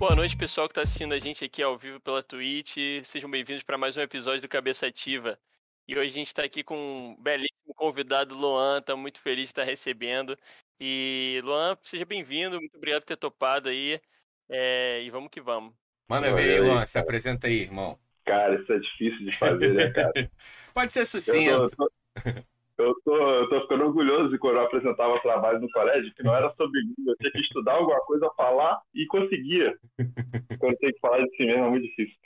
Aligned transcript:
Boa 0.00 0.16
noite, 0.16 0.34
pessoal 0.34 0.66
que 0.66 0.72
está 0.72 0.80
assistindo 0.80 1.12
a 1.12 1.18
gente 1.18 1.44
aqui 1.44 1.62
ao 1.62 1.76
vivo 1.76 2.00
pela 2.00 2.22
Twitch. 2.22 2.78
Sejam 3.04 3.30
bem-vindos 3.30 3.62
para 3.62 3.76
mais 3.76 3.98
um 3.98 4.00
episódio 4.00 4.40
do 4.40 4.48
Cabeça 4.48 4.86
Ativa. 4.86 5.38
E 5.86 5.94
hoje 5.94 6.08
a 6.08 6.12
gente 6.14 6.28
está 6.28 6.42
aqui 6.42 6.64
com 6.64 6.74
um 6.74 7.22
belíssimo 7.22 7.74
convidado, 7.76 8.34
Luan. 8.34 8.78
Está 8.78 8.96
muito 8.96 9.20
feliz 9.20 9.42
de 9.42 9.50
estar 9.50 9.62
recebendo. 9.62 10.38
E, 10.80 11.42
Luan, 11.44 11.76
seja 11.82 12.06
bem-vindo. 12.06 12.56
Muito 12.58 12.78
obrigado 12.78 13.02
por 13.02 13.08
ter 13.08 13.16
topado 13.18 13.68
aí. 13.68 14.00
É, 14.48 15.02
e 15.02 15.10
vamos 15.10 15.28
que 15.30 15.38
vamos. 15.38 15.74
Manda 16.08 16.32
ver 16.32 16.54
aí, 16.54 16.60
Luan. 16.60 16.86
Se 16.86 16.98
apresenta 16.98 17.46
aí, 17.46 17.60
irmão. 17.60 17.98
Cara, 18.24 18.58
isso 18.58 18.72
é 18.72 18.78
difícil 18.78 19.26
de 19.26 19.32
fazer, 19.36 19.74
né, 19.74 19.90
cara? 19.90 20.12
Pode 20.72 20.94
ser 20.94 21.04
sucinto. 21.04 21.50
Eu 21.50 21.66
tô, 21.68 21.92
eu 22.80 22.94
tô, 23.04 23.16
eu 23.16 23.48
tô 23.48 23.60
ficando 23.62 23.84
orgulhoso 23.84 24.30
de 24.30 24.38
quando 24.38 24.56
eu 24.56 24.64
apresentava 24.64 25.20
trabalho 25.20 25.60
no 25.60 25.70
colégio, 25.70 26.12
que 26.14 26.22
não 26.22 26.34
era 26.34 26.52
sobre 26.54 26.80
mim, 26.82 26.94
eu 27.06 27.16
tinha 27.16 27.32
que 27.32 27.40
estudar 27.40 27.74
alguma 27.74 28.00
coisa, 28.00 28.30
falar 28.36 28.80
e 28.94 29.06
conseguia. 29.06 29.76
Quando 30.58 30.76
tem 30.76 30.92
que 30.92 31.00
falar 31.00 31.24
de 31.24 31.36
si 31.36 31.44
mesmo 31.44 31.64
é 31.64 31.70
muito 31.70 31.86
difícil. 31.86 32.16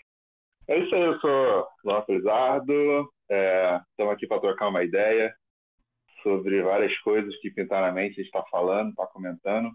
É 0.67 0.79
isso 0.79 0.95
aí, 0.95 1.03
eu 1.03 1.21
sou 1.21 1.69
Luan 1.85 2.03
Felizardo, 2.03 2.73
estamos 3.31 4.11
é, 4.11 4.11
aqui 4.13 4.27
para 4.27 4.41
trocar 4.41 4.69
uma 4.69 4.83
ideia 4.83 5.35
sobre 6.23 6.63
várias 6.63 6.97
coisas 7.01 7.37
que 7.41 7.51
pintaram 7.51 7.87
na 7.87 7.93
mente, 7.93 8.13
a 8.13 8.23
gente 8.23 8.27
está 8.27 8.43
falando, 8.51 8.91
está 8.91 9.07
comentando. 9.07 9.71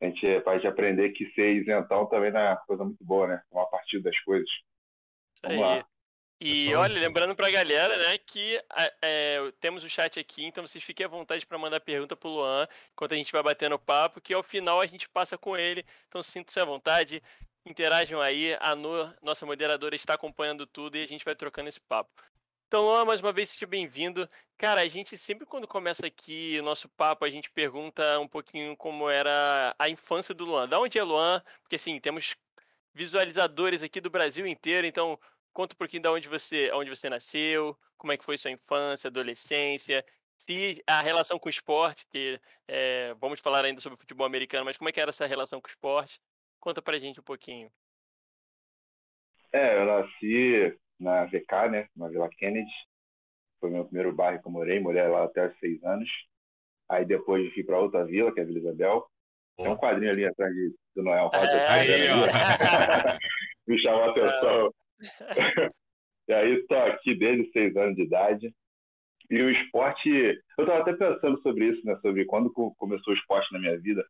A 0.00 0.06
gente 0.06 0.40
pode 0.40 0.66
aprender 0.66 1.10
que 1.10 1.30
ser 1.32 1.54
isentão 1.54 2.06
também 2.06 2.30
não 2.30 2.40
é 2.40 2.56
coisa 2.66 2.84
muito 2.84 3.04
boa, 3.04 3.26
né? 3.26 3.42
Uma 3.50 3.66
partir 3.66 4.00
das 4.00 4.18
coisas. 4.20 4.48
Vamos 5.42 5.56
aí. 5.56 5.78
lá. 5.78 5.86
E 6.40 6.72
olha, 6.74 7.00
lembrando 7.00 7.34
pra 7.34 7.50
galera, 7.50 7.96
né, 7.96 8.16
que 8.16 8.62
é, 9.02 9.52
temos 9.60 9.82
o 9.82 9.88
chat 9.88 10.20
aqui, 10.20 10.44
então 10.44 10.64
vocês 10.64 10.84
fiquem 10.84 11.04
à 11.04 11.08
vontade 11.08 11.44
para 11.44 11.58
mandar 11.58 11.80
pergunta 11.80 12.14
pro 12.14 12.30
Luan 12.30 12.68
enquanto 12.92 13.12
a 13.12 13.16
gente 13.16 13.32
vai 13.32 13.42
batendo 13.42 13.76
papo, 13.76 14.20
que 14.20 14.32
ao 14.32 14.42
final 14.42 14.80
a 14.80 14.86
gente 14.86 15.08
passa 15.08 15.36
com 15.36 15.56
ele. 15.56 15.84
Então 16.06 16.22
sinta-se 16.22 16.60
à 16.60 16.64
vontade, 16.64 17.20
interajam 17.66 18.20
aí. 18.20 18.56
A 18.60 18.76
no, 18.76 19.12
nossa 19.20 19.44
moderadora 19.44 19.96
está 19.96 20.14
acompanhando 20.14 20.64
tudo 20.64 20.96
e 20.96 21.02
a 21.02 21.08
gente 21.08 21.24
vai 21.24 21.34
trocando 21.34 21.68
esse 21.68 21.80
papo. 21.80 22.10
Então, 22.68 22.84
Luan, 22.84 23.04
mais 23.04 23.20
uma 23.20 23.32
vez, 23.32 23.48
seja 23.48 23.66
bem-vindo. 23.66 24.28
Cara, 24.58 24.82
a 24.82 24.88
gente 24.88 25.16
sempre 25.16 25.46
quando 25.46 25.66
começa 25.66 26.06
aqui 26.06 26.58
o 26.60 26.62
nosso 26.62 26.88
papo, 26.90 27.24
a 27.24 27.30
gente 27.30 27.50
pergunta 27.50 28.20
um 28.20 28.28
pouquinho 28.28 28.76
como 28.76 29.08
era 29.08 29.74
a 29.78 29.88
infância 29.88 30.34
do 30.34 30.44
Luan. 30.44 30.68
Da 30.68 30.78
onde 30.78 30.98
é 30.98 31.02
Luan? 31.02 31.42
Porque 31.62 31.76
assim, 31.76 31.98
temos 31.98 32.36
visualizadores 32.94 33.82
aqui 33.82 34.00
do 34.00 34.10
Brasil 34.10 34.46
inteiro, 34.46 34.86
então 34.86 35.18
Conta 35.52 35.74
um 35.74 35.78
pouquinho 35.78 36.02
de 36.02 36.08
onde 36.08 36.28
você, 36.28 36.70
onde 36.72 36.90
você 36.90 37.08
nasceu, 37.08 37.76
como 37.96 38.12
é 38.12 38.16
que 38.16 38.24
foi 38.24 38.38
sua 38.38 38.50
infância, 38.50 39.08
adolescência, 39.08 40.04
se 40.46 40.82
a 40.86 41.02
relação 41.02 41.38
com 41.38 41.48
o 41.48 41.50
esporte, 41.50 42.06
que 42.10 42.40
é, 42.66 43.14
vamos 43.20 43.40
falar 43.40 43.64
ainda 43.64 43.80
sobre 43.80 43.98
futebol 43.98 44.26
americano, 44.26 44.64
mas 44.64 44.78
como 44.78 44.88
é 44.88 44.92
que 44.92 45.00
era 45.00 45.10
essa 45.10 45.26
relação 45.26 45.60
com 45.60 45.68
o 45.68 45.70
esporte? 45.70 46.20
Conta 46.58 46.80
pra 46.80 46.98
gente 46.98 47.20
um 47.20 47.24
pouquinho. 47.24 47.70
É, 49.52 49.76
eu 49.76 49.84
nasci 49.84 50.78
na 50.98 51.24
VK, 51.26 51.68
né, 51.70 51.88
na 51.94 52.08
Vila 52.08 52.28
Kennedy. 52.30 52.70
Foi 53.60 53.70
meu 53.70 53.84
primeiro 53.84 54.14
bairro 54.14 54.40
que 54.40 54.46
eu 54.46 54.52
morei, 54.52 54.80
morei 54.80 55.06
lá 55.06 55.24
até 55.24 55.48
os 55.48 55.58
seis 55.58 55.82
anos. 55.84 56.08
Aí 56.88 57.04
depois 57.04 57.52
fui 57.52 57.62
para 57.62 57.78
outra 57.78 58.04
vila, 58.04 58.32
que 58.32 58.40
é 58.40 58.42
a 58.42 58.46
Vila 58.46 58.58
Isabel. 58.58 59.06
Tem 59.56 59.68
um 59.68 59.76
quadrinho 59.76 60.12
ali 60.12 60.24
atrás 60.24 60.54
de, 60.54 60.74
do 60.94 61.02
Noel. 61.02 61.30
É, 61.34 61.68
aí, 61.68 62.08
ó. 62.10 62.24
Me 63.66 63.78
chamou 63.82 64.04
a 64.04 64.10
atenção. 64.10 64.72
e 66.28 66.32
aí 66.32 66.54
estou 66.54 66.78
aqui 66.78 67.14
desde 67.14 67.50
seis 67.52 67.76
anos 67.76 67.96
de 67.96 68.02
idade. 68.02 68.54
E 69.30 69.42
o 69.42 69.50
esporte, 69.50 70.08
eu 70.10 70.64
estava 70.64 70.80
até 70.80 70.92
pensando 70.94 71.40
sobre 71.42 71.66
isso, 71.66 71.84
né? 71.84 71.96
Sobre 72.00 72.24
quando 72.24 72.50
começou 72.50 73.12
o 73.12 73.16
esporte 73.16 73.52
na 73.52 73.58
minha 73.58 73.78
vida. 73.78 74.04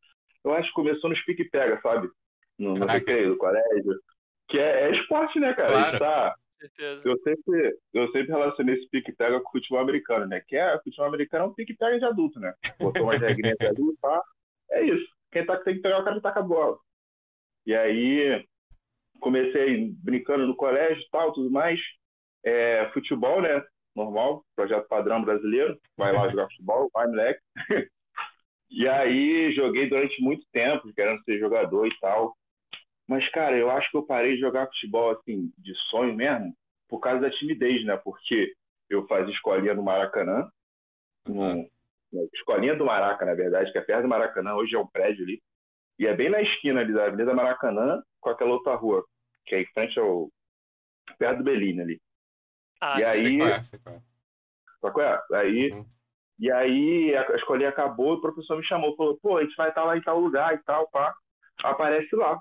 Eu 0.44 0.53
acho 0.53 0.69
que 0.69 0.75
começou 0.75 1.11
nos 1.11 1.20
pique-pega, 1.25 1.81
sabe? 1.81 2.09
No, 2.59 2.75
no 2.75 2.86
recreio, 2.86 3.31
no 3.31 3.36
colégio. 3.36 4.00
Que 4.48 4.59
é, 4.59 4.84
é, 4.84 4.92
esporte, 4.92 5.41
né, 5.41 5.53
cara? 5.55 5.69
Claro. 5.69 5.98
Tá, 5.98 6.34
eu 7.05 7.19
sempre, 7.19 7.78
eu 7.93 8.10
sempre 8.10 8.28
relacionei 8.28 8.75
esse 8.77 8.88
pique-pega 8.88 9.41
com 9.41 9.48
o 9.48 9.53
futebol 9.53 9.81
americano, 9.81 10.27
né? 10.27 10.43
Que 10.47 10.56
é, 10.56 10.75
o 10.75 10.82
futebol 10.82 11.06
americano 11.06 11.44
é 11.44 11.48
um 11.48 11.54
pique-pega 11.54 11.98
de 11.98 12.04
adulto, 12.04 12.41
né? 12.41 12.53
Botou 12.81 13.04
uma 13.04 13.16
regrinhas 13.16 13.56
de 13.59 13.66
adulto, 13.66 13.98
tá? 14.00 14.22
É 14.72 14.82
isso. 14.82 15.06
Quem 15.31 15.47
tá, 15.47 15.56
tem 15.59 15.77
que 15.77 15.82
pegar 15.82 16.00
o 16.00 16.04
cara 16.04 16.21
tá 16.21 16.32
com 16.32 16.38
a 16.38 16.43
bola. 16.43 16.78
E 17.66 17.75
aí, 17.75 18.44
comecei 19.21 19.93
brincando 20.03 20.47
no 20.47 20.56
colégio 20.56 21.03
e 21.03 21.11
tal, 21.11 21.33
tudo 21.33 21.51
mais. 21.51 21.81
É, 22.45 22.89
futebol, 22.93 23.43
né? 23.43 23.62
Normal, 23.95 24.45
projeto 24.55 24.87
padrão 24.89 25.23
brasileiro. 25.23 25.79
Vai 25.97 26.12
lá 26.12 26.29
jogar 26.29 26.49
futebol, 26.49 26.91
vai, 26.93 27.06
moleque. 27.06 27.41
e 28.71 28.89
aí 28.89 29.53
joguei 29.53 29.89
durante 29.89 30.21
muito 30.23 30.47
tempo, 30.53 30.93
querendo 30.95 31.23
ser 31.25 31.39
jogador 31.39 31.87
e 31.87 31.99
tal. 32.01 32.37
Mas, 33.07 33.28
cara, 33.31 33.57
eu 33.57 33.71
acho 33.71 33.91
que 33.91 33.97
eu 33.97 34.07
parei 34.07 34.34
de 34.34 34.41
jogar 34.41 34.67
futebol, 34.67 35.11
assim, 35.11 35.51
de 35.57 35.75
sonho 35.89 36.15
mesmo, 36.15 36.55
por 36.87 37.01
causa 37.01 37.21
da 37.21 37.31
timidez, 37.31 37.84
né? 37.84 37.97
Porque 37.97 38.53
eu 38.89 39.07
fazia 39.07 39.33
escolinha 39.33 39.75
no 39.75 39.83
Maracanã, 39.83 40.51
no, 41.27 41.69
escolinha 42.34 42.75
do 42.75 42.84
Maraca, 42.84 43.25
na 43.25 43.34
verdade, 43.34 43.73
que 43.73 43.78
é 43.78 43.81
perto 43.81 44.03
do 44.03 44.09
Maracanã, 44.09 44.55
hoje 44.55 44.75
é 44.75 44.78
um 44.78 44.87
prédio 44.87 45.25
ali. 45.25 45.43
E 45.98 46.06
é 46.06 46.14
bem 46.14 46.31
na 46.31 46.41
esquina 46.41 46.81
ali 46.81 46.92
da 46.92 47.06
Avenida 47.06 47.34
Maracanã 47.34 48.03
com 48.20 48.31
aquela 48.31 48.53
outra 48.53 48.75
rua, 48.75 49.04
que 49.44 49.54
é 49.54 49.62
em 49.62 49.66
frente 49.66 49.98
ao. 49.98 50.31
perto 51.19 51.38
do 51.38 51.44
Belina 51.44 51.82
ali. 51.82 52.00
Ah, 52.81 53.00
e 53.00 53.04
aí. 53.04 53.38
Só 54.81 54.91
qual 54.91 55.06
é? 55.06 55.20
Aí. 55.34 55.72
Uhum. 55.72 55.86
E 56.38 56.53
aí 56.53 57.16
a 57.16 57.34
escolinha 57.34 57.69
acabou, 57.69 58.12
o 58.12 58.20
professor 58.20 58.56
me 58.56 58.64
chamou, 58.64 58.94
falou, 58.94 59.19
pô, 59.20 59.38
a 59.38 59.42
gente 59.42 59.56
vai 59.56 59.70
estar 59.70 59.82
lá 59.82 59.97
em 59.97 60.03
tal 60.03 60.20
lugar 60.20 60.54
e 60.54 60.59
tal, 60.59 60.88
pá. 60.88 61.12
Aparece 61.64 62.15
lá. 62.15 62.41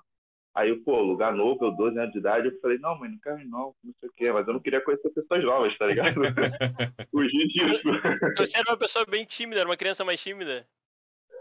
Aí, 0.53 0.75
pô, 0.83 1.01
lugar 1.01 1.33
novo, 1.33 1.65
eu 1.65 1.71
12 1.71 1.99
anos 1.99 2.11
de 2.11 2.19
idade, 2.19 2.47
eu 2.47 2.59
falei, 2.59 2.77
não, 2.79 2.97
mãe, 2.97 3.09
não 3.09 3.19
quero 3.19 3.39
ir 3.39 3.45
não, 3.45 3.75
não 3.83 3.93
sei 3.99 4.09
o 4.09 4.13
quê, 4.15 4.31
mas 4.31 4.47
eu 4.47 4.53
não 4.53 4.59
queria 4.59 4.81
conhecer 4.81 5.09
pessoas 5.11 5.43
novas, 5.43 5.77
tá 5.77 5.85
ligado? 5.85 6.15
Fugir 7.11 7.47
disso. 7.47 7.89
Você 8.37 8.57
era 8.57 8.71
uma 8.71 8.77
pessoa 8.77 9.05
bem 9.05 9.23
tímida, 9.25 9.61
era 9.61 9.69
uma 9.69 9.77
criança 9.77 10.03
mais 10.03 10.21
tímida. 10.21 10.67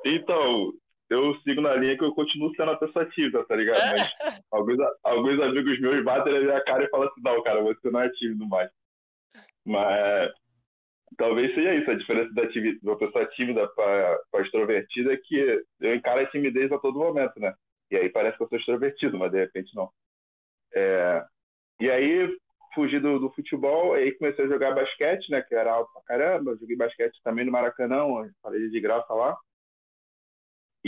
Então, 0.04 0.72
eu 1.09 1.34
sigo 1.41 1.61
na 1.61 1.75
linha 1.75 1.97
que 1.97 2.05
eu 2.05 2.15
continuo 2.15 2.55
sendo 2.56 2.72
a 2.72 2.77
pessoa 2.77 3.06
tímida, 3.06 3.44
tá 3.44 3.55
ligado? 3.55 3.78
Mas 3.78 4.41
alguns, 4.50 4.78
alguns 5.05 5.41
amigos 5.41 5.81
meus 5.81 6.05
batem 6.05 6.33
na 6.33 6.41
minha 6.41 6.65
cara 6.65 6.84
e 6.84 6.91
falam 6.91 7.09
assim, 7.09 7.21
não, 7.22 7.43
cara, 7.43 7.62
você 7.62 7.91
não 7.91 8.00
é 8.00 8.11
tímido 8.11 8.47
mais. 8.47 8.71
Mas 9.65 10.33
talvez 11.16 11.55
seja 11.55 11.75
isso, 11.75 11.91
a 11.91 11.95
diferença 11.95 12.33
da, 12.34 12.45
de 12.45 12.81
uma 12.83 12.99
pessoa 12.99 13.27
tímida 13.27 13.66
para 13.69 14.43
extrovertida 14.43 15.12
é 15.12 15.16
que 15.16 15.65
eu 15.81 15.95
encaro 15.95 16.21
a 16.21 16.27
timidez 16.27 16.71
a 16.72 16.78
todo 16.78 16.99
momento, 16.99 17.39
né? 17.39 17.55
E 17.91 17.97
aí 17.97 18.09
parece 18.09 18.37
que 18.37 18.43
eu 18.43 18.49
sou 18.49 18.59
extrovertido, 18.59 19.16
mas 19.16 19.31
de 19.31 19.39
repente 19.39 19.75
não. 19.75 19.91
É... 20.75 21.25
E 21.81 21.91
aí 21.91 22.37
fugi 22.75 22.99
do, 22.99 23.19
do 23.19 23.31
futebol, 23.31 23.95
aí 23.95 24.12
comecei 24.12 24.45
a 24.45 24.49
jogar 24.49 24.75
basquete, 24.75 25.31
né? 25.31 25.41
Que 25.43 25.55
era 25.55 25.72
alto 25.72 25.91
pra 25.93 26.03
caramba, 26.03 26.56
joguei 26.56 26.77
basquete 26.77 27.19
também 27.22 27.45
no 27.45 27.53
Maracanã, 27.53 28.05
falei 28.43 28.69
de 28.69 28.81
graça 28.81 29.12
lá. 29.15 29.37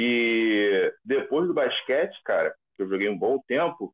E 0.00 0.94
depois 1.04 1.48
do 1.48 1.52
basquete, 1.52 2.22
cara, 2.24 2.54
que 2.76 2.82
eu 2.82 2.88
joguei 2.88 3.08
um 3.08 3.18
bom 3.18 3.42
tempo, 3.48 3.92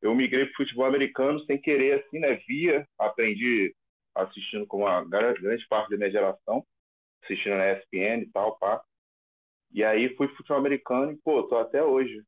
eu 0.00 0.14
migrei 0.14 0.46
para 0.46 0.54
futebol 0.54 0.86
americano 0.86 1.38
sem 1.44 1.60
querer, 1.60 2.00
assim, 2.00 2.18
né? 2.18 2.36
Via, 2.48 2.88
aprendi 2.98 3.76
assistindo 4.14 4.66
com 4.66 4.78
uma 4.78 5.04
grande 5.04 5.66
parte 5.68 5.90
da 5.90 5.98
minha 5.98 6.10
geração, 6.10 6.64
assistindo 7.22 7.56
na 7.56 7.72
ESPN 7.72 8.22
e 8.22 8.30
tal, 8.32 8.56
pá. 8.56 8.82
E 9.70 9.84
aí 9.84 10.16
fui 10.16 10.28
futebol 10.28 10.56
americano 10.56 11.12
e, 11.12 11.16
pô, 11.18 11.42
tô 11.42 11.58
até 11.58 11.82
hoje, 11.82 12.22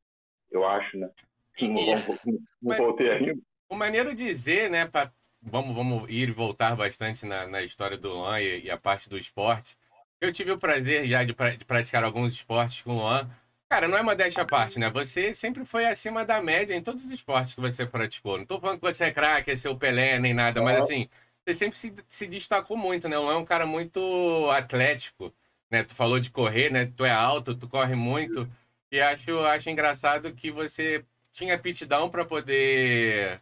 eu 0.51 0.63
acho, 0.67 0.95
né? 0.95 1.09
Não, 1.59 1.73
não, 1.73 2.39
não 2.61 2.77
voltei 2.77 3.09
ainda. 3.09 3.41
O 3.67 3.75
maneiro 3.75 4.13
dizer, 4.13 4.69
né, 4.69 4.85
pra, 4.85 5.11
vamos, 5.41 5.75
vamos 5.75 6.07
ir 6.07 6.29
e 6.29 6.31
voltar 6.31 6.75
bastante 6.75 7.25
na, 7.25 7.47
na 7.47 7.63
história 7.63 7.97
do 7.97 8.13
Luan 8.13 8.39
e, 8.39 8.65
e 8.65 8.69
a 8.69 8.77
parte 8.77 9.09
do 9.09 9.17
esporte, 9.17 9.75
eu 10.21 10.31
tive 10.31 10.51
o 10.51 10.59
prazer 10.59 11.07
já 11.07 11.23
de, 11.23 11.33
pra, 11.33 11.51
de 11.51 11.65
praticar 11.65 12.03
alguns 12.03 12.33
esportes 12.33 12.81
com 12.81 12.91
o 12.91 12.95
Luan. 12.95 13.29
Cara, 13.69 13.87
não 13.87 13.97
é 13.97 14.01
modéstia 14.01 14.43
à 14.43 14.45
parte, 14.45 14.79
né? 14.79 14.89
Você 14.89 15.33
sempre 15.33 15.65
foi 15.65 15.85
acima 15.85 16.23
da 16.23 16.41
média 16.41 16.73
em 16.73 16.81
todos 16.81 17.03
os 17.03 17.11
esportes 17.11 17.53
que 17.53 17.59
você 17.59 17.85
praticou. 17.85 18.37
Não 18.37 18.45
tô 18.45 18.59
falando 18.59 18.79
que 18.79 18.85
você 18.85 19.05
é 19.05 19.11
craque, 19.11 19.51
é 19.51 19.55
seu 19.57 19.75
Pelé, 19.77 20.17
nem 20.19 20.33
nada, 20.33 20.61
mas 20.61 20.77
assim, 20.79 21.09
você 21.45 21.53
sempre 21.53 21.77
se, 21.77 21.93
se 22.07 22.27
destacou 22.27 22.77
muito, 22.77 23.09
né? 23.09 23.17
O 23.17 23.23
Luan 23.23 23.33
é 23.33 23.37
um 23.37 23.45
cara 23.45 23.65
muito 23.65 24.49
atlético, 24.51 25.33
né? 25.69 25.83
Tu 25.83 25.93
falou 25.93 26.19
de 26.19 26.31
correr, 26.31 26.71
né? 26.71 26.85
Tu 26.85 27.03
é 27.05 27.11
alto, 27.11 27.55
tu 27.55 27.67
corre 27.67 27.95
muito. 27.95 28.49
E 28.91 29.01
acho, 29.01 29.39
acho 29.39 29.69
engraçado 29.69 30.33
que 30.33 30.49
você 30.49 31.03
tinha 31.31 31.55
aptidão 31.55 32.09
para 32.09 32.25
poder. 32.25 33.41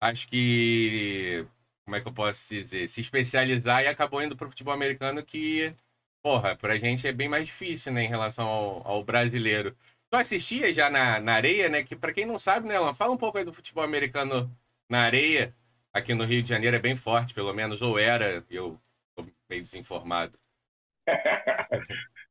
Acho 0.00 0.28
que. 0.28 1.46
Como 1.84 1.96
é 1.96 2.00
que 2.00 2.08
eu 2.08 2.12
posso 2.12 2.48
dizer? 2.54 2.88
Se 2.88 3.00
especializar 3.00 3.82
e 3.84 3.88
acabou 3.88 4.22
indo 4.22 4.36
pro 4.36 4.48
futebol 4.48 4.72
americano 4.74 5.24
que 5.24 5.74
porra, 6.22 6.56
pra 6.56 6.78
gente 6.78 7.06
é 7.06 7.12
bem 7.12 7.28
mais 7.28 7.46
difícil, 7.46 7.92
né, 7.92 8.04
em 8.04 8.08
relação 8.08 8.46
ao, 8.46 8.86
ao 8.86 9.04
brasileiro. 9.04 9.76
Tu 10.10 10.16
assistia 10.16 10.72
já 10.72 10.90
na, 10.90 11.20
na 11.20 11.34
areia, 11.34 11.68
né? 11.68 11.84
Que 11.84 11.94
para 11.94 12.12
quem 12.12 12.26
não 12.26 12.38
sabe, 12.38 12.66
né, 12.66 12.76
Alan, 12.76 12.92
fala 12.92 13.12
um 13.12 13.16
pouco 13.16 13.38
aí 13.38 13.44
do 13.44 13.52
futebol 13.52 13.84
americano 13.84 14.50
na 14.88 15.02
areia. 15.02 15.54
Aqui 15.92 16.14
no 16.14 16.24
Rio 16.24 16.42
de 16.42 16.48
Janeiro 16.48 16.76
é 16.76 16.80
bem 16.80 16.96
forte, 16.96 17.34
pelo 17.34 17.52
menos, 17.52 17.80
ou 17.80 17.98
era, 17.98 18.44
eu 18.50 18.78
tô 19.14 19.24
meio 19.48 19.62
desinformado. 19.62 20.38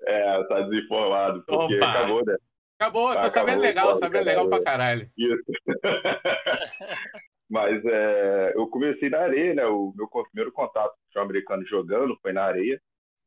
é, 0.06 0.44
tá 0.44 0.62
desinformado, 0.62 1.44
porque 1.46 1.76
Opa. 1.76 1.90
acabou, 1.90 2.26
né? 2.26 2.38
Acabou, 2.80 3.20
tô 3.20 3.30
sabendo 3.30 3.62
legal, 3.62 3.94
sabendo 3.96 4.26
legal 4.26 4.48
pra 4.48 4.64
caralho. 4.64 5.10
Isso. 5.18 5.44
Mas 7.50 7.84
é, 7.84 8.54
eu 8.56 8.68
comecei 8.68 9.10
na 9.10 9.20
areia, 9.20 9.54
né? 9.54 9.66
O 9.66 9.94
meu 9.96 10.08
primeiro 10.08 10.52
contato 10.52 10.96
com 11.14 11.20
o 11.20 11.22
americano 11.22 11.66
jogando 11.66 12.18
foi 12.22 12.32
na 12.32 12.44
areia, 12.44 12.80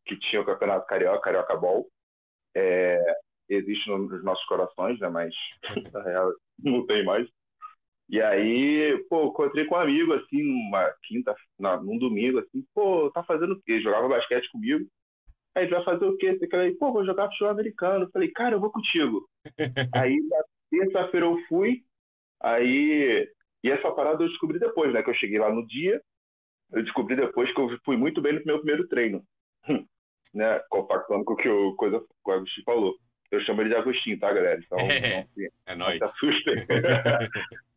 que 0.05 0.17
tinha 0.19 0.43
o 0.43 0.45
Campeonato 0.45 0.87
Carioca, 0.87 1.21
Carioca 1.21 1.57
Ball. 1.57 1.87
É, 2.55 2.99
existe 3.49 3.89
nos 3.91 4.23
nossos 4.25 4.45
corações, 4.47 4.99
né? 5.01 5.09
Mas 5.09 5.35
na 5.93 6.03
real 6.03 6.33
não 6.63 6.87
tem 6.87 7.05
mais. 7.05 7.29
E 8.09 8.21
aí, 8.21 9.03
pô, 9.09 9.29
encontrei 9.29 9.65
com 9.65 9.75
um 9.75 9.79
amigo, 9.79 10.13
assim, 10.13 10.43
numa 10.43 10.93
quinta, 11.05 11.35
não, 11.59 11.83
num 11.83 11.99
domingo, 11.99 12.41
assim, 12.41 12.63
pô, 12.75 13.11
tá 13.11 13.25
fazendo 13.25 13.55
o 13.55 13.63
quê? 13.63 13.81
Jogava 13.81 14.09
basquete 14.09 14.51
comigo. 14.51 14.87
Aí 15.55 15.67
vai 15.67 15.83
fazer 15.85 16.05
o 16.05 16.17
quê? 16.17 16.37
Você 16.37 16.49
falei, 16.49 16.75
pô, 16.75 16.93
vou 16.93 17.05
jogar 17.05 17.29
futebol 17.29 17.51
americano. 17.51 18.11
falei, 18.13 18.31
cara, 18.31 18.55
eu 18.57 18.61
vou 18.61 18.71
contigo. 18.71 19.27
aí 19.95 20.19
na 20.29 20.45
terça-feira 20.71 21.27
eu 21.27 21.39
fui, 21.49 21.83
aí. 22.41 23.31
E 23.65 23.71
essa 23.71 23.93
parada 23.93 24.25
eu 24.25 24.29
descobri 24.29 24.59
depois, 24.59 24.93
né? 24.93 25.03
Que 25.03 25.11
eu 25.11 25.15
cheguei 25.15 25.39
lá 25.39 25.53
no 25.53 25.67
dia, 25.67 26.03
eu 26.73 26.83
descobri 26.83 27.15
depois 27.15 27.53
que 27.53 27.61
eu 27.61 27.79
fui 27.85 27.97
muito 27.97 28.21
bem 28.21 28.33
no 28.33 28.45
meu 28.45 28.59
primeiro 28.59 28.89
treino. 28.89 29.25
Né? 30.35 30.61
Compactando 30.71 31.25
com 31.25 31.35
o 31.35 31.37
que 31.37 31.49
o, 31.49 31.75
coisa, 31.75 32.03
o 32.25 32.31
Agostinho 32.31 32.65
falou. 32.65 32.95
Eu 33.31 33.41
chamo 33.41 33.63
ele 33.63 33.71
de 33.71 33.77
Agostinho, 33.77 34.19
tá, 34.19 34.33
galera? 34.33 34.61
Então, 34.63 34.79
é, 34.81 35.27
não, 35.75 35.89
é 35.89 35.99
nóis. 35.99 36.01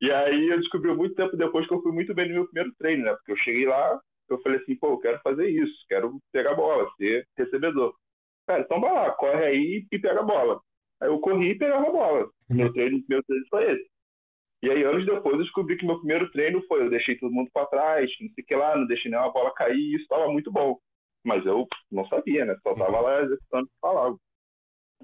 E 0.00 0.10
aí 0.10 0.48
eu 0.48 0.58
descobri 0.58 0.92
muito 0.94 1.14
tempo 1.14 1.34
depois 1.34 1.66
que 1.66 1.72
eu 1.72 1.80
fui 1.80 1.90
muito 1.90 2.12
bem 2.12 2.28
no 2.28 2.34
meu 2.34 2.44
primeiro 2.46 2.74
treino, 2.76 3.04
né? 3.04 3.14
Porque 3.14 3.32
eu 3.32 3.36
cheguei 3.36 3.64
lá, 3.64 3.98
eu 4.28 4.38
falei 4.42 4.60
assim, 4.60 4.76
pô, 4.76 4.88
eu 4.88 4.98
quero 4.98 5.18
fazer 5.20 5.48
isso, 5.48 5.74
quero 5.88 6.20
pegar 6.30 6.50
a 6.50 6.56
bola, 6.56 6.90
ser 6.98 7.26
recebedor. 7.38 7.94
Cara, 8.46 8.60
então 8.60 8.80
vai 8.80 8.92
lá, 8.92 9.10
corre 9.12 9.44
aí 9.44 9.86
e 9.90 9.98
pega 9.98 10.20
a 10.20 10.24
bola. 10.24 10.60
Aí 11.00 11.08
eu 11.08 11.18
corri 11.20 11.50
e 11.50 11.58
pegava 11.58 11.88
a 11.88 11.92
bola. 11.92 12.30
Meu 12.50 12.72
treino, 12.72 13.02
meu 13.08 13.22
treino 13.22 13.46
foi 13.48 13.72
esse. 13.72 13.86
E 14.62 14.70
aí, 14.70 14.82
anos 14.82 15.04
depois, 15.04 15.34
eu 15.34 15.42
descobri 15.42 15.76
que 15.76 15.86
meu 15.86 15.98
primeiro 15.98 16.30
treino 16.30 16.62
foi: 16.66 16.82
eu 16.82 16.90
deixei 16.90 17.16
todo 17.16 17.32
mundo 17.32 17.50
para 17.52 17.66
trás, 17.66 18.10
não 18.20 18.28
sei 18.30 18.44
o 18.44 18.46
que 18.46 18.54
lá, 18.54 18.76
não 18.76 18.86
deixei 18.86 19.10
nenhuma 19.10 19.32
bola 19.32 19.52
cair, 19.54 19.76
e 19.76 19.94
isso 19.94 20.02
estava 20.02 20.30
muito 20.30 20.52
bom. 20.52 20.78
Mas 21.24 21.44
eu 21.46 21.66
não 21.90 22.06
sabia, 22.08 22.44
né? 22.44 22.56
Só 22.62 22.74
tava 22.74 23.00
lá 23.00 23.22
executando 23.22 23.64
o 23.64 23.68
que 23.68 23.80
falava. 23.80 24.16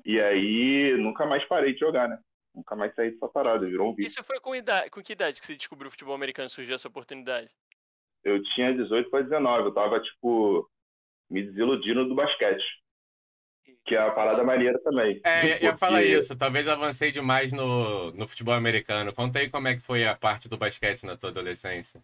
E 0.04 0.20
aí, 0.20 0.96
nunca 0.98 1.26
mais 1.26 1.44
parei 1.46 1.72
de 1.72 1.80
jogar, 1.80 2.08
né? 2.08 2.18
Nunca 2.54 2.76
mais 2.76 2.94
saí 2.94 3.12
dessa 3.12 3.28
parada, 3.28 3.66
virou 3.66 3.90
um 3.90 3.94
vídeo. 3.94 4.08
Isso 4.08 4.24
foi 4.24 4.40
com, 4.40 4.54
idade, 4.54 4.90
com 4.90 5.02
que 5.02 5.12
idade 5.12 5.40
que 5.40 5.46
você 5.46 5.56
descobriu 5.56 5.88
o 5.88 5.90
futebol 5.90 6.14
americano 6.14 6.48
surgiu 6.48 6.74
essa 6.74 6.88
oportunidade? 6.88 7.50
eu 8.24 8.42
tinha 8.42 8.74
18 8.74 9.10
para 9.10 9.22
19. 9.22 9.68
Eu 9.68 9.74
tava, 9.74 10.00
tipo, 10.00 10.68
me 11.28 11.42
desiludindo 11.42 12.06
do 12.06 12.14
basquete. 12.14 12.64
Que 13.86 13.94
é 13.94 13.98
a 13.98 14.10
parada 14.10 14.44
maneira 14.44 14.78
também. 14.82 15.20
É, 15.24 15.40
porque... 15.40 15.64
ia 15.64 15.76
falar 15.76 16.02
isso. 16.02 16.36
Talvez 16.36 16.68
avancei 16.68 17.10
demais 17.10 17.52
no, 17.52 18.12
no 18.12 18.28
futebol 18.28 18.54
americano. 18.54 19.12
Conta 19.12 19.38
aí 19.38 19.48
como 19.48 19.68
é 19.68 19.74
que 19.74 19.80
foi 19.80 20.06
a 20.06 20.14
parte 20.14 20.48
do 20.48 20.58
basquete 20.58 21.04
na 21.04 21.16
tua 21.16 21.30
adolescência. 21.30 22.02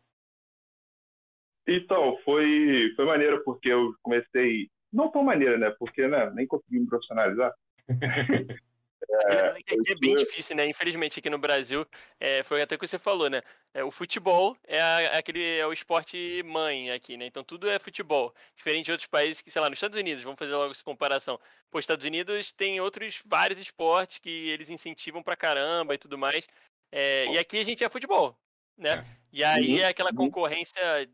Então, 1.67 2.19
foi, 2.25 2.93
foi 2.95 3.05
maneiro 3.05 3.43
porque 3.45 3.69
eu 3.69 3.95
comecei. 4.03 4.69
Não 4.93 5.11
tão 5.11 5.23
maneira, 5.23 5.59
né? 5.59 5.75
Porque 5.79 6.07
né, 6.07 6.31
nem 6.35 6.47
consegui 6.47 6.79
me 6.79 6.87
profissionalizar. 6.87 7.53
É, 9.09 9.59
é, 9.59 9.95
bem 10.01 10.15
difícil, 10.15 10.57
né? 10.57 10.67
Infelizmente 10.67 11.19
aqui 11.19 11.31
no 11.31 11.39
Brasil, 11.39 11.87
é, 12.19 12.43
foi 12.43 12.61
até 12.61 12.75
o 12.75 12.79
que 12.79 12.87
você 12.87 12.99
falou, 12.99 13.31
né? 13.31 13.41
É, 13.73 13.85
o 13.85 13.91
futebol 13.91 14.57
é, 14.67 14.81
a, 14.81 15.01
é 15.03 15.19
aquele 15.19 15.59
é 15.59 15.67
o 15.67 15.73
esporte 15.73 16.43
mãe 16.45 16.91
aqui, 16.91 17.17
né? 17.17 17.27
Então 17.27 17.45
tudo 17.45 17.69
é 17.69 17.79
futebol. 17.79 18.35
Diferente 18.57 18.87
de 18.87 18.93
outros 18.93 19.09
países 19.09 19.43
que, 19.43 19.51
sei 19.51 19.61
lá, 19.61 19.69
nos 19.69 19.77
Estados 19.77 19.99
Unidos, 19.99 20.25
vamos 20.25 20.39
fazer 20.39 20.53
logo 20.53 20.73
essa 20.73 20.83
comparação. 20.83 21.39
Pô, 21.71 21.79
Estados 21.79 22.05
Unidos 22.05 22.53
tem 22.53 22.81
outros 22.81 23.21
vários 23.25 23.61
esportes 23.61 24.19
que 24.19 24.49
eles 24.49 24.69
incentivam 24.69 25.23
pra 25.23 25.37
caramba 25.37 25.95
e 25.95 25.99
tudo 25.99 26.19
mais. 26.19 26.47
É, 26.91 27.27
e 27.27 27.39
aqui 27.39 27.59
a 27.59 27.65
gente 27.65 27.85
é 27.85 27.89
futebol, 27.89 28.37
né? 28.77 28.91
É. 28.91 29.05
E 29.33 29.45
aí 29.45 29.75
uhum. 29.75 29.81
é 29.81 29.87
aquela 29.87 30.11
uhum. 30.11 30.17
concorrência 30.17 31.09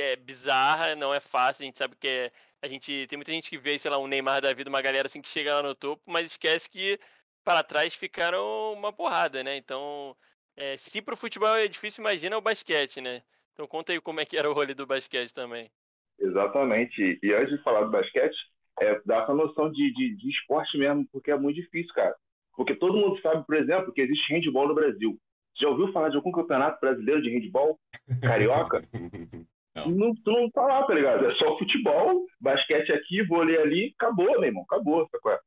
é, 0.00 0.16
bizarra, 0.16 0.94
não 0.96 1.12
é 1.12 1.20
fácil, 1.20 1.62
a 1.62 1.66
gente 1.66 1.78
sabe 1.78 1.96
que 1.96 2.08
é, 2.08 2.32
a 2.62 2.66
gente 2.66 3.06
tem 3.06 3.16
muita 3.16 3.32
gente 3.32 3.50
que 3.50 3.58
vê, 3.58 3.78
sei 3.78 3.90
lá, 3.90 3.98
um 3.98 4.06
Neymar 4.06 4.42
da 4.42 4.52
vida, 4.52 4.68
uma 4.68 4.82
galera 4.82 5.06
assim 5.06 5.20
que 5.20 5.28
chega 5.28 5.54
lá 5.54 5.62
no 5.62 5.74
topo, 5.74 6.02
mas 6.06 6.26
esquece 6.26 6.68
que 6.68 6.98
para 7.44 7.62
trás 7.62 7.94
ficaram 7.94 8.72
uma 8.72 8.92
porrada, 8.92 9.42
né? 9.42 9.56
Então, 9.56 10.16
é, 10.56 10.76
se 10.76 11.00
para 11.00 11.14
o 11.14 11.16
futebol 11.16 11.56
é 11.56 11.68
difícil, 11.68 12.02
imagina 12.02 12.36
o 12.36 12.42
basquete, 12.42 13.00
né? 13.00 13.22
Então 13.52 13.66
conta 13.66 13.92
aí 13.92 14.00
como 14.00 14.20
é 14.20 14.24
que 14.24 14.36
era 14.36 14.50
o 14.50 14.52
rolê 14.52 14.74
do 14.74 14.86
basquete 14.86 15.32
também. 15.32 15.70
Exatamente. 16.18 17.18
E 17.22 17.32
antes 17.32 17.56
de 17.56 17.62
falar 17.62 17.84
do 17.84 17.90
basquete, 17.90 18.36
é, 18.80 19.00
dá 19.06 19.22
essa 19.22 19.34
noção 19.34 19.70
de, 19.70 19.92
de, 19.94 20.16
de 20.16 20.30
esporte 20.30 20.76
mesmo, 20.76 21.06
porque 21.12 21.30
é 21.30 21.36
muito 21.36 21.56
difícil, 21.56 21.92
cara. 21.94 22.14
Porque 22.56 22.74
todo 22.74 22.98
mundo 22.98 23.20
sabe, 23.20 23.46
por 23.46 23.56
exemplo, 23.56 23.92
que 23.92 24.00
existe 24.00 24.32
handball 24.32 24.68
no 24.68 24.74
Brasil. 24.74 25.18
Já 25.60 25.68
ouviu 25.68 25.92
falar 25.92 26.08
de 26.08 26.16
algum 26.16 26.32
campeonato 26.32 26.80
brasileiro 26.80 27.22
de 27.22 27.30
handball? 27.30 27.78
Carioca? 28.22 28.82
Não. 29.86 30.14
tu 30.14 30.32
não 30.32 30.50
tá 30.50 30.62
lá, 30.62 30.84
tá 30.84 30.94
ligado? 30.94 31.26
É 31.26 31.34
só 31.34 31.56
futebol, 31.58 32.26
basquete 32.40 32.92
aqui, 32.92 33.22
vôlei 33.22 33.56
ali, 33.58 33.94
acabou, 33.98 34.26
meu 34.32 34.44
irmão, 34.44 34.64
acabou. 34.64 35.08
Sabe? 35.10 35.40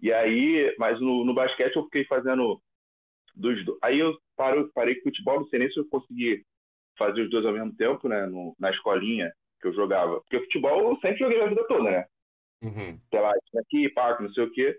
E 0.00 0.12
aí, 0.12 0.74
mas 0.78 1.00
no, 1.00 1.24
no 1.24 1.34
basquete 1.34 1.76
eu 1.76 1.84
fiquei 1.84 2.04
fazendo 2.04 2.60
dos 3.34 3.64
dois. 3.64 3.78
Aí 3.82 3.98
eu 3.98 4.16
paro, 4.36 4.70
parei 4.74 4.96
com 4.96 5.04
futebol, 5.04 5.40
não 5.40 5.48
sei 5.48 5.60
nem 5.60 5.70
se 5.70 5.78
eu 5.78 5.88
consegui 5.88 6.44
fazer 6.96 7.22
os 7.22 7.30
dois 7.30 7.44
ao 7.46 7.52
mesmo 7.52 7.74
tempo, 7.74 8.08
né? 8.08 8.26
No, 8.26 8.54
na 8.58 8.70
escolinha 8.70 9.32
que 9.60 9.68
eu 9.68 9.74
jogava. 9.74 10.20
Porque 10.20 10.40
futebol 10.40 10.90
eu 10.90 10.96
sempre 10.96 11.18
joguei 11.18 11.40
a 11.40 11.46
vida 11.46 11.64
toda, 11.66 11.90
né? 11.90 12.06
Uhum. 12.62 12.98
Sei 13.10 13.20
lá, 13.20 13.32
aqui, 13.58 13.88
parque, 13.90 14.22
não 14.22 14.32
sei 14.32 14.44
o 14.44 14.52
quê. 14.52 14.78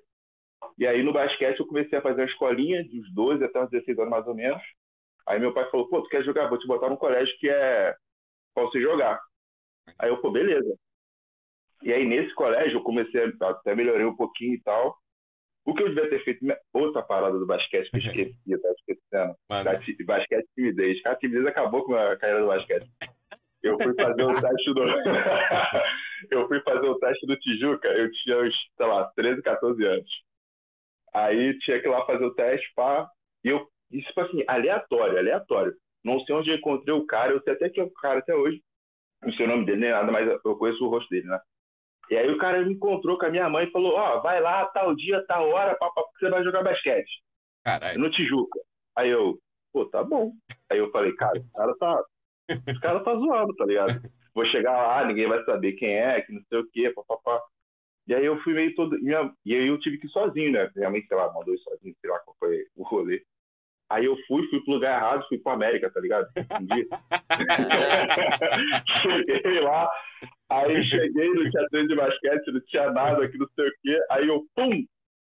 E 0.78 0.88
aí 0.88 1.04
no 1.04 1.14
basquete 1.14 1.60
eu 1.60 1.68
comecei 1.68 1.98
a 1.98 2.02
fazer 2.02 2.24
a 2.24 2.26
escolinha 2.26 2.84
dos 2.84 3.14
12 3.14 3.44
até 3.44 3.64
os 3.64 3.70
16 3.70 4.00
anos 4.00 4.10
mais 4.10 4.28
ou 4.28 4.36
menos. 4.36 4.62
Aí 5.28 5.40
meu 5.40 5.54
pai 5.54 5.70
falou, 5.70 5.88
pô, 5.88 6.02
tu 6.02 6.10
quer 6.10 6.24
jogar? 6.24 6.48
Vou 6.48 6.58
te 6.58 6.68
botar 6.68 6.90
num 6.90 6.96
colégio 6.96 7.36
que 7.40 7.50
é 7.50 7.96
você 8.64 8.82
jogar. 8.82 9.20
Aí 10.00 10.10
eu, 10.10 10.18
pô, 10.18 10.32
beleza. 10.32 10.76
E 11.84 11.94
aí 11.94 12.06
nesse 12.06 12.34
colégio 12.34 12.78
eu 12.78 12.84
comecei, 12.84 13.22
a, 13.24 13.50
até 13.50 13.76
melhorei 13.76 14.06
um 14.06 14.16
pouquinho 14.16 14.56
e 14.56 14.62
tal. 14.62 14.98
O 15.66 15.74
que 15.74 15.82
eu 15.82 15.90
devia 15.90 16.10
ter 16.10 16.24
feito, 16.24 16.46
outra 16.72 17.02
parada 17.02 17.38
do 17.40 17.46
basquete 17.46 17.90
que 17.90 17.98
eu 17.98 18.02
esqueci, 18.06 18.38
eu 18.48 18.62
tava 18.62 18.76
esquecendo. 18.76 19.36
Da, 19.50 20.06
basquete 20.06 20.48
timidez. 20.56 21.06
A 21.06 21.16
timidez 21.16 21.46
acabou 21.48 21.84
com 21.84 21.96
a 21.96 22.16
carreira 22.18 22.42
do 22.42 22.48
basquete. 22.48 22.88
Eu 23.64 23.78
fui 23.82 23.96
fazer 23.96 24.24
o 24.24 24.36
teste 24.42 24.74
do. 24.74 24.84
eu 26.30 26.48
fui 26.48 26.62
fazer 26.62 26.88
o 26.88 27.00
teste 27.00 27.26
do 27.26 27.36
Tijuca, 27.38 27.88
eu 27.88 28.12
tinha 28.12 28.44
uns, 28.44 28.56
sei 28.78 28.86
lá, 28.86 29.12
13, 29.16 29.42
14 29.42 29.86
anos. 29.86 30.24
Aí 31.14 31.58
tinha 31.60 31.80
que 31.80 31.88
ir 31.88 31.92
lá 31.92 32.06
fazer 32.06 32.26
o 32.26 32.34
teste, 32.36 32.72
pá. 32.76 33.10
E 33.44 33.50
eu, 33.50 33.68
isso, 33.92 34.08
tipo 34.08 34.22
assim, 34.22 34.44
aleatório, 34.48 35.18
aleatório. 35.18 35.74
Não 36.06 36.20
sei 36.20 36.36
onde 36.36 36.52
eu 36.52 36.56
encontrei 36.56 36.94
o 36.94 37.06
cara, 37.06 37.32
eu 37.32 37.42
sei 37.42 37.54
até 37.54 37.68
que 37.68 37.80
é 37.80 37.84
o 37.84 37.90
cara 37.90 38.20
até 38.20 38.36
hoje. 38.36 38.62
Não 39.24 39.34
sei 39.34 39.48
o 39.48 39.50
nome 39.50 39.66
dele 39.66 39.82
nem 39.82 39.90
nada, 39.90 40.12
mas 40.12 40.28
eu 40.28 40.56
conheço 40.56 40.86
o 40.86 40.90
rosto 40.90 41.10
dele, 41.10 41.26
né? 41.26 41.40
E 42.12 42.16
aí 42.16 42.30
o 42.30 42.38
cara 42.38 42.64
me 42.64 42.74
encontrou 42.74 43.18
com 43.18 43.26
a 43.26 43.30
minha 43.30 43.50
mãe 43.50 43.66
e 43.66 43.72
falou, 43.72 43.94
ó, 43.96 44.18
oh, 44.18 44.22
vai 44.22 44.40
lá, 44.40 44.66
tal 44.68 44.96
dia, 44.96 45.26
tal 45.26 45.50
hora, 45.50 45.76
papai, 45.76 46.04
você 46.20 46.30
vai 46.30 46.44
jogar 46.44 46.64
basquete. 46.64 47.10
Caralho. 47.64 48.00
No 48.00 48.12
Tijuca. 48.12 48.60
Aí 48.96 49.10
eu, 49.10 49.40
pô, 49.74 49.88
tá 49.88 50.04
bom. 50.04 50.32
Aí 50.70 50.78
eu 50.78 50.92
falei, 50.92 51.12
cara, 51.16 51.40
o 51.40 51.52
cara 51.52 51.76
tá. 51.76 52.04
O 52.52 52.80
cara 52.80 53.00
tá 53.00 53.16
zoando, 53.16 53.56
tá 53.56 53.66
ligado? 53.66 54.00
Vou 54.36 54.46
chegar 54.46 54.74
lá, 54.74 55.04
ninguém 55.06 55.28
vai 55.28 55.44
saber 55.44 55.74
quem 55.74 55.90
é, 55.90 56.22
que 56.22 56.32
não 56.32 56.42
sei 56.48 56.60
o 56.60 56.70
quê, 56.70 56.92
papapá. 56.92 57.42
E 58.08 58.14
aí 58.14 58.24
eu 58.24 58.40
fui 58.44 58.54
meio 58.54 58.76
todo. 58.76 58.96
Minha... 59.02 59.34
E 59.44 59.56
aí 59.56 59.68
eu 59.68 59.80
tive 59.80 59.98
que 59.98 60.06
ir 60.06 60.12
sozinho, 60.12 60.52
né? 60.52 60.70
Minha 60.76 60.92
mãe, 60.92 61.02
sei 61.08 61.18
lá, 61.18 61.34
mandou 61.34 61.56
ir 61.56 61.60
sozinho, 61.60 61.96
sei 62.00 62.12
lá 62.12 62.20
qual 62.20 62.36
foi 62.40 62.64
o 62.76 62.84
rolê. 62.84 63.24
Aí 63.90 64.06
eu 64.06 64.18
fui, 64.28 64.48
fui 64.50 64.60
pro 64.64 64.74
lugar 64.74 64.98
errado, 64.98 65.26
fui 65.28 65.38
pro 65.38 65.52
América, 65.54 65.92
tá 65.92 66.00
ligado? 66.00 66.28
Um 66.60 66.66
dia. 66.66 66.86
Cheguei 69.28 69.60
lá, 69.60 69.90
Aí 70.50 70.86
cheguei, 70.86 71.34
não 71.34 71.44
tinha 71.50 71.68
treino 71.70 71.88
de 71.90 71.96
basquete, 71.96 72.52
não 72.52 72.62
tinha 72.62 72.92
nada 72.92 73.26
aqui, 73.26 73.38
não 73.38 73.48
sei 73.56 73.68
o 73.68 73.72
quê. 73.82 74.00
Aí 74.12 74.28
eu, 74.28 74.46
pum, 74.56 74.86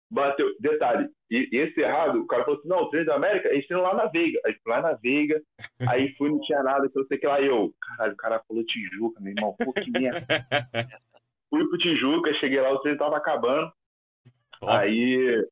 bateu. 0.09 0.47
Detalhe, 0.59 1.07
e, 1.29 1.49
esse 1.51 1.81
errado, 1.81 2.19
o 2.19 2.27
cara 2.27 2.43
falou 2.43 2.59
assim: 2.59 2.67
não, 2.67 2.83
o 2.83 2.89
treino 2.89 3.07
da 3.07 3.15
América, 3.15 3.49
eles 3.49 3.67
treinam 3.67 3.87
lá 3.87 3.95
na 3.95 4.05
Veiga. 4.07 4.39
Aí 4.45 4.55
fui 4.61 4.71
lá 4.71 4.81
na 4.81 4.93
Veiga, 4.93 5.41
aí 5.87 6.15
fui, 6.15 6.29
não 6.29 6.39
tinha 6.41 6.63
nada, 6.63 6.85
então 6.85 7.05
sei 7.05 7.17
que 7.17 7.27
lá. 7.27 7.41
eu, 7.41 7.73
caralho, 7.81 8.13
o 8.13 8.17
cara 8.17 8.43
falou 8.47 8.65
Tijuca, 8.65 9.21
meu 9.21 9.33
irmão, 9.37 9.55
pô, 9.57 9.71
que 9.71 9.91
merda. 9.91 10.25
fui 11.49 11.67
pro 11.67 11.77
Tijuca, 11.77 12.33
cheguei 12.35 12.59
lá, 12.59 12.71
o 12.71 12.79
treino 12.79 12.97
tava 12.97 13.17
acabando. 13.17 13.71
Aí, 14.63 15.45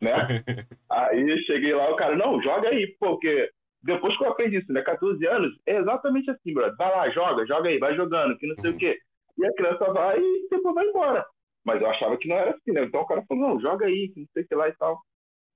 né? 0.00 0.10
aí 0.90 1.42
cheguei 1.44 1.74
lá, 1.74 1.90
o 1.90 1.96
cara, 1.96 2.16
não, 2.16 2.42
joga 2.42 2.68
aí, 2.68 2.96
porque 2.98 3.50
depois 3.82 4.16
que 4.16 4.24
eu 4.24 4.30
aprendi 4.30 4.58
isso, 4.58 4.72
né? 4.72 4.82
14 4.82 5.26
anos, 5.26 5.58
é 5.66 5.76
exatamente 5.78 6.30
assim, 6.30 6.52
brother. 6.52 6.76
Vai 6.76 6.90
lá, 6.90 7.10
joga, 7.10 7.46
joga 7.46 7.68
aí, 7.68 7.78
vai 7.78 7.94
jogando, 7.96 8.36
que 8.36 8.46
não 8.46 8.56
sei 8.56 8.70
o 8.70 8.76
quê. 8.76 8.98
E 9.38 9.46
a 9.46 9.54
criança 9.54 9.92
vai 9.92 10.18
e 10.18 10.48
depois 10.50 10.74
vai 10.74 10.86
embora. 10.86 11.26
Mas 11.64 11.80
eu 11.80 11.88
achava 11.88 12.16
que 12.16 12.28
não 12.28 12.36
era 12.36 12.50
assim, 12.50 12.72
né? 12.72 12.84
Então 12.84 13.00
o 13.00 13.06
cara 13.06 13.24
falou, 13.26 13.48
não, 13.48 13.60
joga 13.60 13.86
aí, 13.86 14.08
que 14.08 14.20
não 14.20 14.26
sei 14.32 14.42
o 14.42 14.48
que 14.48 14.54
lá 14.54 14.68
e 14.68 14.72
tal. 14.72 15.00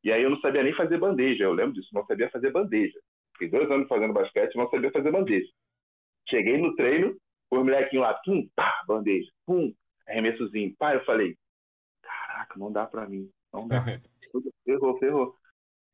E 0.02 0.12
aí 0.12 0.22
eu 0.22 0.30
não 0.30 0.40
sabia 0.40 0.62
nem 0.62 0.74
fazer 0.74 0.98
bandeja, 0.98 1.44
eu 1.44 1.52
lembro 1.52 1.74
disso, 1.74 1.88
não 1.92 2.04
sabia 2.06 2.30
fazer 2.30 2.50
bandeja. 2.50 2.98
Fiquei 3.32 3.48
dois 3.48 3.70
anos 3.70 3.88
fazendo 3.88 4.12
basquete, 4.12 4.54
não 4.54 4.68
sabia 4.68 4.90
fazer 4.90 5.10
bandeja. 5.10 5.48
Cheguei 6.28 6.58
no 6.58 6.74
treino, 6.76 7.16
os 7.50 7.58
molequinhos 7.58 8.04
lá, 8.06 8.14
pum, 8.24 8.48
pá, 8.54 8.82
bandeja, 8.86 9.30
pum, 9.46 9.74
arremessozinho, 10.06 10.74
pá, 10.78 10.94
eu 10.94 11.04
falei, 11.04 11.36
caraca, 12.02 12.58
não 12.58 12.70
dá 12.70 12.86
pra 12.86 13.08
mim, 13.08 13.30
não 13.52 13.66
dá. 13.66 13.82
ferrou, 14.64 14.98
ferrou. 14.98 15.36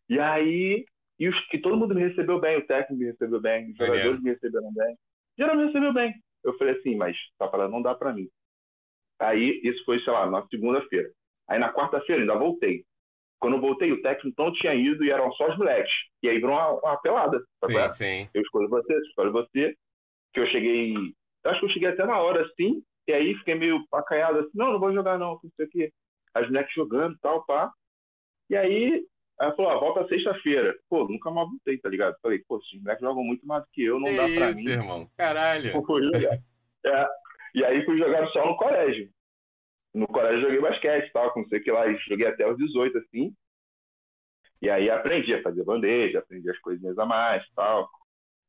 E 0.09 0.19
aí, 0.19 0.85
e 1.19 1.29
os, 1.29 1.41
que 1.49 1.59
todo 1.59 1.77
mundo 1.77 1.95
me 1.95 2.07
recebeu 2.07 2.41
bem, 2.41 2.59
o 2.59 2.67
técnico 2.67 3.01
me 3.01 3.11
recebeu 3.11 3.41
bem, 3.41 3.71
os 3.71 3.77
jogadores 3.77 4.23
me 4.23 4.31
receberam 4.31 4.73
bem. 4.73 4.97
Geral 5.39 5.57
me 5.57 5.67
recebeu 5.67 5.93
bem. 5.93 6.15
Eu 6.43 6.57
falei 6.57 6.75
assim, 6.75 6.97
mas 6.97 7.17
tá 7.39 7.49
falando, 7.49 7.73
não 7.73 7.83
dá 7.83 7.95
pra 7.95 8.13
mim. 8.13 8.29
Aí, 9.19 9.61
isso 9.63 9.85
foi, 9.85 10.01
sei 10.01 10.13
lá, 10.13 10.29
na 10.31 10.47
segunda-feira. 10.49 11.11
Aí 11.47 11.59
na 11.59 11.73
quarta-feira 11.73 12.23
ainda 12.23 12.39
voltei. 12.39 12.85
Quando 13.41 13.57
eu 13.57 13.61
voltei, 13.61 13.91
o 13.91 14.03
técnico 14.03 14.43
não 14.43 14.53
tinha 14.53 14.75
ido 14.75 15.03
e 15.05 15.11
eram 15.11 15.33
só 15.33 15.49
os 15.49 15.57
moleques. 15.57 15.93
E 16.23 16.29
aí 16.29 16.37
virou 16.37 16.53
uma, 16.53 16.73
uma 16.73 17.01
pelada. 17.01 17.43
Sim, 17.93 17.93
sim. 17.93 18.29
Eu 18.35 18.43
escolho 18.43 18.69
você, 18.69 18.95
escolho 19.01 19.33
você. 19.33 19.75
Que 20.33 20.41
eu 20.41 20.47
cheguei. 20.47 20.95
Eu 21.45 21.51
acho 21.51 21.61
que 21.61 21.67
eu 21.67 21.71
cheguei 21.71 21.89
até 21.89 22.05
na 22.05 22.19
hora, 22.19 22.43
assim. 22.45 22.83
E 23.09 23.13
aí 23.13 23.35
fiquei 23.35 23.55
meio 23.55 23.83
acanhado 23.93 24.41
assim, 24.41 24.51
não, 24.55 24.73
não 24.73 24.79
vou 24.79 24.93
jogar 24.93 25.19
não, 25.19 25.41
não 25.43 25.51
sei 25.57 25.67
o 25.67 25.71
quê. 25.71 25.93
As 26.35 26.47
moleques 26.47 26.75
jogando 26.75 27.15
e 27.15 27.19
tal, 27.19 27.45
pá. 27.45 27.73
E 28.51 28.57
aí, 28.57 29.07
ela 29.41 29.55
falou, 29.55 29.71
ah, 29.71 29.79
volta 29.79 30.09
sexta-feira. 30.09 30.77
Pô, 30.89 31.09
nunca 31.09 31.31
mais 31.31 31.49
voltei, 31.49 31.79
tá 31.79 31.89
ligado? 31.89 32.17
Falei, 32.21 32.41
pô, 32.47 32.59
esses 32.59 32.79
moleques 32.81 33.01
jogam 33.01 33.25
muito 33.25 33.47
mais 33.47 33.63
do 33.63 33.71
que 33.73 33.85
eu, 33.85 33.99
não 33.99 34.09
que 34.09 34.17
dá 34.17 34.25
pra 34.25 34.51
isso, 34.51 34.65
mim. 34.65 34.71
irmão. 34.71 35.11
Caralho. 35.17 35.73
é. 36.85 37.09
E 37.55 37.65
aí 37.65 37.85
fui 37.85 37.97
jogar 37.97 38.29
só 38.29 38.45
no 38.45 38.57
colégio. 38.57 39.09
No 39.95 40.07
colégio 40.09 40.43
joguei 40.43 40.61
basquete 40.61 41.11
tal, 41.13 41.33
não 41.35 41.49
sei 41.49 41.59
o 41.59 41.63
que 41.63 41.71
lá, 41.71 41.87
e 41.89 41.97
joguei 42.09 42.27
até 42.27 42.47
os 42.47 42.59
18, 42.59 42.99
assim. 42.99 43.35
E 44.61 44.69
aí 44.69 44.91
aprendi 44.91 45.33
a 45.33 45.43
fazer 45.43 45.65
bandeja, 45.65 46.19
aprendi 46.19 46.51
as 46.51 46.59
coisinhas 46.59 46.99
a 46.99 47.07
mais 47.07 47.43
tal. 47.55 47.89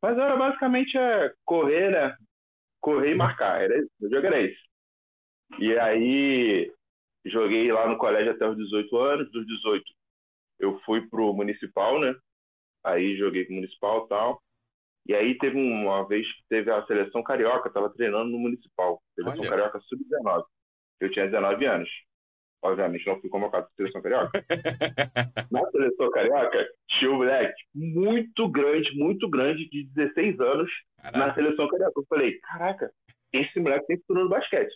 Mas 0.02 0.18
era 0.18 0.36
basicamente 0.36 0.98
é, 0.98 1.32
correr, 1.46 1.92
né? 1.92 2.18
Correr 2.80 3.12
e 3.12 3.16
marcar. 3.16 3.62
Era, 3.62 3.80
o 4.02 4.10
jogo 4.10 4.28
era 4.28 4.42
esse. 4.42 4.60
E 5.60 5.78
aí 5.78 6.72
joguei 7.26 7.72
lá 7.72 7.88
no 7.88 7.98
colégio 7.98 8.32
até 8.32 8.48
os 8.48 8.58
18 8.58 8.98
anos. 8.98 9.32
Dos 9.32 9.46
18 9.46 9.84
eu 10.60 10.80
fui 10.82 11.02
pro 11.10 11.34
municipal, 11.34 12.00
né? 12.00 12.16
Aí 12.84 13.18
joguei 13.18 13.46
com 13.46 13.54
o 13.54 13.56
municipal 13.56 14.06
e 14.06 14.10
tal. 14.10 14.42
E 15.08 15.16
aí 15.16 15.38
teve 15.38 15.58
uma 15.58 16.08
vez 16.08 16.28
que 16.28 16.44
teve 16.48 16.72
a 16.72 16.86
seleção 16.86 17.24
carioca, 17.24 17.72
tava 17.72 17.90
treinando 17.90 18.30
no 18.30 18.38
municipal. 18.38 19.02
Seleção 19.16 19.40
Olha. 19.40 19.50
carioca 19.50 19.80
sub-19. 19.82 20.44
Eu 21.00 21.12
tinha 21.12 21.26
19 21.26 21.66
anos. 21.66 21.90
Obviamente 22.64 23.08
não 23.08 23.20
fui 23.20 23.28
convocado 23.28 23.66
para 23.66 23.76
seleção 23.76 24.02
carioca. 24.04 24.46
Na 25.52 25.72
seleção 25.72 26.12
carioca, 26.12 26.70
tinha 26.88 27.12
um 27.12 27.16
moleque 27.18 27.64
muito 27.74 28.48
grande, 28.48 28.96
muito 28.96 29.28
grande, 29.28 29.68
de 29.68 29.86
16 29.96 30.40
anos, 30.40 30.72
na 31.04 31.12
Caraca. 31.12 31.34
seleção 31.34 31.68
carioca. 31.68 32.00
Eu 32.00 32.06
falei, 32.08 32.40
caraca, 32.40 32.94
esse 33.34 33.60
moleque 33.60 33.88
tem 33.88 33.98
futuro 33.98 34.26
no 34.26 34.30
basquete. 34.30 34.72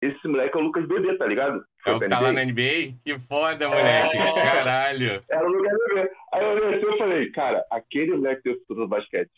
Esse 0.00 0.28
moleque 0.28 0.56
é 0.56 0.60
o 0.60 0.64
Lucas 0.64 0.86
Bebê, 0.86 1.16
tá 1.16 1.26
ligado? 1.26 1.64
É 1.84 1.92
o 1.92 1.98
que 1.98 2.08
tá 2.08 2.20
lá 2.20 2.32
na 2.32 2.44
NBA? 2.44 2.98
Que 3.04 3.18
foda, 3.18 3.68
moleque. 3.68 4.16
É. 4.16 4.32
Caralho. 4.42 5.24
Era 5.28 5.46
o 5.46 5.52
Lucas 5.52 5.78
Bebê. 5.88 6.10
Aí 6.32 6.44
eu 6.44 6.50
olhei 6.50 6.74
assim 6.74 6.94
e 6.94 6.98
falei, 6.98 7.30
cara, 7.32 7.66
aquele 7.70 8.16
moleque 8.16 8.42
tem 8.42 8.58
futuro 8.60 8.80
no 8.80 8.88
basquete. 8.88 9.30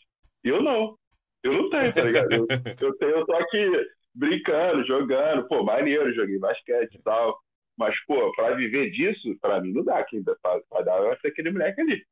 E 0.43 0.49
eu 0.49 0.61
não. 0.61 0.95
Eu 1.43 1.53
não 1.53 1.69
tenho, 1.69 1.93
tá 1.93 2.03
ligado? 2.03 2.31
Eu, 2.31 2.47
eu, 2.79 2.97
tenho, 2.97 3.11
eu 3.11 3.25
tô 3.25 3.33
aqui 3.33 3.71
brincando, 4.13 4.85
jogando. 4.85 5.47
Pô, 5.47 5.63
maneiro, 5.63 6.13
joguei 6.13 6.37
basquete 6.37 6.95
e 6.95 7.01
tal. 7.01 7.39
Mas, 7.77 7.95
pô, 8.05 8.31
pra 8.35 8.53
viver 8.53 8.91
disso, 8.91 9.35
pra 9.41 9.59
mim 9.59 9.73
não 9.73 9.83
dá. 9.83 10.03
Quem 10.03 10.19
ainda 10.19 10.37
pra, 10.41 10.59
pra 10.69 10.81
dar 10.83 11.01
vai 11.01 11.19
ser 11.19 11.29
aquele 11.29 11.51
moleque 11.51 11.81
ali. 11.81 12.03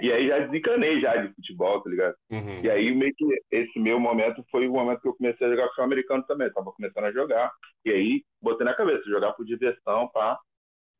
E 0.00 0.10
aí 0.12 0.28
já 0.28 0.38
desencanei 0.40 1.00
já 1.00 1.16
de 1.16 1.32
futebol, 1.34 1.80
tá 1.80 1.88
ligado? 1.88 2.14
Uhum. 2.30 2.60
E 2.62 2.70
aí 2.70 2.94
meio 2.94 3.14
que 3.14 3.24
esse 3.50 3.78
meu 3.78 4.00
momento 4.00 4.44
foi 4.50 4.66
o 4.66 4.72
momento 4.72 5.00
que 5.00 5.08
eu 5.08 5.14
comecei 5.14 5.46
a 5.46 5.50
jogar 5.50 5.66
futebol 5.68 5.84
americano 5.84 6.24
também. 6.26 6.52
Tava 6.52 6.72
começando 6.72 7.04
a 7.04 7.12
jogar. 7.12 7.52
E 7.84 7.90
aí 7.90 8.24
botei 8.42 8.64
na 8.64 8.74
cabeça, 8.74 9.08
jogar 9.08 9.32
por 9.32 9.44
diversão, 9.44 10.08
pá. 10.08 10.38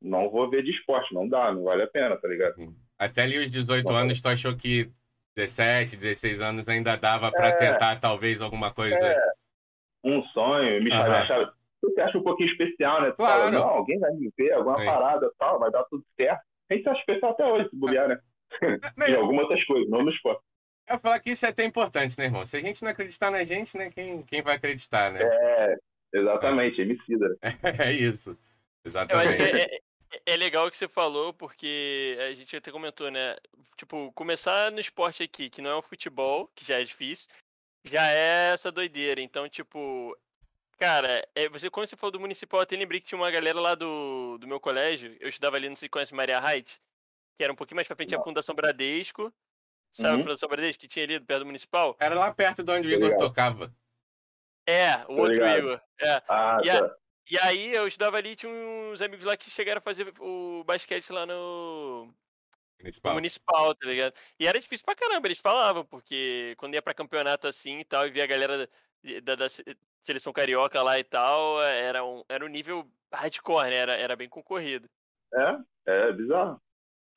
Não 0.01 0.31
vou 0.31 0.49
ver 0.49 0.63
de 0.63 0.71
esporte, 0.71 1.15
não 1.15 1.29
dá, 1.29 1.51
não 1.53 1.65
vale 1.65 1.83
a 1.83 1.87
pena, 1.87 2.17
tá 2.17 2.29
ligado? 2.29 2.55
Até 2.99 3.23
ali 3.23 3.39
os 3.39 3.51
18 3.51 3.93
anos, 3.93 4.21
tu 4.21 4.29
achou 4.29 4.55
que 4.55 4.91
17, 5.35 5.97
16 5.97 6.41
anos 6.41 6.69
ainda 6.69 6.97
dava 6.97 7.33
pra 7.33 7.51
tentar 7.53 7.99
talvez 7.99 8.41
alguma 8.41 8.73
coisa. 8.73 9.07
É. 9.07 9.35
Um 10.05 10.23
sonho, 10.25 10.83
me 10.83 10.93
Aham. 10.93 11.15
achava. 11.15 11.55
Você 11.83 12.01
acha 12.01 12.19
um 12.19 12.23
pouquinho 12.23 12.51
especial, 12.51 13.03
né? 13.03 13.11
Tu 13.11 13.17
Claro. 13.17 13.41
fala, 13.41 13.51
não, 13.51 13.69
alguém 13.69 13.99
vai 13.99 14.13
me 14.13 14.31
ver, 14.37 14.53
alguma 14.53 14.79
Sim. 14.79 14.87
parada 14.87 15.31
tal, 15.39 15.59
vai 15.59 15.71
dar 15.71 15.85
tudo 15.85 16.05
certo. 16.17 16.43
A 16.71 16.75
gente 16.75 16.89
acha 16.89 17.01
especial 17.01 17.33
até 17.33 17.47
hoje, 17.47 17.69
se 17.69 17.77
bobear, 17.77 18.09
né? 18.09 18.19
Mas 18.97 19.09
Em 19.11 19.15
algumas 19.17 19.45
outras 19.45 19.65
coisas, 19.65 19.89
não 19.91 19.99
no 20.01 20.11
esporte. 20.11 20.43
eu 20.89 20.95
ia 20.95 20.99
falar 20.99 21.21
que 21.21 21.31
isso 21.31 21.47
é 21.47 21.49
até 21.49 21.65
importante, 21.65 22.19
né, 22.19 22.25
irmão? 22.27 22.45
Se 22.47 22.57
a 22.57 22.61
gente 22.61 22.83
não 22.83 22.91
acreditar 22.91 23.31
na 23.31 23.45
gente, 23.45 23.77
né, 23.77 23.91
quem, 23.91 24.23
quem 24.23 24.43
vai 24.43 24.57
acreditar, 24.57 25.13
né? 25.13 25.21
É, 25.23 25.77
exatamente, 26.13 26.81
emicida. 26.81 27.29
né? 27.29 27.37
É, 27.89 27.93
isso. 27.93 28.31
Eu 28.31 28.37
Exatamente. 28.91 29.27
acho 29.29 29.37
que 29.37 29.43
é, 29.43 29.77
é- 29.77 29.81
é 30.27 30.37
legal 30.37 30.67
o 30.67 30.71
que 30.71 30.77
você 30.77 30.87
falou, 30.87 31.33
porque 31.35 32.17
a 32.21 32.33
gente 32.35 32.57
até 32.57 32.71
comentou, 32.71 33.11
né? 33.11 33.35
Tipo, 33.77 34.13
começar 34.13 34.71
no 34.71 34.79
esporte 34.79 35.23
aqui, 35.25 35.51
que 35.51 35.61
não 35.61 35.71
é 35.71 35.75
o 35.75 35.83
futebol, 35.83 36.49
que 36.55 36.65
já 36.65 36.79
é 36.81 36.85
difícil, 36.85 37.29
já 37.83 38.13
é 38.13 38.53
essa 38.55 38.71
doideira. 38.71 39.21
Então, 39.21 39.49
tipo, 39.49 40.17
cara, 40.79 41.27
é, 41.35 41.49
você, 41.49 41.69
quando 41.69 41.89
você 41.89 41.97
falou 41.97 42.13
do 42.13 42.21
municipal, 42.21 42.61
eu 42.61 42.63
até 42.63 42.77
lembrei 42.77 43.01
que 43.01 43.09
tinha 43.09 43.19
uma 43.19 43.31
galera 43.31 43.59
lá 43.61 43.75
do, 43.75 44.39
do 44.39 44.47
meu 44.47 44.61
colégio, 44.61 45.17
eu 45.19 45.29
estudava 45.29 45.57
ali, 45.57 45.69
não 45.69 45.75
sei 45.75 45.87
se 45.87 45.91
conhece 45.91 46.15
Maria 46.15 46.39
Height, 46.39 46.81
que 47.37 47.43
era 47.45 47.53
um 47.53 47.57
pouquinho 47.57 47.77
mais 47.77 47.87
pra 47.87 47.97
frente 47.97 48.15
a. 48.15 48.23
Fundação 48.23 48.55
Bradesco. 48.55 49.33
Sabe 49.93 50.15
Uhum. 50.15 50.21
a 50.21 50.23
Fundação 50.25 50.49
Bradesco 50.49 50.81
que 50.81 50.89
tinha 50.89 51.05
ali 51.05 51.21
perto 51.21 51.41
do 51.41 51.47
municipal? 51.47 51.97
Era 52.01 52.15
lá 52.15 52.33
perto 52.33 52.63
de 52.63 52.71
onde 52.73 52.89
o 52.89 52.91
Igor 52.91 53.17
tocava. 53.17 53.75
É, 54.67 54.97
o 55.05 55.07
Tô 55.07 55.13
outro 55.15 55.33
ligado. 55.35 55.59
Igor. 55.59 55.81
É. 56.01 56.23
Ah, 56.29 56.59
E 56.65 56.71
a- 56.71 56.89
tá. 56.89 56.97
E 57.31 57.39
aí 57.39 57.75
eu 57.75 57.87
estudava 57.89 58.19
ali, 58.19 58.37
tinha 58.37 58.53
uns 58.53 59.01
amigos 59.01 59.25
lá 59.25 59.35
que 59.35 59.49
chegaram 59.51 59.79
a 59.79 59.83
fazer 59.83 60.13
o 60.21 60.63
basquete 60.65 61.11
lá 61.11 61.25
no, 61.25 62.13
Municipal. 62.79 63.15
municipal, 63.15 63.75
tá 63.75 63.87
ligado? 63.87 64.13
E 64.39 64.47
era 64.47 64.61
difícil 64.61 64.85
pra 64.85 64.95
caramba, 64.95 65.27
eles 65.27 65.39
falavam, 65.39 65.87
porque 65.87 66.55
quando 66.59 66.75
ia 66.75 66.83
pra 66.83 66.93
campeonato 66.93 67.47
assim 67.47 67.79
e 67.79 67.85
tal, 67.85 68.07
e 68.07 68.11
via 68.11 68.25
a 68.25 68.27
galera 68.27 68.59
da, 69.03 69.21
da- 69.23 69.35
da 69.37 69.49
se- 69.49 69.65
seleção 70.05 70.35
carioca 70.35 70.83
lá 70.83 70.99
e 70.99 71.05
tal, 71.05 71.63
era 71.63 72.05
um, 72.05 72.23
era 72.29 72.45
um 72.45 72.49
nível 72.49 72.87
hardcore, 73.11 73.71
né? 73.71 73.77
Era, 73.77 73.95
era 73.97 74.17
bem 74.17 74.29
concorrido. 74.29 74.87
É, 75.33 75.57
é 76.09 76.13
bizarro. 76.13 76.61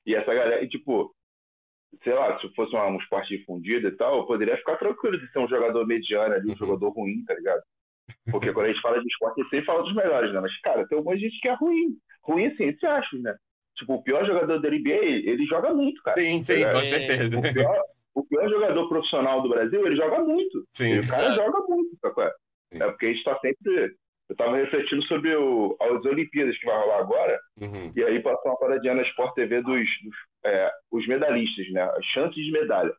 E 0.08 0.14
essa 0.14 0.32
galera, 0.32 0.64
e 0.64 0.68
tipo, 0.68 1.14
sei 2.02 2.14
lá, 2.14 2.38
se 2.40 2.48
fosse 2.54 2.74
uma- 2.74 2.86
um 2.88 2.96
esporte 2.96 3.36
difundido 3.36 3.88
e 3.88 3.92
tal, 3.96 4.18
eu 4.20 4.26
poderia 4.26 4.56
ficar 4.56 4.76
tranquilo 4.76 5.18
de 5.20 5.30
ser 5.30 5.38
um 5.38 5.48
jogador 5.48 5.86
mediano 5.86 6.34
ali, 6.34 6.46
um 6.48 6.52
Uhum. 6.52 6.56
jogador 6.56 6.88
ruim, 6.90 7.22
tá 7.26 7.34
ligado? 7.34 7.60
Porque 8.30 8.52
quando 8.54 8.66
a 8.66 8.68
gente 8.72 8.80
fala 8.80 9.00
de 9.02 9.06
esporte, 9.06 9.38
a 9.38 9.42
gente 9.42 9.50
sempre 9.50 9.66
fala 9.66 9.82
dos 9.82 9.94
melhores, 9.94 10.32
né? 10.32 10.40
Mas, 10.40 10.58
cara, 10.62 10.86
tem 10.88 10.98
um 10.98 11.02
monte 11.04 11.18
de 11.18 11.28
gente 11.28 11.40
que 11.40 11.48
é 11.48 11.52
ruim. 11.54 11.98
Ruim, 12.22 12.46
assim, 12.46 12.64
entre 12.64 12.86
aspas, 12.86 13.20
né? 13.20 13.34
Tipo, 13.76 13.94
o 13.94 14.02
pior 14.02 14.24
jogador 14.24 14.58
da 14.58 14.68
NBA, 14.68 15.04
ele 15.04 15.44
joga 15.44 15.74
muito, 15.74 16.02
cara. 16.02 16.18
Sim, 16.18 16.40
sim, 16.40 16.62
com 16.72 16.84
certeza. 16.86 17.38
O 17.38 17.42
pior, 17.42 17.82
o 18.14 18.24
pior 18.24 18.48
jogador 18.48 18.88
profissional 18.88 19.42
do 19.42 19.48
Brasil, 19.50 19.86
ele 19.86 19.94
joga 19.96 20.20
muito. 20.24 20.66
Sim. 20.72 20.94
E 20.94 21.00
o 21.00 21.06
cara 21.08 21.34
joga 21.34 21.58
muito, 21.68 21.96
sacou? 22.00 22.24
É 22.24 22.86
porque 22.90 23.06
a 23.06 23.12
gente 23.12 23.24
tá 23.24 23.38
sempre. 23.40 23.94
Eu 24.28 24.36
tava 24.36 24.56
refletindo 24.56 25.02
sobre 25.04 25.34
o, 25.34 25.76
as 25.80 26.04
Olimpíadas 26.04 26.56
que 26.58 26.66
vai 26.66 26.78
rolar 26.78 26.98
agora. 26.98 27.40
Uhum. 27.60 27.92
E 27.96 28.04
aí 28.04 28.20
passou 28.20 28.50
uma 28.52 28.58
paradinha 28.58 28.94
na 28.94 29.02
Sport 29.02 29.34
TV 29.34 29.62
dos, 29.62 29.88
dos 30.02 30.16
é, 30.44 30.70
os 30.90 31.06
medalhistas, 31.08 31.70
né? 31.70 31.82
As 31.82 32.04
chances 32.06 32.44
de 32.44 32.52
medalha. 32.52 32.94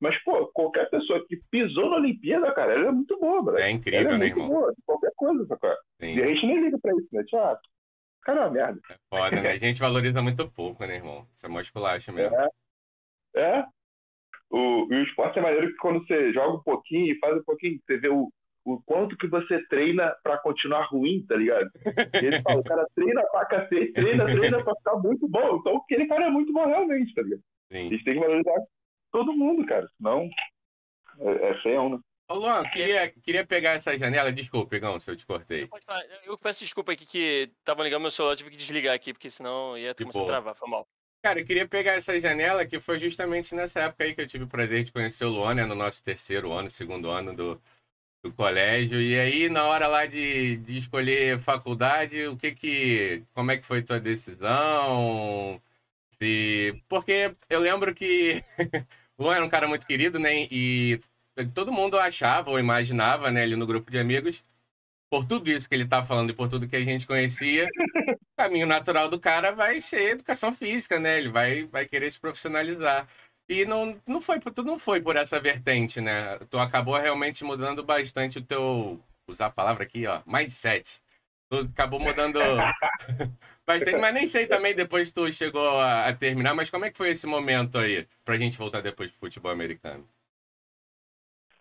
Mas, 0.00 0.16
pô, 0.22 0.46
qualquer 0.48 0.88
pessoa 0.90 1.26
que 1.26 1.40
pisou 1.50 1.90
na 1.90 1.96
Olimpíada, 1.96 2.52
cara, 2.52 2.72
ela 2.72 2.88
é 2.88 2.92
muito 2.92 3.18
boa, 3.18 3.42
brother. 3.42 3.64
É 3.64 3.68
ela 3.68 3.72
incrível, 3.72 4.00
é 4.00 4.04
né, 4.04 4.16
muito 4.18 4.38
irmão? 4.38 4.48
boa, 4.48 4.74
qualquer 4.86 5.12
coisa, 5.16 5.46
sacou? 5.46 5.74
E 6.00 6.22
a 6.22 6.26
gente 6.26 6.46
nem 6.46 6.60
liga 6.60 6.78
pra 6.78 6.92
isso, 6.92 7.08
né? 7.12 7.24
Tipo, 7.24 7.36
ah, 7.38 7.60
cara, 8.22 8.40
é 8.40 8.44
uma 8.44 8.50
merda. 8.50 8.80
Foda, 9.12 9.40
né? 9.42 9.50
A 9.50 9.58
gente 9.58 9.80
valoriza 9.80 10.22
muito 10.22 10.48
pouco, 10.48 10.86
né, 10.86 10.94
irmão? 10.94 11.26
Isso 11.32 11.44
é 11.44 11.48
mó 11.48 11.60
esculacho 11.60 12.12
mesmo. 12.12 12.36
É. 13.34 13.64
O, 14.50 14.86
e 14.90 14.94
o 14.94 15.02
esporte 15.02 15.38
é 15.38 15.42
maneiro 15.42 15.68
que 15.68 15.76
quando 15.76 16.06
você 16.06 16.32
joga 16.32 16.56
um 16.56 16.62
pouquinho 16.62 17.12
e 17.12 17.18
faz 17.18 17.36
um 17.36 17.42
pouquinho, 17.42 17.80
você 17.84 17.98
vê 17.98 18.08
o, 18.08 18.30
o 18.74 18.82
quanto 18.82 19.16
que 19.16 19.26
você 19.26 19.64
treina 19.66 20.14
pra 20.22 20.38
continuar 20.38 20.84
ruim, 20.84 21.24
tá 21.26 21.36
ligado? 21.36 21.70
E 22.20 22.26
ele 22.26 22.42
fala, 22.42 22.60
o 22.60 22.64
cara 22.64 22.86
treina 22.94 23.22
pra 23.30 23.46
cacete, 23.46 23.92
treina, 23.92 24.24
treina 24.24 24.62
pra 24.62 24.74
ficar 24.76 24.96
muito 24.96 25.28
bom. 25.28 25.56
Então 25.56 25.76
aquele 25.78 26.06
cara 26.06 26.26
é 26.26 26.30
muito 26.30 26.52
bom 26.52 26.66
realmente, 26.66 27.14
tá 27.14 27.22
ligado? 27.22 27.42
A 27.70 27.76
Sim. 27.76 27.90
gente 27.90 28.04
tem 28.04 28.14
que 28.14 28.20
valorizar 28.20 28.60
todo 29.10 29.32
mundo, 29.32 29.66
cara. 29.66 29.88
Senão 29.96 30.28
é, 31.20 31.50
é 31.50 31.62
feião, 31.62 31.90
né? 31.90 31.98
Ô, 32.30 32.34
Luan, 32.34 32.62
queria, 32.64 33.08
queria 33.10 33.46
pegar 33.46 33.70
essa 33.70 33.96
janela. 33.96 34.30
Desculpa, 34.30 34.68
Pegão, 34.68 35.00
se 35.00 35.10
eu 35.10 35.16
te 35.16 35.26
cortei. 35.26 35.68
Eu 36.24 36.36
peço 36.36 36.62
desculpa 36.62 36.92
aqui 36.92 37.06
que 37.06 37.50
tava 37.64 37.82
ligando 37.82 38.02
meu 38.02 38.10
celular, 38.10 38.36
tive 38.36 38.50
que 38.50 38.56
desligar 38.56 38.94
aqui, 38.94 39.14
porque 39.14 39.30
senão 39.30 39.78
ia 39.78 39.94
começar 39.94 40.22
a 40.22 40.26
travar, 40.26 40.54
foi 40.54 40.68
mal. 40.68 40.86
Cara, 41.22 41.40
eu 41.40 41.44
queria 41.44 41.66
pegar 41.66 41.92
essa 41.92 42.18
janela 42.20 42.64
que 42.64 42.78
foi 42.78 42.98
justamente 42.98 43.54
nessa 43.54 43.80
época 43.80 44.04
aí 44.04 44.14
que 44.14 44.20
eu 44.20 44.26
tive 44.26 44.44
o 44.44 44.48
prazer 44.48 44.84
de 44.84 44.92
conhecer 44.92 45.24
o 45.24 45.30
Luan, 45.30 45.54
né? 45.54 45.64
No 45.64 45.74
nosso 45.74 46.02
terceiro 46.02 46.52
ano, 46.52 46.70
segundo 46.70 47.10
ano 47.10 47.34
do, 47.34 47.60
do 48.22 48.32
colégio. 48.32 49.00
E 49.00 49.18
aí, 49.18 49.48
na 49.48 49.64
hora 49.64 49.86
lá 49.88 50.06
de, 50.06 50.56
de 50.58 50.76
escolher 50.76 51.38
faculdade, 51.38 52.26
o 52.26 52.36
que 52.36 52.52
que... 52.52 53.24
Como 53.34 53.50
é 53.50 53.56
que 53.56 53.66
foi 53.66 53.82
tua 53.82 54.00
decisão? 54.00 55.60
Se... 56.12 56.82
Porque 56.88 57.34
eu 57.48 57.60
lembro 57.60 57.94
que 57.94 58.42
o 59.18 59.24
Luan 59.24 59.36
era 59.36 59.44
um 59.44 59.48
cara 59.48 59.68
muito 59.68 59.86
querido, 59.86 60.18
né? 60.18 60.46
E 60.50 60.98
todo 61.54 61.72
mundo 61.72 61.98
achava 61.98 62.50
ou 62.50 62.58
imaginava, 62.58 63.30
né? 63.30 63.42
Ali 63.42 63.56
no 63.56 63.66
grupo 63.66 63.90
de 63.90 63.98
amigos, 63.98 64.44
por 65.10 65.24
tudo 65.24 65.50
isso 65.50 65.68
que 65.68 65.74
ele 65.74 65.86
tá 65.86 66.02
falando 66.02 66.30
e 66.30 66.34
por 66.34 66.48
tudo 66.48 66.68
que 66.68 66.76
a 66.76 66.84
gente 66.84 67.06
conhecia, 67.06 67.68
caminho 68.36 68.66
natural 68.66 69.08
do 69.08 69.18
cara 69.20 69.52
vai 69.52 69.80
ser 69.80 70.12
educação 70.12 70.52
física, 70.52 70.98
né? 71.00 71.18
Ele 71.18 71.28
vai, 71.28 71.64
vai 71.64 71.86
querer 71.86 72.10
se 72.12 72.20
profissionalizar. 72.20 73.08
E 73.48 73.64
não, 73.64 73.98
não 74.06 74.20
foi, 74.20 74.38
tu 74.38 74.62
não 74.62 74.78
foi 74.78 75.00
por 75.00 75.16
essa 75.16 75.40
vertente, 75.40 76.00
né? 76.00 76.38
Tu 76.50 76.58
acabou 76.58 76.96
realmente 76.96 77.42
mudando 77.42 77.82
bastante 77.82 78.38
o 78.38 78.44
teu, 78.44 79.00
usar 79.26 79.46
a 79.46 79.50
palavra 79.50 79.84
aqui, 79.84 80.06
ó, 80.06 80.20
mindset. 80.26 81.00
Tu 81.48 81.56
acabou 81.60 81.98
mudando 81.98 82.38
bastante, 83.66 83.96
mas 83.96 84.12
nem 84.12 84.26
sei 84.26 84.46
também 84.46 84.74
depois 84.74 85.10
tu 85.10 85.32
chegou 85.32 85.80
a, 85.80 86.08
a, 86.08 86.12
terminar, 86.12 86.54
mas 86.54 86.68
como 86.68 86.84
é 86.84 86.90
que 86.90 86.98
foi 86.98 87.08
esse 87.08 87.26
momento 87.26 87.78
aí, 87.78 88.06
pra 88.22 88.36
gente 88.36 88.58
voltar 88.58 88.82
depois 88.82 89.10
pro 89.10 89.20
futebol 89.20 89.50
americano? 89.50 90.06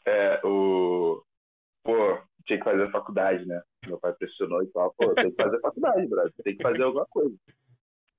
É, 0.06 0.42
o... 0.44 1.24
Pô, 1.84 2.20
tinha 2.46 2.60
que 2.60 2.66
fazer 2.66 2.92
faculdade, 2.92 3.46
né? 3.46 3.62
Meu 3.88 3.98
pai 3.98 4.12
pressionou 4.14 4.62
e 4.62 4.68
tal, 4.68 4.94
pô, 4.98 5.14
tem 5.16 5.32
que 5.32 5.42
fazer 5.42 5.60
faculdade, 5.62 6.06
brother, 6.06 6.34
tem 6.44 6.58
que 6.58 6.64
fazer 6.64 6.84
alguma 6.84 7.06
coisa. 7.06 7.34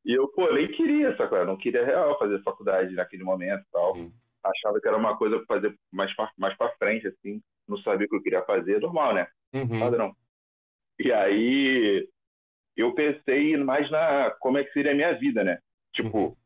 E 0.08 0.14
eu, 0.14 0.26
pô, 0.28 0.50
nem 0.54 0.66
queria, 0.68 1.14
sabe? 1.18 1.44
não 1.44 1.58
queria 1.58 1.84
real 1.84 2.18
fazer 2.18 2.42
faculdade 2.42 2.94
naquele 2.94 3.22
momento 3.22 3.60
e 3.60 3.70
tal. 3.70 3.94
Hum. 3.94 4.10
Achava 4.42 4.80
que 4.80 4.88
era 4.88 4.96
uma 4.96 5.18
coisa 5.18 5.36
pra 5.40 5.56
fazer 5.56 5.78
mais 5.92 6.16
pra, 6.16 6.32
mais 6.38 6.56
pra 6.56 6.74
frente, 6.78 7.06
assim. 7.06 7.42
Não 7.68 7.76
sabia 7.82 8.06
o 8.06 8.08
que 8.08 8.16
eu 8.16 8.22
queria 8.22 8.42
fazer, 8.42 8.80
normal, 8.80 9.12
né? 9.12 9.28
Uhum. 9.52 9.78
Padrão. 9.78 10.16
E 10.98 11.12
aí 11.12 12.08
eu 12.74 12.94
pensei 12.94 13.54
mais 13.58 13.90
na 13.90 14.30
como 14.40 14.56
é 14.56 14.64
que 14.64 14.72
seria 14.72 14.92
a 14.92 14.94
minha 14.94 15.12
vida, 15.12 15.44
né? 15.44 15.58
Tipo, 15.92 16.18
uhum. 16.18 16.36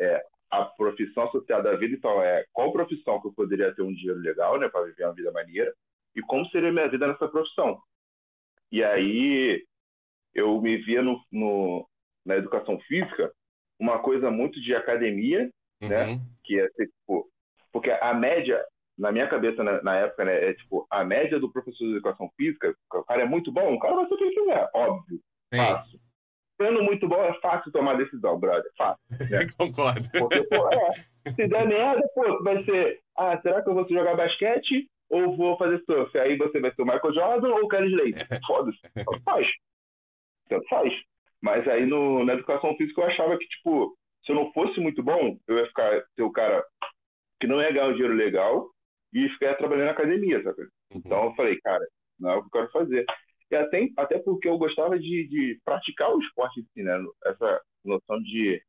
é, 0.00 0.24
a 0.48 0.64
profissão 0.64 1.24
associada 1.24 1.72
à 1.72 1.76
vida, 1.76 1.96
então, 1.96 2.22
é 2.22 2.44
qual 2.52 2.72
profissão 2.72 3.20
que 3.20 3.26
eu 3.26 3.32
poderia 3.32 3.74
ter 3.74 3.82
um 3.82 3.92
dinheiro 3.92 4.20
legal, 4.20 4.60
né, 4.60 4.68
para 4.68 4.84
viver 4.84 5.06
uma 5.06 5.14
vida 5.14 5.32
maneira, 5.32 5.74
e 6.14 6.20
como 6.20 6.46
seria 6.50 6.68
a 6.68 6.72
minha 6.72 6.88
vida 6.88 7.08
nessa 7.08 7.26
profissão. 7.26 7.82
E 8.70 8.84
aí 8.84 9.66
eu 10.34 10.60
me 10.60 10.76
via 10.76 11.02
no, 11.02 11.20
no, 11.32 11.88
na 12.24 12.36
educação 12.36 12.78
física 12.80 13.32
uma 13.78 13.98
coisa 13.98 14.30
muito 14.30 14.60
de 14.60 14.74
academia, 14.74 15.50
né? 15.80 16.04
uhum. 16.04 16.14
né? 16.16 16.20
Que 16.44 16.60
é 16.60 16.68
tipo, 16.68 17.28
porque 17.72 17.90
a 17.90 18.14
média 18.14 18.64
na 18.98 19.10
minha 19.10 19.26
cabeça 19.26 19.64
na, 19.64 19.82
na, 19.82 19.96
época, 19.96 20.24
né, 20.24 20.50
é 20.50 20.54
tipo 20.54 20.86
a 20.90 21.04
média 21.04 21.40
do 21.40 21.50
professor 21.50 21.84
de 21.86 21.92
educação 21.92 22.30
física, 22.36 22.74
o 22.92 23.02
cara 23.04 23.22
é 23.22 23.26
muito 23.26 23.50
bom, 23.50 23.74
o 23.74 23.78
cara 23.78 23.96
vai 23.96 24.06
ser 24.06 24.14
o 24.14 24.18
que 24.18 24.30
quiser, 24.30 24.70
óbvio, 24.74 25.20
Sim. 25.52 25.58
fácil. 25.58 26.00
Sendo 26.60 26.82
muito 26.82 27.08
bom 27.08 27.16
é 27.24 27.34
fácil 27.40 27.72
tomar 27.72 27.96
decisão, 27.96 28.38
brother, 28.38 28.70
fácil. 28.76 29.02
Né? 29.30 29.48
Concordo. 29.58 30.08
Porque, 30.12 30.44
pô, 30.44 30.68
é, 30.68 31.32
se 31.32 31.48
der 31.48 31.66
merda, 31.66 32.02
pô, 32.14 32.42
vai 32.44 32.62
ser, 32.64 33.00
ah, 33.16 33.40
será 33.40 33.62
que 33.62 33.68
eu 33.68 33.74
vou 33.74 33.88
jogar 33.88 34.14
basquete 34.14 34.88
ou 35.10 35.36
vou 35.36 35.56
fazer 35.56 35.82
surf? 35.84 36.16
Aí 36.18 36.36
você 36.36 36.60
vai 36.60 36.72
ser 36.72 36.82
o 36.82 36.86
Michael 36.86 37.14
Jordan 37.14 37.48
ou 37.48 37.64
o 37.64 37.68
Kelly 37.68 37.90
Slater? 37.90 38.40
Foda-se, 38.46 38.78
tanto 38.94 39.22
faz. 39.24 39.48
Faz. 40.68 40.92
Mas 41.42 41.66
aí 41.68 41.84
no, 41.84 42.24
na 42.24 42.34
educação 42.34 42.76
física 42.76 43.00
eu 43.00 43.06
achava 43.06 43.36
que, 43.36 43.46
tipo, 43.46 43.96
se 44.24 44.30
eu 44.30 44.36
não 44.36 44.52
fosse 44.52 44.78
muito 44.80 45.02
bom, 45.02 45.36
eu 45.48 45.58
ia 45.58 45.66
ficar 45.66 46.02
ser 46.14 46.22
o 46.22 46.30
cara 46.30 46.64
que 47.40 47.46
não 47.46 47.60
ia 47.60 47.72
ganhar 47.72 47.88
um 47.88 47.92
dinheiro 47.92 48.14
legal 48.14 48.70
e 49.12 49.28
ficar 49.30 49.56
trabalhando 49.56 49.86
na 49.86 49.92
academia, 49.92 50.42
sabe? 50.42 50.62
Uhum. 50.62 51.02
Então 51.04 51.24
eu 51.24 51.34
falei, 51.34 51.58
cara, 51.60 51.84
não 52.18 52.30
é 52.30 52.36
o 52.36 52.40
que 52.42 52.46
eu 52.46 52.50
quero 52.50 52.70
fazer. 52.70 53.04
E 53.50 53.56
até, 53.56 53.88
até 53.98 54.18
porque 54.20 54.48
eu 54.48 54.56
gostava 54.56 54.98
de, 54.98 55.28
de 55.28 55.60
praticar 55.64 56.14
o 56.14 56.20
esporte 56.20 56.60
em 56.60 56.64
si, 56.72 56.82
né? 56.82 56.96
Essa 57.26 57.60
noção 57.84 58.22
de, 58.22 58.62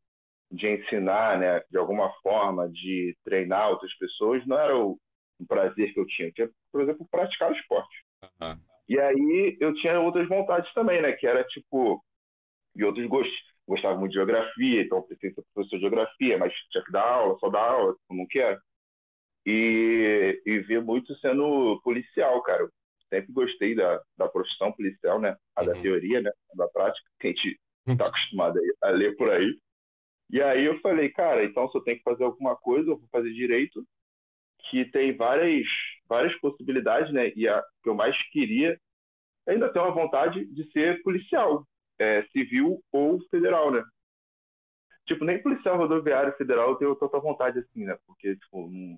de 0.51 0.67
ensinar, 0.67 1.39
né? 1.39 1.61
De 1.69 1.77
alguma 1.77 2.11
forma, 2.21 2.67
de 2.69 3.15
treinar 3.23 3.69
outras 3.69 3.95
pessoas, 3.97 4.45
não 4.47 4.59
era 4.59 4.75
o, 4.75 4.97
o 5.39 5.47
prazer 5.47 5.93
que 5.93 5.99
eu 5.99 6.05
tinha. 6.07 6.27
Eu 6.29 6.33
tinha, 6.33 6.49
por 6.71 6.81
exemplo, 6.81 7.07
praticar 7.09 7.51
o 7.51 7.55
esporte. 7.55 7.95
Uhum. 8.23 8.59
E 8.89 8.99
aí 8.99 9.57
eu 9.61 9.73
tinha 9.75 9.99
outras 9.99 10.27
vontades 10.27 10.71
também, 10.73 11.01
né? 11.01 11.13
Que 11.13 11.27
era, 11.27 11.43
tipo, 11.45 12.03
e 12.75 12.83
outros 12.83 13.05
gostos. 13.07 13.35
Gostava 13.67 13.97
muito 13.97 14.11
de 14.11 14.17
geografia, 14.17 14.81
então 14.81 15.01
pensei 15.03 15.33
ser 15.33 15.43
professor 15.53 15.77
de 15.77 15.81
geografia, 15.81 16.37
mas 16.37 16.53
tinha 16.69 16.83
que 16.83 16.91
dar 16.91 17.07
aula, 17.07 17.37
só 17.39 17.49
dar 17.49 17.63
aula, 17.63 17.93
tipo, 17.93 18.13
não 18.13 18.27
quero. 18.27 18.59
E, 19.45 20.41
e 20.45 20.59
vi 20.59 20.79
muito 20.79 21.15
sendo 21.19 21.79
policial, 21.83 22.41
cara. 22.43 22.63
Eu 22.63 22.69
sempre 23.09 23.31
gostei 23.31 23.75
da, 23.75 24.01
da 24.17 24.27
profissão 24.27 24.71
policial, 24.71 25.19
né? 25.19 25.35
A 25.55 25.61
uhum. 25.61 25.67
da 25.67 25.81
teoria, 25.81 26.21
né? 26.21 26.31
A 26.53 26.57
da 26.57 26.67
prática, 26.67 27.09
que 27.19 27.27
a 27.27 27.29
gente 27.29 27.59
está 27.87 28.07
acostumado 28.07 28.59
a, 28.81 28.87
a 28.87 28.91
ler 28.91 29.15
por 29.15 29.29
aí. 29.29 29.57
E 30.29 30.41
aí 30.41 30.65
eu 30.65 30.79
falei, 30.81 31.09
cara, 31.09 31.43
então 31.43 31.69
se 31.69 31.77
eu 31.77 31.81
tenho 31.83 31.97
que 31.97 32.03
fazer 32.03 32.23
alguma 32.23 32.55
coisa, 32.55 32.89
eu 32.89 32.97
vou 32.97 33.07
fazer 33.11 33.31
direito, 33.33 33.85
que 34.69 34.85
tem 34.85 35.15
várias, 35.15 35.67
várias 36.07 36.35
possibilidades, 36.39 37.13
né? 37.13 37.31
E 37.35 37.47
a 37.47 37.61
que 37.83 37.89
eu 37.89 37.95
mais 37.95 38.17
queria, 38.31 38.79
ainda 39.47 39.71
tenho 39.71 39.85
a 39.85 39.91
vontade 39.91 40.45
de 40.45 40.71
ser 40.71 41.01
policial, 41.03 41.65
é, 42.03 42.23
civil 42.27 42.83
ou 42.91 43.19
federal, 43.29 43.71
né? 43.71 43.83
Tipo, 45.05 45.25
nem 45.25 45.41
policial 45.41 45.77
rodoviário 45.77 46.35
federal 46.37 46.71
eu 46.71 46.75
tenho 46.75 46.95
tanta 46.95 47.19
vontade 47.19 47.59
assim, 47.59 47.85
né? 47.85 47.97
Porque, 48.05 48.35
tipo, 48.35 48.69
não, 48.69 48.97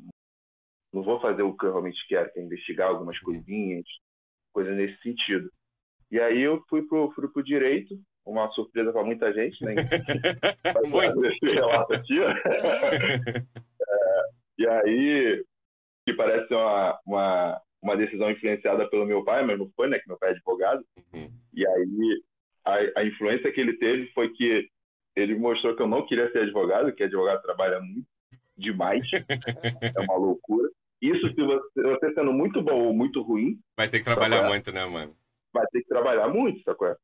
não 0.94 1.04
vou 1.04 1.20
fazer 1.20 1.44
o 1.44 1.56
que 1.56 1.66
eu 1.66 1.72
realmente 1.72 2.08
quero, 2.08 2.32
que 2.32 2.40
é 2.40 2.44
investigar 2.44 2.90
algumas 2.90 3.18
coisinhas, 3.20 3.86
coisas 4.54 4.76
nesse 4.76 5.02
sentido. 5.02 5.50
E 6.12 6.20
aí 6.20 6.42
eu 6.42 6.64
fui 6.70 6.84
pro, 6.84 7.12
fui 7.12 7.28
pro 7.28 7.44
direito, 7.44 8.00
uma 8.26 8.50
surpresa 8.52 8.92
para 8.92 9.04
muita 9.04 9.34
gente, 9.34 9.64
né? 9.64 9.74
Muito. 10.88 11.26
Esse 11.26 11.46
relato 11.46 11.94
aqui, 11.94 12.20
é, 12.24 13.46
e 14.58 14.68
aí, 14.68 15.46
que 16.06 16.14
parece 16.14 16.54
uma, 16.54 17.00
uma, 17.06 17.62
uma 17.82 17.98
decisão 17.98 18.30
influenciada 18.30 18.88
pelo 18.90 19.06
meu 19.06 19.24
pai, 19.24 19.44
mas 19.44 19.58
não 19.58 19.70
foi, 19.76 19.90
né? 19.90 19.98
Que 20.00 20.08
meu 20.08 20.18
pai 20.18 20.30
é 20.30 20.32
advogado. 20.34 20.86
Uhum. 21.14 21.32
E 21.54 21.68
aí 21.68 22.22
a, 22.66 23.00
a 23.00 23.06
influência 23.06 23.52
que 23.52 23.62
ele 23.62 23.74
teve 23.78 24.12
foi 24.14 24.30
que 24.30 24.68
ele 25.16 25.36
mostrou 25.36 25.76
que 25.76 25.82
eu 25.82 25.88
não 25.88 26.06
queria 26.06 26.30
ser 26.32 26.40
advogado, 26.40 26.94
que 26.94 27.04
advogado 27.04 27.42
trabalha 27.42 27.80
muito 27.80 28.08
demais, 28.58 29.02
é 29.14 30.02
uma 30.02 30.18
loucura. 30.18 30.70
Isso 31.02 31.28
se 31.28 31.44
você, 31.44 31.82
você, 31.82 32.14
sendo 32.14 32.34
muito 32.34 32.62
bom 32.62 32.86
ou 32.86 32.94
muito 32.94 33.22
ruim. 33.22 33.60
Vai 33.78 33.88
ter 33.88 34.00
que 34.00 34.06
trabalhar 34.06 34.44
muito, 34.48 34.72
né, 34.72 34.86
mano? 34.86 35.16
Vai 35.54 35.66
ter 35.68 35.82
que 35.82 35.88
trabalhar 35.88 36.28
muito, 36.28 36.62
sacou? 36.64 36.96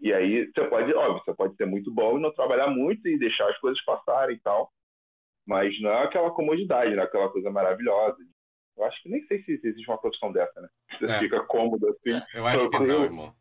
E 0.00 0.12
aí 0.12 0.50
você 0.50 0.64
pode, 0.64 0.92
óbvio, 0.94 1.22
você 1.22 1.34
pode 1.34 1.54
ser 1.56 1.66
muito 1.66 1.92
bom 1.92 2.18
e 2.18 2.22
não 2.22 2.32
trabalhar 2.32 2.68
muito 2.68 3.06
e 3.06 3.18
deixar 3.18 3.48
as 3.48 3.58
coisas 3.58 3.82
passarem 3.84 4.36
e 4.36 4.40
tal. 4.40 4.72
Mas 5.46 5.78
não 5.80 5.90
é 5.90 6.04
aquela 6.04 6.30
comodidade, 6.30 6.94
não 6.94 7.02
é 7.02 7.06
aquela 7.06 7.28
coisa 7.28 7.50
maravilhosa. 7.50 8.18
Eu 8.76 8.84
acho 8.84 9.02
que 9.02 9.10
nem 9.10 9.22
sei 9.26 9.42
se 9.42 9.60
existe 9.62 9.88
uma 9.88 10.00
profissão 10.00 10.32
dessa, 10.32 10.60
né? 10.60 10.68
Você 10.92 11.04
é. 11.04 11.18
fica 11.18 11.44
cômodo 11.44 11.86
assim. 11.88 12.18
Eu 12.34 12.46
acho 12.46 12.70
que 12.70 12.78
não, 12.78 13.04
irmão. 13.04 13.34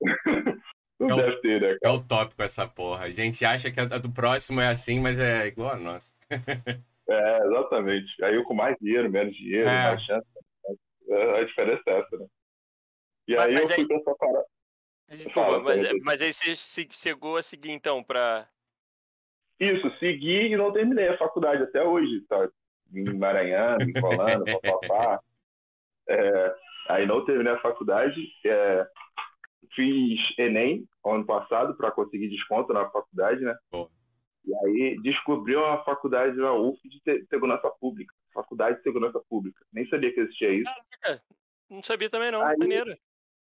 Não 0.98 1.10
é 1.10 1.22
deve 1.22 1.36
o, 1.36 1.40
ter, 1.40 1.60
né? 1.60 1.78
Cara? 1.80 1.94
É 1.94 1.96
utópico 1.96 2.42
essa 2.42 2.66
porra. 2.66 3.04
A 3.04 3.10
gente 3.10 3.44
acha 3.44 3.70
que 3.70 3.80
a 3.80 3.84
do 3.84 4.10
próximo 4.10 4.60
é 4.60 4.68
assim, 4.68 5.00
mas 5.00 5.18
é 5.18 5.46
igual 5.46 5.74
a 5.74 5.76
nossa. 5.76 6.12
é, 7.08 7.38
exatamente. 7.46 8.24
Aí 8.24 8.34
eu 8.34 8.44
com 8.44 8.54
mais 8.54 8.76
dinheiro, 8.80 9.10
menos 9.10 9.34
dinheiro, 9.36 9.68
é. 9.68 9.84
mais 9.84 10.02
chance. 10.02 10.26
A 11.10 11.44
diferença 11.44 11.82
é 11.86 12.00
essa, 12.00 12.16
né? 12.18 12.26
E 13.28 13.36
mas, 13.36 13.46
aí 13.46 13.52
mas 13.52 13.62
eu 13.62 13.68
fui 13.68 13.82
aí... 13.82 13.88
pensar, 13.88 14.14
cara. 14.16 14.44
Desculpa, 15.10 15.60
mas, 15.60 16.02
mas, 16.02 16.20
aí 16.20 16.32
você 16.32 16.86
chegou 16.90 17.38
a 17.38 17.42
seguir 17.42 17.70
então 17.70 18.02
pra. 18.02 18.46
Isso, 19.58 19.90
segui 19.98 20.52
e 20.52 20.56
não 20.56 20.72
terminei 20.72 21.08
a 21.08 21.16
faculdade 21.16 21.62
até 21.62 21.82
hoje, 21.82 22.20
tá? 22.28 22.48
Em 22.92 23.16
Maranhão, 23.16 23.78
encolando, 23.80 24.44
papapá. 24.60 25.20
É, 26.08 26.54
aí 26.88 27.06
não 27.06 27.24
terminei 27.24 27.54
a 27.54 27.60
faculdade. 27.60 28.20
É, 28.44 28.86
fiz 29.74 30.20
Enem 30.38 30.86
ano 31.04 31.24
passado 31.24 31.76
para 31.76 31.90
conseguir 31.90 32.28
desconto 32.28 32.72
na 32.72 32.88
faculdade, 32.90 33.40
né? 33.42 33.56
Bom. 33.70 33.88
E 34.44 34.54
aí 34.54 35.00
descobri 35.02 35.56
uma 35.56 35.82
faculdade 35.84 36.36
na 36.36 36.52
UF 36.52 36.80
de 36.88 37.26
segurança 37.28 37.70
pública. 37.80 38.14
Faculdade 38.32 38.78
de 38.78 38.82
segurança 38.82 39.20
pública. 39.28 39.64
Nem 39.72 39.86
sabia 39.88 40.12
que 40.12 40.20
existia 40.20 40.50
isso. 40.50 40.70
Caraca, 41.00 41.22
não 41.68 41.82
sabia 41.82 42.08
também 42.08 42.30
não, 42.30 42.42
aí, 42.42 42.56
maneiro. 42.56 42.90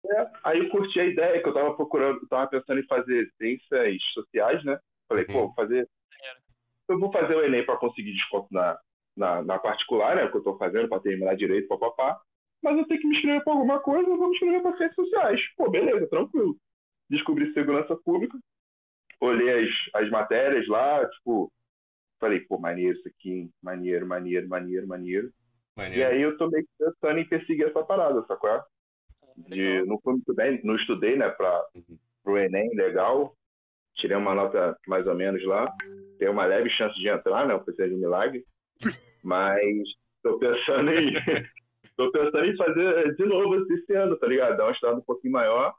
É, 0.05 0.31
aí 0.43 0.59
eu 0.59 0.69
curti 0.69 0.99
a 0.99 1.05
ideia 1.05 1.41
que 1.41 1.47
eu 1.47 1.53
tava 1.53 1.75
procurando, 1.75 2.19
eu 2.21 2.27
tava 2.27 2.49
pensando 2.49 2.79
em 2.79 2.87
fazer 2.87 3.29
ciências 3.37 4.03
sociais, 4.13 4.63
né? 4.63 4.77
Falei, 5.07 5.25
uhum. 5.25 5.33
pô, 5.33 5.39
vou 5.47 5.53
fazer. 5.53 5.87
Eu 6.89 6.99
vou 6.99 7.11
fazer 7.11 7.35
o 7.35 7.43
Enem 7.43 7.65
para 7.65 7.77
conseguir 7.77 8.13
desconto 8.13 8.47
na, 8.51 8.79
na, 9.15 9.41
na, 9.43 9.59
particular, 9.59 10.15
né? 10.15 10.27
Que 10.29 10.37
eu 10.37 10.43
tô 10.43 10.57
fazendo 10.57 10.87
para 10.87 11.01
terminar 11.01 11.35
direito, 11.35 11.67
papapá 11.67 12.19
mas 12.61 12.77
eu 12.77 12.87
tenho 12.87 13.01
que 13.01 13.07
me 13.07 13.15
inscrever 13.15 13.43
para 13.43 13.53
alguma 13.53 13.79
coisa, 13.79 14.09
eu 14.09 14.17
vou 14.17 14.29
me 14.29 14.33
inscrever 14.33 14.61
para 14.61 14.77
ciências 14.77 14.95
sociais. 14.95 15.41
Pô, 15.55 15.69
beleza, 15.69 16.07
tranquilo. 16.07 16.57
Descobri 17.09 17.53
segurança 17.53 17.95
pública, 17.95 18.37
olhei 19.19 19.65
as, 19.65 19.69
as 19.93 20.09
matérias 20.09 20.67
lá, 20.67 21.07
tipo, 21.09 21.51
falei, 22.19 22.41
pô, 22.41 22.57
maneiro 22.59 22.97
isso 22.97 23.07
aqui, 23.07 23.49
maneiro, 23.61 24.05
maneiro, 24.05 24.47
maneiro, 24.47 24.87
maneiro. 24.87 25.31
maneiro. 25.75 25.99
E 25.99 26.03
aí 26.03 26.21
eu 26.21 26.37
tô 26.37 26.49
meio 26.49 26.67
pensando 26.77 27.19
em 27.19 27.27
perseguir 27.27 27.67
essa 27.67 27.83
parada, 27.83 28.23
sacou? 28.27 28.49
Ah, 28.49 28.65
de, 29.37 29.83
não 29.85 29.99
foi 30.01 30.13
muito 30.13 30.33
bem, 30.33 30.59
não 30.63 30.75
estudei, 30.75 31.15
né, 31.15 31.29
para 31.29 31.65
uhum. 31.75 31.97
o 32.25 32.37
Enem, 32.37 32.75
legal. 32.75 33.35
Tirei 33.97 34.15
uma 34.15 34.35
nota 34.35 34.77
mais 34.87 35.07
ou 35.07 35.15
menos 35.15 35.43
lá. 35.43 35.65
Tem 36.19 36.29
uma 36.29 36.45
leve 36.45 36.69
chance 36.69 36.95
de 36.99 37.09
entrar, 37.09 37.47
né? 37.47 37.53
Eu 37.53 37.59
precisei 37.59 37.89
de 37.89 37.95
um 37.95 37.99
milagre. 37.99 38.45
Mas 39.23 39.65
estou 40.17 40.37
pensando 40.37 40.91
em 40.91 41.13
Tô 41.97 42.11
pensando 42.11 42.45
em 42.45 42.55
fazer 42.55 43.15
de 43.15 43.25
novo 43.25 43.55
esse 43.73 43.93
ano, 43.93 44.15
tá 44.17 44.27
ligado? 44.27 44.55
Dar 44.55 44.67
um 44.67 44.71
estado 44.71 44.99
um 44.99 45.03
pouquinho 45.03 45.33
maior 45.33 45.73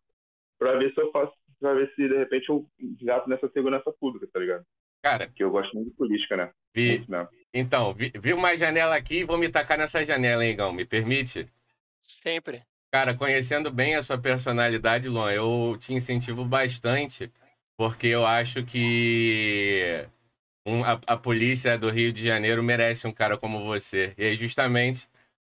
para 0.58 0.76
ver 0.76 0.92
se 0.92 1.00
eu 1.00 1.10
faço, 1.12 1.32
pra 1.60 1.74
ver 1.74 1.88
se 1.94 2.08
de 2.08 2.16
repente 2.18 2.48
eu 2.48 2.66
gato 3.02 3.30
nessa 3.30 3.48
segurança 3.50 3.92
pública, 3.92 4.28
tá 4.32 4.40
ligado? 4.40 4.64
Cara. 5.00 5.28
Que 5.28 5.44
eu 5.44 5.50
gosto 5.50 5.72
muito 5.74 5.90
de 5.90 5.96
política, 5.96 6.36
né? 6.36 6.50
Vi, 6.74 7.06
então, 7.54 7.94
vi, 7.94 8.12
vi 8.18 8.32
uma 8.34 8.56
janela 8.56 8.96
aqui 8.96 9.20
e 9.20 9.24
vou 9.24 9.38
me 9.38 9.48
tacar 9.48 9.78
nessa 9.78 10.04
janela, 10.04 10.44
hein, 10.44 10.56
Gão? 10.56 10.72
Me 10.72 10.84
permite? 10.84 11.48
Sempre. 12.02 12.62
Cara, 12.90 13.14
conhecendo 13.14 13.70
bem 13.70 13.94
a 13.94 14.02
sua 14.02 14.18
personalidade, 14.18 15.08
Luan, 15.08 15.30
eu 15.30 15.76
te 15.78 15.92
incentivo 15.92 16.44
bastante, 16.44 17.30
porque 17.76 18.08
eu 18.08 18.26
acho 18.26 18.64
que 18.64 20.04
um, 20.66 20.82
a, 20.82 20.98
a, 21.06 21.16
polícia 21.16 21.78
do 21.78 21.90
Rio 21.90 22.12
de 22.12 22.26
Janeiro 22.26 22.62
merece 22.62 23.06
um 23.06 23.12
cara 23.12 23.38
como 23.38 23.64
você. 23.64 24.14
E 24.18 24.24
aí, 24.24 24.36
justamente, 24.36 25.08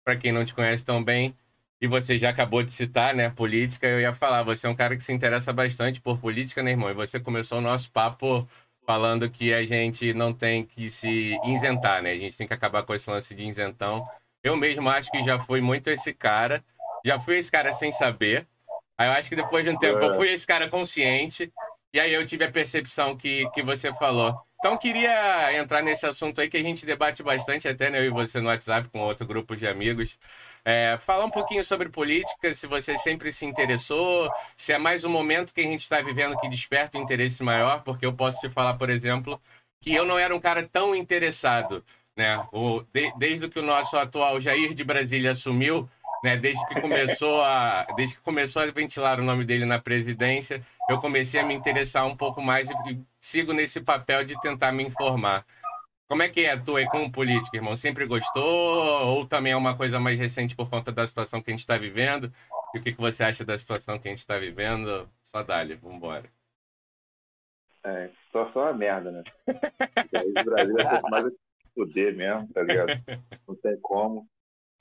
para 0.04 0.16
quem 0.16 0.32
não 0.32 0.46
te 0.46 0.54
conhece 0.54 0.84
tão 0.84 1.04
bem, 1.04 1.36
e 1.82 1.88
você 1.88 2.20
já 2.20 2.30
acabou 2.30 2.62
de 2.62 2.72
citar, 2.72 3.16
né, 3.16 3.30
política, 3.30 3.88
eu 3.88 4.00
ia 4.00 4.14
falar, 4.14 4.44
você 4.44 4.68
é 4.68 4.70
um 4.70 4.76
cara 4.76 4.96
que 4.96 5.04
se 5.04 5.12
interessa 5.12 5.52
bastante 5.52 6.00
por 6.00 6.20
política, 6.20 6.62
né, 6.62 6.72
irmão? 6.72 6.92
E 6.92 6.94
você 6.94 7.20
começou 7.20 7.58
o 7.58 7.62
nosso 7.62 7.90
papo 7.92 8.48
falando 8.86 9.28
que 9.30 9.52
a 9.52 9.64
gente 9.64 10.14
não 10.14 10.32
tem 10.32 10.64
que 10.64 10.90
se 10.90 11.36
isentar, 11.46 12.04
né? 12.04 12.12
A 12.12 12.18
gente 12.18 12.38
tem 12.38 12.46
que 12.46 12.54
acabar 12.54 12.84
com 12.84 12.94
esse 12.94 13.10
lance 13.10 13.34
de 13.34 13.44
isentão. 13.44 14.08
Eu 14.44 14.56
mesmo 14.56 14.88
acho 14.90 15.10
que 15.10 15.24
já 15.24 15.40
fui 15.40 15.60
muito 15.60 15.90
esse 15.90 16.14
cara, 16.14 16.64
já 17.04 17.20
fui 17.20 17.38
esse 17.38 17.52
cara 17.52 17.74
sem 17.74 17.92
saber. 17.92 18.48
Aí 18.96 19.08
eu 19.08 19.14
acho 19.14 19.30
que 19.30 19.36
depois 19.36 19.66
de 19.66 19.72
um 19.72 19.78
tempo 19.78 20.04
eu 20.04 20.12
fui 20.14 20.32
esse 20.32 20.46
cara 20.46 20.70
consciente, 20.70 21.52
e 21.92 22.00
aí 22.00 22.14
eu 22.14 22.24
tive 22.26 22.46
a 22.46 22.52
percepção 22.52 23.18
que, 23.18 23.50
que 23.52 23.64
você 23.64 23.92
falou. 23.94 24.40
Então, 24.62 24.78
queria 24.78 25.58
entrar 25.58 25.82
nesse 25.82 26.06
assunto 26.06 26.40
aí 26.40 26.48
que 26.48 26.56
a 26.56 26.62
gente 26.62 26.86
debate 26.86 27.24
bastante, 27.24 27.68
até 27.68 27.90
né, 27.90 27.98
eu 27.98 28.06
e 28.06 28.10
você 28.12 28.40
no 28.40 28.48
WhatsApp 28.48 28.88
com 28.90 29.00
outro 29.00 29.26
grupo 29.26 29.56
de 29.56 29.68
amigos. 29.68 30.20
É, 30.64 30.98
falar 31.00 31.26
um 31.26 31.32
pouquinho 31.32 31.64
sobre 31.64 31.90
política, 31.90 32.54
se 32.54 32.68
você 32.68 32.96
sempre 32.96 33.34
se 33.34 33.44
interessou, 33.44 34.32
se 34.56 34.72
é 34.72 34.78
mais 34.78 35.04
um 35.04 35.10
momento 35.10 35.52
que 35.52 35.62
a 35.62 35.64
gente 35.64 35.80
está 35.80 36.00
vivendo 36.00 36.38
que 36.38 36.48
desperta 36.48 37.00
um 37.00 37.02
interesse 37.02 37.42
maior, 37.42 37.82
porque 37.82 38.06
eu 38.06 38.14
posso 38.14 38.40
te 38.40 38.52
falar, 38.52 38.76
por 38.76 38.92
exemplo, 38.92 39.42
que 39.82 39.96
eu 39.96 40.06
não 40.06 40.20
era 40.20 40.36
um 40.36 40.40
cara 40.40 40.62
tão 40.62 40.94
interessado. 40.94 41.84
Né? 42.16 42.40
O, 42.52 42.84
de, 42.94 43.12
desde 43.18 43.50
que 43.50 43.58
o 43.58 43.64
nosso 43.64 43.98
atual 43.98 44.40
Jair 44.40 44.76
de 44.76 44.84
Brasília 44.84 45.32
assumiu, 45.32 45.90
né, 46.24 46.38
desde 46.38 46.64
que 46.68 46.80
começou 46.80 47.44
a 47.44 47.88
desde 47.96 48.16
que 48.16 48.22
começou 48.22 48.62
a 48.62 48.68
ventilar 48.68 49.20
o 49.20 49.24
nome 49.24 49.44
dele 49.44 49.66
na 49.66 49.80
presidência, 49.80 50.64
eu 50.92 51.00
comecei 51.00 51.40
a 51.40 51.46
me 51.46 51.54
interessar 51.54 52.06
um 52.06 52.16
pouco 52.16 52.42
mais 52.42 52.70
e, 52.70 52.74
sigo 53.20 53.54
nesse 53.54 53.82
papel 53.82 54.24
de 54.24 54.40
tentar 54.42 54.72
me 54.72 54.84
informar. 54.84 55.46
Como 56.08 56.22
é 56.22 56.28
que 56.28 56.42
é 56.46 56.58
tua 56.58 56.80
aí 56.80 56.88
como 56.88 57.12
política, 57.12 57.56
irmão? 57.56 57.76
Sempre 57.76 58.06
gostou 58.06 59.08
ou 59.08 59.26
também 59.26 59.54
é 59.54 59.56
uma 59.56 59.78
coisa 59.78 60.00
mais 60.00 60.20
recente 60.20 60.56
por 60.56 60.70
conta 60.70 60.92
da 60.92 61.08
situação 61.08 61.42
que 61.42 61.50
a 61.50 61.54
gente 61.54 61.62
está 61.62 61.78
vivendo? 61.78 62.32
E 62.76 62.80
o 62.80 62.82
que, 62.82 62.92
que 62.92 63.00
você 63.00 63.24
acha 63.24 63.46
da 63.46 63.58
situação 63.58 63.98
que 63.98 64.10
a 64.10 64.12
gente 64.12 64.20
está 64.20 64.38
vivendo? 64.38 65.10
Só 65.24 65.42
dá-lhe, 65.42 65.76
vambora. 65.76 66.30
É, 67.84 68.10
situação 68.26 68.64
é 68.64 68.66
uma 68.66 68.74
merda, 68.74 69.12
né? 69.12 69.24
o 69.48 70.44
Brasil 70.44 70.78
é 70.78 71.02
mais 71.10 71.34
poder 71.74 72.16
mesmo, 72.16 72.52
tá 72.54 72.62
ligado? 72.62 72.92
Não 73.48 73.56
tem 73.56 73.80
como, 73.82 74.28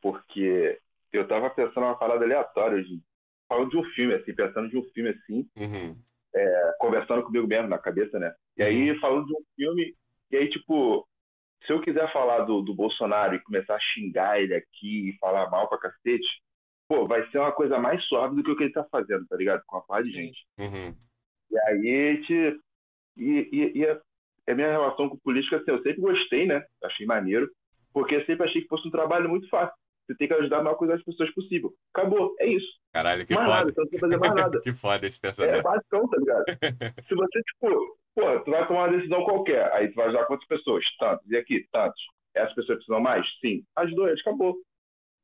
porque 0.01 0.81
eu 1.13 1.27
tava 1.27 1.49
pensando 1.51 1.85
uma 1.85 1.97
parada 1.97 2.25
aleatória 2.25 2.79
hoje, 2.79 3.01
falando 3.51 3.71
de 3.71 3.77
um 3.77 3.85
filme, 3.85 4.15
assim, 4.15 4.33
pensando 4.33 4.71
de 4.71 4.79
um 4.79 4.85
filme 4.95 5.11
assim, 5.11 5.51
uhum. 5.57 5.97
é, 6.33 6.73
conversando 6.79 7.25
comigo 7.25 7.49
mesmo 7.49 7.67
na 7.67 7.79
cabeça, 7.79 8.17
né? 8.21 8.33
E 8.57 8.63
aí, 8.63 8.93
uhum. 8.93 9.01
falando 9.01 9.27
de 9.27 9.35
um 9.35 9.43
filme, 9.57 9.93
e 10.31 10.37
aí, 10.37 10.49
tipo, 10.49 11.05
se 11.67 11.73
eu 11.73 11.81
quiser 11.81 12.11
falar 12.13 12.45
do, 12.45 12.63
do 12.63 12.73
Bolsonaro 12.73 13.35
e 13.35 13.43
começar 13.43 13.75
a 13.75 13.81
xingar 13.81 14.41
ele 14.41 14.55
aqui 14.55 15.11
e 15.11 15.19
falar 15.19 15.51
mal 15.51 15.69
pra 15.69 15.79
cacete, 15.79 16.41
pô, 16.89 17.09
vai 17.09 17.29
ser 17.31 17.39
uma 17.39 17.51
coisa 17.51 17.77
mais 17.77 18.05
suave 18.05 18.37
do 18.37 18.45
que 18.45 18.51
o 18.53 18.57
que 18.57 18.65
ele 18.65 18.73
tá 18.73 18.85
fazendo, 18.85 19.27
tá 19.27 19.37
ligado? 19.37 19.63
Com 19.67 19.79
a 19.79 19.81
par 19.81 20.03
de 20.05 20.13
gente. 20.13 20.47
Uhum. 20.59 20.95
E 21.51 21.59
aí, 21.59 22.23
te, 22.23 22.61
e, 23.17 23.49
e, 23.53 23.79
e 23.79 23.87
a, 23.87 24.01
a, 24.49 24.55
minha 24.55 24.71
relação 24.71 25.09
com 25.09 25.17
política, 25.19 25.57
assim, 25.57 25.73
eu 25.73 25.83
sempre 25.83 26.01
gostei, 26.01 26.47
né? 26.47 26.65
Achei 26.85 27.05
maneiro, 27.05 27.51
porque 27.93 28.15
eu 28.15 28.25
sempre 28.25 28.47
achei 28.47 28.63
que 28.63 28.69
fosse 28.69 28.87
um 28.87 28.93
trabalho 28.93 29.29
muito 29.29 29.49
fácil. 29.49 29.75
Você 30.11 30.17
tem 30.17 30.27
que 30.27 30.35
ajudar 30.35 30.59
a 30.59 30.63
maior 30.65 30.75
coisa 30.75 30.95
das 30.95 31.05
pessoas 31.05 31.33
possível. 31.33 31.73
Acabou, 31.95 32.35
é 32.41 32.49
isso. 32.49 32.67
Caralho, 32.93 33.25
que 33.25 33.33
mais 33.33 33.47
foda. 33.47 33.61
Nada, 33.61 33.73
você 33.73 33.81
não 33.81 34.01
fazer 34.01 34.17
mais 34.19 34.35
nada. 34.35 34.61
que 34.63 34.73
foda 34.73 35.07
esse 35.07 35.21
pensamento. 35.21 35.55
É 35.55 35.63
basicão, 35.63 36.09
tá 36.09 36.17
ligado? 36.17 36.45
Se 37.09 37.15
você, 37.15 37.43
tipo, 37.43 37.99
pô, 38.17 38.41
tu 38.41 38.51
vai 38.51 38.67
tomar 38.67 38.89
uma 38.89 38.97
decisão 38.97 39.23
qualquer, 39.23 39.73
aí 39.73 39.89
tu 39.89 39.95
vai 39.95 40.07
ajudar 40.07 40.27
quantas 40.27 40.49
pessoas? 40.49 40.85
Tantos. 40.99 41.31
E 41.31 41.37
aqui, 41.37 41.65
tantos. 41.71 42.03
Essas 42.35 42.55
pessoas 42.55 42.79
precisam 42.79 43.01
mais? 43.01 43.25
Sim. 43.41 43.65
As 43.77 43.95
duas, 43.95 44.21
acabou. 44.21 44.57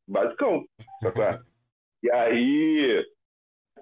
Basicão. 0.06 0.64
Sabe? 1.02 1.44
e 2.04 2.10
aí. 2.12 3.06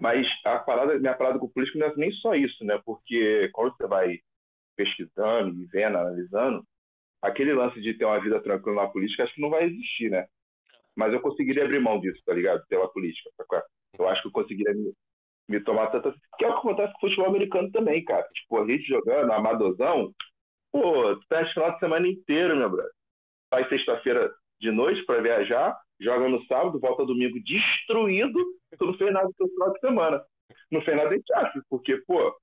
Mas 0.01 0.27
a 0.45 0.59
parada, 0.59 0.99
minha 0.99 1.15
parada 1.15 1.39
com 1.39 1.47
o 1.47 1.51
político 1.51 1.79
não 1.79 1.87
é 1.87 1.97
nem 1.97 2.11
só 2.13 2.35
isso, 2.35 2.65
né? 2.65 2.81
Porque 2.85 3.51
quando 3.53 3.77
você 3.77 3.87
vai 3.87 4.21
pesquisando 4.75 5.63
e 5.63 5.67
vendo, 5.67 5.99
analisando, 5.99 6.65
aquele 7.23 7.53
lance 7.53 7.81
de 7.81 7.95
ter 7.95 8.05
uma 8.07 8.21
vida 8.21 8.41
tranquila 8.41 8.83
na 8.83 8.89
política 8.89 9.23
acho 9.23 9.35
que 9.35 9.41
não 9.41 9.51
vai 9.51 9.65
existir, 9.65 10.11
né? 10.11 10.27
Mas 10.97 11.13
eu 11.13 11.21
conseguiria 11.21 11.65
abrir 11.65 11.81
mão 11.81 12.01
disso, 12.01 12.23
tá 12.25 12.33
ligado? 12.33 12.65
Pela 12.69 12.89
política. 12.89 13.31
Tá 13.37 13.63
eu 13.99 14.09
acho 14.09 14.23
que 14.23 14.29
eu 14.29 14.33
conseguiria 14.33 14.75
me, 14.75 14.93
me 15.49 15.61
tomar 15.61 15.89
tanta. 15.89 16.15
Que 16.39 16.45
é 16.45 16.49
o 16.49 16.53
que 16.53 16.59
acontece 16.59 16.93
com 16.93 16.99
o 16.99 17.11
futebol 17.11 17.29
americano 17.29 17.71
também, 17.71 18.05
cara. 18.05 18.27
Tipo, 18.33 18.63
a 18.63 18.67
gente 18.67 18.85
jogando, 18.85 19.33
amadozão, 19.33 20.13
pô, 20.73 21.17
tu 21.17 21.27
tá 21.29 21.45
final 21.47 21.73
de 21.73 21.79
semana 21.79 22.09
inteiro, 22.09 22.57
meu 22.57 22.71
brother. 22.71 22.93
Sai 23.53 23.69
sexta-feira 23.69 24.33
de 24.61 24.71
noite 24.71 25.05
para 25.05 25.21
viajar, 25.21 25.77
joga 26.01 26.29
no 26.29 26.45
sábado, 26.47 26.81
volta 26.81 27.05
domingo 27.05 27.39
destruído, 27.43 28.39
tu 28.79 28.87
não 28.87 28.95
fez 28.95 29.13
nada 29.13 29.29
no 29.39 29.49
final 29.49 29.73
de 29.73 29.81
semana. 29.81 30.25
Não 30.71 30.81
fez 30.83 30.97
nada 30.97 31.17
de 31.17 31.35
acha, 31.35 31.63
porque, 31.69 31.99
pô, 32.07 32.35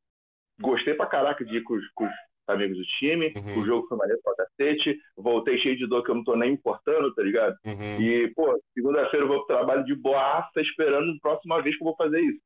gostei 0.60 0.94
pra 0.94 1.06
caraca 1.06 1.44
de 1.44 1.58
ir 1.58 1.64
com 1.64 1.78
com 1.96 2.06
os 2.06 2.12
amigos 2.48 2.78
do 2.78 2.84
time. 2.84 3.34
Uhum. 3.36 3.62
O 3.62 3.66
jogo 3.66 3.88
foi 3.88 3.98
maneiro 3.98 4.22
pra 4.24 4.36
cacete. 4.36 4.98
Voltei 5.16 5.58
cheio 5.60 5.78
de 5.78 5.88
dor 5.88 6.04
que 6.04 6.12
eu 6.12 6.16
não 6.16 6.24
tô 6.24 6.36
nem 6.36 6.54
importando, 6.54 7.14
tá 7.14 7.24
ligado? 7.24 7.56
Uhum. 7.66 8.02
E, 8.02 8.28
pô, 8.34 8.60
segunda-feira 8.74 9.26
eu 9.26 9.30
vou 9.30 9.46
pro 9.46 9.56
trabalho 9.56 9.84
de 9.86 9.96
boaça 9.96 10.62
esperando 10.62 11.12
a 11.12 11.20
próxima 11.22 11.62
vez 11.62 11.78
que 11.78 11.84
eu 11.84 11.88
vou 11.88 11.96
fazer 11.96 12.20
isso. 12.20 12.42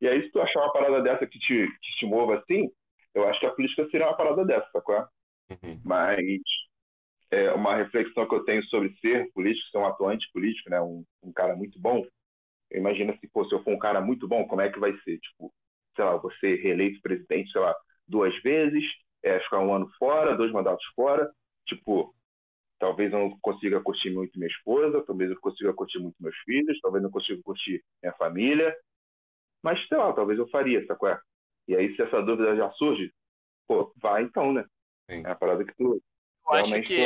E 0.00 0.08
aí, 0.08 0.22
se 0.22 0.30
tu 0.30 0.40
achar 0.40 0.60
uma 0.60 0.72
parada 0.72 1.02
dessa 1.02 1.26
que 1.26 1.38
te, 1.38 1.66
que 1.66 1.98
te 1.98 2.06
mova 2.06 2.38
assim, 2.38 2.70
eu 3.14 3.26
acho 3.28 3.40
que 3.40 3.46
a 3.46 3.50
política 3.50 3.88
seria 3.90 4.06
uma 4.06 4.16
parada 4.16 4.44
dessa, 4.44 4.68
sacou? 4.70 5.06
Uhum. 5.50 5.80
Mas 5.84 6.42
é 7.30 7.50
uma 7.52 7.74
reflexão 7.76 8.26
que 8.28 8.34
eu 8.34 8.44
tenho 8.44 8.62
sobre 8.64 8.94
ser 9.00 9.30
político, 9.32 9.68
ser 9.70 9.78
um 9.78 9.86
atuante 9.86 10.30
político, 10.32 10.70
né? 10.70 10.80
Um, 10.80 11.04
um 11.22 11.32
cara 11.32 11.56
muito 11.56 11.78
bom. 11.80 12.04
Imagina 12.70 13.16
se, 13.18 13.28
pô, 13.28 13.44
se 13.44 13.54
eu 13.54 13.62
for 13.62 13.72
um 13.72 13.78
cara 13.78 14.00
muito 14.00 14.28
bom, 14.28 14.46
como 14.46 14.60
é 14.60 14.70
que 14.70 14.78
vai 14.78 14.92
ser? 14.98 15.18
Tipo, 15.18 15.52
sei 15.94 16.04
lá, 16.04 16.16
você 16.16 16.56
reeleito 16.56 17.00
presidente, 17.00 17.50
sei 17.50 17.60
lá, 17.60 17.74
duas 18.06 18.36
vezes, 18.42 18.84
é, 19.26 19.40
ficar 19.40 19.58
um 19.58 19.74
ano 19.74 19.90
fora, 19.98 20.36
dois 20.36 20.52
mandatos 20.52 20.84
fora. 20.94 21.30
Tipo, 21.66 22.14
talvez 22.78 23.12
eu 23.12 23.18
não 23.18 23.38
consiga 23.40 23.80
curtir 23.80 24.10
muito 24.10 24.38
minha 24.38 24.50
esposa, 24.50 25.02
talvez 25.04 25.30
eu 25.30 25.34
não 25.34 25.40
consiga 25.40 25.72
curtir 25.74 25.98
muito 25.98 26.16
meus 26.20 26.36
filhos, 26.38 26.78
talvez 26.80 27.02
eu 27.02 27.08
não 27.08 27.12
consiga 27.12 27.42
curtir 27.42 27.84
minha 28.00 28.14
família. 28.14 28.76
Mas, 29.62 29.84
sei 29.88 29.98
lá, 29.98 30.12
talvez 30.12 30.38
eu 30.38 30.48
faria, 30.48 30.86
sacou? 30.86 31.16
E 31.66 31.74
aí, 31.74 31.94
se 31.96 32.02
essa 32.02 32.22
dúvida 32.22 32.54
já 32.54 32.70
surge, 32.72 33.12
pô, 33.66 33.92
vai 33.96 34.22
então, 34.22 34.52
né? 34.52 34.64
Sim. 35.10 35.22
É 35.26 35.30
a 35.30 35.34
parada 35.34 35.64
que 35.64 35.74
tu. 35.74 36.00
Eu 36.48 36.52
acho 36.52 36.80
que, 36.82 37.04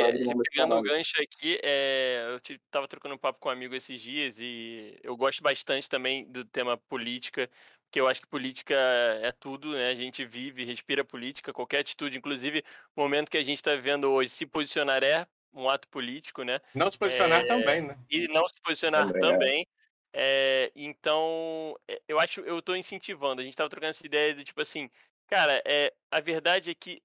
pegando 0.51 0.75
o 0.75 0.83
gancho 0.83 1.15
aqui, 1.19 1.59
é, 1.63 2.27
eu 2.29 2.55
estava 2.55 2.87
trocando 2.87 3.15
um 3.15 3.17
papo 3.17 3.39
com 3.39 3.49
um 3.49 3.51
amigo 3.51 3.73
esses 3.73 3.99
dias 3.99 4.37
e 4.39 4.95
eu 5.01 5.17
gosto 5.17 5.41
bastante 5.41 5.89
também 5.89 6.31
do 6.31 6.45
tema 6.45 6.77
política 6.77 7.49
que 7.91 7.99
eu 7.99 8.07
acho 8.07 8.21
que 8.21 8.27
política 8.27 8.73
é 9.21 9.31
tudo, 9.33 9.73
né? 9.73 9.89
A 9.89 9.95
gente 9.95 10.23
vive, 10.25 10.63
respira 10.63 11.03
política, 11.03 11.51
qualquer 11.51 11.79
atitude, 11.79 12.17
inclusive 12.17 12.63
o 12.95 13.01
momento 13.01 13.29
que 13.29 13.37
a 13.37 13.43
gente 13.43 13.57
está 13.57 13.75
vivendo 13.75 14.05
hoje, 14.05 14.29
se 14.29 14.45
posicionar 14.45 15.03
é 15.03 15.27
um 15.53 15.69
ato 15.69 15.87
político, 15.89 16.43
né? 16.43 16.61
Não 16.73 16.89
se 16.89 16.97
posicionar 16.97 17.41
é... 17.41 17.45
também, 17.45 17.81
né? 17.81 17.97
E 18.09 18.27
não 18.29 18.47
se 18.47 18.55
posicionar 18.63 19.11
também. 19.11 19.21
também. 19.21 19.67
É... 20.13 20.71
então, 20.75 21.77
é, 21.87 22.01
eu 22.07 22.19
acho, 22.19 22.39
eu 22.41 22.59
estou 22.59 22.77
incentivando. 22.77 23.41
A 23.41 23.43
gente 23.43 23.53
estava 23.53 23.69
trocando 23.69 23.89
essa 23.89 24.05
ideia 24.05 24.33
de 24.33 24.45
tipo 24.45 24.61
assim, 24.61 24.89
cara, 25.27 25.61
é, 25.65 25.93
a 26.09 26.21
verdade 26.21 26.71
é 26.71 26.73
que 26.73 27.03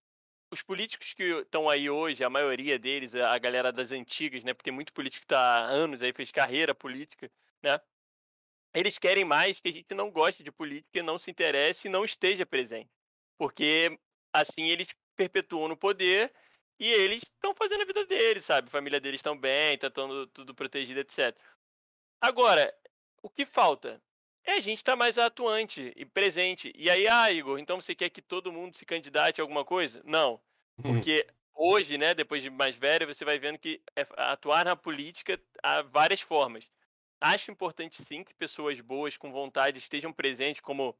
os 0.53 0.63
políticos 0.63 1.13
que 1.13 1.25
estão 1.25 1.69
aí 1.69 1.91
hoje, 1.91 2.23
a 2.23 2.31
maioria 2.31 2.79
deles, 2.79 3.13
a 3.15 3.37
galera 3.39 3.73
das 3.73 3.91
antigas, 3.91 4.45
né? 4.45 4.55
Porque 4.55 4.71
tem 4.71 4.75
muito 4.75 4.93
político 4.93 5.23
que 5.23 5.25
está 5.25 5.41
há 5.41 5.67
anos 5.67 6.01
aí, 6.01 6.13
fez 6.13 6.31
carreira 6.31 6.73
política, 6.73 7.29
né? 7.61 7.81
Eles 8.77 8.99
querem 8.99 9.25
mais 9.25 9.59
que 9.59 9.69
a 9.69 9.73
gente 9.73 9.95
não 9.95 10.11
goste 10.11 10.43
de 10.43 10.53
política, 10.53 11.03
não 11.03 11.19
se 11.19 11.31
interesse 11.31 11.89
e 11.89 11.91
não 11.91 12.05
esteja 12.05 12.45
presente. 12.45 12.91
Porque 13.39 13.99
assim 14.33 14.69
eles 14.69 14.89
perpetuam 15.17 15.67
no 15.67 15.77
poder 15.77 16.31
e 16.79 16.93
eles 16.93 17.23
estão 17.23 17.55
fazendo 17.55 17.83
a 17.83 17.87
vida 17.87 18.05
deles, 18.05 18.45
sabe? 18.45 18.69
A 18.69 18.71
família 18.71 19.01
deles 19.01 19.19
estão 19.19 19.37
bem, 19.37 19.75
está 19.75 19.89
tudo, 19.89 20.27
tudo 20.27 20.55
protegido, 20.55 21.01
etc. 21.01 21.35
Agora, 22.21 22.71
o 23.23 23.31
que 23.31 23.47
falta? 23.47 24.01
É 24.45 24.53
a 24.53 24.61
gente 24.61 24.77
estar 24.79 24.93
tá 24.93 24.97
mais 24.97 25.17
atuante 25.17 25.93
e 25.97 26.05
presente. 26.05 26.71
E 26.77 26.91
aí, 26.91 27.09
ah, 27.09 27.33
Igor, 27.33 27.59
então 27.59 27.81
você 27.81 27.95
quer 27.95 28.11
que 28.11 28.21
todo 28.21 28.53
mundo 28.53 28.77
se 28.77 28.85
candidate 28.85 29.41
a 29.41 29.45
alguma 29.45 29.65
coisa? 29.65 30.03
Não. 30.05 30.39
Porque 30.83 31.27
hoje, 31.55 31.97
né, 31.97 32.13
depois 32.13 32.43
de 32.43 32.51
mais 32.51 32.77
velho, 32.77 33.07
você 33.07 33.25
vai 33.25 33.39
vendo 33.39 33.59
que 33.59 33.83
é, 33.97 34.07
atuar 34.17 34.67
na 34.67 34.77
política 34.77 35.41
há 35.63 35.81
várias 35.81 36.21
formas. 36.21 36.65
Acho 37.21 37.51
importante 37.51 38.05
sim 38.05 38.23
que 38.23 38.35
pessoas 38.35 38.81
boas, 38.81 39.17
com 39.17 39.33
vontade, 39.33 39.79
estejam 39.79 40.13
presentes, 40.13 40.61
como 40.61 40.97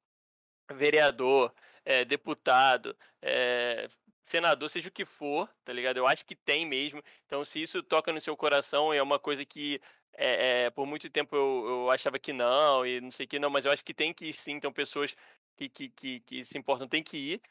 vereador, 0.73 1.53
é, 1.85 2.05
deputado, 2.05 2.97
é, 3.23 3.89
senador, 4.27 4.69
seja 4.71 4.89
o 4.89 4.93
que 4.93 5.05
for, 5.05 5.49
tá 5.65 5.73
ligado? 5.73 5.99
Eu 5.99 6.07
acho 6.07 6.25
que 6.25 6.35
tem 6.35 6.67
mesmo. 6.67 7.03
Então, 7.27 7.45
se 7.45 7.63
isso 7.63 7.83
toca 7.83 8.13
no 8.13 8.21
seu 8.21 8.37
coração, 8.37 8.93
é 8.93 9.03
uma 9.03 9.19
coisa 9.19 9.45
que 9.45 9.81
é, 10.15 10.71
por 10.71 10.87
muito 10.87 11.11
tempo 11.11 11.37
eu, 11.37 11.65
eu, 11.69 11.91
achava 11.91 12.19
que 12.19 12.33
não, 12.33 12.87
e 12.87 13.01
não 13.01 13.11
sei 13.11 13.27
que 13.27 13.39
não, 13.39 13.51
mas 13.51 13.65
eu 13.65 13.71
acho 13.71 13.85
que 13.85 13.93
tem 13.95 14.15
que 14.15 14.27
ir 14.27 14.33
sim, 14.33 14.53
então 14.53 14.73
pessoas 14.73 15.15
que, 15.57 15.69
que, 15.69 15.89
que, 15.91 16.21
que 16.21 16.45
se 16.45 16.57
importam 16.59 16.89
tem 16.89 17.03
que 17.03 17.17
ir. 17.17 17.43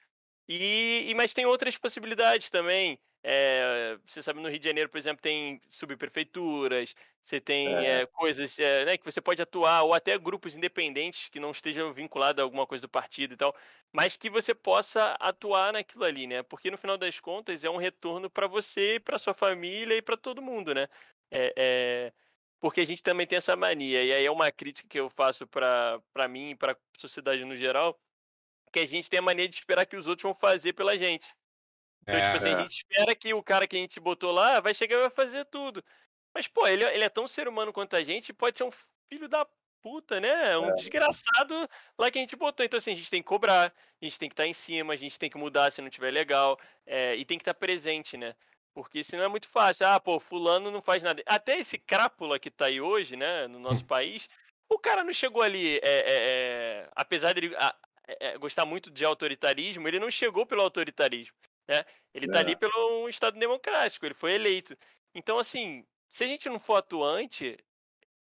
E, 0.48 1.06
e 1.08 1.16
mas 1.16 1.34
tem 1.34 1.46
outras 1.46 1.78
possibilidades 1.78 2.50
também. 2.50 3.00
É, 3.24 3.98
você 4.08 4.22
sabe, 4.22 4.40
no 4.40 4.48
Rio 4.48 4.60
de 4.60 4.68
Janeiro, 4.68 4.88
por 4.88 5.00
exemplo, 5.00 5.20
tem 5.20 5.60
subprefeituras, 5.68 6.94
você 7.26 7.42
tem 7.42 7.68
é. 7.68 8.02
É, 8.02 8.06
coisas 8.06 8.58
eh, 8.60 8.86
né, 8.86 8.98
que 8.98 9.04
você 9.04 9.20
pode 9.20 9.42
atuar, 9.42 9.82
ou 9.82 9.96
até 9.96 10.16
grupos 10.16 10.56
independentes 10.56 11.28
que 11.30 11.40
não 11.40 11.50
estejam 11.50 11.92
vinculados 11.92 12.40
a 12.40 12.44
alguma 12.44 12.68
coisa 12.68 12.84
do 12.84 12.90
partido 12.90 13.34
e 13.34 13.38
tal, 13.38 13.56
mas 13.92 14.16
que 14.16 14.30
você 14.30 14.54
possa 14.54 15.14
atuar 15.20 15.74
naquilo 15.74 16.04
ali, 16.04 16.28
né? 16.28 16.44
Porque 16.44 16.70
no 16.70 16.78
final 16.78 17.00
das 17.00 17.20
contas 17.20 17.64
é 17.64 17.70
um 17.70 17.78
retorno 17.78 18.30
para 18.30 18.46
você, 18.46 19.00
para 19.00 19.18
sua 19.18 19.34
família 19.34 19.98
e 19.98 20.04
para 20.04 20.16
todo 20.16 20.40
mundo, 20.40 20.76
né? 20.76 20.88
É, 21.32 22.14
porque 22.60 22.82
a 22.82 22.86
gente 22.86 23.02
também 23.02 23.26
tem 23.26 23.38
essa 23.38 23.56
mania, 23.56 24.04
e 24.04 24.14
aí 24.14 24.26
é 24.26 24.32
uma 24.32 24.52
crítica 24.52 24.88
que 24.88 25.00
eu 25.00 25.10
faço 25.10 25.48
para 25.48 26.28
mim 26.30 26.52
e 26.52 26.56
para 26.56 26.74
a 26.74 26.78
sociedade 27.00 27.44
no 27.44 27.58
geral, 27.58 28.00
que 28.76 28.80
a 28.80 28.86
gente 28.86 29.10
tem 29.10 29.20
a 29.20 29.22
mania 29.22 29.48
de 29.48 29.56
esperar 29.56 29.86
que 29.86 29.96
os 29.96 30.06
outros 30.06 30.24
vão 30.24 30.36
fazer 30.36 30.74
pela 30.74 30.98
gente. 30.98 31.26
Então, 32.02 32.14
é, 32.14 32.26
tipo 32.26 32.38
assim, 32.38 32.50
é. 32.50 32.54
a 32.54 32.62
gente 32.62 32.76
espera 32.76 33.16
que 33.16 33.34
o 33.34 33.42
cara 33.42 33.66
que 33.66 33.78
a 33.78 33.80
gente 33.80 34.02
botou 34.02 34.34
lá 34.34 34.60
vai 34.60 34.74
chegar 34.74 34.98
e 34.98 35.00
vai 35.00 35.10
fazer 35.10 35.46
tudo. 35.46 35.82
Mas, 36.34 36.46
pô, 36.46 36.68
ele, 36.68 36.84
ele 36.84 37.04
é 37.06 37.08
tão 37.08 37.26
ser 37.26 37.48
humano 37.48 37.72
quanto 37.72 37.96
a 37.96 38.04
gente, 38.04 38.34
pode 38.34 38.58
ser 38.58 38.66
um 38.66 38.72
filho 39.10 39.30
da 39.30 39.48
puta, 39.82 40.20
né? 40.20 40.58
Um 40.58 40.72
é. 40.72 40.76
desgraçado 40.76 41.70
lá 41.98 42.12
que 42.12 42.20
a 42.20 42.22
gente 42.22 42.36
botou. 42.36 42.66
Então, 42.66 42.78
assim, 42.78 42.92
a 42.92 42.98
gente 42.98 43.10
tem 43.10 43.22
que 43.22 43.28
cobrar, 43.28 43.74
a 44.02 44.06
gente 44.06 44.20
tem 44.20 44.28
que 44.28 44.34
estar 44.34 44.44
tá 44.44 44.50
em 44.50 44.54
cima, 44.54 44.94
a 44.94 44.98
gente 44.98 45.18
tem 45.18 45.30
que 45.30 45.38
mudar 45.38 45.72
se 45.72 45.82
não 45.82 45.90
tiver 45.90 46.12
legal, 46.12 46.60
é, 46.86 47.16
e 47.16 47.24
tem 47.24 47.38
que 47.38 47.44
estar 47.44 47.54
tá 47.54 47.60
presente, 47.60 48.18
né? 48.18 48.36
Porque 48.74 49.06
senão 49.06 49.24
é 49.24 49.30
muito 49.30 49.48
fácil. 49.48 49.88
Ah, 49.88 50.02
pô, 50.02 50.20
fulano 50.20 50.70
não 50.70 50.82
faz 50.82 51.02
nada. 51.02 51.24
Até 51.26 51.60
esse 51.60 51.78
crápula 51.78 52.38
que 52.38 52.52
tá 52.52 52.66
aí 52.66 52.82
hoje, 52.82 53.16
né, 53.16 53.48
no 53.48 53.58
nosso 53.58 53.86
país, 53.88 54.28
o 54.68 54.78
cara 54.78 55.02
não 55.02 55.14
chegou 55.14 55.42
ali, 55.42 55.80
é, 55.82 56.90
apesar 56.94 57.34
dele 57.34 57.56
gostar 58.40 58.66
muito 58.66 58.92
de 58.92 59.04
autoritarismo, 59.06 59.88
ele 59.88 60.00
não 60.00 60.12
chegou 60.12 60.46
pelo 60.46 60.62
autoritarismo. 60.62 61.36
Né? 61.68 61.84
Ele 62.14 62.28
está 62.28 62.40
é. 62.40 62.42
ali 62.42 62.56
pelo 62.56 63.04
um 63.04 63.10
Estado 63.10 63.40
democrático, 63.40 64.06
ele 64.06 64.14
foi 64.14 64.34
eleito. 64.34 64.78
Então, 65.14 65.40
assim, 65.40 65.86
se 66.10 66.24
a 66.24 66.28
gente 66.28 66.48
não 66.48 66.60
for 66.60 66.76
atuante, 66.76 67.58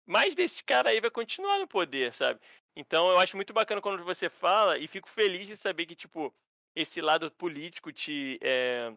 mais 0.07 0.35
desse 0.35 0.63
cara 0.63 0.91
aí 0.91 1.01
vai 1.01 1.11
continuar 1.11 1.59
no 1.59 1.69
poder, 1.69 2.13
sabe? 2.13 2.41
Então, 2.77 3.09
eu 3.09 3.19
acho 3.19 3.37
muito 3.37 3.53
bacana 3.53 3.81
quando 3.81 4.05
você 4.05 4.29
fala 4.29 4.79
e 4.79 4.89
fico 4.89 5.09
feliz 5.09 5.47
de 5.47 5.57
saber 5.57 5.87
que, 5.87 5.95
tipo, 5.95 6.35
esse 6.75 7.01
lado 7.01 7.31
político 7.31 7.93
te, 7.93 8.39
é, 8.43 8.93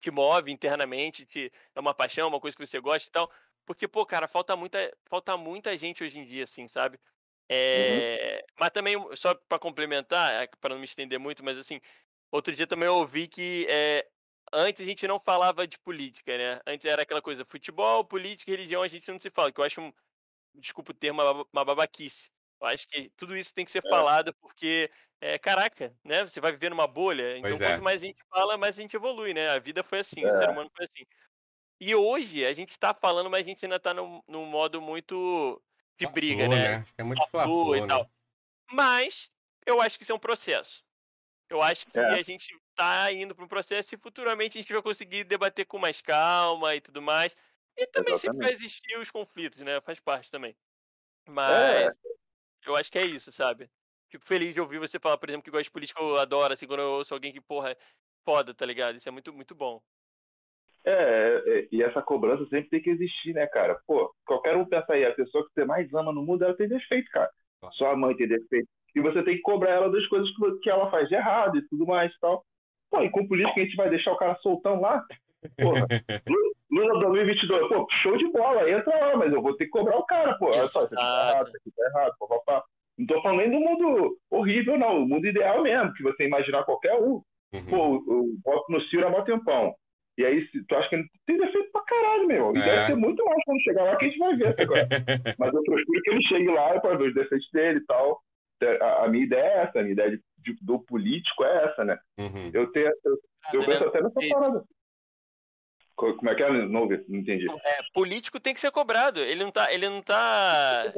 te 0.00 0.10
move 0.10 0.50
internamente, 0.50 1.24
te, 1.24 1.52
é 1.74 1.80
uma 1.80 1.94
paixão, 1.94 2.28
uma 2.28 2.40
coisa 2.40 2.56
que 2.56 2.66
você 2.66 2.80
gosta 2.80 3.08
e 3.08 3.12
tal. 3.12 3.30
Porque, 3.64 3.86
pô, 3.86 4.04
cara, 4.06 4.28
falta 4.28 4.56
muita, 4.56 4.96
falta 5.06 5.36
muita 5.36 5.76
gente 5.76 6.02
hoje 6.02 6.18
em 6.18 6.24
dia, 6.24 6.44
assim, 6.44 6.66
sabe? 6.68 6.98
É, 7.48 8.40
uhum. 8.40 8.54
Mas 8.58 8.70
também, 8.70 9.16
só 9.16 9.34
para 9.34 9.58
complementar, 9.58 10.42
é, 10.42 10.48
para 10.60 10.74
não 10.74 10.80
me 10.80 10.84
estender 10.84 11.18
muito, 11.18 11.44
mas 11.44 11.56
assim, 11.56 11.80
Outro 12.30 12.54
dia 12.54 12.66
também 12.66 12.86
eu 12.86 12.96
ouvi 12.96 13.28
que 13.28 13.66
é, 13.68 14.06
antes 14.52 14.82
a 14.82 14.88
gente 14.88 15.06
não 15.06 15.20
falava 15.20 15.66
de 15.66 15.78
política, 15.78 16.36
né? 16.36 16.60
Antes 16.66 16.84
era 16.84 17.02
aquela 17.02 17.22
coisa, 17.22 17.44
futebol, 17.44 18.04
política 18.04 18.50
e 18.50 18.54
religião 18.54 18.82
a 18.82 18.88
gente 18.88 19.10
não 19.10 19.18
se 19.18 19.30
fala, 19.30 19.52
que 19.52 19.60
eu 19.60 19.64
acho, 19.64 19.80
um, 19.80 19.92
desculpa 20.54 20.92
o 20.92 20.94
termo, 20.94 21.22
uma 21.52 21.64
babaquice. 21.64 22.30
Eu 22.60 22.66
acho 22.68 22.88
que 22.88 23.10
tudo 23.16 23.36
isso 23.36 23.54
tem 23.54 23.64
que 23.64 23.70
ser 23.70 23.82
é. 23.84 23.88
falado 23.88 24.34
porque, 24.34 24.90
é, 25.20 25.38
caraca, 25.38 25.94
né? 26.04 26.22
Você 26.22 26.40
vai 26.40 26.52
viver 26.52 26.70
numa 26.70 26.86
bolha, 26.86 27.38
então 27.38 27.56
quanto 27.56 27.82
mais 27.82 28.02
a 28.02 28.06
gente 28.06 28.22
fala, 28.28 28.58
mais 28.58 28.78
a 28.78 28.82
gente 28.82 28.96
evolui, 28.96 29.32
né? 29.32 29.48
A 29.50 29.58
vida 29.58 29.82
foi 29.82 30.00
assim, 30.00 30.24
o 30.24 30.36
ser 30.36 30.50
humano 30.50 30.70
foi 30.74 30.84
assim. 30.84 31.06
E 31.78 31.94
hoje 31.94 32.44
a 32.44 32.54
gente 32.54 32.70
está 32.70 32.94
falando, 32.94 33.30
mas 33.30 33.44
a 33.44 33.48
gente 33.48 33.64
ainda 33.64 33.76
está 33.76 33.94
num, 33.94 34.22
num 34.26 34.46
modo 34.46 34.80
muito 34.80 35.62
de 35.98 36.06
briga, 36.06 36.48
né? 36.48 36.78
né? 36.78 36.84
É 36.98 37.02
muito 37.02 37.26
fla 37.28 37.44
e 37.44 37.86
tal. 37.86 38.02
Né? 38.02 38.10
Mas 38.70 39.30
eu 39.64 39.80
acho 39.80 39.96
que 39.96 40.02
isso 40.02 40.12
é 40.12 40.14
um 40.14 40.18
processo. 40.18 40.84
Eu 41.48 41.62
acho 41.62 41.86
que 41.86 41.98
é. 41.98 42.14
a 42.14 42.22
gente 42.22 42.52
está 42.70 43.12
indo 43.12 43.34
para 43.34 43.44
um 43.44 43.48
processo 43.48 43.94
e 43.94 43.98
futuramente 43.98 44.58
a 44.58 44.60
gente 44.60 44.72
vai 44.72 44.82
conseguir 44.82 45.24
debater 45.24 45.64
com 45.64 45.78
mais 45.78 46.00
calma 46.00 46.74
e 46.74 46.80
tudo 46.80 47.00
mais. 47.00 47.34
E 47.76 47.86
também 47.86 48.14
Exatamente. 48.14 48.20
sempre 48.20 48.46
vai 48.46 48.52
existir 48.52 48.98
os 48.98 49.10
conflitos, 49.10 49.60
né? 49.60 49.80
Faz 49.80 50.00
parte 50.00 50.30
também. 50.30 50.56
É. 51.26 51.30
Mas 51.30 51.86
é. 51.86 51.92
eu 52.66 52.74
acho 52.74 52.90
que 52.90 52.98
é 52.98 53.04
isso, 53.04 53.30
sabe? 53.30 53.70
Fico 54.08 54.24
feliz 54.24 54.54
de 54.54 54.60
ouvir 54.60 54.78
você 54.78 54.98
falar, 54.98 55.18
por 55.18 55.28
exemplo, 55.28 55.44
que 55.44 55.50
gosta 55.50 55.64
de 55.64 55.70
política, 55.70 56.00
eu 56.00 56.18
adoro, 56.18 56.52
assim, 56.52 56.66
quando 56.66 56.80
eu 56.80 56.92
ouço 56.92 57.12
alguém 57.12 57.32
que, 57.32 57.40
porra, 57.40 57.72
é 57.72 57.76
foda, 58.24 58.54
tá 58.54 58.64
ligado? 58.64 58.96
Isso 58.96 59.08
é 59.08 59.12
muito, 59.12 59.32
muito 59.32 59.54
bom. 59.54 59.82
É, 60.88 61.42
é, 61.44 61.68
e 61.72 61.82
essa 61.82 62.00
cobrança 62.00 62.44
sempre 62.44 62.70
tem 62.70 62.80
que 62.80 62.90
existir, 62.90 63.34
né, 63.34 63.44
cara? 63.48 63.76
Pô, 63.86 64.12
qualquer 64.24 64.56
um 64.56 64.64
pensa 64.64 64.92
aí, 64.92 65.04
a 65.04 65.12
pessoa 65.12 65.44
que 65.44 65.52
você 65.52 65.64
mais 65.64 65.92
ama 65.92 66.12
no 66.12 66.22
mundo, 66.22 66.44
ela 66.44 66.56
tem 66.56 66.68
defeito, 66.68 67.10
cara. 67.10 67.28
Sua 67.72 67.96
mãe 67.96 68.16
tem 68.16 68.28
defeito, 68.28 68.68
e 68.94 69.00
você 69.00 69.22
tem 69.24 69.34
que 69.34 69.42
cobrar 69.42 69.70
ela 69.70 69.90
das 69.90 70.06
coisas 70.06 70.30
que 70.62 70.70
ela 70.70 70.88
faz 70.90 71.08
de 71.08 71.16
errado 71.16 71.58
e 71.58 71.68
tudo 71.68 71.84
mais 71.86 72.12
e 72.12 72.20
tal. 72.20 72.44
Pô, 72.88 73.02
e 73.02 73.10
com 73.10 73.26
política 73.26 73.60
a 73.60 73.64
gente 73.64 73.74
vai 73.74 73.90
deixar 73.90 74.12
o 74.12 74.16
cara 74.16 74.36
soltão 74.36 74.80
lá? 74.80 75.04
Porra, 75.58 75.86
Lula 76.70 77.00
2022, 77.00 77.68
pô, 77.68 77.86
show 78.02 78.16
de 78.16 78.30
bola, 78.30 78.70
entra 78.70 78.96
lá, 78.96 79.16
mas 79.16 79.32
eu 79.32 79.42
vou 79.42 79.56
ter 79.56 79.64
que 79.64 79.70
cobrar 79.70 79.96
o 79.96 80.06
cara, 80.06 80.38
pô. 80.38 80.46
Olha 80.46 80.66
só, 80.68 80.84
isso 80.84 80.86
aqui 80.86 80.94
tá 80.94 81.30
errado, 81.30 81.48
isso 81.48 81.56
aqui 81.56 81.70
tá 81.76 81.84
errado, 81.84 82.64
Não 82.98 83.06
tô 83.06 83.22
falando 83.22 83.50
do 83.50 83.60
mundo 83.60 84.18
horrível, 84.30 84.78
não, 84.78 85.02
o 85.02 85.08
mundo 85.08 85.26
ideal 85.26 85.62
mesmo, 85.62 85.92
que 85.94 86.02
você 86.04 86.24
imaginar 86.24 86.64
qualquer 86.64 86.94
um. 86.94 87.22
Uhum. 87.52 87.66
Pô, 87.68 88.04
eu 88.08 88.24
boto 88.44 88.72
no 88.72 88.80
Ciro 88.82 89.06
há 89.06 89.10
mó 89.10 89.22
tempão. 89.22 89.74
E 90.18 90.24
aí, 90.24 90.46
se, 90.48 90.64
tu 90.64 90.74
acha 90.76 90.88
que 90.88 90.94
ele 90.96 91.08
tem 91.26 91.36
defeito 91.36 91.70
pra 91.72 91.82
caralho, 91.82 92.26
meu. 92.26 92.56
E 92.56 92.58
é. 92.58 92.64
deve 92.64 92.86
ter 92.86 92.96
muito 92.96 93.24
mais 93.24 93.44
quando 93.44 93.62
chegar 93.62 93.84
lá 93.84 93.96
que 93.96 94.06
a 94.06 94.08
gente 94.08 94.18
vai 94.18 94.36
ver. 94.36 94.54
Mas 95.38 95.54
eu 95.54 95.62
prefiro 95.62 96.02
que 96.02 96.10
ele 96.10 96.22
chegue 96.22 96.48
lá 96.48 96.80
para 96.80 96.96
ver 96.96 97.08
os 97.08 97.14
defeitos 97.14 97.50
dele 97.52 97.80
e 97.80 97.86
tal 97.86 98.20
a, 98.64 99.04
a, 99.04 99.08
minha 99.08 99.24
ideia 99.24 99.42
é 99.42 99.62
essa, 99.64 99.78
a 99.78 99.82
minha 99.82 99.92
ideia 99.92 100.10
de, 100.10 100.22
de, 100.38 100.56
do 100.62 100.78
político 100.78 101.44
é 101.44 101.64
essa, 101.64 101.84
né? 101.84 101.98
Uhum. 102.18 102.50
Eu, 102.52 102.70
tenho, 102.72 102.86
eu, 103.04 103.18
eu 103.52 103.66
penso 103.66 103.84
até 103.84 104.02
nessa 104.02 104.20
parada. 104.30 104.64
Como 105.94 106.28
é 106.28 106.34
que 106.34 106.42
é? 106.42 106.50
Não, 106.50 106.86
não 106.86 106.92
entendi. 107.08 107.46
É, 107.50 107.78
político 107.94 108.38
tem 108.38 108.52
que 108.52 108.60
ser 108.60 108.70
cobrado. 108.70 109.18
Ele 109.20 109.42
não 109.42 109.50
tá. 109.50 109.72
Ele 109.72 109.88
não 109.88 110.02
tá. 110.02 110.92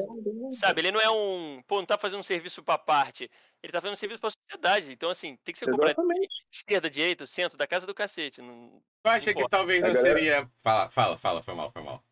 Sabe, 0.52 0.80
ele 0.80 0.90
não 0.90 1.00
é 1.00 1.08
um. 1.08 1.62
Pô, 1.68 1.76
não 1.76 1.86
tá 1.86 1.96
fazendo 1.96 2.18
um 2.18 2.24
serviço 2.24 2.64
pra 2.64 2.76
parte. 2.76 3.30
Ele 3.62 3.72
tá 3.72 3.80
fazendo 3.80 3.96
serviço 3.96 4.20
pra 4.20 4.30
sociedade. 4.30 4.92
Então, 4.92 5.10
assim, 5.10 5.36
tem 5.44 5.52
que 5.52 5.58
ser 5.58 5.70
cobrado. 5.70 6.00
Esquerda, 6.52 6.88
direita, 6.88 7.26
centro, 7.26 7.58
da 7.58 7.66
casa 7.66 7.86
do 7.86 7.94
cacete. 7.94 8.40
Não, 8.40 8.80
tu 9.02 9.08
acha 9.08 9.34
que 9.34 9.48
talvez 9.48 9.82
não 9.82 9.92
galera... 9.92 10.18
seria. 10.18 10.50
Fala, 10.62 10.90
fala, 10.90 11.16
fala, 11.16 11.42
foi 11.42 11.54
mal, 11.54 11.70
foi 11.70 11.82
mal. 11.82 12.02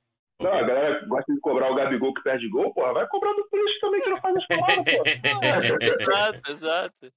Não, 0.41 0.53
a 0.53 0.63
galera 0.63 1.07
gosta 1.07 1.33
de 1.33 1.41
cobrar 1.41 1.71
o 1.71 1.75
Gabigol 1.75 2.13
que 2.13 2.23
perde 2.23 2.49
gol, 2.49 2.75
porra. 2.75 2.93
Vai 2.93 3.09
cobrar 3.09 3.33
do 3.33 3.49
político 3.49 3.81
também 3.81 4.03
que 4.03 4.11
não 4.11 4.21
faz 4.21 4.37
as 4.37 4.47
palavras, 4.47 4.85
porra. 4.85 6.03
exato, 6.03 6.51
exato. 6.51 7.13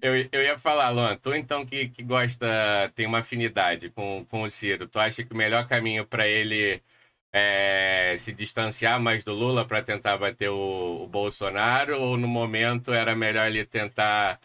Eu, 0.00 0.14
eu 0.32 0.42
ia 0.42 0.58
falar, 0.58 0.88
Luan, 0.88 1.16
tu 1.16 1.34
então 1.34 1.66
que, 1.66 1.88
que 1.88 2.02
gosta, 2.02 2.46
tem 2.94 3.06
uma 3.06 3.18
afinidade 3.18 3.90
com, 3.90 4.24
com 4.24 4.42
o 4.42 4.50
Ciro, 4.50 4.88
tu 4.88 4.98
acha 4.98 5.22
que 5.22 5.34
o 5.34 5.36
melhor 5.36 5.68
caminho 5.68 6.06
para 6.06 6.26
ele 6.26 6.82
é 7.32 8.14
se 8.18 8.32
distanciar 8.32 9.00
mais 9.00 9.24
do 9.24 9.32
Lula 9.32 9.64
para 9.64 9.82
tentar 9.82 10.18
bater 10.18 10.48
o, 10.48 11.02
o, 11.04 11.06
Bolsonaro 11.06 12.00
ou 12.00 12.16
no 12.16 12.26
momento 12.26 12.92
era 12.92 13.14
melhor 13.14 13.46
ele 13.46 13.64
tentar 13.64 14.40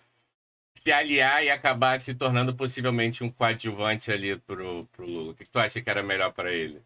se 0.77 0.91
aliar 0.91 1.43
e 1.43 1.49
acabar 1.49 1.99
se 1.99 2.13
tornando 2.13 2.55
possivelmente 2.55 3.23
um 3.23 3.31
coadjuvante 3.31 4.11
ali 4.11 4.37
pro, 4.37 4.85
pro 4.91 5.05
Lula? 5.05 5.31
O 5.31 5.35
que, 5.35 5.45
que 5.45 5.51
tu 5.51 5.59
acha 5.59 5.81
que 5.81 5.89
era 5.89 6.03
melhor 6.03 6.31
para 6.33 6.51
ele? 6.51 6.81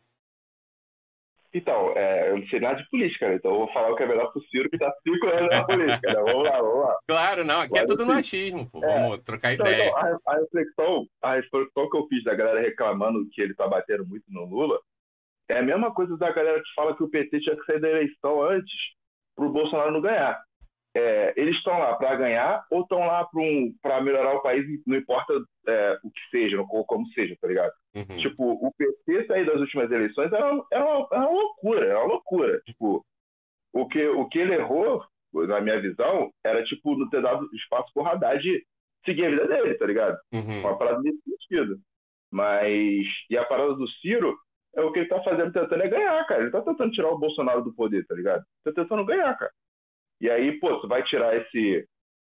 Então, 1.52 1.92
é, 1.96 2.30
eu 2.30 2.38
não 2.38 2.48
sei 2.48 2.60
nada 2.60 2.76
de 2.76 2.88
política, 2.92 3.28
né? 3.28 3.36
então 3.36 3.52
eu 3.52 3.58
vou 3.58 3.74
falar 3.74 3.90
o 3.90 3.96
que 3.96 4.04
é 4.04 4.08
melhor 4.08 4.32
pro 4.32 4.42
Ciro, 4.50 4.70
que 4.70 4.78
tá 4.78 4.94
cinco 5.02 5.26
anos 5.28 5.50
na 5.50 5.64
política, 5.66 6.14
né? 6.14 6.22
Vamos 6.22 6.48
lá, 6.48 6.62
vamos 6.62 6.80
lá. 6.80 6.98
Claro, 7.08 7.44
não, 7.44 7.62
aqui 7.62 7.78
é 7.80 7.86
tudo 7.88 8.06
no 8.06 8.12
achismo, 8.12 8.70
pô. 8.70 8.86
É, 8.86 9.02
vamos 9.02 9.24
trocar 9.24 9.54
então, 9.54 9.66
ideia. 9.66 9.88
Então, 9.88 9.98
a, 9.98 10.32
a, 10.32 10.40
reflexão, 10.40 11.08
a 11.24 11.34
reflexão 11.34 11.90
que 11.90 11.98
eu 11.98 12.08
fiz 12.08 12.24
da 12.24 12.36
galera 12.36 12.62
reclamando 12.62 13.28
que 13.32 13.42
ele 13.42 13.56
tá 13.56 13.68
batendo 13.68 14.06
muito 14.06 14.26
no 14.30 14.46
Lula 14.46 14.80
é 15.50 15.60
a 15.60 15.64
mesma 15.64 15.94
coisa 15.94 16.18
da 16.18 16.32
galera 16.32 16.62
que 16.62 16.74
fala 16.76 16.96
que 16.96 17.04
o 17.04 17.10
PT 17.10 17.40
tinha 17.42 17.56
que 17.56 17.66
sair 17.66 17.80
da 17.80 17.90
eleição 17.90 18.42
antes 18.44 18.76
pro 19.36 19.52
Bolsonaro 19.52 19.92
não 19.92 20.02
ganhar 20.02 20.40
é, 20.96 21.34
eles 21.38 21.56
estão 21.56 21.78
lá 21.78 21.96
para 21.96 22.16
ganhar 22.16 22.66
ou 22.70 22.82
estão 22.82 23.00
lá 23.00 23.26
para 23.26 23.42
um, 23.42 24.04
melhorar 24.04 24.36
o 24.36 24.42
país, 24.42 24.66
não 24.86 24.98
importa 24.98 25.34
é, 25.68 26.00
o 26.04 26.12
que 26.12 26.22
seja, 26.32 26.60
ou 26.62 26.86
como 26.86 27.08
seja, 27.10 27.38
tá 27.40 27.48
ligado? 27.48 27.72
Uhum. 27.96 28.18
Tipo, 28.18 28.68
o 28.68 28.74
PT 28.74 29.28
sair 29.28 29.46
das 29.46 29.60
últimas 29.60 29.92
eleições 29.92 30.32
era, 30.32 30.48
era, 30.72 30.86
uma, 30.86 31.08
era 31.12 31.30
uma 31.30 31.30
loucura, 31.30 31.86
era 31.86 32.00
uma 32.00 32.14
loucura. 32.14 32.62
Tipo, 32.66 33.06
o 33.74 33.88
que, 33.88 34.08
o 34.08 34.28
que 34.28 34.40
ele 34.40 34.56
errou, 34.56 35.04
na 35.34 35.62
minha 35.62 35.80
visão, 35.80 36.32
era, 36.44 36.64
tipo, 36.64 36.98
não 36.98 37.10
ter 37.10 37.22
dado 37.22 37.48
espaço 37.54 37.92
pro 37.94 38.06
Haddad 38.06 38.44
seguir 39.06 39.26
a 39.26 39.30
vida 39.30 39.48
dele, 39.48 39.76
tá 39.76 39.86
ligado? 39.86 40.18
Uhum. 40.34 40.62
Uma 40.62 40.78
parada 40.78 41.02
nesse 41.02 41.22
sentido. 41.22 41.80
Mas, 42.32 43.06
e 43.30 43.38
a 43.38 43.46
parada 43.46 43.76
do 43.76 43.88
Ciro, 43.88 44.36
é 44.76 44.82
o 44.82 44.92
que 44.92 45.00
ele 45.00 45.08
tá 45.08 45.22
fazendo, 45.24 45.52
tentando 45.52 45.82
é 45.84 45.88
ganhar, 45.88 46.26
cara. 46.28 46.42
Ele 46.42 46.52
tá 46.52 46.62
tentando 46.62 46.92
tirar 46.92 47.10
o 47.10 47.18
Bolsonaro 47.18 47.64
do 47.64 47.74
poder, 47.74 48.06
tá 48.06 48.16
ligado? 48.16 48.44
Tá 48.64 48.72
tentando 48.74 49.06
ganhar, 49.06 49.36
cara. 49.38 49.52
E 50.22 50.30
aí, 50.30 50.60
pô, 50.60 50.80
tu 50.80 50.88
vai 50.88 51.04
tirar 51.04 51.36
esse, 51.36 51.88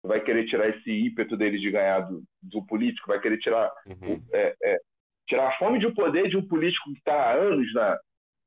vai 0.03 0.21
querer 0.21 0.47
tirar 0.47 0.69
esse 0.69 0.91
ímpeto 0.91 1.37
dele 1.37 1.59
de 1.59 1.71
ganhar 1.71 2.01
do, 2.01 2.23
do 2.43 2.65
político, 2.67 3.09
vai 3.09 3.21
querer 3.21 3.39
tirar, 3.39 3.71
Uhum. 3.87 4.23
é, 4.33 4.55
é, 4.63 4.79
tirar 5.29 5.49
a 5.49 5.59
fome 5.59 5.79
de 5.79 5.87
um 5.87 5.95
poder 5.95 6.29
de 6.29 6.37
um 6.37 6.47
político 6.47 6.91
que 6.93 6.99
está 6.99 7.15
há 7.15 7.33
anos 7.35 7.73
na. 7.75 7.99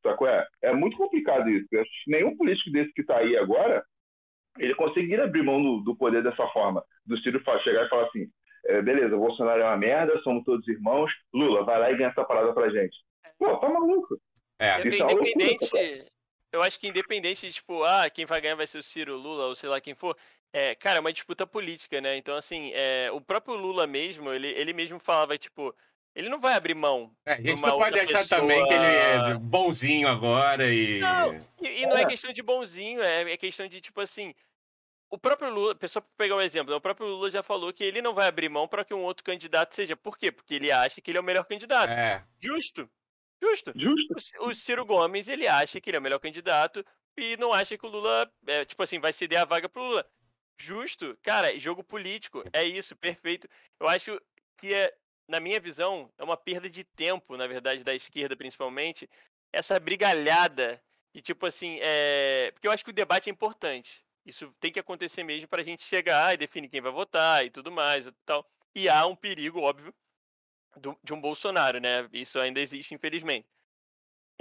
Sacou? 0.04 0.28
É, 0.28 0.46
é 0.62 0.74
muito 0.74 0.98
complicado 0.98 1.50
isso. 1.50 1.68
Nenhum 2.08 2.36
político 2.36 2.72
desse 2.72 2.92
que 2.94 3.02
está 3.02 3.18
aí 3.18 3.38
agora 3.38 3.84
ele 4.60 4.76
conseguiria 4.76 5.24
abrir 5.24 5.44
mão 5.44 5.62
do, 5.62 5.80
do 5.82 5.96
poder 5.96 6.22
dessa 6.24 6.48
forma. 6.50 6.84
Do 7.06 7.18
Ciro 7.20 7.42
chegar 7.64 7.86
e 7.86 7.90
falar 7.90 8.06
assim: 8.06 8.28
é, 8.66 8.82
beleza, 8.82 9.18
Bolsonaro 9.18 9.62
é 9.62 9.66
uma 9.66 9.78
merda, 9.78 10.20
somos 10.22 10.44
todos 10.44 10.68
irmãos, 10.68 11.12
Lula, 11.34 11.64
vai 11.64 11.80
lá 11.80 11.92
e 11.92 11.98
ganha 11.98 12.10
essa 12.10 12.24
parada 12.24 12.54
pra 12.54 12.70
gente. 12.70 12.96
Pô, 13.44 13.58
tá 13.58 13.70
maluco. 13.70 14.20
É, 14.60 14.88
Isso 14.88 15.02
é 15.02 15.06
loucura, 15.06 15.30
Independente. 15.30 16.08
Eu 16.52 16.62
acho 16.62 16.80
que 16.80 16.88
independente 16.88 17.48
de, 17.48 17.54
tipo, 17.54 17.84
ah, 17.84 18.08
quem 18.10 18.26
vai 18.26 18.40
ganhar 18.40 18.56
vai 18.56 18.68
ser 18.68 18.78
o 18.78 18.84
Ciro, 18.84 19.16
o 19.16 19.20
Lula, 19.20 19.48
ou 19.48 19.56
sei 19.56 19.68
lá 19.68 19.82
quem 19.82 19.96
for. 19.96 20.16
É, 20.54 20.76
cara, 20.76 20.98
é 20.98 21.00
uma 21.00 21.12
disputa 21.12 21.48
política, 21.48 22.00
né? 22.00 22.16
Então, 22.16 22.36
assim, 22.36 22.72
é, 22.76 23.10
o 23.12 23.20
próprio 23.20 23.56
Lula 23.56 23.88
mesmo, 23.88 24.32
ele, 24.32 24.48
ele 24.50 24.72
mesmo 24.72 25.00
falava, 25.00 25.36
tipo, 25.36 25.76
ele 26.16 26.30
não 26.30 26.40
vai 26.40 26.54
abrir 26.54 26.76
mão. 26.76 27.12
É, 27.26 27.34
a 27.34 27.42
gente 27.42 27.60
não 27.64 27.78
pode 27.78 28.00
achar 28.00 28.20
pessoa- 28.20 28.40
também 28.40 28.64
que 28.68 28.74
ele 28.74 28.86
é 28.86 29.34
bonzinho 29.34 30.08
agora 30.08 30.72
e. 30.72 31.00
Não, 31.00 31.34
E, 31.60 31.82
e 31.82 31.88
não 31.88 31.98
é 31.98 32.04
É. 32.04 32.06
questão 32.06 32.32
de 32.32 32.44
bonzinho, 32.44 33.02
é, 33.02 33.32
é 33.32 33.38
questão 33.38 33.68
de, 33.68 33.82
tipo 33.82 34.00
assim. 34.00 34.34
O 35.10 35.18
próprio 35.18 35.52
Lula, 35.52 35.76
pessoal 35.76 36.02
pra 36.04 36.12
pegar 36.26 36.36
um 36.36 36.42
exemplo, 36.42 36.76
o 36.76 36.82
próprio 36.82 37.08
Lula 37.08 37.32
já 37.32 37.42
falou 37.44 37.74
que 37.74 37.84
ele 37.84 38.02
não 38.02 38.14
vai 38.14 38.28
abrir 38.28 38.50
mão 38.50 38.68
para 38.68 38.84
que 38.86 38.94
um 38.94 39.02
outro 39.04 39.24
candidato 39.24 39.74
seja. 39.74 39.96
Por 39.96 40.18
quê? 40.18 40.32
Porque 40.32 40.54
ele 40.56 40.72
acha 40.72 41.02
que 41.02 41.10
ele 41.12 41.18
é 41.18 41.22
o 41.22 41.24
melhor 41.24 41.46
candidato. 41.46 41.92
É, 41.98 42.24
Justo. 42.40 42.90
Justo. 43.50 43.74
Justo. 43.76 44.16
O 44.40 44.50
O 44.50 44.56
Ciro 44.56 44.86
Gomes, 44.86 45.28
ele 45.28 45.48
acha 45.48 45.80
que 45.80 45.90
ele 45.90 45.98
é 45.98 46.00
o 46.00 46.04
melhor 46.04 46.20
candidato 46.20 46.86
e 47.18 47.38
não 47.38 47.54
acha 47.54 47.78
que 47.78 47.86
o 47.86 47.90
Lula, 47.90 48.32
é, 48.48 48.66
tipo 48.66 48.82
assim, 48.82 49.00
vai 49.00 49.14
ceder 49.14 49.40
a 49.40 49.46
vaga 49.46 49.70
pro 49.70 49.84
Lula. 49.84 50.06
Justo. 50.58 51.18
Cara, 51.22 51.58
jogo 51.60 51.84
político. 51.84 52.44
É 52.54 52.64
isso, 52.64 52.96
perfeito. 52.96 53.48
Eu 53.80 53.88
acho 53.88 54.20
que, 54.58 54.74
é, 54.74 54.94
na 55.28 55.40
minha 55.40 55.60
visão, 55.60 56.12
é 56.18 56.24
uma 56.24 56.38
perda 56.38 56.70
de 56.70 56.84
tempo, 56.84 57.38
na 57.38 57.48
verdade, 57.48 57.84
da 57.84 57.94
esquerda 57.94 58.36
principalmente, 58.36 59.10
essa 59.52 59.80
brigalhada 59.80 60.82
e 61.14 61.22
tipo 61.22 61.46
assim, 61.46 61.78
é... 61.82 62.52
porque 62.54 62.68
eu 62.68 62.72
acho 62.72 62.84
que 62.84 62.90
o 62.90 62.94
debate 62.94 63.30
é 63.30 63.32
importante. 63.32 64.04
Isso 64.26 64.54
tem 64.60 64.72
que 64.72 64.80
acontecer 64.80 65.24
mesmo 65.24 65.48
para 65.48 65.62
a 65.62 65.66
gente 65.66 65.84
chegar 65.84 66.34
e 66.34 66.38
definir 66.38 66.70
quem 66.70 66.82
vai 66.82 66.92
votar 66.92 67.46
e 67.46 67.52
tudo 67.52 67.72
mais 67.72 68.08
e 68.08 68.12
tal. 68.26 68.48
E 68.74 68.90
há 68.90 69.06
um 69.06 69.16
perigo, 69.16 69.62
óbvio, 69.62 69.94
do- 70.78 70.98
de 71.04 71.14
um 71.14 71.22
Bolsonaro, 71.22 71.80
né? 71.80 72.08
Isso 72.12 72.40
ainda 72.40 72.60
existe, 72.60 72.94
infelizmente. 72.94 73.48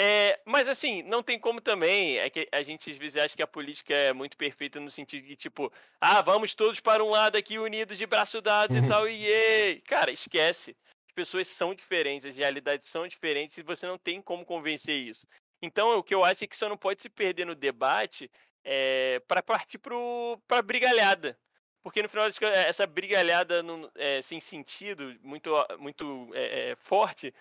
É, 0.01 0.41
mas 0.47 0.67
assim, 0.69 1.03
não 1.03 1.23
tem 1.23 1.39
como 1.39 1.61
também. 1.61 2.19
É 2.19 2.29
que 2.31 2.49
a 2.51 2.63
gente 2.63 2.91
às 2.91 2.97
vezes 2.97 3.17
acha 3.23 3.37
que 3.37 3.43
a 3.43 3.47
política 3.47 3.95
é 3.95 4.13
muito 4.13 4.37
perfeita 4.37 4.81
no 4.81 4.91
sentido 4.91 5.27
de 5.27 5.37
tipo, 5.37 5.73
ah, 6.01 6.23
vamos 6.23 6.55
todos 6.55 6.81
para 6.81 7.05
um 7.05 7.11
lado 7.11 7.37
aqui 7.37 7.59
unidos 7.59 7.99
de 7.99 8.07
braço 8.07 8.41
dado 8.41 8.75
e 8.77 8.81
tal, 9.03 9.09
e 9.09 9.27
ei. 9.27 9.81
Cara, 9.83 10.11
esquece. 10.11 10.77
As 11.09 11.15
pessoas 11.15 11.47
são 11.49 11.75
diferentes, 11.75 12.25
as 12.25 12.35
realidades 12.37 12.89
são 12.89 13.07
diferentes 13.07 13.59
e 13.59 13.63
você 13.63 13.87
não 13.87 13.99
tem 13.99 14.23
como 14.23 14.47
convencer 14.47 14.97
isso. 14.97 15.27
Então, 15.63 15.99
o 15.99 16.03
que 16.03 16.15
eu 16.15 16.25
acho 16.25 16.43
é 16.43 16.47
que 16.47 16.57
você 16.57 16.67
não 16.67 16.77
pode 16.77 17.03
se 17.03 17.11
perder 17.11 17.45
no 17.45 17.55
debate 17.55 18.31
é, 18.65 19.21
para 19.29 19.43
partir 19.43 19.79
para 19.79 20.59
a 20.59 20.63
brigalhada. 20.63 21.39
Porque 21.83 22.03
no 22.03 22.09
final 22.09 22.27
das 22.27 22.39
contas, 22.39 22.59
essa 22.59 22.87
brigalhada 22.87 23.63
não- 23.63 23.91
é, 23.97 24.23
sem 24.23 24.41
sentido, 24.41 25.17
muito, 25.23 25.51
muito 25.79 26.31
é, 26.35 26.71
é, 26.71 26.77
forte, 26.77 27.35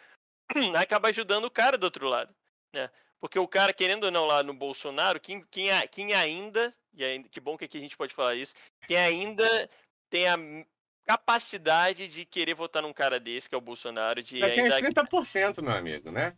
acaba 0.76 1.10
ajudando 1.10 1.46
o 1.46 1.52
cara 1.52 1.78
do 1.78 1.84
outro 1.84 2.08
lado. 2.08 2.34
Né? 2.74 2.90
Porque 3.20 3.38
o 3.38 3.48
cara, 3.48 3.72
querendo 3.72 4.06
ou 4.06 4.12
não, 4.12 4.26
lá 4.26 4.42
no 4.42 4.54
Bolsonaro, 4.54 5.20
quem, 5.20 5.46
quem, 5.52 5.70
quem 5.90 6.14
ainda, 6.14 6.76
e 6.94 7.04
ainda, 7.06 7.30
que 7.30 7.40
bom 7.40 7.56
que 7.56 7.66
aqui 7.66 7.78
a 7.78 7.82
gente 7.82 7.96
pode 7.96 8.14
falar 8.14 8.36
isso, 8.36 8.56
quem 8.88 8.98
ainda 8.98 9.70
tem 10.10 10.28
a 10.28 10.36
capacidade 11.06 12.08
de 12.08 12.26
querer 12.26 12.56
votar 12.56 12.82
num 12.82 12.94
cara 12.94 13.20
desse, 13.20 13.48
que 13.48 13.54
é 13.54 13.58
o 13.58 13.62
Bolsonaro, 13.62 14.24
de 14.24 14.40
já 14.40 14.50
tem 14.50 14.68
uns 14.68 14.74
ainda 14.74 15.04
30%, 15.04 15.62
meu 15.62 15.74
amigo, 15.74 16.10
né? 16.12 16.36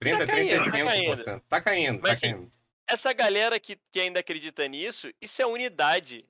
30, 0.00 0.26
Tá 0.26 0.32
caindo, 0.32 0.64
tá 0.64 0.70
35%. 0.70 1.42
Tá 1.48 1.60
caindo, 1.60 1.96
tá 1.96 2.02
Mas, 2.02 2.12
assim, 2.12 2.32
caindo. 2.32 2.52
essa 2.88 3.12
galera 3.12 3.58
que, 3.60 3.78
que 3.92 4.00
ainda 4.00 4.20
acredita 4.20 4.66
nisso, 4.68 5.12
isso 5.20 5.40
é 5.40 5.46
unidade. 5.46 6.26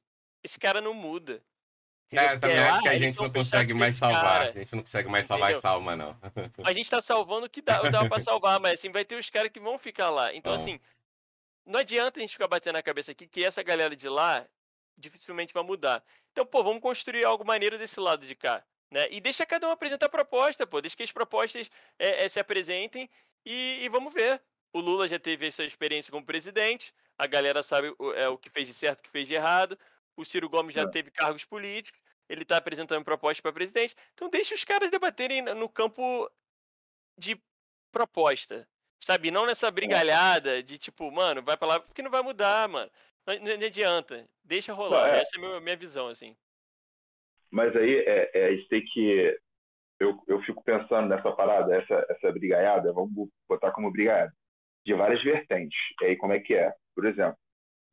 Esse 0.47 0.61
cara 0.61 0.81
não 0.81 0.95
muda. 0.95 1.43
É, 2.13 2.35
eu 2.35 2.39
também 2.39 2.59
acho 2.61 2.83
que 2.83 2.89
ah, 2.89 2.93
a 2.93 2.95
eles 2.95 3.07
gente 3.09 3.21
não 3.21 3.33
consegue 3.33 3.75
mais 3.75 3.97
salvar. 3.97 4.39
cara. 4.39 4.51
A 4.51 4.59
gente 4.59 4.77
não 4.77 4.83
consegue 4.83 5.09
mais 5.09 5.27
salvar 5.27 5.53
e 5.53 5.57
salva, 5.57 5.97
não. 5.97 6.17
A 6.63 6.73
gente 6.73 6.89
tá 6.89 7.03
salvando 7.03 7.47
o 7.47 7.51
que 7.51 7.61
dá, 7.61 7.83
dá 7.91 8.09
pra 8.09 8.21
salvar, 8.21 8.61
mas 8.61 8.75
assim, 8.75 8.93
vai 8.93 9.05
ter 9.05 9.17
os 9.17 9.29
caras 9.29 9.51
que 9.51 9.59
vão 9.59 9.77
ficar 9.77 10.11
lá. 10.11 10.33
Então, 10.33 10.53
Então. 10.53 10.55
assim, 10.55 10.81
não 11.67 11.81
adianta 11.81 12.21
a 12.21 12.23
gente 12.23 12.35
ficar 12.35 12.47
batendo 12.47 12.75
na 12.75 12.83
cabeça 12.83 13.11
aqui 13.11 13.27
que 13.27 13.45
essa 13.45 13.61
galera 13.61 13.97
de 13.97 14.09
lá 14.09 14.47
dificilmente 14.97 15.53
vai 15.53 15.65
mudar. 15.65 16.01
Então, 16.31 16.47
pô, 16.47 16.63
vamos 16.63 16.81
construir 16.81 17.25
algo 17.25 17.45
maneiro 17.45 17.77
desse 17.77 17.99
lado 17.99 18.25
de 18.25 18.37
cá. 18.37 18.65
Né? 18.89 19.09
E 19.11 19.21
deixa 19.21 19.45
cada 19.45 19.67
um 19.67 19.73
apresentar 19.73 20.07
a 20.07 20.09
proposta, 20.09 20.65
pô. 20.65 20.81
Deixa 20.81 20.97
que 20.97 21.03
as 21.03 21.11
propostas 21.11 21.69
é, 21.99 22.25
é, 22.25 22.29
se 22.29 22.39
apresentem 22.39 23.11
e, 23.45 23.81
e 23.83 23.89
vamos 23.89 24.15
ver. 24.15 24.41
O 24.73 24.79
Lula 24.79 25.09
já 25.09 25.19
teve 25.19 25.49
essa 25.49 25.65
experiência 25.65 26.13
como 26.13 26.25
presidente, 26.25 26.95
a 27.19 27.27
galera 27.27 27.63
sabe 27.65 27.93
o, 27.99 28.13
é, 28.13 28.29
o 28.29 28.39
que 28.39 28.51
fez 28.51 28.69
de 28.69 28.75
certo, 28.75 29.01
o 29.01 29.03
que 29.03 29.11
fez 29.11 29.27
de 29.27 29.35
errado. 29.35 29.77
O 30.17 30.25
Ciro 30.25 30.49
Gomes 30.49 30.75
já 30.75 30.83
É. 30.83 30.89
teve 30.91 31.11
cargos 31.11 31.45
políticos, 31.45 32.01
ele 32.29 32.43
está 32.43 32.57
apresentando 32.57 33.05
proposta 33.05 33.43
para 33.43 33.53
presidente. 33.53 33.95
Então 34.15 34.29
deixa 34.31 34.55
os 34.55 34.65
caras 34.65 34.91
debaterem 34.91 35.43
no- 35.43 35.69
campo 35.69 36.29
de 37.19 37.41
proposta, 37.93 38.67
sabe? 39.03 39.31
Não 39.31 39.47
nessa 39.47 39.71
brigalhada 39.71 40.63
de 40.63 40.79
tipo, 40.79 41.11
mano, 41.11 41.43
vai 41.43 41.57
pra 41.57 41.69
lá, 41.69 41.81
porque 41.81 42.03
não 42.03 42.11
vai 42.11 42.23
mudar, 42.23 42.69
mano. 42.69 42.91
Não, 43.27 43.35
não- 43.39 43.59
não 43.59 43.67
adianta. 43.67 44.29
Deixa 44.45 44.73
rolar. 44.73 45.09
Não, 45.09 45.15
é. 45.15 45.21
Essa 45.21 45.37
é 45.37 45.39
a 45.39 45.41
minha, 45.47 45.61
minha 45.61 45.77
visão, 45.77 46.09
assim. 46.09 46.37
Mas 47.51 47.75
aí 47.77 47.97
é, 48.01 48.31
é, 48.35 48.47
a 48.49 48.57
gente 48.57 48.69
tem 48.69 48.85
que. 48.85 49.39
Eu, 49.99 50.23
eu 50.27 50.43
fico 50.43 50.63
pensando 50.63 51.09
nessa 51.09 51.33
parada, 51.33 51.75
essa, 51.75 52.07
essa 52.11 52.31
brigaiada, 52.33 52.93
vamos 52.93 53.31
botar 53.49 53.73
como 53.73 53.91
brigaiada, 53.91 54.31
de 54.85 54.93
várias 54.95 55.23
vertentes. 55.23 55.79
E 56.03 56.05
aí, 56.07 56.17
como 56.17 56.35
é 56.35 56.41
que 56.41 56.55
é? 56.55 56.75
Por 56.95 57.07
exemplo, 57.07 57.39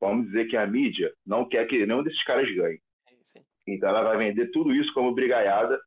vamos 0.04 0.28
dizer 0.28 0.46
que 0.46 0.56
a 0.58 0.66
mídia 0.68 1.12
não 1.26 1.48
quer 1.48 1.66
que 1.68 1.86
nenhum 1.86 2.04
desses 2.04 2.24
caras 2.24 2.50
ganhe. 2.54 2.80
Sim. 3.24 3.44
Então 3.68 3.90
ela 3.90 4.04
vai 4.04 4.18
vender 4.18 4.52
tudo 4.52 4.74
isso 4.74 4.94
como 4.94 5.14
brigaiada. 5.14 5.80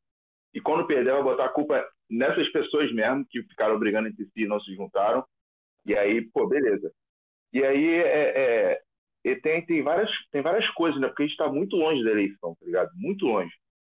E 0.53 0.59
quando 0.61 0.87
perder, 0.87 1.13
vai 1.13 1.23
botar 1.23 1.45
a 1.45 1.49
culpa 1.49 1.85
nessas 2.09 2.47
pessoas 2.49 2.91
mesmo 2.93 3.25
que 3.29 3.43
ficaram 3.43 3.77
brigando 3.77 4.07
entre 4.07 4.25
si 4.25 4.41
e 4.43 4.47
não 4.47 4.59
se 4.59 4.73
juntaram. 4.75 5.23
E 5.85 5.95
aí, 5.95 6.21
pô, 6.31 6.47
beleza. 6.47 6.91
E 7.53 7.63
aí 7.63 7.87
é, 7.95 8.71
é- 8.71 8.81
e 9.23 9.35
tem, 9.35 9.65
tem, 9.65 9.81
várias, 9.83 10.09
tem 10.31 10.41
várias 10.41 10.69
coisas, 10.71 10.99
né? 11.01 11.07
Porque 11.07 11.23
a 11.23 11.25
gente 11.25 11.33
está 11.33 11.49
muito 11.51 11.75
longe 11.75 12.03
da 12.03 12.11
eleição, 12.11 12.55
tá 12.59 12.65
ligado? 12.65 12.89
Muito 12.95 13.25
longe. 13.25 13.53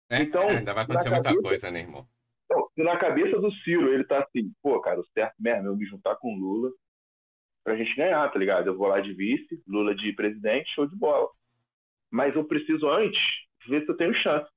É, 0.09 0.21
Então, 0.21 0.49
ainda 0.49 0.73
vai 0.73 0.83
acontecer 0.83 1.09
na 1.09 1.15
muita 1.15 1.29
cabeça- 1.29 1.47
coisa, 1.47 1.71
né, 1.71 1.79
irmão? 1.79 2.05
Então, 2.45 2.67
se 2.75 2.83
na 2.83 2.97
cabeça 2.97 3.39
do 3.39 3.49
Ciro 3.51 3.93
ele 3.93 4.03
tá 4.03 4.19
assim, 4.19 4.51
pô, 4.61 4.79
cara, 4.81 4.99
o 4.99 5.05
certo 5.13 5.35
mesmo 5.39 5.67
é 5.67 5.67
eu 5.69 5.75
me 5.77 5.85
juntar 5.85 6.15
com 6.17 6.33
o 6.33 6.37
Lula 6.37 6.69
pra 7.63 7.75
gente 7.75 7.95
ganhar, 7.95 8.27
tá 8.31 8.37
ligado? 8.39 8.67
Eu 8.67 8.77
vou 8.77 8.87
lá 8.87 8.99
de 8.99 9.13
vice, 9.13 9.61
Lula 9.67 9.93
de 9.95 10.13
presidente, 10.13 10.73
show 10.73 10.85
de 10.87 10.95
bola. 10.95 11.29
Mas 12.09 12.35
eu 12.35 12.43
preciso 12.43 12.89
antes 12.89 13.21
ver 13.67 13.83
se 13.85 13.89
eu 13.91 13.97
tenho 13.97 14.13
chance. 14.15 14.49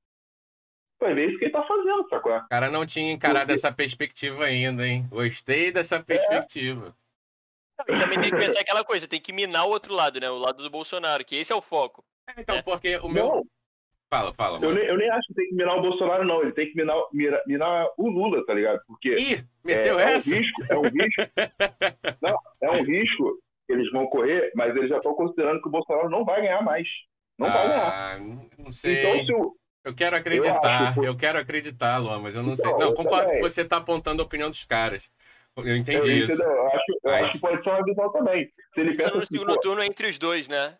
Vai 1.01 1.15
ver 1.15 1.29
isso 1.29 1.39
que 1.39 1.45
ele 1.45 1.53
tá 1.53 1.63
fazendo, 1.65 2.09
sacou? 2.09 2.37
O 2.37 2.49
cara 2.49 2.71
não 2.71 2.87
tinha 2.87 3.13
encarado 3.13 3.47
Porque- 3.47 3.53
essa 3.55 3.73
perspectiva 3.73 4.45
ainda, 4.45 4.87
hein? 4.87 5.07
Gostei 5.11 5.71
dessa 5.71 6.03
perspectiva. 6.03 6.97
E 7.89 7.99
também 7.99 8.21
tem 8.21 8.31
que 8.31 8.37
pensar 8.39 8.61
aquela 8.61 8.85
coisa, 8.85 9.07
tem 9.09 9.21
que 9.21 9.33
minar 9.33 9.67
o 9.67 9.71
outro 9.71 9.93
lado, 9.93 10.21
né? 10.21 10.31
O 10.31 10.39
lado 10.39 10.63
do 10.63 10.71
Bolsonaro, 10.71 11.25
que 11.25 11.35
esse 11.37 11.53
é 11.53 11.57
o 11.57 11.61
foco. 11.61 12.05
É, 12.29 12.41
Então, 12.41 12.57
É. 12.57 12.63
porque 12.63 12.97
o 12.99 13.09
meu. 13.09 13.27
Não, 13.29 13.47
Fala, 14.11 14.33
fala, 14.33 14.59
eu 14.65 14.73
nem, 14.73 14.85
eu 14.85 14.97
nem 14.97 15.11
acho 15.11 15.27
que 15.29 15.35
tem 15.35 15.49
que 15.49 15.55
minar 15.55 15.77
o 15.77 15.83
Bolsonaro, 15.83 16.25
não. 16.25 16.41
Ele 16.43 16.53
tem 16.53 16.71
que 16.71 16.77
minar, 16.77 16.97
mirar, 17.13 17.43
minar 17.47 17.87
o 17.97 18.09
Lula, 18.09 18.45
tá 18.47 18.55
ligado? 18.55 18.81
Porque 18.87 19.13
Ih, 19.15 19.45
meteu 19.65 19.99
é, 19.99 20.15
essa? 20.15 20.35
É 20.35 20.39
um 20.39 20.41
risco, 20.43 20.63
é 20.71 20.77
um 20.79 20.83
risco. 20.83 21.23
não, 22.23 22.39
é 22.63 22.71
um 22.71 22.85
risco 22.85 23.39
que 23.67 23.73
eles 23.73 23.91
vão 23.91 24.07
correr, 24.07 24.53
mas 24.55 24.77
eles 24.77 24.89
já 24.91 24.99
estão 24.99 25.15
considerando 25.15 25.61
que 25.61 25.69
o 25.69 25.71
Bolsonaro 25.71 26.09
não 26.11 26.25
vai 26.25 26.43
ganhar 26.43 26.63
mais. 26.63 26.87
Não 27.39 27.51
vai 27.51 27.67
ganhar. 27.67 27.93
Ah, 27.93 28.19
não- 28.19 28.71
sei. 28.71 29.01
Então, 29.01 29.27
se 29.27 29.33
o, 29.35 29.57
Eu 29.85 29.95
quero 29.95 30.15
acreditar, 30.17 30.95
pô. 30.95 31.03
eu 31.03 31.17
quero 31.17 31.39
acreditar, 31.39 31.99
Luan, 31.99 32.21
mas 32.21 32.37
eu 32.37 32.43
não 32.43 32.55
sei. 32.55 32.67
Então, 32.67 32.79
Não, 32.79 32.87
eu 32.89 32.95
concordo 32.95 33.27
também. 33.27 33.43
que 33.43 33.49
você 33.51 33.65
tá 33.65 33.79
apontando 33.79 34.23
a 34.23 34.25
opinião 34.25 34.49
dos 34.51 34.65
caras. 34.65 35.11
Eu 35.57 35.67
eu, 35.67 35.77
entendi 35.77 36.13
isso. 36.13 36.35
entendeu? 36.35 36.51
Eu 36.53 36.67
acho, 36.69 36.85
eu 36.93 36.99
Mas- 37.11 37.23
acho 37.25 37.33
que 37.33 37.39
pode 37.41 37.63
ser 37.65 37.71
uma 37.71 37.85
visão 37.85 38.13
também. 38.13 38.45
Se 38.75 38.81
ele 38.81 38.91
Pensando 38.91 38.97
pensa 39.07 39.17
no 39.17 39.23
assim, 39.23 39.35
segundo 39.35 39.55
pô, 39.55 39.61
turno 39.61 39.83
entre 39.83 40.07
os 40.09 40.19
dois, 40.19 40.47
né? 40.49 40.77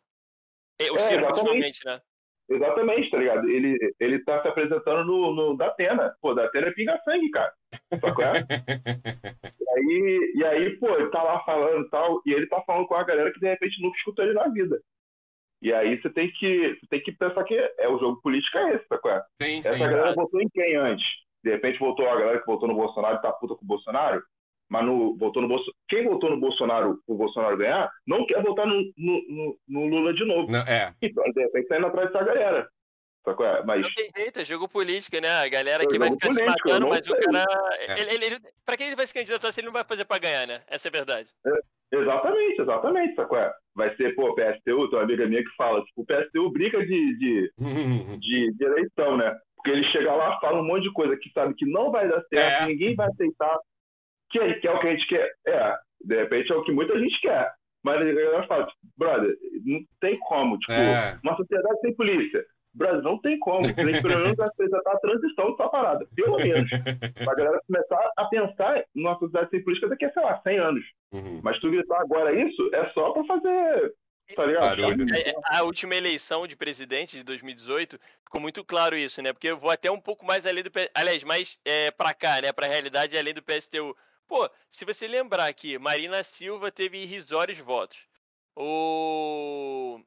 E- 0.81 0.91
O 0.91 0.97
É, 0.97 0.99
Ciro, 1.01 1.21
exatamente. 1.25 1.33
principalmente, 1.33 1.85
né? 1.87 2.01
Exatamente, 2.49 3.11
tá 3.11 3.19
ligado? 3.19 3.49
Ele, 3.49 3.77
ele 3.99 4.19
tá 4.25 4.43
se 4.43 4.49
apresentando 4.49 5.05
no, 5.05 5.35
no 5.35 5.57
Datena. 5.57 6.15
Pô, 6.21 6.35
Datena 6.35 6.69
é 6.69 6.73
pinga-sangue, 6.73 7.31
cara. 7.31 7.53
Sacou? 8.01 8.25
É? 8.25 8.47
e, 9.61 9.71
aí, 9.71 10.33
e 10.37 10.45
aí, 10.45 10.77
pô, 10.79 10.89
ele 10.97 11.11
tá 11.11 11.23
lá 11.23 11.41
falando 11.45 11.87
e 11.87 11.91
tal, 11.91 12.23
e 12.27 12.33
ele 12.33 12.47
tá 12.47 12.63
falando 12.63 12.87
com 12.87 12.95
a 12.95 13.05
galera 13.05 13.33
que 13.33 13.41
de 13.41 13.49
repente 13.49 13.83
nunca 13.83 13.97
escutou 13.97 14.25
ele 14.25 14.35
na 14.35 14.49
vida. 14.49 14.81
E 15.63 15.73
aí 15.73 16.01
você 16.01 16.11
tem 16.11 16.31
que, 16.31 16.75
você 16.75 16.87
tem 16.89 17.03
que 17.03 17.13
pensar 17.13 17.43
que 17.45 17.55
é 17.55 17.89
o 17.89 17.99
jogo 17.99 18.21
político 18.21 18.59
é 18.59 18.75
esse, 18.75 18.87
sacou? 18.87 19.11
É? 19.11 19.23
Sim, 19.41 19.59
Essa 19.61 19.73
sim. 19.73 19.79
galera 19.79 20.15
votou 20.15 20.41
em 20.41 20.49
quem 20.51 20.77
antes? 20.77 21.07
De 21.43 21.51
repente 21.51 21.79
votou 21.79 22.09
a 22.09 22.17
galera 22.17 22.39
que 22.39 22.47
votou 22.47 22.69
no 22.69 22.75
Bolsonaro 22.75 23.17
e 23.17 23.23
tá 23.23 23.33
puta 23.33 23.55
com 23.55 23.65
o 23.65 23.69
Bolsonaro, 23.69 24.23
mas 24.69 24.85
no, 24.85 25.17
votou 25.17 25.43
no 25.43 25.49
Bolso... 25.49 25.73
quem 25.89 26.05
votou 26.05 26.31
no 26.31 26.41
Bolsonaro 26.41 26.99
o 27.07 27.15
Bolsonaro 27.15 27.57
ganhar 27.57 27.91
não 28.07 28.27
quer 28.27 28.43
votar 28.43 28.67
no, 28.67 28.75
no, 28.97 29.23
no- 29.29 29.59
no 29.69 29.87
Lula 29.87 30.15
de 30.15 30.25
novo. 30.25 30.51
Não, 30.51 30.61
é, 30.61 30.95
Então, 31.03 31.25
repente, 31.35 31.69
tá 31.69 31.79
indo 31.79 31.87
atrás 31.87 32.11
dessa 32.11 32.25
galera. 32.25 32.69
É? 33.27 33.63
Mas... 33.65 33.81
Não 33.81 33.95
tem 33.95 34.11
jeito, 34.15 34.41
é 34.41 34.45
jogo 34.45 34.69
político, 34.69 35.19
né? 35.19 35.31
A 35.31 35.49
galera 35.49 35.87
que 35.87 35.99
vai 35.99 36.11
ficar 36.11 36.29
político, 36.29 36.53
se 36.53 36.65
matando, 36.67 36.89
mas 36.89 37.07
sei. 37.07 37.15
o 37.15 37.21
cara. 37.21 37.45
É. 37.89 38.01
Ele, 38.01 38.25
ele, 38.27 38.41
pra 38.67 38.77
quem 38.77 38.89
ele 38.89 38.97
vai 38.97 39.07
se 39.07 39.15
candidatar 39.15 39.51
se 39.51 39.61
ele 39.61 39.67
não 39.67 39.73
vai 39.73 39.85
fazer 39.85 40.05
pra 40.05 40.19
ganhar, 40.19 40.47
né? 40.47 40.61
Essa 40.69 40.89
é 40.89 40.91
a 40.91 40.93
verdade. 40.93 41.29
É, 41.47 41.97
exatamente, 41.97 42.61
exatamente, 42.61 43.15
sacou? 43.15 43.39
É? 43.39 43.51
Vai 43.75 43.97
ser, 43.97 44.15
pô, 44.15 44.35
PSTU, 44.35 44.89
tem 44.91 44.99
uma 44.99 45.03
amiga 45.03 45.27
minha 45.27 45.43
que 45.43 45.57
fala, 45.57 45.83
tipo, 45.85 46.03
o 46.03 46.07
PSTU 46.07 46.51
briga 46.51 46.87
de, 46.87 47.19
de, 47.19 47.53
de, 48.19 48.53
de, 48.53 48.65
eleição, 48.65 49.17
né? 49.17 49.35
Porque 49.57 49.71
ele 49.71 49.85
chega 49.85 50.15
lá, 50.15 50.39
fala 50.41 50.61
um 50.61 50.67
monte 50.67 50.83
de 50.83 50.93
coisa 50.93 51.17
que 51.17 51.31
sabe 51.33 51.55
que 51.55 51.65
não 51.65 51.91
vai 51.91 52.07
dar 52.07 52.23
certo, 52.29 52.65
é. 52.65 52.67
ninguém 52.67 52.95
vai 52.95 53.09
aceitar, 53.09 53.59
que, 54.39 54.55
que 54.55 54.69
é 54.69 54.73
o 54.73 54.81
que 54.81 54.89
a 54.89 54.91
gente 54.91 55.07
quer. 55.07 55.33
É, 55.47 55.77
de 56.05 56.17
repente 56.17 56.53
é 56.53 56.57
o 56.57 56.63
que 56.63 56.73
muita 56.73 56.99
gente 56.99 57.21
quer. 57.21 57.53
Mas 57.83 58.01
a 58.01 58.05
galera 58.05 58.47
fala, 58.47 58.67
tipo, 58.67 58.79
brother, 58.97 59.37
não 59.65 59.81
tem 60.01 60.19
como, 60.21 60.59
tipo, 60.59 60.73
é. 60.73 61.19
uma 61.23 61.37
sociedade 61.37 61.81
sem 61.81 61.95
polícia 61.95 62.45
Brasil 62.75 63.03
não 63.03 63.19
tem 63.19 63.39
como. 63.39 63.73
Tem 63.73 63.93
que 63.93 64.03
pelo 64.03 64.21
menos 64.21 64.39
apresentar 64.41 64.93
a 64.93 64.99
transição 64.99 65.51
dessa 65.53 65.69
parada, 65.69 66.07
pelo 66.15 66.37
menos. 66.37 66.69
Pra 67.25 67.35
galera 67.35 67.61
começar 67.67 68.11
a 68.17 68.25
pensar 68.25 68.85
numa 68.95 69.17
sociedade 69.19 69.51
sem 69.51 69.63
política 69.63 69.89
daqui 69.89 70.05
a, 70.05 70.13
sei 70.13 70.23
lá, 70.23 70.41
100 70.43 70.59
anos. 70.59 70.85
Uhum. 71.13 71.41
Mas 71.43 71.59
tu 71.61 71.71
gritar 71.71 72.01
agora 72.01 72.35
isso 72.35 72.71
é 72.75 72.91
só 72.91 73.13
pra 73.13 73.25
fazer. 73.25 73.95
Tá 74.35 74.47
ligado? 74.47 74.81
É, 75.15 75.31
é, 75.31 75.35
a 75.53 75.63
última 75.63 75.95
eleição 75.95 76.47
de 76.47 76.57
presidente 76.57 77.17
de 77.17 77.23
2018 77.23 77.99
ficou 78.25 78.41
muito 78.41 78.65
claro 78.65 78.97
isso, 78.97 79.23
né? 79.23 79.33
Porque 79.33 79.49
eu 79.49 79.59
vou 79.59 79.71
até 79.71 79.91
um 79.91 80.01
pouco 80.01 80.27
mais 80.27 80.45
além 80.45 80.65
do. 80.65 80.71
Aliás, 80.95 81.23
mais 81.23 81.59
é, 81.65 81.91
pra 81.91 82.13
cá, 82.13 82.41
né? 82.41 82.53
Pra 82.53 82.67
realidade 82.67 83.17
além 83.17 83.35
do 83.35 83.43
PSTU. 83.43 83.95
Pô, 84.27 84.51
se 84.71 84.85
você 84.85 85.07
lembrar 85.07 85.53
que 85.53 85.79
Marina 85.79 86.25
Silva 86.25 86.71
teve 86.71 87.03
irrisórios 87.03 87.59
votos. 87.59 87.99
O 88.57 90.01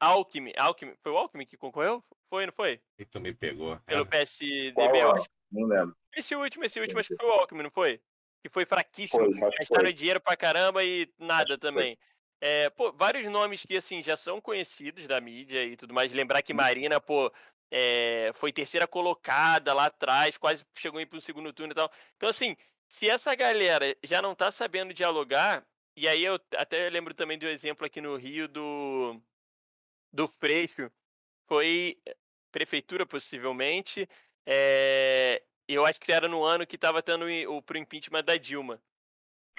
Alckmin, 0.00 0.52
Alckmin, 0.56 0.94
foi 1.02 1.12
o 1.12 1.16
Alckmin 1.16 1.46
que 1.46 1.56
concorreu? 1.56 2.02
Foi, 2.30 2.46
não 2.46 2.52
foi? 2.52 2.80
E 2.98 3.04
tu 3.04 3.20
me 3.20 3.34
pegou. 3.34 3.78
Pelo 3.86 4.06
PSDB, 4.06 4.72
Qual, 4.74 5.16
acho. 5.16 5.28
Não 5.50 5.66
lembro. 5.66 5.96
Esse 6.14 6.34
último, 6.34 6.64
esse 6.64 6.80
último, 6.80 7.00
acho 7.00 7.08
que 7.08 7.16
foi 7.16 7.28
o 7.28 7.32
Alckmin, 7.32 7.64
não 7.64 7.70
foi? 7.70 8.00
Que 8.42 8.48
foi 8.48 8.64
fraquíssimo. 8.64 9.24
Foi, 9.38 9.50
Gastaram 9.58 9.92
dinheiro 9.92 10.20
pra 10.20 10.36
caramba 10.36 10.82
e 10.84 11.12
nada 11.18 11.58
também. 11.58 11.98
É, 12.40 12.70
pô, 12.70 12.92
vários 12.92 13.24
nomes 13.26 13.64
que, 13.64 13.76
assim, 13.76 14.02
já 14.02 14.16
são 14.16 14.40
conhecidos 14.40 15.06
da 15.06 15.20
mídia 15.20 15.64
e 15.64 15.76
tudo 15.76 15.94
mais. 15.94 16.12
Lembrar 16.12 16.42
que 16.42 16.52
Marina, 16.52 17.00
pô, 17.00 17.32
é, 17.70 18.30
foi 18.34 18.52
terceira 18.52 18.86
colocada 18.86 19.72
lá 19.72 19.86
atrás, 19.86 20.36
quase 20.36 20.64
chegou 20.76 21.00
em 21.00 21.06
pro 21.06 21.20
segundo 21.20 21.52
turno 21.52 21.72
e 21.72 21.76
tal. 21.76 21.90
Então, 22.16 22.28
assim, 22.28 22.56
se 22.92 23.08
essa 23.08 23.34
galera 23.34 23.96
já 24.02 24.22
não 24.22 24.34
tá 24.34 24.50
sabendo 24.50 24.94
dialogar, 24.94 25.66
e 25.96 26.08
aí 26.08 26.24
eu 26.24 26.38
até 26.56 26.88
lembro 26.90 27.14
também 27.14 27.38
do 27.38 27.46
exemplo 27.46 27.86
aqui 27.86 28.00
no 28.00 28.16
Rio 28.16 28.48
do 28.48 29.20
do 30.12 30.28
Freixo 30.28 30.90
foi 31.48 31.98
eh, 32.06 32.16
prefeitura, 32.50 33.06
possivelmente. 33.06 34.08
É, 34.46 35.42
eu 35.68 35.86
acho 35.86 36.00
que 36.00 36.12
era 36.12 36.28
no 36.28 36.44
ano 36.44 36.66
que 36.66 36.76
estava 36.76 37.02
tendo 37.02 37.26
o 37.50 37.62
pro 37.62 37.78
impeachment 37.78 38.24
da 38.24 38.36
Dilma. 38.36 38.82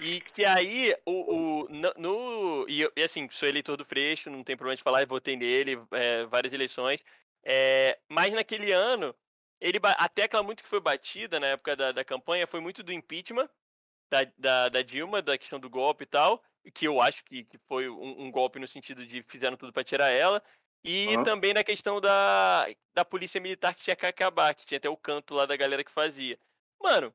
E 0.01 0.21
que 0.21 0.43
aí, 0.45 0.95
o, 1.05 1.65
o 1.65 1.69
no, 1.69 1.93
no 1.97 2.65
e, 2.67 2.81
e, 2.95 3.03
assim, 3.03 3.29
sou 3.29 3.47
eleitor 3.47 3.77
do 3.77 3.85
Freixo, 3.85 4.29
não 4.29 4.43
tem 4.43 4.57
problema 4.57 4.75
de 4.75 4.83
falar, 4.83 5.05
votei 5.05 5.35
nele, 5.35 5.77
é, 5.91 6.25
várias 6.25 6.53
eleições. 6.53 6.99
É, 7.43 7.99
mas 8.09 8.33
naquele 8.33 8.71
ano, 8.71 9.15
ele, 9.65 9.79
a 9.81 10.09
tecla 10.09 10.43
muito 10.43 10.63
que 10.63 10.69
foi 10.69 10.79
batida 10.79 11.39
na 11.39 11.47
época 11.47 11.75
da, 11.75 11.91
da 11.91 12.03
campanha 12.03 12.45
foi 12.45 12.59
muito 12.59 12.83
do 12.83 12.93
impeachment 12.93 13.49
da, 14.11 14.23
da, 14.37 14.69
da 14.69 14.81
Dilma, 14.81 15.21
da 15.21 15.37
questão 15.37 15.59
do 15.59 15.69
golpe 15.69 16.03
e 16.03 16.07
tal 16.07 16.43
que 16.71 16.85
eu 16.87 17.01
acho 17.01 17.23
que, 17.25 17.43
que 17.43 17.57
foi 17.67 17.89
um, 17.89 18.23
um, 18.23 18.31
golpe 18.31 18.59
no 18.59 18.67
sentido 18.67 19.05
de 19.05 19.23
fizeram 19.23 19.57
tudo 19.57 19.73
para 19.73 19.83
tirar 19.83 20.09
ela. 20.09 20.41
E 20.83 21.15
uhum. 21.15 21.23
também 21.23 21.53
na 21.53 21.63
questão 21.63 21.99
da, 22.01 22.67
da 22.93 23.05
polícia 23.05 23.39
militar 23.39 23.73
que 23.73 23.81
tinha 23.81 23.95
que 23.95 24.05
acabar, 24.05 24.53
que 24.53 24.65
tinha 24.65 24.77
até 24.77 24.89
o 24.89 24.97
canto 24.97 25.33
lá 25.33 25.45
da 25.45 25.55
galera 25.55 25.83
que 25.83 25.91
fazia. 25.91 26.37
Mano, 26.81 27.13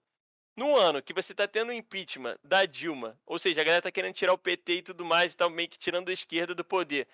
num 0.57 0.75
ano 0.75 1.03
que 1.03 1.13
você 1.13 1.35
tá 1.35 1.47
tendo 1.47 1.69
um 1.71 1.75
impeachment 1.75 2.39
da 2.43 2.65
Dilma, 2.65 3.19
ou 3.27 3.39
seja, 3.39 3.61
a 3.61 3.65
galera 3.65 3.83
tá 3.83 3.91
querendo 3.91 4.15
tirar 4.15 4.33
o 4.33 4.39
PT 4.39 4.73
e 4.73 4.83
tudo 4.83 5.05
mais 5.05 5.35
e 5.35 5.37
tal, 5.37 5.51
meio 5.51 5.69
que 5.69 5.79
tirando 5.79 6.09
a 6.09 6.13
esquerda 6.13 6.55
do 6.55 6.65
poder. 6.65 7.07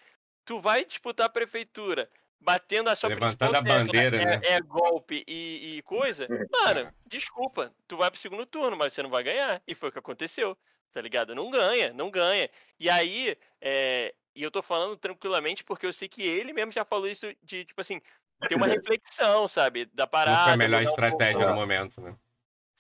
Tu 0.45 0.61
vai 0.61 0.85
disputar 0.85 1.27
a 1.27 1.31
prefeitura, 1.31 2.09
batendo 2.41 2.91
a 2.91 2.97
sua 2.97 3.09
Levantando 3.09 3.57
a 3.57 3.63
bandeira, 3.63 4.17
é, 4.21 4.25
né? 4.27 4.41
É, 4.45 4.61
golpe 4.61 5.25
e, 5.27 5.79
e 5.79 5.83
coisa. 5.83 6.29
Mano, 6.51 6.93
desculpa, 7.07 7.75
tu 7.89 7.97
vai 7.97 8.11
pro 8.11 8.21
segundo 8.21 8.45
turno, 8.45 8.77
mas 8.77 8.93
você 8.93 9.03
não 9.03 9.11
vai 9.11 9.23
ganhar. 9.23 9.63
E 9.67 9.75
foi 9.75 9.89
o 9.89 9.93
que 9.93 9.99
aconteceu 9.99 10.57
tá 10.95 11.01
ligado? 11.01 11.35
Não 11.35 11.51
ganha, 11.51 11.93
não 11.93 12.09
ganha. 12.09 12.49
E 12.79 12.89
aí, 12.89 13.37
é, 13.61 14.15
e 14.35 14.43
eu 14.43 14.51
tô 14.51 14.63
falando 14.63 14.97
tranquilamente 14.97 15.65
porque 15.65 15.85
eu 15.85 15.93
sei 15.93 16.09
que 16.09 16.23
ele 16.23 16.53
mesmo 16.53 16.71
já 16.71 16.85
falou 16.85 17.09
isso 17.09 17.27
de, 17.43 17.65
tipo 17.65 17.81
assim, 17.81 18.01
ter 18.49 18.55
uma 18.55 18.67
reflexão, 18.69 19.49
sabe? 19.49 19.87
Da 19.93 20.07
parada. 20.07 20.37
Não 20.37 20.45
foi 20.45 20.53
a 20.53 20.57
melhor 20.57 20.83
estratégia 20.83 21.47
um 21.47 21.51
no 21.51 21.55
momento, 21.57 22.01
né? 22.01 22.17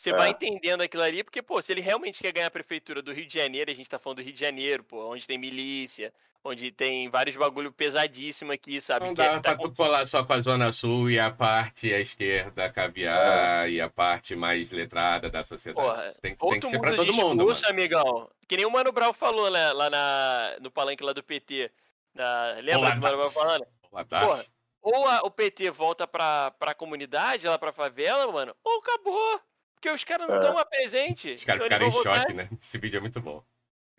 Você 0.05 0.11
é. 0.11 0.17
vai 0.19 0.29
entendendo 0.29 0.83
aquilo 0.83 1.03
ali, 1.03 1.25
porque, 1.25 1.41
pô, 1.41 1.63
se 1.63 1.73
ele 1.73 1.81
realmente 1.81 2.23
quer 2.23 2.31
ganhar 2.31 2.49
a 2.49 2.51
prefeitura 2.51 3.01
do 3.01 3.11
Rio 3.11 3.27
de 3.27 3.39
Janeiro, 3.39 3.71
a 3.71 3.75
gente 3.75 3.89
tá 3.89 3.99
falando 3.99 4.19
do 4.19 4.23
Rio 4.23 4.35
de 4.35 4.41
Janeiro, 4.41 4.85
pô, 4.85 5.11
onde 5.11 5.27
tem 5.27 5.39
milícia, 5.39 6.13
onde 6.45 6.71
tem 6.71 7.09
vários 7.09 7.35
bagulho 7.39 7.73
pesadíssimo 7.73 8.53
aqui, 8.53 8.83
sabe? 8.83 9.07
Não 9.07 9.15
dá 9.15 9.25
é, 9.25 9.41
tá 9.41 9.57
pra 9.57 9.57
tu 9.57 9.73
colar 9.73 10.05
só 10.05 10.23
com 10.23 10.35
a 10.35 10.41
Zona 10.43 10.71
Sul 10.73 11.11
e 11.11 11.19
a 11.19 11.31
parte 11.31 11.91
à 11.91 12.01
esquerda 12.01 12.69
caviar 12.69 13.67
é. 13.67 13.71
e 13.71 13.81
a 13.81 13.89
parte 13.89 14.37
mais 14.37 14.71
letrada 14.71 15.31
da 15.31 15.43
sociedade. 15.43 15.89
Porra, 15.89 16.15
tem, 16.21 16.37
tem 16.37 16.61
que 16.61 16.67
ser 16.67 16.79
pra 16.79 16.91
todo 16.95 17.07
discurso, 17.07 17.29
mundo. 17.31 17.47
Mano. 17.47 17.61
amigão. 17.71 18.31
Que 18.47 18.59
nem 18.59 18.67
o 18.67 18.71
Mano 18.71 18.93
Brown 18.93 19.15
falou 19.15 19.51
né, 19.51 19.73
lá 19.73 19.89
na, 19.89 20.57
no 20.61 20.71
palanque 20.71 21.03
lá 21.03 21.15
do 21.15 21.23
PT. 21.23 21.73
Na, 22.13 22.57
lembra 22.63 22.91
do 22.95 23.01
Mano 23.01 23.17
Brown 23.17 23.31
falando? 23.31 23.67
Porra, 23.91 24.45
ou 24.83 25.07
a, 25.07 25.21
o 25.21 25.31
PT 25.31 25.71
volta 25.71 26.07
pra, 26.07 26.51
pra 26.51 26.75
comunidade, 26.75 27.49
lá 27.49 27.59
pra 27.59 27.73
favela, 27.73 28.31
mano, 28.31 28.55
ou 28.63 28.81
acabou. 28.81 29.41
Porque 29.75 29.91
os 29.91 30.05
caras 30.05 30.29
não 30.29 30.37
estão 30.37 30.53
é. 30.53 30.55
lá 30.55 30.65
presentes. 30.65 31.41
Os 31.41 31.45
caras 31.45 31.65
então 31.65 31.79
ficaram 31.79 31.87
em 31.87 31.91
choque, 31.91 32.33
votar. 32.33 32.35
né? 32.35 32.49
Esse 32.61 32.79
vídeo 32.79 32.99
é 32.99 33.01
muito 33.01 33.21
bom. 33.21 33.45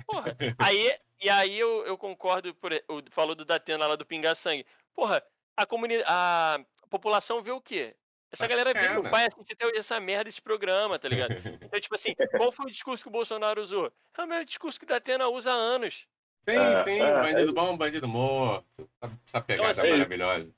Porra, 0.05 0.35
aí, 0.59 0.97
e 1.21 1.29
aí 1.29 1.59
eu, 1.59 1.85
eu 1.85 1.97
concordo, 1.97 2.53
por, 2.55 2.73
eu, 2.73 2.83
falou 3.11 3.35
do 3.35 3.45
Datena 3.45 3.87
lá 3.87 3.95
do 3.95 4.05
Pinga 4.05 4.35
Sangue. 4.35 4.65
Porra, 4.93 5.23
a 5.55 5.65
comunidade, 5.65 6.09
a 6.09 6.87
população 6.89 7.41
vê 7.41 7.51
o 7.51 7.61
quê? 7.61 7.95
Essa 8.31 8.47
galera 8.47 8.73
vê, 8.73 8.89
meu 8.89 9.09
pai 9.09 9.27
assiste 9.27 9.53
até 9.53 9.65
hoje 9.65 9.77
essa 9.77 9.97
merda, 9.97 10.27
esse 10.27 10.41
programa, 10.41 10.99
tá 10.99 11.07
ligado? 11.07 11.33
Então, 11.65 11.79
tipo 11.79 11.95
assim, 11.95 12.13
qual 12.37 12.51
foi 12.51 12.65
o 12.65 12.71
discurso 12.71 13.03
que 13.03 13.07
o 13.07 13.11
Bolsonaro 13.11 13.61
usou? 13.61 13.91
É 14.17 14.21
o 14.21 14.27
mesmo 14.27 14.45
discurso 14.45 14.79
que 14.79 14.85
o 14.85 14.87
Datena 14.87 15.27
usa 15.27 15.51
há 15.51 15.55
anos. 15.55 16.05
Sim, 16.41 16.57
é, 16.57 16.75
sim, 16.75 16.99
é, 16.99 17.11
bandido 17.11 17.49
é... 17.49 17.53
bom, 17.53 17.75
bandido 17.75 18.07
morto. 18.07 18.89
Essa 19.25 19.41
pegada 19.41 19.71
então, 19.71 19.83
assim, 19.83 19.91
maravilhosa. 19.91 20.53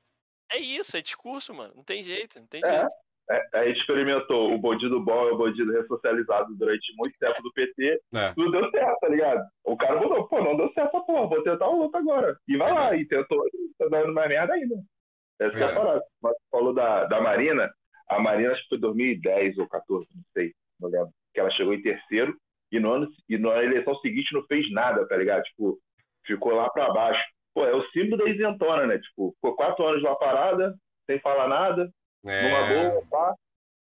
É 0.52 0.58
isso, 0.58 0.98
é 0.98 1.02
discurso, 1.02 1.54
mano. 1.54 1.74
Não 1.76 1.84
tem 1.84 2.04
jeito, 2.04 2.40
não 2.40 2.48
tem 2.48 2.62
é. 2.64 2.80
jeito. 2.80 2.96
É, 3.30 3.60
a 3.60 3.68
gente 3.68 3.82
experimentou 3.82 4.54
o 4.54 4.58
bandido 4.58 5.02
bom 5.02 5.28
e 5.28 5.32
o 5.32 5.38
bandido 5.38 5.74
ressocializado 5.74 6.56
durante 6.56 6.94
muito 6.96 7.18
tempo 7.20 7.42
do 7.44 7.52
PT. 7.52 8.02
É. 8.16 8.34
Tudo 8.34 8.52
deu 8.52 8.72
certo, 8.72 9.00
tá 9.00 9.10
ligado? 9.10 9.46
O 9.66 9.76
cara 9.76 10.00
mudou, 10.00 10.28
pô, 10.28 10.42
não 10.42 10.56
deu 10.56 10.72
certo 10.72 11.06
porra, 11.06 11.28
vou 11.28 11.44
tentar 11.44 11.68
o 11.68 11.80
outro 11.80 12.00
agora. 12.00 12.38
E 12.48 12.56
vai 12.56 12.72
lá, 12.72 12.96
e 12.96 13.06
tentou, 13.06 13.44
tá 13.78 13.88
dando 13.90 14.14
mais 14.14 14.30
merda 14.30 14.54
ainda. 14.54 14.76
Essa 15.40 15.60
é, 15.60 15.62
é 15.62 15.66
a 15.66 15.76
parada. 15.76 16.04
Mas 16.22 16.36
falou 16.50 16.74
da, 16.74 17.06
da 17.06 17.20
Marina, 17.20 17.70
a 18.10 18.20
Marina 18.20 18.54
acho 18.54 18.64
que 18.64 18.70
foi 18.70 18.80
2010 18.80 19.58
ou 19.58 19.68
14, 19.68 20.08
não 20.16 20.24
sei, 20.34 20.54
não 20.80 20.90
lembro. 20.90 21.12
Que 21.34 21.42
ela 21.42 21.52
chegou 21.52 21.74
em 21.74 21.82
terceiro 21.82 22.36
e, 22.72 22.80
no 22.80 22.92
ano, 22.94 23.10
e 23.28 23.38
na 23.38 23.62
eleição 23.62 23.96
seguinte 24.00 24.34
não 24.34 24.44
fez 24.44 24.72
nada, 24.72 25.06
tá 25.06 25.18
ligado? 25.18 25.44
Tipo, 25.44 25.78
ficou 26.26 26.54
lá 26.54 26.70
pra 26.70 26.94
baixo. 26.94 27.24
Pô, 27.54 27.66
é 27.66 27.76
o 27.76 27.84
símbolo 27.90 28.24
da 28.24 28.30
isentona, 28.30 28.88
né? 28.88 29.00
Tipo, 29.00 29.34
ficou 29.34 29.56
quatro 29.56 29.86
anos 29.86 30.02
lá 30.02 30.16
parada, 30.16 30.74
sem 31.06 31.20
falar 31.20 31.48
nada, 31.48 31.92
é... 32.26 32.42
Numa 32.42 32.92
boa, 32.92 33.04
pá. 33.10 33.36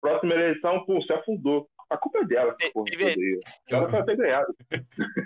Próxima 0.01 0.35
eleição, 0.35 0.85
pô, 0.85 1.01
se 1.03 1.12
afundou. 1.12 1.68
A 1.91 1.97
culpa 1.97 2.18
é 2.18 2.24
dela, 2.24 2.57
porra, 2.72 2.91
eu... 2.99 3.41
Ela 3.68 3.89
vai 3.89 4.05
ter 4.05 4.16
ganhado. 4.16 4.55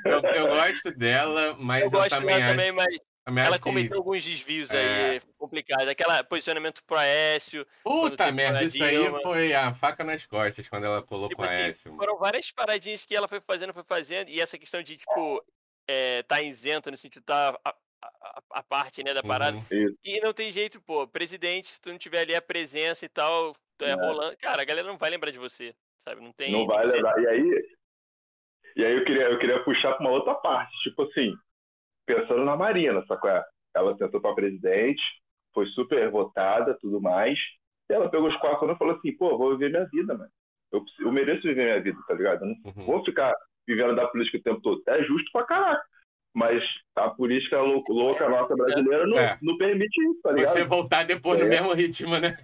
Eu, 0.04 0.20
eu, 0.20 0.48
gosto 0.48 0.96
dela, 0.96 1.56
mas 1.58 1.92
eu, 1.92 2.00
eu 2.00 2.08
também 2.08 2.36
acho... 2.36 2.50
Também, 2.50 2.72
mas... 2.72 2.98
Também 3.24 3.44
ela 3.44 3.58
cometeu 3.58 3.90
que... 3.90 3.98
alguns 3.98 4.24
desvios 4.24 4.70
é... 4.70 5.10
aí 5.10 5.20
complicados. 5.38 5.86
Aquela 5.86 6.24
posicionamento 6.24 6.82
pro 6.84 6.96
Aécio. 6.96 7.64
Puta 7.84 8.32
merda, 8.32 8.64
isso 8.64 8.82
aí 8.82 8.96
foi 9.22 9.54
a 9.54 9.72
faca 9.72 10.02
nas 10.02 10.26
costas 10.26 10.68
quando 10.68 10.86
ela 10.86 11.02
colocou 11.02 11.28
tipo, 11.28 11.42
assim, 11.42 11.62
Aécio. 11.62 11.96
Foram 11.96 12.18
várias 12.18 12.50
paradinhas 12.50 13.06
que 13.06 13.14
ela 13.14 13.28
foi 13.28 13.40
fazendo, 13.40 13.72
foi 13.72 13.84
fazendo. 13.84 14.28
E 14.28 14.40
essa 14.40 14.58
questão 14.58 14.82
de, 14.82 14.96
tipo, 14.96 15.44
é, 15.86 16.22
tá 16.24 16.42
isenta 16.42 16.90
no 16.90 16.96
sentido 16.96 17.22
tá 17.22 17.56
a, 18.02 18.42
a, 18.50 18.62
parte, 18.62 19.02
né, 19.02 19.14
da 19.14 19.22
parada. 19.22 19.56
Uhum. 19.56 19.94
E 20.04 20.20
não 20.20 20.32
tem 20.32 20.50
jeito, 20.52 20.80
pô, 20.80 21.06
presidente, 21.06 21.68
se 21.68 21.80
tu 21.80 21.90
não 21.90 21.98
tiver 21.98 22.20
ali 22.20 22.34
a 22.34 22.42
presença 22.42 23.04
e 23.04 23.08
tal, 23.08 23.54
é, 23.80 23.90
é. 23.90 23.94
rolando, 23.94 24.36
cara, 24.38 24.62
a 24.62 24.64
galera 24.64 24.86
não 24.86 24.98
vai 24.98 25.10
lembrar 25.10 25.30
de 25.30 25.38
você, 25.38 25.74
sabe? 26.06 26.20
Não 26.20 26.32
tem. 26.32 26.50
Não 26.50 26.66
vai 26.66 26.84
lembrar. 26.84 27.20
E 27.20 27.26
aí, 27.26 27.76
e 28.76 28.84
aí 28.84 28.96
eu 28.96 29.04
queria, 29.04 29.24
eu 29.24 29.38
queria 29.38 29.62
puxar 29.62 29.94
para 29.94 30.06
uma 30.06 30.14
outra 30.14 30.34
parte, 30.34 30.72
tipo 30.82 31.02
assim, 31.02 31.34
pensando 32.06 32.44
na 32.44 32.56
Marina, 32.56 33.04
sacou? 33.06 33.30
Ela 33.74 33.96
tentou 33.96 34.20
para 34.20 34.34
presidente, 34.34 35.02
foi 35.54 35.66
super 35.68 36.10
votada, 36.10 36.76
tudo 36.80 37.00
mais. 37.00 37.38
E 37.90 37.94
ela 37.94 38.10
pegou 38.10 38.28
os 38.28 38.36
quatro 38.36 38.64
anos 38.64 38.76
e 38.76 38.78
falou 38.78 38.96
assim, 38.96 39.16
pô, 39.16 39.36
vou 39.36 39.56
viver 39.56 39.70
minha 39.70 39.86
vida, 39.86 40.16
mano. 40.16 40.30
Eu, 40.70 40.82
eu 41.00 41.12
mereço 41.12 41.42
viver 41.42 41.64
minha 41.64 41.80
vida, 41.80 41.98
tá 42.06 42.14
ligado? 42.14 42.42
Eu 42.42 42.48
não 42.48 42.56
uhum. 42.64 42.86
vou 42.86 43.04
ficar 43.04 43.34
vivendo 43.66 43.94
da 43.94 44.08
política 44.08 44.38
o 44.38 44.42
tempo 44.42 44.60
todo. 44.60 44.82
É 44.88 45.02
justo 45.04 45.30
pra 45.32 45.44
caraca. 45.44 45.84
Mas 46.34 46.62
a 46.96 47.10
política 47.10 47.60
lou- 47.60 47.84
louca 47.88 48.26
nossa 48.26 48.54
brasileira 48.56 49.06
não, 49.06 49.18
É. 49.18 49.38
não 49.42 49.56
permite 49.58 50.02
isso, 50.02 50.20
tá 50.22 50.32
ligado? 50.32 50.46
Você 50.48 50.64
voltar 50.64 51.02
depois 51.04 51.38
no 51.38 51.44
É. 51.46 51.48
mesmo 51.50 51.72
ritmo, 51.74 52.16
né? 52.18 52.34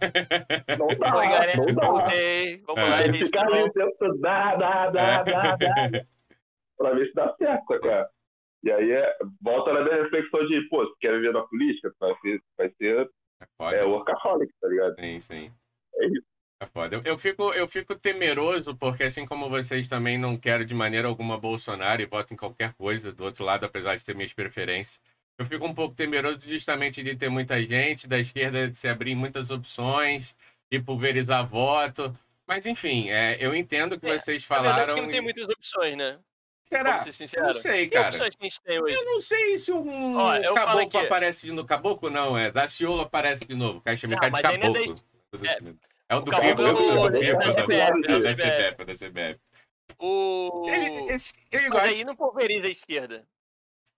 Não 0.79 0.87
dá, 0.89 1.17
Oi, 1.17 1.29
galera, 1.29 1.57
não 1.57 1.75
dá. 1.75 1.87
voltei. 1.87 2.63
Vamos 2.67 2.83
É. 2.83 2.89
lá, 2.91 3.03
que 3.05 3.25
ficar 3.25 3.47
ali 3.47 3.63
o 3.63 3.73
tempo 3.73 3.97
todo, 3.99 4.19
dá, 4.21 4.57
dá, 4.57 4.91
dá, 4.91 5.23
dá, 5.23 5.57
dá, 5.57 6.05
pra 6.77 6.91
ver 6.93 7.07
se 7.09 7.15
dá 7.15 7.35
certo, 7.39 7.81
cara. 7.81 8.11
E 8.63 8.71
aí 8.71 8.91
é, 8.91 9.17
volta 9.41 9.73
na 9.73 9.83
minha 9.83 10.03
reflexão 10.03 10.47
de, 10.47 10.61
pô, 10.69 10.85
se 10.87 10.93
quer 11.01 11.13
viver 11.15 11.33
na 11.33 11.43
política, 11.43 11.91
vai 11.99 12.15
ser, 12.21 12.43
vai 12.59 12.71
ser 12.77 13.09
É 13.61 13.75
é, 13.77 13.85
workaholic, 13.85 14.53
tá 14.61 14.69
ligado? 14.69 14.97
Sim, 15.01 15.19
sim. 15.21 15.53
É 15.95 16.07
isso. 16.09 16.27
É 16.61 16.67
foda. 16.67 16.97
Eu, 16.97 17.03
eu 17.05 17.19
fico, 17.19 17.53
eu 17.53 17.69
fico 17.69 17.95
temeroso, 17.95 18.75
porque 18.77 19.05
assim 19.05 19.25
como 19.25 19.49
vocês 19.49 19.87
também 19.87 20.19
não 20.19 20.37
quero 20.37 20.65
de 20.65 20.75
maneira 20.75 21.07
alguma 21.07 21.39
Bolsonaro 21.39 22.03
e 22.03 22.07
voto 22.07 22.35
em 22.35 22.37
qualquer 22.37 22.73
coisa 22.75 23.13
do 23.13 23.25
outro 23.25 23.45
lado, 23.45 23.65
apesar 23.65 23.95
de 23.97 24.05
ter 24.05 24.15
minhas 24.15 24.33
preferências. 24.33 25.01
Eu 25.39 25.47
fico 25.47 25.65
um 25.65 25.73
pouco 25.75 25.95
temeroso 25.95 26.41
justamente 26.51 27.01
de 27.01 27.15
ter 27.15 27.29
muita 27.29 27.65
gente, 27.65 28.09
da 28.09 28.19
esquerda 28.19 28.69
de 28.69 28.77
se 28.77 28.89
abrir 28.89 29.15
muitas 29.15 29.51
opções 29.53 30.35
e 30.69 30.81
pulverizar 30.81 31.47
voto. 31.47 32.13
Mas 32.45 32.67
enfim, 32.67 33.09
é, 33.09 33.37
eu 33.39 33.55
entendo 33.55 33.93
o 33.93 34.01
que 34.01 34.11
É, 34.11 34.19
vocês 34.19 34.43
Na 34.43 34.49
falaram. 34.57 34.77
verdade, 34.79 34.95
que 34.97 35.01
não 35.07 35.13
tem 35.13 35.21
muitas 35.21 35.45
opções, 35.49 35.97
né? 35.97 36.19
Será? 36.65 36.99
Ser. 36.99 37.41
Não 37.41 37.55
sei, 37.55 37.87
Que 37.89 37.95
cara. 37.95 38.09
opções 38.09 38.31
que 38.35 38.37
a 38.41 38.45
gente 38.45 38.61
tem 38.63 38.83
hoje? 38.83 38.95
Eu 38.97 39.05
não 39.05 39.21
sei 39.21 39.57
se 39.57 39.73
um 39.73 40.15
falo 40.19 40.55
caboclo 40.55 40.81
aqui- 40.81 40.97
aparece 40.99 41.47
de 41.47 41.53
novo. 41.53 41.69
Caboclo 41.69 42.11
não, 42.11 42.37
é. 42.37 42.51
Daciolo 42.51 43.03
aparece 43.03 43.47
de 43.47 43.55
novo. 43.55 43.81
Caixa 43.81 44.07
Não, 44.09 44.17
de 44.17 44.21
mas 44.21 44.45
ainda 44.45 44.67
é 44.67 44.71
da- 44.73 44.79
caboclo. 44.81 45.01
É, 46.09 46.17
o 46.17 46.21
do 46.21 46.33
FIFA, 46.33 46.47
é 46.47 46.55
o- 46.55 46.67
é 46.67 46.73
o 46.73 47.09
do 47.11 47.17
é 47.17 47.21
FIFA, 47.21 47.39
da 47.39 47.47
da 47.47 47.53
CBF, 47.53 48.03
da 48.03 48.19
da 48.19 48.35
CBF, 48.35 48.85
da 48.85 48.95
CBF. 48.95 49.41
O... 49.99 50.65
Ele, 50.69 51.13
esse- 51.13 51.35
Mas 51.53 51.69
gosto. 51.69 51.85
aí 51.87 52.05
não 52.05 52.17
pulveriza 52.17 52.67
a 52.67 52.71
esquerda. 52.71 53.25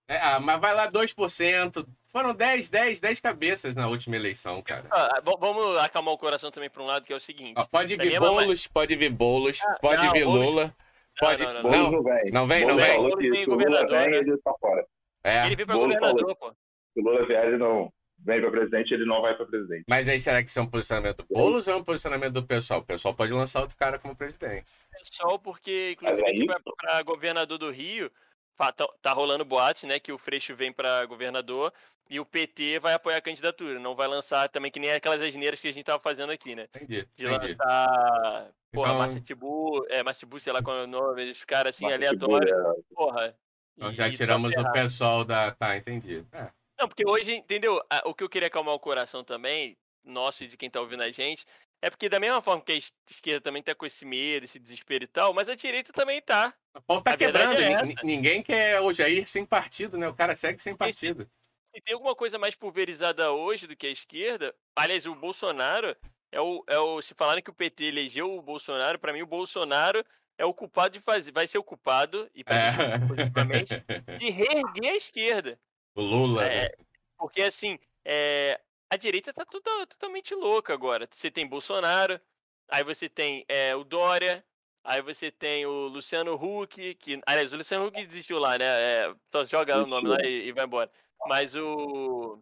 É, 0.07 0.17
ah, 0.17 0.39
mas 0.39 0.59
vai 0.59 0.73
lá 0.73 0.87
2%. 0.91 1.87
Foram 2.11 2.33
10, 2.33 2.67
10, 2.67 2.99
10 2.99 3.19
cabeças 3.21 3.75
na 3.75 3.87
última 3.87 4.15
eleição, 4.17 4.61
cara. 4.61 4.85
Ah, 4.91 5.21
v- 5.23 5.37
vamos 5.39 5.77
acalmar 5.77 6.13
o 6.13 6.17
coração 6.17 6.51
também 6.51 6.69
para 6.69 6.81
um 6.83 6.85
lado, 6.85 7.05
que 7.05 7.13
é 7.13 7.15
o 7.15 7.19
seguinte. 7.19 7.53
Ó, 7.55 7.63
pode 7.65 7.95
vir 7.95 8.11
mesma 8.11 8.27
Boulos, 8.27 8.67
pode 8.67 8.95
vir 8.97 9.09
Boulos, 9.09 9.59
pode 9.79 10.03
não, 10.05 10.11
vir 10.11 10.25
Boulos- 10.25 10.45
Lula. 10.49 10.75
Pode... 11.17 11.43
não, 11.45 11.53
não, 11.53 11.63
Não, 11.63 11.91
não 11.91 12.03
vem. 12.03 12.31
não 12.31 12.47
vem, 12.47 12.65
não 12.65 12.75
vem? 12.75 12.85
vem 12.87 12.97
o 12.97 13.01
Lula 13.01 13.45
governador, 13.45 13.89
vem, 13.99 14.09
né? 14.11 14.17
ele 14.17 14.37
tá 14.39 14.53
fora. 14.59 14.85
É. 15.23 15.45
Ele 15.45 15.55
veio 15.55 15.67
pra 15.67 15.75
Boulos 15.77 15.95
governador, 15.95 16.35
pô. 16.35 16.49
Se 16.93 16.99
o 16.99 17.03
Lula 17.03 17.25
vier, 17.25 17.45
ele 17.47 17.57
não 17.57 17.93
vem 18.23 18.39
pra 18.41 18.51
presidente, 18.51 18.93
ele 18.93 19.05
não 19.05 19.21
vai 19.21 19.35
pra 19.35 19.45
presidente. 19.45 19.83
Mas 19.87 20.07
aí 20.07 20.19
será 20.19 20.43
que 20.43 20.49
isso 20.49 20.59
é 20.59 20.61
um 20.61 20.67
posicionamento 20.67 21.17
do 21.17 21.25
Boulos 21.33 21.67
ou 21.67 21.73
é 21.73 21.77
um 21.77 21.83
posicionamento 21.83 22.33
do 22.33 22.43
pessoal? 22.43 22.79
O 22.81 22.85
pessoal 22.85 23.13
pode 23.13 23.33
lançar 23.33 23.61
outro 23.61 23.77
cara 23.77 23.97
como 23.99 24.15
presidente. 24.15 24.71
Pessoal, 24.91 25.37
porque, 25.39 25.91
inclusive, 25.93 26.45
Mas 26.45 26.55
é 26.57 26.59
pra 26.77 27.01
governador 27.03 27.57
do 27.57 27.69
Rio, 27.71 28.11
tá, 28.57 28.71
tá 29.01 29.11
rolando 29.13 29.43
boate, 29.45 29.85
né? 29.87 29.99
Que 29.99 30.11
o 30.11 30.17
Freixo 30.17 30.55
vem 30.55 30.71
pra 30.71 31.05
governador 31.05 31.73
e 32.09 32.19
o 32.19 32.25
PT 32.25 32.77
vai 32.79 32.93
apoiar 32.93 33.17
a 33.17 33.21
candidatura. 33.21 33.79
Não 33.79 33.95
vai 33.95 34.07
lançar 34.07 34.47
também, 34.49 34.69
que 34.69 34.79
nem 34.79 34.91
aquelas 34.91 35.21
asneiras 35.21 35.59
que 35.59 35.67
a 35.67 35.73
gente 35.73 35.85
tava 35.85 36.01
fazendo 36.01 36.31
aqui, 36.31 36.55
né? 36.55 36.67
Entendi, 36.75 37.07
De 37.17 37.25
entendi. 37.25 37.47
lançar. 37.57 38.51
Porra, 38.73 38.87
Então- 38.89 38.97
Márcia 38.99 39.21
Tibu, 39.21 39.85
é, 39.89 40.03
Márcia 40.03 40.19
Tibu, 40.27 40.39
sei 40.39 40.53
lá 40.53 40.61
qual 40.61 40.77
é 40.77 40.83
o 40.83 40.87
nome, 40.87 41.29
esses 41.29 41.43
caras 41.43 41.75
assim, 41.75 41.91
aleatórios. 41.91 42.51
é, 42.51 42.81
Porra. 42.93 43.35
Então 43.77 43.91
E- 43.91 43.95
já 43.95 44.11
tiramos 44.11 44.55
o 44.55 44.71
pessoal 44.71 45.23
da. 45.25 45.51
Tá, 45.51 45.75
entendi. 45.77 46.23
É. 46.31 46.49
Não, 46.81 46.87
porque 46.87 47.07
hoje, 47.07 47.35
entendeu? 47.35 47.79
O 48.05 48.13
que 48.15 48.23
eu 48.23 48.29
queria 48.29 48.47
acalmar 48.47 48.73
o 48.73 48.79
coração 48.79 49.23
também, 49.23 49.77
nosso 50.03 50.43
e 50.43 50.47
de 50.47 50.57
quem 50.57 50.67
tá 50.69 50.81
ouvindo 50.81 51.03
a 51.03 51.11
gente, 51.11 51.45
é 51.79 51.89
porque 51.91 52.09
da 52.09 52.19
mesma 52.19 52.41
forma 52.41 52.61
que 52.63 52.71
a 52.71 52.75
es- 52.75 52.91
esquerda 53.09 53.39
também 53.41 53.61
tá 53.61 53.75
com 53.75 53.85
esse 53.85 54.03
medo, 54.03 54.43
esse 54.45 54.57
desespero 54.57 55.03
e 55.03 55.07
tal, 55.07 55.31
mas 55.31 55.47
a 55.47 55.53
direita 55.55 55.93
também 55.93 56.19
tá. 56.21 56.53
O 56.75 56.81
pau 56.81 57.01
tá 57.01 57.11
A 57.13 57.17
quebrando. 57.17 57.61
é. 57.61 57.83
Ninguém 58.03 58.41
quer 58.41 58.81
o 58.81 58.91
Jair 58.91 59.27
sem 59.27 59.45
partido, 59.45 59.95
né? 59.97 60.07
O 60.07 60.15
cara 60.15 60.35
segue 60.35 60.59
sem 60.59 60.75
partido. 60.75 61.29
Se 61.75 61.81
tem 61.81 61.93
alguma 61.93 62.15
coisa 62.15 62.39
mais 62.39 62.55
pulverizada 62.55 63.31
hoje 63.31 63.67
do 63.67 63.75
que 63.75 63.85
a 63.87 63.91
esquerda, 63.91 64.53
aliás, 64.75 65.05
o 65.05 65.13
Bolsonaro 65.15 65.95
é 66.31 66.41
o. 66.41 66.63
É 66.67 66.79
o 66.79 66.99
se 67.01 67.13
falarem 67.13 67.43
que 67.43 67.49
o 67.51 67.53
PT 67.53 67.83
elegeu 67.85 68.33
o 68.35 68.41
Bolsonaro, 68.41 68.97
pra 68.99 69.13
mim 69.13 69.21
o 69.21 69.27
Bolsonaro 69.27 70.03
é 70.37 70.45
o 70.45 70.53
culpado 70.53 70.93
de 70.97 70.99
fazer. 70.99 71.31
Vai 71.31 71.47
ser 71.47 71.59
o 71.59 71.63
culpado, 71.63 72.29
e 72.35 72.43
pra 72.43 72.55
É. 72.55 72.97
mim, 72.97 73.07
positivamente, 73.07 73.73
de 74.19 74.29
reerguer 74.31 74.91
a 74.93 74.97
esquerda. 74.97 75.59
O 75.95 76.01
Lula, 76.01 76.45
É, 76.45 76.63
né? 76.63 76.69
Porque 77.17 77.41
assim, 77.41 77.77
é, 78.03 78.59
a 78.89 78.97
direita 78.97 79.33
tá 79.33 79.45
tota- 79.45 79.87
totalmente 79.87 80.33
louca 80.33 80.73
agora. 80.73 81.07
Você 81.09 81.29
tem 81.29 81.47
Bolsonaro, 81.47 82.19
aí 82.67 82.83
você 82.83 83.07
tem 83.07 83.45
é, 83.47 83.75
o 83.75 83.83
Dória, 83.83 84.43
aí 84.83 85.01
você 85.01 85.31
tem 85.31 85.65
o 85.65 85.87
Luciano 85.87 86.33
Huck, 86.33 86.95
que. 86.95 87.21
Aliás, 87.25 87.53
o 87.53 87.57
Luciano 87.57 87.87
Huck 87.87 88.05
desistiu 88.05 88.39
lá, 88.39 88.57
né? 88.57 88.65
É, 88.65 89.15
só 89.31 89.45
joga 89.45 89.83
o 89.83 89.87
nome 89.87 90.07
lá 90.07 90.17
e, 90.23 90.47
e 90.47 90.51
vai 90.51 90.65
embora. 90.65 90.91
Mas 91.27 91.55
o. 91.55 92.39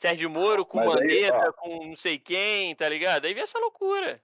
Sérgio 0.00 0.30
Moro 0.30 0.64
com 0.64 0.78
Mas 0.78 0.94
aí, 0.94 1.22
Mandetta, 1.22 1.52
com 1.52 1.86
não 1.86 1.96
sei 1.96 2.18
quem, 2.18 2.74
tá 2.76 2.88
ligado? 2.88 3.24
Aí 3.24 3.34
vem 3.34 3.42
essa 3.42 3.58
loucura. 3.58 4.22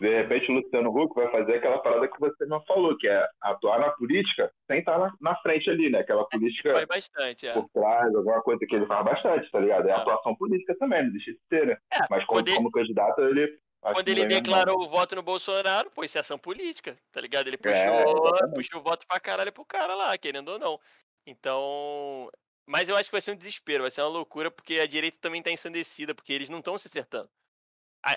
De 0.00 0.08
repente 0.08 0.50
o 0.50 0.54
Luciano 0.56 0.90
Huck 0.90 1.14
vai 1.14 1.30
fazer 1.30 1.54
aquela 1.56 1.78
parada 1.78 2.08
que 2.08 2.18
você 2.18 2.44
não 2.46 2.60
falou, 2.64 2.96
que 2.98 3.06
é 3.06 3.28
atuar 3.40 3.78
na 3.78 3.90
política 3.90 4.52
sem 4.66 4.80
estar 4.80 4.98
na, 4.98 5.12
na 5.20 5.36
frente 5.36 5.70
ali, 5.70 5.88
né? 5.88 6.00
Aquela 6.00 6.22
Ele 6.22 6.28
política 6.40 6.72
faz 6.72 6.84
bastante, 6.86 7.46
é. 7.46 7.52
por 7.52 7.68
trás, 7.70 8.14
alguma 8.14 8.42
coisa 8.42 8.66
que 8.66 8.74
ele 8.74 8.86
faz 8.86 9.04
bastante, 9.04 9.50
tá 9.50 9.60
ligado? 9.60 9.88
É 9.88 9.92
Ah. 9.92 9.98
atuação 9.98 10.34
política 10.34 10.76
também, 10.78 11.04
não 11.04 11.12
deixa 11.12 11.32
de 11.32 11.38
ser, 11.48 11.66
né? 11.66 11.76
É, 11.92 11.98
Mas 12.10 12.24
como, 12.24 12.40
ele- 12.40 12.54
como 12.56 12.70
candidato, 12.72 13.20
ele. 13.20 13.58
acho 13.82 13.94
Quando 13.94 14.08
ele 14.08 14.26
declarou 14.26 14.82
o 14.82 14.88
voto 14.88 15.14
no 15.14 15.22
Bolsonaro, 15.22 15.90
pô, 15.92 16.02
isso 16.02 16.18
é 16.18 16.20
ação 16.22 16.38
política, 16.38 16.96
tá 17.12 17.20
ligado? 17.20 17.46
Ele 17.46 17.56
puxou, 17.58 17.72
É, 17.80 18.48
puxou 18.54 18.80
o 18.80 18.82
voto 18.82 19.06
pra 19.06 19.20
caralho 19.20 19.52
pro 19.52 19.64
cara 19.64 19.94
lá, 19.94 20.16
querendo 20.18 20.48
ou 20.48 20.58
não. 20.58 20.80
Então. 21.26 22.30
Mas 22.66 22.88
eu 22.88 22.96
acho 22.96 23.10
que 23.10 23.12
vai 23.14 23.20
ser 23.20 23.32
um 23.32 23.36
desespero, 23.36 23.82
vai 23.82 23.90
ser 23.90 24.00
uma 24.00 24.08
loucura, 24.08 24.50
porque 24.50 24.80
a 24.80 24.86
direita 24.86 25.18
também 25.20 25.42
tá 25.42 25.50
ensandecida, 25.50 26.14
porque 26.14 26.32
eles 26.32 26.48
não 26.48 26.60
estão 26.60 26.78
se 26.78 26.88
acertando. 26.88 27.28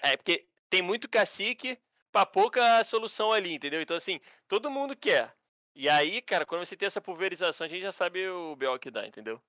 É 0.01 0.15
porque 0.15 0.45
tem 0.69 0.81
muito 0.81 1.09
cacique 1.09 1.77
pra 2.11 2.25
pouca 2.25 2.83
solução 2.83 3.31
ali, 3.31 3.55
entendeu? 3.55 3.81
Então, 3.81 3.95
assim, 3.97 4.19
todo 4.47 4.69
mundo 4.71 4.95
quer. 4.95 5.33
E 5.75 5.87
aí, 5.87 6.21
cara, 6.21 6.45
quando 6.45 6.65
você 6.65 6.75
tem 6.75 6.87
essa 6.87 7.01
pulverização, 7.01 7.65
a 7.65 7.69
gente 7.69 7.81
já 7.81 7.91
sabe 7.91 8.27
o 8.27 8.55
BO 8.55 8.79
que 8.79 8.89
dá, 8.89 9.05
entendeu? 9.05 9.39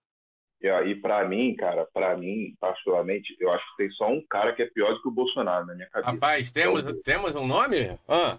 E, 0.61 0.69
ó, 0.69 0.83
e 0.83 0.95
pra 1.01 1.27
mim, 1.27 1.55
cara, 1.57 1.87
pra 1.95 2.17
mim, 2.17 2.55
particularmente, 2.61 3.35
eu 3.39 3.51
acho 3.53 3.65
que 3.71 3.77
tem 3.85 3.91
só 3.93 4.09
um 4.09 4.25
cara 4.29 4.53
que 4.53 4.63
é 4.63 4.67
pior 4.67 4.93
do 4.93 5.01
que 5.01 5.09
o 5.09 5.13
Bolsonaro 5.13 5.65
na 5.67 5.75
minha 5.75 5.89
cabeça. 5.89 6.11
Rapaz, 6.11 6.51
temos, 6.51 6.83
temos 7.03 7.35
um 7.37 7.47
nome? 7.47 7.97
Ah, 8.09 8.39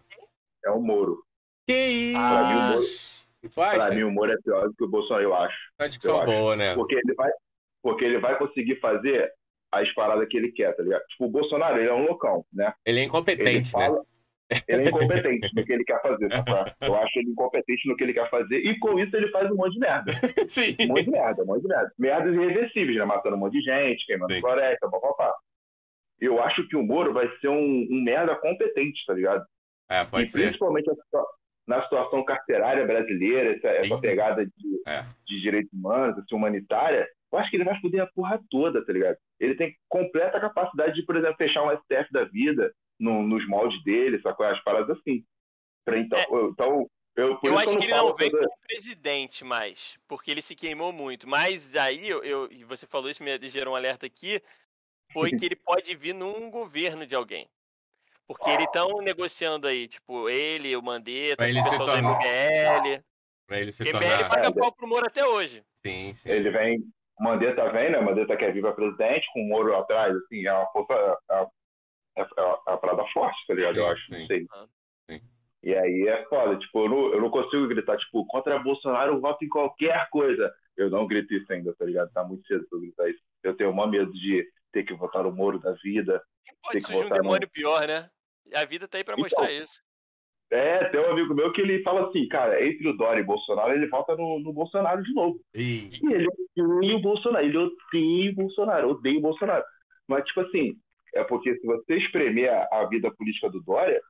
É 0.66 0.70
o 0.70 0.82
Moro. 0.82 1.24
que 1.66 2.12
Pra 2.14 2.44
mim, 2.50 2.60
o 2.60 2.64
Moro- 2.72 2.80
isso? 2.84 3.28
Que? 3.42 3.50
Pra 3.50 3.90
mim, 3.92 4.04
o 4.04 4.12
Moro 4.12 4.32
é 4.34 4.38
pior 4.44 4.68
do 4.68 4.74
que 4.76 4.84
o 4.84 4.88
Bolsonaro, 4.90 5.24
eu 5.24 5.34
acho. 5.34 5.58
Uma 5.80 5.88
discussão 5.88 6.16
eu 6.18 6.22
acho. 6.24 6.32
boa, 6.34 6.56
né? 6.58 6.76
Porque 6.76 6.96
ele 6.96 7.14
vai, 7.16 7.32
porque 7.82 8.04
ele 8.06 8.20
vai 8.20 8.38
conseguir 8.38 8.76
fazer 8.82 9.34
as 9.72 9.92
paradas 9.94 10.28
que 10.28 10.38
ele 10.38 10.52
quer, 10.52 10.76
tá 10.76 10.84
ligado? 10.84 11.04
Tipo, 11.08 11.26
o 11.26 11.30
Bolsonaro, 11.30 11.78
ele 11.78 11.90
é 11.90 11.94
um 11.94 12.06
loucão, 12.06 12.46
né? 12.52 12.74
Ele 12.86 13.00
é 13.00 13.02
Ele 13.02 13.08
incompetente, 13.08 13.76
né? 13.78 13.86
fala. 13.86 14.04
Ele 14.68 14.82
é 14.84 14.88
incompetente 14.90 15.50
no 15.56 15.64
que 15.64 15.72
ele 15.74 15.84
quer 15.84 16.02
fazer, 16.02 16.28
tá? 16.30 16.76
Eu 16.82 16.96
acho 16.96 17.20
ele 17.20 17.30
incompetente 17.30 17.88
no 17.88 17.96
que 17.96 18.04
ele 18.04 18.14
quer 18.14 18.28
fazer 18.32 18.58
e 18.58 18.80
com 18.80 19.00
isso 19.00 19.16
ele 19.16 19.30
faz 19.30 19.50
um 19.52 19.56
monte 19.56 19.74
de 19.74 19.80
merda. 19.80 20.12
Sim. 20.50 20.76
Um 20.82 20.88
monte 20.88 21.04
de 21.04 21.12
merda, 21.12 21.44
um 21.44 21.46
monte 21.46 21.62
de 21.62 21.68
merda. 21.68 21.92
Merdas 22.00 22.34
irreversíveis, 22.34 22.98
né? 22.98 23.06
Matando 23.06 23.36
um 23.36 23.40
monte 23.40 23.54
de 23.54 23.62
gente, 23.62 24.06
queimando 24.08 24.34
Sim. 24.34 24.42
floresta, 24.42 24.90
papapá. 24.90 25.32
Eu 26.20 26.42
acho 26.42 26.68
que 26.68 26.76
o 26.76 26.82
Moro 26.84 27.14
vai 27.14 27.30
ser 27.40 27.48
um, 27.50 27.88
um 27.92 28.02
merda 28.04 28.36
competente, 28.36 29.06
tá 29.06 29.14
ligado? 29.14 29.46
É, 29.88 30.04
pode 30.04 30.26
e 30.26 30.28
ser. 30.28 30.42
principalmente 30.48 30.90
na 31.68 31.84
situação 31.84 32.26
carcerária 32.26 32.86
brasileira, 32.88 33.56
essa, 33.56 33.68
essa 33.68 34.00
pegada 34.00 34.44
de, 34.46 34.82
É. 34.88 35.06
de 35.28 35.40
direitos 35.42 35.72
humanos, 35.72 36.18
assim, 36.18 36.36
humanitária, 36.36 37.08
eu 37.32 37.40
acho 37.40 37.50
que 37.50 37.58
ele 37.58 37.64
vai 37.66 37.80
foder 37.80 38.02
a 38.02 38.08
porra 38.08 38.42
toda, 38.50 38.84
tá 38.86 38.92
ligado? 38.94 39.18
Ele 39.40 39.56
tem 39.56 39.76
completa 39.88 40.40
capacidade 40.40 40.94
de, 40.96 41.04
por 41.06 41.16
exemplo, 41.16 41.38
fechar 41.38 41.64
um 41.64 41.72
STF 41.72 42.12
da 42.12 42.24
vida 42.26 42.74
no- 43.00 43.24
nos 43.24 43.48
moldes 43.48 43.82
dele, 43.84 44.20
sacou? 44.22 44.46
As 44.46 44.62
paradas 44.64 44.98
assim. 44.98 45.24
Pra, 45.86 45.98
então, 45.98 46.20
eu, 46.32 46.50
então, 46.50 46.90
eu, 47.16 47.38
por 47.38 47.48
eu 47.48 47.54
isso 47.54 47.60
acho 47.62 47.70
eu 47.74 47.78
que 47.80 47.86
ele 47.86 47.94
não 47.94 48.16
vem 48.16 48.32
toda- 48.32 48.44
como 48.48 48.60
presidente 48.68 49.44
mais, 49.44 49.98
porque 50.08 50.32
ele 50.32 50.42
se 50.42 50.56
queimou 50.56 50.92
muito. 50.92 51.28
Mas 51.28 51.76
aí, 51.76 52.08
eu, 52.10 52.24
eu- 52.24 52.52
e 52.52 52.64
você 52.64 52.86
falou 52.88 53.10
isso, 53.10 53.24
me 53.24 53.50
gerou 53.50 53.74
um 53.74 53.78
alerta 53.78 54.06
aqui, 54.06 54.42
foi 55.14 55.32
que 55.32 55.46
ele 55.46 55.56
pode 55.66 55.96
vir 55.96 56.14
num 56.14 56.50
governo 56.52 57.06
de 57.08 57.16
alguém. 57.16 57.48
Porque 58.28 58.50
eles 58.52 58.66
estão 58.66 59.02
negociando 59.02 59.68
aí, 59.68 59.88
tipo, 59.88 60.30
ele, 60.30 60.76
o 60.76 60.84
Mandetta, 60.84 61.38
Pra 61.38 61.50
ele 61.50 61.60
o 61.60 61.64
se 61.64 61.70
pessoal 61.72 61.88
do 61.88 61.94
tornar- 61.94 62.20
MBL. 62.20 63.04
Pra 63.48 63.60
ele 63.60 63.72
se 63.72 63.82
O 63.82 63.86
MBL 63.88 64.00
tornar. 64.00 64.30
paga 64.30 64.48
É, 64.48 64.52
pau 64.52 64.72
pro 64.72 64.88
Moro 64.88 65.06
até 65.08 65.26
hoje. 65.26 65.64
Sim, 65.74 66.14
sim. 66.14 66.30
Ele 66.30 66.52
vem. 66.52 66.84
Mandetta 67.20 67.70
vem, 67.72 67.92
né? 67.92 68.00
Mandetta 68.00 68.38
quer 68.38 68.54
vir 68.54 68.62
pra 68.62 68.72
presidente, 68.74 69.28
com 69.34 69.42
o 69.44 69.48
Moro 69.48 69.76
atrás, 69.76 70.16
assim, 70.16 70.46
é 70.46 70.54
uma 70.54 70.68
força. 70.72 70.94
É, 71.30 71.42
é, 72.18 72.22
é, 72.22 72.26
é 72.40 72.44
uma 72.72 72.78
parada 72.78 73.06
forte, 73.14 73.38
tá 73.48 73.54
ligado? 73.54 73.78
Eu 73.78 73.84
Sim, 73.86 73.92
acho, 73.92 74.06
sim. 74.06 74.20
não 74.20 74.28
sei. 74.28 74.46
Ah. 74.52 74.66
Sim. 75.10 75.22
E 75.62 75.76
aí 75.76 76.08
é 76.08 76.26
foda, 76.26 76.58
tipo, 76.58 76.86
eu 76.86 76.90
não, 76.90 77.14
eu 77.14 77.22
não 77.22 77.30
consigo 77.30 77.68
gritar, 77.68 77.98
tipo, 77.98 78.26
contra 78.28 78.58
Bolsonaro 78.60 79.14
eu 79.16 79.20
voto 79.20 79.44
em 79.44 79.50
qualquer 79.50 80.08
coisa. 80.10 80.54
Eu 80.78 80.90
não 80.90 81.06
grito 81.06 81.34
isso 81.34 81.52
ainda, 81.52 81.76
tá 81.76 81.84
ligado? 81.84 82.10
Tá 82.14 82.24
muito 82.24 82.48
cedo 82.48 82.66
pra 82.70 82.78
eu 82.78 82.82
gritar 82.82 83.10
isso. 83.10 83.20
Eu 83.44 83.56
tenho 83.58 83.74
maior 83.74 83.90
medo 83.90 84.14
de 84.14 84.48
ter 84.72 84.84
que 84.84 84.94
votar 84.94 85.24
no 85.24 85.32
Moro 85.32 85.60
da 85.60 85.74
vida. 85.84 86.24
E 86.48 86.56
pode 86.62 86.72
Tem 86.74 86.82
que 86.82 86.88
surgir 86.88 87.00
um 87.00 87.04
votar 87.04 87.18
no- 87.18 87.24
demônio 87.24 87.50
pior, 87.50 87.86
né? 87.86 88.10
A 88.56 88.64
vida 88.66 88.88
tá 88.88 88.98
aí 88.98 89.04
pra 89.04 89.14
Então, 89.16 89.24
mostrar 89.24 89.52
isso. 89.52 89.82
É, 90.52 90.86
tem 90.86 91.00
um 91.00 91.12
amigo 91.12 91.34
meu 91.36 91.52
que 91.54 91.62
ele 91.62 91.84
fala 91.84 92.08
assim, 92.10 92.28
cara, 92.28 92.64
entre 92.66 92.88
o 92.88 92.98
Dória 92.98 93.20
e 93.20 93.24
o 93.24 93.28
Bolsonaro, 93.28 93.72
ele 93.74 93.88
volta 93.88 94.16
no, 94.16 94.40
no 94.40 94.52
Bolsonaro 94.52 95.04
de 95.04 95.14
novo. 95.14 95.40
E... 95.54 95.90
E 96.02 96.14
ele 96.14 96.28
odeia 96.58 96.96
o 96.98 97.02
Bolsonaro, 97.02 97.46
ele 97.46 97.58
odeia 97.58 98.32
o 98.32 98.36
Bolsonaro, 98.36 98.90
odeia 98.90 99.18
o 99.20 99.22
Bolsonaro. 99.22 99.64
Mas, 100.08 100.26
tipo 100.26 100.42
assim, 100.42 100.76
é 101.14 101.24
porque 101.24 101.56
se 101.56 101.66
você 101.66 101.98
espremer 101.98 102.52
a, 102.52 102.68
a 102.82 102.86
vida 102.88 103.12
política 103.12 103.50
do 103.50 103.62
Dória, 103.62 104.02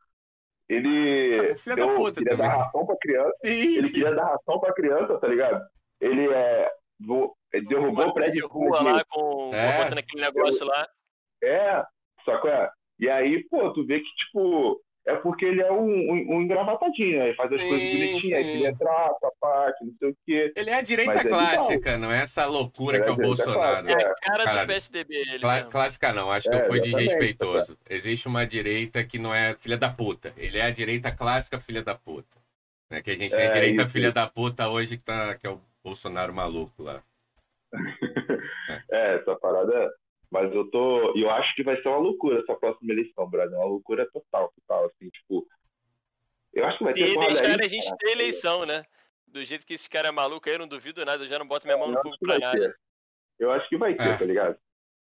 ele 0.67 1.51
Ah, 1.51 1.55
filho 1.55 1.75
da 1.75 1.87
puta 1.93 2.19
queria 2.21 2.37
também. 2.37 2.49
dar 2.49 2.57
ração 2.57 2.85
pra 2.85 2.95
criança, 3.01 3.33
Sim, 3.43 3.51
ele 3.51 3.83
sim. 3.83 3.91
queria 3.93 4.15
dar 4.15 4.25
ração 4.25 4.59
pra 4.59 4.73
criança, 4.73 5.17
tá 5.19 5.27
ligado? 5.27 5.61
Ele 5.99 6.31
é, 6.31 6.71
vo- 6.99 7.35
ele 7.51 7.67
derrubou 7.67 8.07
o 8.07 8.13
prédio 8.13 8.33
de 8.47 8.53
rua 8.53 8.77
de- 8.79 8.85
lá 8.85 9.03
com 9.09 9.51
É. 9.53 9.83
botando 9.83 9.99
aquele 9.99 10.21
negócio 10.21 10.65
lá. 10.65 10.87
É, 11.43 11.83
sacou? 12.23 12.49
É? 12.49 12.69
E 12.99 13.09
aí, 13.09 13.43
pô, 13.49 13.71
tu 13.73 13.85
vê 13.85 13.99
que, 13.99 14.15
tipo, 14.15 14.79
é 15.09 15.15
porque 15.17 15.45
ele 15.45 15.61
é 15.61 15.71
um, 15.71 15.85
um, 15.87 16.35
um 16.35 16.41
engravatadinho? 16.41 17.21
Ele 17.23 17.35
faz 17.35 17.51
as 17.51 17.61
Sim, 17.61 17.67
coisas 17.69 17.89
bonitinhas, 17.91 18.45
ele 18.47 18.65
entra, 18.67 19.13
papá, 19.21 19.73
que 19.77 19.85
não 19.85 19.93
sei 19.99 20.09
o 20.11 20.17
quê. 20.25 20.53
Ele 20.55 20.69
é 20.69 20.75
a 20.75 20.81
direita 20.81 21.11
Mas 21.13 21.25
é 21.25 21.29
clássica, 21.29 21.97
não 21.97 22.11
é 22.11 22.21
essa 22.23 22.45
loucura 22.45 22.97
Ele 22.97 23.03
que 23.05 23.09
é 23.09 23.11
é 23.11 23.15
o 23.15 23.15
a 23.15 23.27
Bolsonaro. 23.27 23.85
clássica. 23.87 23.91
É 24.01 24.11
a 24.11 24.15
cara 24.15 24.43
Caralho. 24.43 24.67
do 24.67 24.73
PSDB, 24.73 25.15
ele 25.15 25.39
Clá- 25.39 25.55
mesmo. 25.55 25.69
Clássica 25.71 26.13
não, 26.13 26.31
acho 26.31 26.49
que 26.49 26.55
É, 26.55 26.59
eu 26.59 26.63
fui 26.63 26.79
desrespeitoso. 26.79 27.77
Existe 27.89 28.27
uma 28.27 28.45
direita 28.45 29.03
que 29.03 29.17
não 29.19 29.33
é 29.33 29.55
filha 29.55 29.77
da 29.77 29.89
puta. 29.89 30.33
Ele 30.37 30.57
é 30.57 30.63
a 30.63 30.71
direita 30.71 31.11
clássica 31.11 31.59
filha 31.59 31.81
da 31.83 31.95
puta. 31.95 32.37
Né? 32.89 33.01
Que 33.01 33.11
a 33.11 33.15
gente 33.17 33.35
tem 33.35 33.45
a 33.45 33.47
É, 33.47 33.51
direita 33.53 33.83
isso, 33.83 33.93
filha 33.93 34.11
da 34.11 34.27
puta 34.27 34.67
hoje 34.69 34.97
que, 34.97 35.03
tá, 35.03 35.35
que 35.35 35.45
é 35.47 35.49
o 35.49 35.61
Bolsonaro 35.83 36.33
maluco 36.33 36.83
lá. 36.83 37.01
É, 38.91 39.15
essa 39.15 39.35
parada. 39.35 39.91
É- 40.31 40.41
Mas 40.43 40.53
eu 40.53 40.69
tô. 40.69 41.15
e 41.17 41.21
Eu 41.21 41.29
acho 41.31 41.53
que 41.55 41.63
vai 41.63 41.81
ser 41.81 41.87
uma 41.89 41.97
loucura 41.97 42.39
essa 42.39 42.55
próxima 42.55 42.91
eleição, 42.93 43.29
Brasil. 43.29 43.57
Uma 43.57 43.65
loucura 43.65 44.07
total, 44.11 44.51
total. 44.55 44.85
Assim, 44.85 45.09
tipo. 45.09 45.47
Eu 46.53 46.65
acho 46.65 46.77
que 46.79 46.83
vai 46.83 46.93
Se 46.93 46.99
ter 47.03 47.13
porradaria, 47.13 47.57
deixar 47.57 47.65
a 47.65 47.69
gente 47.69 47.85
cara. 47.85 47.97
ter 47.97 48.11
eleição, 48.11 48.65
né? 48.65 48.83
Do 49.27 49.45
jeito 49.45 49.65
que 49.65 49.75
esse 49.75 49.87
cara 49.89 50.07
é 50.07 50.11
maluco 50.11 50.49
aí, 50.49 50.55
eu 50.55 50.59
não 50.59 50.67
duvido 50.67 51.05
nada, 51.05 51.23
eu 51.23 51.27
já 51.27 51.37
não 51.37 51.47
boto 51.47 51.67
minha 51.67 51.77
mão 51.77 51.87
Eu 51.89 51.93
no 51.93 52.01
fogo 52.01 52.15
pra 52.19 52.39
nada. 52.39 52.59
ter. 52.59 52.75
Eu 53.37 53.51
acho 53.51 53.69
que 53.69 53.77
vai 53.77 53.93
ter, 53.95 54.07
É. 54.07 54.17
tá 54.17 54.25
ligado? 54.25 54.57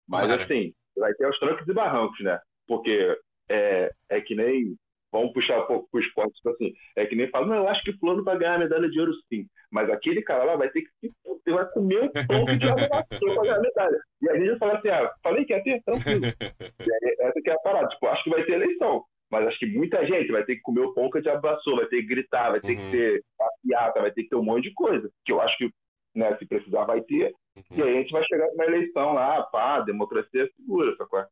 Mas 0.07 0.27
Tomara. 0.27 0.43
assim, 0.43 0.73
vai 0.95 1.13
ter 1.15 1.27
os 1.27 1.39
trancos 1.39 1.67
e 1.67 1.73
barrancos, 1.73 2.19
né? 2.21 2.39
Porque 2.67 3.17
é, 3.49 3.91
é 4.09 4.21
que 4.21 4.35
nem. 4.35 4.77
Vamos 5.11 5.33
puxar 5.33 5.59
um 5.63 5.67
pouco 5.67 5.89
pro 5.91 5.99
esporte, 5.99 6.33
tipo 6.35 6.49
assim. 6.49 6.73
É 6.95 7.05
que 7.05 7.15
nem 7.15 7.27
falam, 7.29 7.49
não, 7.49 7.55
eu 7.57 7.67
acho 7.67 7.83
que 7.83 7.91
fulano 7.97 8.23
vai 8.23 8.37
ganhar 8.37 8.55
a 8.55 8.59
medalha 8.59 8.89
de 8.89 8.99
ouro 8.99 9.11
sim. 9.27 9.45
Mas 9.71 9.89
aquele 9.89 10.21
cara 10.21 10.43
lá 10.43 10.55
vai 10.57 10.69
ter 10.69 10.81
que 10.81 10.89
se 10.99 11.13
fuder, 11.23 11.55
vai 11.55 11.65
comer 11.71 12.01
um 12.03 12.09
ponto 12.27 12.57
de 12.57 12.69
água 12.69 12.87
na 12.89 13.17
sua 13.17 13.33
pra 13.33 13.43
ganhar 13.43 13.55
a 13.55 13.61
medalha. 13.61 13.99
E 14.21 14.29
a 14.29 14.35
gente 14.35 14.49
vai 14.49 14.59
falar 14.59 14.77
assim, 14.79 14.89
ah, 14.89 15.13
falei 15.23 15.45
que 15.45 15.53
ia 15.53 15.63
ter? 15.63 15.81
Tranquilo. 15.83 16.21
E 16.81 16.91
aí, 16.93 17.15
essa 17.19 17.41
que 17.41 17.49
é 17.49 17.53
a 17.53 17.59
parada. 17.59 17.87
Tipo, 17.89 18.07
acho 18.07 18.23
que 18.23 18.29
vai 18.31 18.43
ter 18.43 18.53
eleição. 18.53 19.05
Mas 19.29 19.47
acho 19.47 19.59
que 19.59 19.65
muita 19.67 20.05
gente 20.05 20.31
vai 20.31 20.43
ter 20.43 20.55
que 20.55 20.61
comer 20.61 20.81
o 20.81 20.93
pão 20.93 21.09
que 21.09 21.19
a 21.19 21.21
diabo 21.21 21.47
assou, 21.47 21.77
vai 21.77 21.85
ter 21.85 22.01
que 22.01 22.07
gritar, 22.07 22.49
vai 22.51 22.59
ter 22.59 22.75
Uhum. 22.75 22.91
que 22.91 22.97
ter 22.97 23.23
passeata, 23.37 24.01
vai 24.01 24.11
ter 24.11 24.23
que 24.23 24.29
ter 24.29 24.35
um 24.35 24.43
monte 24.43 24.63
de 24.63 24.73
coisa. 24.73 25.09
Que 25.23 25.31
eu 25.31 25.39
acho 25.39 25.57
que, 25.57 25.71
né, 26.15 26.35
se 26.37 26.45
precisar, 26.45 26.83
vai 26.83 27.01
ter. 27.01 27.33
E 27.71 27.81
Uhum. 27.81 27.87
aí 27.87 27.97
a 27.97 28.01
gente 28.01 28.11
vai 28.11 28.23
chegar 28.25 28.47
numa 28.47 28.65
eleição 28.65 29.13
lá, 29.13 29.43
pá, 29.43 29.79
democracia 29.81 30.49
segura, 30.57 30.95
sacou? 30.97 31.23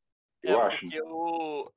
Eu 0.43 0.61
é, 0.61 0.65
acho. 0.67 0.79
porque 0.79 1.01
o... 1.01 1.71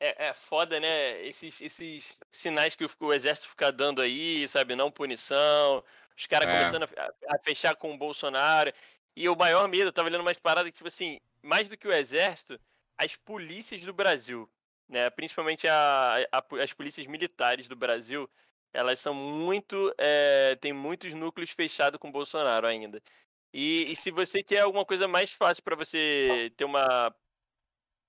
é, 0.00 0.28
é 0.28 0.32
foda, 0.34 0.80
né? 0.80 1.24
Esses, 1.26 1.60
esses 1.60 2.18
sinais 2.30 2.74
que 2.74 2.84
o, 2.84 2.88
o 3.00 3.12
exército 3.12 3.50
fica 3.50 3.70
dando 3.70 4.00
aí, 4.02 4.48
sabe? 4.48 4.74
Não 4.74 4.90
punição, 4.90 5.84
os 6.20 6.26
caras 6.26 6.48
É. 6.48 6.52
começando 6.52 6.82
a, 6.84 7.34
a 7.36 7.38
fechar 7.42 7.74
com 7.76 7.92
o 7.94 7.98
Bolsonaro. 7.98 8.72
E 9.16 9.28
o 9.28 9.36
maior 9.36 9.66
medo, 9.68 9.88
eu 9.88 9.92
tava 9.92 10.08
lendo 10.08 10.20
umas 10.20 10.38
paradas 10.38 10.70
que, 10.70 10.76
tipo 10.76 10.88
assim, 10.88 11.18
mais 11.42 11.68
do 11.68 11.76
que 11.76 11.88
o 11.88 11.92
exército, 11.92 12.60
as 12.96 13.16
polícias 13.16 13.82
do 13.82 13.92
Brasil, 13.92 14.48
né? 14.88 15.08
Principalmente 15.10 15.66
a, 15.66 16.16
a- 16.30 16.62
as 16.62 16.72
polícias 16.72 17.06
militares 17.06 17.66
do 17.66 17.74
Brasil, 17.76 18.30
elas 18.72 19.00
são 19.00 19.14
muito. 19.14 19.92
É, 19.98 20.56
tem 20.56 20.72
muitos 20.72 21.12
núcleos 21.14 21.50
fechados 21.50 21.98
com 21.98 22.08
o 22.08 22.12
Bolsonaro 22.12 22.66
ainda. 22.66 23.02
E, 23.52 23.90
e 23.90 23.96
se 23.96 24.10
você 24.12 24.42
quer 24.44 24.60
alguma 24.60 24.84
coisa 24.86 25.08
mais 25.08 25.32
fácil 25.32 25.62
para 25.64 25.74
você 25.74 26.52
ter 26.56 26.64
uma, 26.64 27.12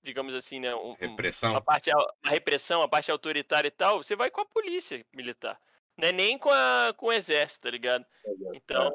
digamos 0.02 0.34
assim, 0.34 0.60
né, 0.60 0.74
um- 0.74 0.94
Repressão? 0.94 1.52
uma 1.52 1.60
parte 1.60 1.90
uma 1.90 2.30
repressão, 2.30 2.82
a 2.82 2.88
parte 2.88 3.10
autoritária 3.10 3.68
e 3.68 3.72
tal, 3.72 4.02
você 4.02 4.14
vai 4.14 4.30
com 4.30 4.40
a 4.40 4.46
polícia 4.46 5.04
militar. 5.14 5.60
Não 5.96 6.08
é 6.08 6.12
nem 6.12 6.38
com, 6.38 6.50
a, 6.50 6.94
com 6.96 7.06
o 7.06 7.12
exército, 7.12 7.62
tá 7.62 7.70
ligado? 7.70 8.04
Então, 8.54 8.90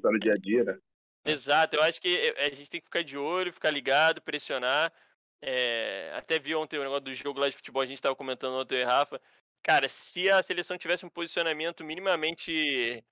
Tá 0.00 0.10
no 0.10 0.18
dia 0.18 0.34
a 0.34 0.36
dia, 0.36 0.64
né? 0.64 0.78
exato, 1.24 1.76
eu 1.76 1.82
acho 1.82 2.00
que 2.00 2.08
eh, 2.08 2.46
a 2.46 2.50
gente 2.50 2.68
tem 2.68 2.80
que 2.80 2.86
ficar 2.86 3.04
de 3.04 3.16
olho, 3.16 3.52
ficar 3.52 3.70
ligado, 3.70 4.20
pressionar. 4.20 4.92
É, 5.40 6.12
até 6.14 6.38
vi 6.38 6.54
ontem 6.54 6.78
o 6.78 6.82
negócio 6.82 7.02
do 7.02 7.14
jogo 7.14 7.40
lá 7.40 7.48
de 7.48 7.56
futebol, 7.56 7.82
a 7.82 7.86
gente 7.86 8.02
tava 8.02 8.14
comentando 8.14 8.54
ontem, 8.54 8.80
e 8.80 8.84
Rafa. 8.84 9.20
Cara, 9.62 9.88
se 9.88 10.28
a 10.28 10.42
seleção 10.42 10.76
tivesse 10.76 11.06
um 11.06 11.08
posicionamento 11.08 11.84
minimamente 11.84 13.04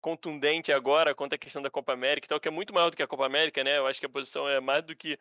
contundente 0.00 0.70
agora 0.70 1.14
quanto 1.14 1.34
à 1.34 1.38
questão 1.38 1.62
da 1.62 1.70
Copa 1.70 1.92
América 1.92 2.26
e 2.26 2.28
tal, 2.28 2.40
que 2.40 2.48
é 2.48 2.50
muito 2.50 2.74
maior 2.74 2.90
do 2.90 2.96
que 2.96 3.02
a 3.02 3.06
Copa 3.06 3.24
América, 3.24 3.64
né? 3.64 3.78
Eu 3.78 3.86
acho 3.86 4.00
que 4.00 4.06
a 4.06 4.10
posição 4.10 4.46
é 4.48 4.60
mais 4.60 4.84
do 4.84 4.94
que 4.94 5.18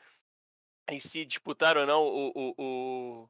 em 0.89 0.99
se 0.99 1.25
disputar 1.25 1.77
ou 1.77 1.85
não 1.85 2.03
o, 2.03 2.31
o, 2.35 2.53
o, 2.57 3.29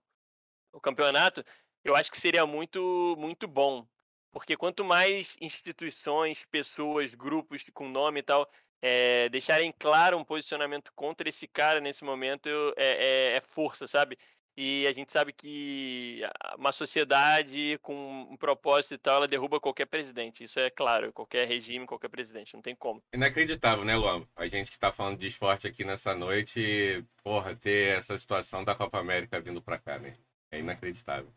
o 0.73 0.81
campeonato, 0.81 1.43
eu 1.83 1.95
acho 1.95 2.11
que 2.11 2.19
seria 2.19 2.45
muito, 2.45 3.15
muito 3.19 3.47
bom. 3.47 3.87
Porque 4.33 4.57
quanto 4.57 4.83
mais 4.83 5.37
instituições, 5.39 6.43
pessoas, 6.51 7.13
grupos 7.13 7.63
com 7.71 7.87
nome 7.87 8.19
e 8.19 8.23
tal, 8.23 8.49
é, 8.81 9.29
deixarem 9.29 9.71
claro 9.77 10.17
um 10.17 10.25
posicionamento 10.25 10.91
contra 10.95 11.29
esse 11.29 11.47
cara 11.47 11.79
nesse 11.79 12.03
momento, 12.03 12.49
é, 12.75 13.33
é- 13.33 13.37
é 13.37 13.41
força, 13.41 13.87
sabe? 13.87 14.17
E 14.57 14.85
a 14.87 14.91
gente 14.93 15.11
sabe 15.11 15.33
que 15.33 16.21
a- 16.41 16.55
uma 16.57 16.71
sociedade 16.71 17.77
com 17.81 17.93
um 18.29 18.35
propósito 18.37 18.95
e 18.95 18.97
tal, 18.97 19.17
ela 19.17 19.27
derruba 19.27 19.59
qualquer 19.59 19.85
presidente. 19.85 20.43
Isso 20.43 20.59
é 20.59 20.69
claro, 20.69 21.13
qualquer 21.13 21.47
regime, 21.47 21.85
qualquer 21.87 22.09
presidente, 22.09 22.53
não 22.53 22.61
tem 22.61 22.75
como. 22.75 23.03
Inacreditável, 23.13 23.85
né, 23.85 23.95
Luan? 23.95 24.27
A 24.35 24.47
gente 24.47 24.71
que 24.71 24.77
tá 24.79 24.91
falando 24.91 25.17
de 25.19 25.27
esporte 25.27 25.67
aqui 25.67 25.83
nessa 25.83 26.15
noite, 26.15 27.05
porra, 27.23 27.55
ter 27.55 27.97
essa 27.97 28.17
situação 28.17 28.63
da 28.63 28.75
Copa 28.75 28.99
América 28.99 29.39
vindo 29.39 29.61
pra 29.61 29.77
cá, 29.79 29.97
né? 29.99 30.17
É 30.51 30.59
inacreditável. 30.59 31.31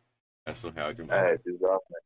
É 0.44 0.54
surreal 0.54 0.92
demais. 0.92 1.30
É, 1.30 1.38
bizarro, 1.38 1.82
né, 1.90 1.98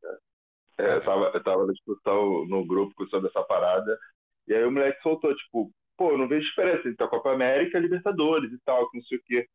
É, 0.81 0.95
eu, 0.95 1.03
tava, 1.03 1.31
eu 1.33 1.43
tava 1.43 1.65
na 1.65 1.73
discussão 1.73 2.45
no 2.47 2.65
grupo 2.65 3.07
sobre 3.07 3.29
essa 3.29 3.43
parada, 3.43 3.97
e 4.47 4.53
aí 4.53 4.63
o 4.63 4.71
moleque 4.71 5.01
soltou, 5.01 5.35
tipo, 5.35 5.71
pô, 5.95 6.17
não 6.17 6.27
vejo 6.27 6.47
diferença 6.47 6.87
entre 6.87 7.05
a 7.05 7.07
Copa 7.07 7.31
América 7.31 7.77
e 7.77 7.79
a 7.79 7.81
Libertadores 7.81 8.51
e 8.51 8.59
tal, 8.65 8.89
que 8.89 8.97
não 8.97 9.03
sei 9.05 9.17
o 9.17 9.23
quê. 9.23 9.47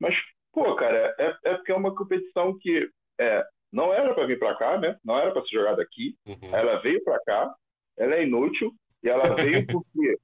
Mas, 0.00 0.14
pô, 0.52 0.74
cara, 0.76 1.14
é, 1.18 1.36
é 1.44 1.54
porque 1.56 1.72
é 1.72 1.76
uma 1.76 1.94
competição 1.94 2.56
que 2.58 2.88
é, 3.18 3.44
não 3.72 3.92
era 3.92 4.14
pra 4.14 4.26
vir 4.26 4.38
pra 4.38 4.56
cá, 4.56 4.78
né? 4.78 4.96
Não 5.04 5.18
era 5.18 5.32
pra 5.32 5.42
ser 5.42 5.56
jogada 5.56 5.82
aqui. 5.82 6.16
Uhum. 6.26 6.54
Ela 6.54 6.76
veio 6.80 7.02
pra 7.02 7.20
cá, 7.24 7.52
ela 7.98 8.14
é 8.14 8.24
inútil, 8.24 8.72
e 9.02 9.08
ela 9.08 9.34
veio 9.34 9.66
porque. 9.66 10.18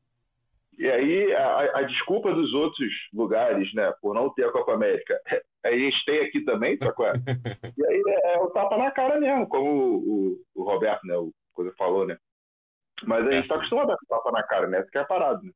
E 0.79 0.89
aí, 0.89 1.35
a, 1.35 1.79
a 1.79 1.83
desculpa 1.85 2.33
dos 2.33 2.53
outros 2.53 2.93
lugares, 3.13 3.73
né, 3.75 3.93
por 4.01 4.15
não 4.15 4.33
ter 4.33 4.45
a 4.45 4.53
Copa 4.53 4.75
América, 4.75 5.19
a 5.65 5.71
gente 5.73 6.05
tem 6.05 6.21
aqui 6.21 6.43
também, 6.43 6.77
sacou? 6.83 7.07
E 7.79 7.87
aí 7.87 8.03
é, 8.09 8.35
é 8.35 8.39
o 8.39 8.51
tapa 8.51 8.77
na 8.77 8.91
cara 8.91 9.19
mesmo, 9.19 9.49
como 9.49 9.71
o, 9.71 9.97
o, 9.97 10.41
o 10.55 10.63
Roberto, 10.65 11.07
né, 11.07 11.17
o 11.17 11.33
coisa 11.57 11.73
falou, 11.77 12.07
né? 12.07 12.17
Mas 13.05 13.27
a 13.27 13.33
gente 13.33 13.49
tá 13.49 13.57
acostumado 13.57 13.91
a 13.93 13.97
tapa 14.09 14.31
na 14.31 14.43
cara, 14.43 14.69
né? 14.69 14.83
Que 14.91 14.99
é 14.99 15.01
a 15.01 15.05
parada, 15.05 15.41
né? 15.43 15.51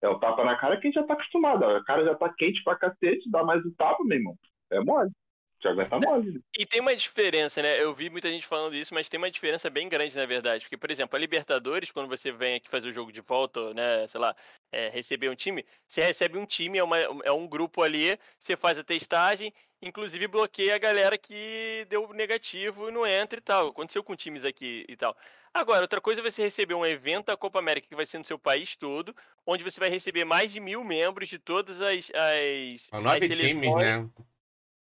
É 0.00 0.08
o 0.08 0.18
tapa 0.18 0.44
na 0.44 0.56
cara 0.56 0.76
que 0.76 0.86
a 0.86 0.90
gente 0.90 0.94
já 0.94 1.02
tá 1.02 1.14
acostumado. 1.14 1.64
O 1.64 1.84
cara 1.84 2.04
já 2.04 2.14
tá 2.14 2.32
quente 2.32 2.62
pra 2.62 2.76
cacete, 2.76 3.30
dá 3.30 3.42
mais 3.42 3.64
um 3.64 3.74
tapa, 3.74 4.02
meu 4.04 4.18
irmão. 4.18 4.38
É 4.70 4.80
mole. 4.80 5.10
Te 5.58 5.66
aguenta 5.66 5.98
mole. 5.98 6.32
né? 6.32 6.40
E 6.56 6.64
tem 6.64 6.80
uma 6.80 6.94
diferença, 6.94 7.60
né? 7.60 7.82
Eu 7.82 7.92
vi 7.92 8.08
muita 8.08 8.28
gente 8.28 8.46
falando 8.46 8.76
isso, 8.76 8.94
mas 8.94 9.08
tem 9.08 9.18
uma 9.18 9.30
diferença 9.30 9.68
bem 9.68 9.88
grande, 9.88 10.16
na 10.16 10.24
verdade. 10.24 10.64
Porque, 10.64 10.76
por 10.76 10.90
exemplo, 10.90 11.16
a 11.16 11.20
Libertadores, 11.20 11.90
quando 11.90 12.08
você 12.08 12.30
vem 12.30 12.56
aqui 12.56 12.68
fazer 12.68 12.88
o 12.88 12.92
jogo 12.92 13.10
de 13.10 13.20
volta, 13.20 13.74
né, 13.74 14.06
sei 14.06 14.20
lá, 14.20 14.36
é, 14.70 14.88
receber 14.88 15.28
um 15.28 15.34
time, 15.34 15.66
você 15.86 16.04
recebe 16.04 16.38
um 16.38 16.46
time, 16.46 16.78
é, 16.78 16.84
uma, 16.84 16.98
é 16.98 17.32
um 17.32 17.46
grupo 17.46 17.82
ali, 17.82 18.18
você 18.40 18.56
faz 18.56 18.78
a 18.78 18.84
testagem, 18.84 19.52
inclusive 19.82 20.28
bloqueia 20.28 20.76
a 20.76 20.78
galera 20.78 21.18
que 21.18 21.84
deu 21.88 22.08
negativo 22.12 22.88
e 22.88 22.92
não 22.92 23.04
entra 23.04 23.40
e 23.40 23.42
tal. 23.42 23.68
Aconteceu 23.68 24.04
com 24.04 24.14
times 24.14 24.44
aqui 24.44 24.84
e 24.88 24.96
tal. 24.96 25.16
Agora, 25.52 25.82
outra 25.82 26.00
coisa 26.00 26.20
é 26.20 26.30
você 26.30 26.42
receber 26.42 26.74
um 26.74 26.86
evento 26.86 27.26
da 27.26 27.36
Copa 27.36 27.58
América 27.58 27.88
que 27.88 27.96
vai 27.96 28.06
ser 28.06 28.18
no 28.18 28.24
seu 28.24 28.38
país 28.38 28.76
todo, 28.76 29.12
onde 29.44 29.64
você 29.64 29.80
vai 29.80 29.88
receber 29.88 30.24
mais 30.24 30.52
de 30.52 30.60
mil 30.60 30.84
membros 30.84 31.28
de 31.28 31.38
todas 31.38 31.80
as, 31.80 32.10
as, 32.14 32.88
as 32.92 33.02
nove 33.02 33.20
seleções 33.22 33.52
times, 33.52 33.74
né? 33.74 34.08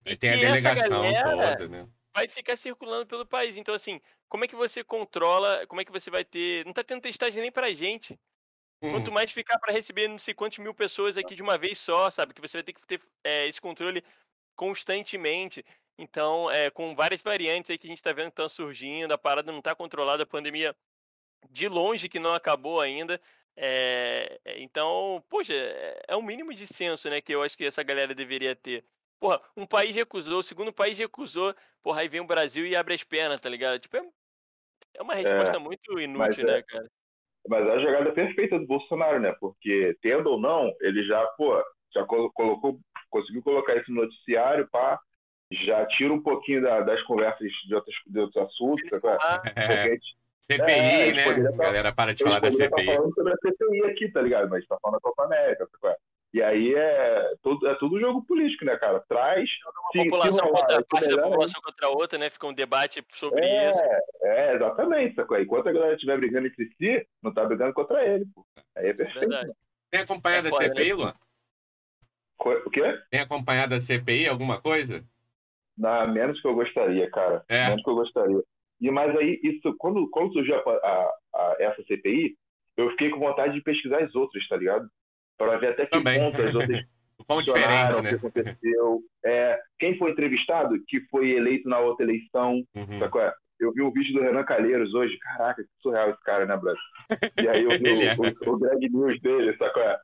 E 0.06 0.16
tem 0.16 0.30
a 0.32 0.34
essa 0.34 0.46
delegação 0.46 1.02
galera- 1.04 1.58
toda, 1.58 1.68
né? 1.68 1.90
vai 2.16 2.28
ficar 2.28 2.56
circulando 2.56 3.08
pelo 3.08 3.26
país. 3.26 3.58
Então, 3.58 3.74
assim, 3.74 4.00
como 4.30 4.46
é 4.46 4.48
que 4.48 4.56
você 4.56 4.84
controla? 4.84 5.66
Como 5.68 5.82
é 5.82 5.86
que 5.86 5.92
você 5.92 6.12
vai 6.12 6.24
ter. 6.24 6.66
Não 6.66 6.74
tá 6.74 6.84
tendo 6.84 7.02
testagem 7.02 7.42
nem 7.42 7.52
pra 7.52 7.74
gente. 7.74 8.20
Quanto 8.82 9.10
Hum, 9.12 9.14
mais 9.14 9.32
ficar 9.32 9.58
para 9.60 9.72
receber 9.72 10.10
não 10.10 10.20
sei 10.20 10.34
quantos 10.34 10.58
mil 10.58 10.74
pessoas 10.74 11.16
aqui 11.16 11.36
de 11.36 11.42
uma 11.42 11.58
vez 11.58 11.80
só, 11.80 12.12
sabe? 12.12 12.34
Que 12.34 12.42
você 12.42 12.58
vai 12.58 12.64
ter 12.64 12.74
que 12.74 12.86
ter 12.86 13.02
é, 13.24 13.48
esse 13.48 13.62
controle 13.62 14.04
constantemente. 14.56 15.64
Então, 15.98 16.52
é, 16.52 16.70
com 16.70 16.94
várias 16.96 17.22
variantes 17.22 17.72
aí 17.72 17.78
que 17.78 17.88
a 17.88 17.90
gente 17.90 18.02
tá 18.02 18.12
vendo 18.12 18.26
que 18.26 18.32
estão 18.34 18.50
surgindo, 18.50 19.12
a 19.14 19.18
parada 19.18 19.52
não 19.52 19.62
tá 19.62 19.74
controlada, 19.74 20.24
a 20.24 20.26
pandemia 20.28 20.76
de 21.50 21.68
longe 21.68 22.10
que 22.10 22.20
não 22.20 22.34
acabou 22.34 22.82
ainda. 22.82 23.22
É, 23.56 24.40
é, 24.44 24.62
então, 24.62 25.24
poxa, 25.30 25.54
é, 25.54 26.04
é 26.10 26.16
um 26.16 26.22
mínimo 26.22 26.54
de 26.54 26.68
senso, 26.68 27.10
né? 27.10 27.22
Que 27.22 27.34
eu 27.34 27.44
acho 27.44 27.58
que 27.58 27.66
essa 27.66 27.84
galera 27.84 28.14
deveria 28.14 28.56
ter. 28.56 28.84
Porra, 29.24 29.40
um 29.56 29.66
país 29.66 29.96
recusou, 29.96 30.40
o 30.40 30.44
segundo 30.44 30.74
país 30.74 30.98
recusou, 30.98 31.56
porra, 31.82 32.02
aí 32.02 32.10
vem 32.10 32.20
o 32.20 32.28
Brasil 32.28 32.66
e 32.68 32.76
abre 32.76 32.94
as 32.94 33.06
pernas, 33.06 33.40
tá 33.40 33.48
ligado? 33.48 33.80
Tipo, 33.80 33.96
é, 33.96 34.02
é 34.96 35.02
uma 35.02 35.16
resposta 35.16 35.56
É, 35.56 35.60
muito 35.60 35.98
inútil, 35.98 36.44
é- 36.44 36.56
né, 36.58 36.64
cara? 36.68 36.92
Mas 37.48 37.66
é 37.66 37.72
a 37.72 37.80
jogada 37.80 38.12
perfeita 38.12 38.60
do 38.60 38.68
Bolsonaro, 38.68 39.22
né? 39.22 39.34
Porque, 39.40 39.98
tendo 40.02 40.30
ou 40.30 40.38
não, 40.38 40.70
ele 40.82 41.06
já, 41.06 41.26
pô, 41.38 41.58
já 41.94 42.04
colo- 42.04 42.34
colocou, 42.34 42.82
conseguiu 43.10 43.42
colocar 43.42 43.78
isso 43.78 43.94
no 43.94 44.02
noticiário, 44.02 44.68
pá, 44.70 45.00
já 45.54 45.86
tira 45.86 46.12
um 46.12 46.22
pouquinho 46.22 46.62
da- 46.62 46.82
das 46.82 47.02
conversas 47.04 47.50
de 47.66 47.76
outros, 47.76 47.96
de 48.06 48.20
outros 48.20 48.44
assuntos, 48.44 48.84
é? 48.92 49.54
É, 49.56 49.90
gente- 49.92 50.18
CPI, 50.42 50.70
É, 50.70 51.02
a 51.02 51.06
gente 51.06 51.16
né? 51.16 51.52
tá- 51.56 51.64
Galera, 51.64 51.94
para 51.94 52.14
de 52.14 52.22
falar 52.22 52.42
da 52.42 52.52
poderia 52.52 52.70
tá 52.70 52.76
CPI. 52.76 52.96
falando 52.98 53.14
sobre 53.16 53.32
a 53.34 53.38
CPI 53.38 53.84
aqui, 53.86 54.12
tá 54.12 54.22
ligado? 54.22 54.50
Mas 54.50 54.68
tá 54.68 54.78
falando 54.82 54.96
da 54.98 55.02
Copa 55.02 55.24
América, 55.24 55.66
é? 55.86 55.96
E 56.34 56.42
aí 56.42 56.74
é 56.74 57.36
tudo, 57.44 57.68
é 57.68 57.76
tudo 57.76 58.00
jogo 58.00 58.26
político, 58.26 58.66
né, 58.66 58.76
cara? 58.78 59.00
Traz. 59.08 59.48
se- 59.50 59.56
se 59.92 60.04
população 60.06 60.46
rolar, 60.48 60.62
contra 60.62 60.84
parte 60.86 61.04
da 61.04 61.10
melhor, 61.10 61.24
população 61.30 61.62
contra 61.62 61.88
a 61.88 61.90
outra, 61.92 62.18
né? 62.18 62.30
Fica 62.32 62.48
um 62.48 62.54
debate 62.54 63.06
sobre 63.14 63.46
É, 63.46 63.70
isso. 63.70 63.80
é, 64.24 64.56
exatamente, 64.56 65.16
sacou? 65.16 65.40
Enquanto 65.40 65.68
a 65.68 65.72
galera 65.72 65.94
estiver 65.94 66.18
brigando 66.18 66.48
entre 66.48 66.66
si, 66.76 67.08
não 67.22 67.32
tá 67.32 67.46
brigando 67.46 67.74
contra 67.74 68.04
ele, 68.04 68.26
pô. 68.34 68.44
Aí 68.76 68.88
é 68.88 68.90
É 68.90 68.94
perfeito. 68.94 69.20
verdade. 69.20 69.52
Tem 69.92 70.02
acompanhado 70.02 70.48
É 70.48 70.50
a 70.50 70.54
CPI, 70.54 70.94
Luan? 70.94 71.14
Co- 72.38 72.62
O 72.66 72.70
quê? 72.72 73.00
Tem 73.12 73.20
acompanhado 73.20 73.76
a 73.76 73.80
CPI, 73.80 74.28
alguma 74.28 74.60
coisa? 74.60 75.06
Na, 75.78 76.08
menos 76.08 76.42
que 76.42 76.48
eu 76.48 76.56
gostaria, 76.56 77.10
cara. 77.12 77.44
É. 77.48 77.68
Menos 77.68 77.84
que 77.84 77.90
eu 77.90 77.96
gostaria. 77.96 78.44
E 78.82 78.90
mas 78.92 79.16
aí, 79.16 79.40
isso, 79.44 79.76
quando, 79.78 80.10
quando 80.10 80.34
surgiu 80.34 80.56
a, 80.56 80.60
a- 80.60 81.14
a- 81.36 81.56
essa 81.60 81.84
CPI, 81.84 82.36
eu 82.76 82.90
fiquei 82.92 83.12
com 83.12 83.20
vontade 83.20 83.54
de 83.54 83.62
pesquisar 83.62 84.04
as 84.04 84.14
outras, 84.16 84.48
tá 84.48 84.58
ligado? 84.58 84.90
Pra 85.38 85.58
ver 85.58 85.70
até 85.72 85.86
que 85.86 85.92
Também. 85.92 86.20
ponto 86.20 86.42
as 86.42 86.54
outras 86.56 86.86
Quão 87.28 87.42
diferente, 87.42 87.94
o 87.94 88.02
né? 88.02 88.10
que 88.10 88.16
aconteceu. 88.16 89.02
É, 89.24 89.60
quem 89.80 89.98
foi 89.98 90.12
entrevistado, 90.12 90.76
que 90.88 91.00
foi 91.08 91.32
eleito 91.32 91.70
na 91.70 91.80
outra 91.80 92.06
eleição, 92.06 92.62
Uhum. 92.76 93.00
sacou? 93.00 93.22
É? 93.22 93.34
Eu 93.60 93.72
vi 93.72 93.82
um 93.82 93.92
vídeo 93.92 94.14
do 94.16 94.22
Renan 94.22 94.44
Calheiros 94.44 94.94
hoje, 94.94 95.18
caraca, 95.20 95.64
que 95.64 95.70
surreal 95.82 96.10
esse 96.10 96.22
cara, 96.24 96.46
né, 96.46 96.58
brother? 96.58 96.82
E 97.42 97.48
aí 97.48 97.64
eu 97.64 97.70
vi 97.70 97.76
Ele 97.88 98.06
é. 98.06 98.16
o, 98.16 98.50
o, 98.52 98.54
o 98.56 98.60
Greg 98.60 98.90
News 98.90 99.22
dele, 99.22 99.56
sacou? 99.58 99.84
É? 99.84 100.00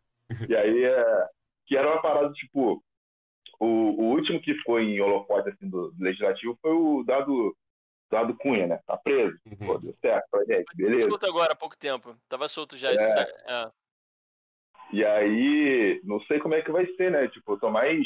E 0.47 0.55
aí, 0.55 0.84
é, 0.86 1.25
que 1.65 1.75
era 1.75 1.91
uma 1.91 2.01
parada, 2.01 2.32
tipo, 2.34 2.82
o, 3.59 3.65
o 3.65 4.03
último 4.11 4.39
que 4.41 4.53
foi 4.61 4.84
em 4.84 5.01
holofote, 5.01 5.49
assim, 5.49 5.67
do, 5.69 5.91
do 5.91 6.03
Legislativo 6.03 6.57
foi 6.61 6.71
o 6.71 7.03
Dado, 7.03 7.53
Dado 8.09 8.34
Cunha, 8.38 8.65
né? 8.67 8.80
Tá 8.88 8.95
preso, 8.95 9.38
Uhum. 9.45 9.67
pô, 9.67 9.77
deu 9.77 9.93
certo 9.99 10.25
pra 10.32 10.45
gente, 10.45 10.73
beleza. 10.75 11.09
Solto 11.09 11.25
agora 11.25 11.51
há 11.51 11.55
pouco 11.55 11.77
tempo. 11.77 12.15
Tava 12.30 12.47
solto 12.47 12.77
já. 12.77 12.89
É. 12.91 12.95
esse- 12.95 13.19
é. 13.19 13.69
E 14.91 15.05
aí, 15.05 16.01
não 16.03 16.19
sei 16.21 16.39
como 16.39 16.55
é 16.55 16.61
que 16.61 16.71
vai 16.71 16.85
ser, 16.95 17.11
né? 17.11 17.27
Tipo, 17.27 17.53
eu 17.53 17.59
tô 17.59 17.69
mais 17.69 18.05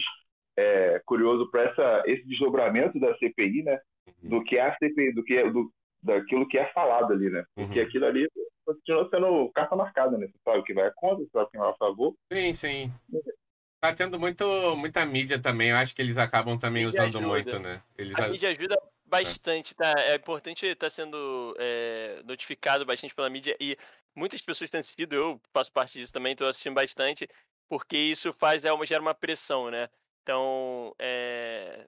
é, 0.57 1.01
curioso 1.05 1.49
para 1.49 1.63
essa 1.63 2.03
esse 2.05 2.25
desdobramento 2.27 2.99
da 2.99 3.15
CPI, 3.17 3.63
né? 3.63 3.79
Uhum. 4.07 4.29
Do 4.29 4.43
que 4.43 4.57
é 4.57 4.61
a 4.61 4.77
CPI, 4.77 5.13
do 5.13 5.23
que 5.23 5.35
é, 5.35 5.49
do, 5.49 5.71
daquilo 6.01 6.47
que 6.47 6.57
é 6.57 6.65
falado 6.73 7.13
ali, 7.13 7.29
né? 7.29 7.43
Porque 7.55 7.79
Uhum. 7.79 7.85
aquilo 7.85 8.05
ali 8.05 8.29
continua 8.65 9.09
sendo 9.09 9.49
carta 9.53 9.75
marcada, 9.75 10.17
né? 10.17 10.27
Você 10.27 10.37
sabe 10.43 10.59
o 10.59 10.63
que 10.63 10.73
vai 10.73 10.91
contra, 10.95 11.23
você 11.23 11.29
sabe 11.31 11.49
quem 11.51 11.59
vai 11.59 11.69
a 11.69 11.75
favor. 11.75 12.13
Sim, 12.31 12.53
sim. 12.53 12.91
Tá 13.79 13.93
tendo 13.93 14.19
muito, 14.19 14.45
muita 14.77 15.05
mídia 15.05 15.39
também. 15.41 15.69
Eu 15.69 15.75
acho 15.77 15.93
que 15.93 16.01
eles 16.01 16.17
acabam 16.17 16.57
também 16.57 16.85
usando 16.85 17.17
ajuda. 17.17 17.27
muito, 17.27 17.59
né? 17.59 17.81
Eles 17.97 18.17
A 18.17 18.29
mídia 18.29 18.49
ajuda 18.49 18.75
bastante, 19.05 19.75
tá? 19.75 19.93
É 19.97 20.15
importante 20.15 20.65
estar 20.65 20.89
sendo 20.89 21.53
é, 21.59 22.21
notificado 22.23 22.85
bastante 22.85 23.13
pela 23.13 23.29
mídia 23.29 23.55
e 23.59 23.77
muitas 24.15 24.41
pessoas 24.41 24.69
têm 24.69 24.79
assistido, 24.79 25.13
eu 25.13 25.41
faço 25.53 25.71
parte 25.71 25.99
disso 25.99 26.13
também, 26.13 26.33
estou 26.33 26.47
assistindo 26.47 26.73
bastante, 26.75 27.27
porque 27.69 27.97
isso 27.97 28.33
faz, 28.33 28.63
é 28.65 28.71
uma, 28.71 28.85
gera 28.85 29.01
uma 29.01 29.13
pressão, 29.15 29.69
né? 29.71 29.89
Então, 30.23 30.95
é, 30.99 31.87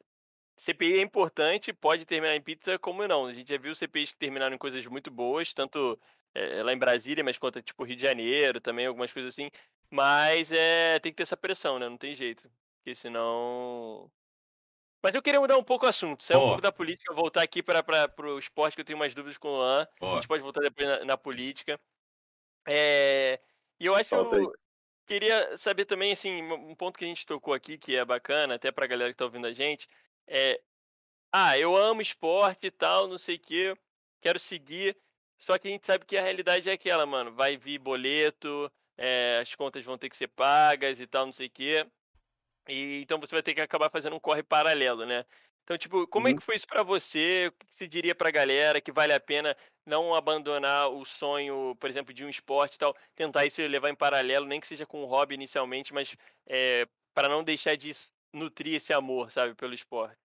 CPI 0.58 1.00
é 1.00 1.02
importante, 1.02 1.74
pode 1.74 2.06
terminar 2.06 2.36
em 2.36 2.42
pizza, 2.42 2.80
como 2.80 3.08
não. 3.08 3.26
A 3.26 3.34
gente 3.34 3.50
já 3.50 3.58
viu 3.58 3.76
CPIs 3.76 4.12
que 4.12 4.18
terminaram 4.18 4.56
em 4.56 4.60
coisas 4.60 4.86
muito 4.86 5.12
boas, 5.12 5.54
tanto 5.54 6.00
é, 6.34 6.64
lá 6.64 6.74
em 6.74 6.78
Brasília, 6.78 7.24
mas 7.24 7.38
quanto 7.38 7.62
tipo 7.62 7.84
Rio 7.84 7.96
de 7.96 8.02
Janeiro 8.02 8.62
também, 8.62 8.86
algumas 8.86 9.12
coisas 9.12 9.34
assim. 9.34 9.50
Mas 9.90 10.52
é, 10.52 11.00
tem 11.00 11.12
que 11.12 11.18
ter 11.18 11.24
essa 11.24 11.38
pressão, 11.38 11.80
né? 11.80 11.88
Não 11.90 11.98
tem 11.98 12.16
jeito. 12.16 12.50
Porque 12.78 12.96
senão. 12.96 14.12
Mas 15.04 15.14
eu 15.14 15.22
queria 15.22 15.40
mudar 15.40 15.58
um 15.58 15.64
pouco 15.64 15.86
o 15.86 15.90
assunto, 15.90 16.24
sair 16.24 16.38
um 16.38 16.40
Boa. 16.40 16.50
pouco 16.52 16.62
da 16.64 16.72
política, 16.72 17.14
voltar 17.14 17.44
aqui 17.44 17.62
para 17.62 17.84
o 18.24 18.40
esporte, 18.40 18.76
que 18.76 18.82
eu 18.82 18.86
tenho 18.86 18.98
umas 18.98 19.14
dúvidas 19.14 19.38
com 19.38 19.50
o 19.50 19.52
Luan. 19.58 19.84
A 19.84 19.88
Boa. 20.00 20.16
gente 20.16 20.28
pode 20.28 20.42
voltar 20.42 20.62
depois 20.62 20.88
na, 20.88 21.06
na 21.06 21.18
política. 21.18 21.80
É, 22.68 23.40
E 23.80 23.86
eu 23.86 23.96
acho 23.96 24.10
que 24.10 24.16
queria 25.08 25.56
saber 25.58 25.86
também, 25.86 26.14
assim, 26.14 26.42
um 26.44 26.72
um 26.72 26.76
ponto 26.76 26.98
que 27.00 27.06
a 27.06 27.08
gente 27.08 27.26
tocou 27.26 27.54
aqui, 27.54 27.78
que 27.78 27.96
é 27.96 28.06
bacana, 28.06 28.56
até 28.56 28.72
pra 28.72 28.88
galera 28.88 29.12
que 29.12 29.18
tá 29.18 29.26
ouvindo 29.26 29.48
a 29.48 29.54
gente, 29.54 29.88
é. 30.28 30.62
Ah, 31.32 31.58
eu 31.60 31.76
amo 31.76 32.02
esporte 32.02 32.68
e 32.68 32.72
tal, 32.72 33.08
não 33.08 33.18
sei 33.18 33.36
o 33.36 33.40
quê, 33.40 33.76
quero 34.22 34.40
seguir. 34.40 34.98
Só 35.40 35.58
que 35.60 35.68
a 35.68 35.72
gente 35.72 35.86
sabe 35.86 36.06
que 36.06 36.18
a 36.18 36.22
realidade 36.24 36.70
é 36.70 36.74
aquela, 36.74 37.06
mano. 37.06 37.34
Vai 37.36 37.58
vir 37.58 37.78
boleto, 37.80 38.72
é, 38.98 39.40
as 39.42 39.54
contas 39.56 39.84
vão 39.86 39.98
ter 39.98 40.10
que 40.10 40.18
ser 40.18 40.28
pagas 40.30 41.00
e 41.02 41.08
tal, 41.08 41.26
não 41.26 41.34
sei 41.34 41.48
o 41.48 41.52
quê. 41.52 41.88
E 42.68 43.02
então 43.02 43.20
você 43.20 43.36
vai 43.36 43.44
ter 43.44 43.54
que 43.54 43.62
acabar 43.62 43.90
fazendo 43.92 44.16
um 44.16 44.20
corre 44.20 44.44
paralelo, 44.44 45.06
né? 45.06 45.26
Então, 45.66 45.78
tipo, 45.80 46.08
como 46.08 46.28
é 46.30 46.34
Uhum. 46.34 46.36
que 46.36 46.44
foi 46.44 46.56
isso 46.58 46.68
pra 46.68 46.84
você? 46.84 47.48
O 47.50 47.54
que 47.54 47.76
você 47.78 47.88
diria 47.90 48.16
pra 48.16 48.32
galera 48.32 48.82
que 48.82 48.92
vale 48.94 49.14
a 49.14 49.22
pena 49.22 49.58
não 49.86 50.16
abandonar 50.16 50.90
o 50.92 51.06
sonho, 51.06 51.76
por 51.78 51.90
exemplo, 51.90 52.14
de 52.14 52.26
um 52.26 52.30
esporte 52.30 52.76
e 52.76 52.80
tal, 52.80 52.96
tentar 53.16 53.46
isso 53.48 53.62
e 53.62 53.68
levar 53.68 53.90
em 53.90 53.96
paralelo, 53.96 54.46
nem 54.48 54.60
que 54.62 54.68
seja 54.68 54.86
com 54.86 55.04
um 55.04 55.08
hobby 55.08 55.36
inicialmente, 55.36 55.94
mas 55.94 56.16
é, 56.48 56.88
para 57.16 57.30
não 57.30 57.44
deixar 57.44 57.76
de 57.78 57.92
nutrir 58.34 58.76
esse 58.76 58.94
amor, 58.94 59.32
sabe, 59.32 59.56
pelo 59.56 59.74
esporte. 59.76 60.18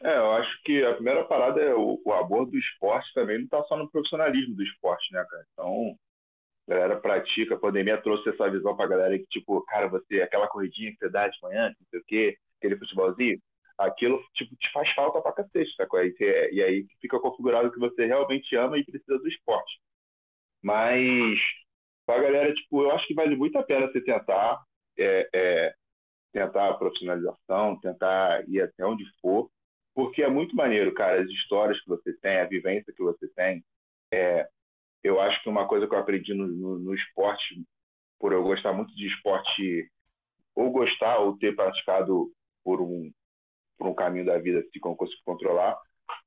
É, 0.00 0.16
eu 0.16 0.32
acho 0.32 0.62
que 0.62 0.84
a 0.84 0.94
primeira 0.94 1.24
parada 1.24 1.60
é 1.60 1.74
o, 1.74 2.00
o 2.04 2.12
amor 2.12 2.46
do 2.46 2.56
esporte 2.56 3.12
também 3.14 3.40
não 3.40 3.48
tá 3.48 3.62
só 3.64 3.76
no 3.76 3.90
profissionalismo 3.90 4.54
do 4.54 4.62
esporte, 4.62 5.12
né, 5.12 5.24
cara? 5.28 5.44
Então, 5.52 5.98
a 6.68 6.72
galera 6.72 7.00
pratica, 7.00 7.54
a 7.56 7.58
pandemia 7.60 8.00
trouxe 8.02 8.30
essa 8.30 8.50
visão 8.50 8.76
pra 8.76 8.88
galera 8.88 9.18
que, 9.18 9.26
tipo, 9.26 9.62
cara, 9.66 9.88
você, 9.88 10.22
aquela 10.22 10.48
corridinha 10.48 10.92
que 10.92 10.98
você 10.98 11.10
dá 11.10 11.28
de 11.28 11.38
manhã, 11.42 11.68
não 11.80 11.86
sei 11.90 12.00
o 12.00 12.04
quê, 12.06 12.38
aquele 12.58 12.78
futebolzinho, 12.78 13.40
aquilo, 13.78 14.20
tipo, 14.34 14.56
te 14.56 14.70
faz 14.72 14.90
falta 14.90 15.20
pra 15.22 15.32
cacete, 15.32 15.76
tá? 15.76 15.86
E, 16.04 16.14
e 16.52 16.62
aí 16.62 16.86
fica 17.00 17.18
configurado 17.20 17.70
que 17.72 17.78
você 17.78 18.06
realmente 18.06 18.54
ama 18.56 18.78
e 18.78 18.84
precisa 18.84 19.18
do 19.18 19.28
esporte. 19.28 19.80
Mas, 20.62 21.38
pra 22.06 22.20
galera, 22.20 22.52
tipo, 22.54 22.82
eu 22.82 22.90
acho 22.92 23.06
que 23.06 23.14
vale 23.14 23.36
muito 23.36 23.56
a 23.58 23.62
pena 23.62 23.86
você 23.86 24.00
tentar, 24.00 24.62
é, 24.98 25.28
é, 25.34 25.74
tentar 26.32 26.70
a 26.70 26.74
profissionalização, 26.74 27.80
tentar 27.80 28.48
ir 28.48 28.62
até 28.62 28.84
onde 28.84 29.04
for, 29.20 29.50
porque 29.94 30.22
é 30.22 30.28
muito 30.30 30.56
maneiro, 30.56 30.94
cara, 30.94 31.22
as 31.22 31.28
histórias 31.30 31.80
que 31.80 31.88
você 31.88 32.12
tem, 32.14 32.38
a 32.38 32.46
vivência 32.46 32.92
que 32.92 33.02
você 33.02 33.28
tem. 33.28 33.64
É, 34.12 34.48
eu 35.02 35.20
acho 35.20 35.42
que 35.42 35.48
uma 35.48 35.66
coisa 35.68 35.86
que 35.86 35.94
eu 35.94 35.98
aprendi 35.98 36.34
no, 36.34 36.46
no, 36.46 36.78
no 36.78 36.94
esporte, 36.94 37.64
por 38.18 38.32
eu 38.32 38.42
gostar 38.42 38.72
muito 38.72 38.94
de 38.94 39.06
esporte, 39.06 39.90
ou 40.54 40.70
gostar 40.72 41.18
ou 41.18 41.38
ter 41.38 41.54
praticado 41.54 42.32
por 42.64 42.80
um, 42.80 43.12
por 43.78 43.86
um 43.86 43.94
caminho 43.94 44.26
da 44.26 44.38
vida 44.38 44.58
assim, 44.58 44.70
que 44.72 44.80
não 44.84 44.96
consigo 44.96 45.20
controlar, 45.24 45.78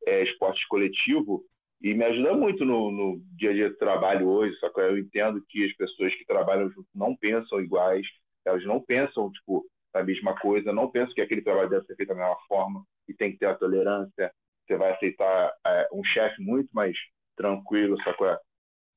é 0.06 0.24
esporte 0.24 0.66
coletivo, 0.68 1.44
e 1.82 1.94
me 1.94 2.06
ajuda 2.06 2.34
muito 2.34 2.64
no, 2.64 2.92
no 2.92 3.22
dia 3.36 3.50
a 3.50 3.54
dia 3.54 3.70
do 3.70 3.78
trabalho 3.78 4.28
hoje, 4.28 4.56
só 4.58 4.70
que 4.70 4.80
eu 4.80 4.98
entendo 4.98 5.44
que 5.50 5.66
as 5.66 5.74
pessoas 5.74 6.14
que 6.16 6.26
trabalham 6.26 6.70
junto 6.70 6.88
não 6.94 7.16
pensam 7.16 7.60
iguais, 7.60 8.06
elas 8.46 8.64
não 8.66 8.80
pensam, 8.80 9.32
tipo, 9.32 9.66
a 9.94 10.04
mesma 10.04 10.36
coisa, 10.40 10.72
não 10.72 10.90
pensam 10.90 11.14
que 11.14 11.22
aquele 11.22 11.42
trabalho 11.42 11.70
deve 11.70 11.86
ser 11.86 11.96
feito 11.96 12.10
da 12.10 12.16
mesma 12.16 12.38
forma, 12.48 12.84
e 13.08 13.14
tem 13.14 13.32
que 13.32 13.40
ter 13.40 13.48
a 13.48 13.56
tolerância, 13.56 14.32
você 14.66 14.78
vai 14.78 14.92
aceitar 14.94 15.54
é, 15.66 15.88
um 15.92 16.04
chefe 16.04 16.42
muito 16.42 16.70
mais 16.72 16.96
tranquilo, 17.36 18.02
sacou? 18.04 18.38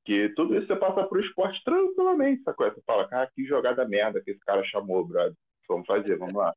Que 0.05 0.29
tudo 0.37 0.57
isso 0.57 0.67
você 0.67 0.77
passa 0.77 1.05
pro 1.05 1.21
esporte 1.21 1.63
tranquilamente, 1.65 2.43
sacou? 2.43 2.71
Você 2.71 2.83
fala, 2.87 3.09
cara, 3.09 3.31
que 3.35 3.45
jogada 3.47 3.89
merda 3.89 4.21
que 4.23 4.31
esse 4.33 4.41
cara 4.41 4.63
chamou, 4.65 5.05
brother. 5.05 5.35
Vamos 5.69 5.87
fazer, 5.87 6.17
vamos 6.17 6.35
lá. 6.35 6.55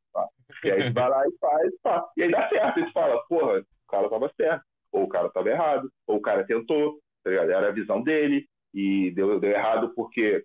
E 0.64 0.72
aí 0.72 0.89
vai 0.91 1.10
lá 1.10 1.28
e 1.28 1.32
faz, 1.39 1.82
pá. 1.82 2.10
E 2.18 2.24
aí 2.24 2.32
dá 2.32 2.47
certo. 2.49 2.80
E 2.80 2.84
você 2.84 2.91
fala, 2.91 3.24
porra, 3.28 3.60
o 3.60 3.91
cara 3.91 4.10
tava 4.10 4.32
certo. 4.36 4.64
Ou 4.91 5.03
o 5.03 5.10
cara 5.10 5.30
tava 5.30 5.49
errado. 5.49 5.91
Ou 6.08 6.18
o 6.18 6.22
cara 6.22 6.45
tentou, 6.45 6.99
tá 7.24 7.30
ligado? 7.30 7.51
Era 7.51 7.68
a 7.70 7.72
visão 7.72 8.01
dele. 8.01 8.47
E 8.74 9.12
deu, 9.12 9.39
deu 9.39 9.51
errado 9.51 9.93
porque 9.95 10.43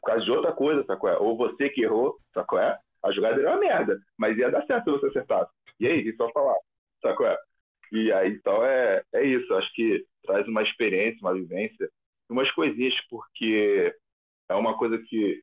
por 0.00 0.06
causa 0.06 0.24
de 0.24 0.30
outra 0.30 0.52
coisa, 0.52 0.84
sacou? 0.84 1.10
Ou 1.22 1.36
você 1.36 1.68
que 1.68 1.82
errou, 1.82 2.18
sacou? 2.32 2.58
A 2.58 3.12
jogada 3.12 3.40
era 3.40 3.50
uma 3.50 3.60
merda, 3.60 4.00
mas 4.16 4.38
ia 4.38 4.50
dar 4.50 4.64
certo 4.66 4.84
se 4.84 4.90
você 5.00 5.06
acertasse. 5.06 5.50
E 5.78 5.86
aí, 5.86 6.08
é 6.08 6.12
só 6.14 6.30
falar, 6.30 6.56
sacou? 7.02 7.26
E 7.92 8.12
aí, 8.12 8.32
então, 8.32 8.64
é, 8.64 9.02
é 9.12 9.24
isso. 9.24 9.52
Acho 9.54 9.72
que 9.74 10.04
traz 10.24 10.46
uma 10.48 10.62
experiência, 10.62 11.18
uma 11.20 11.34
vivência, 11.34 11.90
umas 12.30 12.50
coisinhas, 12.52 12.94
porque 13.10 13.94
é 14.48 14.54
uma 14.54 14.78
coisa 14.78 14.98
que 14.98 15.42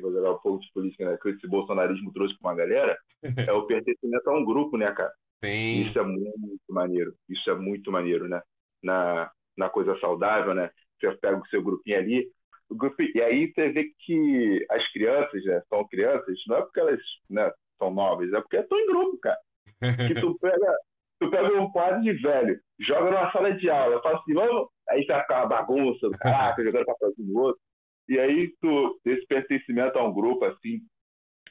jogar 0.00 0.32
um 0.32 0.38
pouco 0.38 0.60
de 0.60 0.72
política, 0.72 1.10
né? 1.10 1.18
Que 1.20 1.30
esse 1.30 1.46
bolsonarismo 1.46 2.12
trouxe 2.12 2.38
para 2.38 2.50
uma 2.50 2.56
galera, 2.56 2.98
é 3.48 3.52
o 3.52 3.66
pertencimento 3.66 4.28
a 4.28 4.38
um 4.38 4.44
grupo, 4.44 4.76
né, 4.76 4.90
cara? 4.92 5.12
Sim. 5.44 5.82
Isso 5.82 5.98
é 5.98 6.02
muito 6.02 6.62
maneiro. 6.68 7.14
Isso 7.28 7.50
é 7.50 7.54
muito 7.54 7.90
maneiro, 7.90 8.28
né? 8.28 8.40
Na, 8.82 9.30
na 9.56 9.68
coisa 9.68 9.98
saudável, 9.98 10.54
né? 10.54 10.70
Você 11.00 11.12
pega 11.16 11.38
o 11.38 11.46
seu 11.48 11.62
grupinho 11.62 11.98
ali. 11.98 12.30
Grupo, 12.70 13.02
e 13.02 13.20
aí 13.20 13.52
você 13.52 13.70
vê 13.70 13.90
que 13.98 14.64
as 14.70 14.86
crianças, 14.92 15.44
né? 15.44 15.62
São 15.68 15.86
crianças, 15.88 16.38
não 16.46 16.56
é 16.56 16.62
porque 16.62 16.80
elas 16.80 17.00
né, 17.28 17.52
são 17.78 17.90
novas? 17.92 18.32
É 18.32 18.40
porque 18.40 18.62
tô 18.62 18.78
em 18.78 18.86
grupo, 18.86 19.18
cara. 19.18 19.38
Que 20.06 20.14
tu 20.14 20.38
pega, 20.38 20.76
tu 21.18 21.28
pega 21.28 21.60
um 21.60 21.70
quadro 21.70 22.00
de 22.02 22.12
velho, 22.12 22.58
joga 22.80 23.10
numa 23.10 23.32
sala 23.32 23.52
de 23.52 23.68
aula, 23.68 24.00
fala 24.00 24.18
assim, 24.18 24.32
vamos. 24.32 24.68
Aí 24.88 25.00
fica 25.00 25.16
aquela 25.16 25.46
bagunça, 25.46 26.08
caraca, 26.20 26.62
jogando 26.62 26.86
papelzinho 26.86 27.32
no 27.32 27.40
outro. 27.40 27.60
E 28.08 28.18
aí 28.18 28.52
tu, 28.60 29.00
esse 29.04 29.26
pertencimento 29.26 29.98
a 29.98 30.04
um 30.06 30.12
grupo, 30.12 30.44
assim, 30.44 30.80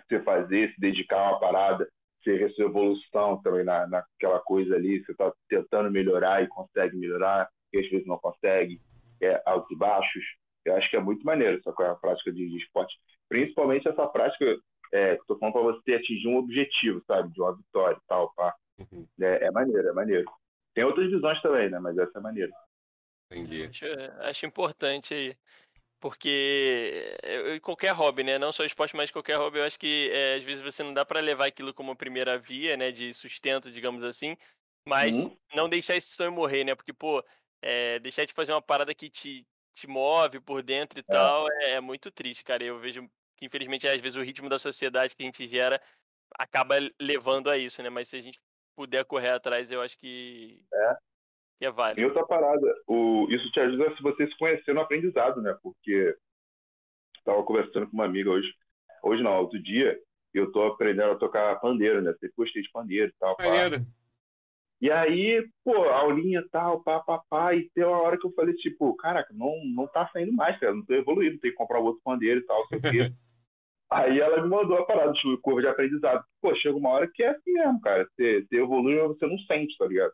você 0.08 0.22
fazer, 0.22 0.74
se 0.74 0.80
dedicar 0.80 1.18
a 1.18 1.30
uma 1.32 1.40
parada, 1.40 1.90
ser 2.24 2.44
a 2.44 2.50
sua 2.52 2.66
evolução 2.66 3.42
também 3.42 3.64
na, 3.64 3.88
naquela 3.88 4.40
coisa 4.40 4.76
ali, 4.76 5.04
você 5.04 5.12
está 5.12 5.32
tentando 5.50 5.90
melhorar 5.90 6.44
e 6.44 6.48
consegue 6.48 6.98
melhorar, 6.98 7.50
e 7.74 7.80
às 7.80 7.90
vezes 7.90 8.06
não 8.06 8.18
consegue, 8.18 8.80
é 9.22 9.42
altos 9.46 9.72
e 9.72 9.76
baixos. 9.76 10.24
Eu 10.66 10.76
acho 10.76 10.90
que 10.90 10.98
é 10.98 11.00
muito 11.00 11.26
maneiro 11.26 11.58
essa 11.58 11.70
a 11.70 11.96
prática 11.96 12.32
de, 12.32 12.48
de 12.48 12.58
esporte, 12.58 12.96
principalmente 13.28 13.88
essa 13.88 14.06
prática 14.08 14.58
é, 14.94 15.16
estou 15.16 15.38
falando 15.40 15.54
para 15.54 15.64
você 15.64 15.94
atingir 15.94 16.28
um 16.28 16.38
objetivo, 16.38 17.02
sabe, 17.08 17.32
de 17.34 17.42
uma 17.42 17.56
vitória 17.56 17.96
e 17.96 18.08
tal, 18.08 18.34
pá. 18.36 18.54
Uhum. 18.78 19.08
É, 19.22 19.46
é 19.46 19.52
maneiro, 19.52 19.88
é 19.88 19.94
maneiro. 19.94 20.30
Tem 20.74 20.84
outras 20.84 21.10
visões 21.10 21.42
também, 21.42 21.70
né? 21.70 21.80
Mas 21.80 21.98
essa 21.98 22.20
é 22.20 22.22
maneira. 22.22 22.52
Entendi. 23.32 23.64
Acho, 23.64 23.86
acho 24.20 24.46
importante 24.46 25.14
aí. 25.14 25.36
Porque 26.02 27.16
qualquer 27.62 27.94
hobby, 27.94 28.24
né? 28.24 28.40
Não 28.40 28.52
só 28.52 28.66
esporte, 28.66 28.96
mas 28.96 29.12
qualquer 29.12 29.38
hobby, 29.38 29.60
eu 29.60 29.64
acho 29.64 29.80
que 29.80 30.10
é, 30.12 30.34
às 30.34 30.44
vezes 30.44 30.64
você 30.64 30.82
não 30.82 30.96
dá 30.96 31.06
para 31.06 31.20
levar 31.20 31.46
aquilo 31.46 31.72
como 31.76 31.96
primeira 31.96 32.40
via, 32.40 32.76
né? 32.76 32.92
De 32.92 33.14
sustento, 33.14 33.72
digamos 33.72 34.04
assim. 34.04 34.36
Mas 34.84 35.16
uhum. 35.16 35.38
não 35.54 35.70
deixar 35.70 35.96
esse 35.96 36.16
sonho 36.16 36.32
morrer, 36.32 36.64
né? 36.64 36.74
Porque, 36.74 36.92
pô, 36.92 37.24
é, 37.62 38.00
deixar 38.00 38.26
de 38.26 38.34
fazer 38.34 38.52
uma 38.52 38.62
parada 38.64 38.96
que 38.96 39.12
te, 39.12 39.46
te 39.76 39.86
move 39.86 40.40
por 40.40 40.64
dentro 40.64 40.98
e 40.98 41.02
é. 41.02 41.04
tal 41.04 41.48
é, 41.52 41.72
é, 41.74 41.80
muito 41.80 42.10
triste, 42.10 42.44
cara. 42.44 42.64
Eu 42.64 42.80
vejo 42.80 43.08
que, 43.38 43.46
infelizmente, 43.46 43.88
às 43.88 44.02
vezes 44.02 44.16
o 44.16 44.24
ritmo 44.24 44.50
da 44.50 44.58
sociedade 44.58 45.16
que 45.16 45.22
a 45.22 45.26
gente 45.28 45.48
gera 45.48 45.80
acaba 46.34 46.78
levando 47.00 47.48
a 47.48 47.60
isso, 47.60 47.84
né? 47.84 47.92
Mas 47.92 48.08
se 48.08 48.16
a 48.16 48.22
gente 48.22 48.42
puder 48.76 49.06
correr 49.06 49.30
atrás, 49.30 49.70
eu 49.70 49.84
acho 49.84 49.96
que 50.00 50.66
é, 50.74 50.98
que 51.62 51.66
é 51.68 51.72
válido. 51.72 52.02
E 52.02 52.06
outra 52.06 52.26
parada, 52.26 52.76
o, 52.88 53.28
isso 53.30 53.52
te 53.52 53.60
ajuda 53.60 53.96
se 53.96 54.02
você 54.02 54.26
se 54.26 54.36
conhecer 54.36 54.74
no 54.74 54.82
aprendizado, 54.82 55.44
né? 55.44 55.56
Porque 55.62 56.16
estava 57.20 57.44
conversando 57.44 57.86
com 57.88 57.94
uma 57.94 58.06
amiga 58.06 58.32
hoje, 58.32 58.52
hoje 59.04 59.22
não, 59.22 59.38
outro 59.38 59.62
dia, 59.62 59.96
eu 60.34 60.46
estou 60.46 60.66
aprendendo 60.66 61.12
a 61.12 61.18
tocar 61.18 61.60
pandeiro, 61.60 62.02
né? 62.02 62.14
Sempre 62.14 62.34
gostei 62.36 62.64
de 62.64 62.72
pandeiro 62.72 63.10
e 63.10 63.14
tal. 63.20 63.38
Pandeiro. 63.38 63.86
E 64.82 64.90
aí, 64.90 65.48
pô, 65.64 65.76
aulinha 65.84 66.44
tal, 66.52 66.82
pá, 66.82 67.00
pá, 67.00 67.22
pá, 67.30 67.54
e 67.54 67.70
tem 67.76 67.86
uma 67.86 68.02
hora 68.02 68.18
que 68.18 68.26
eu 68.26 68.34
falei, 68.34 68.56
tipo, 68.56 68.96
caraca, 68.96 69.32
não, 69.32 69.54
não 69.64 69.86
tá 69.86 70.10
saindo 70.12 70.34
mais, 70.34 70.60
cara, 70.60 70.74
não 70.74 70.84
tô 70.84 70.96
evoluindo, 70.96 71.38
tem 71.38 71.52
que 71.52 71.58
comprar 71.58 71.78
outro 71.78 72.02
pandeiro 72.04 72.40
e 72.40 72.44
tal, 72.44 72.60
sei 72.70 72.80
o 72.80 72.82
quê. 72.82 73.14
aí 73.92 74.20
ela 74.20 74.42
me 74.42 74.50
mandou 74.50 74.80
a 74.80 74.86
parada 74.88 75.12
de 75.12 75.38
curva 75.44 75.62
de 75.62 75.68
aprendizado. 75.68 76.26
Pô, 76.42 76.56
chega 76.56 76.76
uma 76.76 76.90
hora 76.90 77.08
que 77.08 77.22
é 77.22 77.30
assim 77.30 77.52
mesmo, 77.54 77.80
cara, 77.82 78.10
você, 78.16 78.42
você 78.42 78.56
evolui, 78.56 78.96
mas 78.96 79.10
você 79.10 79.28
não 79.28 79.38
sente, 79.42 79.78
tá 79.78 79.86
ligado? 79.86 80.14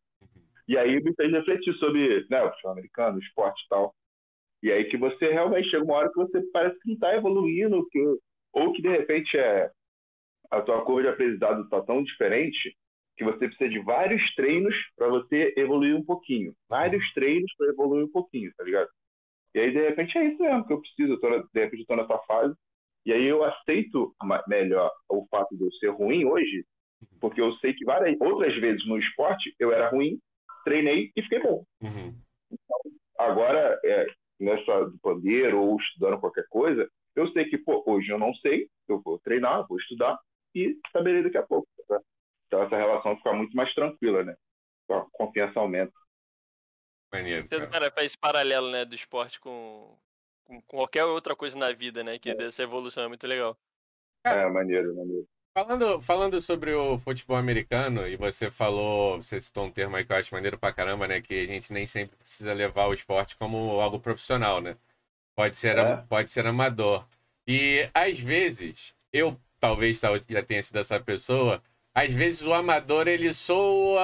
E 0.67 0.77
aí 0.77 1.01
me 1.01 1.13
fez 1.15 1.31
refletir 1.31 1.73
sobre 1.75 2.25
né, 2.29 2.43
o 2.43 2.51
futebol 2.51 2.71
americano, 2.71 3.17
o 3.17 3.21
esporte 3.21 3.63
e 3.63 3.69
tal. 3.69 3.95
E 4.61 4.71
aí 4.71 4.85
que 4.85 4.97
você 4.97 5.31
realmente 5.31 5.69
chega 5.69 5.83
uma 5.83 5.95
hora 5.95 6.09
que 6.09 6.17
você 6.17 6.41
parece 6.51 6.77
que 6.79 6.87
não 6.87 6.95
está 6.95 7.15
evoluindo, 7.15 7.87
que, 7.89 7.99
ou 8.53 8.73
que 8.73 8.81
de 8.81 8.89
repente 8.89 9.37
é, 9.37 9.71
a 10.51 10.61
tua 10.61 10.83
curva 10.83 11.03
de 11.03 11.07
aprendizado 11.09 11.63
está 11.63 11.81
tão 11.81 12.03
diferente 12.03 12.75
que 13.15 13.23
você 13.23 13.47
precisa 13.47 13.69
de 13.69 13.79
vários 13.79 14.33
treinos 14.35 14.75
para 14.95 15.07
você 15.07 15.53
evoluir 15.57 15.95
um 15.95 16.03
pouquinho. 16.03 16.53
Vários 16.69 17.11
treinos 17.13 17.51
para 17.57 17.67
evoluir 17.69 18.05
um 18.05 18.11
pouquinho, 18.11 18.51
tá 18.55 18.63
ligado? 18.63 18.89
E 19.55 19.59
aí, 19.59 19.71
de 19.71 19.81
repente, 19.81 20.17
é 20.17 20.25
isso 20.25 20.41
mesmo 20.41 20.67
que 20.67 20.73
eu 20.73 20.79
preciso. 20.79 21.13
Eu 21.13 21.19
tô, 21.19 21.29
de 21.29 21.59
repente, 21.59 21.81
estou 21.81 21.97
nessa 21.97 22.17
fase. 22.19 22.55
E 23.05 23.13
aí 23.13 23.25
eu 23.25 23.43
aceito 23.43 24.13
melhor 24.47 24.91
o 25.09 25.25
fato 25.27 25.55
de 25.55 25.63
eu 25.63 25.71
ser 25.73 25.87
ruim 25.87 26.25
hoje, 26.25 26.65
porque 27.21 27.39
eu 27.39 27.53
sei 27.53 27.73
que 27.73 27.85
várias 27.85 28.19
outras 28.19 28.53
vezes 28.57 28.85
no 28.85 28.99
esporte 28.99 29.55
eu 29.57 29.71
era 29.71 29.89
ruim 29.89 30.19
treinei 30.67 31.11
e 31.15 31.21
fiquei 31.21 31.39
bom. 31.39 31.65
Uhum. 31.81 32.13
Então, 32.51 32.79
agora, 33.17 33.79
é, 33.85 34.05
nessa 34.37 34.85
do 34.85 34.99
pandeiro 34.99 35.61
ou 35.61 35.77
estudando 35.77 36.19
qualquer 36.19 36.45
coisa, 36.49 36.89
eu 37.15 37.31
sei 37.31 37.45
que, 37.45 37.57
pô, 37.57 37.83
hoje 37.87 38.09
eu 38.09 38.19
não 38.19 38.33
sei, 38.35 38.69
eu 38.87 38.99
vou 39.01 39.17
treinar, 39.19 39.65
vou 39.65 39.79
estudar 39.79 40.19
e 40.53 40.77
saberei 40.91 41.23
daqui 41.23 41.37
a 41.37 41.43
pouco. 41.43 41.67
Tá? 41.87 42.01
Então, 42.47 42.63
essa 42.63 42.75
relação 42.75 43.15
fica 43.15 43.33
muito 43.33 43.55
mais 43.55 43.73
tranquila, 43.73 44.23
né? 44.23 44.35
A 44.89 45.05
confiança 45.13 45.59
aumenta. 45.59 45.93
Maneiro, 47.13 47.47
cara. 47.47 47.67
cara, 47.67 47.91
faz 47.91 48.15
paralelo, 48.15 48.69
né, 48.69 48.83
do 48.83 48.93
esporte 48.93 49.39
com, 49.39 49.97
com 50.43 50.61
qualquer 50.63 51.05
outra 51.05 51.35
coisa 51.35 51.57
na 51.57 51.71
vida, 51.71 52.03
né? 52.03 52.19
Que 52.19 52.31
é. 52.31 52.35
dessa 52.35 52.63
evolução 52.63 53.03
é 53.03 53.07
muito 53.07 53.25
legal. 53.25 53.57
É, 54.25 54.45
maneiro, 54.49 54.93
maneiro. 54.93 55.27
Falando, 55.57 55.99
falando 55.99 56.39
sobre 56.39 56.71
o 56.71 56.99
futebol 56.99 57.35
americano, 57.35 58.07
e 58.07 58.15
você 58.15 58.51
falou, 58.51 59.19
você 59.19 59.41
citou 59.41 59.65
um 59.65 59.71
termo 59.71 59.95
aí 59.95 60.05
que 60.05 60.11
eu 60.11 60.15
acho 60.15 60.31
maneiro 60.31 60.55
pra 60.55 60.71
caramba, 60.71 61.07
né? 61.07 61.19
Que 61.19 61.33
a 61.33 61.47
gente 61.47 61.73
nem 61.73 61.87
sempre 61.87 62.15
precisa 62.15 62.53
levar 62.53 62.85
o 62.85 62.93
esporte 62.93 63.35
como 63.35 63.57
algo 63.81 63.99
profissional, 63.99 64.61
né? 64.61 64.77
Pode 65.35 65.57
ser, 65.57 65.79
é. 65.79 65.95
pode 66.07 66.29
ser 66.29 66.45
amador. 66.45 67.07
E 67.47 67.89
às 67.91 68.19
vezes, 68.19 68.93
eu 69.11 69.35
talvez 69.59 69.99
já 70.29 70.43
tenha 70.43 70.61
sido 70.61 70.77
essa 70.77 70.99
pessoa, 70.99 71.59
às 71.91 72.13
vezes 72.13 72.43
o 72.43 72.53
amador 72.53 73.07
ele 73.07 73.33
soa 73.33 73.99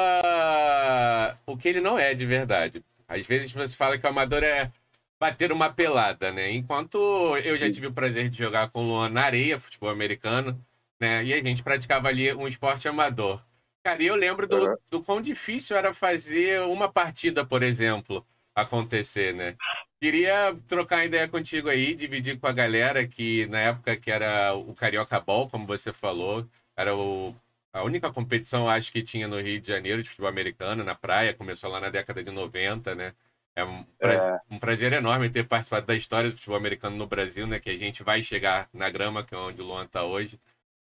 o 1.45 1.56
que 1.56 1.70
ele 1.70 1.82
não 1.82 1.99
é 1.99 2.16
de 2.16 2.26
verdade. 2.26 2.84
Às 3.08 3.28
vezes 3.28 3.54
você 3.54 3.76
fala 3.76 3.95
que 3.99 4.08
o 4.08 4.10
amador 4.10 4.43
é 4.43 4.72
bater 5.20 5.51
uma 5.51 5.72
pelada, 5.72 6.32
né? 6.32 6.51
Enquanto 6.51 6.97
eu 7.43 7.56
já 7.58 7.72
tive 7.72 7.86
o 7.86 7.93
prazer 7.93 8.28
de 8.28 8.39
jogar 8.39 8.72
com 8.72 8.84
o 8.84 8.88
Luan 8.88 9.10
na 9.10 9.22
areia, 9.22 9.60
futebol 9.60 9.91
americano 9.91 10.60
né? 11.04 11.22
E 11.26 11.34
a 11.34 11.43
gente 11.43 11.62
praticava 11.62 12.08
ali 12.08 12.34
um 12.34 12.47
esporte 12.47 12.88
amador. 12.88 13.43
Cara, 13.84 14.01
eu 14.01 14.16
lembro 14.16 14.47
do, 14.47 14.56
uhum. 14.56 14.76
do 14.89 15.04
quão 15.04 15.22
difícil 15.22 15.76
era 15.76 15.93
fazer 15.93 16.62
uma 16.62 16.89
partida, 16.89 17.45
por 17.45 17.62
exemplo, 17.62 18.26
acontecer, 18.56 19.34
né? 19.34 19.58
Queria 20.01 20.56
trocar 20.66 21.06
ideia 21.06 21.28
contigo 21.28 21.68
aí, 21.68 21.93
dividir 21.93 22.39
com 22.39 22.47
a 22.47 22.54
galera 22.54 23.06
que 23.06 23.45
na 23.47 23.60
época 23.60 23.97
que 23.97 24.10
era 24.10 24.54
o 24.54 24.74
Carioca 24.74 25.20
Ball, 25.20 25.49
como 25.49 25.66
você 25.66 25.91
falou, 25.91 26.47
era 26.78 26.95
o, 26.95 27.36
a 27.74 27.84
única 27.84 28.10
competição, 28.10 28.70
acho 28.70 28.89
que 28.89 29.01
tinha 29.01 29.28
no 29.28 29.41
Rio 29.41 29.60
de 29.60 29.68
Janeiro 29.68 30.01
de 30.01 30.08
futebol 30.08 30.30
americano, 30.30 30.86
na 30.86 30.95
praia, 30.95 31.34
começou 31.34 31.70
lá 31.70 31.82
na 31.82 31.89
década 31.89 32.24
de 32.24 32.32
90, 32.32 32.95
né? 32.95 33.14
É 33.56 33.66
um, 33.66 33.84
prazer, 33.99 34.30
é 34.30 34.41
um 34.49 34.60
prazer 34.60 34.93
enorme 34.93 35.30
ter 35.30 35.43
participado 35.43 35.86
da 35.86 35.95
história 35.95 36.30
do 36.30 36.36
futebol 36.36 36.58
americano 36.58 36.95
no 36.95 37.06
Brasil, 37.06 37.45
né? 37.45 37.60
Que 37.60 37.70
a 37.70 37.78
gente 37.78 38.01
vai 38.01 38.24
chegar 38.24 38.70
na 38.74 38.89
grama, 38.89 39.24
que 39.24 39.36
é 39.36 39.38
onde 39.38 39.62
o 39.62 39.66
Luan 39.66 39.86
tá 39.86 40.04
hoje. 40.04 40.39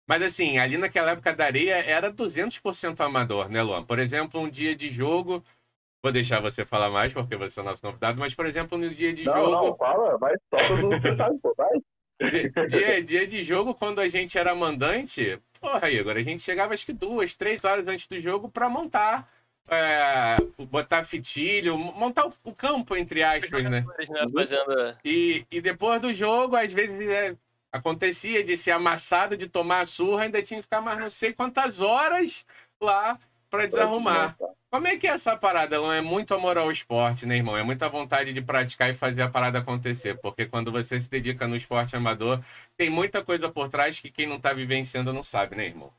Mas 0.07 0.23
assim, 0.23 0.59
ali 0.59 0.77
naquela 0.77 1.13
época 1.13 1.33
da 1.33 1.45
areia 1.45 1.75
era 1.75 2.13
200% 2.13 3.01
amador, 3.01 3.49
né, 3.49 3.63
Luan? 3.63 3.85
Por 3.85 3.99
exemplo, 3.99 4.41
um 4.41 4.49
dia 4.49 4.75
de 4.75 4.91
jogo. 4.91 5.43
Vou 6.03 6.11
deixar 6.11 6.41
você 6.41 6.67
falar 6.67 6.91
mais, 6.91 7.13
porque 7.13 7.37
você 7.37 7.61
é 7.61 7.63
o 7.63 7.65
nosso 7.65 7.81
convidado, 7.81 8.19
mas, 8.19 8.35
por 8.35 8.45
exemplo, 8.45 8.77
no 8.77 8.91
dia 8.91 9.13
de 9.13 9.25
não, 9.25 9.33
jogo. 9.33 9.51
Não, 9.69 9.77
fala, 9.77 10.19
vai, 10.19 10.35
solta 10.53 11.39
pô, 11.41 11.55
vai. 11.57 12.67
Dia, 12.69 13.03
dia 13.03 13.27
de 13.27 13.43
jogo, 13.43 13.75
quando 13.75 14.01
a 14.01 14.09
gente 14.09 14.37
era 14.37 14.55
mandante, 14.55 15.41
porra, 15.61 15.91
Igor, 15.91 16.17
a 16.17 16.23
gente 16.23 16.43
chegava 16.43 16.75
acho 16.75 16.87
que 16.87 16.93
duas, 16.93 17.35
três 17.35 17.65
horas 17.65 17.89
antes 17.89 18.07
do 18.07 18.19
jogo 18.19 18.49
para 18.49 18.69
montar 18.69 19.29
é, 19.69 20.37
botar 20.67 21.05
fitilho, 21.05 21.77
montar 21.79 22.29
o, 22.45 22.53
campo, 22.53 22.97
entre 22.97 23.23
aspas, 23.23 23.65
né? 23.65 23.85
Fazendo... 24.35 24.97
E, 25.05 25.47
e 25.51 25.61
depois 25.61 26.01
do 26.01 26.13
jogo, 26.13 26.57
às 26.57 26.73
vezes 26.73 27.01
é, 27.09 27.37
Acontecia 27.73 28.45
de 28.45 28.57
ser 28.57 28.73
amassado, 28.73 29.37
de 29.37 29.49
tomar 29.49 29.81
a 29.81 29.85
surra, 29.87 30.25
ainda 30.25 30.43
tinha 30.43 30.59
que 30.59 30.65
ficar 30.65 30.83
mais 30.83 30.99
não 30.99 31.09
sei 31.09 31.33
quantas 31.33 31.81
horas 31.81 32.45
lá 32.81 33.19
para 33.49 33.67
desarrumar. 33.67 34.37
Como 34.71 34.89
é 34.89 34.97
que 34.97 35.07
é 35.07 35.11
essa 35.11 35.37
parada? 35.37 35.79
Não 35.79 35.93
é 35.93 36.01
muito 36.01 36.35
amor 36.35 36.57
ao 36.57 36.71
esporte, 36.71 37.27
né, 37.27 37.37
irmão? 37.37 37.57
É 37.57 37.63
muita 37.63 37.89
vontade 37.89 38.33
de 38.33 38.41
praticar 38.41 38.89
e 38.89 38.95
fazer 38.95 39.23
a 39.23 39.29
parada 39.29 39.59
acontecer. 39.59 40.19
Porque 40.21 40.47
quando 40.47 40.73
você 40.73 40.99
se 40.99 41.11
dedica 41.11 41.47
no 41.47 41.57
esporte 41.57 41.95
amador, 41.95 42.41
tem 42.77 42.89
muita 42.89 43.23
coisa 43.23 43.51
por 43.51 43.69
trás 43.69 44.01
que 44.01 44.11
quem 44.11 44.27
não 44.27 44.37
está 44.37 44.53
vivenciando 44.55 45.13
não 45.13 45.23
sabe, 45.23 45.57
né, 45.57 45.67
irmão? 45.67 45.93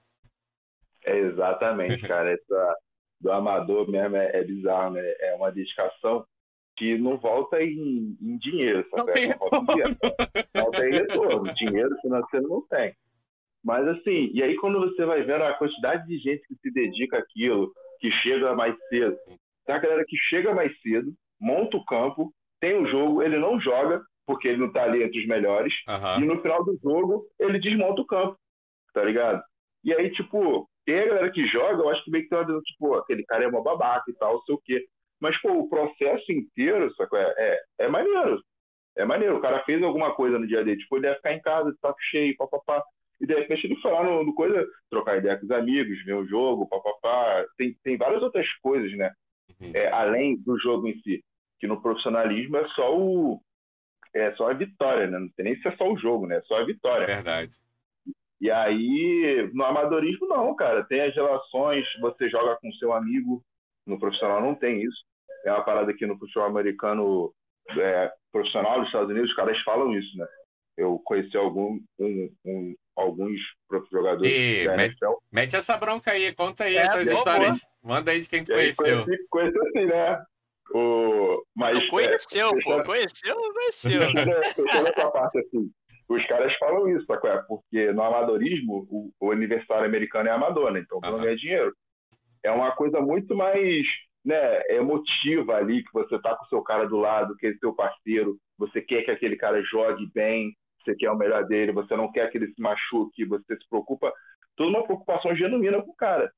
É 1.06 1.18
exatamente, 1.18 2.02
cara. 2.08 2.32
Essa 2.34 2.76
do 3.22 3.32
amador 3.32 3.90
mesmo 3.90 4.18
é, 4.18 4.32
é 4.40 4.44
bizarro, 4.44 4.92
né? 4.92 5.02
É 5.20 5.36
uma 5.36 5.52
dedicação 5.52 6.26
que 6.76 6.98
não 6.98 7.18
volta 7.18 7.62
em, 7.62 8.18
em 8.22 8.38
dinheiro. 8.38 8.86
Não 8.94 9.06
tem, 9.06 9.28
retorno. 9.28 9.68
Dinheiro. 9.68 9.98
não 10.56 10.72
tem 10.72 10.92
retorno. 10.92 11.54
Dinheiro 11.54 11.96
financeiro 12.02 12.48
não 12.48 12.68
tem. 12.68 12.96
Mas 13.64 13.88
assim, 13.88 14.30
e 14.34 14.44
aí 14.44 14.56
quando 14.58 14.80
você 14.80 15.06
vai 15.06 15.24
vendo 15.24 15.44
a 15.44 15.54
quantidade 15.54 16.06
de 16.08 16.18
gente 16.18 16.46
que 16.48 16.56
se 16.56 16.72
dedica 16.72 17.18
àquilo, 17.18 17.72
que 18.00 18.12
chega 18.12 18.56
mais 18.56 18.76
cedo, 18.90 19.18
tem 19.66 19.76
a 19.76 19.80
galera 19.80 20.04
que 20.06 20.18
chega 20.18 20.54
mais 20.54 20.78
cedo, 20.82 21.14
monta 21.40 21.78
o 21.78 21.86
campo, 21.86 22.34
tem 22.60 22.76
o 22.76 22.86
jogo, 22.86 23.22
ele 23.22 23.40
não 23.40 23.60
joga, 23.60 24.04
porque 24.26 24.50
ele 24.50 24.58
não 24.58 24.72
tá 24.72 24.84
ali 24.84 25.04
entre 25.04 25.20
os 25.20 25.28
melhores, 25.28 25.74
uhum. 25.88 26.24
e 26.24 26.26
no 26.26 26.42
final 26.42 26.64
do 26.66 26.78
jogo 26.82 27.26
ele 27.40 27.60
desmonta 27.60 28.02
o 28.02 28.06
campo, 28.06 28.38
tá 28.94 29.04
ligado? 29.04 29.42
E 29.84 29.94
aí, 29.94 30.10
tipo, 30.12 30.68
tem 30.86 31.00
a 31.00 31.06
galera 31.06 31.32
que 31.32 31.46
joga, 31.48 31.82
eu 31.82 31.90
acho 31.90 32.04
que 32.04 32.12
meio 32.12 32.24
que 32.24 32.30
tem 32.30 32.40
uma 32.40 32.62
tipo, 32.62 32.96
aquele 32.96 33.24
cara 33.24 33.44
é 33.44 33.48
uma 33.48 33.64
babaca 33.64 34.10
e 34.10 34.14
tal, 34.14 34.42
sei 34.44 34.56
o 34.56 34.62
quê. 34.64 34.86
Mas, 35.24 35.42
pô, 35.42 35.54
o 35.54 35.70
processo 35.70 36.34
inteiro, 36.34 36.94
sacou? 36.96 37.18
É, 37.18 37.34
é, 37.38 37.86
é 37.86 37.88
maneiro. 37.88 38.44
É 38.98 39.06
maneiro. 39.06 39.38
O 39.38 39.42
cara 39.42 39.64
fez 39.64 39.82
alguma 39.82 40.14
coisa 40.14 40.38
no 40.38 40.46
dia 40.46 40.66
dele. 40.66 40.82
Tipo, 40.82 40.98
ele 40.98 41.08
ia 41.08 41.16
ficar 41.16 41.34
em 41.34 41.42
casa, 41.42 41.72
de 41.72 41.80
saco 41.80 41.98
cheio, 42.12 42.36
papapá. 42.36 42.84
e 43.22 43.26
de 43.26 43.34
repente 43.34 43.66
ele 43.66 43.78
foi 43.78 43.90
lá 43.90 44.04
no, 44.04 44.22
no 44.26 44.36
coisa, 44.36 44.68
trocar 44.90 45.18
ideia 45.18 45.38
com 45.38 45.46
os 45.46 45.52
amigos, 45.52 46.04
ver 46.04 46.16
o 46.16 46.28
jogo, 46.28 46.68
papapá. 46.68 47.46
Tem, 47.58 47.74
tem 47.86 47.96
várias 47.96 48.22
outras 48.22 48.46
coisas, 48.56 48.92
né? 48.98 49.14
Uhum. 49.62 49.72
É, 49.74 49.90
além 49.94 50.36
do 50.42 50.60
jogo 50.60 50.90
em 50.90 51.00
si. 51.00 51.24
Que 51.58 51.68
no 51.68 51.82
profissionalismo 51.82 52.58
é 52.58 52.68
só 52.76 52.94
o. 52.94 53.40
É 54.14 54.34
só 54.34 54.52
a 54.52 54.54
vitória, 54.54 55.08
né? 55.08 55.20
Não 55.20 55.30
tem 55.30 55.46
nem 55.46 55.56
se 55.56 55.70
é 55.70 55.76
só 55.78 55.90
o 55.90 55.98
jogo, 55.98 56.28
né? 56.28 56.36
É 56.36 56.42
só 56.42 56.58
a 56.58 56.66
vitória. 56.66 57.08
Verdade. 57.08 57.56
E 58.42 58.52
aí, 58.52 59.50
no 59.54 59.64
amadorismo, 59.64 60.28
não, 60.28 60.54
cara. 60.54 60.84
Tem 60.84 61.00
as 61.00 61.16
relações, 61.16 61.88
você 62.02 62.28
joga 62.28 62.58
com 62.58 62.70
seu 62.74 62.92
amigo. 62.92 63.42
No 63.88 63.98
profissional 63.98 64.42
não 64.42 64.54
tem 64.54 64.84
isso. 64.84 65.13
É 65.44 65.52
uma 65.52 65.64
parada 65.64 65.94
que 65.94 66.06
no 66.06 66.18
futebol 66.18 66.46
americano 66.46 67.34
é, 67.78 68.12
profissional 68.32 68.80
dos 68.80 68.88
Estados 68.88 69.10
Unidos, 69.10 69.30
os 69.30 69.36
caras 69.36 69.60
falam 69.62 69.94
isso, 69.94 70.18
né? 70.18 70.28
Eu 70.76 71.00
conheci 71.04 71.38
algum, 71.38 71.80
um, 72.00 72.36
um, 72.46 72.76
alguns 72.96 73.40
jogadores 73.92 74.32
e, 74.32 74.68
mete, 74.76 74.98
mete, 75.32 75.56
essa 75.56 75.78
bronca 75.78 76.12
aí, 76.12 76.34
conta 76.34 76.64
aí 76.64 76.78
é, 76.78 76.82
essas 76.82 77.08
histórias. 77.08 77.60
Boa. 77.82 77.96
Manda 77.96 78.12
aí 78.12 78.22
de 78.22 78.30
quem 78.30 78.44
tu 78.44 78.52
conheceu. 78.52 79.04
Conheci, 79.04 79.28
conheci 79.30 79.60
assim, 79.60 79.86
né? 79.86 80.24
O, 80.74 81.44
mas, 81.56 81.84
tu 81.84 81.90
conheceu, 81.92 82.50
é, 82.50 82.62
pô. 82.64 82.84
Conheceu, 82.84 83.36
conheceu. 83.54 84.02
Essa 84.98 85.12
parte 85.12 85.40
assim. 85.40 85.72
Os 86.10 86.26
caras 86.28 86.54
falam 86.58 86.90
isso, 86.90 87.06
sabe? 87.06 87.28
É? 87.28 87.38
Porque 87.48 87.92
no 87.92 88.04
amadorismo, 88.04 88.88
o, 88.90 89.12
o 89.20 89.32
aniversário 89.32 89.86
americano 89.86 90.30
é 90.30 90.32
amador, 90.32 90.72
né? 90.72 90.80
Então, 90.80 91.00
não 91.02 91.20
ganha 91.20 91.36
dinheiro. 91.36 91.74
É 92.44 92.52
uma 92.52 92.72
coisa 92.76 93.00
muito 93.00 93.36
mais 93.36 93.86
né, 94.24 94.62
emotiva 94.70 95.56
ali, 95.56 95.84
que 95.84 95.92
você 95.94 96.20
tá 96.20 96.36
com 96.36 96.46
o 96.46 96.48
seu 96.48 96.62
cara 96.62 96.88
do 96.88 96.98
lado, 96.98 97.36
que 97.36 97.48
é 97.48 97.54
seu 97.56 97.74
parceiro, 97.74 98.38
você 98.58 98.82
quer 98.82 99.04
que 99.04 99.12
aquele 99.12 99.36
cara 99.36 99.62
jogue 99.64 100.10
bem, 100.14 100.56
você 100.84 100.96
quer 100.96 101.12
o 101.12 101.18
melhor 101.18 101.46
dele, 101.46 101.72
você 101.72 101.96
não 101.96 102.12
quer 102.12 102.30
que 102.30 102.38
ele 102.38 102.54
se 102.54 102.62
machuque, 102.62 103.26
você 103.26 103.56
se 103.56 103.68
preocupa, 103.70 104.14
toda 104.56 104.70
uma 104.70 104.84
preocupação 104.84 105.36
genuína 105.36 105.82
com 105.82 105.92
o 105.92 105.96
cara. 105.96 106.32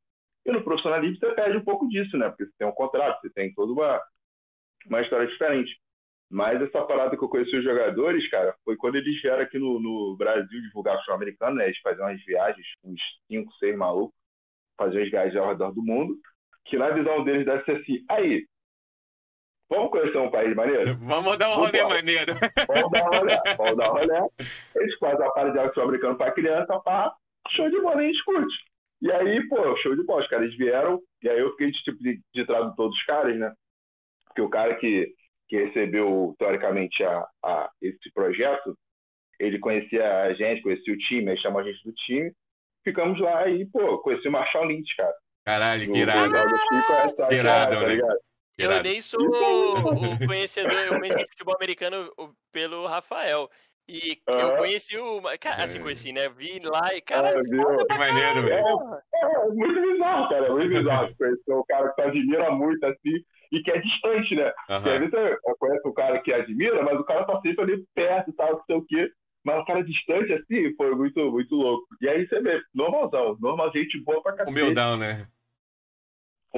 E 0.46 0.52
no 0.52 0.64
profissionalismo 0.64 1.18
você 1.18 1.34
perde 1.34 1.58
um 1.58 1.64
pouco 1.64 1.88
disso, 1.88 2.18
né? 2.18 2.30
Porque 2.30 2.46
você 2.46 2.52
tem 2.58 2.68
um 2.68 2.72
contrato, 2.72 3.22
você 3.22 3.30
tem 3.32 3.54
toda 3.54 3.74
uma, 3.74 4.02
uma 4.88 5.02
história 5.02 5.28
diferente. 5.28 5.76
Mas 6.30 6.62
essa 6.62 6.84
parada 6.84 7.16
que 7.18 7.24
eu 7.24 7.30
conheci 7.30 7.56
os 7.56 7.64
jogadores, 7.64 8.28
cara, 8.30 8.56
foi 8.64 8.76
quando 8.76 8.96
eles 8.96 9.22
vieram 9.22 9.44
aqui 9.44 9.58
no, 9.58 9.80
no 9.80 10.16
Brasil 10.18 10.62
divulgar 10.62 10.96
o 10.96 10.98
futebol 10.98 11.16
americano, 11.16 11.56
né? 11.58 11.66
Eles 11.66 11.80
faziam 11.80 12.08
umas 12.08 12.24
viagens, 12.24 12.66
uns 12.84 13.02
5, 13.28 13.52
6 13.54 13.78
malucos, 13.78 14.16
faziam 14.78 15.04
as 15.04 15.10
viagens 15.10 15.36
ao 15.36 15.50
redor 15.50 15.72
do 15.72 15.84
mundo, 15.84 16.18
que 16.66 16.78
na 16.78 16.90
visão 16.90 17.24
deles 17.24 17.46
deve 17.46 17.64
ser 17.64 17.78
assim, 17.78 18.04
aí, 18.10 18.46
Vamos 19.70 19.90
conhecer 19.90 20.18
um 20.18 20.30
país 20.30 20.56
maneiro? 20.56 20.96
Vamos 21.00 21.38
dar 21.38 21.50
um 21.50 21.56
rolê 21.56 21.84
maneiro. 21.84 22.34
Vamos 22.68 22.92
dar 22.92 23.06
um 23.06 23.18
rolê. 23.18 23.36
Vamos 23.58 23.78
dar 23.78 23.90
um 23.90 23.94
rolê. 23.94 24.30
Eles 24.76 24.98
fazem 25.00 25.26
a 25.26 25.32
parte 25.32 25.54
de 25.54 25.60
arte 25.60 25.80
americano 25.80 26.18
para 26.18 26.32
criança, 26.32 26.80
pá, 26.82 27.16
show 27.50 27.70
de 27.70 27.82
bola, 27.82 28.02
a 28.02 28.04
gente 28.04 28.24
curte. 28.24 28.56
E 29.02 29.12
aí, 29.12 29.48
pô, 29.48 29.76
show 29.78 29.96
de 29.96 30.04
bola. 30.04 30.22
Os 30.22 30.28
caras 30.28 30.56
vieram, 30.56 31.02
e 31.24 31.30
aí 31.30 31.40
eu 31.40 31.52
fiquei 31.52 31.72
de 31.72 31.84
tipo 31.84 31.98
de, 32.02 32.22
de 32.34 32.46
tradutor 32.46 32.90
dos 32.90 33.04
caras, 33.06 33.36
né? 33.38 33.52
Porque 34.28 34.42
o 34.42 34.50
cara 34.50 34.76
que, 34.76 35.12
que 35.48 35.58
recebeu, 35.58 36.36
teoricamente, 36.38 37.04
a, 37.04 37.28
a, 37.44 37.70
esse 37.82 38.12
projeto, 38.14 38.78
ele 39.40 39.58
conhecia 39.58 40.24
a 40.24 40.34
gente, 40.34 40.62
conhecia 40.62 40.94
o 40.94 40.98
time, 40.98 41.32
aí 41.32 41.38
chamou 41.38 41.62
a 41.62 41.64
gente 41.64 41.84
do 41.84 41.94
time. 41.94 42.32
Ficamos 42.84 43.20
lá 43.20 43.50
e, 43.50 43.66
pô, 43.66 43.98
conheci 43.98 44.28
o 44.28 44.32
Marshall 44.32 44.66
Lynch, 44.66 44.96
cara. 44.96 45.14
Caralho, 45.46 45.92
que 45.92 46.00
irado. 46.00 46.34
Que 47.30 47.36
irado, 47.36 47.76
tá 47.76 47.88
ligado? 47.88 48.18
Eu 48.58 48.84
nem 48.84 49.02
sou 49.02 49.20
o 49.20 50.28
conhecedor, 50.28 50.80
eu 50.86 51.00
conheci 51.00 51.28
futebol 51.28 51.56
americano 51.56 52.10
pelo 52.52 52.88
Rafael. 52.88 53.50
E 53.88 54.18
ah. 54.28 54.32
eu 54.32 54.58
conheci 54.58 54.98
o. 54.98 55.22
Cara, 55.40 55.64
assim, 55.64 55.80
conheci, 55.80 56.12
né? 56.12 56.28
Vi 56.30 56.60
lá 56.64 56.96
e, 56.96 57.02
cara. 57.02 57.30
É, 57.30 57.44
que 57.44 57.98
maneiro, 57.98 58.42
velho. 58.42 58.66
É, 59.14 59.26
é, 59.26 59.48
muito 59.50 59.80
bizarro, 59.80 60.30
cara. 60.30 60.48
É 60.48 60.50
muito 60.50 60.70
bizarro. 60.70 61.14
Conhecer 61.18 61.54
um 61.54 61.64
cara 61.68 61.90
que 61.90 61.96
tu 61.96 62.08
admira 62.08 62.52
muito, 62.52 62.84
assim, 62.84 63.24
e 63.52 63.62
que 63.62 63.70
é 63.70 63.80
distante, 63.80 64.36
né? 64.36 64.48
Uhum. 64.70 64.82
Porque 64.82 64.90
às 64.90 65.00
vezes 65.00 65.12
você 65.12 65.38
conhece 65.60 65.88
um 65.88 65.94
cara 65.94 66.20
que 66.20 66.34
admira, 66.34 66.82
mas 66.82 67.00
o 67.00 67.04
cara 67.04 67.26
tá 67.26 67.40
sempre 67.42 67.62
ali 67.62 67.86
perto 67.94 68.32
e 68.32 68.34
tal, 68.34 68.54
não 68.54 68.64
sei 68.66 68.76
o 68.76 68.86
quê. 68.86 69.12
Mas 69.44 69.62
o 69.62 69.66
cara 69.66 69.84
distante, 69.84 70.34
assim, 70.34 70.76
foi 70.76 70.96
muito, 70.96 71.32
muito 71.32 71.56
louco. 71.56 71.86
E 72.02 72.10
aí 72.10 72.28
você 72.28 72.42
vê, 72.42 72.60
normalzão, 72.74 73.38
normal, 73.40 73.72
gente 73.72 74.02
boa 74.04 74.24
pra 74.24 74.34
cacete. 74.34 74.50
Humildão, 74.50 74.98
né? 74.98 75.28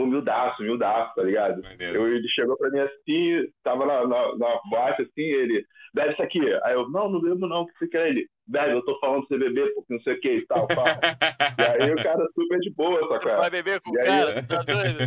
Humildaço, 0.04 0.62
humildaço, 0.62 1.16
tá 1.16 1.24
ligado? 1.24 1.62
Eu, 1.80 2.08
ele 2.08 2.28
chegou 2.30 2.58
pra 2.58 2.70
mim 2.70 2.80
assim, 2.80 3.48
tava 3.64 3.86
na, 3.86 4.08
na, 4.08 4.38
na 4.38 4.60
boate 4.70 5.02
assim, 5.02 5.22
ele, 5.22 5.66
bebe 5.94 6.14
isso 6.14 6.22
aqui. 6.22 6.40
Aí 6.64 6.74
eu, 6.74 6.90
não, 6.90 7.10
não 7.10 7.20
bebo 7.20 7.48
não, 7.48 7.62
o 7.64 7.68
que 7.68 7.78
você 7.80 7.88
quer? 7.88 8.10
Ele, 8.10 8.28
bebe, 8.48 8.74
eu 8.74 8.86
tô 8.86 9.00
falando 9.00 9.26
pra 9.28 9.38
você 9.38 9.44
beber, 9.44 9.74
porque 9.74 9.94
não 9.94 10.02
sei 10.02 10.14
o 10.14 10.20
que 10.20 10.36
e 10.36 10.46
tal, 10.46 10.68
pá. 10.68 11.00
e 11.58 11.84
aí 11.84 11.92
o 11.92 12.04
cara 12.04 12.28
super 12.34 12.60
de 12.60 12.72
boa, 12.74 13.00
só 13.08 13.20
cara. 13.20 13.38
Vai 13.38 13.50
beber 13.50 13.82
com 13.82 13.90
o 13.90 13.94
cara, 13.94 14.44
tá 14.44 14.64
doido? 14.64 15.00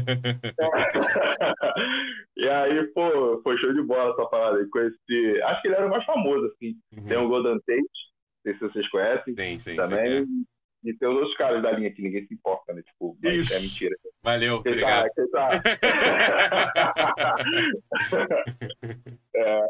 e 2.36 2.49
aí, 2.49 2.84
pô, 2.88 3.41
foi 3.43 3.57
show 3.59 3.72
de 3.72 3.82
bola 3.82 4.12
essa 4.12 4.26
parada. 4.28 4.61
E 4.61 4.68
conheci, 4.68 5.43
acho 5.43 5.62
que 5.62 5.68
ele 5.68 5.76
era 5.76 5.86
o 5.86 5.91
mais 5.91 6.05
famoso, 6.05 6.47
assim. 6.47 6.74
Uhum. 6.97 7.07
Tem 7.07 7.16
o 7.16 7.28
Golden 7.28 7.61
Tate, 7.61 7.78
não 7.78 8.43
sei 8.43 8.55
se 8.55 8.61
vocês 8.61 8.88
conhecem. 8.88 9.34
Sim, 9.34 9.59
sim, 9.59 9.76
também. 9.76 10.26
Sim, 10.26 10.45
é. 10.47 10.60
E 10.83 10.95
tem 10.95 11.09
os 11.09 11.16
outros 11.16 11.37
caras 11.37 11.62
da 11.62 11.72
linha 11.72 11.93
que 11.93 12.01
ninguém 12.01 12.26
se 12.26 12.33
importa, 12.33 12.72
né? 12.72 12.83
Tipo, 12.83 13.14
Isso. 13.22 13.55
é 13.55 13.61
mentira. 13.61 13.95
Valeu, 14.22 14.62
que 14.62 14.70
obrigado. 14.70 15.11
Tá, 15.31 15.51
é, 19.37 19.62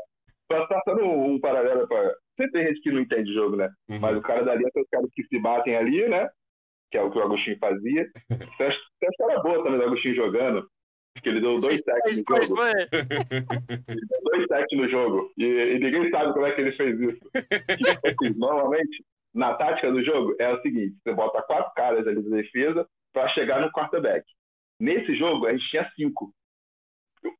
passando 0.48 1.02
um, 1.02 1.34
um 1.34 1.40
paralelo 1.40 1.88
para. 1.88 2.14
Sempre 2.36 2.52
tem 2.52 2.68
gente 2.68 2.80
que 2.80 2.92
não 2.92 3.00
entende 3.00 3.34
jogo, 3.34 3.56
né? 3.56 3.68
Uhum. 3.88 3.98
Mas 4.00 4.16
o 4.16 4.22
cara 4.22 4.44
da 4.44 4.54
linha 4.54 4.70
tem 4.72 4.82
os 4.82 4.88
caras 4.88 5.10
que 5.12 5.24
se 5.24 5.38
batem 5.38 5.76
ali, 5.76 6.08
né? 6.08 6.30
Que 6.90 6.98
é 6.98 7.02
o 7.02 7.10
que 7.10 7.18
o 7.18 7.22
Agostinho 7.22 7.58
fazia. 7.58 8.08
Tem 8.58 8.68
a 8.68 9.10
história 9.10 9.40
boa 9.40 9.62
também 9.62 9.78
do 9.78 9.84
Agostinho 9.84 10.14
jogando. 10.14 10.68
Que 11.22 11.28
ele 11.28 11.40
deu 11.40 11.58
dois 11.58 11.82
sets 11.82 12.16
no 12.16 12.46
jogo. 12.46 12.62
Ele 12.62 14.06
deu 14.06 14.20
dois 14.22 14.46
sets 14.46 14.78
no 14.78 14.88
jogo. 14.88 15.32
E, 15.36 15.44
e, 15.44 15.78
ninguém 15.78 16.08
sabe 16.10 16.32
como 16.32 16.46
é 16.46 16.52
que 16.52 16.60
ele 16.60 16.72
fez 16.72 17.00
isso. 17.00 17.20
Normalmente, 18.38 19.04
na 19.34 19.54
tática 19.54 19.90
do 19.90 20.02
jogo 20.02 20.34
é 20.38 20.52
o 20.52 20.60
seguinte: 20.62 20.96
você 21.02 21.12
bota 21.14 21.42
quatro 21.42 21.72
caras 21.74 22.06
ali 22.06 22.22
da 22.22 22.36
defesa 22.36 22.86
para 23.12 23.28
chegar 23.28 23.60
no 23.60 23.72
quarterback. 23.72 24.24
Nesse 24.78 25.14
jogo, 25.14 25.46
a 25.46 25.52
gente 25.52 25.68
tinha 25.68 25.90
cinco. 25.94 26.32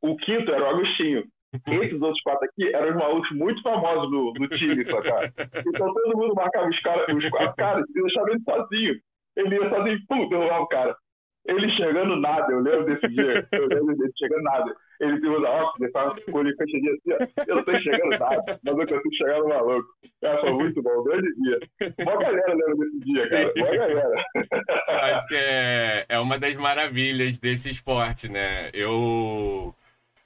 O 0.01 0.17
quinto 0.17 0.53
era 0.53 0.65
o 0.65 0.69
Agostinho. 0.69 1.25
Esses 1.67 2.01
outros 2.01 2.21
quatro 2.23 2.47
aqui 2.47 2.73
eram 2.75 2.91
os 2.91 2.97
malucos 2.97 3.31
muito 3.33 3.61
famosos 3.63 4.11
do, 4.11 4.33
do 4.33 4.49
time, 4.49 4.85
saca? 4.87 5.33
Então 5.67 5.93
todo 5.93 6.17
mundo 6.17 6.35
marcava 6.35 6.69
os, 6.69 6.79
cara, 6.81 7.05
os 7.17 7.29
quatro 7.29 7.57
caras 7.57 7.85
e 7.89 7.93
deixava 7.93 8.31
ele 8.31 8.41
sozinho. 8.43 9.01
Ele 9.37 9.55
ia 9.57 9.69
sozinho, 9.69 10.01
pum, 10.07 10.29
derrubava 10.29 10.63
o 10.63 10.69
cara. 10.69 10.97
Ele 11.47 11.69
chegando 11.71 12.17
nada, 12.17 12.53
eu 12.53 12.61
lembro 12.61 12.85
desse 12.85 13.09
dia. 13.09 13.49
Eu 13.53 13.67
lembro 13.67 13.97
dele 13.97 14.13
chegando 14.17 14.43
nada. 14.43 14.77
Ele 15.01 15.19
se 15.19 15.27
usa 15.27 15.49
óculos, 15.49 15.81
ele 15.81 15.91
faz 15.93 16.13
uma 16.13 16.33
colher 16.33 16.57
fechadinha 16.57 16.93
assim, 16.93 17.13
ó. 17.13 17.45
Eu 17.47 17.57
não 17.57 17.65
tô 17.65 17.73
enxergando 17.73 18.19
nada, 18.19 18.61
mas 18.63 18.79
eu 18.79 18.87
consigo 18.87 19.15
chegar 19.15 19.39
no 19.39 19.49
maluco. 19.49 19.89
Cara, 20.21 20.41
foi 20.41 20.53
muito 20.53 20.83
bom, 20.83 21.01
um 21.01 21.05
grande 21.05 21.35
dia. 21.37 21.59
Boa 22.05 22.19
galera 22.19 22.55
lembra 22.55 22.77
desse 22.77 23.01
dia, 23.01 23.29
cara. 23.31 23.53
Boa 23.57 23.77
galera. 23.77 24.25
Acho 25.17 25.27
que 25.27 25.35
é, 25.37 26.07
é 26.07 26.19
uma 26.19 26.39
das 26.39 26.55
maravilhas 26.55 27.39
desse 27.39 27.71
esporte, 27.71 28.29
né? 28.29 28.71
Eu. 28.75 29.75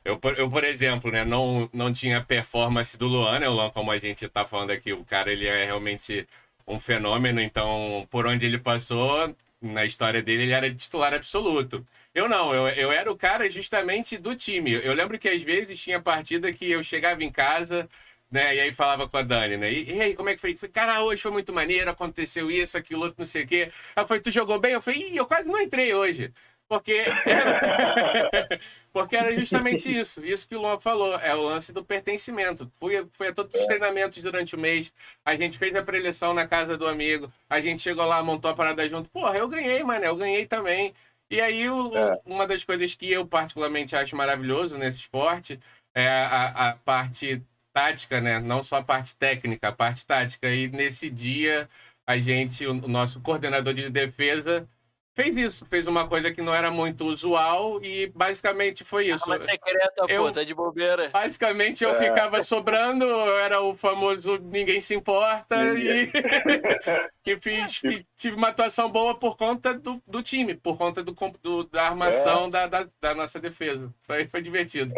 Eu, 0.04 0.20
eu, 0.36 0.50
por 0.50 0.64
exemplo, 0.64 1.10
né, 1.10 1.24
não, 1.24 1.66
não 1.72 1.90
tinha 1.90 2.22
performance 2.22 2.98
do 2.98 3.06
Luan, 3.06 3.38
né? 3.38 3.48
O 3.48 3.54
Luan, 3.54 3.70
como 3.70 3.90
a 3.90 3.96
gente 3.96 4.28
tá 4.28 4.44
falando 4.44 4.70
aqui, 4.70 4.92
o 4.92 5.02
cara 5.02 5.32
ele 5.32 5.46
é 5.46 5.64
realmente 5.64 6.26
um 6.66 6.78
fenômeno, 6.78 7.40
então 7.40 8.06
por 8.10 8.26
onde 8.26 8.44
ele 8.44 8.58
passou, 8.58 9.34
na 9.60 9.84
história 9.84 10.22
dele, 10.22 10.44
ele 10.44 10.52
era 10.52 10.74
titular 10.74 11.14
absoluto. 11.14 11.84
Eu 12.14 12.28
não, 12.28 12.54
eu, 12.54 12.68
eu 12.68 12.92
era 12.92 13.10
o 13.10 13.16
cara 13.16 13.48
justamente 13.50 14.16
do 14.18 14.34
time. 14.36 14.72
Eu 14.72 14.92
lembro 14.94 15.18
que 15.18 15.28
às 15.28 15.42
vezes 15.42 15.80
tinha 15.80 16.00
partida 16.00 16.52
que 16.52 16.70
eu 16.70 16.82
chegava 16.82 17.24
em 17.24 17.30
casa, 17.32 17.88
né, 18.30 18.54
e 18.56 18.60
aí 18.60 18.72
falava 18.72 19.08
com 19.08 19.16
a 19.16 19.22
Dani, 19.22 19.56
né, 19.56 19.72
e, 19.72 19.94
e 19.94 20.00
aí, 20.00 20.14
como 20.16 20.28
é 20.28 20.34
que 20.34 20.40
foi? 20.40 20.54
Falei, 20.56 20.72
cara, 20.72 21.02
hoje 21.02 21.22
foi 21.22 21.30
muito 21.30 21.52
maneiro, 21.52 21.90
aconteceu 21.90 22.50
isso, 22.50 22.76
aquilo, 22.76 23.02
outro, 23.02 23.16
não 23.18 23.26
sei 23.26 23.44
o 23.44 23.46
quê. 23.46 23.70
Ela 23.96 24.06
foi, 24.06 24.20
tu 24.20 24.30
jogou 24.30 24.58
bem? 24.58 24.72
Eu 24.72 24.82
falei, 24.82 25.00
ih, 25.12 25.16
eu 25.16 25.26
quase 25.26 25.48
não 25.48 25.60
entrei 25.60 25.94
hoje. 25.94 26.32
Porque 26.68 26.92
era... 26.92 28.48
porque 28.92 29.16
era 29.16 29.38
justamente 29.38 29.88
isso, 29.94 30.24
isso 30.24 30.48
que 30.48 30.56
o 30.56 30.60
Luan 30.60 30.78
falou, 30.80 31.18
é 31.20 31.34
o 31.34 31.42
lance 31.42 31.72
do 31.72 31.84
pertencimento. 31.84 32.70
Fui, 32.78 33.06
fui 33.12 33.28
a 33.28 33.32
todos 33.32 33.58
os 33.60 33.66
treinamentos 33.66 34.22
durante 34.22 34.54
o 34.54 34.58
mês, 34.58 34.92
a 35.24 35.34
gente 35.34 35.58
fez 35.58 35.74
a 35.74 35.82
preleção 35.82 36.32
na 36.32 36.46
casa 36.46 36.76
do 36.76 36.86
amigo, 36.86 37.30
a 37.48 37.60
gente 37.60 37.82
chegou 37.82 38.04
lá, 38.06 38.22
montou 38.22 38.50
a 38.50 38.54
parada 38.54 38.88
junto. 38.88 39.10
Porra, 39.10 39.36
eu 39.36 39.48
ganhei, 39.48 39.82
mano, 39.82 40.04
eu 40.04 40.16
ganhei 40.16 40.46
também. 40.46 40.94
E 41.30 41.40
aí, 41.40 41.68
o, 41.68 41.96
é. 41.96 42.20
uma 42.24 42.46
das 42.46 42.64
coisas 42.64 42.94
que 42.94 43.10
eu 43.10 43.26
particularmente 43.26 43.96
acho 43.96 44.16
maravilhoso 44.16 44.78
nesse 44.78 45.00
esporte 45.00 45.58
é 45.94 46.08
a, 46.08 46.70
a 46.70 46.76
parte 46.76 47.42
tática, 47.72 48.20
né? 48.20 48.38
Não 48.40 48.62
só 48.62 48.76
a 48.76 48.82
parte 48.82 49.16
técnica, 49.16 49.68
a 49.68 49.72
parte 49.72 50.06
tática. 50.06 50.48
E 50.48 50.68
nesse 50.68 51.10
dia, 51.10 51.68
a 52.06 52.16
gente, 52.18 52.66
o 52.66 52.74
nosso 52.74 53.20
coordenador 53.20 53.74
de 53.74 53.90
defesa 53.90 54.68
fez 55.14 55.36
isso, 55.36 55.64
fez 55.66 55.86
uma 55.86 56.08
coisa 56.08 56.32
que 56.32 56.42
não 56.42 56.52
era 56.54 56.70
muito 56.70 57.04
usual 57.04 57.82
e 57.82 58.08
basicamente 58.08 58.84
foi 58.84 59.06
isso. 59.08 59.30
Arma 59.30 59.44
secreta, 59.44 60.06
Eu- 60.08 60.24
pô, 60.24 60.32
tá 60.32 60.42
de 60.44 60.52
bobeira. 60.54 61.08
Basicamente 61.10 61.84
eu 61.84 61.90
É. 61.90 61.94
ficava 61.94 62.42
sobrando, 62.42 63.04
eu 63.04 63.38
era 63.38 63.60
o 63.60 63.74
famoso 63.74 64.38
ninguém 64.38 64.80
se 64.80 64.94
importa 64.94 65.56
e, 65.76 66.10
e 67.26 67.40
fiz, 67.40 67.76
fi- 67.76 68.06
tive 68.16 68.36
uma 68.36 68.48
atuação 68.48 68.90
boa 68.90 69.14
por 69.14 69.36
conta 69.36 69.72
do, 69.72 70.02
do 70.06 70.22
time, 70.22 70.54
por 70.54 70.76
conta 70.76 71.02
do, 71.02 71.14
do- 71.42 71.64
da 71.64 71.84
armação 71.86 72.50
da, 72.50 72.66
da, 72.66 72.86
da 73.00 73.14
nossa 73.14 73.38
defesa. 73.40 73.94
Foi, 74.02 74.26
foi 74.26 74.42
divertido. 74.42 74.92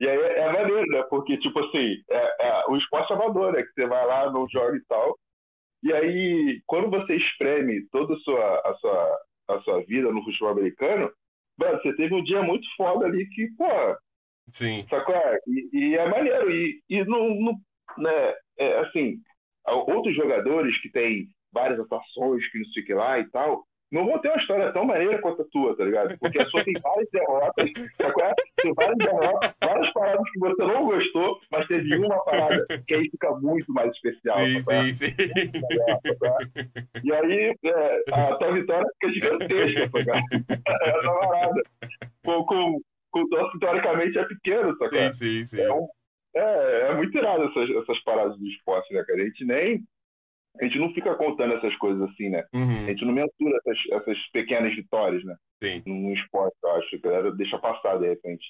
E 0.00 0.08
aí 0.08 0.16
é, 0.16 0.38
é 0.40 0.52
maneiro, 0.52 0.86
né? 0.86 1.02
Porque, 1.10 1.36
tipo 1.38 1.58
assim, 1.58 1.96
é, 2.08 2.46
é, 2.48 2.64
o 2.68 2.76
esporte 2.76 3.12
amador, 3.12 3.52
né? 3.52 3.62
Que 3.62 3.72
você 3.72 3.86
vai 3.86 4.06
lá, 4.06 4.30
não 4.30 4.46
joga 4.48 4.76
e 4.76 4.80
tal. 4.88 5.18
E 5.82 5.92
aí, 5.92 6.60
quando 6.66 6.90
você 6.90 7.14
espreme 7.16 7.86
toda 7.90 8.14
a 8.14 8.18
sua, 8.18 8.58
a 8.64 8.74
sua, 8.74 9.18
a 9.48 9.60
sua 9.60 9.84
vida 9.84 10.10
no 10.12 10.24
futebol 10.24 10.50
americano, 10.50 11.10
mano, 11.56 11.80
você 11.80 11.94
teve 11.94 12.14
um 12.14 12.22
dia 12.22 12.42
muito 12.42 12.66
foda 12.76 13.06
ali 13.06 13.28
que, 13.28 13.48
pô, 13.56 13.96
Sim. 14.48 14.86
sacou? 14.88 15.14
É? 15.14 15.38
E, 15.46 15.68
e 15.72 15.96
é 15.96 16.08
maneiro. 16.08 16.50
E, 16.50 16.82
e 16.88 17.04
não, 17.04 17.34
não, 17.34 17.60
né, 17.98 18.34
é, 18.58 18.78
assim, 18.80 19.20
outros 19.66 20.14
jogadores 20.16 20.80
que 20.80 20.90
têm 20.90 21.28
várias 21.52 21.78
atuações, 21.80 22.48
que 22.50 22.58
não 22.58 22.66
sei 22.66 22.82
o 22.82 22.86
que 22.86 22.94
lá 22.94 23.18
e 23.18 23.28
tal, 23.30 23.64
não 23.90 24.04
vão 24.06 24.18
ter 24.18 24.28
uma 24.28 24.36
história 24.36 24.72
tão 24.72 24.84
maneira 24.84 25.18
quanto 25.20 25.42
a 25.42 25.44
tua, 25.50 25.76
tá 25.76 25.84
ligado? 25.84 26.18
Porque 26.18 26.38
a 26.40 26.46
sua 26.46 26.62
tem 26.64 26.74
várias 26.82 27.08
derrotas? 27.10 27.66
É? 27.66 28.34
Tem 28.62 28.74
várias 28.74 28.98
derrotas, 28.98 29.54
várias 29.64 29.92
paradas 29.92 30.30
que 30.30 30.38
você 30.38 30.62
não 30.64 30.84
gostou, 30.86 31.40
mas 31.50 31.66
teve 31.68 31.96
uma 31.96 32.22
parada 32.24 32.66
que 32.86 32.94
aí 32.94 33.10
fica 33.10 33.30
muito 33.36 33.72
mais 33.72 33.90
especial. 33.92 34.38
Sim, 34.38 34.60
sacou? 34.60 34.82
sim, 34.84 34.92
sim. 34.92 35.14
melhor, 35.16 36.00
sacou? 36.06 36.38
E 37.04 37.12
aí, 37.14 37.54
é, 37.64 38.02
a 38.12 38.34
tua 38.36 38.52
vitória 38.52 38.86
fica 39.00 39.12
gigantesca, 39.14 39.90
sacou? 39.98 40.14
Essa 40.68 41.12
parada. 41.20 41.62
Com, 42.24 42.44
com, 42.44 42.80
com 43.10 43.20
o 43.20 43.50
que 43.50 43.58
teoricamente 43.58 44.18
é 44.18 44.24
pequeno, 44.24 44.76
sacou? 44.76 44.98
Sim, 44.98 45.12
sim, 45.12 45.44
sim. 45.44 45.60
É, 45.60 45.72
um- 45.72 45.88
é, 46.36 46.80
é 46.90 46.94
muito 46.94 47.16
irado 47.16 47.44
essas, 47.44 47.70
essas 47.82 47.98
paradas 48.04 48.36
do 48.38 48.46
esporte, 48.46 48.92
né, 48.92 49.02
cara? 49.06 49.22
A 49.22 49.24
gente 49.24 49.44
nem. 49.44 49.82
A 50.60 50.64
gente 50.64 50.78
não 50.78 50.92
fica 50.94 51.14
contando 51.16 51.54
essas 51.54 51.76
coisas 51.76 52.02
assim, 52.10 52.28
né? 52.30 52.40
A 52.52 52.56
Uhum, 52.56 52.86
gente 52.90 53.04
não 53.04 53.12
mensura 53.12 53.58
essas, 53.58 53.78
essas 54.02 54.18
pequenas 54.30 54.74
vitórias, 54.74 55.24
né? 55.24 55.36
sim. 55.62 55.82
No, 55.86 56.12
esporte, 56.14 56.56
eu 56.62 56.70
acho. 56.72 56.96
A 56.96 56.98
galera 56.98 57.32
deixa 57.32 57.58
passar, 57.58 57.98
de 57.98 58.08
repente, 58.08 58.44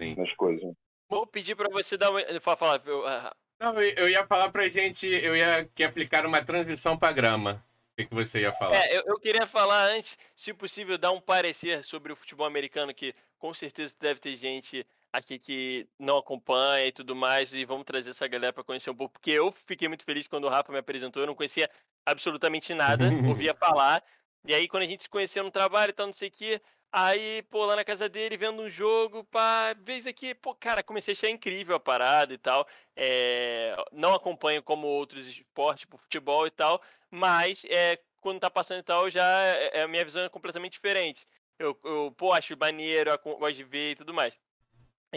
Sim. 0.00 0.14
nas 0.16 0.32
coisas. 0.34 0.62
né? 0.64 0.72
Vou 1.08 1.26
pedir 1.26 1.56
pra 1.56 1.68
você 1.70 1.96
dar 1.96 2.10
uma. 2.10 2.20
Fala, 2.40 2.56
fala, 2.56 2.82
eu- 2.86 3.06
ah, 3.06 3.34
Não, 3.60 3.80
eu 3.82 3.94
eu 3.96 4.08
ia 4.08 4.26
falar 4.26 4.50
pra 4.50 4.68
gente, 4.68 5.06
eu 5.06 5.36
ia 5.36 5.68
que 5.74 5.82
aplicar 5.84 6.24
uma 6.24 6.42
transição 6.44 6.96
pra 6.96 7.12
grama. 7.12 7.64
O 7.92 7.96
que, 8.02 8.06
que 8.08 8.14
você 8.14 8.40
ia 8.42 8.52
falar? 8.52 8.76
É, 8.76 8.96
eu, 8.96 9.02
eu 9.06 9.20
queria 9.20 9.46
falar 9.46 9.84
antes, 9.92 10.18
se 10.34 10.54
possível, 10.54 10.96
dar 10.96 11.12
um 11.12 11.20
parecer 11.20 11.84
sobre 11.84 12.12
o 12.12 12.16
futebol 12.16 12.46
americano, 12.46 12.94
que 12.94 13.14
com 13.38 13.52
certeza 13.52 13.94
deve 14.00 14.20
ter 14.20 14.36
gente 14.36 14.86
aqui 15.12 15.38
que 15.38 15.88
não 15.98 16.18
acompanha 16.18 16.86
e 16.86 16.92
tudo 16.92 17.14
mais, 17.16 17.52
e 17.52 17.64
vamos 17.64 17.84
trazer 17.84 18.10
essa 18.10 18.26
galera 18.28 18.52
para 18.52 18.64
conhecer 18.64 18.90
um 18.90 18.94
pouco, 18.94 19.14
porque 19.14 19.30
eu 19.30 19.52
fiquei 19.52 19.88
muito 19.88 20.04
feliz 20.04 20.26
quando 20.28 20.44
o 20.44 20.48
Rafa 20.48 20.72
me 20.72 20.78
apresentou, 20.78 21.22
eu 21.22 21.26
não 21.26 21.34
conhecia 21.34 21.70
absolutamente 22.06 22.72
nada, 22.74 23.04
ouvia 23.28 23.54
falar, 23.54 24.02
e 24.44 24.54
aí 24.54 24.68
quando 24.68 24.84
a 24.84 24.86
gente 24.86 25.02
se 25.02 25.08
conheceu 25.08 25.42
no 25.42 25.50
trabalho 25.50 25.90
e 25.90 25.92
tal, 25.92 26.06
não 26.06 26.12
sei 26.12 26.28
o 26.28 26.32
que, 26.32 26.60
aí, 26.92 27.42
pô, 27.50 27.64
lá 27.64 27.76
na 27.76 27.84
casa 27.84 28.08
dele, 28.08 28.36
vendo 28.36 28.62
um 28.62 28.70
jogo, 28.70 29.24
pá, 29.24 29.74
vez 29.74 30.06
aqui, 30.06 30.34
pô, 30.34 30.54
cara, 30.54 30.82
comecei 30.82 31.12
a 31.12 31.16
achar 31.16 31.30
incrível 31.30 31.74
a 31.76 31.80
parada 31.80 32.32
e 32.32 32.38
tal, 32.38 32.66
é, 32.96 33.74
não 33.92 34.14
acompanho 34.14 34.62
como 34.62 34.86
outros 34.86 35.26
esportes, 35.26 35.82
tipo 35.82 35.98
futebol 35.98 36.46
e 36.46 36.50
tal, 36.50 36.80
mas 37.10 37.62
é, 37.68 37.98
quando 38.20 38.40
tá 38.40 38.50
passando 38.50 38.80
e 38.80 38.84
tal, 38.84 39.10
já 39.10 39.24
é, 39.24 39.82
a 39.82 39.88
minha 39.88 40.04
visão 40.04 40.22
é 40.22 40.28
completamente 40.28 40.74
diferente. 40.74 41.26
Eu, 41.58 41.78
eu 41.84 42.14
pô, 42.16 42.32
acho 42.32 42.56
maneiro, 42.56 43.10
gosto 43.22 43.56
de 43.56 43.64
ver 43.64 43.90
e 43.90 43.96
tudo 43.96 44.14
mais. 44.14 44.32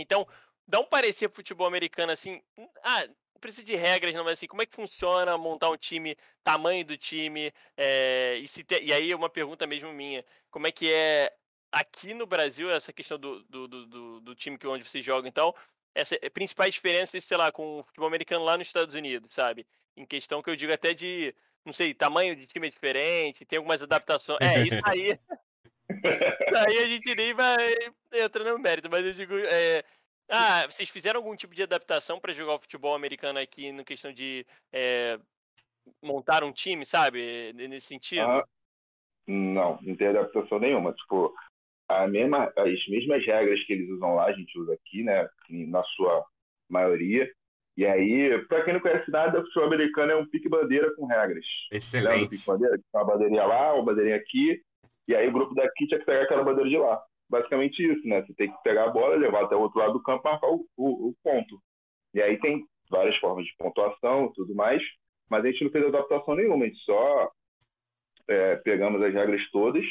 Então, 0.02 0.28
dá 0.68 0.80
um 0.80 0.86
parecer 0.86 1.28
pro 1.30 1.38
futebol 1.38 1.68
americano 1.68 2.12
assim. 2.12 2.42
Ah, 2.84 3.06
não 3.08 3.40
precisa 3.40 3.64
de 3.66 3.76
regras, 3.76 4.14
não, 4.14 4.24
mas 4.24 4.34
assim, 4.34 4.48
como 4.48 4.62
é 4.62 4.66
que 4.66 4.76
funciona 4.76 5.38
montar 5.38 5.70
um 5.70 5.78
time, 5.78 6.16
tamanho 6.44 6.86
do 6.86 6.98
time, 6.98 7.52
é, 7.76 8.38
e, 8.38 8.48
se 8.48 8.64
te- 8.64 8.82
e 8.84 8.94
aí 8.94 9.14
uma 9.14 9.30
pergunta 9.30 9.68
mesmo 9.68 9.92
minha, 9.94 10.26
como 10.50 10.68
é 10.68 10.72
que 10.72 10.92
é 10.92 11.36
aqui 11.72 12.14
no 12.14 12.26
Brasil 12.26 12.72
essa 12.72 12.94
questão 12.94 13.18
do, 13.20 13.44
do, 13.44 13.68
do, 13.68 14.22
do- 14.22 14.36
time 14.36 14.58
que 14.58 14.68
onde 14.68 14.88
você 14.88 15.02
joga, 15.02 15.28
então, 15.28 15.54
essa 15.96 16.18
principais 16.32 16.74
diferenças, 16.74 17.26
sei 17.26 17.38
lá, 17.38 17.52
com 17.52 17.80
o 17.80 17.84
futebol 17.84 18.08
americano 18.08 18.44
lá 18.46 18.58
nos 18.58 18.68
Estados 18.68 18.96
Unidos, 18.96 19.34
sabe? 19.34 19.68
Em 19.96 20.06
questão 20.06 20.42
que 20.42 20.50
eu 20.50 20.56
digo 20.56 20.74
até 20.74 20.94
de, 20.94 21.36
não 21.66 21.74
sei, 21.74 21.94
tamanho 21.94 22.36
de 22.36 22.48
time 22.48 22.68
é 22.68 22.72
diferente, 22.72 23.46
tem 23.46 23.58
algumas 23.58 23.82
adaptações. 23.82 24.40
É, 24.42 24.62
isso 24.62 24.80
aí. 24.84 25.20
Aí 25.90 26.78
a 26.78 26.88
gente 26.88 27.16
nem 27.16 27.34
vai 27.34 27.76
entrar 28.14 28.44
no 28.44 28.60
mérito, 28.60 28.90
mas 28.90 29.06
eu 29.06 29.14
digo. 29.14 29.36
é, 29.38 29.84
ah, 30.30 30.66
vocês 30.70 30.90
fizeram 30.90 31.20
algum 31.20 31.36
tipo 31.36 31.54
de 31.54 31.64
adaptação 31.64 32.20
para 32.20 32.34
jogar 32.34 32.56
o 32.56 32.60
futebol 32.60 32.96
americano 32.96 33.40
aqui 33.40 33.72
na 33.72 33.84
questão 33.84 34.14
de 34.14 34.46
é, 34.72 35.20
montar 36.02 36.44
um 36.44 36.52
time, 36.52 36.86
sabe? 36.86 37.54
Nesse 37.54 37.88
sentido? 37.88 38.22
Ah, 38.22 38.44
não, 39.28 39.80
não 39.82 39.96
tem 39.96 40.08
adaptação 40.08 40.60
nenhuma. 40.60 40.94
Tipo, 40.94 41.34
a 41.88 42.08
mesma, 42.08 42.52
as 42.58 42.88
mesmas 42.88 43.26
regras 43.26 43.64
que 43.66 43.74
eles 43.74 43.90
usam 43.90 44.16
lá, 44.16 44.26
a 44.26 44.34
gente 44.34 44.58
usa 44.58 44.74
aqui, 44.74 45.04
né? 45.04 45.28
Na 45.50 45.84
sua 45.84 46.26
maioria. 46.70 47.30
E 47.76 47.86
aí, 47.86 48.40
pra 48.48 48.64
quem 48.64 48.74
não 48.74 48.82
conhece 48.82 49.10
nada, 49.10 49.40
o 49.40 49.46
futebol 49.46 49.66
americano 49.66 50.12
é 50.12 50.16
um 50.16 50.28
pique-bandeira 50.28 50.94
com 50.96 51.06
regras. 51.06 51.44
Lembra 51.44 51.70
do 51.70 51.76
Excelente. 51.76 52.30
pique-bandeira? 52.30 52.78
Tinha 52.78 53.02
uma 53.02 53.06
bandeirinha 53.06 53.46
lá, 53.46 53.74
uma 53.74 53.86
bandeirinha 53.86 54.16
aqui, 54.16 54.62
e 55.08 55.16
aí 55.16 55.28
o 55.28 55.32
grupo 55.34 55.54
daqui 55.56 55.88
tinha 55.88 56.00
que 56.00 56.06
pegar 56.06 56.24
aquela 56.24 56.44
bandeira 56.44 56.70
de 56.70 56.78
lá. 56.78 57.02
Basicamente 57.30 57.80
isso, 57.84 58.08
né? 58.08 58.22
Você 58.22 58.34
tem 58.36 58.52
que 58.52 58.64
pegar 58.64 58.86
a 58.86 58.90
bola, 58.90 59.16
levar 59.16 59.44
até 59.46 59.56
o 59.56 59.62
outro 59.62 59.80
lado 59.80 59.94
do 59.94 60.04
campo 60.04 60.28
e 60.28 60.32
marcar 60.32 60.48
o, 60.48 60.66
o- 60.78 61.10
o 61.10 61.16
ponto. 61.24 61.62
E 62.14 62.22
aí 62.22 62.40
tem 62.40 62.66
várias 62.90 63.16
formas 63.18 63.46
de 63.46 63.56
pontuação 63.58 64.26
e 64.28 64.34
tudo 64.34 64.54
mais, 64.54 64.82
mas 65.30 65.44
a 65.44 65.48
gente 65.52 65.64
não 65.64 65.72
fez 65.72 65.86
adaptação 65.86 66.36
nenhuma, 66.36 66.66
a 66.66 66.68
gente 66.68 66.80
só 66.84 67.32
é, 68.28 68.56
pegamos 68.58 69.02
as 69.02 69.14
regras 69.14 69.42
todas 69.52 69.84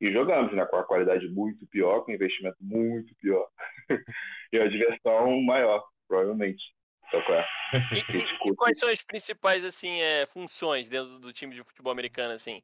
e 0.00 0.10
jogamos, 0.12 0.52
né? 0.54 0.64
Com 0.66 0.76
a 0.76 0.84
qualidade 0.84 1.28
muito 1.28 1.66
pior, 1.66 2.04
com 2.04 2.12
investimento 2.12 2.56
muito 2.60 3.14
pior. 3.16 3.46
e 4.52 4.58
a 4.58 4.66
diversão 4.68 5.40
maior, 5.42 5.84
provavelmente. 6.08 6.62
Então, 7.08 7.20
é. 7.20 7.46
E, 7.92 8.16
e- 8.18 8.50
e 8.50 8.54
quais 8.56 8.78
são 8.78 8.88
as 8.88 9.02
principais 9.02 9.64
assim, 9.64 10.00
é, 10.00 10.24
funções 10.26 10.88
dentro 10.88 11.18
do 11.18 11.32
time 11.32 11.54
de 11.54 11.62
futebol 11.64 11.92
americano, 11.92 12.32
assim? 12.32 12.62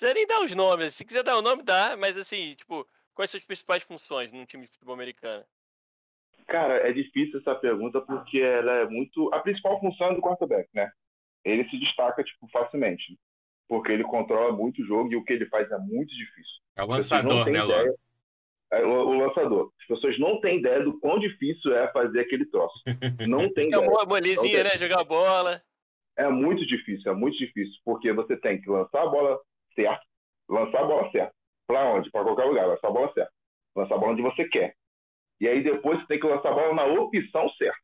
Não 0.00 0.08
precisa 0.08 0.14
nem 0.14 0.26
dar 0.26 0.40
os 0.42 0.50
nomes. 0.52 0.94
Se 0.94 1.04
quiser 1.04 1.22
dar 1.22 1.36
o 1.36 1.42
nome, 1.42 1.62
dá, 1.62 1.96
mas 1.96 2.16
assim, 2.16 2.54
tipo, 2.54 2.86
quais 3.14 3.30
são 3.30 3.38
as 3.38 3.44
principais 3.44 3.82
funções 3.82 4.32
num 4.32 4.46
time 4.46 4.64
de 4.64 4.72
futebol 4.72 4.94
americano? 4.94 5.44
Cara, 6.46 6.88
é 6.88 6.92
difícil 6.92 7.38
essa 7.38 7.54
pergunta 7.54 8.00
porque 8.00 8.38
ela 8.38 8.72
é 8.72 8.84
muito. 8.88 9.32
A 9.32 9.40
principal 9.40 9.78
função 9.78 10.08
é 10.08 10.14
do 10.14 10.22
quarterback, 10.22 10.68
né? 10.74 10.90
Ele 11.44 11.68
se 11.68 11.78
destaca 11.78 12.24
tipo, 12.24 12.48
facilmente. 12.50 13.18
Porque 13.68 13.92
ele 13.92 14.02
controla 14.02 14.52
muito 14.52 14.82
o 14.82 14.86
jogo 14.86 15.12
e 15.12 15.16
o 15.16 15.22
que 15.24 15.32
ele 15.32 15.46
faz 15.46 15.70
é 15.70 15.78
muito 15.78 16.08
difícil. 16.16 16.60
É 16.76 16.82
o 16.82 16.86
lançador, 16.86 17.44
né, 17.46 17.62
ideia- 17.62 17.90
Lô? 17.90 17.98
É, 18.72 18.84
o, 18.84 18.88
o 18.90 19.18
lançador. 19.18 19.72
As 19.80 19.86
pessoas 19.86 20.18
não 20.18 20.40
têm 20.40 20.58
ideia 20.58 20.82
do 20.82 20.98
quão 20.98 21.18
difícil 21.18 21.74
é 21.76 21.90
fazer 21.92 22.20
aquele 22.20 22.46
troço. 22.46 22.80
Não 23.28 23.52
tem 23.52 23.64
É 23.64 23.68
ideia. 23.68 23.88
uma 23.90 24.04
molezinha, 24.04 24.62
né? 24.64 24.70
Jogar 24.78 25.02
bola. 25.04 25.60
É 26.16 26.28
muito 26.28 26.64
difícil, 26.66 27.10
é 27.10 27.14
muito 27.14 27.36
difícil, 27.36 27.74
porque 27.84 28.12
você 28.12 28.36
tem 28.36 28.60
que 28.60 28.68
lançar 28.70 29.02
a 29.02 29.06
bola 29.08 29.40
certa, 29.74 30.02
lançar 30.48 30.80
a 30.80 30.86
bola 30.86 31.10
certa. 31.10 31.32
Pra 31.66 31.84
onde? 31.92 32.10
Pra 32.10 32.24
qualquer 32.24 32.44
lugar, 32.44 32.66
lançar 32.66 32.88
a 32.88 32.92
bola 32.92 33.12
certa. 33.12 33.32
Lançar 33.76 33.94
a 33.94 33.98
bola 33.98 34.12
onde 34.12 34.22
você 34.22 34.48
quer. 34.48 34.74
E 35.40 35.48
aí 35.48 35.62
depois 35.62 36.00
você 36.00 36.06
tem 36.06 36.20
que 36.20 36.26
lançar 36.26 36.50
a 36.50 36.54
bola 36.54 36.74
na 36.74 36.84
opção 36.84 37.48
certa. 37.50 37.78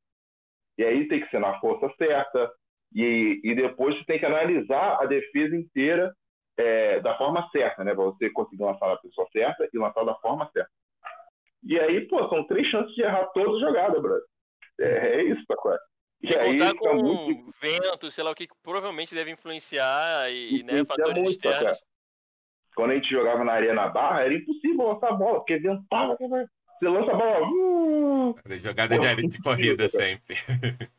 E 0.79 0.85
aí 0.85 1.09
tem 1.09 1.21
que 1.21 1.31
ser 1.31 1.41
na 1.41 1.59
força 1.61 1.89
certa. 1.97 2.53
E, 2.95 3.41
e 3.43 3.55
depois 3.55 3.97
você 3.97 4.05
tem 4.05 4.19
que 4.19 4.27
analisar 4.27 5.01
a 5.01 5.07
defesa 5.07 5.57
inteira 5.57 6.15
é, 6.57 7.01
da 7.01 7.17
forma 7.17 7.49
certa, 7.51 7.85
né? 7.85 7.95
Pra 7.95 8.05
você 8.05 8.31
conseguir 8.31 8.63
lançar 8.63 8.89
na 8.89 8.97
pessoa 8.97 9.27
certa 9.33 9.69
e 9.73 9.79
lançar 9.79 10.05
da 10.05 10.15
forma 10.17 10.49
certa. 10.53 10.71
E 11.65 11.79
aí, 11.81 12.07
pô, 12.07 12.29
são 12.29 12.47
três 12.47 12.67
chances 12.69 12.95
de 12.95 13.03
errar 13.03 13.27
toda 13.27 13.59
jogada, 13.59 14.01
brother. 14.01 14.25
É, 14.81 15.21
é 15.21 15.23
isso, 15.25 15.45
Pacote. 15.47 15.83
E 16.23 16.29
Sem 16.29 16.39
aí 16.39 16.59
contar 16.59 16.71
fica 16.71 16.91
com 16.91 17.03
muito 17.03 17.53
vento, 17.61 18.11
sei 18.11 18.25
lá 18.25 18.31
o 18.31 18.35
que, 18.35 18.47
que 18.47 18.55
provavelmente 18.63 19.15
deve 19.15 19.31
influenciar 19.31 20.31
e, 20.31 20.63
né, 20.63 20.81
Influencia 20.81 20.85
fatores 20.85 21.23
muito, 21.23 21.33
externos. 21.33 21.61
cara. 21.61 21.79
Quando 22.75 22.91
a 22.91 22.95
gente 22.95 23.11
jogava 23.11 23.45
na 23.45 23.53
areia 23.53 23.75
na 23.75 23.89
barra, 23.89 24.23
era 24.23 24.35
impossível 24.35 24.87
lançar 24.89 25.09
a 25.09 25.13
bola, 25.15 25.39
porque 25.39 25.59
ventava. 25.59 26.17
Você 26.17 26.89
lança 26.89 27.11
a 27.11 27.15
bola. 27.15 27.47
hum, 27.47 28.35
Jogada 28.59 28.99
de, 28.99 29.07
areia- 29.07 29.29
de 29.29 29.39
corrida 29.41 29.89
sempre. 29.89 30.37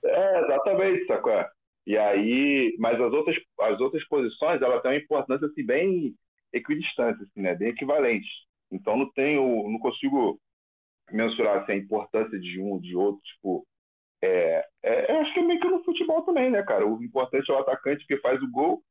É, 0.03 0.39
exatamente, 0.39 1.06
sacou? 1.06 1.45
E 1.85 1.98
aí, 1.98 2.76
mas 2.80 2.99
as 2.99 3.14
outras, 3.14 3.35
as 3.61 3.80
outras 3.80 4.06
posições, 4.07 4.61
ela 4.61 4.81
tem 4.81 4.91
uma 4.91 4.98
importância 4.98 5.48
assim, 5.48 5.65
bem 5.65 6.15
equidistante, 6.52 7.23
assim, 7.23 7.41
né? 7.41 7.56
bem 7.56 7.69
equivalente. 7.69 8.27
Então 8.72 8.98
não 8.98 9.10
tenho, 9.14 9.69
não 9.69 9.80
consigo 9.80 10.39
mensurar 11.11 11.61
assim, 11.64 11.73
a 11.73 11.77
importância 11.77 12.39
de 12.39 12.60
um, 12.60 12.80
de 12.80 12.95
outro, 12.95 13.22
tipo. 13.23 13.65
É, 14.23 14.65
é, 14.84 15.11
eu 15.11 15.19
acho 15.22 15.34
que 15.34 15.39
é 15.39 15.44
meio 15.44 15.60
que 15.60 15.68
no 15.68 15.84
futebol 15.84 16.23
também, 16.23 16.49
né, 16.49 16.64
cara? 16.64 16.85
O 16.88 17.03
importante 17.03 17.52
é 17.52 17.53
o 17.53 17.60
atacante 17.60 18.06
que 18.07 18.18
faz 18.18 18.41
o 18.41 18.52
gol 18.52 18.84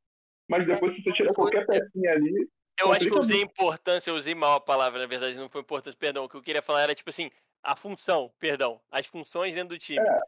mas 0.48 0.66
depois 0.66 0.94
se 0.94 1.02
você 1.02 1.12
tirar 1.12 1.34
qualquer 1.34 1.66
pecinha 1.66 2.12
ali. 2.12 2.48
Eu 2.78 2.92
acho 2.92 3.06
que 3.08 3.14
eu 3.14 3.20
usei 3.20 3.40
importância, 3.40 4.10
eu 4.10 4.14
usei 4.14 4.34
mal 4.34 4.56
a 4.56 4.60
palavra, 4.60 5.00
na 5.00 5.06
verdade, 5.06 5.34
não 5.34 5.48
foi 5.48 5.62
importância, 5.62 5.98
perdão. 5.98 6.24
O 6.24 6.28
que 6.28 6.36
eu 6.36 6.42
queria 6.42 6.62
falar 6.62 6.82
era, 6.82 6.94
tipo 6.94 7.08
assim, 7.08 7.30
a 7.62 7.74
função, 7.74 8.30
perdão, 8.38 8.80
as 8.90 9.06
funções 9.06 9.54
dentro 9.54 9.70
do 9.70 9.78
time. 9.78 10.06
É. 10.06 10.20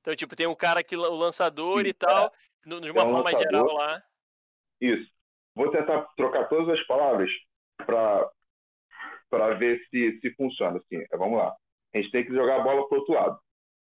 Então, 0.00 0.14
tipo, 0.14 0.36
tem 0.36 0.46
um 0.46 0.54
cara 0.54 0.84
que 0.84 0.96
o 0.96 1.16
lançador 1.16 1.82
Sim, 1.82 1.88
e 1.88 1.92
tal, 1.92 2.32
é. 2.64 2.80
de 2.80 2.90
uma 2.90 3.00
é 3.00 3.04
um 3.04 3.08
forma 3.08 3.18
lançador. 3.18 3.42
geral 3.42 3.66
lá. 3.74 4.02
Isso. 4.80 5.10
Vou 5.54 5.70
tentar 5.70 6.02
trocar 6.16 6.48
todas 6.48 6.78
as 6.78 6.86
palavras 6.86 7.30
para 7.78 8.30
para 9.28 9.54
ver 9.54 9.84
se, 9.90 10.20
se 10.20 10.30
funciona. 10.36 10.78
Assim, 10.78 11.04
vamos 11.10 11.38
lá. 11.38 11.54
A 11.92 11.98
gente 11.98 12.12
tem 12.12 12.24
que 12.24 12.32
jogar 12.32 12.60
a 12.60 12.62
bola 12.62 12.88
para 12.88 12.98
outro 12.98 13.14
lado. 13.14 13.40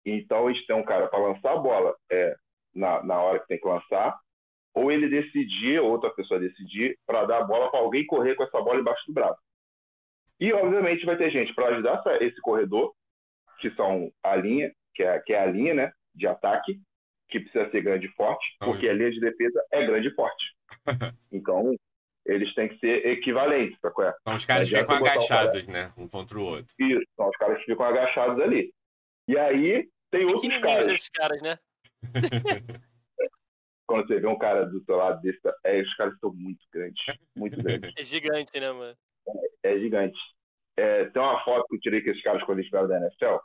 Então, 0.05 0.47
a 0.47 0.53
gente 0.53 0.67
tem 0.67 0.77
um 0.77 0.85
cara 0.85 1.09
para 1.09 1.19
lançar 1.19 1.53
a 1.53 1.59
bola 1.59 1.95
é, 2.11 2.35
na, 2.75 3.03
na 3.03 3.21
hora 3.21 3.41
que 3.41 3.49
tem 3.49 3.61
que 3.61 3.69
lançar, 3.69 4.19
ou 4.75 4.91
ele 4.91 5.09
decidir, 5.09 5.81
outra 5.81 6.11
pessoa 6.11 6.41
decidir, 6.41 6.97
para 7.07 7.25
dar 7.25 7.39
a 7.39 7.45
bola 7.45 7.71
para 7.71 7.81
alguém 7.81 8.07
correr 8.07 8.35
com 8.35 8.45
essa 8.45 8.61
bola 8.61 8.81
embaixo 8.81 9.03
do 9.07 9.13
braço. 9.13 9.41
E, 10.39 10.53
obviamente, 10.53 11.05
vai 11.05 11.17
ter 11.17 11.31
gente 11.31 11.55
para 11.55 11.69
ajudar 11.69 12.03
esse 12.21 12.41
corredor, 12.41 12.95
que 13.61 13.71
são 13.73 14.11
a 14.23 14.37
linha, 14.37 14.73
que 14.95 15.03
é, 15.03 15.19
que 15.21 15.33
é 15.35 15.41
a 15.41 15.47
linha 15.47 15.75
né, 15.75 15.93
de 16.15 16.27
ataque, 16.27 16.81
que 17.29 17.41
precisa 17.41 17.71
ser 17.71 17.83
grande 17.83 18.07
e 18.07 18.13
forte, 18.13 18.45
porque 18.59 18.89
a 18.89 18.93
linha 18.93 19.11
de 19.11 19.21
defesa 19.21 19.63
é 19.71 19.87
grande 19.87 20.09
e 20.09 20.15
forte. 20.15 20.45
Então, 21.33 21.77
eles 22.27 22.53
têm 22.55 22.69
que 22.69 22.79
ser 22.79 23.07
equivalentes. 23.07 23.79
Tá? 23.81 23.91
São 24.25 24.35
os 24.35 24.45
caras 24.45 24.69
que 24.69 24.79
ficam 24.79 24.97
agachados, 24.97 25.67
né? 25.69 25.93
Um 25.97 26.09
contra 26.09 26.39
o 26.39 26.43
outro. 26.43 26.75
Isso, 26.79 27.03
são 27.17 27.29
os 27.29 27.37
caras 27.37 27.59
que 27.59 27.67
ficam 27.67 27.87
agachados 27.87 28.41
ali. 28.41 28.73
E 29.31 29.39
aí, 29.39 29.89
tem 30.11 30.25
outros 30.25 30.57
caras. 30.57 30.87
esses 30.89 31.09
caras, 31.09 31.41
né? 31.41 31.57
Quando 33.87 34.09
você 34.09 34.19
vê 34.19 34.27
um 34.27 34.37
cara 34.37 34.65
do 34.67 34.83
seu 34.83 34.97
lado 34.97 35.21
desse, 35.21 35.39
é, 35.65 35.81
os 35.81 35.95
caras 35.95 36.15
estão 36.15 36.35
muito 36.35 36.59
grandes. 36.73 37.01
Muito 37.37 37.63
grandes. 37.63 37.93
É 37.97 38.03
gigante, 38.03 38.59
né, 38.59 38.73
mano? 38.73 38.97
É, 39.63 39.73
é 39.73 39.79
gigante. 39.79 40.19
É, 40.77 41.05
tem 41.05 41.23
uma 41.23 41.45
foto 41.45 41.65
que 41.69 41.77
eu 41.77 41.81
tirei 41.81 42.03
com 42.03 42.11
esses 42.11 42.23
caras 42.25 42.43
quando 42.43 42.59
eles 42.59 42.71
vieram 42.73 42.89
da 42.89 42.97
NFL. 42.97 43.37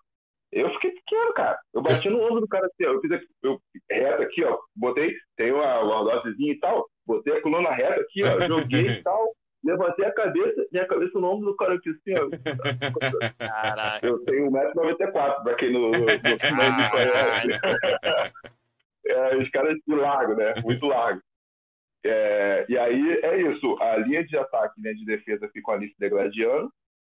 Eu 0.52 0.74
fiquei 0.74 0.90
pequeno, 0.90 1.34
cara. 1.34 1.60
Eu 1.72 1.84
bati 1.84 2.10
no 2.10 2.20
ombro 2.20 2.41
do 2.41 2.48
cara 2.48 2.66
assim, 2.66 2.86
ó. 2.86 2.94
Eu 2.94 3.02
fiz 3.02 3.12
aqui, 3.12 3.28
eu, 3.44 3.62
reto 3.91 4.24
aqui, 4.24 4.44
ó. 4.44 4.60
Botei, 4.76 5.16
tem 5.38 5.52
uma 5.52 5.82
lordosezinha 5.82 6.52
e 6.52 6.60
tal. 6.60 6.90
Botei 7.06 7.38
a 7.38 7.41
coluna 7.44 7.70
reta 7.70 8.02
aqui, 8.02 8.24
ó. 8.24 8.48
Joguei 8.48 8.88
e 8.88 9.03
tal. 9.03 9.36
Levantei 9.65 10.05
a 10.05 10.13
cabeça, 10.13 10.67
minha 10.71 10.85
cabeça 10.85 11.19
no 11.19 11.27
ombro 11.27 11.47
do 11.47 11.55
cara 11.55 11.73
aqui 11.73 11.89
assim, 11.89 12.13
ó. 12.13 12.29
Caraca. 13.39 14.05
Eu 14.05 14.23
tenho 14.23 14.51
1,94m, 14.51 15.43
pra 15.43 15.55
quem 15.55 15.73
não, 15.73 15.89
não, 15.89 15.91
não 15.91 15.97
conhece. 16.91 17.59
É, 19.07 19.37
os 19.37 19.49
caras 19.49 19.75
de 19.87 19.95
largo, 19.95 20.35
né? 20.35 20.53
Muito 20.63 20.85
largo. 20.85 21.19
É, 22.05 22.65
e 22.69 22.77
aí 22.77 23.19
é 23.23 23.41
isso. 23.41 23.75
A 23.81 23.97
linha 23.97 24.23
de 24.23 24.37
ataque 24.37 24.79
e 24.79 24.83
linha 24.83 24.93
de 24.93 25.05
defesa 25.05 25.49
ficam 25.49 25.73
ali 25.73 25.89
se 25.89 25.95
degradando 25.99 26.71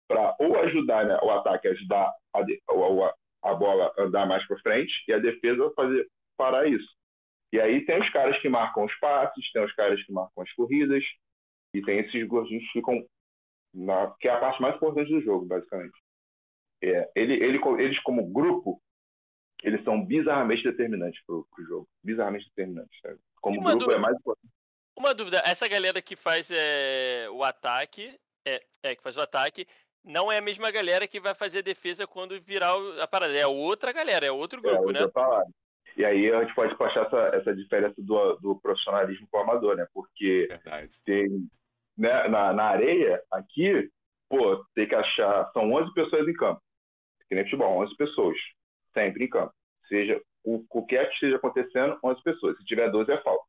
para 0.09 0.35
ou 0.41 0.59
ajudar 0.59 1.07
né, 1.07 1.17
o 1.23 1.31
ataque, 1.31 1.69
ajudar 1.69 2.13
a, 2.35 2.41
a, 2.41 3.51
a 3.51 3.55
bola 3.55 3.93
andar 3.97 4.27
mais 4.27 4.45
para 4.49 4.59
frente 4.59 4.93
e 5.07 5.13
a 5.13 5.19
defesa 5.21 5.71
fazer 5.77 6.09
parar 6.37 6.67
isso. 6.67 6.89
E 7.53 7.61
aí 7.61 7.85
tem 7.85 8.01
os 8.01 8.11
caras 8.11 8.37
que 8.41 8.49
marcam 8.49 8.85
os 8.85 8.95
passes, 8.99 9.53
tem 9.53 9.63
os 9.65 9.73
caras 9.75 10.03
que 10.05 10.13
marcam 10.13 10.43
as 10.43 10.53
corridas 10.55 11.05
e 11.75 11.83
tem 11.83 12.01
esses 12.01 12.27
gordinhos 12.27 12.65
que 12.65 12.73
ficam 12.73 13.05
na, 13.73 14.11
que 14.19 14.29
é 14.29 14.33
a 14.33 14.41
parte 14.41 14.61
mais 14.61 14.77
importante 14.77 15.11
do 15.11 15.21
jogo, 15.21 15.47
basicamente. 15.47 15.97
É, 16.83 17.11
ele, 17.15 17.35
ele, 17.35 17.61
eles 17.79 17.99
como 18.01 18.27
grupo, 18.27 18.81
eles 19.63 19.83
são 19.85 20.05
bizarramente 20.05 20.65
determinantes 20.65 21.23
para 21.25 21.37
o 21.37 21.47
jogo, 21.69 21.89
bizarramente 22.03 22.49
determinantes. 22.49 22.99
Sabe? 23.01 23.19
Como 23.41 23.61
grupo 23.61 23.71
é 23.71 23.79
dúvida, 23.79 23.97
é 23.97 23.99
mais 23.99 24.17
importante. 24.17 24.53
Uma 24.97 25.15
dúvida, 25.15 25.43
essa 25.47 25.69
galera 25.69 26.03
que 26.03 26.17
faz 26.17 26.51
é, 26.51 27.29
o 27.31 27.45
ataque, 27.45 28.19
é, 28.45 28.63
é, 28.83 28.95
que 28.95 29.03
faz 29.03 29.17
o 29.17 29.21
ataque, 29.21 29.67
não 30.05 30.33
é 30.33 30.39
a 30.39 30.43
mesma 30.43 30.71
galera 30.71 31.07
que 31.07 31.21
vai 31.21 31.35
fazer 31.35 31.63
defesa 31.63 32.07
quando 32.07 32.41
virar 32.41 32.75
a 33.01 33.07
parada. 33.07 33.37
É 33.37 33.47
outra 33.47 33.93
galera, 33.93 34.27
é 34.27 34.33
outro 34.33 34.61
grupo, 34.61 34.91
é, 34.91 34.93
né? 34.95 35.01
E 35.97 36.05
aí 36.05 36.33
a 36.33 36.43
gente 36.43 36.55
pode 36.55 36.75
achar 36.83 37.07
essa, 37.07 37.37
essa 37.37 37.55
diferença 37.55 37.95
do, 37.99 38.37
do 38.37 38.61
profissionalismo 38.61 39.27
com 39.31 39.39
o 39.39 39.41
amador, 39.41 39.77
né? 39.77 39.87
Porque 39.93 40.47
Verdade. 40.49 41.01
tem 41.05 41.49
né, 41.97 42.29
na, 42.29 42.53
na 42.53 42.65
areia, 42.65 43.23
aqui, 43.31 43.91
pô, 44.29 44.65
tem 44.75 44.89
que 44.89 44.95
achar. 44.95 45.51
São 45.53 45.73
11 45.73 45.93
pessoas 45.95 46.27
em 46.29 46.33
campo. 46.33 46.61
Que 47.29 47.35
nem 47.35 47.45
futebol, 47.45 47.83
11 47.83 47.97
pessoas. 47.97 48.37
Sempre 48.95 49.25
em 49.25 49.29
campo. 49.29 49.53
Seja 49.89 50.21
o 50.45 50.65
qualquer 50.67 51.07
que 51.09 51.15
esteja 51.15 51.37
acontecendo, 51.37 51.99
11 52.03 52.23
pessoas. 52.23 52.57
Se 52.57 52.65
tiver 52.65 52.91
12 52.91 53.13
é 53.13 53.23
falta. 53.23 53.45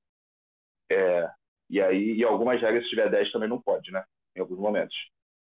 É, 0.92 1.30
e 1.70 1.82
aí, 1.82 2.16
e 2.16 2.24
algumas 2.24 2.62
regras, 2.62 2.84
se 2.84 2.90
tiver 2.90 3.10
10 3.10 3.32
também 3.32 3.48
não 3.48 3.62
pode, 3.62 3.92
né? 3.92 4.04
Em 4.36 4.42
alguns 4.42 4.60
momentos. 4.60 4.96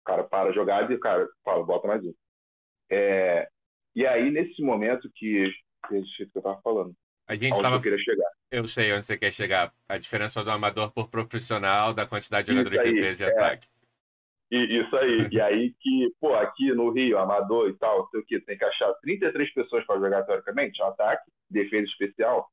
O 0.01 0.05
cara 0.05 0.23
para 0.23 0.49
a 0.49 0.53
jogada 0.53 0.91
e 0.91 0.95
o 0.95 0.99
cara 0.99 1.27
fala, 1.43 1.65
bota 1.65 1.87
mais 1.87 2.03
um. 2.03 2.13
É, 2.89 3.47
e 3.95 4.05
aí, 4.05 4.31
nesse 4.31 4.61
momento 4.61 5.09
que, 5.15 5.51
que 5.87 5.95
eu 5.95 6.01
estava 6.35 6.61
falando, 6.61 6.95
a 7.27 7.35
gente 7.35 7.53
estava. 7.53 7.81
Eu, 7.83 7.97
eu 8.51 8.67
sei 8.67 8.93
onde 8.93 9.05
você 9.05 9.17
quer 9.17 9.31
chegar. 9.31 9.73
A 9.89 9.97
diferença 9.97 10.43
do 10.43 10.51
amador 10.51 10.91
por 10.91 11.09
profissional, 11.09 11.93
da 11.93 12.05
quantidade 12.05 12.47
de 12.47 12.57
jogadores 12.57 12.81
de 12.83 12.93
defesa 12.93 13.23
e 13.23 13.27
é. 13.27 13.31
ataque. 13.31 13.67
Isso 14.51 14.95
aí. 14.95 15.27
e 15.31 15.41
aí 15.41 15.73
que, 15.79 16.13
pô, 16.19 16.35
aqui 16.35 16.71
no 16.71 16.91
Rio, 16.91 17.17
amador 17.17 17.69
e 17.69 17.73
tal, 17.73 18.07
sei 18.09 18.19
o 18.19 18.25
que, 18.25 18.39
tem 18.41 18.57
que 18.57 18.63
achar 18.63 18.93
33 18.95 19.53
pessoas 19.53 19.85
para 19.85 19.99
jogar 19.99 20.23
teoricamente, 20.23 20.81
um 20.81 20.85
ataque, 20.85 21.29
defesa 21.49 21.87
especial. 21.87 22.47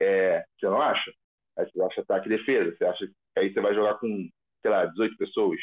É, 0.00 0.44
você 0.58 0.66
não 0.66 0.80
acha? 0.80 1.12
Aí 1.58 1.66
você 1.70 1.82
acha 1.82 2.00
ataque 2.02 2.26
e 2.26 2.36
defesa. 2.36 2.76
Você 2.76 2.84
acha 2.84 3.06
que 3.06 3.14
aí 3.36 3.52
você 3.52 3.60
vai 3.60 3.74
jogar 3.74 3.94
com, 3.94 4.28
sei 4.62 4.70
lá, 4.70 4.86
18 4.86 5.16
pessoas. 5.16 5.60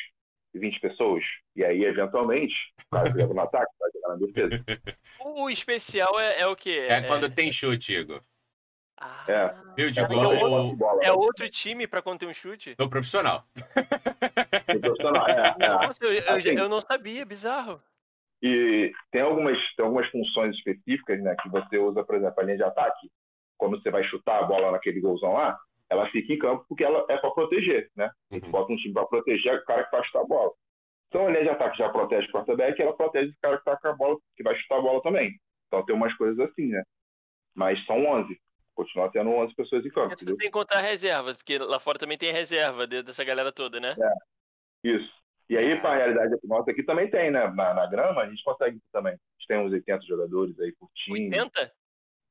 20 0.54 0.80
pessoas. 0.82 1.24
E 1.56 1.64
aí, 1.64 1.84
eventualmente, 1.84 2.54
o 2.86 2.96
cara 2.96 3.10
joga 3.10 3.34
no 3.34 3.42
ataque, 3.42 3.72
vai 3.80 3.90
jogar 3.92 4.10
na 4.10 4.26
defesa. 4.26 4.64
O 5.26 5.50
especial 5.50 6.20
é, 6.20 6.42
é 6.42 6.48
o 6.48 6.56
quê? 6.56 6.86
É, 6.88 6.96
é, 6.96 7.02
quando 7.02 7.34
tem 7.34 7.52
chute, 7.52 7.94
Igor. 7.94 8.22
Ah, 9.04 9.26
é. 9.28 9.56
Field 9.76 10.00
é. 10.00 11.08
É 11.08 11.12
outro 11.12 11.50
time 11.50 11.88
para 11.88 12.02
quando 12.02 12.20
tem 12.20 12.30
um 12.30 12.34
chute? 12.34 12.76
No 12.80 12.90
profissional. 12.90 13.46
No 14.74 14.80
profissional, 14.80 15.28
é. 15.28 15.56
é. 15.60 15.70
Nossa, 15.70 16.06
eu, 16.06 16.14
eu, 16.14 16.30
assim, 16.30 16.58
eu, 16.58 16.70
não 16.70 16.82
sabia, 16.82 17.26
bizarro. 17.26 17.82
E 18.42 18.92
tem 19.12 19.22
algumas, 19.22 19.58
tem 19.76 19.86
algumas 19.86 20.08
funções 20.10 20.56
específicas, 20.56 21.22
né, 21.22 21.36
que 21.42 21.50
você 21.50 21.78
usa, 21.78 22.04
por 22.04 22.16
exemplo, 22.16 22.36
a 22.38 22.44
linha 22.44 22.58
de 22.58 22.64
ataque. 22.64 23.10
Quando 23.58 23.82
você 23.82 23.90
vai 23.90 24.04
chutar 24.04 24.40
a 24.40 24.44
bola 24.44 24.72
naquele 24.72 25.00
golzão 25.00 25.34
lá, 25.34 25.58
ela 25.90 26.10
fica 26.10 26.34
em 26.34 26.40
campo 26.40 26.66
porque 26.68 26.84
ela 26.84 27.06
é 27.10 27.18
para 27.18 27.32
proteger, 27.32 27.90
né? 27.96 28.10
Uhum. 28.32 28.40
Você 28.40 28.48
bota 28.48 28.74
um 28.74 28.76
time 28.76 28.94
para 28.94 29.06
proteger 29.06 29.56
o 29.56 29.66
cara 29.66 29.84
que 29.86 29.92
vai 29.92 30.04
chutar 30.04 30.22
a 30.22 30.26
bola. 30.26 30.52
Então 31.08 31.28
a 31.28 31.30
linha 31.30 31.44
de 31.44 31.50
ataque 31.50 31.78
já 31.78 31.90
protege 31.90 32.28
o 32.28 32.32
quarterback 32.32 32.82
ela 32.82 32.98
protege 32.98 33.32
o 33.32 33.36
cara 33.42 33.56
que 33.56 33.62
está 33.62 33.78
com 33.78 33.88
a 33.88 33.94
bola, 33.94 34.18
que 34.36 34.44
vai 34.44 34.56
chutar 34.56 34.80
a 34.80 34.82
bola 34.82 35.02
também. 35.04 35.40
Então 35.68 35.86
tem 35.86 35.96
umas 35.96 36.14
coisas 36.16 36.40
assim, 36.40 36.68
né? 36.68 36.84
Mas 37.56 37.84
são 37.86 38.04
11. 38.04 38.38
Continua 38.76 39.12
tendo 39.12 39.30
11 39.30 39.54
pessoas 39.56 39.86
em 39.86 39.90
campo. 39.90 40.14
É, 40.14 40.16
tem 40.16 40.36
que 40.36 40.50
contar 40.50 40.82
reservas, 40.82 41.38
porque 41.38 41.58
lá 41.60 41.80
fora 41.80 42.00
também 42.00 42.18
tem 42.18 42.32
reserva 42.32 42.88
dessa 42.88 43.24
galera 43.24 43.52
toda, 43.52 43.80
né? 43.80 43.96
É. 44.00 44.90
Isso. 44.90 45.14
E 45.50 45.58
aí, 45.58 45.80
para 45.80 45.92
a 45.92 45.96
realidade 45.98 46.36
nossa 46.44 46.72
aqui 46.72 46.84
também 46.84 47.10
tem, 47.10 47.30
né? 47.30 47.48
Na, 47.50 47.74
na 47.74 47.86
grama, 47.86 48.22
a 48.22 48.30
gente 48.30 48.44
consegue 48.44 48.80
também. 48.92 49.14
A 49.14 49.16
gente 49.16 49.48
tem 49.48 49.58
uns 49.60 49.72
80 49.72 50.06
jogadores 50.06 50.60
aí 50.60 50.74
por 50.80 50.90
time. 50.96 51.26
80? 51.26 51.72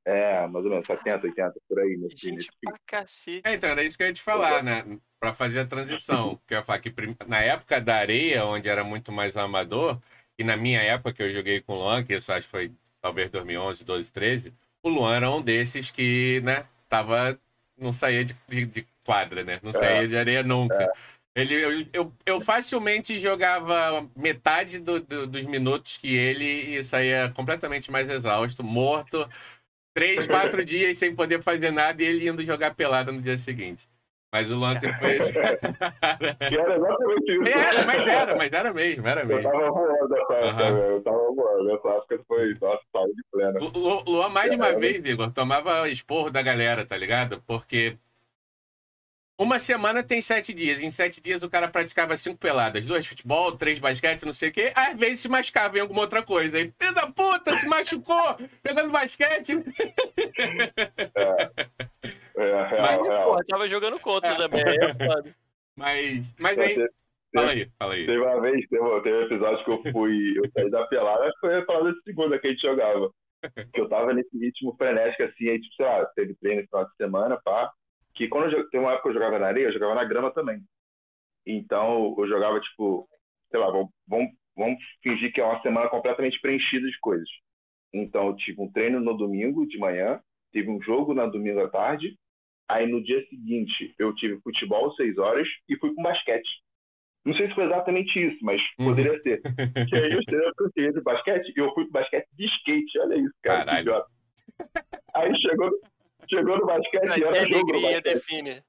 É, 0.05 0.47
mais 0.49 0.65
ou 0.65 0.71
menos, 0.71 0.87
70, 0.87 1.27
80, 1.27 1.55
por 1.69 1.79
aí. 1.79 1.97
Nesse, 1.97 2.17
Gente 2.17 2.35
nesse 2.35 2.49
pra 2.61 2.75
cacete. 2.85 3.43
É, 3.45 3.55
então, 3.55 3.71
era 3.71 3.85
isso 3.85 3.97
que 3.97 4.03
eu 4.03 4.09
ia 4.09 4.13
te 4.13 4.23
falar, 4.23 4.63
né? 4.63 4.99
Pra 5.21 5.33
fazer 5.33 5.61
a 5.61 5.67
transição. 5.67 6.37
Porque 6.37 6.55
eu 6.55 6.59
ia 6.59 6.65
falar 6.65 6.81
que 6.81 6.93
na 7.29 7.41
época 7.41 7.81
da 7.81 7.97
areia, 7.97 8.45
onde 8.45 8.69
era 8.69 8.83
muito 8.83 9.13
mais 9.13 9.37
amador, 9.37 10.01
e 10.37 10.43
na 10.43 10.57
minha 10.57 10.81
época 10.81 11.13
que 11.13 11.23
eu 11.23 11.33
joguei 11.33 11.61
com 11.61 11.75
o 11.75 11.79
Luan, 11.79 12.03
que 12.03 12.15
isso 12.15 12.33
acho 12.33 12.47
que 12.47 12.51
foi 12.51 12.73
talvez 13.01 13.31
2011, 13.31 13.85
12, 13.85 14.13
13, 14.13 14.55
o 14.83 14.89
Luan 14.89 15.15
era 15.15 15.31
um 15.31 15.41
desses 15.41 15.91
que, 15.91 16.41
né, 16.45 16.65
tava. 16.89 17.39
não 17.79 17.93
saía 17.93 18.25
de, 18.25 18.37
de, 18.49 18.67
de 18.67 18.87
quadra, 19.05 19.45
né? 19.45 19.61
Não 19.63 19.71
é. 19.71 19.75
saía 19.75 20.09
de 20.09 20.17
areia 20.17 20.43
nunca. 20.43 20.83
É. 20.83 20.91
Ele, 21.35 21.55
eu, 21.55 21.87
eu, 21.95 22.13
eu, 22.27 22.41
facilmente 22.43 23.19
jogava 23.19 24.07
metade 24.15 24.79
do, 24.79 25.01
do, 25.01 25.27
dos 25.27 25.47
minutos 25.47 25.97
que 25.97 26.15
ele 26.15 26.77
e 26.77 26.85
saía 26.85 27.33
completamente 27.35 27.91
mais 27.91 28.11
exausto, 28.11 28.63
morto, 28.63 29.27
três, 29.95 30.27
quatro 30.27 30.63
dias 30.63 30.99
sem 30.99 31.15
poder 31.15 31.41
fazer 31.41 31.71
nada 31.71 32.03
e 32.03 32.07
ele 32.07 32.29
indo 32.29 32.45
jogar 32.45 32.75
pelada 32.75 33.11
no 33.11 33.23
dia 33.23 33.39
seguinte. 33.39 33.89
Mas 34.33 34.51
o 34.51 34.59
lance 34.59 34.91
foi 34.95 35.17
esse. 35.17 35.31
que 35.31 35.39
era 36.57 36.77
exatamente 36.77 37.33
isso. 37.33 37.43
Era, 37.47 37.85
mas 37.85 38.07
era, 38.07 38.37
mas 38.37 38.53
era 38.53 38.73
mesmo, 38.73 39.07
era 39.07 39.25
mesmo. 39.27 39.47
Eu 39.47 39.53
tava 39.53 39.71
voando 39.71 40.09
nessa 40.09 40.33
época, 40.33 40.65
uhum. 40.65 40.79
eu 40.79 41.03
tava 41.03 41.19
voando. 41.19 41.65
Nessa 41.65 41.89
época 41.89 42.21
foi, 42.27 42.57
nossa, 42.59 42.83
saúde 42.91 43.23
plena. 43.31 43.61
Luan, 44.07 44.31
mais 44.31 44.51
de 44.51 44.57
uma 44.57 44.69
é, 44.69 44.79
vez, 44.79 45.05
Igor, 45.05 45.31
tomava 45.33 45.87
esporro 45.91 46.31
da 46.31 46.41
galera, 46.41 46.87
tá 46.87 46.97
ligado? 46.97 47.43
Porque 47.47 47.99
uma 49.39 49.59
semana 49.59 50.03
tem 50.03 50.23
sete 50.23 50.55
dias. 50.55 50.81
Em 50.81 50.89
sete 50.89 51.21
dias 51.21 51.43
o 51.43 51.51
cara 51.51 51.69
praticava 51.69 52.17
cinco 52.17 52.39
peladas. 52.39 52.87
Duas 52.87 53.07
futebol, 53.07 53.53
três 53.53 53.79
basquete, 53.79 54.25
não 54.25 54.33
sei 54.33 54.49
o 54.49 54.53
quê. 54.53 54.73
Às 54.75 54.99
vezes 54.99 55.21
se 55.21 55.29
machucava 55.29 55.77
em 55.77 55.81
alguma 55.81 56.01
outra 56.01 56.23
coisa. 56.23 56.57
Aí, 56.57 56.73
filho 56.79 56.95
da 56.95 57.07
puta, 57.07 57.53
se 57.55 57.67
machucou 57.67 58.37
pegando 58.63 58.91
basquete. 58.91 59.63
É, 61.15 61.51
É, 62.43 62.67
real, 62.67 62.83
Mas, 62.83 63.09
real. 63.09 63.25
porra, 63.25 63.45
tava 63.49 63.69
jogando 63.69 64.01
contra 64.01 64.37
também. 64.37 64.63
é. 64.63 65.35
Mas, 65.77 66.35
mas 66.39 66.59
aí. 66.59 66.87
Fala 67.35 67.51
aí, 67.51 67.71
fala 67.79 67.95
aí. 67.95 68.05
Teve 68.05 68.19
uma 68.21 68.41
vez, 68.41 68.69
teve, 68.69 69.01
teve 69.01 69.17
um 69.17 69.23
episódio 69.23 69.65
que 69.65 69.71
eu 69.71 69.93
fui, 69.93 70.39
eu 70.39 70.43
saí 70.53 70.71
da 70.71 70.87
pelada, 70.87 71.25
acho 71.25 71.33
que 71.33 71.41
foi 71.41 71.59
a 71.59 71.65
pelada 71.65 71.93
de 71.93 72.03
segunda 72.03 72.39
que 72.39 72.47
a 72.47 72.51
gente 72.51 72.61
jogava. 72.61 73.11
Que 73.73 73.81
eu 73.81 73.89
tava 73.89 74.13
nesse 74.13 74.39
ritmo 74.39 74.77
frenético, 74.77 75.23
assim, 75.25 75.49
aí, 75.49 75.61
tipo, 75.61 75.75
sei 75.75 75.87
lá, 75.87 76.05
teve 76.15 76.35
treino 76.37 76.61
no 76.63 76.69
final 76.69 76.85
de 76.85 76.97
semana, 76.97 77.41
pá. 77.43 77.73
Que 78.15 78.29
quando 78.29 78.53
eu, 78.53 78.69
tem 78.69 78.81
uma 78.81 78.93
época 78.93 79.05
que 79.05 79.09
eu 79.09 79.15
jogava 79.15 79.39
na 79.39 79.47
areia, 79.47 79.67
eu 79.67 79.73
jogava 79.73 79.95
na 79.95 80.05
grama 80.05 80.31
também. 80.31 80.63
Então, 81.47 82.15
eu 82.19 82.29
jogava, 82.29 82.61
tipo, 82.61 83.09
sei 83.51 83.59
lá, 83.59 83.71
vamos, 83.71 83.91
vamos, 84.07 84.31
vamos 84.55 84.79
fingir 85.03 85.33
que 85.33 85.41
é 85.41 85.45
uma 85.45 85.61
semana 85.63 85.89
completamente 85.89 86.41
preenchida 86.41 86.87
de 86.87 86.99
coisas. 87.01 87.29
Então, 87.93 88.29
eu 88.29 88.37
tive 88.37 88.61
um 88.61 88.71
treino 88.71 89.01
no 89.01 89.17
domingo 89.17 89.67
de 89.67 89.79
manhã, 89.79 90.21
tive 90.53 90.71
um 90.71 90.81
jogo 90.81 91.15
na 91.15 91.27
domingo 91.27 91.61
à 91.61 91.69
tarde, 91.69 92.17
aí 92.73 92.87
no 92.87 93.03
dia 93.03 93.25
seguinte 93.29 93.95
eu 93.99 94.15
tive 94.15 94.41
futebol 94.41 94.93
seis 94.95 95.17
horas 95.19 95.47
e 95.69 95.77
fui 95.77 95.95
com 95.95 96.03
basquete. 96.03 96.49
Não 97.25 97.35
sei 97.35 97.47
se 97.49 97.55
foi 97.55 97.65
exatamente 97.67 98.19
isso, 98.19 98.39
mas 98.43 98.61
Uhum. 98.79 98.87
poderia 98.87 99.19
ser. 99.23 99.41
Que 99.89 99.97
aí 99.97 100.13
eu 100.13 100.21
cheguei 100.23 100.41
eu 100.47 100.71
cheguei 100.77 100.93
de 100.93 101.01
basquete 101.03 101.53
e 101.57 101.61
eu 101.61 101.73
fui 101.75 101.85
pro 101.85 101.93
basquete 101.93 102.27
de 102.33 102.45
skate. 102.47 102.99
Olha 102.99 103.15
isso, 103.17 103.35
cara. 103.43 103.61
que 103.61 103.67
Caralho. 103.67 103.81
idiota. 103.83 104.07
Aí 105.15 105.33
chegou, 105.41 105.71
chegou 106.29 106.59
no 106.59 106.67
basquete 106.67 107.13
Que 107.15 107.21
e 107.21 107.25
era 107.25 107.35
jogo 107.35 107.73
no 107.73 107.79
alegria 107.79 108.01
basquete. 108.01 108.15
define. 108.15 108.63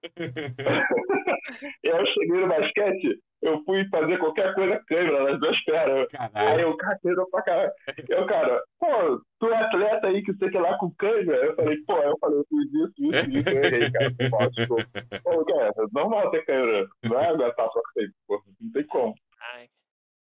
E 1.83 1.89
aí 1.89 1.99
eu 1.99 2.05
cheguei 2.05 2.39
no 2.41 2.47
basquete, 2.47 3.19
eu 3.43 3.63
fui 3.65 3.87
fazer 3.89 4.17
qualquer 4.17 4.53
coisa 4.55 4.83
câmera 4.87 5.23
nas 5.31 5.39
duas 5.39 5.63
pernas. 5.63 6.07
Aí 6.13 6.29
Caralho. 6.33 6.61
eu, 6.61 6.77
carteira 6.77 7.25
pra 7.29 7.41
caralho. 7.41 7.71
Eu, 8.09 8.25
cara, 8.25 8.63
pô, 8.79 9.21
tu 9.39 9.47
é 9.49 9.55
atleta 9.57 10.07
aí 10.07 10.23
que 10.23 10.33
sei 10.35 10.49
que 10.49 10.57
lá 10.57 10.77
com 10.77 10.89
câmera? 10.95 11.45
Eu 11.45 11.55
falei, 11.55 11.77
pô, 11.85 11.97
eu 11.97 12.17
falei, 12.19 12.39
eu 12.39 12.45
fiz 12.49 12.73
isso, 12.73 12.93
isso, 12.99 13.29
isso, 13.39 13.49
eu 13.49 13.63
errei, 13.63 13.91
cara. 13.91 14.11
Pô, 14.29 14.49
desculpa. 14.49 14.85
Pô, 15.23 15.45
cara, 15.45 15.67
é 15.77 15.85
normal 15.91 16.31
ter 16.31 16.45
câmera. 16.45 16.87
Não 17.03 17.19
é 17.19 17.27
aguentar 17.27 17.69
só 17.71 17.81
feito, 17.93 18.13
pô, 18.27 18.41
não 18.61 18.71
tem 18.71 18.87
como. 18.87 19.13
Ai, 19.55 19.67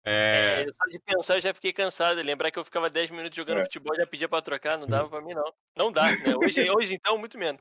É, 0.06 0.62
é, 0.62 0.66
só 0.66 0.84
de 0.90 0.98
pensar 0.98 1.36
eu 1.36 1.42
já 1.42 1.54
fiquei 1.54 1.72
cansado. 1.72 2.20
Lembrar 2.20 2.50
que 2.50 2.58
eu 2.58 2.64
ficava 2.64 2.90
10 2.90 3.10
minutos 3.10 3.36
jogando 3.36 3.60
É. 3.60 3.64
futebol 3.64 3.96
já 3.96 4.06
pedia 4.06 4.28
pra 4.28 4.42
trocar, 4.42 4.76
não 4.76 4.86
dava 4.86 5.08
pra 5.08 5.20
mim, 5.22 5.32
não. 5.34 5.52
Não 5.76 5.90
dá, 5.92 6.10
né? 6.10 6.34
Hoje, 6.36 6.60
hoje 6.76 6.94
então, 6.94 7.16
muito 7.16 7.38
menos. 7.38 7.60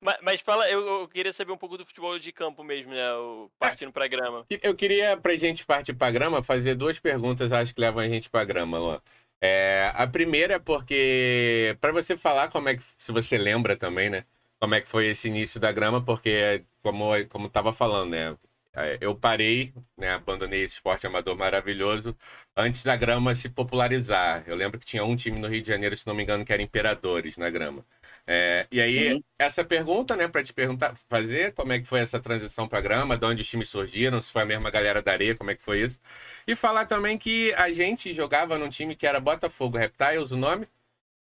Mas, 0.00 0.16
mas 0.22 0.40
fala, 0.40 0.70
eu, 0.70 0.86
eu 0.86 1.08
queria 1.08 1.32
saber 1.32 1.52
um 1.52 1.56
pouco 1.56 1.76
do 1.76 1.84
futebol 1.84 2.18
de 2.18 2.30
campo 2.32 2.62
mesmo, 2.62 2.92
né? 2.92 3.12
O, 3.14 3.50
partindo 3.58 3.92
pra 3.92 4.06
grama. 4.06 4.46
Eu 4.62 4.74
queria, 4.74 5.16
pra 5.16 5.36
gente 5.36 5.66
partir 5.66 5.92
pra 5.94 6.10
grama, 6.10 6.40
fazer 6.42 6.74
duas 6.74 6.98
perguntas, 6.98 7.52
acho 7.52 7.74
que 7.74 7.80
levam 7.80 8.02
a 8.02 8.08
gente 8.08 8.30
pra 8.30 8.44
grama, 8.44 8.78
Luan. 8.78 9.00
É, 9.40 9.92
a 9.94 10.06
primeira 10.06 10.54
é 10.54 10.58
porque, 10.58 11.76
pra 11.80 11.92
você 11.92 12.16
falar 12.16 12.48
como 12.50 12.68
é 12.68 12.76
que, 12.76 12.82
se 12.96 13.12
você 13.12 13.36
lembra 13.38 13.76
também, 13.76 14.08
né? 14.10 14.24
Como 14.60 14.74
é 14.74 14.80
que 14.80 14.88
foi 14.88 15.06
esse 15.06 15.28
início 15.28 15.60
da 15.60 15.70
grama, 15.70 16.04
porque, 16.04 16.64
como, 16.82 17.10
como 17.28 17.48
tava 17.48 17.72
falando, 17.72 18.10
né? 18.10 18.36
é, 18.74 18.98
Eu 19.00 19.14
parei, 19.14 19.72
né? 19.96 20.12
Abandonei 20.14 20.62
esse 20.62 20.74
esporte 20.74 21.06
amador 21.06 21.36
maravilhoso 21.36 22.16
antes 22.56 22.82
da 22.82 22.96
grama 22.96 23.34
se 23.34 23.48
popularizar. 23.48 24.42
Eu 24.46 24.56
lembro 24.56 24.78
que 24.78 24.86
tinha 24.86 25.04
um 25.04 25.14
time 25.16 25.38
no 25.38 25.48
Rio 25.48 25.62
de 25.62 25.68
Janeiro, 25.68 25.96
se 25.96 26.06
não 26.06 26.14
me 26.14 26.22
engano, 26.22 26.44
que 26.44 26.52
era 26.52 26.62
Imperadores 26.62 27.36
na 27.36 27.50
grama. 27.50 27.84
É, 28.30 28.66
e 28.70 28.78
aí, 28.80 29.14
Uhum. 29.14 29.22
essa 29.38 29.64
pergunta, 29.64 30.14
né, 30.14 30.28
para 30.28 30.42
te 30.42 30.52
perguntar, 30.52 30.94
fazer 31.08 31.54
como 31.54 31.72
é 31.72 31.78
que 31.80 31.86
foi 31.86 32.00
essa 32.00 32.20
transição 32.20 32.68
para 32.68 32.78
grama, 32.82 33.16
de 33.16 33.24
onde 33.24 33.40
os 33.40 33.48
times 33.48 33.70
surgiram, 33.70 34.20
se 34.20 34.30
foi 34.30 34.42
a 34.42 34.46
mesma 34.46 34.70
galera 34.70 35.00
da 35.00 35.12
areia, 35.12 35.34
como 35.34 35.50
é 35.50 35.54
que 35.54 35.62
foi 35.62 35.80
isso. 35.82 35.98
E 36.46 36.54
falar 36.54 36.84
também 36.84 37.16
que 37.16 37.54
a 37.54 37.72
gente 37.72 38.12
jogava 38.12 38.58
num 38.58 38.68
time 38.68 38.94
que 38.94 39.06
era 39.06 39.18
Botafogo 39.18 39.78
Reptiles, 39.78 40.30
o 40.30 40.36
nome. 40.36 40.68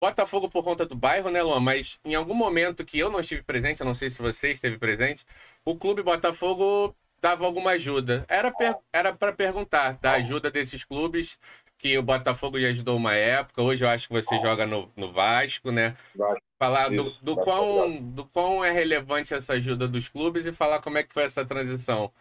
Botafogo 0.02 0.50
por 0.50 0.64
conta 0.64 0.86
do 0.86 0.96
bairro, 0.96 1.30
né, 1.32 1.42
Luan? 1.42 1.60
Mas 1.62 2.00
em 2.06 2.14
algum 2.14 2.34
momento 2.36 2.86
que 2.86 3.00
eu 3.00 3.10
não 3.10 3.20
estive 3.22 3.42
presente, 3.44 3.80
eu 3.82 3.86
não 3.86 3.94
sei 3.96 4.10
se 4.10 4.22
você 4.22 4.52
esteve 4.52 4.78
presente, 4.78 5.26
o 5.66 5.76
clube 5.78 6.04
Botafogo 6.04 6.96
dava 7.22 7.46
alguma 7.46 7.72
ajuda. 7.72 8.26
Era 8.28 8.52
per... 8.52 8.78
era 8.94 9.14
para 9.14 9.32
perguntar 9.34 9.98
da 10.02 10.12
ajuda 10.14 10.52
desses 10.52 10.84
clubes 10.84 11.38
que 11.78 11.98
o 11.98 12.04
Botafogo 12.04 12.60
já 12.60 12.70
ajudou 12.70 12.98
uma 12.98 13.14
época. 13.14 13.62
Hoje 13.62 13.86
eu 13.86 13.90
acho 13.90 14.08
que 14.08 14.14
você 14.14 14.40
joga 14.40 14.66
no, 14.66 14.92
no 14.96 15.12
Vasco, 15.12 15.72
né? 15.72 15.96
Vasco, 16.16 16.42
Falar 16.58 16.90
do, 16.90 17.08
isso, 17.08 17.24
do, 17.24 17.36
Vasco 17.36 17.52
quão, 17.52 18.02
do 18.02 18.26
quão 18.26 18.66
é 18.66 18.72
relevante 18.72 19.34
essa 19.34 19.54
ajuda 19.54 19.88
dos 19.88 20.10
clubes 20.10 20.46
e 20.46 20.52
falar 20.52 20.82
como 20.82 20.98
é 20.98 21.04
que 21.04 21.14
foi 21.14 21.24
essa 21.24 21.46
transição 21.46 22.12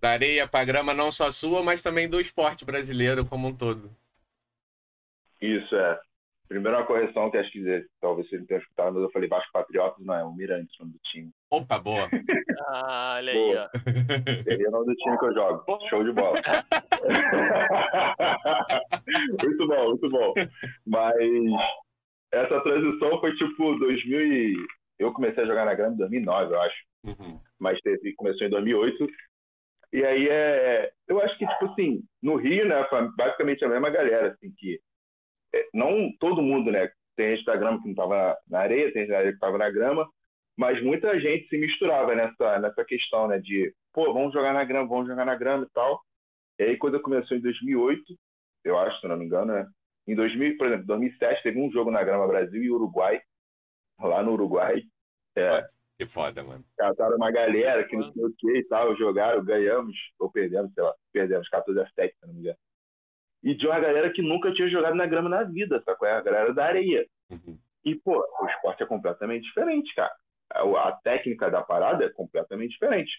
da 0.00 0.10
areia 0.10 0.46
para 0.46 0.64
grama, 0.64 0.92
não 0.92 1.10
só 1.10 1.30
sua, 1.30 1.62
mas 1.62 1.82
também 1.82 2.08
do 2.08 2.20
esporte 2.20 2.64
brasileiro 2.64 3.24
como 3.24 3.48
um 3.48 3.56
todo. 3.56 3.90
Isso, 5.40 5.74
é. 5.74 6.00
Primeiro 6.48 6.76
uma 6.76 6.86
correção 6.86 7.30
que 7.30 7.36
acho 7.36 7.50
que 7.50 7.86
talvez 8.00 8.28
você 8.28 8.38
não 8.38 8.46
tenha 8.46 8.60
escutado, 8.60 8.94
mas 8.94 9.02
eu 9.02 9.10
falei 9.10 9.28
Vasco 9.28 9.52
Patriotas, 9.52 10.04
não, 10.04 10.14
é 10.14 10.24
o 10.24 10.32
Mirante, 10.32 10.76
o 10.78 10.84
nome 10.84 10.94
do 10.94 11.00
time. 11.04 11.30
Opa, 11.50 11.78
boa. 11.78 12.08
Ah, 12.66 13.14
olha 13.16 13.32
aí, 13.32 13.56
ó. 13.56 13.68
Seria 14.42 14.68
o 14.68 14.70
nome 14.70 14.84
do 14.86 14.94
time 14.96 15.18
que 15.18 15.24
eu 15.24 15.34
jogo. 15.34 15.64
Show 15.88 16.04
de 16.04 16.12
bola. 16.12 16.34
muito 19.42 19.66
bom, 19.66 19.88
muito 19.88 20.08
bom. 20.10 20.34
Mas 20.86 21.16
essa 22.32 22.60
transição 22.60 23.18
foi 23.20 23.34
tipo 23.36 23.78
2000 23.78 24.20
e... 24.20 24.56
Eu 24.98 25.12
comecei 25.12 25.44
a 25.44 25.46
jogar 25.46 25.64
na 25.64 25.74
grama 25.74 25.94
em 25.94 25.98
2009, 25.98 26.52
eu 26.52 26.60
acho. 26.60 26.76
Uhum. 27.04 27.40
Mas 27.58 27.80
teve, 27.80 28.14
começou 28.14 28.46
em 28.46 28.50
2008. 28.50 29.06
E 29.94 30.04
aí 30.04 30.28
é... 30.28 30.90
Eu 31.06 31.22
acho 31.22 31.38
que, 31.38 31.46
tipo 31.46 31.64
assim, 31.66 32.02
no 32.22 32.36
Rio, 32.36 32.68
né, 32.68 32.84
foi 32.90 33.08
basicamente 33.16 33.64
a 33.64 33.68
mesma 33.68 33.88
galera, 33.88 34.32
assim, 34.32 34.52
que... 34.58 34.78
é, 35.54 35.66
Não 35.72 36.12
todo 36.20 36.42
mundo, 36.42 36.70
né? 36.70 36.90
Tem 37.16 37.36
gente 37.36 37.46
da 37.46 37.56
grama 37.56 37.80
que 37.80 37.88
não 37.88 37.94
tava 37.94 38.36
na 38.46 38.60
areia, 38.60 38.92
tem 38.92 39.02
gente 39.02 39.10
da 39.10 39.18
areia 39.18 39.32
que 39.32 39.38
tava 39.38 39.56
na 39.56 39.70
grama, 39.70 40.06
mas 40.58 40.82
muita 40.82 41.18
gente 41.20 41.48
se 41.48 41.56
misturava 41.56 42.16
nessa, 42.16 42.58
nessa 42.58 42.84
questão, 42.84 43.28
né? 43.28 43.38
De, 43.38 43.72
pô, 43.92 44.12
vamos 44.12 44.32
jogar 44.32 44.52
na 44.52 44.64
grama, 44.64 44.88
vamos 44.88 45.06
jogar 45.06 45.24
na 45.24 45.36
grama 45.36 45.64
e 45.64 45.72
tal. 45.72 46.02
E 46.58 46.64
aí, 46.64 46.76
quando 46.76 47.00
começou 47.00 47.36
em 47.36 47.40
2008, 47.40 48.02
eu 48.64 48.76
acho, 48.76 48.98
se 48.98 49.06
eu 49.06 49.10
não 49.10 49.16
me 49.16 49.24
engano, 49.24 49.52
né? 49.52 49.68
Em 50.08 50.16
2000, 50.16 50.56
por 50.56 50.66
exemplo, 50.66 50.86
2007 50.86 51.44
teve 51.44 51.60
um 51.60 51.70
jogo 51.70 51.92
na 51.92 52.02
grama 52.02 52.26
Brasil 52.26 52.60
e 52.60 52.70
Uruguai, 52.72 53.20
lá 54.00 54.20
no 54.20 54.32
Uruguai. 54.32 54.82
É, 55.36 55.64
Que 55.96 56.06
foda, 56.06 56.42
mano. 56.42 56.64
cataram 56.76 57.14
uma 57.14 57.30
galera 57.30 57.86
que 57.86 57.94
não 57.96 58.12
sei 58.12 58.24
o 58.24 58.34
que 58.36 58.58
e 58.58 58.64
tal, 58.64 58.96
jogaram, 58.96 59.44
ganhamos, 59.44 59.96
ou 60.18 60.28
perdemos, 60.28 60.72
sei 60.74 60.82
lá, 60.82 60.92
perdemos 61.12 61.48
14 61.48 61.80
a 61.80 61.88
7, 61.90 62.16
se 62.16 62.24
eu 62.24 62.26
não 62.26 62.34
me 62.34 62.40
engano. 62.40 62.58
E 63.44 63.54
de 63.54 63.64
uma 63.64 63.78
galera 63.78 64.10
que 64.10 64.22
nunca 64.22 64.52
tinha 64.52 64.68
jogado 64.68 64.96
na 64.96 65.06
grama 65.06 65.28
na 65.28 65.44
vida, 65.44 65.80
sacou? 65.84 66.08
É 66.08 66.14
a 66.14 66.20
galera 66.20 66.52
da 66.52 66.64
areia. 66.64 67.06
Uhum. 67.30 67.56
E, 67.84 67.94
pô, 67.94 68.18
o 68.40 68.46
esporte 68.48 68.82
é 68.82 68.86
completamente 68.86 69.44
diferente, 69.44 69.94
cara. 69.94 70.12
A, 70.52 70.88
a 70.88 70.92
técnica 70.92 71.50
da 71.50 71.62
parada 71.62 72.04
é 72.04 72.08
completamente 72.10 72.72
diferente. 72.72 73.12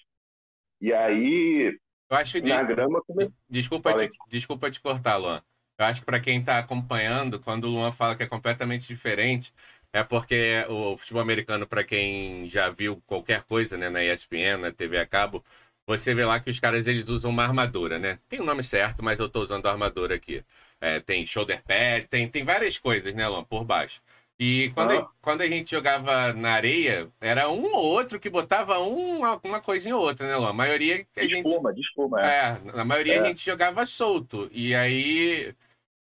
E 0.81 0.93
aí, 0.93 1.77
Eu 2.09 2.17
acho 2.17 2.41
de... 2.41 2.49
na 2.49 2.63
grama, 2.63 3.01
come... 3.03 3.31
Desculpa 3.49 3.93
te, 3.93 4.09
desculpa 4.27 4.71
te 4.71 4.79
cortar, 4.81 5.17
Luan. 5.17 5.41
Eu 5.77 5.85
acho 5.85 6.01
que 6.01 6.05
para 6.05 6.19
quem 6.19 6.39
está 6.39 6.59
acompanhando, 6.59 7.39
quando 7.39 7.65
o 7.65 7.69
Luan 7.69 7.91
fala 7.91 8.15
que 8.15 8.23
é 8.23 8.27
completamente 8.27 8.87
diferente, 8.87 9.53
é 9.93 10.03
porque 10.03 10.65
o 10.69 10.97
futebol 10.97 11.21
americano, 11.21 11.67
para 11.67 11.83
quem 11.83 12.47
já 12.47 12.69
viu 12.69 13.01
qualquer 13.05 13.43
coisa, 13.43 13.77
né, 13.77 13.89
na 13.89 14.03
ESPN, 14.03 14.57
na 14.61 14.71
TV 14.71 14.97
a 14.99 15.05
cabo, 15.07 15.43
você 15.85 16.13
vê 16.13 16.23
lá 16.25 16.39
que 16.39 16.49
os 16.49 16.59
caras 16.59 16.85
eles 16.87 17.09
usam 17.09 17.31
uma 17.31 17.43
armadura, 17.43 17.97
né? 17.97 18.19
Tem 18.27 18.39
o 18.39 18.43
nome 18.45 18.63
certo, 18.63 19.03
mas 19.03 19.19
eu 19.19 19.25
estou 19.25 19.41
usando 19.43 19.65
a 19.67 19.71
armadura 19.71 20.15
aqui. 20.15 20.43
É, 20.79 20.99
tem 20.99 21.25
shoulder 21.25 21.63
pad, 21.63 22.07
tem, 22.07 22.29
tem 22.29 22.43
várias 22.45 22.77
coisas, 22.77 23.13
né, 23.15 23.27
Luan, 23.27 23.43
por 23.43 23.63
baixo. 23.65 24.01
E 24.41 24.71
quando, 24.73 24.91
Ah. 24.91 24.99
a, 24.99 25.07
quando 25.21 25.41
a 25.41 25.47
gente 25.47 25.69
jogava 25.69 26.31
na 26.31 26.53
areia, 26.53 27.09
era 27.19 27.49
um 27.49 27.61
ou 27.75 27.83
outro 27.83 28.17
que 28.19 28.29
botava 28.29 28.79
um, 28.79 29.19
uma 29.43 29.59
coisinha 29.59 29.95
ou 29.97 30.01
outra, 30.01 30.25
né, 30.25 30.35
Luan? 30.37 30.49
A 30.51 30.53
maioria 30.53 31.03
que 31.13 31.19
a 31.19 31.27
gente. 31.27 31.45
espuma, 31.45 31.73
de 31.73 31.81
espuma, 31.81 32.21
é. 32.25 32.25
É, 32.25 32.59
na 32.73 32.85
maioria 32.85 33.15
É. 33.15 33.19
a 33.19 33.25
gente 33.25 33.43
jogava 33.45 33.85
solto. 33.85 34.49
E 34.53 34.73
aí, 34.73 35.53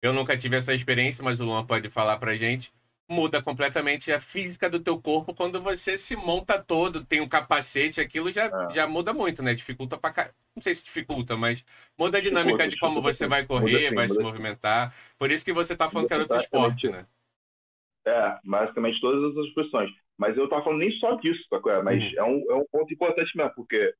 eu 0.02 0.12
nunca 0.12 0.36
tive 0.36 0.54
essa 0.56 0.74
experiência, 0.74 1.24
mas 1.24 1.40
o 1.40 1.44
Luan 1.46 1.64
pode 1.64 1.88
falar 1.88 2.18
pra 2.18 2.34
gente. 2.34 2.70
Muda 3.08 3.40
completamente 3.40 4.12
a 4.12 4.18
física 4.18 4.68
do 4.68 4.80
teu 4.80 5.00
corpo 5.00 5.32
quando 5.32 5.62
você 5.62 5.96
se 5.96 6.14
monta 6.16 6.58
todo, 6.58 7.04
tem 7.04 7.20
um 7.20 7.28
capacete, 7.28 8.00
aquilo 8.00 8.30
já, 8.32 8.46
É. 8.46 8.70
já 8.74 8.86
muda 8.86 9.14
muito, 9.14 9.42
né? 9.44 9.54
Dificulta 9.54 9.96
pra 9.96 10.10
cá. 10.10 10.30
Não 10.54 10.60
sei 10.62 10.74
se 10.74 10.84
dificulta, 10.84 11.36
mas 11.36 11.64
muda 11.96 12.18
a 12.18 12.20
dinâmica 12.20 12.66
de 12.68 12.76
como 12.78 13.00
você 13.00 13.26
vai 13.28 13.46
correr, 13.46 13.88
sim, 13.90 13.94
vai 13.94 14.08
se 14.08 14.18
movimentar. 14.18 14.92
Por 15.16 15.30
isso 15.30 15.44
que 15.44 15.52
você 15.52 15.74
tá 15.76 15.88
falando 15.88 16.08
que 16.08 16.12
era 16.14 16.22
outro 16.24 16.36
esporte, 16.36 16.88
né? 16.90 17.06
É, 18.06 18.38
basicamente 18.44 19.00
todas 19.00 19.36
as 19.36 19.52
posições. 19.52 19.90
Mas 20.16 20.36
eu 20.36 20.48
tava 20.48 20.62
falando 20.62 20.78
nem 20.78 20.92
só 20.92 21.16
disso, 21.16 21.42
sacou? 21.50 21.72
É, 21.72 21.82
Mas 21.82 22.02
Uhum. 22.02 22.18
é, 22.18 22.24
um, 22.24 22.52
é 22.52 22.54
um 22.54 22.64
ponto 22.70 22.92
importante 22.92 23.36
mesmo, 23.36 23.52
porque 23.54 23.92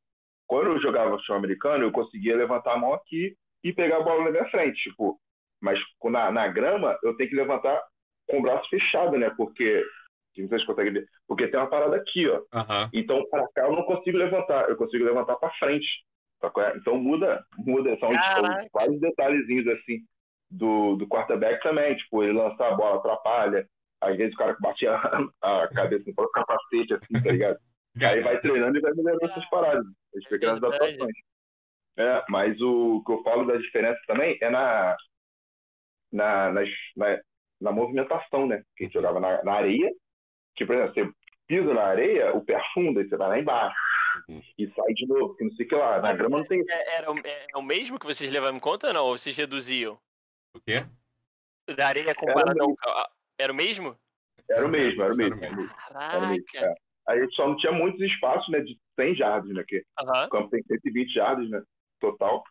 quando 0.46 0.68
eu 0.70 0.80
jogava 0.80 1.16
futebol 1.16 1.36
americano, 1.38 1.84
eu 1.84 1.92
conseguia 1.92 2.36
levantar 2.36 2.74
a 2.74 2.78
mão 2.78 2.94
aqui 2.94 3.36
e 3.64 3.72
pegar 3.72 3.96
a 3.98 4.02
bola 4.02 4.24
na 4.24 4.30
minha 4.30 4.48
frente, 4.48 4.80
tipo. 4.82 5.18
Mas 5.60 5.80
na, 6.04 6.30
na 6.30 6.48
grama, 6.48 6.96
eu 7.02 7.16
tenho 7.16 7.28
que 7.30 7.36
levantar 7.36 7.82
com 8.28 8.38
o 8.38 8.42
braço 8.42 8.68
fechado, 8.68 9.18
né? 9.18 9.30
Porque. 9.36 9.84
que 10.34 10.46
Vocês 10.46 10.64
conseguem 10.64 10.92
ver? 10.92 11.08
Porque 11.26 11.48
tem 11.48 11.58
uma 11.58 11.68
parada 11.68 11.96
aqui, 11.96 12.28
ó. 12.28 12.42
Aham. 12.54 12.88
Então, 12.92 13.28
para 13.28 13.48
cá 13.54 13.66
eu 13.66 13.72
não 13.72 13.82
consigo 13.82 14.16
levantar, 14.18 14.68
eu 14.68 14.76
consigo 14.76 15.04
levantar 15.04 15.36
para 15.36 15.50
frente. 15.58 15.86
sacou? 16.40 16.62
Então 16.76 16.96
muda, 16.96 17.44
muda, 17.58 17.98
são, 17.98 18.10
vários 18.72 19.00
detalhezinhos 19.00 19.66
assim 19.68 20.04
do, 20.50 20.94
do 20.96 21.08
quarterback 21.08 21.60
também, 21.62 21.96
tipo, 21.96 22.22
ele 22.22 22.34
lançar 22.34 22.72
a 22.72 22.76
bola 22.76 22.96
atrapalha, 22.98 23.68
às 24.06 24.16
vezes 24.16 24.34
o 24.34 24.38
cara 24.38 24.56
batia 24.60 24.92
a, 25.42 25.62
a 25.64 25.68
cabeça 25.68 26.04
no 26.06 26.14
próprio 26.14 26.32
capacete, 26.44 26.94
assim, 26.94 27.22
tá 27.22 27.32
ligado? 27.32 27.58
Aí 28.02 28.20
vai 28.20 28.40
treinando 28.40 28.76
e 28.76 28.80
vai 28.80 28.92
melhorando 28.92 29.24
essas 29.24 29.48
paradas, 29.48 29.86
as 30.16 30.24
pequenas 30.24 30.56
adaptações. 30.62 31.12
É, 31.98 32.22
mas 32.28 32.60
o 32.60 33.02
que 33.06 33.12
eu 33.12 33.22
falo 33.22 33.46
da 33.46 33.56
diferença 33.56 33.98
também 34.06 34.36
é 34.42 34.50
na, 34.50 34.94
na, 36.12 36.52
nas- 36.52 36.68
na, 36.96 37.18
na 37.60 37.72
movimentação, 37.72 38.46
né? 38.46 38.62
Que 38.76 38.84
a 38.84 38.86
gente 38.86 38.92
jogava 38.94 39.18
na, 39.18 39.42
na 39.42 39.52
areia, 39.54 39.90
que, 40.54 40.66
por 40.66 40.74
exemplo, 40.76 40.92
você 40.94 41.10
pisa 41.46 41.72
na 41.72 41.84
areia, 41.84 42.36
o 42.36 42.44
pé 42.44 42.56
afunda, 42.56 43.00
e 43.00 43.08
você 43.08 43.16
vai 43.16 43.28
lá 43.28 43.38
embaixo. 43.38 43.76
Uhum. 44.28 44.42
E 44.58 44.70
sai 44.74 44.92
de 44.94 45.06
novo, 45.06 45.34
que 45.36 45.44
não 45.44 45.52
sei 45.52 45.64
o 45.64 45.68
que 45.68 45.74
lá. 45.74 46.00
Na 46.00 46.12
grama 46.12 46.38
não 46.38 46.44
tem 46.46 46.60
isso. 46.60 46.70
É, 46.70 46.96
era 46.96 47.10
o- 47.10 47.18
é, 47.26 47.46
o 47.54 47.62
mesmo 47.62 47.98
que 47.98 48.06
vocês 48.06 48.30
levavam 48.30 48.56
em 48.56 48.60
conta 48.60 48.88
ou 48.88 48.92
não? 48.92 49.04
Ou 49.06 49.16
vocês 49.16 49.34
reduziam? 49.36 49.98
O 50.54 50.60
quê? 50.60 50.84
Da 51.74 51.88
areia 51.88 52.14
comparado 52.14 52.62
ao. 52.62 52.76
Era 53.38 53.52
o 53.52 53.56
mesmo? 53.56 53.96
Era 54.48 54.66
o 54.66 54.68
mesmo, 54.68 55.02
era 55.02 55.12
o 55.12 55.16
mesmo. 55.16 55.36
mesmo. 55.36 55.70
Era 55.90 56.18
o 56.18 56.28
mesmo. 56.28 56.44
Caraca! 56.52 56.66
é. 56.66 56.74
Aí 57.08 57.20
a 57.20 57.22
gente 57.22 57.36
só 57.36 57.46
não 57.48 57.56
tinha 57.56 57.72
muitos 57.72 58.00
espaços, 58.00 58.48
né? 58.48 58.60
De 58.60 58.76
100 58.96 59.14
jardas, 59.14 59.52
né? 59.54 59.64
Que 59.66 59.84
Aham. 60.00 60.26
o 60.26 60.28
campo 60.30 60.50
tem 60.50 60.62
120 60.64 61.12
jardas, 61.12 61.48
né? 61.48 61.62
Total. 62.00 62.42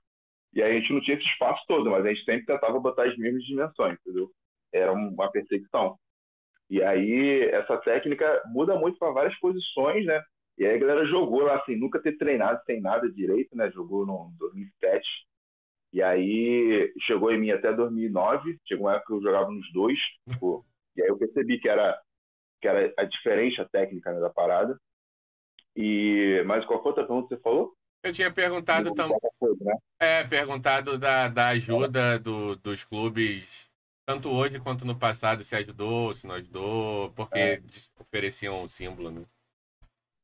E 0.53 0.61
aí 0.63 0.71
a 0.77 0.79
gente 0.79 0.93
não 0.93 1.01
tinha 1.01 1.17
esse 1.17 1.25
espaço 1.27 1.61
todo, 1.67 1.89
mas 1.91 2.05
a 2.05 2.09
gente 2.09 2.23
sempre 2.23 2.45
tentava 2.45 2.79
botar 2.79 3.03
as 3.05 3.17
mesmas 3.17 3.43
dimensões, 3.43 3.97
entendeu? 3.99 4.31
Era 4.73 4.93
um- 4.93 5.09
uma 5.09 5.29
perseguição. 5.29 5.97
E 6.69 6.81
aí 6.81 7.43
essa 7.51 7.77
técnica 7.77 8.41
muda 8.47 8.75
muito 8.79 8.97
para 8.97 9.11
várias 9.11 9.37
posições, 9.39 10.05
né? 10.05 10.21
E 10.57 10.65
aí 10.65 10.75
a 10.75 10.79
galera 10.79 11.05
jogou 11.05 11.41
lá 11.41 11.61
sem 11.65 11.77
nunca 11.77 12.01
ter 12.01 12.17
treinado 12.17 12.61
sem 12.65 12.79
nada 12.79 13.11
direito, 13.11 13.55
né? 13.57 13.69
Jogou 13.71 14.05
no 14.05 14.31
2007. 14.39 15.05
E 15.91 16.01
aí 16.01 16.93
chegou 17.01 17.31
em 17.31 17.39
mim 17.39 17.51
até 17.51 17.73
2009. 17.73 18.57
Chegou 18.65 18.87
uma 18.87 18.93
época 18.95 19.07
que 19.07 19.13
eu 19.13 19.21
jogava 19.21 19.51
nos 19.51 19.71
dois. 19.73 19.99
tipo, 20.29 20.65
e 20.97 21.01
aí 21.03 21.09
eu 21.09 21.17
percebi 21.17 21.59
que 21.59 21.69
era 21.69 21.99
que 22.61 22.67
era 22.67 22.93
a 22.97 23.05
diferente 23.05 23.61
a 23.61 23.65
técnica 23.69 24.13
né, 24.13 24.19
da 24.19 24.29
parada. 24.29 24.79
E 25.75 26.43
mas 26.45 26.65
qual 26.65 26.81
foi 26.81 26.91
a 26.91 26.95
outra 26.95 27.07
pergunta 27.07 27.29
que 27.29 27.35
você 27.35 27.41
falou? 27.41 27.73
Eu 28.03 28.13
tinha 28.13 28.31
perguntado 28.31 28.89
Do 28.89 28.95
também. 28.95 29.17
Né? 29.61 29.75
É, 29.99 30.23
perguntado 30.23 30.97
da, 30.97 31.27
da 31.27 31.49
ajuda 31.49 32.19
do, 32.19 32.55
dos 32.57 32.83
clubes, 32.83 33.71
tanto 34.05 34.29
hoje 34.29 34.59
quanto 34.59 34.85
no 34.85 34.97
passado, 34.97 35.43
se 35.43 35.55
ajudou, 35.55 36.13
se 36.13 36.27
não 36.27 36.35
ajudou, 36.35 37.11
porque 37.13 37.37
É. 37.37 37.61
ofereciam 37.99 38.61
um 38.63 38.67
símbolo, 38.67 39.09
né? 39.11 39.25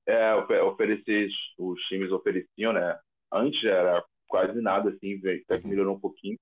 É, 0.07 0.33
ofe- 0.35 0.59
oferecer, 0.59 1.29
os 1.57 1.79
times 1.83 2.11
ofereciam, 2.11 2.73
né? 2.73 2.99
Antes 3.31 3.63
era 3.63 4.03
quase 4.27 4.59
nada, 4.61 4.89
assim, 4.89 5.19
até 5.43 5.59
que 5.59 5.67
melhorou 5.67 5.95
um 5.95 5.99
pouquinho. 5.99 6.37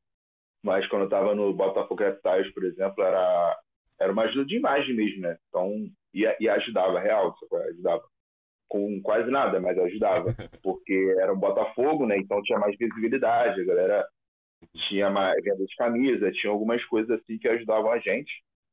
Mas 0.63 0.87
quando 0.87 1.03
eu 1.03 1.09
tava 1.09 1.35
no 1.35 1.53
Botafogo 1.53 2.03
Reptiles, 2.03 2.53
por 2.53 2.65
exemplo, 2.65 3.03
era, 3.03 3.59
era 3.99 4.11
uma 4.11 4.23
ajuda 4.23 4.45
de 4.45 4.55
imagem 4.55 4.95
mesmo, 4.95 5.21
né? 5.21 5.37
Então, 5.49 5.71
e, 6.13 6.25
e 6.39 6.49
ajudava, 6.49 6.99
real, 6.99 7.35
sacou? 7.37 7.61
ajudava. 7.61 8.03
Com 8.67 9.01
quase 9.01 9.29
nada, 9.29 9.59
mas 9.59 9.77
ajudava. 9.77 10.35
Porque 10.63 11.15
era 11.19 11.33
um 11.33 11.39
Botafogo, 11.39 12.05
né? 12.05 12.17
Então 12.17 12.41
tinha 12.43 12.59
mais 12.59 12.77
visibilidade, 12.77 13.61
a 13.61 13.65
galera 13.65 14.07
tinha 14.87 15.09
mais 15.09 15.41
venda 15.43 15.65
de 15.65 15.75
camisa, 15.75 16.31
tinha 16.31 16.51
algumas 16.51 16.83
coisas 16.85 17.19
assim 17.19 17.37
que 17.37 17.47
ajudavam 17.47 17.91
a 17.91 17.99
gente. 17.99 18.31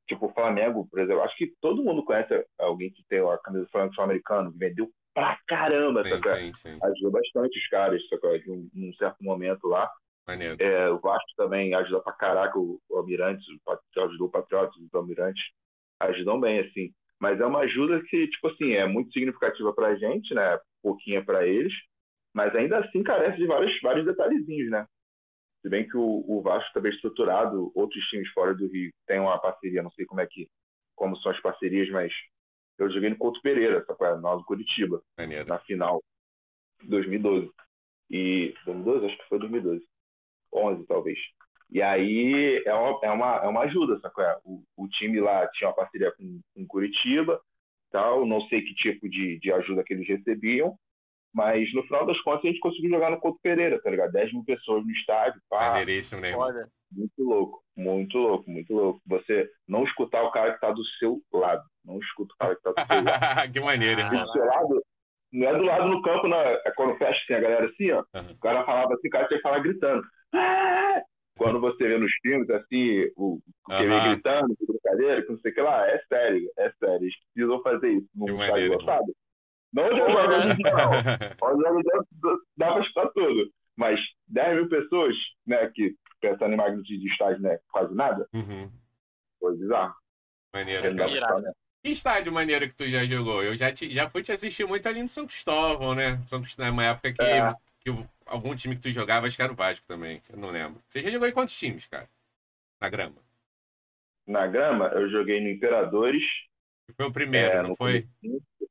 Tipo 0.09 0.27
o 0.27 0.33
Flamengo, 0.33 0.87
por 0.89 1.01
exemplo. 1.01 1.23
Acho 1.23 1.37
que 1.37 1.53
todo 1.61 1.83
mundo 1.83 2.05
conhece 2.05 2.47
alguém 2.59 2.93
que 2.93 3.05
tem 3.09 3.19
a 3.21 3.39
camisa 3.39 3.65
do 3.65 3.71
Flamengo 3.71 3.95
sul-americano, 3.95 4.53
que 4.53 4.59
vendeu 4.59 4.91
pra 5.13 5.39
caramba, 5.49 6.05
Sim, 6.05 6.11
sacou? 6.11 6.37
sim, 6.37 6.55
sim. 6.55 6.79
Ajudou 6.83 7.11
bastante 7.11 7.59
os 7.59 7.69
caras, 7.69 8.09
sacou? 8.09 8.39
De 8.39 8.51
um, 8.51 8.69
num 8.73 8.93
certo 8.95 9.17
momento 9.25 9.67
lá. 9.67 9.91
Maneiro. 10.27 10.57
É, 10.61 10.89
o 10.91 10.99
Vasco 10.99 11.31
também 11.37 11.75
ajuda 11.75 12.01
pra 12.03 12.13
caraca 12.13 12.59
o, 12.59 12.81
o 12.89 12.97
Almirante, 12.97 13.45
o 13.55 13.61
Pat- 13.65 13.81
ajudou 13.99 14.29
o 14.29 14.31
Patriotas, 14.31 14.77
os 14.77 14.95
Almirantes 14.95 15.43
ajudam 16.01 16.41
bem, 16.41 16.61
assim. 16.61 16.93
Mas 17.19 17.41
é 17.41 17.47
uma 17.47 17.61
ajuda 17.61 18.03
que, 18.05 18.29
tipo 18.29 18.49
assim, 18.49 18.73
é 18.73 18.87
muito 18.87 19.13
significativa 19.13 19.73
pra 19.75 19.95
gente, 19.97 20.35
né? 20.35 20.59
Pouquinha 20.83 21.25
pra 21.25 21.47
eles, 21.47 21.73
mas 22.35 22.55
ainda 22.55 22.79
assim 22.79 23.03
carece 23.03 23.39
de 23.39 23.47
vários, 23.47 23.81
vários 23.81 24.05
detalhezinhos, 24.05 24.71
né? 24.71 24.87
Se 25.63 25.69
bem 25.69 25.89
que 25.89 25.97
o, 25.97 26.25
o 26.29 26.43
Vasco 26.43 26.69
está 26.69 26.81
bem 26.81 26.93
estruturado, 26.93 27.73
outros 27.75 28.05
times 28.07 28.29
fora 28.33 28.55
do 28.55 28.69
Rio 28.69 28.93
têm 29.07 29.21
uma 29.21 29.39
parceria, 29.41 29.83
não 29.83 29.91
sei 29.93 30.07
como 30.07 30.21
é 30.21 30.27
que, 30.27 30.49
como 30.95 31.17
são 31.19 31.33
as 31.33 31.41
parcerias, 31.41 31.89
mas 31.91 32.13
eu 32.79 32.91
joguei 32.91 33.11
no 33.11 33.17
Couto 33.19 33.41
Pereira, 33.43 33.85
sacou? 33.87 34.19
Nós 34.21 34.39
do 34.39 34.45
Curitiba 34.45 35.03
Maneiro. 35.19 35.49
na 35.49 35.59
final 35.61 36.03
2012. 36.85 37.51
E 38.11 38.55
2012, 38.65 39.07
acho 39.07 39.19
que 39.19 39.29
foi 39.29 39.39
2012. 39.39 39.85
11 40.57 40.87
talvez. 40.87 41.19
E 41.71 41.83
aí 41.83 42.63
é 42.65 42.75
uma, 42.75 43.01
é 43.03 43.11
uma, 43.11 43.37
é 43.37 43.49
uma 43.49 43.61
ajuda, 43.63 43.99
sacou? 44.01 44.25
É, 44.25 44.39
O, 44.45 44.63
o 44.77 44.89
time 44.89 45.21
lá 45.21 45.47
tinha 45.49 45.69
uma 45.69 45.77
parceria 45.77 46.13
com, 46.13 46.41
com 46.55 46.67
Curitiba, 46.67 47.41
tal, 47.91 48.25
não 48.25 48.41
sei 48.43 48.63
que 48.63 48.75
tipo 48.75 49.09
de, 49.09 49.39
de 49.41 49.53
ajuda 49.53 49.83
que 49.83 49.93
eles 49.93 50.07
recebiam, 50.07 50.79
mas 51.35 51.73
no 51.75 51.83
final 51.83 52.07
das 52.07 52.21
contas 52.21 52.45
a 52.45 52.49
gente 52.49 52.61
conseguiu 52.61 52.91
jogar 52.91 53.11
no 53.11 53.21
Couto 53.21 53.39
Pereira, 53.43 53.81
tá 53.83 53.91
ligado? 53.91 54.13
10 54.13 54.33
mil 54.33 54.45
pessoas 54.45 54.85
no 54.85 54.91
estádio, 54.93 55.41
pá, 55.51 55.71
Maneiríssimo, 55.71 56.21
né, 56.21 56.33
muito 56.91 57.23
louco, 57.23 57.63
muito 57.77 58.17
louco, 58.17 58.51
muito 58.51 58.73
louco. 58.73 59.03
Você 59.07 59.51
não 59.67 59.85
escutar 59.85 60.23
o 60.23 60.31
cara 60.31 60.55
que 60.55 60.61
tá 60.61 60.71
do 60.71 60.85
seu 60.99 61.21
lado, 61.33 61.63
não 61.85 61.99
escuta 61.99 62.33
o 62.35 62.39
cara 62.39 62.57
que 62.57 62.63
tá 62.63 62.71
do 62.73 62.87
seu 62.87 63.03
lado. 63.03 63.53
que 63.53 63.61
maneiro, 63.61 64.03
do 64.09 64.33
seu 64.33 64.45
lado, 64.45 64.85
não 65.33 65.49
é 65.49 65.59
do 65.59 65.65
lado 65.65 65.89
no 65.89 66.03
campo, 66.03 66.29
não. 66.29 66.39
É 66.39 66.73
quando 66.77 66.97
fecha 66.99 67.21
tem 67.27 67.37
a 67.37 67.41
galera 67.41 67.67
assim, 67.67 67.91
ó. 67.93 68.05
Uhum. 68.15 68.33
O 68.33 68.39
cara 68.39 68.65
falava 68.65 68.95
assim, 68.95 69.09
o 69.09 69.11
cara 69.11 69.27
tinha 69.29 69.39
que 69.39 69.43
falar 69.43 69.59
gritando. 69.61 70.03
"Ah!" 70.35 71.03
Quando 71.37 71.61
você 71.61 71.87
vê 71.87 71.99
nos 71.99 72.11
filmes, 72.23 72.49
assim, 72.49 73.11
o, 73.15 73.39
que 73.77 73.85
vem 73.87 73.99
Aham. 73.99 74.09
gritando, 74.15 74.57
de 74.59 74.67
brincadeira, 74.67 75.23
que 75.23 75.31
não 75.33 75.39
sei 75.41 75.51
o 75.51 75.55
que 75.55 75.61
lá, 75.61 75.87
é 75.87 76.03
sério, 76.09 76.51
é 76.57 76.73
sério. 76.79 77.03
Eles 77.03 77.15
precisam 77.35 77.63
fazer 77.63 77.91
isso 77.91 78.09
Que. 78.15 79.13
Não 79.75 79.87
em 80.47 80.55
dia, 80.57 80.73
não. 80.73 80.91
Onde 81.43 81.67
eu 81.67 81.75
jogo, 81.83 82.43
dá 82.57 82.73
pra 82.73 82.81
escutar 82.81 83.09
tudo. 83.11 83.51
Mas 83.77 84.01
10 84.29 84.55
mil 84.57 84.69
pessoas, 84.71 85.15
né, 85.47 85.71
que 85.75 85.95
pensando 86.23 86.55
em 86.55 86.57
magnitude 86.57 86.99
de 86.99 87.09
estádio, 87.09 87.43
né, 87.43 87.59
quase 87.71 87.95
nada, 87.95 88.27
Uhum. 88.33 88.71
foi 89.39 89.55
bizarro. 89.59 89.95
Maneiro, 90.55 90.89
Não 90.89 90.97
dá 90.97 91.05
né? 91.89 91.93
Que 91.93 91.93
estádio 91.93 92.33
maneiro 92.33 92.69
que 92.69 92.75
tu 92.75 92.87
já 92.89 93.05
jogou? 93.05 93.43
Eu 93.43 93.57
já, 93.57 93.73
te, 93.73 93.91
já 93.91 94.09
fui 94.11 94.23
te 94.23 94.33
assistir 94.33 94.67
muito 94.67 94.89
ali 94.89 95.01
no 95.03 95.09
São 95.09 95.27
Cristóvão, 95.27 95.95
né? 95.95 96.21
São 96.27 96.41
Cristóvão, 96.41 96.73
numa 96.73 96.85
época 96.85 97.13
que, 97.13 97.23
É. 97.23 97.55
que 97.81 97.91
algum 98.27 98.55
time 98.55 98.75
que 98.77 98.83
tu 98.83 98.91
jogava, 98.91 99.27
acho 99.27 99.37
que 99.37 99.43
era 99.43 99.53
o 99.53 99.57
Vasco 99.57 99.87
também. 99.87 100.21
Eu 100.29 100.39
não 100.39 100.51
lembro. 100.51 100.83
Você 100.89 101.01
já 101.01 101.11
jogou 101.11 101.29
em 101.29 101.33
quantos 101.33 101.57
times, 101.59 101.87
cara? 101.87 102.09
Na 102.81 102.89
grama. 102.89 103.17
Na 104.27 104.47
grama, 104.47 104.89
eu 104.89 105.09
joguei 105.09 105.41
no 105.41 105.49
Imperadores, 105.49 106.23
Foi 106.97 107.07
o 107.07 107.13
primeiro, 107.13 107.53
É, 107.53 107.63
não 107.63 107.77
foi? 107.77 108.09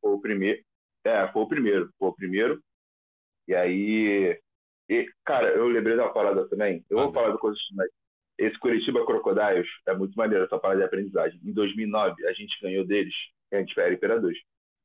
Foi 0.02 0.12
o 0.12 0.20
primeiro. 0.20 0.64
É, 1.04 1.28
foi 1.32 1.42
o 1.42 1.48
primeiro. 1.48 1.94
Foi 1.98 2.10
o 2.10 2.14
primeiro. 2.14 2.64
E 3.48 3.54
aí. 3.56 4.40
e, 4.90 5.10
cara, 5.24 5.50
eu 5.50 5.68
lembrei 5.68 5.96
da 5.96 6.10
parada 6.10 6.48
também. 6.50 6.84
Eu 6.90 6.98
vou 6.98 7.14
falar 7.14 7.32
do 7.32 7.40
coisa 7.40 7.58
Esse 8.38 8.58
Curitiba 8.60 9.06
Crocodiles 9.06 9.68
é 9.88 9.94
muito 9.94 10.16
maneiro 10.16 10.46
essa 10.46 10.60
parada 10.60 10.80
de 10.80 10.86
aprendizagem. 10.86 11.40
Em 11.44 11.54
2009, 11.54 12.28
a 12.28 12.34
gente 12.34 12.60
ganhou 12.62 12.86
deles. 12.86 13.14
A 13.52 13.58
gente 13.58 13.80
era 13.80 13.94
Imperadores. 13.94 14.38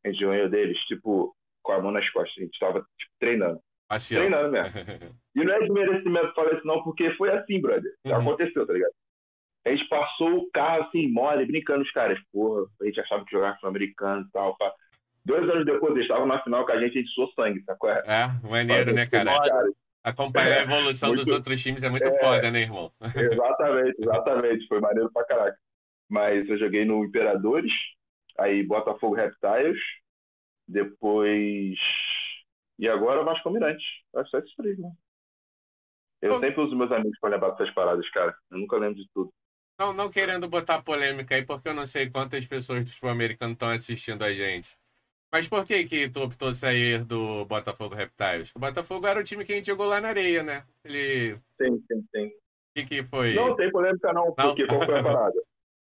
A 0.04 0.10
gente 0.10 0.24
ganhou 0.24 0.48
deles, 0.48 0.78
tipo, 0.86 1.34
com 1.62 1.72
a 1.72 1.80
mão 1.80 1.90
nas 1.90 2.08
costas. 2.10 2.36
A 2.38 2.42
gente 2.42 2.58
tava 2.58 2.80
tipo, 2.98 3.12
treinando. 3.18 3.60
Passeão. 3.88 4.20
Treinando 4.20 4.52
mesmo. 4.52 4.72
E 5.32 5.44
não 5.44 5.54
é 5.54 5.60
de 5.60 5.70
merecimento 5.70 6.34
falar 6.34 6.54
isso, 6.54 6.66
não, 6.66 6.82
porque 6.82 7.14
foi 7.14 7.30
assim, 7.30 7.60
brother. 7.60 7.92
Uhum. 8.04 8.16
Aconteceu, 8.16 8.66
tá 8.66 8.72
ligado? 8.72 8.92
A 9.64 9.70
gente 9.70 9.88
passou 9.88 10.38
o 10.38 10.50
carro 10.50 10.82
assim, 10.82 11.06
mole, 11.08 11.46
brincando 11.46 11.82
os 11.82 11.90
caras. 11.92 12.18
Porra, 12.32 12.66
a 12.82 12.84
gente 12.86 13.00
achava 13.00 13.24
que 13.24 13.30
jogava 13.30 13.56
sul-americano 13.58 14.26
e 14.26 14.30
tal. 14.32 14.56
Pá. 14.56 14.72
Dois 15.24 15.48
anos 15.48 15.64
depois, 15.64 15.92
eles 15.92 16.04
estavam 16.04 16.26
na 16.26 16.42
final 16.42 16.66
com 16.66 16.72
a 16.72 16.80
gente, 16.80 16.98
a 16.98 17.00
gente 17.00 17.10
suou 17.10 17.30
sangue, 17.32 17.62
sacou? 17.64 17.90
É, 17.90 18.28
maneiro, 18.42 18.92
né, 18.92 19.06
cara? 19.06 19.38
cara? 19.38 19.70
Acompanhar 20.02 20.52
a 20.52 20.60
É, 20.60 20.62
evolução 20.62 21.10
dos 21.10 21.24
muito- 21.26 21.34
outros 21.34 21.62
times 21.62 21.82
é 21.82 21.90
muito 21.90 22.08
É. 22.08 22.18
foda, 22.18 22.50
né, 22.50 22.60
irmão? 22.62 22.92
Exatamente, 23.14 23.96
exatamente. 24.00 24.66
Foi 24.66 24.80
maneiro 24.80 25.10
pra 25.12 25.24
caraca. 25.26 25.58
Mas 26.08 26.48
eu 26.48 26.58
joguei 26.58 26.84
no 26.84 27.04
Imperadores, 27.04 27.72
aí 28.38 28.62
Botafogo 28.62 29.14
Reptiles, 29.14 29.78
depois. 30.66 31.78
E 32.78 32.88
agora 32.88 33.22
Vasco 33.24 33.50
Mirante. 33.50 33.84
Acho 34.16 34.30
que 34.30 34.36
é 34.36 34.62
né? 34.78 34.90
Eu 36.22 36.34
Bom. 36.34 36.40
sempre 36.40 36.60
uso 36.62 36.76
meus 36.76 36.92
amigos 36.92 37.18
pra 37.20 37.30
lembrar 37.30 37.50
dessas 37.50 37.70
paradas, 37.74 38.08
cara. 38.10 38.34
Eu 38.50 38.58
nunca 38.58 38.76
lembro 38.76 38.96
de 38.96 39.08
tudo. 39.14 39.32
Não, 39.78 39.92
não 39.94 40.10
querendo 40.10 40.48
botar 40.48 40.82
polêmica 40.82 41.34
aí, 41.34 41.42
porque 41.44 41.68
eu 41.68 41.74
não 41.74 41.86
sei 41.86 42.10
quantas 42.10 42.46
pessoas 42.46 42.84
do 42.84 42.90
futebol 42.90 43.10
americano 43.10 43.54
estão 43.54 43.70
assistindo 43.70 44.22
a 44.22 44.32
gente. 44.32 44.76
Mas 45.32 45.46
por 45.46 45.64
que 45.64 45.84
que 45.84 46.08
tu 46.08 46.22
optou 46.22 46.52
sair 46.52 47.04
do 47.04 47.44
Botafogo 47.44 47.94
Reptiles? 47.94 48.52
O 48.54 48.58
Botafogo 48.58 49.06
era 49.06 49.20
o 49.20 49.24
time 49.24 49.44
que 49.44 49.52
a 49.52 49.56
gente 49.56 49.66
jogou 49.66 49.86
lá 49.86 50.00
na 50.00 50.08
areia, 50.08 50.42
né? 50.42 50.64
Ele... 50.84 51.38
Tem, 51.56 51.78
tem, 51.82 52.02
tem. 52.12 52.26
O 52.26 52.32
que 52.74 52.84
que 52.84 53.02
foi? 53.04 53.34
Não 53.34 53.54
tem 53.54 53.70
polêmica 53.70 54.12
não, 54.12 54.32
porque 54.34 54.66
qual 54.66 54.84
foi 54.84 54.98
a 54.98 55.02
parada? 55.02 55.42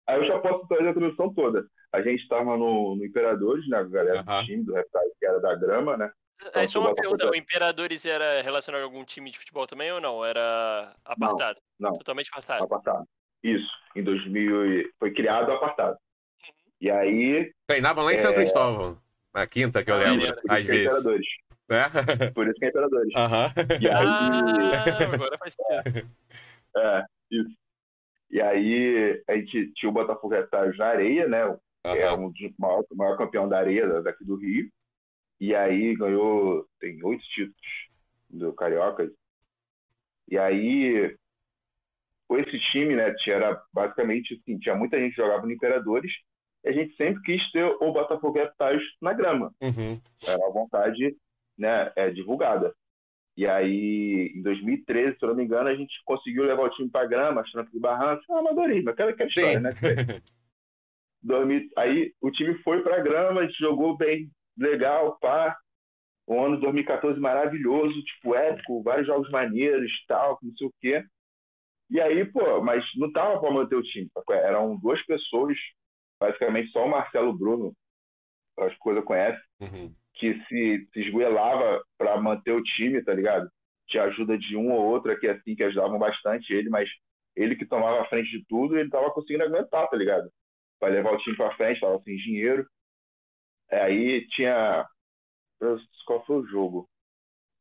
Aí 0.07 0.19
eu 0.19 0.27
já 0.27 0.39
posso 0.39 0.67
trazer 0.67 0.89
a 0.89 0.95
tradução 0.95 1.33
toda. 1.33 1.65
A 1.93 2.03
gente 2.03 2.23
estava 2.23 2.57
no, 2.57 2.97
no 2.97 3.05
Imperadores, 3.05 3.67
né? 3.69 3.79
A 3.79 3.85
galera 3.85 4.21
Aham. 4.21 4.41
do 4.41 4.47
time 4.47 4.65
do 4.65 4.75
Reptiles, 4.75 5.13
que 5.19 5.27
era 5.27 5.41
da 5.41 5.55
grama, 5.55 5.97
né? 5.97 6.11
É 6.55 6.67
só 6.67 6.81
uma 6.81 6.91
Botafogo 6.91 7.17
pergunta, 7.17 7.31
o 7.31 7.41
Imperadores 7.41 8.05
era 8.05 8.43
relacionado 8.43 8.81
a 8.81 8.85
algum 8.85 9.05
time 9.05 9.31
de 9.31 9.39
futebol 9.39 9.67
também 9.67 9.93
ou 9.93 10.01
não? 10.01 10.25
Era 10.25 10.95
apartado? 11.05 11.61
não. 11.79 11.93
Totalmente 11.93 12.29
apartado. 12.31 12.65
Apartado. 12.65 13.07
Isso, 13.43 13.71
em 13.97 14.03
2000 14.03 14.67
e- 14.67 14.91
foi 14.99 15.13
criado 15.13 15.53
apartado. 15.53 15.97
E 16.81 16.91
aí, 16.91 17.53
Treinavam 17.67 18.05
lá 18.05 18.13
em 18.13 18.17
É. 18.17 18.19
São 18.19 18.35
Cristóvão. 18.35 19.02
A 19.35 19.47
quinta 19.47 19.83
que 19.85 19.91
eu 19.91 19.97
lembro, 19.97 20.35
Por 20.43 20.53
às 20.53 20.59
isso 20.61 20.67
que 20.67 20.73
é 20.73 20.75
vezes. 20.77 20.87
Imperadores. 20.87 21.27
Né? 21.69 21.81
Por 22.35 22.47
isso 22.49 22.59
que 22.59 22.65
é 22.65 22.69
Imperadores. 22.69 23.15
Aham. 23.17 23.47
E 23.81 23.89
aí, 23.89 24.71
Ah, 24.75 25.15
agora 25.15 25.39
faz 25.39 25.55
sentido. 25.55 26.11
é, 26.77 27.05
isso. 27.31 27.57
E 28.31 28.41
aí, 28.41 29.23
a 29.29 29.37
gente 29.37 29.73
tinha 29.75 29.91
o 29.91 29.93
Botafogo 29.93 30.35
Retalhos 30.35 30.77
na 30.79 30.87
areia, 30.87 31.29
né? 31.29 31.41
É 31.85 32.11
Aham. 32.11 32.25
um 32.27 32.31
dos 32.31 32.53
maior, 32.59 32.85
maior 32.93 33.17
campeão 33.19 33.49
da 33.49 33.59
areia 33.59 33.87
da- 33.89 34.01
daqui 34.03 34.25
do 34.25 34.37
Rio. 34.37 34.71
E 35.41 35.55
aí 35.55 35.95
ganhou, 35.97 36.67
tem 36.81 37.03
oito 37.05 37.23
títulos 37.25 37.57
do 38.31 38.53
Carioca. 38.55 39.11
E 40.29 40.39
aí, 40.39 41.17
com 42.29 42.39
esse 42.39 42.59
time, 42.71 42.97
né, 42.97 43.13
tinha, 43.15 43.37
era 43.37 43.63
basicamente 43.73 44.35
assim, 44.35 44.59
tinha 44.59 44.75
muita 44.75 44.99
gente 44.99 45.15
que 45.15 45.21
jogava 45.23 45.45
no 45.47 45.53
Imperadores, 45.53 46.13
a 46.65 46.73
gente 46.73 46.95
sempre 46.97 47.23
quis 47.23 47.51
ter 47.51 47.65
o 47.65 47.93
Botafogo 47.93 48.39
Retalhos 48.39 48.85
na 49.01 49.13
grama. 49.13 49.53
Uhum. 49.61 50.01
Era 50.27 50.39
uma 50.39 50.53
vontade 50.53 51.17
né, 51.59 51.93
é, 51.97 52.11
divulgada. 52.11 52.75
E 53.37 53.49
aí, 53.49 54.33
em 54.37 54.43
2013, 54.43 55.17
se 55.19 55.25
eu 55.25 55.31
não 55.31 55.37
me 55.37 55.45
engano, 55.45 55.69
a 55.69 55.75
gente 55.75 55.95
conseguiu 56.05 56.45
levar 56.45 56.65
o 56.65 56.71
time 56.71 56.91
para 56.91 57.07
grama, 57.07 57.41
as 57.41 57.51
trampas 57.51 57.73
de 57.73 57.81
barranco, 57.81 58.23
ah, 58.31 58.39
amadorismo, 58.39 58.91
aquela, 58.91 59.11
aquela 59.11 59.29
história, 59.29 59.57
Sim. 59.59 59.63
né? 59.63 59.73
que- 60.21 60.33
2000 61.23 61.69
aí 61.79 62.13
o 62.21 62.31
time 62.31 62.55
foi 62.63 62.83
para 62.83 63.01
grama, 63.01 63.41
a 63.41 63.47
gente 63.47 63.59
jogou 63.59 63.97
bem 63.97 64.31
legal, 64.57 65.19
pá. 65.21 65.57
O 66.27 66.41
ano 66.41 66.57
de 66.57 66.63
2014 66.63 67.19
maravilhoso, 67.19 68.01
tipo, 68.03 68.35
épico, 68.35 68.83
vários 68.83 69.07
jogos 69.07 69.31
maneiros, 69.31 69.91
tal, 70.07 70.39
não 70.43 70.55
sei 70.57 70.67
o 70.67 70.75
quê. 70.81 71.05
E 71.91 72.01
aí, 72.01 72.25
pô, 72.25 72.61
mas 72.63 72.85
não 72.97 73.11
tava 73.13 73.41
para 73.41 73.51
manter 73.51 73.77
o 73.77 73.83
time. 73.83 74.09
sacou? 74.15 74.35
Eram 74.35 74.77
duas 74.79 75.05
pessoas, 75.05 75.57
basicamente 76.23 76.71
só 76.71 76.87
o 76.87 76.91
Marcelo 76.91 77.33
Bruno, 77.37 77.75
acho 78.61 78.75
que 78.75 78.81
coisa 78.81 79.03
conhece, 79.03 79.43
Uhum. 79.61 79.95
que 80.15 80.35
se, 80.47 80.89
se 80.93 81.01
esgoelava 81.01 81.83
para 81.99 82.21
manter 82.21 82.53
o 82.53 82.63
time, 82.63 83.03
tá 83.03 83.13
ligado? 83.13 83.51
Tinha 83.89 84.05
ajuda 84.05 84.39
de 84.39 84.57
um 84.57 84.71
ou 84.73 84.81
outro 84.87 85.11
aqui, 85.13 85.27
assim, 85.29 85.55
que 85.57 85.65
ajudavam 85.65 85.99
bastante 85.99 86.53
ele, 86.53 86.69
mas 86.71 86.89
ele 87.35 87.57
que 87.57 87.67
tomava 87.67 88.03
a 88.03 88.09
frente 88.09 88.31
de 88.31 88.45
tudo, 88.47 88.79
ele 88.79 88.89
tava 88.91 89.11
conseguindo 89.11 89.45
aguentar, 89.45 89.89
tá 89.89 89.97
ligado? 89.97 90.31
Pra 90.79 90.89
levar 90.89 91.13
o 91.13 91.19
time 91.19 91.37
pra 91.37 91.55
frente, 91.57 91.81
tava 91.81 92.01
sem 92.03 92.17
dinheiro. 92.17 92.67
É, 93.71 93.83
Aí 93.83 94.27
tinha. 94.29 94.87
Qual 96.07 96.25
foi 96.27 96.37
o 96.37 96.47
jogo? 96.47 96.89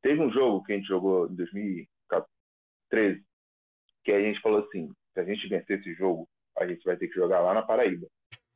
Teve 0.02 0.20
um 0.22 0.32
jogo 0.32 0.64
que 0.64 0.74
a 0.74 0.76
gente 0.76 0.88
jogou 0.88 1.28
em 1.30 1.36
2013, 1.36 3.24
que 4.04 4.12
a 4.12 4.20
gente 4.22 4.42
falou 4.42 4.60
assim: 4.66 4.92
se 5.14 5.20
a 5.20 5.24
gente 5.24 5.48
vencer 5.48 5.80
esse 5.80 5.94
jogo, 5.94 6.28
a 6.58 6.68
gente 6.68 6.84
vai 6.84 6.98
ter 6.98 7.08
que 7.08 7.16
jogar 7.16 7.40
lá 7.42 7.54
na 7.54 7.62
Paraíba. 7.62 8.08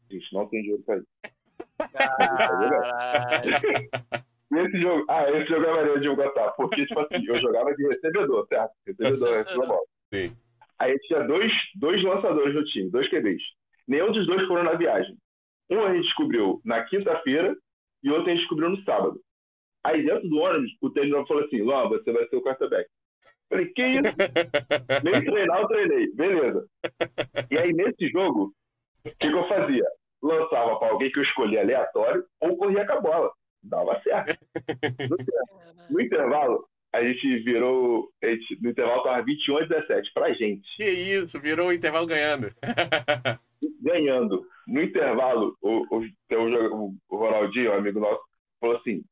A 0.10 0.14
gente 0.14 0.34
não 0.34 0.48
tem 0.48 0.62
dinheiro 0.62 0.84
pra 0.84 0.98
isso. 0.98 1.08
Caralho. 1.78 3.50
Esse 4.56 4.80
jogo, 4.80 5.06
ah, 5.10 5.30
esse 5.32 5.50
jogo 5.50 5.66
é 5.66 5.74
maneiro 5.74 6.00
de 6.00 6.16
botar, 6.16 6.52
porque, 6.52 6.86
tipo 6.86 7.00
assim, 7.00 7.26
eu 7.28 7.36
jogava 7.42 7.76
de 7.76 7.88
recebedor, 7.88 8.48
certo? 8.48 8.72
Recebedor, 8.86 9.34
recebedor 9.34 9.68
bola. 9.68 9.82
Sim. 10.14 10.38
Aí 10.80 10.98
tinha 11.00 11.24
dois, 11.24 11.52
dois 11.76 12.04
lançadores 12.04 12.54
no 12.54 12.64
time, 12.66 12.90
dois 12.90 13.10
QBs. 13.10 13.42
Nenhum 13.88 14.12
dos 14.12 14.26
dois 14.28 14.48
foram 14.48 14.64
na 14.64 14.74
viagem. 14.74 15.18
Um 15.70 15.84
a 15.84 15.94
gente 15.94 16.04
descobriu 16.04 16.62
na 16.64 16.84
quinta-feira 16.84 17.56
e 18.04 18.10
outro 18.10 18.28
a 18.28 18.30
gente 18.30 18.40
descobriu 18.40 18.70
no 18.70 18.84
sábado. 18.84 19.20
Aí 19.84 20.06
dentro 20.06 20.30
do 20.30 20.38
ônibus, 20.38 20.72
o 20.82 20.90
treinador 20.90 21.28
falou 21.28 21.44
assim, 21.44 21.62
Luan, 21.62 21.90
você 21.90 22.12
vai 22.12 22.28
ser 22.28 22.36
o 22.36 22.42
quarterback. 22.42 22.90
Falei, 23.50 23.68
que 23.68 23.82
isso? 23.82 24.02
Nem 25.04 25.24
treinar, 25.24 25.62
eu 25.62 25.68
treinei. 25.68 26.12
Beleza. 26.14 26.68
E 27.52 27.58
aí, 27.58 27.74
nesse 27.74 28.10
jogo, 28.10 28.54
o 29.06 29.16
que, 29.20 29.30
que 29.30 29.34
eu 29.34 29.48
fazia? 29.48 29.86
Lançava 30.22 30.78
pra 30.80 30.90
alguém 30.90 31.12
que 31.12 31.20
eu 31.20 31.24
escolhia 31.24 31.62
aleatório 31.62 32.26
ou 32.42 32.58
corria 32.58 32.86
com 32.86 32.94
a 32.94 33.02
bola. 33.02 33.32
Dava 33.64 34.02
certo. 34.02 34.38
No, 35.10 35.16
inter- 35.20 35.90
no 35.90 36.02
intervalo, 36.02 36.68
a 36.94 37.04
gente 37.04 37.40
virou. 37.44 38.10
A 38.24 38.28
gente, 38.28 38.58
no 38.62 38.70
intervalo 38.70 39.04
tava 39.04 39.24
21 39.24 39.58
a 39.58 39.66
17 39.66 40.12
pra 40.14 40.34
gente. 40.34 40.68
Que 40.78 40.90
isso, 40.90 41.40
virou 41.40 41.68
o 41.68 41.74
intervalo 41.74 42.08
ganhando. 42.08 42.50
Ganhando. 43.82 44.46
No 44.68 44.82
intervalo, 44.82 45.56
o, 45.62 45.86
o, 45.96 46.00
o, 46.02 46.96
o 47.10 47.18
Ronaldinho, 47.18 47.72
um 47.72 47.76
amigo 47.76 48.00
nosso, 48.00 48.22
falou 48.60 48.78
assim: 48.78 49.04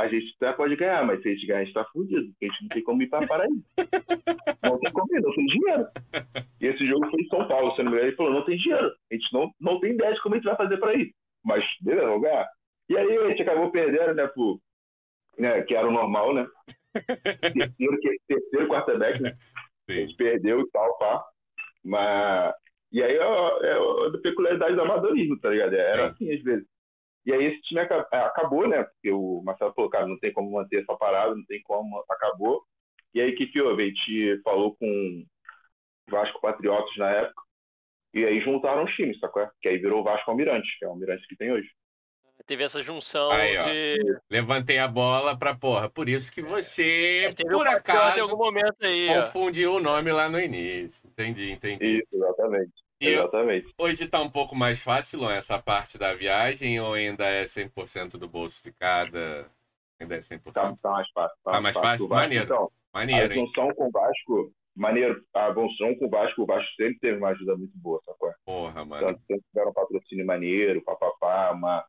a 0.00 0.08
gente 0.08 0.34
até 0.36 0.52
pode 0.52 0.76
ganhar, 0.76 1.04
mas 1.06 1.22
se 1.22 1.28
a 1.28 1.32
gente 1.32 1.46
ganhar, 1.46 1.60
a 1.60 1.64
gente 1.64 1.74
tá 1.74 1.84
fudido, 1.86 2.26
porque 2.32 2.44
a 2.46 2.48
gente 2.48 2.62
não 2.62 2.68
tem 2.68 2.82
como 2.82 3.02
ir 3.02 3.08
pra 3.08 3.26
Paraíba. 3.26 3.62
Não 4.62 4.78
tem 4.78 4.92
como 4.92 5.16
ir, 5.16 5.20
não 5.22 5.34
tem 5.34 5.46
dinheiro. 5.46 5.86
E 6.60 6.66
esse 6.66 6.86
jogo 6.86 7.10
foi 7.10 7.20
em 7.22 7.26
São 7.28 7.48
Paulo, 7.48 7.74
se 7.74 7.82
não 7.82 7.90
me 7.90 7.96
engano, 7.96 8.08
ele 8.10 8.16
falou: 8.16 8.32
não 8.32 8.44
tem 8.44 8.56
dinheiro. 8.58 8.92
A 9.10 9.14
gente 9.14 9.32
não, 9.32 9.50
não 9.58 9.80
tem 9.80 9.92
ideia 9.94 10.12
de 10.12 10.20
como 10.22 10.34
a 10.34 10.38
gente 10.38 10.44
vai 10.46 10.56
fazer 10.56 10.76
pra 10.76 10.94
ir. 10.94 11.12
Mas, 11.42 11.64
beleza, 11.80 12.06
vamos 12.06 12.22
ganhar. 12.22 12.46
E 12.88 12.96
aí 12.96 13.16
a 13.18 13.28
gente 13.30 13.42
acabou 13.42 13.70
perdendo, 13.70 14.14
né, 14.14 14.26
pro, 14.28 14.60
né, 15.38 15.62
que 15.62 15.74
era 15.74 15.88
o 15.88 15.92
normal, 15.92 16.34
né? 16.34 16.46
Terceiro, 16.94 17.98
que- 18.00 18.20
terceiro 18.28 18.68
quarterback, 18.68 19.20
né? 19.22 19.30
A 19.88 19.92
Sim. 19.92 20.00
gente 20.02 20.16
perdeu 20.16 20.60
e 20.60 20.70
tal, 20.70 20.98
pá. 20.98 21.24
Mas. 21.84 22.54
E 22.92 23.02
aí 23.02 23.14
é, 23.16 23.18
é 23.22 23.72
a 23.74 24.18
peculiaridade 24.22 24.74
do 24.74 24.82
amadorismo, 24.82 25.38
tá 25.40 25.50
ligado? 25.50 25.74
Era 25.74 26.08
Sim. 26.08 26.10
assim 26.12 26.34
às 26.34 26.42
vezes. 26.42 26.66
E 27.26 27.32
aí 27.32 27.44
esse 27.44 27.60
time 27.62 27.80
aca- 27.80 28.06
acabou, 28.26 28.66
né? 28.68 28.82
Porque 28.84 29.10
o 29.12 29.42
Marcelo 29.44 29.72
falou, 29.74 29.90
cara, 29.90 30.06
não 30.06 30.18
tem 30.18 30.32
como 30.32 30.50
manter 30.52 30.82
essa 30.82 30.96
parada, 30.96 31.34
não 31.34 31.44
tem 31.44 31.60
como, 31.62 32.02
acabou. 32.10 32.64
E 33.14 33.20
aí 33.20 33.32
o 33.32 33.36
que 33.36 33.46
que 33.46 33.60
houve? 33.60 33.82
A 33.82 33.86
gente 33.86 34.40
falou 34.42 34.74
com 34.76 35.24
Vasco 36.08 36.40
Patriotas 36.40 36.96
na 36.96 37.10
época, 37.10 37.42
e 38.14 38.24
aí 38.24 38.40
juntaram 38.40 38.84
os 38.84 38.94
times, 38.94 39.18
sacou? 39.20 39.46
Que 39.60 39.68
aí 39.68 39.78
virou 39.78 40.00
o 40.00 40.04
Vasco 40.04 40.30
Almirante, 40.30 40.68
que 40.78 40.84
é 40.84 40.88
o 40.88 40.92
Almirante 40.92 41.26
que 41.28 41.36
tem 41.36 41.52
hoje. 41.52 41.68
Teve 42.46 42.64
essa 42.64 42.80
junção 42.80 43.30
Aí, 43.30 43.52
de. 43.58 44.18
Levantei 44.30 44.78
a 44.78 44.88
bola 44.88 45.38
pra 45.38 45.54
porra. 45.54 45.90
Por 45.90 46.08
isso 46.08 46.32
que 46.32 46.40
você, 46.40 47.34
É, 47.38 47.44
por 47.44 47.68
acaso, 47.68 48.22
algum 48.22 48.38
momento 48.42 48.76
aí, 48.82 49.08
ó. 49.10 49.22
confundiu 49.22 49.74
o 49.74 49.80
nome 49.80 50.10
lá 50.10 50.28
no 50.28 50.40
início. 50.40 51.06
Entendi, 51.06 51.52
entendi. 51.52 51.98
Isso, 51.98 52.08
exatamente. 52.10 52.72
Exatamente. 53.00 53.74
hoje 53.78 54.06
tá 54.06 54.20
um 54.20 54.30
pouco 54.30 54.54
mais 54.54 54.82
fácil, 54.82 55.28
essa 55.30 55.58
parte 55.58 55.96
da 55.96 56.14
viagem 56.14 56.78
ou 56.80 56.94
ainda 56.94 57.24
é 57.24 57.44
100% 57.44 58.18
do 58.18 58.28
bolso 58.28 58.62
de 58.62 58.72
cada? 58.72 59.46
Ainda 59.98 60.16
é 60.16 60.18
100%? 60.18 60.52
Tá, 60.52 60.74
tá 60.82 60.90
mais 60.90 61.10
fácil. 61.10 61.38
Tá 61.44 61.60
mais 61.60 61.76
fácil? 61.76 62.08
Vasco, 62.08 62.14
Maneiro. 62.14 62.44
Então, 62.44 62.70
Maneiro, 62.92 63.32
a 63.32 63.36
hein? 63.36 63.46
junção 63.46 63.74
com 63.74 63.86
o 63.86 63.90
Vasco, 63.90 64.52
maneiro, 64.74 65.22
a 65.34 65.52
junção 65.52 65.94
com 65.94 66.06
o 66.06 66.10
Vasco, 66.10 66.42
o 66.42 66.46
Vasco 66.46 66.70
sempre 66.76 66.98
teve 66.98 67.18
uma 67.18 67.28
ajuda 67.28 67.56
muito 67.56 67.76
boa, 67.76 68.00
sacou? 68.04 68.32
Porra, 68.44 68.84
mano. 68.84 69.06
Tanto 69.06 69.20
sempre 69.26 69.44
tiveram 69.48 69.70
um 69.70 69.74
patrocínio 69.74 70.26
maneiro, 70.26 70.82
papapá, 70.82 71.52
uma, 71.52 71.84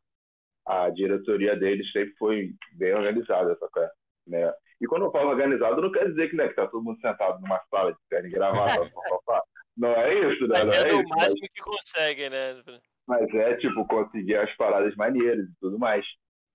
a 0.66 0.90
diretoria 0.90 1.56
deles 1.56 1.90
sempre 1.90 2.14
foi 2.18 2.54
bem 2.74 2.94
organizada, 2.94 3.56
sacou? 3.58 3.88
Né? 4.26 4.52
E 4.80 4.86
quando 4.86 5.06
eu 5.06 5.12
falo 5.12 5.30
organizado, 5.30 5.80
não 5.80 5.90
quer 5.90 6.08
dizer 6.08 6.30
que, 6.30 6.36
né, 6.36 6.48
que 6.48 6.54
tá 6.54 6.66
todo 6.66 6.82
mundo 6.82 7.00
sentado 7.00 7.40
numa 7.40 7.60
sala 7.70 7.92
de 7.92 7.98
terno 8.08 8.28
e 8.28 8.30
gravata, 8.30 8.90
papapá. 8.90 9.42
Não 9.76 9.90
é 9.90 10.14
isso, 10.32 10.46
né? 10.48 10.64
Não 10.64 10.72
é 10.72 10.76
Fazendo 10.76 10.96
o 10.96 11.00
isso, 11.00 11.08
mas, 11.10 11.22
máximo 11.22 11.48
que 11.54 11.62
consegue, 11.62 12.30
né? 12.30 12.62
mas 13.06 13.34
é, 13.34 13.56
tipo, 13.56 13.86
conseguir 13.86 14.36
as 14.36 14.54
paradas 14.56 14.94
maneiras 14.96 15.46
e 15.46 15.54
tudo 15.60 15.78
mais. 15.78 16.06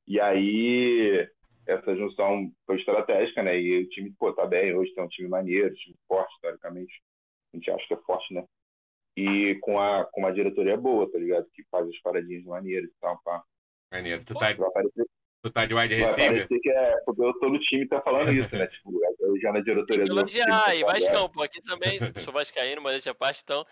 E 0.07 0.19
aí, 0.19 1.27
essa 1.67 1.95
junção 1.95 2.51
foi 2.65 2.77
estratégica, 2.77 3.43
né? 3.43 3.59
E 3.59 3.83
o 3.83 3.89
time, 3.89 4.13
pô, 4.17 4.31
tá 4.33 4.45
bem, 4.45 4.73
hoje 4.73 4.93
tem 4.93 5.03
um 5.03 5.09
time 5.09 5.27
maneiro, 5.27 5.75
time 5.75 5.95
forte, 6.07 6.33
teoricamente. 6.41 6.93
A 7.53 7.57
gente 7.57 7.71
acha 7.71 7.87
que 7.87 7.93
é 7.93 7.97
forte, 7.97 8.33
né? 8.33 8.45
E 9.17 9.55
com, 9.61 9.79
a, 9.79 10.05
com 10.05 10.21
uma 10.21 10.33
diretoria 10.33 10.77
boa, 10.77 11.11
tá 11.11 11.17
ligado? 11.17 11.47
Que 11.53 11.63
faz 11.71 11.87
as 11.87 11.99
paradinhas 12.01 12.45
maneiras 12.45 12.89
e 12.89 12.93
tal, 13.01 13.19
pá. 13.23 13.43
Maneiro. 13.91 14.23
Tu 14.23 14.33
tá, 14.33 14.53
Vai 14.53 14.71
parecer, 14.71 15.05
tu 15.41 15.51
tá 15.51 15.65
de 15.65 15.73
wide 15.73 15.95
receiver? 15.95 16.47
que 16.47 16.69
é. 16.69 16.97
Porque 17.05 17.21
eu 17.21 17.33
tô 17.39 17.49
no 17.49 17.59
time 17.59 17.83
e 17.83 17.87
tá 17.87 18.01
falando 18.01 18.31
isso, 18.31 18.55
né? 18.55 18.67
Tipo, 18.67 18.99
eu 19.19 19.39
já 19.39 19.51
na 19.51 19.59
diretoria 19.59 20.03
Tem 20.03 20.05
que 20.05 20.09
do 20.09 20.19
elogiar, 20.19 20.75
e 20.75 20.81
tá? 20.81 20.93
Vascão, 20.93 21.29
pô, 21.29 21.43
aqui 21.43 21.61
também, 21.61 21.99
sou 22.17 22.33
vascaíno, 22.33 22.81
mas 22.81 22.93
deixa 22.93 23.11
a 23.11 23.15
parte, 23.15 23.41
então 23.43 23.65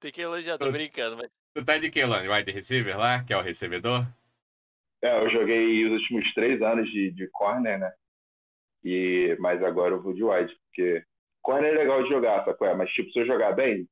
tem 0.00 0.12
que 0.12 0.20
elogiar, 0.20 0.58
tô 0.58 0.70
brincando, 0.70 1.16
mas 1.16 1.30
Tu 1.58 1.64
tá 1.64 1.76
de 1.76 1.90
que, 1.90 2.04
Luan? 2.04 2.22
De 2.22 2.28
wide 2.28 2.52
receiver 2.52 2.96
lá, 2.96 3.24
que 3.24 3.32
é 3.32 3.36
o 3.36 3.42
recebedor? 3.42 4.06
É, 5.02 5.24
eu 5.24 5.28
joguei 5.28 5.84
os 5.86 5.92
últimos 6.00 6.32
três 6.34 6.62
anos 6.62 6.88
de, 6.90 7.10
de 7.10 7.28
corner, 7.32 7.80
né? 7.80 7.92
E, 8.84 9.36
mas 9.40 9.60
agora 9.62 9.94
eu 9.94 10.00
vou 10.00 10.14
de 10.14 10.22
wide, 10.22 10.56
porque 10.66 11.02
corner 11.42 11.72
é 11.72 11.78
legal 11.78 12.02
de 12.02 12.10
jogar, 12.10 12.44
sacou? 12.44 12.72
Mas, 12.76 12.90
tipo, 12.90 13.10
se 13.10 13.18
eu 13.18 13.26
jogar 13.26 13.52
bem, 13.52 13.88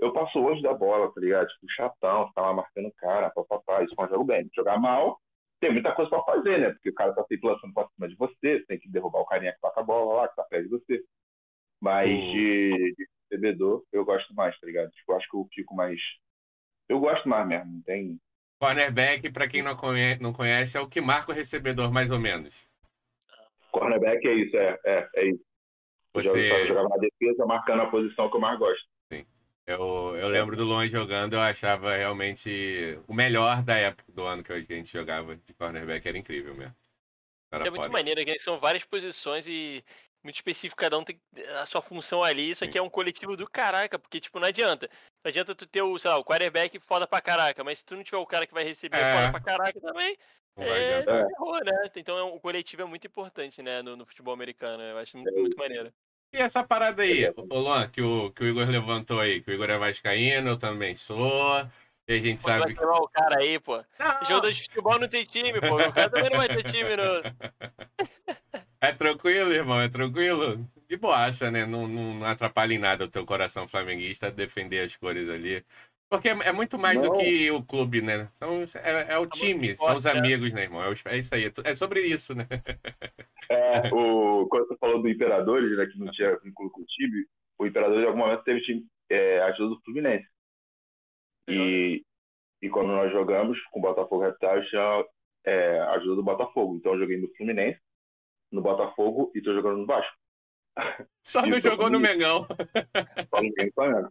eu 0.00 0.12
passo 0.12 0.40
longe 0.40 0.60
da 0.60 0.74
bola, 0.74 1.12
tá 1.14 1.20
ligado? 1.20 1.46
Tipo, 1.46 1.70
chatão, 1.70 2.26
ficar 2.28 2.42
lá 2.42 2.52
marcando 2.52 2.88
o 2.88 2.94
cara, 2.94 3.30
papapá, 3.30 3.84
isso 3.84 3.94
quando 3.94 4.10
eu 4.10 4.14
jogo 4.16 4.24
bem. 4.24 4.50
Jogar 4.56 4.76
mal, 4.78 5.20
tem 5.64 5.72
muita 5.72 5.94
coisa 5.94 6.10
pra 6.10 6.22
fazer, 6.24 6.58
né? 6.58 6.70
Porque 6.70 6.90
o 6.90 6.94
cara 6.94 7.14
tá 7.14 7.24
sempre 7.24 7.48
lançando 7.48 7.72
pra 7.72 7.88
cima 7.88 8.08
de 8.08 8.16
você, 8.16 8.58
você 8.60 8.66
tem 8.66 8.78
que 8.78 8.88
derrubar 8.90 9.20
o 9.20 9.24
carinha 9.26 9.52
que 9.54 9.60
toca 9.60 9.80
a 9.80 9.84
bola 9.84 10.22
lá, 10.22 10.28
que 10.28 10.36
tá 10.36 10.42
perto 10.42 10.64
de 10.64 10.68
você. 10.70 11.02
Mas 11.80 12.08
Hum. 12.08 12.32
de, 12.32 12.94
de 12.96 13.08
recebedor, 13.30 13.84
eu 13.92 14.04
gosto 14.04 14.34
mais, 14.34 14.58
tá 14.60 14.66
ligado? 14.66 14.90
Tipo, 14.90 15.12
eu 15.12 15.16
acho 15.16 15.30
que 15.30 15.36
eu 15.36 15.48
fico 15.54 15.74
mais. 15.74 16.00
Eu 16.88 17.00
gosto 17.00 17.28
mais 17.28 17.46
mesmo, 17.46 17.72
não 17.72 17.82
tem. 17.82 18.20
Cornerback, 18.60 19.30
pra 19.30 19.48
quem 19.48 19.62
não 19.62 19.76
conhece, 19.76 20.22
não 20.22 20.32
conhece, 20.32 20.76
é 20.76 20.80
o 20.80 20.88
que 20.88 21.00
marca 21.00 21.32
o 21.32 21.34
recebedor, 21.34 21.92
mais 21.92 22.10
ou 22.10 22.18
menos. 22.20 22.68
Cornerback 23.72 24.26
é 24.26 24.34
isso, 24.34 24.56
é, 24.56 24.78
é, 24.84 25.08
é 25.16 25.26
isso. 25.26 25.44
Você- 26.14 26.50
eu 26.50 26.68
jogava 26.68 26.88
na 26.90 26.96
defesa, 26.96 27.44
marcando 27.46 27.82
a 27.82 27.90
posição 27.90 28.30
que 28.30 28.36
eu 28.36 28.40
mais 28.40 28.58
gosto. 28.58 28.93
Eu, 29.66 30.14
eu 30.16 30.28
lembro 30.28 30.56
do 30.56 30.64
Luan 30.64 30.86
jogando, 30.88 31.34
eu 31.34 31.40
achava 31.40 31.96
realmente 31.96 32.98
o 33.08 33.14
melhor 33.14 33.62
da 33.62 33.76
época 33.76 34.12
do 34.12 34.22
ano 34.24 34.42
que 34.42 34.52
a 34.52 34.60
gente 34.60 34.92
jogava 34.92 35.36
de 35.36 35.54
cornerback, 35.54 36.06
era 36.06 36.18
incrível 36.18 36.54
mesmo. 36.54 36.76
Era 37.50 37.62
Isso 37.62 37.68
é 37.68 37.70
muito 37.70 37.90
maneiro, 37.90 38.22
que 38.24 38.38
são 38.38 38.58
várias 38.58 38.84
posições 38.84 39.46
e 39.46 39.82
muito 40.22 40.36
específico, 40.36 40.80
cada 40.80 40.98
um 40.98 41.04
tem 41.04 41.20
a 41.60 41.66
sua 41.66 41.82
função 41.82 42.22
ali, 42.22 42.50
isso 42.50 42.64
aqui 42.64 42.78
é 42.78 42.82
um 42.82 42.88
coletivo 42.88 43.36
do 43.36 43.48
caraca, 43.48 43.98
porque, 43.98 44.18
tipo, 44.18 44.40
não 44.40 44.48
adianta. 44.48 44.88
Não 45.22 45.28
adianta 45.28 45.54
tu 45.54 45.66
ter 45.66 45.82
o, 45.82 45.98
sei 45.98 46.10
lá, 46.10 46.16
o 46.16 46.24
quarterback 46.24 46.78
foda 46.80 47.06
pra 47.06 47.20
caraca, 47.20 47.62
mas 47.62 47.78
se 47.78 47.84
tu 47.84 47.94
não 47.94 48.02
tiver 48.02 48.16
o 48.16 48.26
cara 48.26 48.46
que 48.46 48.54
vai 48.54 48.64
receber 48.64 48.96
é. 48.96 49.14
foda 49.14 49.30
pra 49.32 49.40
caraca 49.40 49.80
também, 49.80 50.16
é, 50.56 51.04
errou, 51.30 51.58
né? 51.62 51.90
Então 51.96 52.16
é 52.16 52.24
um, 52.24 52.34
o 52.34 52.40
coletivo 52.40 52.82
é 52.82 52.84
muito 52.86 53.06
importante, 53.06 53.62
né, 53.62 53.82
no, 53.82 53.96
no 53.96 54.06
futebol 54.06 54.32
americano, 54.32 54.82
eu 54.82 54.98
acho 54.98 55.16
muito, 55.18 55.38
muito 55.38 55.58
maneiro. 55.58 55.92
E 56.34 56.38
essa 56.38 56.64
parada 56.64 57.04
aí, 57.04 57.32
o 57.36 57.58
Luan, 57.60 57.88
que 57.88 58.02
o, 58.02 58.32
que 58.32 58.42
o 58.42 58.48
Igor 58.48 58.68
levantou 58.68 59.20
aí, 59.20 59.40
que 59.40 59.52
o 59.52 59.54
Igor 59.54 59.70
é 59.70 59.78
vascaíno, 59.78 60.50
eu 60.50 60.58
também 60.58 60.96
sou, 60.96 61.64
e 62.08 62.12
a 62.12 62.18
gente 62.18 62.42
pô, 62.42 62.48
sabe... 62.48 62.74
Vai 62.74 62.86
o 62.86 63.08
cara 63.08 63.38
aí, 63.38 63.60
pô. 63.60 63.76
Não. 63.76 64.24
Jogador 64.24 64.50
de 64.50 64.62
futebol 64.64 64.98
não 64.98 65.06
tem 65.06 65.24
time, 65.24 65.60
pô, 65.60 65.76
o 65.76 65.92
cara 65.92 66.10
também 66.10 66.30
não 66.30 66.38
vai 66.38 66.48
ter 66.48 66.64
time 66.64 66.96
no... 66.96 67.04
É 68.80 68.92
tranquilo, 68.92 69.52
irmão, 69.52 69.80
é 69.80 69.88
tranquilo. 69.88 70.68
De 70.88 70.96
boaça, 70.96 71.52
né? 71.52 71.64
Não, 71.64 71.86
não, 71.86 72.14
não 72.14 72.26
atrapalha 72.26 72.74
em 72.74 72.78
nada 72.78 73.04
o 73.04 73.08
teu 73.08 73.24
coração 73.24 73.66
flamenguista 73.68 74.30
defender 74.30 74.84
as 74.84 74.94
cores 74.96 75.28
ali. 75.28 75.64
Porque 76.08 76.28
é, 76.28 76.52
muito 76.52 76.78
mais 76.78 77.02
não. 77.02 77.10
do 77.10 77.18
que 77.18 77.50
o 77.50 77.62
clube, 77.62 78.00
né? 78.00 78.26
São, 78.30 78.62
é, 78.82 79.14
é 79.14 79.18
o 79.18 79.26
time, 79.26 79.74
são 79.74 79.96
os 79.96 80.06
amigos, 80.06 80.52
né, 80.52 80.62
irmão? 80.62 80.82
É, 80.82 81.14
é, 81.14 81.18
isso 81.18 81.34
aí, 81.34 81.50
é 81.64 81.74
sobre 81.74 82.02
isso, 82.02 82.34
né? 82.34 82.46
É, 83.50 83.92
o, 83.92 84.46
quando 84.48 84.68
você 84.68 84.76
falou 84.76 85.02
do 85.02 85.08
Imperadores, 85.08 85.76
né, 85.76 85.86
que 85.86 85.98
não 85.98 86.10
tinha 86.12 86.38
vínculo 86.38 86.70
com 86.70 86.82
o 86.82 86.86
time, 86.86 87.26
o 87.58 87.66
Imperadores 87.66 88.04
em 88.04 88.06
algum 88.06 88.18
momento 88.18 88.44
teve 88.44 88.60
time, 88.62 88.86
é, 89.10 89.40
ajuda 89.42 89.74
do 89.74 89.80
Fluminense. 89.82 90.26
E, 91.48 92.04
e 92.62 92.68
quando 92.70 92.88
nós 92.88 93.12
jogamos 93.12 93.60
com 93.70 93.80
o 93.80 93.82
Botafogo 93.82 94.22
Reptiles, 94.22 94.68
tinha 94.68 95.04
é, 95.44 95.80
ajuda 95.80 96.16
do 96.16 96.22
Botafogo. 96.22 96.76
Então 96.76 96.92
eu 96.94 97.00
joguei 97.00 97.18
no 97.18 97.28
Fluminense 97.36 97.80
no 98.50 98.62
Botafogo 98.62 99.30
e 99.34 99.42
tô 99.42 99.52
jogando 99.52 99.78
no 99.78 99.86
Vasco. 99.86 100.16
Só 101.22 101.44
não 101.44 101.58
jogou 101.58 101.90
no 101.90 102.00
Mengão. 102.00 102.46
Só 103.30 103.42
no 103.42 103.52
Mengão. 103.56 104.10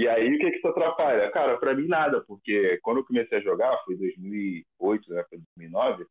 E 0.00 0.08
aí, 0.08 0.34
o 0.34 0.38
que 0.38 0.50
que 0.50 0.56
isso 0.56 0.66
atrapalha? 0.66 1.30
Cara, 1.30 1.58
pra 1.58 1.74
mim 1.74 1.86
nada, 1.86 2.22
porque 2.22 2.78
quando 2.82 3.00
eu 3.00 3.04
comecei 3.04 3.36
a 3.36 3.42
jogar, 3.42 3.76
foi 3.84 3.98
2008, 3.98 5.12
né, 5.12 5.24
foi 5.28 5.38
2009, 5.58 6.06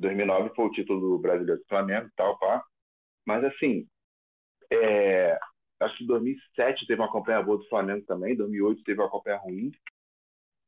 2009 0.00 0.50
foi 0.56 0.64
o 0.64 0.70
título 0.72 1.18
brasileiro 1.20 1.60
do 1.60 1.66
Flamengo 1.68 2.08
e 2.08 2.12
tal, 2.16 2.36
pá. 2.40 2.64
Mas 3.24 3.44
assim, 3.44 3.86
é... 4.68 5.38
acho 5.78 5.96
que 5.98 6.06
2007 6.08 6.88
teve 6.88 7.00
uma 7.00 7.12
campanha 7.12 7.40
boa 7.40 7.58
do 7.58 7.68
Flamengo 7.68 8.04
também, 8.04 8.34
2008 8.34 8.82
teve 8.82 9.00
uma 9.00 9.08
campanha 9.08 9.36
ruim. 9.36 9.70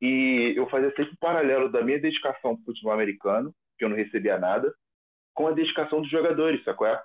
E 0.01 0.53
eu 0.55 0.69
fazia 0.69 0.91
sempre 0.91 1.11
um 1.11 1.17
paralelo 1.19 1.69
da 1.69 1.83
minha 1.83 1.99
dedicação 1.99 2.55
pro 2.55 2.67
futebol 2.67 2.93
americano, 2.93 3.53
que 3.77 3.83
eu 3.83 3.89
não 3.89 3.97
recebia 3.97 4.39
nada, 4.39 4.73
com 5.33 5.47
a 5.47 5.51
dedicação 5.51 5.99
dos 5.99 6.09
jogadores, 6.09 6.63
sacou? 6.63 6.87
É? 6.87 7.03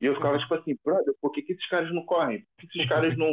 E 0.00 0.06
eu 0.06 0.16
ficava 0.16 0.40
tipo 0.40 0.52
assim, 0.56 0.76
brother, 0.84 1.14
por 1.20 1.30
que, 1.30 1.42
que 1.42 1.52
esses 1.52 1.68
caras 1.68 1.94
não 1.94 2.04
correm? 2.04 2.44
Por 2.56 2.68
que 2.68 2.78
esses 2.78 2.88
caras 2.88 3.16
não, 3.16 3.30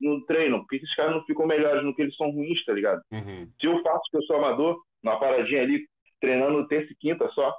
não 0.00 0.24
treinam? 0.24 0.60
Por 0.60 0.68
que 0.68 0.76
esses 0.76 0.94
caras 0.94 1.14
não 1.14 1.24
ficam 1.24 1.46
melhores 1.46 1.84
no 1.84 1.94
que 1.94 2.02
eles 2.02 2.16
são 2.16 2.30
ruins, 2.30 2.64
tá 2.64 2.72
ligado? 2.72 3.02
Uhum. 3.12 3.50
Se 3.60 3.66
eu 3.66 3.82
faço 3.82 4.10
que 4.10 4.16
eu 4.16 4.22
sou 4.22 4.36
amador, 4.36 4.80
numa 5.02 5.18
paradinha 5.18 5.62
ali, 5.62 5.86
treinando 6.20 6.66
terça 6.68 6.92
e 6.92 6.96
quinta 6.96 7.28
só. 7.30 7.54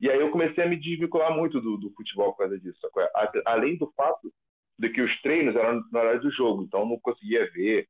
E 0.00 0.10
aí 0.10 0.18
eu 0.18 0.30
comecei 0.30 0.64
a 0.64 0.68
me 0.68 0.76
desvincular 0.76 1.34
muito 1.34 1.60
do, 1.60 1.76
do 1.76 1.92
futebol 1.92 2.32
por 2.32 2.38
causa 2.38 2.58
disso? 2.58 2.78
Além 3.44 3.76
do 3.76 3.92
fato 3.96 4.32
de 4.78 4.88
que 4.88 5.02
os 5.02 5.20
treinos 5.20 5.54
eram 5.54 5.82
na 5.92 6.00
hora 6.00 6.18
do 6.18 6.30
jogo, 6.30 6.62
então 6.62 6.80
eu 6.80 6.86
não 6.86 7.00
conseguia 7.00 7.50
ver. 7.52 7.86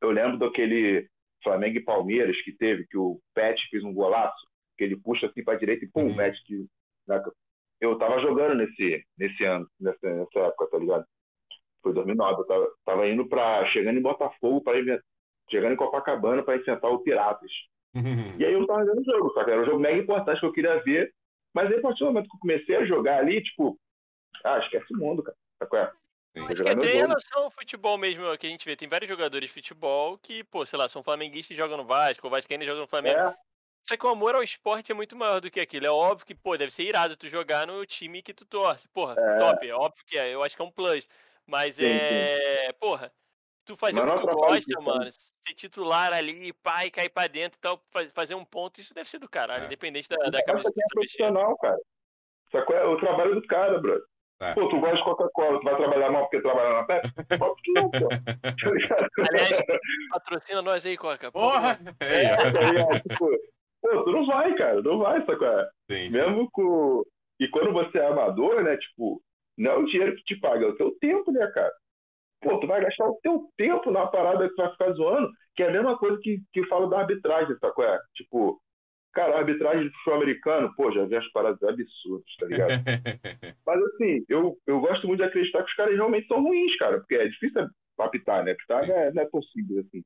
Eu 0.00 0.10
lembro 0.10 0.38
daquele 0.38 1.08
Flamengo 1.42 1.78
e 1.78 1.84
Palmeiras 1.84 2.40
que 2.42 2.52
teve, 2.52 2.86
que 2.86 2.96
o 2.96 3.20
Pet 3.34 3.60
fez 3.68 3.82
um 3.82 3.92
golaço, 3.92 4.46
que 4.78 4.84
ele 4.84 4.96
puxa 4.96 5.26
assim 5.26 5.42
pra 5.42 5.56
direita 5.56 5.84
e 5.84 5.88
pum, 5.88 6.06
uhum. 6.06 6.14
mete 6.14 6.42
que 6.44 6.66
né? 7.06 7.22
Eu 7.80 7.98
tava 7.98 8.20
jogando 8.20 8.54
nesse, 8.54 9.04
nesse 9.18 9.44
ano, 9.44 9.68
nessa, 9.78 10.14
nessa 10.14 10.38
época, 10.38 10.68
tá 10.70 10.78
ligado? 10.78 11.04
Foi 11.84 11.92
2009. 11.92 12.40
Eu 12.40 12.46
tava, 12.46 12.68
tava 12.84 13.08
indo 13.08 13.28
pra. 13.28 13.64
chegando 13.66 13.98
em 13.98 14.02
Botafogo, 14.02 14.60
para 14.60 14.76
chegando 15.48 15.74
em 15.74 15.76
Copacabana 15.76 16.42
para 16.42 16.56
enfrentar 16.56 16.88
o 16.88 16.98
Piratas. 16.98 17.52
Uhum. 17.94 18.34
E 18.40 18.44
aí 18.44 18.52
eu 18.52 18.66
tava 18.66 18.84
vendo 18.84 19.00
o 19.00 19.04
jogo, 19.04 19.30
só 19.34 19.44
que 19.44 19.50
era 19.52 19.62
um 19.62 19.66
jogo 19.66 19.78
mega 19.78 19.98
importante 19.98 20.40
que 20.40 20.46
eu 20.46 20.52
queria 20.52 20.82
ver. 20.82 21.14
Mas 21.52 21.70
aí, 21.70 21.78
a 21.78 21.82
partir 21.82 22.00
do 22.00 22.06
momento 22.06 22.28
que 22.28 22.34
eu 22.34 22.40
comecei 22.40 22.76
a 22.76 22.84
jogar 22.84 23.18
ali, 23.18 23.40
tipo, 23.40 23.78
ah, 24.42 24.58
esquece 24.58 24.92
o 24.92 24.98
mundo, 24.98 25.22
cara. 25.22 25.36
Sabe 25.60 25.76
é? 25.76 25.92
Acho 26.50 26.62
que 26.64 26.68
até 26.68 26.94
em 26.94 26.96
relação 26.96 27.44
ao 27.44 27.50
futebol 27.50 27.96
mesmo, 27.96 28.36
que 28.36 28.46
a 28.48 28.50
gente 28.50 28.64
vê, 28.64 28.74
tem 28.74 28.88
vários 28.88 29.08
jogadores 29.08 29.48
de 29.48 29.54
futebol 29.54 30.18
que, 30.18 30.42
pô, 30.42 30.66
sei 30.66 30.76
lá, 30.76 30.88
são 30.88 31.02
flamenguistas 31.04 31.54
e 31.54 31.56
jogam 31.56 31.76
no 31.76 31.84
Vasco, 31.84 32.26
o 32.26 32.30
Vascaíno 32.30 32.64
joga 32.64 32.80
no 32.80 32.88
Flamengo. 32.88 33.20
É. 33.20 33.36
Só 33.86 33.96
que 33.96 34.06
o 34.06 34.08
amor 34.08 34.34
ao 34.34 34.42
esporte 34.42 34.90
é 34.90 34.94
muito 34.94 35.14
maior 35.14 35.40
do 35.40 35.50
que 35.50 35.60
aquilo. 35.60 35.86
É 35.86 35.90
óbvio 35.90 36.26
que, 36.26 36.34
pô, 36.34 36.56
deve 36.56 36.72
ser 36.72 36.84
irado 36.84 37.16
tu 37.16 37.28
jogar 37.28 37.66
no 37.66 37.84
time 37.84 38.22
que 38.22 38.32
tu 38.32 38.44
torce. 38.46 38.88
Porra, 38.88 39.14
é. 39.16 39.38
top, 39.38 39.68
é 39.68 39.74
óbvio 39.74 40.04
que 40.06 40.18
é. 40.18 40.34
Eu 40.34 40.42
acho 40.42 40.56
que 40.56 40.62
é 40.62 40.64
um 40.64 40.70
plus. 40.70 41.06
Mas 41.46 41.76
sim, 41.76 41.84
é. 41.84 42.66
Sim. 42.66 42.72
Porra, 42.80 43.12
tu 43.64 43.76
fazer 43.76 44.00
o 44.00 44.14
que 44.14 44.20
tu 44.20 44.26
gosta, 44.26 44.80
mano. 44.80 45.10
Ser 45.12 45.54
titular 45.54 46.12
ali, 46.12 46.52
pai, 46.52 46.90
cair 46.90 47.08
pra 47.08 47.26
dentro 47.26 47.58
e 47.58 47.60
tal, 47.60 47.82
fazer 48.12 48.34
um 48.34 48.44
ponto, 48.44 48.80
isso 48.80 48.94
deve 48.94 49.08
ser 49.08 49.18
do 49.18 49.28
caralho, 49.28 49.64
é. 49.64 49.66
independente 49.66 50.08
da, 50.08 50.16
da 50.30 50.42
cabeça 50.42 50.70
que 50.70 50.74
tu 50.74 50.80
tá 50.80 50.86
profissional, 50.94 51.56
cara. 51.58 51.78
Só 52.50 52.64
que 52.64 52.72
é 52.72 52.84
o 52.84 52.96
trabalho 52.98 53.34
do 53.34 53.46
cara, 53.46 53.78
bro. 53.78 54.00
É. 54.40 54.52
Pô, 54.52 54.68
tu 54.68 54.80
gosta 54.80 54.96
de 54.96 55.04
Coca-Cola, 55.04 55.60
tu 55.60 55.64
vai 55.64 55.76
trabalhar 55.76 56.10
mal 56.10 56.22
porque 56.22 56.40
trabalha 56.40 56.74
na 56.74 56.84
Pepsi? 56.84 57.12
Pode 57.38 57.62
que 57.62 57.72
não, 57.72 57.90
pô. 57.90 58.08
Aliás, 59.30 59.62
patrocina 60.12 60.62
nós 60.62 60.84
aí, 60.84 60.96
Coca. 60.96 61.30
Porra! 61.30 61.78
É, 62.00 62.24
é, 62.24 63.00
tipo, 63.00 63.30
Pô, 63.84 64.02
tu 64.02 64.12
não 64.12 64.26
vai, 64.26 64.54
cara, 64.54 64.82
não 64.82 64.98
vai, 64.98 65.24
sacou? 65.26 65.46
Sim, 65.90 66.10
sim. 66.10 66.18
Mesmo 66.18 66.50
com. 66.50 67.04
E 67.38 67.48
quando 67.48 67.72
você 67.72 67.98
é 67.98 68.06
amador, 68.06 68.62
né, 68.62 68.76
tipo, 68.78 69.22
não 69.56 69.70
é 69.70 69.76
o 69.76 69.86
dinheiro 69.86 70.16
que 70.16 70.24
te 70.24 70.40
paga, 70.40 70.66
é 70.66 70.68
o 70.68 70.76
teu 70.76 70.96
tempo, 70.98 71.30
né, 71.32 71.46
cara? 71.48 71.72
Pô, 72.40 72.58
tu 72.60 72.66
vai 72.66 72.82
gastar 72.82 73.06
o 73.08 73.18
teu 73.22 73.48
tempo 73.56 73.90
na 73.90 74.06
parada 74.06 74.48
que 74.48 74.54
tu 74.54 74.62
vai 74.62 74.70
ficar 74.72 74.92
zoando, 74.92 75.30
que 75.56 75.62
é 75.62 75.68
a 75.68 75.72
mesma 75.72 75.96
coisa 75.98 76.18
que, 76.20 76.42
que 76.52 76.66
falo 76.66 76.88
da 76.88 77.00
arbitragem, 77.00 77.56
sacou? 77.58 77.84
É? 77.84 77.98
Tipo, 78.14 78.60
cara, 79.12 79.34
a 79.34 79.38
arbitragem 79.38 79.84
do 79.84 79.92
futebol 79.94 80.14
americano, 80.16 80.74
pô, 80.76 80.92
já 80.92 81.04
vi 81.06 81.16
as 81.16 81.26
paradas 81.32 81.62
absurdas, 81.62 82.36
tá 82.38 82.46
ligado? 82.46 82.70
Mas 83.66 83.82
assim, 83.82 84.24
eu, 84.28 84.58
eu 84.66 84.80
gosto 84.80 85.06
muito 85.06 85.20
de 85.20 85.26
acreditar 85.26 85.62
que 85.62 85.70
os 85.70 85.76
caras 85.76 85.94
realmente 85.94 86.26
são 86.26 86.42
ruins, 86.42 86.76
cara, 86.76 86.98
porque 86.98 87.14
é 87.14 87.28
difícil 87.28 87.66
apitar, 87.98 88.44
né? 88.44 88.52
Apitar 88.52 88.86
não 88.86 88.94
é, 88.94 89.12
não 89.12 89.22
é 89.22 89.26
possível, 89.26 89.80
assim. 89.80 90.02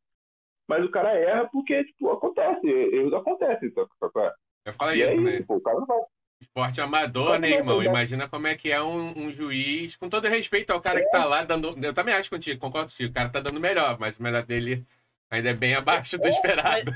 Mas 0.68 0.84
o 0.84 0.90
cara 0.90 1.14
erra 1.18 1.48
porque, 1.50 1.82
tipo, 1.84 2.10
acontece. 2.10 2.68
Erros 2.68 3.14
acontecem. 3.14 3.72
Só, 3.72 3.88
só, 3.98 4.32
Eu 4.66 4.72
falei 4.74 5.02
isso, 5.02 5.20
né? 5.22 5.42
Pô, 5.42 5.56
o 5.56 5.62
cara 5.62 5.80
vai. 5.80 5.98
Esporte 6.40 6.81
amador, 6.81 7.39
né, 7.39 7.51
irmão? 7.51 7.82
Imagina 7.82 8.28
como 8.28 8.47
é 8.47 8.55
que 8.55 8.70
é 8.70 8.81
um, 8.81 9.27
um, 9.27 9.31
juiz, 9.31 9.97
com 9.97 10.09
todo 10.09 10.28
respeito 10.28 10.73
ao 10.73 10.81
cara 10.81 11.01
é. 11.01 11.02
que 11.02 11.10
tá 11.10 11.24
lá 11.24 11.43
dando. 11.43 11.77
Eu 11.85 11.93
também 11.93 12.15
acho 12.15 12.31
contigo, 12.31 12.60
concordo 12.60 12.90
contigo. 12.90 13.10
O 13.10 13.15
cara 13.15 13.28
tá 13.28 13.40
dando 13.40 13.59
melhor, 13.59 13.98
mas 13.98 14.19
o 14.19 14.23
melhor 14.23 14.44
dele 14.44 14.86
ainda 15.31 15.51
é 15.51 15.55
bem 15.55 15.74
abaixo 15.74 16.16
do 16.16 16.27
é, 16.27 16.31
esperado. 16.31 16.93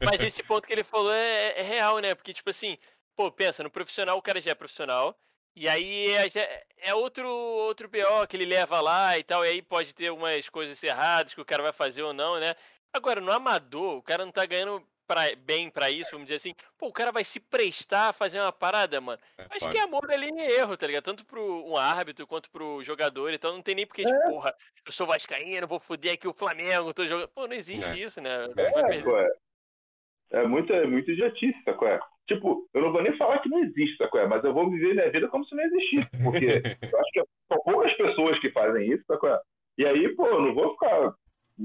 Mas, 0.00 0.18
mas, 0.18 0.20
esse 0.22 0.42
ponto 0.42 0.66
que 0.66 0.72
ele 0.72 0.84
falou 0.84 1.12
é, 1.12 1.60
é, 1.60 1.62
real, 1.62 1.98
né? 1.98 2.14
Porque, 2.14 2.32
tipo 2.32 2.50
assim, 2.50 2.76
pô, 3.16 3.30
pensa, 3.30 3.62
no 3.62 3.70
profissional 3.70 4.18
o 4.18 4.22
cara 4.22 4.40
já 4.40 4.50
é 4.50 4.54
profissional. 4.54 5.16
E 5.54 5.68
aí 5.68 6.10
é, 6.12 6.64
é 6.78 6.94
outro, 6.94 7.28
outro 7.28 7.88
BO 7.88 8.26
que 8.28 8.36
ele 8.36 8.46
leva 8.46 8.80
lá 8.80 9.18
e 9.18 9.22
tal. 9.22 9.44
E 9.44 9.48
aí 9.48 9.62
pode 9.62 9.94
ter 9.94 10.08
algumas 10.08 10.48
coisas 10.48 10.82
erradas 10.82 11.34
que 11.34 11.40
o 11.40 11.44
cara 11.44 11.62
vai 11.62 11.72
fazer 11.72 12.02
ou 12.02 12.12
não, 12.12 12.40
né? 12.40 12.54
Agora, 12.92 13.20
no 13.20 13.30
amador, 13.30 13.98
o 13.98 14.02
cara 14.02 14.24
não 14.24 14.32
tá 14.32 14.44
ganhando 14.44 14.84
pra, 15.10 15.22
bem 15.44 15.68
para 15.68 15.90
isso, 15.90 16.12
vamos 16.12 16.26
dizer 16.26 16.36
assim. 16.36 16.54
Pô, 16.78 16.86
o 16.86 16.92
cara 16.92 17.10
vai 17.10 17.24
se 17.24 17.40
prestar 17.40 18.10
a 18.10 18.12
fazer 18.12 18.38
uma 18.40 18.52
parada, 18.52 19.00
mano. 19.00 19.18
É, 19.36 19.42
Acho 19.50 19.64
pode. 19.64 19.70
que 19.70 19.78
amor 19.78 20.08
ali 20.08 20.30
é 20.38 20.60
erro, 20.60 20.76
tá 20.76 20.86
ligado? 20.86 21.02
Tanto 21.02 21.26
pro 21.26 21.66
um 21.66 21.76
árbitro 21.76 22.28
quanto 22.28 22.48
pro 22.48 22.84
jogador. 22.84 23.32
Então 23.32 23.52
não 23.52 23.60
tem 23.60 23.74
nem 23.74 23.86
porque, 23.86 24.02
é. 24.02 24.04
tipo, 24.04 24.30
porra, 24.30 24.54
eu 24.86 24.92
sou 24.92 25.08
vascaíno, 25.08 25.66
vou 25.66 25.80
foder 25.80 26.14
aqui 26.14 26.28
o 26.28 26.32
Flamengo, 26.32 26.94
tô 26.94 27.04
jogando. 27.04 27.28
Pô, 27.28 27.48
não 27.48 27.54
existe 27.54 27.84
é. 27.84 27.98
isso, 27.98 28.20
né? 28.20 28.30
É, 28.56 30.38
é, 30.38 30.42
é 30.42 30.46
muito, 30.46 30.72
é 30.72 30.86
muito 30.86 31.10
idiotice, 31.10 31.60
sacou? 31.64 31.88
É? 31.88 31.98
Tipo, 32.28 32.68
eu 32.72 32.80
não 32.80 32.92
vou 32.92 33.02
nem 33.02 33.16
falar 33.16 33.40
que 33.40 33.48
não 33.48 33.64
existe, 33.64 33.96
sacou? 33.96 34.20
É? 34.20 34.28
Mas 34.28 34.44
eu 34.44 34.54
vou 34.54 34.70
viver 34.70 34.94
minha 34.94 35.10
vida 35.10 35.26
como 35.26 35.44
se 35.44 35.56
não 35.56 35.64
existisse. 35.64 36.08
Porque 36.22 36.46
eu 36.94 37.00
acho 37.00 37.10
que 37.12 37.24
são 37.48 37.60
poucas 37.64 37.92
pessoas 37.94 38.38
que 38.38 38.52
fazem 38.52 38.92
isso, 38.92 39.02
sacou? 39.08 39.30
É? 39.30 39.40
E 39.76 39.86
aí, 39.86 40.14
pô, 40.14 40.26
eu 40.28 40.40
não 40.40 40.54
vou 40.54 40.72
ficar 40.74 41.14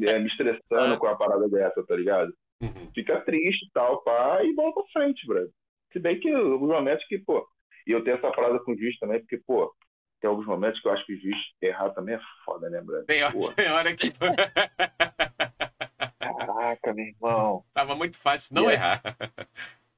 é, 0.02 0.18
me 0.18 0.26
estressando 0.26 0.98
com 0.98 1.06
a 1.06 1.16
parada 1.16 1.48
dessa, 1.48 1.86
tá 1.86 1.96
ligado? 1.96 2.34
Uhum. 2.66 2.92
Fica 2.94 3.22
triste 3.22 3.66
e 3.66 3.72
tal, 3.74 4.02
pá, 4.02 4.44
e 4.44 4.54
bola 4.54 4.74
pra 4.74 4.84
frente, 4.94 5.26
brother. 5.26 5.50
Se 5.92 6.00
bem 6.00 6.20
que 6.20 6.30
alguns 6.30 6.70
momentos 6.70 7.06
que, 7.08 7.18
pô, 7.20 7.48
e 7.88 7.92
eu 7.92 8.04
tenho 8.04 8.18
essa 8.18 8.32
parada 8.32 8.60
com 8.60 8.74
o 8.74 8.78
juiz 8.78 8.98
também, 9.00 9.20
porque, 9.20 9.38
pô, 9.38 9.74
tem 10.20 10.30
alguns 10.30 10.46
momentos 10.46 10.82
que 10.82 10.88
eu 10.88 10.92
acho 10.92 11.06
que 11.06 11.14
o 11.14 11.22
juiz 11.22 11.38
errar 11.62 11.92
também 11.92 12.16
é 12.16 12.20
foda, 12.44 12.70
né, 12.70 12.82
brother? 12.82 13.06
Tem, 13.06 13.22
tem 13.56 13.72
hora 13.72 13.96
que. 13.96 14.12
Caraca, 16.20 16.94
meu 16.94 17.06
irmão. 17.06 17.64
Tava 17.74 17.96
muito 17.96 18.18
fácil 18.18 18.56
não 18.56 18.70
errar. 18.70 19.02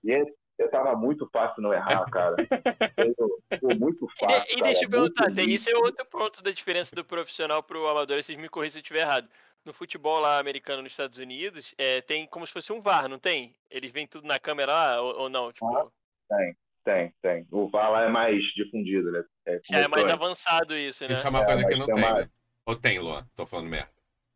E 0.04 0.12
esse, 0.12 0.34
eu 0.58 0.70
tava 0.70 0.96
muito 0.96 1.30
fácil 1.32 1.62
não 1.62 1.74
errar, 1.74 2.06
cara. 2.10 2.36
Foi 3.60 3.76
muito 3.76 4.08
fácil. 4.20 4.56
E, 4.56 4.60
e 4.60 4.64
deixa 4.64 4.86
eu 4.86 4.90
perguntar, 4.90 5.32
tem, 5.34 5.50
isso 5.50 5.70
é 5.70 5.78
outro 5.78 6.06
ponto 6.06 6.42
da 6.42 6.52
diferença 6.52 6.96
do 6.96 7.06
profissional 7.06 7.62
pro 7.64 7.88
amador, 7.88 8.22
vocês 8.22 8.38
me 8.38 8.50
corrijam 8.50 8.74
se 8.74 8.78
eu 8.80 8.82
estiver 8.82 9.02
errado. 9.02 9.30
No 9.68 9.74
futebol 9.74 10.20
lá 10.20 10.40
americano 10.40 10.82
nos 10.82 10.94
Estados 10.94 11.18
Unidos, 11.18 11.76
é, 11.78 12.02
tem 12.02 12.26
como 12.26 12.48
se 12.48 12.54
fosse 12.54 12.72
um 12.72 12.82
VAR, 12.82 13.08
não 13.08 13.20
tem? 13.20 13.54
Eles 13.70 13.92
vêm 13.92 14.08
tudo 14.08 14.26
na 14.26 14.40
câmera 14.40 14.74
lá 14.74 15.02
ou, 15.02 15.20
ou 15.22 15.30
não? 15.30 15.52
Tipo... 15.52 15.68
Ah, 15.68 15.88
tem, 16.30 16.58
tem, 16.84 17.14
tem. 17.22 17.48
O 17.52 17.68
VAR 17.70 17.92
lá 17.92 18.04
é 18.06 18.10
mais 18.10 18.42
difundido, 18.56 19.12
né? 19.12 19.24
É, 19.46 19.60
Já 19.70 19.80
é 19.80 19.88
mais 19.88 20.12
avançado 20.12 20.76
isso, 20.76 21.06
né? 21.06 21.12
Isso 21.12 21.28
é 21.28 21.30
uma 21.30 21.46
coisa 21.46 21.62
é, 21.62 21.68
que 21.68 21.76
não 21.76 21.86
tem, 21.86 22.02
mais... 22.02 22.26
né? 22.26 22.30
Ou 22.66 22.76
tem, 22.76 23.00
Luan? 23.00 23.28
Tô 23.36 23.46
falando 23.46 23.68
merda. 23.68 23.92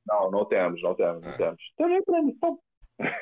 Não, 0.05 0.29
não 0.29 0.45
temos, 0.45 0.81
não 0.81 0.93
temos, 0.93 1.21
não 1.21 1.31
é. 1.31 1.37
temos. 1.37 1.61
Também 1.77 2.03
pra 2.03 2.21
mim, 2.21 2.37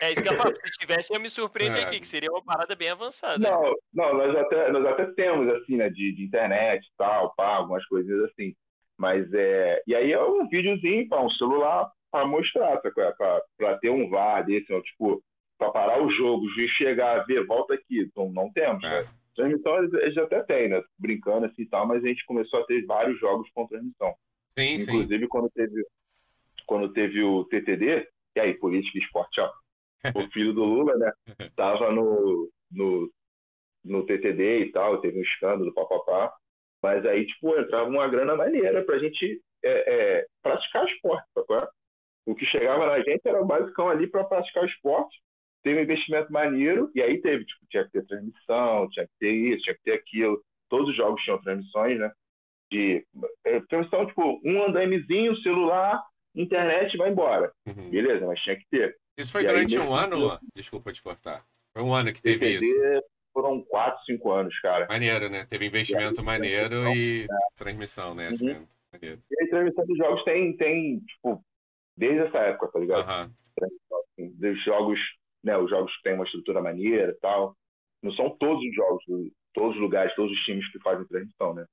é 0.02 0.12
isso 0.12 0.24
que 0.24 0.34
eu 0.34 0.38
falo. 0.38 0.54
Se 0.66 0.80
tivesse, 0.80 1.14
eu 1.14 1.20
me 1.20 1.30
surpreender 1.30 1.84
é. 1.84 1.86
aqui, 1.86 2.00
que 2.00 2.08
seria 2.08 2.32
uma 2.32 2.44
parada 2.44 2.76
bem 2.76 2.90
avançada. 2.90 3.38
Não, 3.38 3.76
não 3.94 4.14
nós, 4.14 4.36
até, 4.36 4.72
nós 4.72 4.86
até 4.86 5.06
temos, 5.14 5.48
assim, 5.56 5.78
né, 5.78 5.90
de, 5.90 6.14
de 6.14 6.24
internet 6.24 6.86
e 6.86 6.92
tal, 6.98 7.34
pá, 7.36 7.56
algumas 7.56 7.86
coisas 7.86 8.30
assim. 8.30 8.56
Mas 8.98 9.32
é. 9.34 9.82
E 9.88 9.96
aí 9.96 10.12
é 10.12 10.22
um 10.22 10.48
videozinho 10.48 11.08
para 11.08 11.22
um 11.22 11.30
celular 11.30 11.90
para 12.12 12.26
mostrar, 12.26 12.82
para 13.58 13.78
ter 13.78 13.90
um 13.90 14.10
VAR 14.10 14.46
desse, 14.46 14.74
ó, 14.74 14.82
tipo, 14.82 15.24
para 15.58 15.72
parar 15.72 16.02
o 16.02 16.10
jogo, 16.10 16.46
o 16.46 16.50
juiz 16.50 16.72
chegar 16.72 17.20
a 17.20 17.24
ver, 17.24 17.46
volta 17.46 17.74
aqui. 17.74 18.00
Então 18.00 18.32
não 18.32 18.52
temos, 18.52 18.84
é. 18.84 19.04
né? 19.04 19.10
Transmissão 19.36 19.84
eles 19.84 20.18
até 20.18 20.44
tem, 20.44 20.70
né? 20.70 20.82
Brincando 20.98 21.46
assim 21.46 21.62
e 21.62 21.68
tal, 21.68 21.88
mas 21.88 22.04
a 22.04 22.08
gente 22.08 22.26
começou 22.26 22.62
a 22.62 22.66
ter 22.66 22.86
vários 22.86 23.20
jogos 23.20 23.50
com 23.54 23.68
transmissão. 23.68 24.14
Sim, 24.58 24.76
Inclusive, 24.76 25.24
sim. 25.24 25.30
quando 25.30 25.50
teve, 25.52 25.86
quando 26.66 26.94
teve 26.94 27.24
o 27.24 27.46
TTD, 27.46 28.08
e 28.36 28.40
aí, 28.40 28.54
política 28.56 28.98
e 28.98 29.02
esporte, 29.02 29.40
ó, 29.40 29.52
o 30.16 30.28
filho 30.32 30.54
do 30.54 30.64
Lula, 30.64 30.96
né? 30.98 31.12
Tava 31.56 31.92
no, 31.92 32.50
no, 32.72 33.12
no 33.84 34.06
TTD 34.06 34.60
e 34.62 34.72
tal, 34.72 35.00
teve 35.00 35.20
um 35.20 35.24
escândalo, 35.24 35.74
papapá. 35.74 36.34
Mas 36.82 37.06
aí, 37.06 37.26
tipo, 37.26 37.58
entrava 37.58 37.90
uma 37.90 38.08
grana 38.08 38.36
maneira 38.36 38.84
pra 38.84 39.00
gente 39.00 39.42
é, 39.64 40.20
é, 40.20 40.26
praticar 40.42 40.86
esporte, 40.86 41.28
sacou? 41.34 41.68
O 42.30 42.36
que 42.36 42.46
chegava 42.46 42.86
na 42.86 43.00
gente 43.00 43.22
era 43.26 43.44
basicão 43.44 43.90
ali 43.90 44.06
para 44.06 44.24
praticar 44.24 44.62
o 44.62 44.68
esporte. 44.68 45.20
Teve 45.64 45.80
um 45.80 45.84
investimento 45.84 46.32
maneiro, 46.32 46.92
e 46.94 47.02
aí 47.02 47.20
teve, 47.20 47.44
tipo, 47.44 47.66
tinha 47.68 47.84
que 47.84 47.92
ter 47.92 48.06
transmissão, 48.06 48.88
tinha 48.92 49.08
que 49.08 49.14
ter 49.20 49.32
isso, 49.32 49.64
tinha 49.64 49.76
que 49.76 49.82
ter 49.82 49.94
aquilo. 49.94 50.40
Todos 50.70 50.90
os 50.90 50.96
jogos 50.96 51.24
tinham 51.24 51.42
transmissões, 51.42 51.98
né? 51.98 52.12
De 52.72 53.04
é, 53.44 53.60
transmissão, 53.62 54.06
tipo, 54.06 54.40
um 54.46 54.64
andamezinho, 54.64 55.36
celular, 55.38 56.04
internet 56.36 56.96
vai 56.98 57.10
embora. 57.10 57.52
Uhum. 57.66 57.90
Beleza, 57.90 58.28
mas 58.28 58.40
tinha 58.42 58.56
que 58.56 58.66
ter. 58.70 58.96
Isso 59.18 59.32
foi 59.32 59.44
e 59.44 59.48
durante 59.48 59.76
aí, 59.76 59.84
um 59.84 59.92
ano, 59.92 60.16
Luan? 60.16 60.40
Desculpa 60.54 60.94
te 60.94 61.02
cortar. 61.02 61.44
Foi 61.74 61.82
um 61.82 61.92
ano 61.92 62.14
que 62.14 62.22
teve 62.22 62.48
isso. 62.48 63.04
Foram 63.34 63.64
quatro, 63.64 64.06
cinco 64.06 64.32
anos, 64.32 64.58
cara. 64.60 64.86
Maneiro, 64.88 65.30
né? 65.30 65.48
Teve 65.50 65.66
investimento 65.66 66.24
maneiro 66.24 66.94
e 66.94 67.24
é. 67.24 67.28
transmissão, 67.58 68.14
né? 68.14 68.30
Uhum. 68.40 68.68
Maneiro. 68.94 69.20
E 69.32 69.44
a 69.44 69.50
transmissão 69.50 69.86
dos 69.88 69.98
jogos 69.98 70.24
tem, 70.24 70.56
tem, 70.56 71.00
tipo, 71.00 71.44
desde 72.00 72.28
essa 72.28 72.38
época, 72.40 72.72
tá 72.72 72.80
ligado? 72.80 73.30
Uhum. 74.18 74.32
Dos 74.36 74.64
jogos, 74.64 75.00
né? 75.44 75.58
Os 75.58 75.70
jogos 75.70 75.96
que 75.98 76.04
têm 76.04 76.14
uma 76.14 76.24
estrutura 76.24 76.62
maneira 76.62 77.12
e 77.12 77.20
tal. 77.20 77.56
Não 78.02 78.14
são 78.14 78.30
todos 78.38 78.64
os 78.64 78.74
jogos, 78.74 79.04
todos 79.54 79.76
os 79.76 79.82
lugares, 79.82 80.16
todos 80.16 80.32
os 80.32 80.40
times 80.46 80.72
que 80.72 80.80
fazem 80.80 81.06
transmissão, 81.06 81.54
né? 81.54 81.66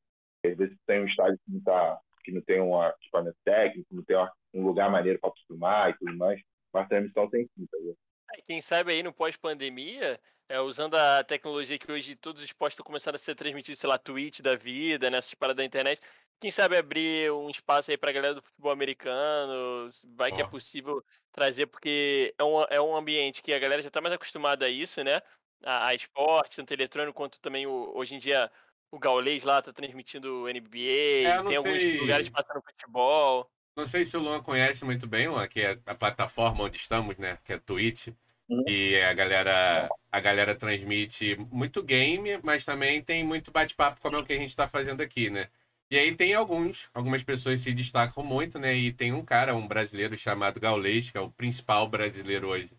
Às 0.44 0.56
vezes 0.56 0.76
tem 0.86 1.02
um 1.02 1.06
estádio 1.06 1.38
que 1.44 1.52
não, 1.52 1.60
tá, 1.62 2.00
que 2.24 2.32
não 2.32 2.40
tem 2.42 2.60
um 2.60 2.82
equipamento 2.82 3.36
técnico, 3.44 3.94
não 3.94 4.02
tem 4.02 4.16
um 4.52 4.66
lugar 4.66 4.90
maneiro 4.90 5.20
para 5.20 5.32
filmar 5.46 5.90
e 5.90 5.98
tudo 5.98 6.16
mais. 6.16 6.40
Mas 6.72 6.84
a 6.84 6.88
transmissão 6.88 7.30
tem 7.30 7.48
sim, 7.56 7.66
tá 7.70 7.78
ligado? 7.78 7.96
Quem 8.46 8.60
sabe 8.60 8.92
aí 8.92 9.02
no 9.02 9.12
pós-pandemia, 9.12 10.20
é, 10.48 10.60
usando 10.60 10.94
a 10.94 11.24
tecnologia 11.24 11.78
que 11.78 11.90
hoje 11.90 12.16
todos 12.16 12.42
os 12.42 12.48
esportes 12.48 12.74
estão 12.74 12.84
começando 12.84 13.16
a 13.16 13.18
ser 13.18 13.34
transmitidos, 13.34 13.80
sei 13.80 13.88
lá, 13.88 13.98
Twitch 13.98 14.40
da 14.40 14.54
vida, 14.54 15.10
nessas 15.10 15.32
né, 15.32 15.36
paradas 15.38 15.58
da 15.58 15.64
internet, 15.64 16.00
quem 16.40 16.50
sabe 16.50 16.76
abrir 16.76 17.32
um 17.32 17.48
espaço 17.48 17.90
aí 17.90 17.96
pra 17.96 18.12
galera 18.12 18.34
do 18.34 18.42
futebol 18.42 18.70
americano, 18.70 19.90
vai 20.14 20.30
que 20.30 20.40
é 20.40 20.46
possível 20.46 21.02
trazer, 21.32 21.66
porque 21.66 22.34
é 22.38 22.44
um, 22.44 22.62
é 22.64 22.80
um 22.80 22.94
ambiente 22.94 23.42
que 23.42 23.54
a 23.54 23.58
galera 23.58 23.82
já 23.82 23.90
tá 23.90 24.00
mais 24.00 24.14
acostumada 24.14 24.66
a 24.66 24.68
isso, 24.68 25.02
né? 25.02 25.20
A, 25.64 25.88
a 25.88 25.94
esporte, 25.94 26.56
tanto 26.56 26.72
eletrônico 26.72 27.16
quanto 27.16 27.40
também 27.40 27.66
o, 27.66 27.92
hoje 27.96 28.14
em 28.14 28.18
dia 28.18 28.50
o 28.90 28.98
Gaulês 28.98 29.42
lá 29.44 29.62
tá 29.62 29.72
transmitindo 29.72 30.48
NBA, 30.48 31.28
é, 31.28 31.42
tem 31.42 31.54
sei. 31.54 31.56
alguns 31.56 32.00
lugares 32.00 32.28
passando 32.28 32.62
futebol. 32.62 33.50
Não 33.76 33.84
sei 33.84 34.06
se 34.06 34.16
o 34.16 34.20
Luan 34.20 34.42
conhece 34.42 34.84
muito 34.86 35.06
bem, 35.06 35.28
Luan, 35.28 35.46
que 35.46 35.60
é 35.60 35.78
a 35.84 35.94
plataforma 35.94 36.64
onde 36.64 36.78
estamos, 36.78 37.16
né? 37.18 37.38
Que 37.44 37.52
é 37.52 37.58
Twitch. 37.58 38.08
Uhum. 38.48 38.64
E 38.66 38.98
a 39.02 39.12
galera, 39.12 39.88
a 40.10 40.20
galera 40.20 40.54
transmite 40.54 41.36
muito 41.50 41.82
game, 41.82 42.38
mas 42.42 42.64
também 42.64 43.02
tem 43.02 43.22
muito 43.22 43.50
bate-papo, 43.50 44.00
como 44.00 44.16
é 44.16 44.20
o 44.20 44.24
que 44.24 44.32
a 44.32 44.38
gente 44.38 44.48
está 44.48 44.66
fazendo 44.66 45.02
aqui, 45.02 45.28
né? 45.28 45.48
E 45.90 45.98
aí 45.98 46.14
tem 46.16 46.34
alguns, 46.34 46.88
algumas 46.94 47.22
pessoas 47.22 47.60
se 47.60 47.72
destacam 47.72 48.24
muito, 48.24 48.58
né? 48.58 48.74
E 48.74 48.92
tem 48.92 49.12
um 49.12 49.24
cara, 49.24 49.54
um 49.54 49.68
brasileiro 49.68 50.16
chamado 50.16 50.58
Gaulês, 50.58 51.10
que 51.10 51.18
é 51.18 51.20
o 51.20 51.30
principal 51.30 51.86
brasileiro 51.86 52.48
hoje. 52.48 52.76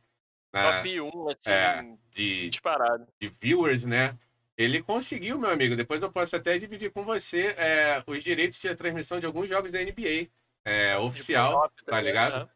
Na, 0.52 0.78
Top 0.78 1.02
1, 1.02 1.30
assim, 1.30 1.50
é, 1.50 1.98
de, 2.10 2.50
disparado. 2.50 3.08
De 3.22 3.32
viewers, 3.40 3.86
né? 3.86 4.18
Ele 4.58 4.82
conseguiu, 4.82 5.38
meu 5.38 5.52
amigo. 5.52 5.76
Depois 5.76 6.02
eu 6.02 6.12
posso 6.12 6.36
até 6.36 6.58
dividir 6.58 6.92
com 6.92 7.04
você 7.04 7.56
é, 7.58 8.04
os 8.08 8.24
direitos 8.24 8.60
de 8.60 8.76
transmissão 8.76 9.20
de 9.20 9.26
alguns 9.26 9.48
jogos 9.48 9.72
da 9.72 9.80
NBA. 9.80 10.30
É, 10.68 10.98
oficial, 10.98 11.72
tá 11.86 12.02
ligado? 12.02 12.40
Né? 12.40 12.50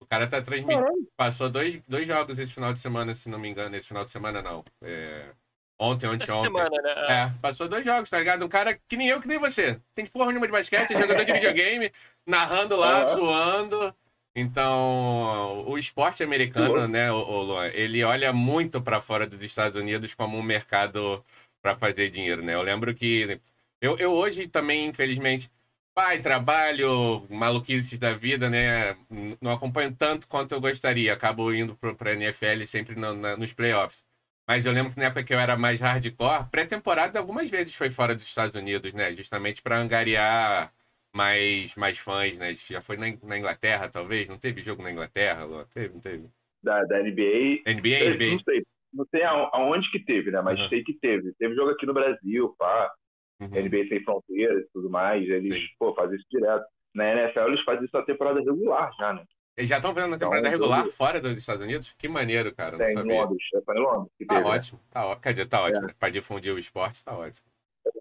O 0.00 0.06
cara 0.06 0.26
tá 0.26 0.42
transmitindo. 0.42 1.08
Passou 1.16 1.48
dois, 1.48 1.80
dois 1.86 2.06
jogos 2.06 2.38
esse 2.38 2.52
final 2.52 2.72
de 2.72 2.80
semana, 2.80 3.14
se 3.14 3.28
não 3.28 3.38
me 3.38 3.48
engano. 3.48 3.76
Esse 3.76 3.88
final 3.88 4.04
de 4.04 4.10
semana, 4.10 4.42
não. 4.42 4.64
É... 4.82 5.30
Ontem, 5.78 6.06
ontem, 6.08 6.30
ontem. 6.30 6.44
Semana, 6.44 6.82
né? 6.82 6.92
É, 7.08 7.32
passou 7.40 7.68
dois 7.68 7.84
jogos, 7.84 8.10
tá 8.10 8.18
ligado? 8.18 8.44
Um 8.44 8.48
cara 8.48 8.78
que 8.88 8.96
nem 8.96 9.08
eu, 9.08 9.20
que 9.20 9.28
nem 9.28 9.38
você. 9.38 9.80
Tem 9.94 10.04
porra 10.04 10.26
nenhuma 10.26 10.46
de 10.46 10.52
basquete, 10.52 10.94
é 10.94 11.00
jogador 11.00 11.24
de 11.24 11.32
videogame, 11.32 11.92
narrando 12.26 12.76
lá, 12.76 13.00
uhum. 13.00 13.06
suando. 13.06 13.94
Então, 14.36 15.64
o 15.66 15.78
esporte 15.78 16.22
americano, 16.22 16.80
uhum. 16.80 16.88
né, 16.88 17.10
o, 17.10 17.16
o 17.16 17.42
Luan, 17.42 17.68
ele 17.68 18.02
olha 18.02 18.32
muito 18.32 18.80
para 18.82 19.00
fora 19.00 19.26
dos 19.26 19.42
Estados 19.42 19.80
Unidos 19.80 20.12
como 20.12 20.36
um 20.36 20.42
mercado 20.42 21.24
para 21.62 21.74
fazer 21.74 22.10
dinheiro, 22.10 22.42
né? 22.42 22.54
Eu 22.54 22.62
lembro 22.62 22.92
que 22.94 23.40
eu, 23.80 23.96
eu 23.96 24.12
hoje 24.12 24.48
também, 24.48 24.86
infelizmente, 24.86 25.50
pai, 25.94 26.20
trabalho, 26.20 27.26
maluquices 27.30 27.98
da 27.98 28.12
vida, 28.14 28.50
né? 28.50 28.96
Não 29.40 29.52
acompanho 29.52 29.94
tanto 29.94 30.26
quanto 30.26 30.52
eu 30.52 30.60
gostaria. 30.60 31.12
Acabo 31.12 31.52
indo 31.52 31.76
para 31.76 32.10
a 32.10 32.14
NFL 32.14 32.64
sempre 32.66 32.96
no, 32.96 33.14
na, 33.14 33.36
nos 33.36 33.52
playoffs. 33.52 34.04
Mas 34.46 34.66
eu 34.66 34.72
lembro 34.72 34.92
que 34.92 34.98
na 34.98 35.06
época 35.06 35.24
que 35.24 35.32
eu 35.32 35.38
era 35.38 35.56
mais 35.56 35.80
hardcore, 35.80 36.50
pré-temporada 36.50 37.18
algumas 37.18 37.48
vezes 37.48 37.74
foi 37.74 37.90
fora 37.90 38.14
dos 38.14 38.26
Estados 38.26 38.56
Unidos, 38.56 38.92
né? 38.92 39.14
Justamente 39.14 39.62
para 39.62 39.78
angariar 39.78 40.72
mais, 41.14 41.74
mais 41.76 41.96
fãs, 41.98 42.36
né? 42.38 42.52
Já 42.54 42.80
foi 42.80 42.96
na, 42.96 43.06
na, 43.22 43.38
Inglaterra, 43.38 43.88
talvez? 43.88 44.28
Não 44.28 44.36
teve 44.36 44.62
jogo 44.62 44.82
na 44.82 44.90
Inglaterra? 44.90 45.46
Não 45.46 45.64
teve, 45.64 45.94
não 45.94 46.00
teve? 46.00 46.28
Da, 46.62 46.84
da 46.84 46.98
NBA. 47.02 47.62
NBA, 47.66 48.14
NBA. 48.14 48.30
Não 48.32 48.38
sei, 48.40 48.66
não 48.92 49.06
sei 49.06 49.22
aonde 49.22 49.90
que 49.90 50.00
teve, 50.00 50.30
né? 50.30 50.42
Mas 50.42 50.60
uhum. 50.60 50.68
sei 50.68 50.82
que 50.82 50.92
teve. 50.94 51.32
Teve 51.38 51.54
jogo 51.54 51.70
aqui 51.70 51.86
no 51.86 51.94
Brasil, 51.94 52.54
pá. 52.58 52.92
Uhum. 53.40 53.48
NBA 53.48 53.88
Sem 53.88 54.02
Fronteiras 54.04 54.64
e 54.64 54.68
tudo 54.72 54.90
mais. 54.90 55.28
Eles, 55.28 55.58
Sim. 55.58 55.66
pô, 55.78 55.94
fazem 55.94 56.16
isso 56.16 56.26
direto. 56.30 56.64
Na 56.94 57.12
NFL 57.12 57.48
eles 57.48 57.60
fazem 57.62 57.84
isso 57.84 57.96
na 57.96 58.04
temporada 58.04 58.40
regular 58.40 58.90
já, 58.98 59.12
né? 59.12 59.24
Eles 59.56 59.70
já 59.70 59.76
estão 59.76 59.94
vendo 59.94 60.08
na 60.08 60.18
temporada 60.18 60.48
então, 60.48 60.58
regular 60.60 60.86
fora 60.86 61.20
dos 61.20 61.32
Estados 61.32 61.62
Unidos? 61.62 61.94
Que 61.96 62.08
maneiro, 62.08 62.52
cara. 62.54 62.76
Tem, 62.76 62.90
em 62.90 63.02
Londres. 63.02 63.42
É 63.52 63.72
em 63.72 63.80
Londres. 63.80 64.12
tá 64.26 64.34
teve, 64.34 64.44
né? 64.44 64.50
ótimo. 64.50 64.78
Né? 64.78 64.84
Tá, 64.90 65.16
quer 65.16 65.30
dizer, 65.30 65.46
tá 65.46 65.62
ótimo. 65.62 65.90
É. 65.90 65.92
Para 65.94 66.10
difundir 66.10 66.52
o 66.52 66.58
esporte, 66.58 67.04
tá 67.04 67.16
ótimo. 67.16 67.46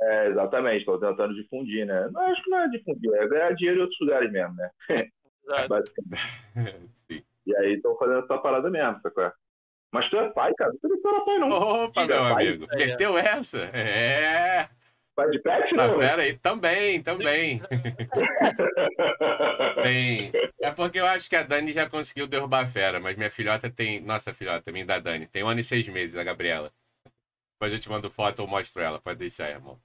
É, 0.02 0.30
exatamente. 0.30 0.80
Estou 0.80 1.00
tentando 1.00 1.36
difundir, 1.36 1.86
né? 1.86 2.10
Não, 2.12 2.22
acho 2.22 2.44
que 2.44 2.50
não 2.50 2.60
é 2.60 2.70
difundir, 2.70 3.14
é 3.14 3.28
ganhar 3.28 3.56
dinheiro 3.56 3.80
em 3.80 3.82
outros 3.82 4.00
lugares 4.00 4.32
mesmo, 4.32 4.56
né? 4.56 4.70
Sim. 6.96 7.24
E 7.46 7.56
aí 7.58 7.74
estão 7.74 7.98
fazendo 7.98 8.24
essa 8.24 8.38
parada 8.38 8.70
mesmo, 8.70 9.00
sacou? 9.02 9.32
Mas 9.92 10.10
tu 10.10 10.18
é 10.18 10.30
pai, 10.32 10.52
cara. 10.58 10.72
Tu 10.82 10.88
não 10.88 10.96
é 10.96 11.26
pai, 11.26 11.38
não. 11.38 11.50
Opa, 11.86 12.08
meu 12.08 12.16
é 12.16 12.32
amigo. 12.32 12.68
Meteu 12.74 13.18
essa? 13.18 13.60
É. 13.60 14.70
Pai 15.16 15.30
de 15.30 15.40
pet, 15.40 15.76
não? 15.76 15.92
Fera 15.92 16.24
aí. 16.24 16.38
Também, 16.40 17.02
também. 17.02 17.62
tem. 19.84 20.32
É 20.60 20.72
porque 20.72 21.00
eu 21.00 21.06
acho 21.06 21.30
que 21.30 21.36
a 21.36 21.44
Dani 21.44 21.72
já 21.72 21.88
conseguiu 21.88 22.28
derrubar 22.28 22.64
a 22.64 22.68
fera, 22.68 23.00
mas 23.00 23.16
minha 23.16 23.30
filhota 23.30 23.70
tem. 23.70 24.02
Nossa 24.02 24.34
filhota, 24.34 24.62
também 24.62 24.86
da 24.86 25.00
Dani. 25.00 25.28
Tem 25.28 25.44
um 25.44 25.48
ano 25.48 25.60
e 25.60 25.64
seis 25.64 25.88
meses, 25.88 26.18
a 26.18 26.24
Gabriela. 26.24 26.72
Depois 27.54 27.74
eu 27.74 27.80
te 27.80 27.90
mando 27.90 28.10
foto 28.10 28.40
ou 28.40 28.48
mostro 28.48 28.82
ela. 28.82 29.00
Pode 29.00 29.20
deixar, 29.20 29.50
irmão. 29.50 29.80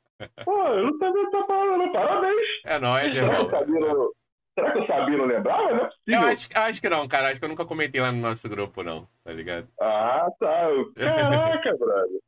Pô, 0.44 0.66
eu 0.68 0.90
não 0.90 0.98
sabia 0.98 1.22
essa 1.22 1.46
parada, 1.46 1.92
parabéns. 1.92 2.46
É 2.64 2.78
nóis, 2.78 3.14
irmão. 3.14 4.12
Será 4.59 4.72
que 4.72 4.78
o 4.80 4.86
Sabino 4.86 5.24
lembrava? 5.24 5.88
Não 6.06 6.18
é 6.18 6.24
Eu 6.24 6.32
acho, 6.32 6.48
acho 6.52 6.80
que 6.80 6.88
não, 6.88 7.06
cara. 7.06 7.28
Acho 7.28 7.38
que 7.38 7.44
eu 7.44 7.48
nunca 7.48 7.64
comentei 7.64 8.00
lá 8.00 8.10
no 8.10 8.20
nosso 8.20 8.48
grupo, 8.48 8.82
não. 8.82 9.09
Tá 9.22 9.32
ligado? 9.32 9.68
Ah, 9.80 10.26
tá. 10.40 10.68
Caraca, 10.98 11.76
brother. 11.76 12.20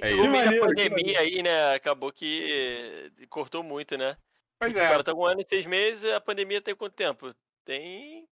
É 0.00 0.12
isso. 0.12 0.36
a 0.36 0.66
pandemia 0.66 1.20
aí, 1.20 1.42
né? 1.42 1.74
Acabou 1.74 2.12
que 2.12 3.10
cortou 3.28 3.62
muito, 3.62 3.96
né? 3.96 4.16
Pois 4.58 4.74
é. 4.74 4.88
Cara 4.88 5.04
tá 5.04 5.12
com 5.12 5.22
um 5.22 5.26
ano 5.26 5.40
e 5.40 5.48
seis 5.48 5.66
meses, 5.66 6.10
a 6.12 6.20
pandemia 6.20 6.60
tem 6.60 6.74
quanto 6.74 6.94
tempo? 6.94 7.34
Tem. 7.64 8.26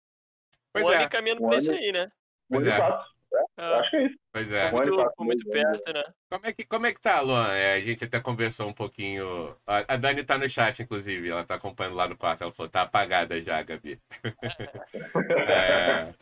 Pois 0.72 0.84
um 0.84 0.90
é. 0.90 0.96
ano 0.96 1.04
e 1.04 1.08
caminhando 1.08 1.44
um 1.44 1.48
pra 1.48 1.58
isso 1.58 1.70
aí, 1.70 1.92
né? 1.92 2.10
Pois 2.48 2.66
é. 2.66 2.78
É. 3.58 3.64
Acho 3.78 3.90
que 3.90 3.96
é 3.96 4.06
isso. 4.06 4.18
Pois 4.32 4.52
é. 4.52 4.70
Muito, 4.70 4.96
muito, 4.96 5.24
muito 5.24 5.50
perto, 5.50 5.92
né? 5.92 6.04
Como 6.30 6.46
é 6.46 6.52
que, 6.52 6.64
como 6.64 6.86
é 6.86 6.92
que 6.92 7.00
tá, 7.00 7.20
Luan? 7.20 7.52
É, 7.52 7.74
a 7.74 7.80
gente 7.80 8.04
até 8.04 8.20
conversou 8.20 8.68
um 8.68 8.72
pouquinho. 8.72 9.56
A, 9.66 9.94
a, 9.94 9.96
Dani 9.96 10.22
tá 10.24 10.38
no 10.38 10.48
chat, 10.48 10.82
inclusive. 10.82 11.28
Ela 11.28 11.44
tá 11.44 11.54
acompanhando 11.54 11.96
lá 11.96 12.08
no 12.08 12.16
quarto. 12.16 12.42
Ela 12.42 12.52
falou, 12.52 12.70
tá 12.70 12.82
apagada 12.82 13.40
já, 13.40 13.62
Gabi. 13.62 14.00
é, 15.48 16.12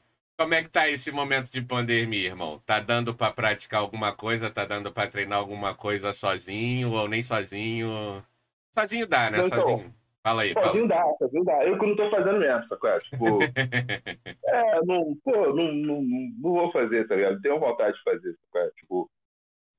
como 0.41 0.55
é 0.55 0.63
que 0.63 0.71
tá 0.71 0.89
esse 0.89 1.13
momento 1.13 1.53
de 1.53 1.61
pandemia, 1.61 2.29
irmão? 2.29 2.59
Tá 2.65 2.81
dando 2.81 3.15
para 3.15 3.31
praticar 3.31 3.81
alguma 3.81 4.11
coisa? 4.11 4.51
Tá 4.51 4.65
dando 4.65 4.91
para 4.91 5.07
treinar 5.07 5.39
alguma 5.39 5.75
coisa 5.75 6.15
sozinho 6.15 6.93
ou 6.93 7.07
nem 7.07 7.21
sozinho? 7.21 8.25
Sozinho 8.73 9.07
dá, 9.07 9.31
né? 9.31 9.43
Então, 9.45 9.63
sozinho. 9.63 9.95
Fala 10.23 10.41
aí, 10.41 10.55
sozinho 10.55 10.89
fala. 10.89 11.05
dá, 11.05 11.19
sozinho 11.19 11.45
dá. 11.45 11.63
Eu 11.67 11.79
que 11.79 11.87
não 11.87 11.95
tô 11.95 12.09
fazendo 12.09 12.39
mesmo, 12.39 12.67
sacou? 12.69 13.01
Tipo, 13.01 13.39
é, 14.49 14.81
não, 14.87 15.15
pô, 15.23 15.53
não, 15.55 15.75
não, 15.75 16.03
não 16.03 16.53
vou 16.55 16.73
fazer, 16.73 17.07
tá 17.07 17.17
ligado? 17.17 17.43
Tenho 17.43 17.61
vontade 17.61 17.95
de 17.99 18.03
fazer, 18.03 18.35
sacou? 18.47 18.71
Tipo, 18.77 19.11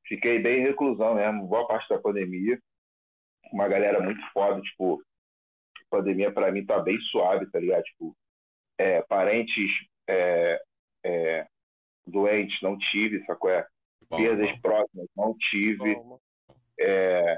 fiquei 0.05 0.37
bem 0.37 0.59
em 0.59 0.67
reclusão 0.67 1.15
mesmo, 1.15 1.47
boa 1.47 1.65
parte 1.65 1.89
da 1.89 1.97
pandemia. 1.97 2.61
Uma 3.51 3.67
galera 3.67 3.99
muito 3.99 4.21
foda, 4.31 4.61
tipo, 4.61 5.01
a 5.79 5.97
pandemia 5.97 6.31
pra 6.31 6.51
mim 6.51 6.63
tá 6.63 6.79
bem 6.79 6.99
suave, 7.09 7.49
tá 7.49 7.59
ligado? 7.59 7.81
Tipo, 7.81 8.15
é, 8.77 9.01
parentes 9.01 9.89
é, 10.07 10.61
é, 11.03 11.47
doentes 12.05 12.61
não 12.61 12.77
tive, 12.77 13.23
sacou? 13.25 13.49
É? 13.49 13.65
Perdas 14.09 14.59
próximas 14.59 15.07
não 15.15 15.35
tive. 15.37 15.97
É, 16.79 17.37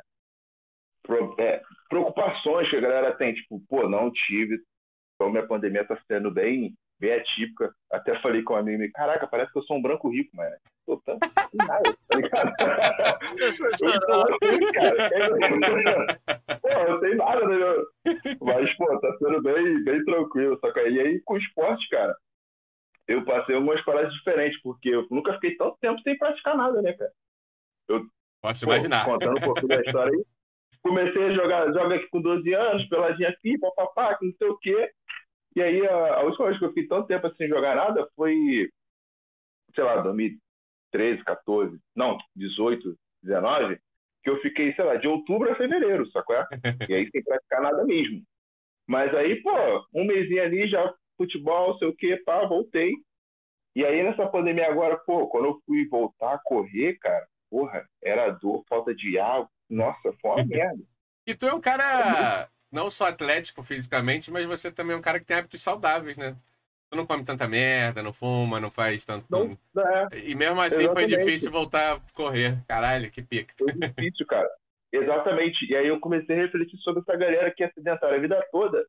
pro, 1.04 1.36
é, 1.40 1.62
preocupações 1.90 2.70
que 2.70 2.78
a 2.78 2.82
galera 2.82 3.16
tem, 3.16 3.34
tipo, 3.34 3.62
pô, 3.70 3.88
não 3.88 4.12
tive. 4.12 4.60
Então 5.16 5.32
minha 5.32 5.46
pandemia 5.46 5.86
tá 5.86 5.98
sendo 6.08 6.32
bem, 6.32 6.74
bem 7.00 7.14
atípica. 7.14 7.74
Até 7.92 8.20
falei 8.22 8.42
com 8.42 8.56
a 8.56 8.60
amigo, 8.60 8.84
caraca, 8.94 9.28
parece 9.28 9.52
que 9.52 9.60
eu 9.60 9.64
sou 9.64 9.78
um 9.78 9.82
branco 9.82 10.10
rico, 10.10 10.36
mano. 10.36 10.56
Tô 10.86 11.02
tanto 11.06 11.26
nada, 11.54 11.96
tá 12.10 12.18
ligado? 12.18 12.54
eu 13.40 14.74
cara. 14.74 16.20
Pô, 16.62 16.70
eu 16.70 17.00
tenho 17.00 17.16
nada, 17.16 17.48
né? 17.48 17.56
Mas, 18.42 18.76
pô, 18.76 19.00
tá 19.00 19.18
sendo 19.18 19.42
bem, 19.42 19.84
bem 19.84 20.04
tranquilo. 20.04 20.58
Só 20.60 20.74
que 20.74 20.80
aí, 20.80 21.00
aí 21.00 21.22
com 21.22 21.36
o 21.36 21.38
esporte, 21.38 21.88
cara, 21.90 22.14
eu 23.08 23.24
passei 23.26 23.56
algumas 23.56 23.82
paradas 23.84 24.14
diferentes, 24.14 24.62
porque 24.62 24.90
eu 24.90 25.08
nunca 25.10 25.34
fiquei 25.34 25.56
tanto 25.56 25.78
tempo 25.80 26.02
sem 26.02 26.18
praticar 26.18 26.56
nada, 26.56 26.82
né, 26.82 26.94
cara? 26.94 27.12
Eu, 27.88 28.06
Posso 28.42 28.66
pô, 28.66 28.72
imaginar. 28.72 29.06
Contando 29.06 29.38
um 29.38 29.42
pouco 29.42 29.68
da 29.68 29.82
história 29.82 30.14
aí. 30.14 30.26
Comecei 30.82 31.24
a 31.24 31.34
jogar, 31.34 31.74
joga 31.74 31.96
aqui 31.96 32.08
com 32.10 32.22
12 32.22 32.54
anos, 32.54 32.84
peladinha 32.86 33.30
aqui, 33.30 33.58
papapá, 33.58 34.18
não 34.22 34.34
sei 34.34 34.48
o 34.48 34.58
quê. 34.58 34.92
E 35.56 35.62
aí, 35.62 35.88
a, 35.88 36.16
a 36.16 36.24
última 36.24 36.48
vez 36.48 36.60
que 36.60 36.66
eu 36.66 36.70
fiquei 36.70 36.88
tanto 36.88 37.08
tempo 37.08 37.34
sem 37.36 37.48
jogar 37.48 37.76
nada 37.76 38.06
foi, 38.18 38.70
sei 39.74 39.84
lá, 39.84 40.02
2013, 40.02 41.24
14, 41.24 41.80
não, 41.96 42.18
18, 42.36 42.98
19, 43.22 43.80
que 44.24 44.30
eu 44.30 44.42
fiquei, 44.42 44.74
sei 44.74 44.84
lá, 44.84 44.96
de 44.96 45.08
outubro 45.08 45.50
a 45.50 45.56
fevereiro, 45.56 46.10
sacou? 46.12 46.36
E 46.90 46.94
aí 46.94 47.10
sem 47.10 47.24
praticar 47.24 47.62
nada 47.62 47.86
mesmo. 47.86 48.22
Mas 48.86 49.14
aí, 49.16 49.42
pô, 49.42 49.52
um 49.94 50.04
mêsinho 50.04 50.44
ali 50.44 50.68
já 50.68 50.94
futebol, 51.18 51.78
sei 51.78 51.88
o 51.88 51.96
que, 51.96 52.16
pá, 52.18 52.46
voltei. 52.46 52.94
E 53.76 53.84
aí 53.84 54.04
nessa 54.04 54.28
pandemia 54.28 54.70
agora, 54.70 54.98
pô, 54.98 55.28
quando 55.28 55.46
eu 55.46 55.60
fui 55.66 55.88
voltar 55.88 56.34
a 56.34 56.40
correr, 56.40 56.98
cara, 57.00 57.28
porra, 57.50 57.88
era 58.02 58.30
dor, 58.30 58.64
falta 58.68 58.94
de 58.94 59.18
ar, 59.18 59.48
nossa, 59.70 60.14
foi 60.22 60.32
uma 60.32 60.46
merda. 60.46 60.84
E 61.26 61.34
tu 61.34 61.48
é 61.48 61.54
um 61.54 61.62
cara 61.62 62.50
não 62.72 62.90
só 62.90 63.08
atlético 63.08 63.64
fisicamente, 63.64 64.30
mas 64.30 64.46
você 64.46 64.72
também 64.72 64.96
é 64.96 64.98
um 64.98 65.02
cara 65.02 65.20
que 65.20 65.26
tem 65.26 65.38
hábitos 65.38 65.62
saudáveis, 65.62 66.18
né? 66.18 66.36
Tu 66.90 66.98
não 66.98 67.08
come 67.08 67.24
tanta 67.24 67.48
merda, 67.48 68.04
não 68.04 68.14
fuma, 68.14 68.60
não 68.60 68.70
faz 68.70 69.04
tanto. 69.04 69.26
Não, 69.30 69.58
é, 70.12 70.20
e 70.20 70.36
mesmo 70.36 70.62
assim 70.62 70.84
exatamente. 70.84 71.10
foi 71.10 71.18
difícil 71.18 71.52
voltar 71.52 71.96
a 71.96 72.02
correr. 72.14 72.64
Caralho, 72.68 73.10
que 73.10 73.22
pica. 73.24 73.54
Foi 73.58 73.74
difícil, 73.74 74.28
cara. 74.28 74.48
Exatamente. 74.92 75.66
E 75.72 75.76
aí 75.76 75.88
eu 75.88 76.00
comecei 76.00 76.36
a 76.36 76.42
refletir 76.44 76.78
sobre 76.80 77.02
essa 77.02 77.18
galera 77.18 77.52
que 77.52 77.64
é 77.64 77.72
sedentária 77.72 78.18
a 78.18 78.22
vida 78.22 78.48
toda 78.52 78.86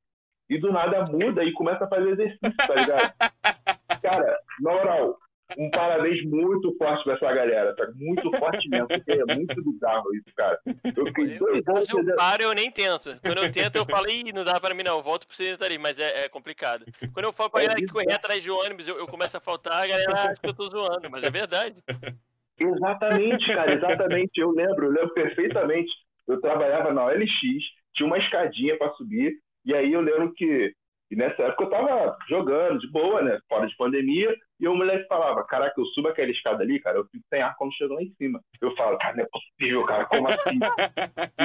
e 0.48 0.58
do 0.58 0.72
nada 0.72 1.04
muda 1.10 1.42
e 1.42 1.52
começa 1.52 1.84
a 1.84 1.88
fazer 1.88 2.10
exercício, 2.10 2.56
tá 2.56 2.74
ligado? 2.74 3.14
Cara, 4.02 4.38
na 4.60 4.72
moral, 4.72 5.18
um 5.58 5.70
parabéns 5.70 6.24
muito 6.24 6.74
forte 6.76 7.04
pra 7.04 7.14
essa 7.14 7.32
galera, 7.32 7.74
tá? 7.74 7.86
Muito 7.94 8.30
forte 8.38 8.68
mesmo, 8.68 8.88
porque 8.88 9.12
é 9.12 9.34
muito 9.34 9.62
bizarro 9.62 10.14
isso, 10.14 10.34
cara. 10.36 10.58
Eu 10.96 11.06
fiquei 11.06 11.38
dois 11.38 11.66
anos. 11.68 11.90
Quando 11.90 12.08
eu 12.08 12.16
paro, 12.16 12.42
eu 12.42 12.54
nem 12.54 12.70
tento. 12.70 13.18
Quando 13.20 13.42
eu 13.42 13.52
tento, 13.52 13.76
eu 13.76 13.84
falo, 13.84 14.08
ih, 14.08 14.32
não 14.32 14.44
dá 14.44 14.58
pra 14.58 14.74
mim 14.74 14.82
não, 14.82 15.02
volto 15.02 15.26
pro 15.26 15.36
sedentarismo, 15.36 15.82
mas 15.82 15.98
é, 15.98 16.24
é, 16.24 16.28
complicado. 16.28 16.84
Quando 17.12 17.26
eu 17.26 17.32
falo 17.32 17.50
pra 17.50 17.60
é 17.60 17.64
galera 17.64 17.80
que 17.80 17.92
correr 17.92 18.12
atrás 18.12 18.42
de 18.42 18.50
ônibus, 18.50 18.88
eu, 18.88 18.96
eu 18.98 19.06
começo 19.06 19.36
a 19.36 19.40
faltar, 19.40 19.84
a 19.84 19.86
galera 19.86 20.12
acha 20.12 20.40
que 20.40 20.48
eu 20.48 20.54
tô 20.54 20.68
zoando, 20.68 21.10
mas 21.10 21.22
é 21.22 21.30
verdade. 21.30 21.82
Exatamente, 22.58 23.46
cara, 23.54 23.74
exatamente. 23.74 24.40
Eu 24.40 24.50
lembro, 24.50 24.86
eu 24.86 24.90
lembro 24.90 25.14
perfeitamente. 25.14 25.92
Eu 26.26 26.40
trabalhava 26.40 26.92
na 26.92 27.04
OLX, 27.04 27.30
tinha 27.92 28.06
uma 28.06 28.18
escadinha 28.18 28.78
pra 28.78 28.92
subir, 28.92 29.38
e 29.64 29.74
aí 29.74 29.92
eu 29.92 30.00
lembro 30.00 30.32
que 30.34 30.74
e 31.10 31.16
nessa 31.16 31.42
época 31.44 31.64
eu 31.64 31.70
tava 31.70 32.16
jogando 32.28 32.80
de 32.80 32.90
boa, 32.90 33.22
né? 33.22 33.38
Fora 33.48 33.66
de 33.66 33.76
pandemia. 33.76 34.34
E 34.58 34.66
o 34.66 34.74
moleque 34.74 35.06
falava, 35.06 35.44
caraca, 35.44 35.78
eu 35.78 35.84
subo 35.86 36.08
aquela 36.08 36.30
escada 36.30 36.62
ali, 36.62 36.80
cara, 36.80 36.98
eu 36.98 37.04
fico 37.06 37.24
sem 37.28 37.42
ar 37.42 37.54
quando 37.56 37.74
chego 37.74 37.94
lá 37.94 38.02
em 38.02 38.12
cima. 38.14 38.40
Eu 38.60 38.74
falo, 38.74 38.98
cara, 38.98 39.16
não 39.16 39.24
é 39.24 39.28
possível, 39.28 39.84
cara, 39.84 40.06
como 40.06 40.26
assim? 40.28 40.58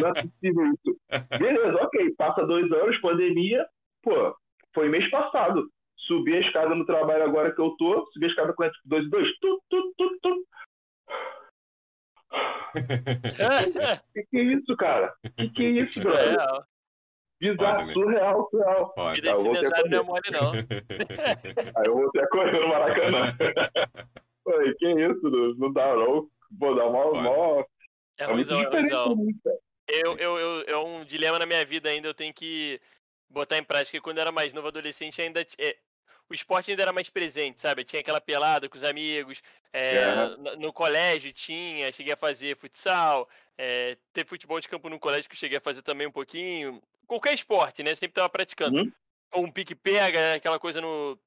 não 0.02 0.10
é 0.10 0.14
possível 0.14 0.66
isso. 0.74 1.00
Beleza, 1.38 1.84
ok, 1.84 2.16
passa 2.18 2.48
dois 2.48 2.72
anos, 2.72 3.00
pandemia, 3.00 3.64
pô, 4.02 4.36
foi 4.74 4.90
mês 4.90 5.10
passado. 5.10 5.70
Subi 5.98 6.36
a 6.36 6.40
escada 6.40 6.74
no 6.74 6.86
trabalho 6.86 7.24
agora 7.24 7.54
que 7.54 7.62
eu 7.62 7.76
tô, 7.78 8.08
subi 8.14 8.26
a 8.26 8.30
escada 8.30 8.54
com 8.54 8.68
dois 8.86 9.06
e 9.06 9.10
dois, 9.10 9.38
tu, 9.40 9.62
tu, 9.70 9.94
tu, 9.98 10.20
tu. 10.22 10.46
que 14.14 14.24
que 14.24 14.38
é 14.38 14.42
isso, 14.42 14.78
cara? 14.78 15.14
Que 15.36 15.50
que 15.50 15.66
é 15.66 15.70
isso, 15.70 16.02
brother? 16.02 16.38
Bizarro, 17.40 17.80
Foda, 17.80 17.94
surreal, 17.94 18.50
surreal. 18.50 18.94
Foda. 18.94 19.14
Vida 19.14 19.34
de 19.34 19.90
não 19.90 20.00
é 20.00 20.04
mole, 20.04 20.32
não. 20.32 20.52
Aí 20.52 21.86
eu 21.86 21.96
vou 21.96 22.12
ter 22.12 22.24
a 22.24 22.28
correr 22.28 22.60
no 22.60 22.68
Maracanã. 22.68 23.38
Oi, 24.46 24.76
que 24.76 24.88
isso, 24.90 25.22
não, 25.24 25.54
não 25.56 25.74
dá 25.74 25.96
não. 25.96 26.28
Vou 26.52 26.76
dar 26.76 26.88
uma... 26.88 27.06
uma... 27.06 27.66
É, 28.20 28.26
é 28.26 28.34
muito 28.34 28.52
Eu, 29.88 30.18
eu, 30.18 30.38
eu, 30.38 30.64
é 30.68 30.78
um 30.78 31.06
dilema 31.06 31.40
na 31.40 31.46
minha 31.46 31.64
vida 31.66 31.90
ainda, 31.90 32.10
eu 32.10 32.14
tenho 32.14 32.34
que 32.34 32.82
botar 33.30 33.58
em 33.58 33.64
prática. 33.64 34.02
Quando 34.02 34.18
eu 34.18 34.22
era 34.22 34.32
mais 34.32 34.54
novo, 34.54 34.68
adolescente, 34.68 35.22
ainda... 35.22 35.46
É, 35.58 35.78
o 36.30 36.34
esporte 36.34 36.70
ainda 36.70 36.84
era 36.84 36.94
mais 36.94 37.10
presente, 37.10 37.60
sabe? 37.60 37.84
Tinha 37.84 38.02
aquela 38.02 38.22
pelada 38.22 38.70
com 38.70 38.78
os 38.78 38.84
amigos, 38.84 39.42
é, 39.74 39.96
é. 39.96 40.16
No, 40.38 40.56
no, 40.58 40.74
colégio 40.74 41.34
tinha, 41.34 41.92
cheguei 41.92 42.14
a 42.14 42.18
fazer 42.18 42.56
futsal, 42.56 43.28
é, 43.62 43.98
ter 44.14 44.26
futebol 44.26 44.58
de 44.62 44.70
campo 44.70 44.88
no 44.90 44.98
colégio 44.98 45.30
que 45.30 45.36
eu 45.36 45.40
cheguei 45.40 45.58
a 45.58 45.62
fazer 45.62 45.82
também 45.82 46.08
um 46.08 46.12
pouquinho 46.12 46.82
qualquer 47.06 47.34
esporte, 47.34 47.84
né? 47.84 47.94
Sempre 47.94 48.14
tava 48.14 48.30
praticando. 48.30 48.78
Uhum. 48.78 48.92
Ou 49.34 49.44
um 49.44 49.52
pique-pega, 49.52 50.18
né? 50.18 50.34
aquela 50.36 50.58
coisa 50.58 50.80
no, 50.80 51.20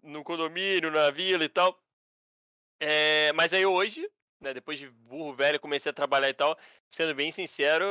no 0.00 0.22
condomínio, 0.22 0.88
na 0.92 1.10
vila 1.10 1.44
e 1.44 1.48
tal. 1.48 1.76
É, 2.78 3.32
mas 3.32 3.52
aí 3.52 3.66
hoje, 3.66 4.08
né, 4.40 4.54
depois 4.54 4.78
de 4.78 4.88
burro 4.88 5.34
velho, 5.34 5.58
comecei 5.58 5.90
a 5.90 5.92
trabalhar 5.92 6.28
e 6.28 6.34
tal. 6.34 6.56
Sendo 6.92 7.12
bem 7.12 7.32
sincero, 7.32 7.84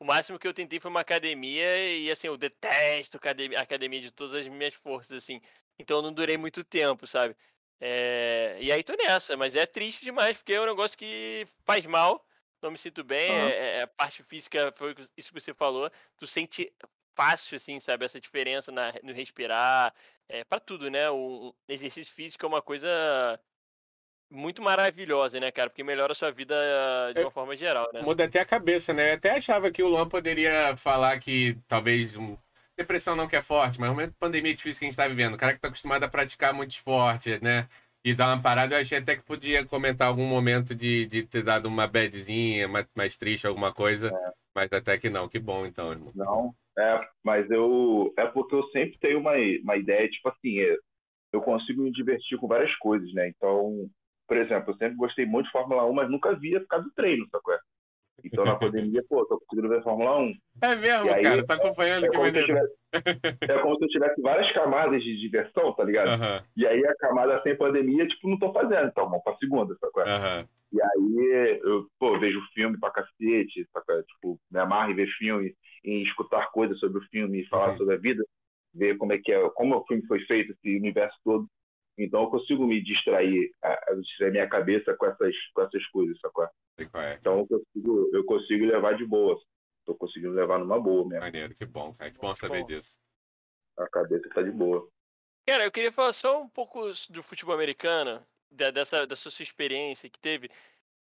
o 0.00 0.06
máximo 0.06 0.38
que 0.38 0.48
eu 0.48 0.54
tentei 0.54 0.80
foi 0.80 0.90
uma 0.90 1.00
academia 1.00 1.76
e 1.98 2.10
assim, 2.10 2.28
eu 2.28 2.38
detesto 2.38 3.18
academia, 3.18 3.60
academia 3.60 4.00
de 4.00 4.10
todas 4.10 4.36
as 4.36 4.48
minhas 4.48 4.72
forças, 4.72 5.18
assim. 5.18 5.38
Então 5.78 5.98
eu 5.98 6.02
não 6.02 6.14
durei 6.14 6.38
muito 6.38 6.64
tempo, 6.64 7.06
sabe? 7.06 7.36
É, 7.78 8.56
e 8.58 8.72
aí 8.72 8.82
tô 8.82 8.94
nessa, 8.94 9.36
mas 9.36 9.54
é 9.54 9.66
triste 9.66 10.02
demais, 10.02 10.34
porque 10.34 10.54
é 10.54 10.60
um 10.62 10.66
negócio 10.66 10.96
que 10.96 11.44
faz 11.66 11.84
mal 11.84 12.24
não 12.64 12.72
me 12.72 12.78
sinto 12.78 13.04
bem. 13.04 13.30
Uhum. 13.30 13.48
É, 13.48 13.82
a 13.82 13.86
parte 13.86 14.22
física 14.24 14.72
foi 14.76 14.94
isso 15.16 15.32
que 15.32 15.40
você 15.40 15.54
falou. 15.54 15.90
Tu 16.18 16.26
sente 16.26 16.72
fácil, 17.14 17.56
assim, 17.56 17.78
sabe? 17.78 18.04
Essa 18.04 18.20
diferença 18.20 18.72
na, 18.72 18.92
no 19.02 19.12
respirar. 19.12 19.94
É, 20.28 20.42
para 20.42 20.58
tudo, 20.58 20.90
né? 20.90 21.10
O 21.10 21.54
exercício 21.68 22.12
físico 22.12 22.44
é 22.44 22.48
uma 22.48 22.62
coisa 22.62 22.88
muito 24.30 24.62
maravilhosa, 24.62 25.38
né, 25.38 25.52
cara? 25.52 25.70
Porque 25.70 25.84
melhora 25.84 26.12
a 26.12 26.14
sua 26.14 26.32
vida 26.32 26.54
de 27.12 27.20
uma 27.20 27.28
é, 27.28 27.32
forma 27.32 27.56
geral, 27.56 27.88
né? 27.92 28.00
Muda 28.00 28.24
até 28.24 28.40
a 28.40 28.46
cabeça, 28.46 28.92
né? 28.92 29.10
Eu 29.10 29.14
até 29.14 29.30
achava 29.30 29.70
que 29.70 29.82
o 29.82 29.88
Luan 29.88 30.08
poderia 30.08 30.76
falar 30.76 31.18
que 31.20 31.56
talvez 31.68 32.16
um... 32.16 32.36
depressão 32.76 33.14
não 33.14 33.28
que 33.28 33.36
é 33.36 33.42
forte, 33.42 33.78
mas 33.78 33.90
o 33.90 33.92
momento 33.92 34.10
de 34.10 34.18
pandemia 34.18 34.54
difícil 34.54 34.80
que 34.80 34.86
a 34.86 34.88
gente 34.88 34.92
está 34.92 35.06
vivendo. 35.06 35.34
O 35.34 35.36
cara 35.36 35.52
que 35.52 35.58
está 35.58 35.68
acostumado 35.68 36.02
a 36.04 36.08
praticar 36.08 36.52
muito 36.52 36.72
esporte, 36.72 37.38
né? 37.42 37.68
E 38.04 38.14
dar 38.14 38.34
uma 38.34 38.42
parada, 38.42 38.74
eu 38.74 38.80
achei 38.80 38.98
até 38.98 39.16
que 39.16 39.24
podia 39.24 39.64
comentar 39.64 40.08
algum 40.08 40.26
momento 40.26 40.74
de, 40.74 41.06
de 41.06 41.22
ter 41.22 41.42
dado 41.42 41.66
uma 41.66 41.86
badzinha, 41.86 42.68
mais, 42.68 42.86
mais 42.94 43.16
triste, 43.16 43.46
alguma 43.46 43.72
coisa, 43.72 44.08
é. 44.08 44.32
mas 44.54 44.70
até 44.70 44.98
que 44.98 45.08
não. 45.08 45.26
Que 45.26 45.38
bom, 45.38 45.64
então, 45.64 45.90
irmão. 45.90 46.12
Não, 46.14 46.54
é, 46.78 47.08
mas 47.24 47.50
eu. 47.50 48.12
É 48.18 48.26
porque 48.26 48.54
eu 48.54 48.64
sempre 48.68 48.98
tenho 48.98 49.18
uma, 49.18 49.32
uma 49.62 49.76
ideia, 49.76 50.08
tipo 50.10 50.28
assim, 50.28 50.60
é, 50.60 50.76
eu 51.32 51.40
consigo 51.40 51.82
me 51.82 51.90
divertir 51.90 52.38
com 52.38 52.46
várias 52.46 52.74
coisas, 52.76 53.10
né? 53.14 53.28
Então, 53.28 53.88
por 54.28 54.36
exemplo, 54.36 54.72
eu 54.72 54.76
sempre 54.76 54.96
gostei 54.96 55.24
muito 55.24 55.46
de 55.46 55.52
Fórmula 55.52 55.86
1, 55.86 55.92
mas 55.94 56.10
nunca 56.10 56.34
via 56.34 56.60
ficar 56.60 56.78
do 56.78 56.90
treino, 56.92 57.26
sacou? 57.30 57.54
Então, 58.22 58.44
na 58.44 58.56
pandemia, 58.56 59.02
pô, 59.08 59.24
tô 59.26 59.38
conseguindo 59.40 59.68
ver 59.68 59.82
Fórmula 59.82 60.18
1. 60.18 60.34
É 60.62 60.76
mesmo, 60.76 61.10
aí, 61.10 61.22
cara, 61.22 61.46
tá 61.46 61.54
acompanhando 61.54 62.06
é, 62.06 62.08
que 62.08 62.16
maneiro. 62.16 62.46
Tivesse, 62.46 62.74
é 63.42 63.58
como 63.58 63.76
se 63.76 63.84
eu 63.84 63.88
tivesse 63.88 64.22
várias 64.22 64.52
camadas 64.52 65.02
de 65.02 65.20
diversão, 65.20 65.72
tá 65.74 65.84
ligado? 65.84 66.08
Uhum. 66.08 66.46
E 66.56 66.66
aí 66.66 66.86
a 66.86 66.94
camada 66.96 67.42
sem 67.42 67.56
pandemia, 67.56 68.06
tipo, 68.06 68.28
não 68.28 68.38
tô 68.38 68.52
fazendo, 68.52 68.86
então 68.86 69.08
vamos 69.08 69.24
pra 69.24 69.36
segunda, 69.36 69.76
sacou? 69.80 70.02
Uhum. 70.02 70.46
E 70.72 70.82
aí 70.82 71.60
eu, 71.62 71.86
pô, 71.98 72.18
vejo 72.18 72.40
filme 72.54 72.78
pra 72.78 72.90
cacete, 72.90 73.68
sacou? 73.72 74.02
Tipo, 74.02 74.40
me 74.50 74.60
amarro 74.60 74.92
em 74.92 74.94
ver 74.94 75.08
filme, 75.18 75.54
em 75.84 76.02
escutar 76.02 76.50
coisas 76.50 76.78
sobre 76.78 76.98
o 76.98 77.08
filme 77.08 77.40
e 77.40 77.48
falar 77.48 77.72
uhum. 77.72 77.78
sobre 77.78 77.94
a 77.94 77.98
vida, 77.98 78.24
ver 78.74 78.96
como 78.96 79.12
é 79.12 79.18
que 79.18 79.32
é, 79.32 79.48
como 79.50 79.76
o 79.76 79.86
filme 79.86 80.04
foi 80.06 80.20
feito, 80.20 80.52
esse 80.52 80.76
universo 80.76 81.16
todo. 81.24 81.46
Então 81.96 82.22
eu 82.22 82.30
consigo 82.30 82.66
me 82.66 82.82
distrair, 82.82 83.52
distrair 84.00 84.32
minha 84.32 84.48
cabeça 84.48 84.94
com 84.94 85.06
essas, 85.06 85.34
com 85.54 85.62
essas 85.62 85.86
coisas, 85.88 86.18
sacou? 86.20 86.48
É. 86.78 87.14
Então 87.14 87.40
eu 87.40 87.46
consigo, 87.46 88.10
eu 88.12 88.24
consigo 88.24 88.64
levar 88.66 88.96
de 88.96 89.06
boa. 89.06 89.40
Tô 89.84 89.94
conseguindo 89.94 90.32
levar 90.32 90.58
numa 90.58 90.80
boa 90.80 91.06
mesmo. 91.06 91.20
Maneiro, 91.20 91.54
que 91.54 91.64
bom, 91.66 91.92
cara. 91.92 92.10
Que 92.10 92.18
bom 92.18 92.34
saber 92.34 92.60
bom. 92.60 92.66
disso. 92.66 92.96
A 93.78 93.88
cabeça 93.88 94.28
tá 94.30 94.42
de 94.42 94.50
boa. 94.50 94.88
Cara, 95.46 95.64
eu 95.64 95.70
queria 95.70 95.92
falar 95.92 96.12
só 96.12 96.42
um 96.42 96.48
pouco 96.48 96.80
do 97.10 97.22
futebol 97.22 97.54
americano, 97.54 98.24
da, 98.50 98.70
dessa, 98.70 99.06
da 99.06 99.14
sua 99.14 99.42
experiência 99.42 100.08
que 100.08 100.18
teve. 100.18 100.50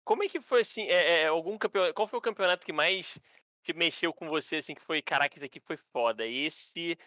Como 0.03 0.23
é 0.23 0.29
que 0.29 0.39
foi 0.39 0.61
assim? 0.61 0.83
É, 0.87 1.23
é, 1.23 1.27
algum 1.27 1.57
campeonato, 1.57 1.93
qual 1.93 2.07
foi 2.07 2.17
o 2.17 2.21
campeonato 2.21 2.65
que 2.65 2.73
mais 2.73 3.19
que 3.63 3.73
mexeu 3.73 4.11
com 4.13 4.27
você, 4.27 4.57
assim, 4.57 4.73
que 4.73 4.81
foi, 4.81 5.01
caraca, 5.01 5.35
isso 5.35 5.45
aqui 5.45 5.59
foi 5.59 5.77
foda. 5.77 6.25
Esse 6.25 6.97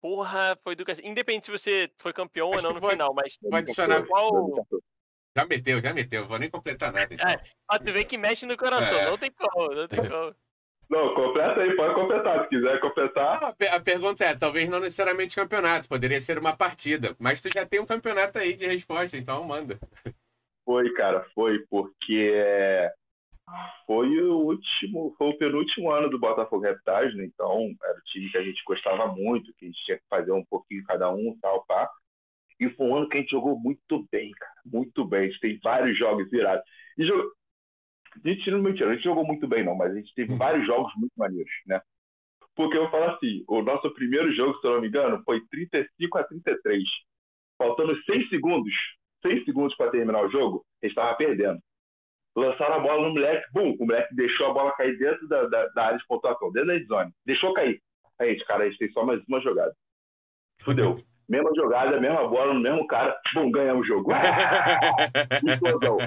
Porra, 0.00 0.58
foi 0.62 0.74
do 0.74 0.84
Independente 1.02 1.46
se 1.46 1.52
você 1.52 1.90
foi 1.98 2.12
campeão 2.12 2.52
Acho 2.52 2.58
ou 2.58 2.62
não 2.62 2.74
no 2.74 2.80
vou, 2.80 2.90
final, 2.90 3.14
mas. 3.14 3.36
Vou 3.42 3.54
adicionar. 3.54 4.06
Qual... 4.06 4.66
Já 5.36 5.44
meteu, 5.44 5.80
já 5.80 5.92
meteu. 5.92 6.26
Vou 6.26 6.38
nem 6.38 6.50
completar 6.50 6.92
nada. 6.92 7.12
Então. 7.12 7.28
É, 7.28 7.40
ah, 7.68 7.78
tu 7.78 7.92
vê 7.92 8.04
que 8.04 8.18
mexe 8.18 8.46
no 8.46 8.56
coração. 8.56 8.98
É. 8.98 9.06
Não 9.06 9.18
tem 9.18 9.30
como, 9.30 9.74
não 9.74 9.86
tem 9.86 10.00
como. 10.00 10.34
Não, 10.88 11.14
completa 11.14 11.60
aí, 11.60 11.76
pode 11.76 11.94
completar. 11.94 12.42
Se 12.42 12.48
quiser 12.48 12.80
completar. 12.80 13.40
Não, 13.40 13.48
a, 13.48 13.76
a, 13.76 13.80
pergunta 13.80 14.24
é: 14.24 14.34
talvez 14.34 14.68
não 14.68 14.80
necessariamente 14.80 15.36
campeonato, 15.36 15.88
poderia 15.88 16.20
ser 16.20 16.38
uma 16.38 16.56
partida. 16.56 17.14
Mas 17.18 17.40
tu 17.40 17.48
já 17.52 17.64
tem 17.64 17.78
um 17.78 17.86
campeonato 17.86 18.38
aí 18.38 18.54
de 18.54 18.66
resposta, 18.66 19.16
então 19.16 19.44
manda. 19.44 19.78
Foi, 20.64 20.92
cara, 20.94 21.24
foi, 21.34 21.58
porque 21.68 22.32
é, 22.34 22.92
foi 23.86 24.20
o 24.20 24.38
último, 24.38 25.14
foi 25.18 25.28
o 25.28 25.38
penúltimo 25.38 25.90
ano 25.90 26.08
do 26.08 26.18
Botafogo 26.18 26.62
Reptais, 26.62 27.14
né? 27.16 27.24
Então, 27.24 27.74
era 27.82 27.98
o 27.98 28.02
time 28.04 28.30
que 28.30 28.38
a 28.38 28.42
gente 28.42 28.62
gostava 28.64 29.08
muito, 29.08 29.52
que 29.54 29.64
a 29.64 29.68
gente 29.68 29.84
tinha 29.84 29.98
que 29.98 30.04
fazer 30.08 30.32
um 30.32 30.44
pouquinho 30.44 30.84
cada 30.84 31.10
um, 31.10 31.36
tal, 31.40 31.64
pá. 31.66 31.90
E 32.60 32.68
foi 32.70 32.86
um 32.86 32.96
ano 32.96 33.08
que 33.08 33.16
a 33.16 33.20
gente 33.20 33.30
jogou 33.30 33.58
muito 33.58 34.06
bem, 34.12 34.30
cara. 34.32 34.60
Muito 34.64 35.04
bem. 35.04 35.20
A 35.20 35.26
gente 35.26 35.40
tem 35.40 35.58
vários 35.62 35.98
jogos 35.98 36.30
virados. 36.30 36.64
E 36.98 37.04
jog... 37.04 37.30
A 38.24 38.28
gente 38.28 38.50
não 38.50 38.60
mentira, 38.60 38.90
a 38.90 38.94
gente 38.94 39.04
jogou 39.04 39.24
muito 39.24 39.46
bem, 39.46 39.64
não, 39.64 39.76
mas 39.76 39.92
a 39.92 39.94
gente 39.94 40.12
teve 40.14 40.34
vários 40.34 40.66
jogos 40.66 40.92
muito 40.96 41.12
maneiros, 41.16 41.52
né? 41.66 41.80
Porque 42.56 42.76
eu 42.76 42.90
falo 42.90 43.04
assim, 43.04 43.44
o 43.48 43.62
nosso 43.62 43.88
primeiro 43.94 44.32
jogo, 44.32 44.58
se 44.58 44.66
eu 44.66 44.74
não 44.74 44.80
me 44.80 44.88
engano, 44.88 45.22
foi 45.24 45.40
35 45.48 46.18
a 46.18 46.24
33. 46.24 46.82
Faltando 47.56 47.96
6 48.04 48.28
segundos, 48.28 48.72
6 49.22 49.44
segundos 49.44 49.76
para 49.76 49.92
terminar 49.92 50.24
o 50.24 50.30
jogo, 50.30 50.64
a 50.82 50.86
gente 50.86 50.92
estava 50.92 51.16
perdendo 51.16 51.60
lançaram 52.36 52.76
a 52.76 52.80
bola 52.80 53.08
no 53.08 53.14
moleque, 53.14 53.44
bum, 53.52 53.76
o 53.78 53.86
moleque 53.86 54.14
deixou 54.14 54.46
a 54.46 54.52
bola 54.52 54.72
cair 54.72 54.96
dentro 54.98 55.26
da, 55.28 55.46
da, 55.46 55.66
da 55.68 55.84
área 55.84 55.98
de 55.98 56.06
pontuação, 56.06 56.52
dentro 56.52 56.68
da 56.68 56.84
zone. 56.84 57.12
Deixou 57.26 57.52
cair. 57.52 57.80
Aí, 58.18 58.32
gente, 58.32 58.44
cara, 58.44 58.64
a 58.64 58.66
gente 58.66 58.78
tem 58.78 58.90
só 58.90 59.04
mais 59.04 59.20
uma 59.26 59.40
jogada. 59.40 59.74
Fudeu. 60.62 60.98
mesma 61.28 61.50
jogada, 61.54 62.00
mesma 62.00 62.28
bola, 62.28 62.52
no 62.52 62.60
mesmo 62.60 62.86
cara, 62.86 63.18
bum, 63.34 63.50
ganhamos 63.50 63.84
o 63.84 63.88
jogo. 63.88 64.10
Explosão. 65.46 65.98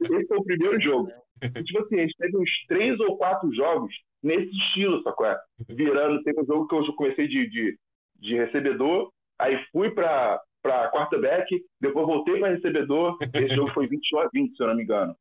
Esse 0.00 0.26
foi 0.26 0.38
o 0.38 0.44
primeiro 0.44 0.80
jogo. 0.80 1.12
E, 1.42 1.62
tipo 1.62 1.80
assim, 1.80 1.98
a 1.98 2.02
gente 2.02 2.16
teve 2.16 2.36
uns 2.36 2.50
três 2.66 2.98
ou 3.00 3.16
quatro 3.16 3.52
jogos 3.54 3.94
nesse 4.22 4.50
estilo, 4.50 5.02
sacou? 5.02 5.26
É? 5.26 5.40
Virando, 5.68 6.22
teve 6.22 6.40
um 6.40 6.46
jogo 6.46 6.66
que 6.66 6.74
eu 6.74 6.94
comecei 6.94 7.28
de, 7.28 7.48
de, 7.48 7.78
de 8.16 8.36
recebedor, 8.36 9.10
aí 9.38 9.64
fui 9.72 9.90
pra, 9.90 10.40
pra 10.62 10.90
quarterback, 10.90 11.64
depois 11.80 12.06
voltei 12.06 12.38
para 12.38 12.54
recebedor. 12.54 13.16
Esse 13.34 13.54
jogo 13.54 13.70
foi 13.70 13.86
21 13.86 14.18
a 14.18 14.28
20, 14.32 14.56
se 14.56 14.62
eu 14.62 14.66
não 14.66 14.76
me 14.76 14.82
engano. 14.82 15.16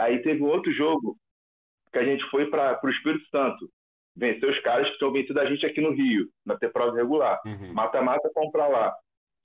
Aí 0.00 0.22
teve 0.22 0.42
um 0.42 0.46
outro 0.46 0.72
jogo 0.72 1.16
que 1.92 1.98
a 1.98 2.04
gente 2.04 2.24
foi 2.30 2.46
para 2.46 2.80
o 2.82 2.88
Espírito 2.88 3.28
Santo. 3.28 3.70
Vencer 4.16 4.48
os 4.48 4.58
caras 4.60 4.88
que 4.90 4.98
tinham 4.98 5.12
vencido 5.12 5.38
a 5.38 5.44
gente 5.44 5.64
aqui 5.64 5.80
no 5.80 5.92
Rio, 5.92 6.28
na 6.44 6.56
ter 6.56 6.72
prova 6.72 6.96
regular. 6.96 7.40
Uhum. 7.44 7.72
Mata-mata, 7.72 8.26
uhum. 8.28 8.34
comprar 8.34 8.68
lá. 8.68 8.94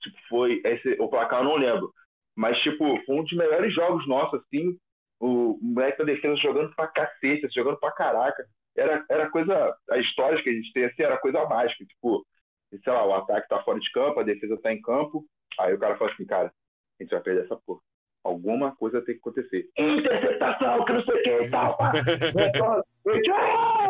Tipo, 0.00 0.16
foi 0.28 0.62
esse, 0.64 0.96
o 1.00 1.08
placar 1.08 1.40
eu 1.40 1.44
não 1.44 1.56
lembro. 1.56 1.92
Mas, 2.34 2.58
tipo, 2.60 3.00
foi 3.04 3.16
um 3.16 3.22
dos 3.22 3.32
melhores 3.32 3.72
jogos 3.74 4.06
nossos, 4.08 4.40
assim. 4.40 4.76
O 5.20 5.58
moleque 5.62 5.98
da 5.98 6.04
defesa 6.04 6.36
jogando 6.36 6.74
pra 6.74 6.88
cacete, 6.88 7.48
jogando 7.54 7.78
pra 7.78 7.92
caraca. 7.92 8.46
Era, 8.76 9.04
era 9.10 9.30
coisa. 9.30 9.76
A 9.90 9.98
história 9.98 10.42
que 10.42 10.50
a 10.50 10.52
gente 10.52 10.72
tem 10.72 10.84
assim 10.84 11.02
era 11.02 11.18
coisa 11.18 11.46
mágica. 11.46 11.84
Tipo, 11.84 12.26
sei 12.70 12.92
lá, 12.92 13.06
o 13.06 13.14
ataque 13.14 13.48
tá 13.48 13.62
fora 13.62 13.78
de 13.78 13.90
campo, 13.92 14.20
a 14.20 14.24
defesa 14.24 14.58
tá 14.60 14.72
em 14.72 14.80
campo. 14.80 15.24
Aí 15.58 15.74
o 15.74 15.78
cara 15.78 15.96
fala 15.96 16.12
assim, 16.12 16.26
cara, 16.26 16.52
a 16.98 17.02
gente 17.02 17.10
vai 17.10 17.20
perder 17.20 17.44
essa 17.44 17.56
porra 17.56 17.80
alguma 18.26 18.74
coisa 18.76 19.00
tem 19.02 19.14
que 19.14 19.20
acontecer. 19.20 19.68
Interceptação, 19.78 20.84
que 20.84 20.92
não 20.92 21.04
sei 21.04 21.14
o 21.14 21.22
que 21.22 21.30
e 21.30 21.50
tal. 21.50 21.76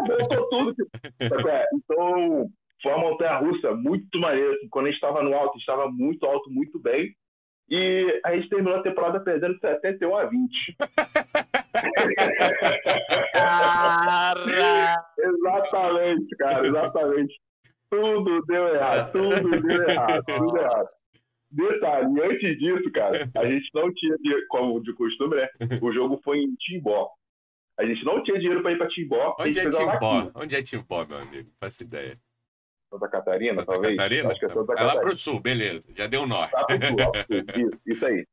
Voltou 0.07 0.49
tudo. 0.51 0.89
É, 1.21 1.65
então, 1.75 2.49
foi 2.83 2.93
uma 2.93 3.11
montanha 3.11 3.39
russa 3.39 3.75
muito 3.75 4.19
maneira. 4.21 4.55
Assim, 4.55 4.69
quando 4.69 4.87
a 4.87 4.89
gente 4.91 5.01
estava 5.01 5.23
no 5.23 5.35
alto, 5.35 5.59
estava 5.59 5.91
muito 5.91 6.27
alto, 6.27 6.51
muito 6.51 6.79
bem. 6.79 7.15
E 7.69 8.21
a 8.25 8.37
gente 8.37 8.49
terminou 8.49 8.79
a 8.79 8.83
temporada 8.83 9.19
perdendo 9.19 9.59
71 9.59 10.17
a 10.17 10.25
20. 10.25 10.77
Cara! 13.33 15.05
exatamente, 15.19 16.37
cara, 16.37 16.67
exatamente. 16.67 17.41
Tudo 17.91 18.43
deu 18.47 18.69
errado, 18.75 19.13
tudo 19.13 19.63
deu 19.63 19.89
errado, 19.89 20.23
tudo 20.27 20.57
errado. 20.59 20.89
Detalhe, 21.57 22.21
antes 22.23 22.59
disso, 22.59 22.93
cara, 22.93 23.31
a 23.35 23.47
gente 23.47 23.71
não 23.75 23.93
tinha, 23.95 24.15
como 24.49 24.83
de 24.83 24.93
costume, 24.93 25.37
né? 25.37 25.49
O 25.81 25.91
jogo 25.91 26.21
foi 26.23 26.39
em 26.39 26.55
Timbó. 26.57 27.11
A 27.79 27.85
gente 27.85 28.05
não 28.05 28.23
tinha 28.23 28.39
dinheiro 28.39 28.63
para 28.63 28.73
ir 28.73 28.79
para 28.79 28.89
Timbó. 28.89 29.35
Onde 29.39 29.59
é 29.59 29.71
Timbó? 29.71 30.31
Onde 30.35 30.57
é 30.57 30.63
Timbó, 30.63 31.07
meu 31.07 31.19
amigo? 31.19 31.49
Não 31.49 31.57
faço 31.59 31.83
ideia. 31.83 32.19
Santa 32.91 33.09
Catarina, 33.09 33.61
Santa 33.61 33.73
talvez? 33.73 33.97
Catarina? 33.97 34.31
Acho 34.31 34.39
que 34.39 34.47
é 34.47 34.49
Santa 34.49 34.67
Catarina. 34.67 34.93
É 34.93 34.95
lá 34.95 35.01
pro 35.01 35.17
sul, 35.17 35.41
beleza. 35.41 35.89
Já 35.95 36.07
deu 36.07 36.27
norte. 36.27 36.53
Tá 36.53 36.65
pro 36.67 36.77
sul, 36.77 37.13
isso, 37.57 37.81
isso 37.87 38.07
aí. 38.07 38.27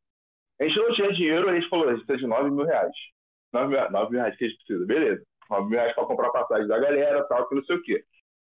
A 0.60 0.66
gente 0.66 0.78
não 0.78 0.94
tinha 0.94 1.14
dinheiro, 1.14 1.50
a 1.50 1.56
gente 1.56 1.70
falou, 1.70 1.90
a 1.90 1.96
gente 1.96 2.06
precisa 2.06 2.28
de 2.28 2.30
9 2.30 2.52
mil 2.52 2.66
reais. 2.66 2.94
9 3.54 3.68
mil, 3.68 3.92
9 3.92 4.12
mil 4.12 4.20
reais 4.20 4.38
que 4.38 4.46
a 4.46 4.48
gente 4.48 4.58
precisa, 4.58 4.86
beleza. 4.86 5.24
9 5.50 5.70
mil 5.70 5.80
reais 5.80 5.96
para 5.96 6.06
comprar 6.06 6.30
passagem 6.30 6.68
da 6.68 6.78
galera, 6.78 7.24
tal, 7.24 7.48
que 7.48 7.56
não 7.56 7.64
sei 7.64 7.76
o 7.76 7.84
quê. 7.84 8.04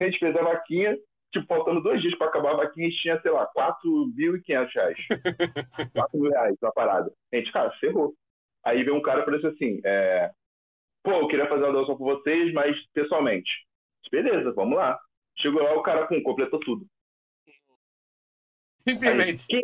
A 0.00 0.04
gente 0.04 0.18
fez 0.18 0.34
a 0.36 0.42
vaquinha, 0.42 0.96
tipo, 1.32 1.46
faltando 1.46 1.82
dois 1.82 2.00
dias 2.00 2.16
para 2.16 2.28
acabar 2.28 2.52
a 2.52 2.56
vaquinha, 2.56 2.86
a 2.86 2.90
gente 2.90 3.02
tinha, 3.02 3.20
sei 3.20 3.30
lá, 3.30 3.50
4.500 3.56 4.68
reais. 4.74 4.98
4 5.92 6.20
mil 6.20 6.30
reais 6.30 6.56
na 6.60 6.72
parada. 6.72 7.12
A 7.32 7.36
gente, 7.36 7.52
cara, 7.52 7.70
ferrou. 7.78 8.14
Aí 8.64 8.82
veio 8.82 8.96
um 8.96 9.02
cara 9.02 9.22
e 9.22 9.24
falou 9.24 9.40
assim, 9.46 9.80
é... 9.84 10.30
pô, 11.02 11.12
eu 11.12 11.28
queria 11.28 11.48
fazer 11.48 11.64
uma 11.64 11.72
doação 11.72 11.96
com 11.96 12.04
vocês, 12.04 12.52
mas 12.52 12.76
pessoalmente. 12.92 13.50
Beleza, 14.10 14.52
vamos 14.52 14.76
lá. 14.76 14.98
Chegou 15.36 15.62
lá, 15.62 15.74
o 15.74 15.82
cara, 15.82 16.06
pum, 16.06 16.22
completou 16.22 16.58
tudo. 16.60 16.86
Simplesmente. 18.78 19.44
Aí, 19.54 19.62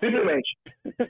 Simplesmente. 0.00 0.56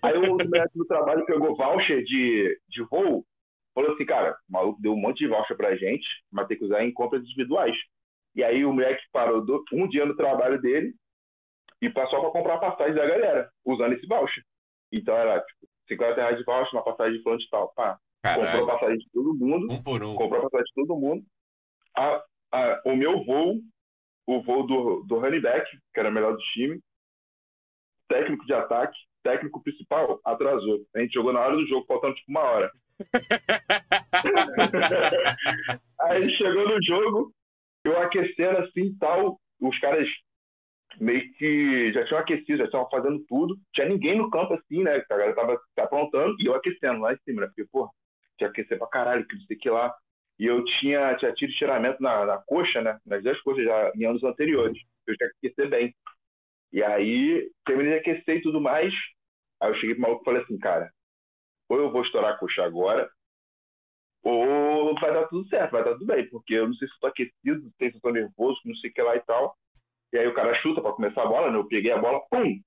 Aí 0.02 0.16
o 0.16 0.36
médico 0.36 0.78
do 0.78 0.86
trabalho 0.86 1.26
pegou 1.26 1.56
voucher 1.56 2.02
de, 2.04 2.58
de 2.68 2.82
voo, 2.84 3.26
falou 3.74 3.92
assim, 3.92 4.06
cara, 4.06 4.36
o 4.48 4.52
maluco 4.52 4.80
deu 4.80 4.92
um 4.92 5.00
monte 5.00 5.18
de 5.18 5.28
voucher 5.28 5.56
pra 5.56 5.76
gente, 5.76 6.06
mas 6.30 6.46
tem 6.46 6.56
que 6.56 6.64
usar 6.64 6.84
em 6.84 6.92
compras 6.92 7.22
individuais. 7.22 7.76
E 8.34 8.42
aí 8.42 8.64
o 8.64 8.72
moleque 8.72 9.02
parou 9.12 9.44
do, 9.44 9.62
um 9.72 9.88
dia 9.88 10.06
no 10.06 10.16
trabalho 10.16 10.60
dele 10.60 10.94
e 11.80 11.90
passou 11.90 12.20
para 12.20 12.30
comprar 12.30 12.58
passagem 12.58 12.94
da 12.94 13.06
galera, 13.06 13.50
usando 13.64 13.92
esse 13.92 14.06
voucher. 14.06 14.42
Então 14.90 15.14
era 15.14 15.40
tipo, 15.40 15.68
50 15.88 16.14
reais 16.14 16.38
de 16.38 16.44
voucher, 16.44 16.72
uma 16.72 16.84
passagem 16.84 17.18
de 17.18 17.22
plano 17.22 17.38
de 17.38 17.48
tal. 17.50 17.72
Pá. 17.74 17.98
Comprou 18.22 18.66
passagem 18.66 18.98
de 18.98 19.10
todo 19.12 19.34
mundo. 19.34 19.72
Um 19.72 19.82
por 19.82 20.02
um. 20.02 20.14
Comprou 20.14 20.42
passagem 20.42 20.64
de 20.64 20.74
todo 20.74 20.98
mundo. 20.98 21.24
A, 21.96 22.24
a, 22.52 22.82
o 22.86 22.96
meu 22.96 23.24
voo, 23.24 23.60
o 24.26 24.42
voo 24.42 24.66
do, 24.66 25.04
do 25.04 25.18
running 25.18 25.40
back, 25.40 25.68
que 25.92 26.00
era 26.00 26.08
o 26.08 26.12
melhor 26.12 26.32
do 26.32 26.38
time, 26.38 26.80
técnico 28.08 28.46
de 28.46 28.54
ataque, 28.54 28.96
técnico 29.22 29.62
principal, 29.62 30.20
atrasou. 30.24 30.80
A 30.94 31.00
gente 31.00 31.12
jogou 31.12 31.32
na 31.32 31.40
hora 31.40 31.56
do 31.56 31.66
jogo, 31.66 31.86
faltando 31.86 32.14
tipo 32.14 32.30
uma 32.30 32.42
hora. 32.42 32.70
aí 36.00 36.30
chegou 36.36 36.68
no 36.68 36.82
jogo, 36.82 37.34
eu 37.84 37.98
aquecendo 37.98 38.58
assim 38.58 38.96
tal, 38.98 39.40
os 39.60 39.78
caras 39.78 40.08
meio 41.00 41.32
que 41.34 41.92
já 41.92 42.04
tinham 42.04 42.20
aquecido, 42.20 42.58
já 42.58 42.64
estavam 42.64 42.88
fazendo 42.90 43.24
tudo. 43.28 43.58
Tinha 43.72 43.88
ninguém 43.88 44.16
no 44.18 44.30
campo 44.30 44.54
assim, 44.54 44.82
né? 44.82 44.96
A 44.96 45.04
galera 45.08 45.34
tava 45.34 45.56
se 45.56 45.80
aprontando 45.80 46.36
e 46.38 46.46
eu 46.46 46.54
aquecendo 46.54 47.00
lá 47.00 47.12
em 47.12 47.18
cima, 47.24 47.42
né? 47.42 47.46
Porque, 47.48 47.64
pô, 47.70 47.90
tinha 48.36 48.50
que 48.50 48.60
aquecer 48.60 48.78
pra 48.78 48.86
caralho, 48.88 49.26
que 49.26 49.36
não 49.36 49.42
sei 49.42 49.56
que 49.56 49.70
lá. 49.70 49.94
E 50.38 50.46
eu 50.46 50.64
tinha, 50.64 51.14
tinha 51.16 51.32
tido 51.32 51.50
estiramento 51.50 52.02
na, 52.02 52.24
na 52.24 52.38
coxa, 52.38 52.82
né? 52.82 52.98
Nas 53.06 53.22
duas 53.22 53.40
coxas 53.42 53.64
já 53.64 53.92
em 53.94 54.04
anos 54.04 54.22
anteriores. 54.24 54.78
Eu 55.06 55.16
tinha 55.16 55.30
que 55.30 55.46
aquecer 55.48 55.68
bem. 55.70 55.94
E 56.72 56.82
aí, 56.82 57.50
terminei 57.64 57.92
de 57.94 57.98
aquecer 57.98 58.38
e 58.38 58.42
tudo 58.42 58.60
mais. 58.60 58.92
Aí 59.60 59.70
eu 59.70 59.74
cheguei 59.76 59.94
pro 59.94 60.02
maluco 60.02 60.22
e 60.22 60.24
falei 60.24 60.42
assim, 60.42 60.58
cara, 60.58 60.90
ou 61.68 61.78
eu 61.78 61.90
vou 61.92 62.02
estourar 62.02 62.32
a 62.34 62.38
coxa 62.38 62.64
agora, 62.64 63.10
ou 64.22 64.94
vai 65.00 65.12
dar 65.12 65.26
tudo 65.26 65.48
certo, 65.48 65.72
vai 65.72 65.84
dar 65.84 65.94
tudo 65.94 66.06
bem, 66.06 66.28
porque 66.28 66.54
eu 66.54 66.68
não 66.68 66.74
sei 66.74 66.86
se 66.88 66.94
eu 66.94 67.00
tô 67.00 67.08
aquecido, 67.08 67.62
não 67.62 67.72
sei 67.78 67.90
se 67.90 67.96
eu 67.96 68.00
tô 68.00 68.10
nervoso, 68.10 68.60
não 68.64 68.76
sei 68.76 68.90
o 68.90 68.92
que 68.92 69.02
lá 69.02 69.16
e 69.16 69.20
tal. 69.20 69.56
E 70.12 70.18
aí 70.18 70.28
o 70.28 70.34
cara 70.34 70.54
chuta 70.54 70.80
para 70.80 70.92
começar 70.92 71.22
a 71.22 71.26
bola, 71.26 71.50
né? 71.50 71.58
Eu 71.58 71.66
peguei 71.66 71.90
a 71.90 71.98
bola, 71.98 72.20
pum! 72.30 72.60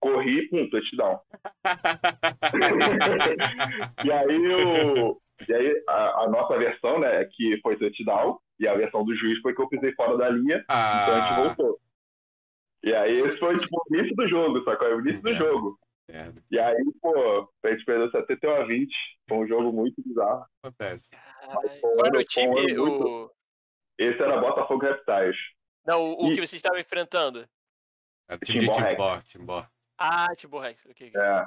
Corri, 0.00 0.48
pum, 0.48 0.68
touchdown. 0.70 1.20
e 4.04 4.12
aí, 4.12 4.54
o, 4.54 5.20
e 5.48 5.54
aí 5.54 5.82
a, 5.88 6.22
a, 6.22 6.28
nossa 6.28 6.58
versão, 6.58 7.00
né, 7.00 7.22
é 7.22 7.24
que 7.24 7.58
foi 7.62 7.76
touchdown, 7.76 8.38
e 8.60 8.68
a 8.68 8.74
versão 8.74 9.04
do 9.04 9.14
juiz 9.14 9.40
foi 9.40 9.54
que 9.54 9.62
eu 9.62 9.68
pisei 9.68 9.92
fora 9.94 10.16
da 10.16 10.28
linha, 10.28 10.64
ah. 10.68 11.02
então 11.02 11.14
a 11.14 11.20
gente 11.20 11.36
voltou. 11.56 11.80
E 12.84 12.94
aí 12.94 13.18
esse 13.18 13.38
foi 13.38 13.58
tipo 13.58 13.76
o 13.76 13.96
início 13.96 14.14
do 14.14 14.28
jogo, 14.28 14.62
sacou? 14.62 14.88
É 14.88 14.94
o 14.94 15.00
início 15.00 15.22
do 15.22 15.30
é. 15.30 15.36
jogo. 15.36 15.78
É. 16.08 16.32
E 16.50 16.58
aí, 16.58 16.84
pô, 17.00 17.50
a 17.64 17.68
gente 17.70 17.84
perdeu 17.84 18.10
71 18.10 18.50
a 18.50 18.66
20. 18.66 18.94
Foi 19.28 19.38
um 19.38 19.48
jogo 19.48 19.72
muito 19.72 20.02
bizarro. 20.02 20.44
Acontece. 20.62 21.10
Qual 21.80 22.06
era 22.06 22.18
o 22.18 22.24
time? 22.24 22.78
O... 22.78 23.30
Esse 23.98 24.20
era 24.20 24.40
Botafogo 24.40 24.84
Reptiles. 24.84 25.36
Não, 25.86 26.02
o, 26.02 26.26
o 26.26 26.34
que 26.34 26.46
você 26.46 26.56
estava 26.56 26.78
enfrentando? 26.80 27.48
É 28.28 28.34
o 28.34 28.38
time 28.38 28.60
Timbó 28.60 28.72
de 28.72 28.88
Timbó, 28.88 29.20
Timbó. 29.22 29.66
Ah, 29.98 30.34
Timbó 30.36 30.60
Rex. 30.60 30.84
Okay. 30.86 31.12
É. 31.14 31.46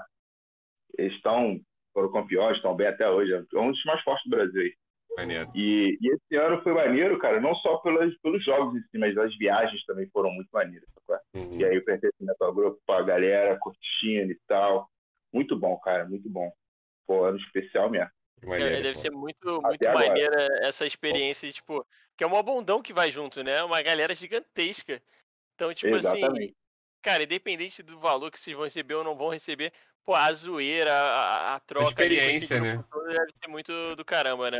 Eles 0.97 1.13
estão, 1.13 1.59
foram 1.93 2.11
campeões, 2.11 2.57
estão 2.57 2.75
bem 2.75 2.87
até 2.87 3.09
hoje. 3.09 3.33
É 3.33 3.59
um 3.59 3.71
dos 3.71 3.83
mais 3.85 4.01
fortes 4.03 4.23
do 4.29 4.35
Brasil 4.35 4.61
aí. 4.61 4.75
Maneiro. 5.15 5.49
E, 5.55 5.97
e 5.99 6.13
esse 6.13 6.35
ano 6.35 6.61
foi 6.61 6.73
maneiro, 6.73 7.17
cara, 7.17 7.41
não 7.41 7.55
só 7.55 7.77
pelos, 7.77 8.15
pelos 8.19 8.43
jogos 8.43 8.75
em 8.75 8.81
si, 8.81 8.97
mas 8.97 9.17
as 9.17 9.35
viagens 9.37 9.83
também 9.85 10.07
foram 10.09 10.29
muito 10.31 10.49
maneiras. 10.51 10.87
Uhum. 11.33 11.59
E 11.59 11.65
aí 11.65 11.77
o 11.77 11.85
pertencimento 11.85 12.43
ao 12.43 12.53
grupo, 12.53 12.79
a 12.91 13.01
galera 13.01 13.57
curtindo 13.59 14.31
e 14.31 14.39
tal. 14.47 14.89
Muito 15.33 15.57
bom, 15.57 15.77
cara, 15.79 16.05
muito 16.05 16.29
bom. 16.29 16.51
Pô, 17.05 17.25
ano 17.25 17.37
especial 17.37 17.89
mesmo. 17.89 18.09
Maneiro, 18.43 18.75
é, 18.75 18.81
deve 18.81 18.93
pô. 18.93 18.99
ser 18.99 19.11
muito, 19.11 19.61
muito 19.61 19.93
maneira 19.93 20.47
essa 20.61 20.85
experiência, 20.85 21.51
tipo, 21.51 21.85
que 22.15 22.23
é 22.23 22.27
um 22.27 22.43
bondão 22.43 22.81
que 22.81 22.93
vai 22.93 23.09
junto, 23.09 23.43
né? 23.43 23.63
Uma 23.63 23.81
galera 23.81 24.13
gigantesca. 24.13 25.01
Então, 25.55 25.73
tipo 25.73 25.95
assim, 25.95 26.17
Exatamente. 26.17 26.43
assim, 26.43 26.55
cara, 27.01 27.23
independente 27.23 27.81
do 27.81 27.99
valor 27.99 28.29
que 28.29 28.39
vocês 28.39 28.55
vão 28.55 28.65
receber 28.65 28.93
ou 28.93 29.03
não 29.03 29.15
vão 29.15 29.29
receber, 29.29 29.73
pô, 30.05 30.13
a 30.13 30.31
zoeira, 30.33 30.93
a, 30.93 31.55
a 31.55 31.59
troca. 31.61 31.85
A 31.85 31.89
experiência, 31.89 32.61
né? 32.61 32.83
Deve 33.07 33.31
ser 33.41 33.47
muito 33.47 33.95
do 33.95 34.05
caramba, 34.05 34.51
né? 34.51 34.59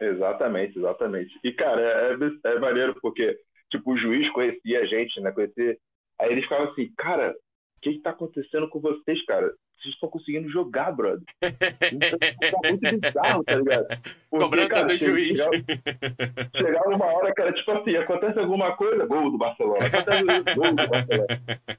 Exatamente, 0.00 0.78
exatamente. 0.78 1.38
E, 1.42 1.52
cara, 1.52 1.80
é, 1.80 2.12
é, 2.12 2.54
é 2.54 2.58
maneiro 2.58 2.94
porque, 3.00 3.38
tipo, 3.70 3.92
o 3.92 3.96
juiz 3.96 4.28
conhecia 4.30 4.80
a 4.80 4.86
gente, 4.86 5.20
né? 5.20 5.30
Conhecia... 5.30 5.76
Aí 6.20 6.32
eles 6.32 6.44
ficavam 6.44 6.70
assim, 6.70 6.92
cara, 6.96 7.30
o 7.76 7.80
que, 7.80 7.94
que 7.94 8.00
tá 8.00 8.10
acontecendo 8.10 8.68
com 8.68 8.80
vocês, 8.80 9.24
cara? 9.24 9.52
Vocês 9.78 9.94
estão 9.94 10.08
conseguindo 10.08 10.48
jogar, 10.48 10.92
brother. 10.92 11.24
Então, 11.42 12.18
tá 12.18 12.70
muito 12.70 13.00
bizarro, 13.00 13.44
tá 13.44 13.54
ligado? 13.56 13.86
Porque, 14.30 14.44
Cobrança 14.44 14.74
cara, 14.74 14.86
do 14.86 14.98
juiz. 14.98 15.38
Chegava, 15.38 16.50
chegava, 16.56 16.88
uma 16.94 17.06
hora 17.06 17.34
que 17.34 17.42
era 17.42 17.52
tipo 17.52 17.70
assim, 17.72 17.96
acontece 17.96 18.38
alguma 18.38 18.76
coisa, 18.76 19.04
gol 19.04 19.30
do 19.30 19.36
Barcelona. 19.36 19.86
Acontece 19.86 20.54
gol 20.54 20.74
do 20.74 20.88
Barcelona. 20.88 21.26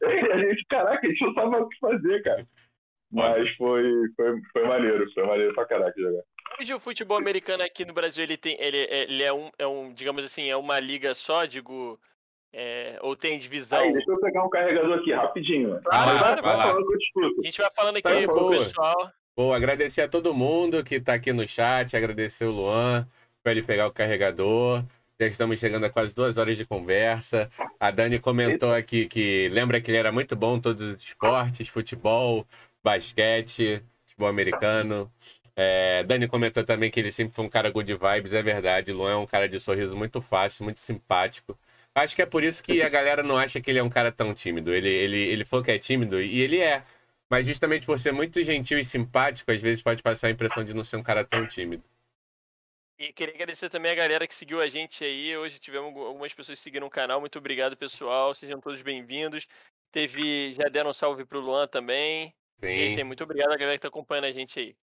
E 0.01 0.05
a 0.31 0.37
gente, 0.37 0.65
caraca, 0.65 1.07
a 1.07 1.09
gente 1.09 1.25
não 1.25 1.33
sabia 1.33 1.59
o 1.59 1.69
que 1.69 1.79
fazer, 1.79 2.23
cara. 2.23 2.47
Mas 3.11 3.49
foi, 3.55 3.83
foi, 4.15 4.41
foi 4.51 4.67
maneiro, 4.67 5.11
foi 5.13 5.25
maneiro 5.25 5.53
pra 5.55 5.65
caraca 5.65 5.99
jogar. 5.99 6.23
Hoje 6.59 6.73
o 6.73 6.79
futebol 6.79 7.17
americano 7.17 7.63
aqui 7.63 7.83
no 7.85 7.93
Brasil, 7.93 8.23
ele 8.23 8.37
tem. 8.37 8.55
Ele, 8.59 8.77
ele 8.77 9.23
é, 9.23 9.33
um, 9.33 9.49
é 9.57 9.67
um, 9.67 9.93
digamos 9.93 10.23
assim, 10.23 10.49
é 10.49 10.55
uma 10.55 10.79
liga 10.79 11.13
só, 11.13 11.45
digo. 11.45 11.99
É, 12.53 12.97
ou 13.01 13.17
tem 13.17 13.37
divisão? 13.37 13.77
Aí, 13.77 13.91
deixa 13.91 14.09
eu 14.09 14.19
pegar 14.19 14.45
um 14.45 14.49
carregador 14.49 14.97
aqui, 14.97 15.11
rapidinho. 15.11 15.81
Claro, 15.83 16.19
vai, 16.19 16.41
vai, 16.41 16.41
vai, 16.41 16.69
A 16.69 17.45
gente 17.45 17.57
vai 17.57 17.69
falando 17.75 17.97
aqui 17.97 18.03
tá 18.03 18.33
pro 18.33 18.49
pessoal. 18.49 19.11
Boa, 19.35 19.57
agradecer 19.57 20.01
a 20.01 20.07
todo 20.07 20.33
mundo 20.33 20.81
que 20.81 20.97
tá 21.01 21.15
aqui 21.15 21.33
no 21.33 21.45
chat, 21.45 21.97
agradecer 21.97 22.45
o 22.45 22.51
Luan 22.51 23.05
para 23.43 23.51
ele 23.51 23.61
pegar 23.61 23.87
o 23.87 23.91
carregador. 23.91 24.81
Já 25.19 25.27
estamos 25.27 25.59
chegando 25.59 25.85
a 25.85 25.89
quase 25.89 26.15
duas 26.15 26.37
horas 26.37 26.55
de 26.55 26.65
conversa. 26.65 27.49
A 27.79 27.91
Dani 27.91 28.19
comentou 28.19 28.73
aqui 28.73 29.05
que 29.05 29.49
lembra 29.49 29.81
que 29.81 29.91
ele 29.91 29.97
era 29.97 30.11
muito 30.11 30.35
bom 30.35 30.55
em 30.55 30.61
todos 30.61 30.81
os 30.81 31.01
esportes, 31.01 31.67
futebol, 31.67 32.45
basquete, 32.81 33.83
futebol 34.05 34.29
americano. 34.29 35.11
É, 35.55 36.03
Dani 36.03 36.27
comentou 36.27 36.63
também 36.65 36.91
que 36.91 36.99
ele 36.99 37.11
sempre 37.11 37.33
foi 37.33 37.45
um 37.45 37.49
cara 37.49 37.69
good 37.69 37.93
vibes, 37.93 38.33
é 38.33 38.41
verdade. 38.43 38.91
Luan 38.91 39.11
é 39.11 39.15
um 39.15 39.25
cara 39.25 39.47
de 39.47 39.59
sorriso 39.59 39.95
muito 39.95 40.21
fácil, 40.21 40.65
muito 40.65 40.79
simpático. 40.79 41.57
Acho 41.93 42.13
que 42.13 42.21
é 42.21 42.25
por 42.25 42.43
isso 42.43 42.61
que 42.61 42.81
a 42.81 42.89
galera 42.89 43.23
não 43.23 43.37
acha 43.37 43.61
que 43.61 43.69
ele 43.69 43.79
é 43.79 43.83
um 43.83 43.89
cara 43.89 44.11
tão 44.11 44.33
tímido. 44.33 44.73
Ele, 44.73 44.89
ele, 44.89 45.17
ele 45.17 45.45
falou 45.45 45.63
que 45.63 45.71
é 45.71 45.79
tímido 45.79 46.21
e 46.21 46.41
ele 46.41 46.59
é. 46.59 46.83
Mas 47.29 47.47
justamente 47.47 47.85
por 47.85 47.97
ser 47.97 48.11
muito 48.11 48.43
gentil 48.43 48.77
e 48.77 48.83
simpático, 48.83 49.49
às 49.51 49.61
vezes 49.61 49.81
pode 49.81 50.03
passar 50.03 50.27
a 50.27 50.31
impressão 50.31 50.63
de 50.63 50.73
não 50.73 50.83
ser 50.83 50.97
um 50.97 51.03
cara 51.03 51.23
tão 51.23 51.47
tímido. 51.47 51.83
E 52.99 53.11
queria 53.13 53.33
agradecer 53.33 53.69
também 53.69 53.91
a 53.91 53.95
galera 53.95 54.27
que 54.27 54.35
seguiu 54.35 54.61
a 54.61 54.67
gente 54.67 55.03
aí. 55.03 55.35
Hoje 55.37 55.57
tivemos 55.57 55.95
algumas 55.97 56.33
pessoas 56.33 56.59
seguindo 56.59 56.85
o 56.85 56.89
canal. 56.89 57.19
Muito 57.19 57.39
obrigado, 57.39 57.77
pessoal. 57.77 58.33
Sejam 58.33 58.59
todos 58.59 58.81
bem-vindos. 58.81 59.47
Teve. 59.91 60.53
Já 60.53 60.67
deram 60.69 60.89
um 60.89 60.93
salve 60.93 61.25
pro 61.25 61.39
Luan 61.39 61.67
também. 61.67 62.33
Sim. 62.57 62.67
E 62.67 62.87
assim, 62.87 63.03
muito 63.03 63.23
obrigado 63.23 63.51
a 63.51 63.57
galera 63.57 63.77
que 63.77 63.81
tá 63.81 63.87
acompanhando 63.87 64.25
a 64.25 64.31
gente 64.31 64.59
aí. 64.59 64.75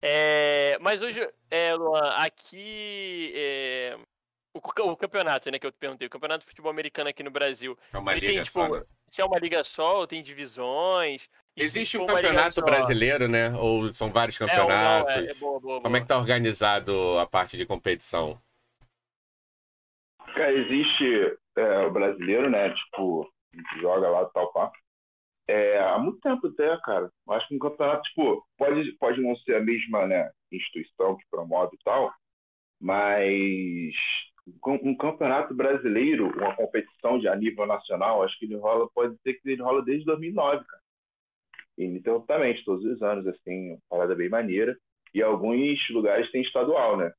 É, 0.00 0.78
mas 0.80 1.02
hoje, 1.02 1.28
é, 1.50 1.74
Luan, 1.74 2.10
aqui 2.16 3.32
é, 3.34 3.98
o, 4.54 4.58
o, 4.90 4.96
campeonato, 4.96 5.50
né, 5.50 5.58
que 5.58 5.66
eu 5.66 5.72
te 5.72 5.78
perguntei, 5.78 6.06
o 6.06 6.10
campeonato 6.10 6.40
de 6.40 6.46
futebol 6.46 6.70
americano 6.70 7.10
aqui 7.10 7.22
no 7.22 7.30
Brasil. 7.30 7.76
É 7.92 7.98
uma 7.98 8.14
liga 8.14 8.26
tem, 8.28 8.42
tipo, 8.42 8.60
só, 8.60 8.68
né? 8.68 8.82
Se 9.10 9.20
é 9.20 9.24
uma 9.24 9.38
liga 9.38 9.64
só, 9.64 9.98
ou 10.00 10.06
tem 10.06 10.22
divisões. 10.22 11.28
Existe 11.56 11.98
um 11.98 12.06
campeonato 12.06 12.62
brasileiro, 12.62 13.26
né? 13.26 13.50
Ou 13.56 13.92
são 13.92 14.12
vários 14.12 14.38
campeonatos? 14.38 15.16
É, 15.16 15.22
não, 15.22 15.30
é, 15.30 15.34
boa, 15.34 15.60
boa, 15.60 15.80
Como 15.80 15.90
boa. 15.90 15.96
é 15.96 16.00
que 16.00 16.06
tá 16.06 16.16
organizado 16.16 17.18
a 17.18 17.26
parte 17.26 17.56
de 17.56 17.66
competição? 17.66 18.40
existe 20.40 21.36
é, 21.56 21.78
o 21.80 21.90
brasileiro, 21.90 22.48
né? 22.48 22.70
Tipo, 22.70 23.28
joga 23.80 24.08
lá 24.08 24.24
tal 24.26 24.52
pá. 24.52 24.70
É, 25.48 25.78
há 25.78 25.98
muito 25.98 26.20
tempo 26.20 26.46
até, 26.46 26.76
cara. 26.82 27.10
Acho 27.30 27.48
que 27.48 27.54
um 27.54 27.58
campeonato, 27.58 28.02
tipo, 28.02 28.46
pode, 28.58 28.92
pode 28.98 29.20
não 29.22 29.34
ser 29.36 29.56
a 29.56 29.60
mesma 29.60 30.06
né, 30.06 30.30
instituição 30.52 31.16
que 31.16 31.24
promove 31.30 31.74
e 31.74 31.82
tal, 31.82 32.12
mas 32.78 33.94
um 34.66 34.94
campeonato 34.94 35.54
brasileiro, 35.54 36.28
uma 36.36 36.54
competição 36.54 37.18
de 37.18 37.28
a 37.28 37.34
nível 37.34 37.66
nacional, 37.66 38.22
acho 38.22 38.38
que 38.38 38.44
ele 38.44 38.56
rola, 38.56 38.88
pode 38.94 39.16
ser 39.22 39.34
que 39.34 39.48
ele 39.48 39.62
rola 39.62 39.82
desde 39.82 40.04
2009, 40.04 40.64
cara. 40.66 40.82
Ininterruptamente, 41.78 42.64
todos 42.64 42.84
os 42.84 43.00
anos, 43.02 43.26
assim, 43.26 43.70
uma 43.70 43.78
parada 43.88 44.14
bem 44.14 44.28
maneira. 44.28 44.76
E 45.14 45.22
alguns 45.22 45.78
lugares 45.90 46.30
tem 46.30 46.42
estadual, 46.42 46.96
né? 46.98 47.10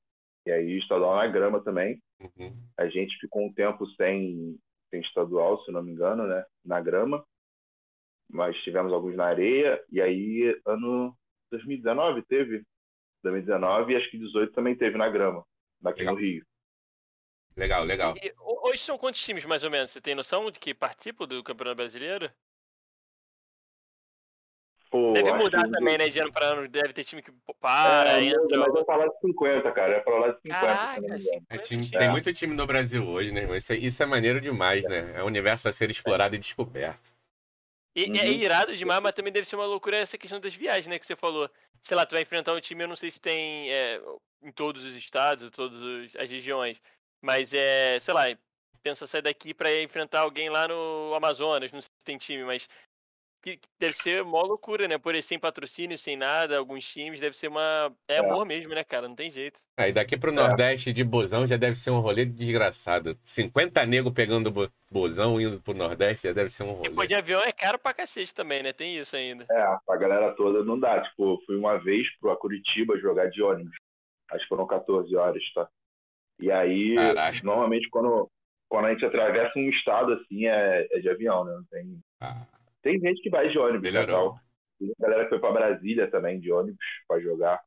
E 0.45 0.51
aí 0.51 0.77
estadual 0.77 1.15
na 1.15 1.27
grama 1.27 1.63
também. 1.63 1.99
Uhum. 2.19 2.53
A 2.77 2.87
gente 2.87 3.17
ficou 3.19 3.45
um 3.45 3.53
tempo 3.53 3.87
sem, 3.91 4.57
sem 4.89 4.99
estadual, 5.01 5.63
se 5.63 5.71
não 5.71 5.81
me 5.81 5.93
engano, 5.93 6.27
né? 6.27 6.43
Na 6.63 6.81
grama 6.81 7.23
mas 8.29 8.55
tivemos 8.63 8.93
alguns 8.93 9.15
na 9.15 9.25
areia, 9.25 9.83
e 9.91 10.01
aí 10.01 10.59
ano 10.65 11.15
2019 11.51 12.21
teve, 12.23 12.63
2019 13.23 13.93
e 13.93 13.95
acho 13.95 14.09
que 14.11 14.17
18 14.17 14.53
também 14.53 14.75
teve 14.75 14.97
na 14.97 15.09
grama, 15.09 15.43
aqui 15.83 15.99
legal. 15.99 16.15
no 16.15 16.21
Rio. 16.21 16.45
Legal, 17.57 17.83
legal. 17.83 18.15
E, 18.21 18.33
hoje 18.63 18.81
são 18.81 18.97
quantos 18.97 19.21
times 19.21 19.45
mais 19.45 19.63
ou 19.63 19.71
menos? 19.71 19.91
Você 19.91 19.99
tem 19.99 20.15
noção 20.15 20.49
de 20.49 20.59
que 20.59 20.73
participam 20.73 21.27
do 21.27 21.43
Campeonato 21.43 21.77
Brasileiro? 21.77 22.31
Pô, 24.89 25.13
deve 25.13 25.31
mudar 25.33 25.65
que... 25.65 25.71
também, 25.71 25.97
né? 25.97 26.09
De 26.09 26.19
ano 26.19 26.31
para 26.31 26.47
ano, 26.47 26.67
deve 26.67 26.93
ter 26.93 27.03
time 27.03 27.21
que 27.21 27.31
para, 27.59 28.19
é, 28.19 28.23
entra. 28.23 28.59
Mas 28.59 28.75
é 28.75 28.83
pra 28.83 28.95
lá 28.95 29.07
de 29.07 29.19
50, 29.19 29.71
cara. 29.71 29.93
É 29.93 29.99
pra 29.99 30.19
lá 30.19 30.27
de 30.29 30.41
50. 30.41 30.59
Caraca, 30.59 31.19
50 31.19 31.45
é 31.49 31.57
time, 31.57 31.89
tem 31.91 32.09
muito 32.09 32.33
time 32.33 32.55
no 32.55 32.65
Brasil 32.65 33.07
hoje, 33.07 33.31
né, 33.31 33.41
irmão? 33.41 33.55
Isso 33.55 33.73
é, 33.73 33.77
isso 33.77 34.01
é 34.01 34.05
maneiro 34.05 34.41
demais, 34.41 34.87
né? 34.87 35.13
É 35.15 35.23
um 35.23 35.27
universo 35.27 35.69
a 35.69 35.71
ser 35.71 35.91
explorado 35.91 36.35
e 36.35 36.39
descoberto. 36.39 37.18
E 37.99 38.05
é 38.05 38.07
uhum. 38.07 38.15
é 38.15 38.31
irado 38.31 38.75
demais, 38.75 39.01
mas 39.01 39.13
também 39.13 39.33
deve 39.33 39.47
ser 39.47 39.55
uma 39.55 39.65
loucura 39.65 39.97
essa 39.97 40.17
questão 40.17 40.39
das 40.39 40.55
viagens, 40.55 40.87
né? 40.87 40.97
Que 40.97 41.05
você 41.05 41.15
falou. 41.15 41.49
Sei 41.83 41.95
lá, 41.95 42.05
tu 42.05 42.13
vai 42.13 42.21
enfrentar 42.21 42.53
um 42.53 42.59
time, 42.59 42.83
eu 42.83 42.87
não 42.87 42.95
sei 42.95 43.11
se 43.11 43.19
tem 43.19 43.71
é, 43.71 44.01
em 44.41 44.51
todos 44.51 44.83
os 44.83 44.95
estados, 44.95 45.49
todas 45.51 46.15
as 46.15 46.29
regiões. 46.29 46.81
Mas 47.21 47.53
é, 47.53 47.99
sei 47.99 48.13
lá, 48.13 48.23
pensa 48.81 49.07
sair 49.07 49.21
daqui 49.21 49.53
para 49.53 49.81
enfrentar 49.81 50.21
alguém 50.21 50.49
lá 50.49 50.67
no 50.67 51.13
Amazonas, 51.13 51.71
não 51.71 51.81
sei 51.81 51.91
se 51.97 52.05
tem 52.05 52.17
time, 52.17 52.43
mas 52.43 52.67
que 53.57 53.67
deve 53.79 53.93
ser 53.93 54.21
uma 54.21 54.41
loucura, 54.41 54.87
né? 54.87 54.97
Por 54.97 55.15
sem 55.21 55.39
patrocínio, 55.39 55.97
sem 55.97 56.15
nada, 56.15 56.57
alguns 56.57 56.87
times, 56.87 57.19
deve 57.19 57.35
ser 57.35 57.47
uma. 57.47 57.93
É, 58.07 58.15
é. 58.15 58.19
amor 58.19 58.45
mesmo, 58.45 58.73
né, 58.73 58.83
cara? 58.83 59.07
Não 59.07 59.15
tem 59.15 59.31
jeito. 59.31 59.59
Aí 59.77 59.91
daqui 59.91 60.17
pro 60.17 60.31
é. 60.31 60.33
Nordeste 60.33 60.91
de 60.91 61.03
busão 61.03 61.45
já 61.45 61.57
deve 61.57 61.75
ser 61.75 61.91
um 61.91 61.99
rolê 61.99 62.25
desgraçado. 62.25 63.17
50 63.23 63.85
nego 63.85 64.11
pegando 64.11 64.51
busão 64.91 65.39
indo 65.39 65.61
pro 65.61 65.73
Nordeste 65.73 66.27
já 66.27 66.33
deve 66.33 66.49
ser 66.49 66.63
um 66.63 66.71
rolê. 66.71 66.89
Tipo, 66.89 67.07
de 67.07 67.15
avião 67.15 67.41
é 67.41 67.51
caro 67.51 67.79
pra 67.79 67.93
cacete 67.93 68.33
também, 68.33 68.63
né? 68.63 68.73
Tem 68.73 68.97
isso 68.97 69.15
ainda. 69.15 69.45
É, 69.49 69.77
pra 69.85 69.97
galera 69.97 70.33
toda 70.35 70.63
não 70.63 70.79
dá. 70.79 71.01
Tipo, 71.01 71.41
fui 71.45 71.55
uma 71.55 71.77
vez 71.77 72.07
pro 72.19 72.35
Curitiba 72.37 72.97
jogar 72.99 73.29
de 73.29 73.41
ônibus. 73.41 73.75
Acho 74.31 74.43
que 74.43 74.49
foram 74.49 74.67
14 74.67 75.15
horas, 75.15 75.43
tá? 75.53 75.67
E 76.39 76.51
aí, 76.51 76.95
Caraca. 76.95 77.39
normalmente 77.43 77.89
quando, 77.89 78.29
quando 78.69 78.85
a 78.85 78.91
gente 78.91 79.05
atravessa 79.05 79.57
um 79.57 79.69
estado 79.69 80.13
assim, 80.13 80.45
é, 80.45 80.87
é 80.91 80.99
de 80.99 81.09
avião, 81.09 81.43
né? 81.43 81.53
Não 81.53 81.63
tem. 81.65 81.99
Ah. 82.21 82.45
Tem 82.81 82.99
gente 82.99 83.21
que 83.21 83.29
vai 83.29 83.49
de 83.49 83.57
ônibus, 83.57 83.91
né, 83.91 84.01
Melhorou. 84.01 84.35
Tem 84.79 84.93
galera 84.99 85.23
que 85.23 85.29
foi 85.29 85.39
para 85.39 85.51
Brasília 85.51 86.09
também 86.09 86.39
de 86.39 86.51
ônibus 86.51 86.85
para 87.07 87.19
jogar. 87.19 87.61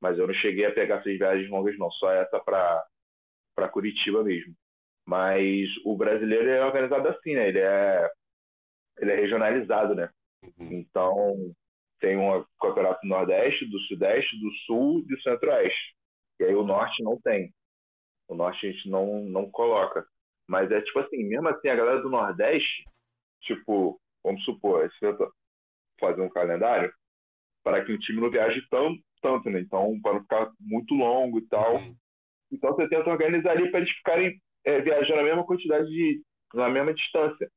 Mas 0.00 0.18
eu 0.18 0.26
não 0.26 0.34
cheguei 0.34 0.66
a 0.66 0.72
pegar 0.72 0.96
essas 0.96 1.18
viagens 1.18 1.50
longas, 1.50 1.76
não. 1.78 1.90
Só 1.92 2.10
essa 2.12 2.38
para 2.40 3.68
Curitiba 3.70 4.22
mesmo. 4.22 4.54
Mas 5.06 5.68
o 5.84 5.96
brasileiro 5.96 6.48
é 6.48 6.64
organizado 6.64 7.08
assim, 7.08 7.34
né? 7.34 7.48
Ele 7.48 7.58
é, 7.58 8.10
ele 8.98 9.12
é 9.12 9.16
regionalizado, 9.16 9.94
né? 9.94 10.08
Uhum. 10.42 10.72
Então, 10.72 11.54
tem 12.00 12.16
um 12.16 12.44
campeonato 12.60 13.00
do 13.02 13.08
Nordeste, 13.08 13.66
do 13.66 13.78
Sudeste, 13.80 14.38
do 14.38 14.50
Sul 14.66 15.00
e 15.00 15.06
do 15.06 15.20
Centro-Oeste. 15.22 15.94
E 16.40 16.44
aí 16.44 16.54
o 16.54 16.64
Norte 16.64 17.02
não 17.02 17.20
tem. 17.20 17.52
O 18.28 18.34
Norte 18.34 18.66
a 18.66 18.70
gente 18.70 18.88
não, 18.88 19.24
não 19.24 19.50
coloca. 19.50 20.06
Mas 20.46 20.70
é 20.70 20.80
tipo 20.80 20.98
assim, 20.98 21.24
mesmo 21.24 21.48
assim, 21.48 21.68
a 21.68 21.76
galera 21.76 22.02
do 22.02 22.10
Nordeste, 22.10 22.84
tipo, 23.40 24.00
vamos 24.24 24.42
supor, 24.44 24.90
se 24.98 25.04
eu 25.04 25.16
fazer 26.00 26.22
um 26.22 26.30
calendário, 26.30 26.92
para 27.62 27.84
que 27.84 27.92
o 27.92 27.98
time 27.98 28.20
não 28.20 28.30
viaje 28.30 28.60
tão, 28.70 28.96
tanto, 29.22 29.48
né? 29.50 29.60
Então, 29.60 29.98
para 30.02 30.14
não 30.14 30.20
ficar 30.22 30.50
muito 30.60 30.94
longo 30.94 31.38
e 31.38 31.46
tal. 31.48 31.76
Uhum. 31.76 31.94
Então, 32.50 32.74
você 32.74 32.88
tenta 32.88 33.10
organizar 33.10 33.52
ali 33.52 33.70
para 33.70 33.80
eles 33.80 33.92
ficarem 33.92 34.40
é, 34.64 34.80
viajando 34.80 35.20
a 35.20 35.24
mesma 35.24 35.44
quantidade 35.44 35.86
de. 35.88 36.22
na 36.52 36.68
mesma 36.68 36.94
distância. 36.94 37.48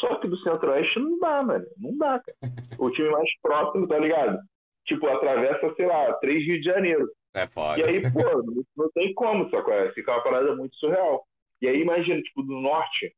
Só 0.00 0.16
que 0.16 0.28
do 0.28 0.36
Centro-Oeste 0.38 0.98
não 0.98 1.18
dá, 1.18 1.42
mano. 1.42 1.66
Não 1.76 1.96
dá, 1.96 2.20
cara. 2.20 2.36
O 2.78 2.90
time 2.90 3.10
mais 3.10 3.28
próximo, 3.42 3.88
tá 3.88 3.98
ligado? 3.98 4.38
Tipo, 4.86 5.08
atravessa, 5.08 5.74
sei 5.74 5.86
lá, 5.86 6.12
três 6.14 6.44
Rio 6.44 6.60
de 6.60 6.64
Janeiro. 6.64 7.08
É 7.34 7.46
foda. 7.46 7.80
E 7.80 7.84
aí, 7.84 8.00
pô, 8.12 8.22
não, 8.22 8.64
não 8.76 8.90
tem 8.92 9.12
como, 9.14 9.48
só 9.50 9.62
que 9.62 9.92
fica 9.94 10.12
uma 10.12 10.22
parada 10.22 10.54
muito 10.54 10.76
surreal. 10.76 11.24
E 11.60 11.68
aí, 11.68 11.80
imagina, 11.80 12.20
tipo, 12.22 12.42
do 12.42 12.60
norte, 12.60 13.12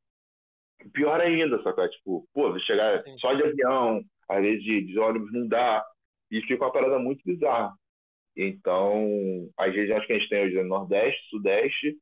pior 0.92 1.20
ainda, 1.20 1.62
só 1.62 1.72
que 1.72 1.88
tipo, 1.88 2.26
pô, 2.32 2.58
chegar 2.60 3.02
só 3.18 3.34
de 3.34 3.42
avião, 3.42 4.02
às 4.28 4.42
vezes 4.42 4.62
de, 4.62 4.82
de 4.82 4.98
ônibus 4.98 5.32
não 5.32 5.46
dá. 5.46 5.84
E 6.30 6.40
fica 6.42 6.64
uma 6.64 6.72
parada 6.72 6.98
muito 6.98 7.22
bizarra. 7.24 7.74
Então, 8.36 9.50
as 9.56 9.74
regiões 9.74 10.06
que 10.06 10.12
a 10.12 10.18
gente 10.18 10.28
tem 10.28 10.44
hoje 10.44 10.58
é 10.58 10.62
Nordeste, 10.62 11.28
Sudeste, 11.28 11.98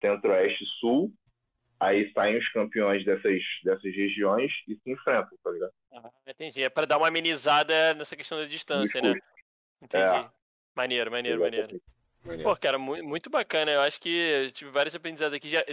Centro-Oeste, 0.00 0.64
Sul. 0.78 1.12
Aí 1.80 2.12
saem 2.12 2.38
os 2.38 2.48
campeões 2.52 3.04
dessas, 3.04 3.42
dessas 3.64 3.92
regiões 3.94 4.52
e 4.68 4.76
se 4.76 4.90
enfrentam, 4.90 5.36
tá 5.42 5.50
ligado? 5.50 5.72
Ah, 5.92 6.10
entendi. 6.28 6.62
É 6.62 6.70
para 6.70 6.86
dar 6.86 6.98
uma 6.98 7.08
amenizada 7.08 7.92
nessa 7.94 8.14
questão 8.14 8.38
da 8.38 8.46
distância, 8.46 9.02
né? 9.02 9.18
Entendi. 9.82 10.04
É. 10.04 10.30
Maneiro, 10.76 11.10
maneiro, 11.10 11.40
maneiro. 11.40 11.80
Pô, 12.42 12.56
cara, 12.56 12.78
muito, 12.78 13.28
bacana. 13.28 13.72
Eu 13.72 13.80
acho 13.80 14.00
que 14.00 14.08
eu 14.08 14.50
tive 14.52 14.70
vários 14.70 14.94
aprendizados 14.94 15.36
aqui. 15.36 15.50
Já, 15.50 15.64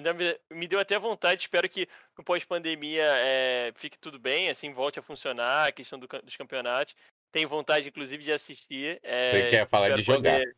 me 0.50 0.68
deu 0.68 0.80
até 0.80 0.98
vontade. 0.98 1.42
Espero 1.42 1.70
que 1.70 1.88
no 2.18 2.24
pós-pandemia 2.24 3.06
é, 3.06 3.72
fique 3.76 4.00
tudo 4.00 4.18
bem, 4.18 4.50
assim, 4.50 4.74
volte 4.74 5.00
a 5.00 5.04
funcionar 5.04 5.68
a 5.68 5.72
questão 5.72 6.00
do, 6.00 6.08
dos 6.08 6.36
campeonatos. 6.36 6.96
Tenho 7.32 7.48
vontade, 7.48 7.88
inclusive, 7.88 8.24
de 8.24 8.32
assistir. 8.32 9.00
É, 9.04 9.32
você 9.32 9.50
quer 9.50 9.68
falar 9.68 9.90
de 9.90 10.02
jogar? 10.02 10.40
Poder... 10.40 10.56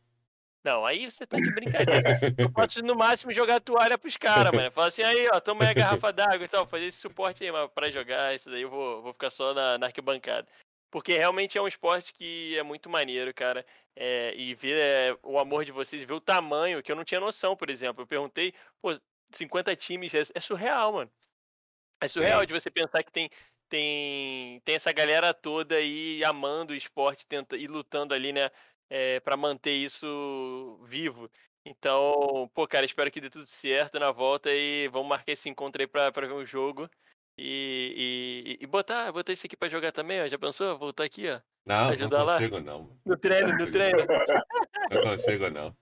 Não, 0.64 0.86
aí 0.86 1.10
você 1.10 1.26
tá 1.26 1.38
de 1.38 1.50
brincadeira. 1.52 2.20
eu 2.38 2.50
posso, 2.50 2.82
no 2.82 2.94
máximo, 2.94 3.32
jogar 3.32 3.60
toalha 3.60 3.98
pros 3.98 4.16
caras, 4.16 4.52
mano. 4.52 4.70
Fala 4.70 4.88
assim, 4.88 5.02
aí, 5.02 5.28
ó, 5.32 5.40
toma 5.40 5.64
aí 5.64 5.70
a 5.70 5.74
garrafa 5.74 6.12
d'água 6.12 6.44
e 6.44 6.48
tal, 6.48 6.66
fazer 6.66 6.86
esse 6.86 6.98
suporte 6.98 7.42
aí, 7.42 7.50
mas 7.50 7.68
pra 7.74 7.90
jogar, 7.90 8.34
isso 8.34 8.48
daí 8.48 8.62
eu 8.62 8.70
vou, 8.70 9.02
vou 9.02 9.12
ficar 9.12 9.30
só 9.30 9.52
na, 9.52 9.76
na 9.76 9.86
arquibancada. 9.86 10.46
Porque 10.92 11.16
realmente 11.16 11.56
é 11.56 11.62
um 11.62 11.66
esporte 11.66 12.12
que 12.12 12.56
é 12.58 12.62
muito 12.62 12.90
maneiro, 12.90 13.32
cara. 13.32 13.64
É, 13.96 14.34
e 14.36 14.54
ver 14.54 14.78
é, 14.78 15.18
o 15.22 15.38
amor 15.38 15.64
de 15.64 15.72
vocês, 15.72 16.02
ver 16.02 16.12
o 16.12 16.20
tamanho, 16.20 16.82
que 16.82 16.92
eu 16.92 16.96
não 16.96 17.02
tinha 17.02 17.18
noção, 17.18 17.56
por 17.56 17.70
exemplo. 17.70 18.02
Eu 18.02 18.06
perguntei, 18.06 18.52
pô, 18.80 19.00
50 19.32 19.74
times, 19.74 20.12
é, 20.12 20.22
é 20.34 20.40
surreal, 20.40 20.92
mano. 20.92 21.10
É 21.98 22.06
surreal 22.06 22.42
é. 22.42 22.46
de 22.46 22.52
você 22.52 22.70
pensar 22.70 23.02
que 23.02 23.10
tem, 23.10 23.30
tem, 23.70 24.60
tem 24.60 24.74
essa 24.74 24.92
galera 24.92 25.32
toda 25.32 25.76
aí 25.76 26.22
amando 26.24 26.74
o 26.74 26.76
esporte 26.76 27.24
tenta, 27.26 27.56
e 27.56 27.66
lutando 27.66 28.12
ali, 28.12 28.30
né, 28.30 28.50
é, 28.90 29.18
para 29.20 29.34
manter 29.34 29.72
isso 29.72 30.78
vivo. 30.84 31.30
Então, 31.64 32.50
pô, 32.52 32.68
cara, 32.68 32.84
espero 32.84 33.10
que 33.10 33.20
dê 33.20 33.30
tudo 33.30 33.46
certo 33.46 33.98
na 33.98 34.10
volta 34.10 34.50
e 34.52 34.88
vamos 34.88 35.08
marcar 35.08 35.32
esse 35.32 35.48
encontro 35.48 35.80
aí 35.80 35.86
pra, 35.86 36.12
pra 36.12 36.26
ver 36.26 36.34
um 36.34 36.44
jogo. 36.44 36.90
E, 37.36 38.58
e, 38.60 38.64
e, 38.64 38.66
botar, 38.66 39.10
botar 39.10 39.32
isso 39.32 39.46
aqui 39.46 39.56
pra 39.56 39.68
jogar 39.68 39.92
também, 39.92 40.22
ó. 40.22 40.28
Já 40.28 40.38
pensou? 40.38 40.76
Voltar 40.78 41.04
aqui, 41.04 41.28
ó. 41.28 41.40
Não, 41.64 41.96
não 41.96 42.10
consigo 42.10 42.56
lá? 42.56 42.62
não. 42.62 42.90
No 43.04 43.16
treino, 43.16 43.56
no 43.56 43.70
treino. 43.70 43.98
Não 44.90 45.02
consigo 45.02 45.48
não. 45.48 45.74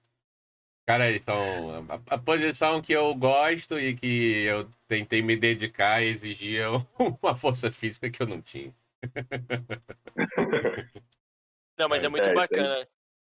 Cara, 0.87 1.19
são 1.19 1.87
a, 1.89 2.15
a, 2.15 2.19
posição 2.19 2.83
que 2.83 2.93
eu 2.93 3.15
gosto 3.15 3.79
e 3.79 3.95
que 3.95 4.45
eu 4.45 4.69
tentei 4.87 5.23
me 5.23 5.37
dedicar 5.37 6.03
exigia 6.03 6.67
uma 7.23 7.35
força 7.35 7.71
física 7.71 8.11
que 8.11 8.23
eu 8.23 8.27
não 8.27 8.43
tinha. 8.43 8.75
Não, 11.79 11.89
mas 11.89 12.03
é, 12.03 12.07
é 12.07 12.09
muito 12.09 12.29
é, 12.29 12.35
bacana. 12.35 12.89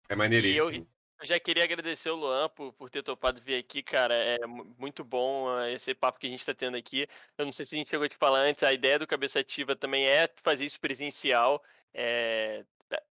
É 0.08 0.16
maneiríssimo. 0.16 0.86
Eu 1.22 1.26
já 1.26 1.38
queria 1.38 1.62
agradecer 1.62 2.10
o 2.10 2.16
Luan 2.16 2.48
por, 2.48 2.72
por 2.72 2.90
ter 2.90 3.00
topado 3.00 3.40
vir 3.40 3.54
aqui, 3.54 3.80
cara. 3.80 4.12
É 4.12 4.44
muito 4.44 5.04
bom 5.04 5.46
uh, 5.46 5.68
esse 5.68 5.94
papo 5.94 6.18
que 6.18 6.26
a 6.26 6.30
gente 6.30 6.40
está 6.40 6.52
tendo 6.52 6.76
aqui. 6.76 7.06
Eu 7.38 7.44
não 7.44 7.52
sei 7.52 7.64
se 7.64 7.76
a 7.76 7.78
gente 7.78 7.90
chegou 7.90 8.04
a 8.04 8.08
te 8.08 8.16
falar 8.16 8.40
antes, 8.40 8.60
a 8.64 8.72
ideia 8.72 8.98
do 8.98 9.06
Cabeça 9.06 9.38
Ativa 9.38 9.76
também 9.76 10.04
é 10.04 10.28
fazer 10.42 10.64
isso 10.64 10.80
presencial. 10.80 11.62
É, 11.94 12.64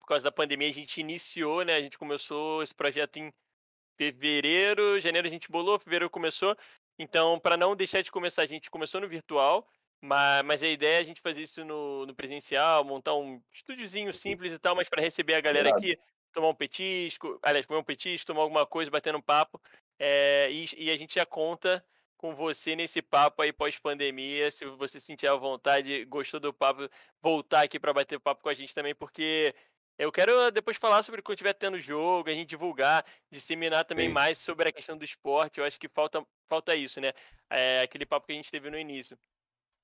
por 0.00 0.06
causa 0.06 0.24
da 0.24 0.32
pandemia, 0.32 0.70
a 0.70 0.72
gente 0.72 1.02
iniciou, 1.02 1.62
né? 1.66 1.74
A 1.74 1.82
gente 1.82 1.98
começou 1.98 2.62
esse 2.62 2.74
projeto 2.74 3.18
em 3.18 3.30
fevereiro, 3.98 4.98
janeiro 5.02 5.28
a 5.28 5.30
gente 5.30 5.50
bolou, 5.50 5.78
fevereiro 5.78 6.08
começou. 6.08 6.56
Então, 6.98 7.38
para 7.38 7.58
não 7.58 7.76
deixar 7.76 8.00
de 8.00 8.10
começar, 8.10 8.40
a 8.40 8.46
gente 8.46 8.70
começou 8.70 9.02
no 9.02 9.08
virtual, 9.08 9.68
mas, 10.00 10.42
mas 10.46 10.62
a 10.62 10.68
ideia 10.68 10.96
é 10.96 11.00
a 11.00 11.04
gente 11.04 11.20
fazer 11.20 11.42
isso 11.42 11.62
no, 11.62 12.06
no 12.06 12.14
presencial, 12.14 12.84
montar 12.84 13.14
um 13.14 13.38
estúdiozinho 13.52 14.14
simples 14.14 14.50
e 14.50 14.58
tal, 14.58 14.74
mas 14.74 14.88
para 14.88 15.02
receber 15.02 15.34
a 15.34 15.42
galera 15.42 15.68
aqui, 15.68 15.98
tomar 16.32 16.48
um 16.48 16.54
petisco, 16.54 17.38
aliás, 17.42 17.66
comer 17.66 17.80
um 17.80 17.84
petisco, 17.84 18.26
tomar 18.26 18.42
alguma 18.42 18.66
coisa, 18.66 18.90
bater 18.90 19.14
um 19.14 19.20
papo. 19.20 19.60
É, 19.98 20.50
e, 20.50 20.66
e, 20.76 20.90
a 20.90 20.96
gente 20.96 21.16
já 21.16 21.26
conta 21.26 21.84
com 22.16 22.34
você 22.34 22.76
nesse 22.76 23.02
papo 23.02 23.42
aí 23.42 23.52
pós-pandemia. 23.52 24.50
Se 24.50 24.64
você 24.64 25.00
sentir 25.00 25.26
a 25.26 25.34
vontade, 25.34 26.04
gostou 26.04 26.40
do 26.40 26.52
papo, 26.52 26.88
voltar 27.20 27.62
aqui 27.62 27.78
para 27.78 27.92
bater 27.92 28.20
papo 28.20 28.42
com 28.42 28.48
a 28.48 28.54
gente 28.54 28.74
também, 28.74 28.94
porque 28.94 29.54
eu 29.98 30.12
quero 30.12 30.50
depois 30.52 30.76
falar 30.76 31.02
sobre 31.02 31.22
quando 31.22 31.34
estiver 31.34 31.54
tendo 31.54 31.80
jogo, 31.80 32.30
a 32.30 32.32
gente 32.32 32.48
divulgar, 32.48 33.04
disseminar 33.30 33.84
também 33.84 34.06
Sim. 34.06 34.14
mais 34.14 34.38
sobre 34.38 34.68
a 34.68 34.72
questão 34.72 34.96
do 34.96 35.04
esporte. 35.04 35.58
Eu 35.58 35.64
acho 35.64 35.78
que 35.78 35.88
falta, 35.88 36.24
falta 36.48 36.76
isso, 36.76 37.00
né? 37.00 37.12
É, 37.50 37.80
aquele 37.80 38.06
papo 38.06 38.26
que 38.26 38.32
a 38.32 38.36
gente 38.36 38.50
teve 38.50 38.70
no 38.70 38.78
início. 38.78 39.18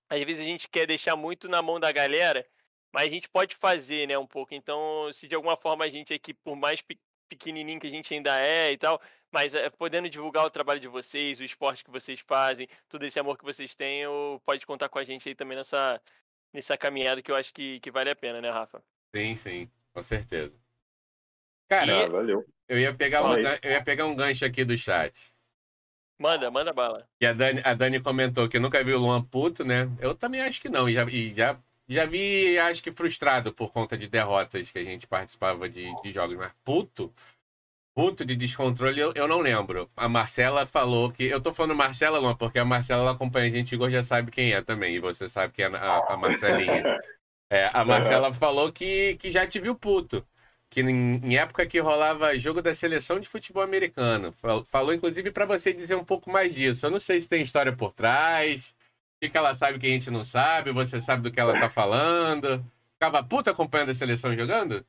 Às 0.09 0.23
vezes 0.23 0.41
a 0.41 0.45
gente 0.45 0.69
quer 0.69 0.87
deixar 0.87 1.17
muito 1.17 1.49
na 1.49 1.61
mão 1.61 1.81
da 1.81 1.91
galera 1.91 2.47
mas 2.95 3.09
a 3.09 3.11
gente 3.11 3.29
pode 3.29 3.57
fazer, 3.57 4.07
né, 4.07 4.17
um 4.17 4.27
pouco. 4.27 4.55
Então, 4.55 5.13
se 5.13 5.27
de 5.27 5.35
alguma 5.35 5.57
forma 5.57 5.85
a 5.85 5.89
gente 5.89 6.15
aqui, 6.15 6.33
por 6.33 6.55
mais 6.55 6.81
pequenininho 7.29 7.81
que 7.81 7.89
a 7.89 7.91
gente 7.91 8.15
ainda 8.15 8.41
é 8.41 8.71
e 8.71 8.79
tal, 8.79 9.03
mas 9.33 9.53
é, 9.53 9.69
podendo 9.69 10.09
divulgar 10.09 10.47
o 10.47 10.51
trabalho 10.51 10.79
de 10.79 10.87
vocês, 10.87 11.41
o 11.41 11.45
esporte 11.45 11.83
que 11.83 11.91
vocês 11.91 12.21
fazem, 12.21 12.69
todo 12.89 13.05
esse 13.05 13.19
amor 13.19 13.37
que 13.37 13.45
vocês 13.45 13.75
têm, 13.75 14.05
pode 14.47 14.65
contar 14.65 14.89
com 14.89 15.01
a 15.01 15.03
gente 15.03 15.29
aí 15.29 15.35
também 15.35 15.57
nessa, 15.57 16.01
nessa 16.53 16.79
caminhada 16.79 17.21
que 17.21 17.33
eu 17.33 17.35
acho 17.35 17.53
que, 17.53 17.81
que 17.81 17.91
vale 17.91 18.11
a 18.11 18.15
pena, 18.15 18.41
né, 18.41 18.49
Rafa? 18.49 18.81
Sim, 19.13 19.35
sim, 19.35 19.71
com 19.93 20.03
certeza. 20.03 20.55
Cara, 21.69 22.05
ah, 22.05 22.09
valeu. 22.09 22.47
eu 22.69 22.79
ia 22.79 22.95
pegar 22.95 23.25
um, 23.25 23.37
eu 23.37 23.71
ia 23.73 23.83
pegar 23.83 24.07
um 24.07 24.15
gancho 24.15 24.45
aqui 24.45 24.65
do 24.65 24.79
chat. 24.79 25.33
Manda, 26.17 26.49
manda 26.49 26.73
bala. 26.73 27.09
E 27.21 27.27
a 27.27 27.33
Dani, 27.33 27.61
a 27.65 27.75
Dani 27.75 28.01
comentou 28.01 28.49
que 28.49 28.61
nunca 28.61 28.85
viu 28.85 28.99
o 28.99 29.01
Luan 29.01 29.21
puto, 29.25 29.65
né? 29.65 29.91
Eu 29.99 30.15
também 30.15 30.41
acho 30.43 30.61
que 30.61 30.69
não. 30.69 30.89
E 30.89 30.93
já, 30.93 31.05
e 31.11 31.35
já 31.35 31.61
já 31.89 32.07
vi, 32.07 32.59
acho 32.59 32.83
que 32.83 32.93
frustrado 32.93 33.53
por 33.53 33.71
conta 33.73 33.97
de 33.97 34.09
derrotas 34.09 34.71
que 34.71 34.79
a 34.79 34.85
gente 34.85 35.07
participava 35.07 35.69
de, 35.69 35.85
de 36.03 36.13
jogos, 36.13 36.37
mas 36.37 36.53
puto, 36.65 37.13
puto 37.95 38.25
de 38.25 38.35
descontrole, 38.37 39.01
eu, 39.01 39.13
eu 39.15 39.29
não 39.29 39.41
lembro. 39.41 39.91
A 39.97 40.09
Marcela 40.09 40.67
falou 40.67 41.11
que. 41.13 41.25
Eu 41.25 41.41
tô 41.41 41.53
falando 41.53 41.77
Marcela, 41.77 42.21
não, 42.21 42.35
porque 42.37 42.59
a 42.59 42.65
Marcela 42.65 43.03
ela 43.03 43.13
acompanha 43.13 43.47
a 43.47 43.51
gente 43.51 43.75
e 43.75 43.91
já 43.91 44.03
sabe 44.03 44.31
quem 44.31 44.53
é 44.53 44.63
também, 44.63 44.95
e 44.97 45.01
você 45.01 45.29
sabe 45.29 45.53
quem 45.53 45.67
é 45.67 45.69
a, 45.69 45.99
a 46.09 46.17
Marcelinha. 46.17 47.01
É, 47.51 47.71
a 47.73 47.85
Marcela 47.85 48.33
falou 48.33 48.73
que, 48.73 49.15
que 49.17 49.31
já 49.31 49.47
te 49.47 49.61
viu 49.61 49.75
puto. 49.75 50.27
Que 50.71 50.81
em, 50.81 51.21
em 51.23 51.37
época 51.37 51.67
que 51.67 51.79
rolava 51.79 52.37
jogo 52.39 52.61
da 52.61 52.75
seleção 52.75 53.21
de 53.21 53.29
futebol 53.29 53.63
americano. 53.63 54.33
Falou, 54.67 54.93
inclusive, 54.93 55.31
para 55.31 55.47
você 55.47 55.73
dizer 55.73 55.95
um 55.95 56.05
pouco 56.05 56.31
mais 56.31 56.55
disso. 56.55 56.87
Eu 56.87 56.91
não 56.91 56.99
sei 56.99 57.21
se 57.21 57.29
tem 57.29 57.43
história 57.43 57.73
por 57.73 57.93
trás 57.93 58.75
que, 59.25 59.31
que 59.31 59.39
ela 59.39 59.55
sabe 59.55 59.79
que 59.79 59.87
a 59.87 59.91
gente 59.91 60.11
não 60.11 60.23
sabe, 60.23 60.71
você 60.71 61.01
sabe 61.01 61.23
do 61.23 61.31
que 61.31 61.41
ela 61.41 61.59
tá 61.59 61.71
falando. 61.71 62.65
Ficava 62.93 63.23
puta 63.23 63.51
acompanhando 63.51 63.91
a 63.91 63.95
seleção 63.95 64.37
jogando? 64.37 64.85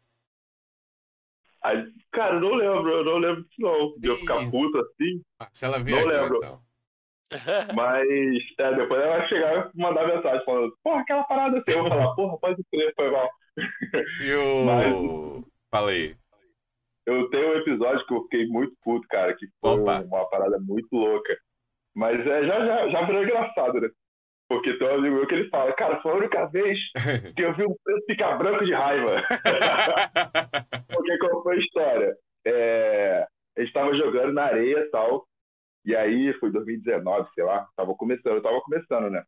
Aí, 1.63 1.91
cara, 2.11 2.35
eu 2.35 2.41
não 2.41 2.53
lembro, 2.53 2.91
eu 2.91 3.05
não 3.05 3.17
lembro 3.17 3.43
disso 3.43 3.61
não. 3.61 3.97
De 3.97 4.07
eu 4.07 4.17
ficar 4.19 4.49
puta 4.49 4.79
assim. 4.81 5.21
Marcela 5.39 5.79
veio 5.79 6.05
não 6.05 6.09
aqui, 6.09 6.21
lembro. 6.21 6.37
então. 6.37 6.61
Mas 7.75 8.07
é, 8.59 8.75
depois 8.75 9.01
ela 9.01 9.17
vai 9.17 9.27
chegar 9.27 9.71
e 9.73 9.81
mandar 9.81 10.07
mensagem 10.07 10.45
falando, 10.45 10.77
porra, 10.83 11.01
aquela 11.01 11.23
parada 11.23 11.57
assim. 11.57 11.77
Eu 11.77 11.83
vou 11.83 11.89
falar, 11.89 12.15
porra, 12.15 12.37
pode 12.37 12.63
crer, 12.71 12.93
foi 12.95 13.11
mal. 13.11 13.29
E 14.21 14.33
o. 14.33 14.65
Mas, 15.41 15.45
Falei. 15.71 16.15
Eu 17.05 17.29
tenho 17.29 17.49
um 17.49 17.57
episódio 17.57 18.05
que 18.05 18.13
eu 18.13 18.23
fiquei 18.23 18.47
muito 18.47 18.75
puto, 18.83 19.07
cara, 19.07 19.35
que 19.35 19.47
foi 19.61 19.79
Opa. 19.79 20.01
uma 20.01 20.29
parada 20.29 20.59
muito 20.59 20.87
louca. 20.91 21.37
Mas 21.93 22.19
é, 22.19 22.45
já, 22.45 22.65
já, 22.65 22.89
já 22.89 23.05
virou 23.05 23.23
engraçado, 23.23 23.79
né? 23.79 23.89
Porque 24.47 24.77
tem 24.77 24.87
um 24.87 24.95
amigo 24.95 25.15
meu 25.15 25.27
que 25.27 25.33
ele 25.33 25.49
fala, 25.49 25.73
cara, 25.73 26.01
foi 26.01 26.11
a 26.11 26.15
única 26.15 26.45
vez 26.47 26.79
que 27.35 27.41
eu 27.41 27.55
vi 27.55 27.65
um 27.65 27.75
preto 27.83 28.05
ficar 28.05 28.37
branco 28.37 28.63
de 28.63 28.73
raiva. 28.73 29.23
Porque 30.87 31.17
qual 31.17 31.43
foi 31.43 31.55
a 31.55 31.59
história? 31.59 32.15
É, 32.45 33.27
tava 33.73 33.93
jogando 33.95 34.33
na 34.33 34.43
areia 34.43 34.79
e 34.79 34.89
tal. 34.89 35.27
E 35.83 35.95
aí 35.95 36.33
foi 36.39 36.51
2019, 36.51 37.29
sei 37.33 37.43
lá, 37.43 37.67
tava 37.75 37.95
começando, 37.95 38.35
eu 38.35 38.41
tava 38.41 38.59
começando, 38.61 39.09
né? 39.09 39.23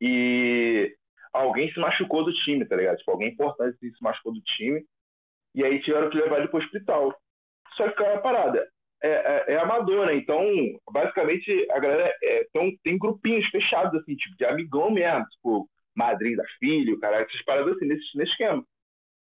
E 0.00 0.94
alguém 1.32 1.72
se 1.72 1.78
machucou 1.78 2.24
do 2.24 2.32
time, 2.32 2.64
tá 2.64 2.76
ligado? 2.76 2.98
Tipo, 2.98 3.12
alguém 3.12 3.28
importante 3.28 3.76
se 3.78 4.02
machucou 4.02 4.32
do 4.32 4.40
time. 4.40 4.84
E 5.54 5.64
aí 5.64 5.80
tiveram 5.80 6.10
que 6.10 6.16
levar 6.16 6.38
ele 6.38 6.48
pro 6.48 6.58
hospital. 6.58 7.14
Só 7.76 7.88
que, 7.88 7.94
cara, 7.94 8.20
parada, 8.20 8.68
é, 9.02 9.08
é, 9.08 9.54
é 9.54 9.58
amador, 9.58 10.06
né? 10.06 10.16
Então, 10.16 10.42
basicamente, 10.90 11.66
a 11.70 11.78
galera 11.78 12.14
é, 12.22 12.42
então, 12.42 12.70
tem 12.82 12.98
grupinhos 12.98 13.46
fechados, 13.48 14.00
assim, 14.00 14.16
tipo, 14.16 14.36
de 14.36 14.44
amigão 14.44 14.90
mesmo, 14.90 15.24
tipo, 15.30 15.68
madrinha 15.94 16.36
da 16.36 16.44
filha, 16.58 16.98
cara, 17.00 17.20
essas 17.22 17.42
paradas 17.44 17.76
assim, 17.76 17.86
nesse, 17.86 18.16
nesse 18.16 18.32
esquema. 18.32 18.64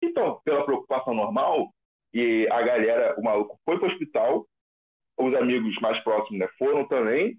Então, 0.02 0.42
pela 0.44 0.66
preocupação 0.66 1.14
normal, 1.14 1.70
e 2.14 2.48
a 2.52 2.62
galera, 2.62 3.16
o 3.18 3.24
maluco 3.24 3.60
foi 3.66 3.78
pro 3.78 3.88
hospital, 3.88 4.48
os 5.18 5.34
amigos 5.36 5.76
mais 5.82 6.00
próximos 6.04 6.40
né, 6.40 6.48
foram 6.58 6.88
também, 6.88 7.38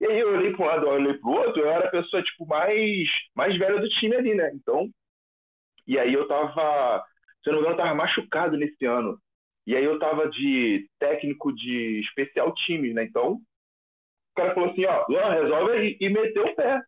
e 0.00 0.06
aí 0.06 0.18
eu 0.18 0.32
olhei 0.34 0.52
para 0.52 0.64
um 0.64 0.68
lado, 0.68 0.86
eu 0.86 0.92
olhei 0.92 1.14
para 1.14 1.30
o 1.30 1.32
outro, 1.32 1.62
eu 1.62 1.70
era 1.70 1.86
a 1.86 1.90
pessoa, 1.90 2.22
tipo, 2.22 2.44
mais, 2.44 3.08
mais 3.36 3.56
velha 3.56 3.80
do 3.80 3.88
time 3.88 4.16
ali, 4.16 4.34
né? 4.34 4.50
Então, 4.52 4.90
e 5.86 5.98
aí 5.98 6.12
eu 6.12 6.26
tava, 6.26 7.04
se 7.42 7.50
eu 7.50 7.52
não 7.54 7.60
me 7.60 7.66
engano, 7.66 7.80
eu 7.80 7.84
tava 7.84 7.94
machucado 7.94 8.56
nesse 8.56 8.84
ano. 8.84 9.16
E 9.66 9.76
aí 9.76 9.84
eu 9.84 9.98
tava 9.98 10.28
de 10.28 10.88
técnico 10.98 11.54
de 11.54 12.00
especial 12.00 12.52
time, 12.54 12.92
né? 12.92 13.04
Então, 13.04 13.34
o 13.34 13.40
cara 14.34 14.54
falou 14.54 14.70
assim, 14.70 14.84
ó, 14.86 15.04
Luan, 15.08 15.30
resolve 15.30 15.72
aí, 15.72 15.96
e 16.00 16.08
meteu 16.08 16.44
o 16.44 16.54
pé. 16.54 16.80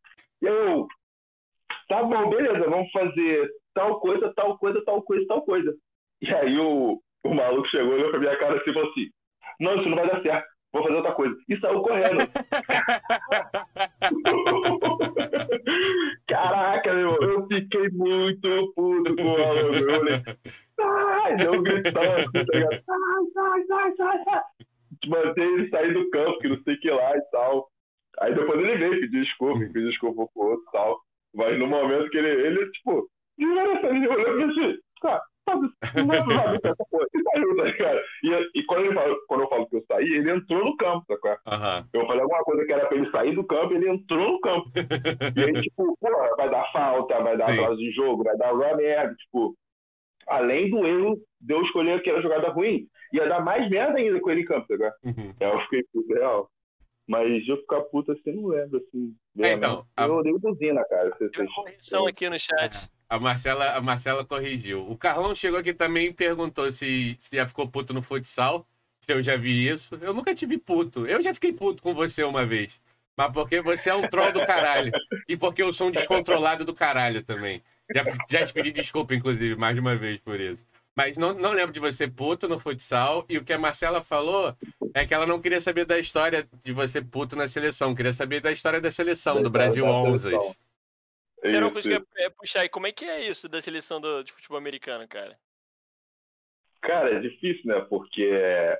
E 0.43 0.47
eu, 0.47 0.89
tá 1.89 2.03
bom, 2.03 2.31
beleza, 2.31 2.69
vamos 2.69 2.91
fazer 2.91 3.49
tal 3.75 4.01
coisa, 4.01 4.33
tal 4.35 4.59
coisa, 4.59 4.83
tal 4.85 5.03
coisa, 5.03 5.25
tal 5.27 5.43
coisa. 5.43 5.73
E 6.21 6.35
aí 6.35 6.59
o, 6.59 7.01
o 7.25 7.35
maluco 7.35 7.69
chegou, 7.69 7.95
olhou 7.95 8.11
pra 8.11 8.19
minha 8.19 8.37
cara 8.39 8.57
assim 8.57 8.71
e 8.71 8.75
falou 8.75 8.91
assim, 8.91 9.09
não, 9.61 9.77
isso 9.77 9.89
não 9.89 9.97
vai 9.97 10.09
dar 10.09 10.21
certo, 10.23 10.49
vou 10.73 10.83
fazer 10.83 10.97
outra 10.97 11.13
coisa. 11.13 11.37
E 11.49 11.57
saiu 11.61 11.83
correndo. 11.83 12.27
Caraca, 16.27 16.95
meu 16.95 17.11
irmão, 17.11 17.19
eu 17.23 17.47
fiquei 17.47 17.89
muito 17.91 18.73
puto 18.75 19.15
com 19.17 19.23
o 19.23 19.39
maluco. 19.39 19.77
Eu 19.77 20.01
olhei, 20.01 20.23
sai, 20.77 21.37
eu 21.47 21.63
gritando, 21.63 22.13
assim, 22.13 22.47
tá 22.47 22.59
ligado? 22.59 22.85
Sai, 22.85 23.25
sai, 23.35 23.65
sai, 23.67 23.97
sai, 23.97 24.25
sai. 24.25 24.43
Mantei 25.07 25.45
ele 25.45 25.69
sair 25.69 25.93
do 25.93 26.09
campo, 26.11 26.39
que 26.39 26.49
não 26.49 26.63
sei 26.63 26.75
o 26.75 26.81
que 26.81 26.91
lá 26.91 27.17
e 27.17 27.21
tal. 27.31 27.69
Aí 28.21 28.35
depois 28.35 28.61
ele 28.61 28.77
veio 28.77 29.01
pedir 29.01 29.23
desculpa, 29.23 29.59
pediu 29.59 29.89
desculpa 29.89 30.27
pro 30.33 30.43
outro 30.51 30.65
e 30.69 30.73
tal. 30.73 31.01
Mas 31.35 31.59
no 31.59 31.67
momento 31.67 32.09
que 32.11 32.19
ele, 32.19 32.47
ele 32.47 32.71
tipo, 32.71 33.09
ele 33.39 34.09
olhou 34.09 34.37
pra 34.37 34.47
assim, 34.47 34.79
cara, 35.03 35.23
sabe, 35.45 36.07
não 36.07 36.37
sabe 36.37 36.59
essa 36.63 36.85
coisa. 36.91 37.09
E 37.13 37.23
saiu, 37.23 37.57
tá 37.57 37.65
ligado? 37.65 38.01
E, 38.23 38.51
e 38.61 38.63
quando, 38.65 38.85
ele 38.85 38.95
fala, 38.95 39.17
quando 39.27 39.41
eu 39.43 39.49
falo 39.49 39.67
que 39.69 39.77
eu 39.77 39.85
saí, 39.91 40.05
ele 40.15 40.31
entrou 40.31 40.65
no 40.65 40.77
campo, 40.77 41.05
tá 41.09 41.15
ligado? 41.15 41.41
Aham. 41.47 41.89
Eu 41.93 42.07
falei 42.07 42.23
alguma 42.23 42.45
coisa 42.45 42.65
que 42.65 42.73
era 42.73 42.87
pra 42.87 42.97
ele 42.97 43.11
sair 43.11 43.35
do 43.35 43.45
campo, 43.45 43.75
ele 43.75 43.89
entrou 43.91 44.33
no 44.33 44.41
campo. 44.41 44.71
E 45.37 45.43
aí, 45.43 45.63
tipo, 45.63 45.97
pô, 46.01 46.37
vai 46.37 46.51
dar 46.51 46.71
falta, 46.73 47.21
vai 47.21 47.37
dar 47.37 47.51
atraso 47.51 47.77
de 47.77 47.91
jogo, 47.93 48.23
vai 48.23 48.37
dar 48.37 48.53
uma 48.55 48.77
merda, 48.77 49.15
tipo. 49.17 49.57
Além 50.27 50.71
do 50.71 50.87
erro 50.87 51.21
de 51.41 51.55
eu 51.55 51.63
escolher 51.63 51.93
aquela 51.95 52.21
jogada 52.23 52.49
ruim, 52.51 52.87
ia 53.13 53.29
dar 53.29 53.41
mais 53.41 53.69
merda 53.71 53.99
ainda 53.99 54.21
com 54.21 54.31
ele 54.31 54.43
em 54.43 54.45
campo, 54.45 54.67
tá 54.67 54.75
ligado? 54.75 54.95
Uhum. 55.05 55.35
Aí 55.41 55.47
eu 55.49 55.61
fiquei 55.63 55.85
puto, 55.93 56.15
real. 56.15 56.51
Mas 57.07 57.47
eu 57.47 57.59
ficar 57.59 57.81
puto 57.83 58.13
assim, 58.13 58.33
não 58.33 58.47
lembro, 58.49 58.79
assim. 58.79 59.15
É, 59.39 59.53
então, 59.53 59.87
a- 59.97 60.07
Eu 60.07 60.15
odeio 60.17 60.39
buzina, 60.39 60.83
cara. 60.89 61.11
Vocês, 61.11 61.31
Tem 61.33 61.43
uma 61.45 61.55
correção 61.55 62.07
aqui 62.07 62.31
no 62.31 62.39
chat. 62.41 62.89
A 63.11 63.19
Marcela, 63.21 63.77
a 63.77 63.81
Marcela 63.83 64.25
corrigiu. 64.25 64.91
O 64.91 64.97
Carlão 64.97 65.35
chegou 65.35 65.59
aqui 65.61 65.75
também 65.75 66.07
e 66.07 66.13
perguntou 66.15 66.73
se, 66.73 67.17
se 67.21 67.37
já 67.37 67.47
ficou 67.47 67.69
puto 67.69 67.93
no 67.93 68.01
futsal, 68.01 68.67
se 69.01 69.13
eu 69.13 69.23
já 69.23 69.37
vi 69.37 69.69
isso. 69.69 69.99
Eu 70.01 70.15
nunca 70.15 70.35
tive 70.35 70.57
puto. 70.57 71.07
Eu 71.07 71.23
já 71.23 71.35
fiquei 71.35 71.53
puto 71.53 71.83
com 71.83 71.93
você 71.95 72.25
uma 72.25 72.47
vez. 72.47 72.81
Mas 73.17 73.31
porque 73.33 73.61
você 73.61 73.91
é 73.91 73.95
um 73.95 74.09
troll 74.09 74.33
do 74.33 74.43
caralho. 74.43 74.91
E 75.29 75.37
porque 75.37 75.63
eu 75.63 75.73
sou 75.75 75.89
um 75.89 75.93
descontrolado 75.93 76.65
do 76.65 76.73
caralho 76.75 77.23
também. 77.23 77.63
Já, 77.93 78.03
já 78.31 78.47
te 78.47 78.53
pedi 78.53 78.73
desculpa, 78.73 79.15
inclusive, 79.15 79.57
mais 79.57 79.75
de 79.75 79.81
uma 79.81 79.97
vez 79.97 80.19
por 80.19 80.41
isso. 80.41 80.67
Mas 80.97 81.19
não, 81.19 81.35
não 81.35 81.53
lembro 81.53 81.73
de 81.73 81.81
você 81.81 82.07
puto 82.07 82.49
no 82.49 82.59
futsal. 82.59 83.25
E 83.29 83.37
o 83.37 83.45
que 83.45 83.53
a 83.53 83.59
Marcela 83.59 84.01
falou 84.01 84.57
é 84.95 85.05
que 85.05 85.13
ela 85.13 85.27
não 85.27 85.41
queria 85.41 85.61
saber 85.61 85.85
da 85.85 85.99
história 85.99 86.49
de 86.63 86.73
você 86.73 87.03
puto 87.03 87.35
na 87.35 87.49
seleção. 87.49 87.95
Queria 87.95 88.13
saber 88.13 88.41
da 88.41 88.53
história 88.53 88.81
da 88.81 88.93
seleção, 88.93 89.43
do 89.43 89.51
Brasil 89.51 89.85
Da 89.85 89.91
11. 89.91 90.23
seleção. 90.23 90.55
Você 91.43 91.61
não 91.61 91.73
conseguia 91.73 92.01
puxar 92.39 92.61
aí. 92.61 92.69
Como 92.69 92.87
é 92.87 92.93
que 92.93 93.05
é 93.05 93.29
isso 93.29 93.49
da 93.49 93.61
seleção 93.61 94.01
do, 94.01 94.23
de 94.23 94.33
futebol 94.33 94.57
americano, 94.57 95.07
cara? 95.09 95.37
Cara, 96.81 97.15
é 97.15 97.19
difícil, 97.19 97.63
né? 97.65 97.81
Porque 97.81 98.31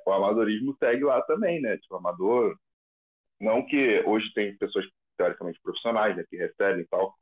o 0.07 0.13
amadorismo 0.13 0.77
segue 0.79 1.05
lá 1.05 1.21
também, 1.23 1.61
né? 1.61 1.77
Tipo, 1.79 1.97
amador. 1.97 2.57
Não 3.41 3.67
que 3.67 4.03
hoje 4.07 4.33
tem 4.35 4.57
pessoas 4.57 4.87
teoricamente 5.17 5.61
profissionais, 5.61 6.17
né? 6.17 6.25
Que 6.29 6.37
recebem 6.37 6.83
e 6.83 6.87
tal, 6.87 7.15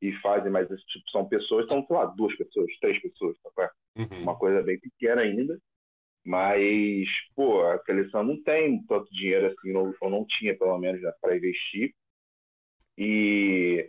e 0.00 0.12
fazem, 0.20 0.50
mas 0.50 0.68
tipo, 0.68 1.10
são 1.10 1.26
pessoas, 1.28 1.66
são, 1.70 1.84
sei 1.86 1.96
lá, 1.96 2.06
duas 2.06 2.36
pessoas, 2.36 2.70
três 2.80 3.00
pessoas, 3.00 3.36
tá? 3.54 3.70
Uhum. 3.96 4.22
uma 4.22 4.36
coisa 4.36 4.62
bem 4.62 4.78
pequena 4.78 5.22
ainda. 5.22 5.58
Mas, 6.24 7.08
pô, 7.36 7.62
a 7.62 7.78
seleção 7.84 8.24
não 8.24 8.42
tem 8.42 8.84
tanto 8.86 9.08
dinheiro 9.12 9.46
assim, 9.46 9.74
ou, 9.74 9.94
ou 10.00 10.10
não 10.10 10.26
tinha, 10.26 10.58
pelo 10.58 10.76
menos, 10.78 11.00
né, 11.00 11.12
para 11.20 11.36
investir. 11.36 11.94
E 12.98 13.88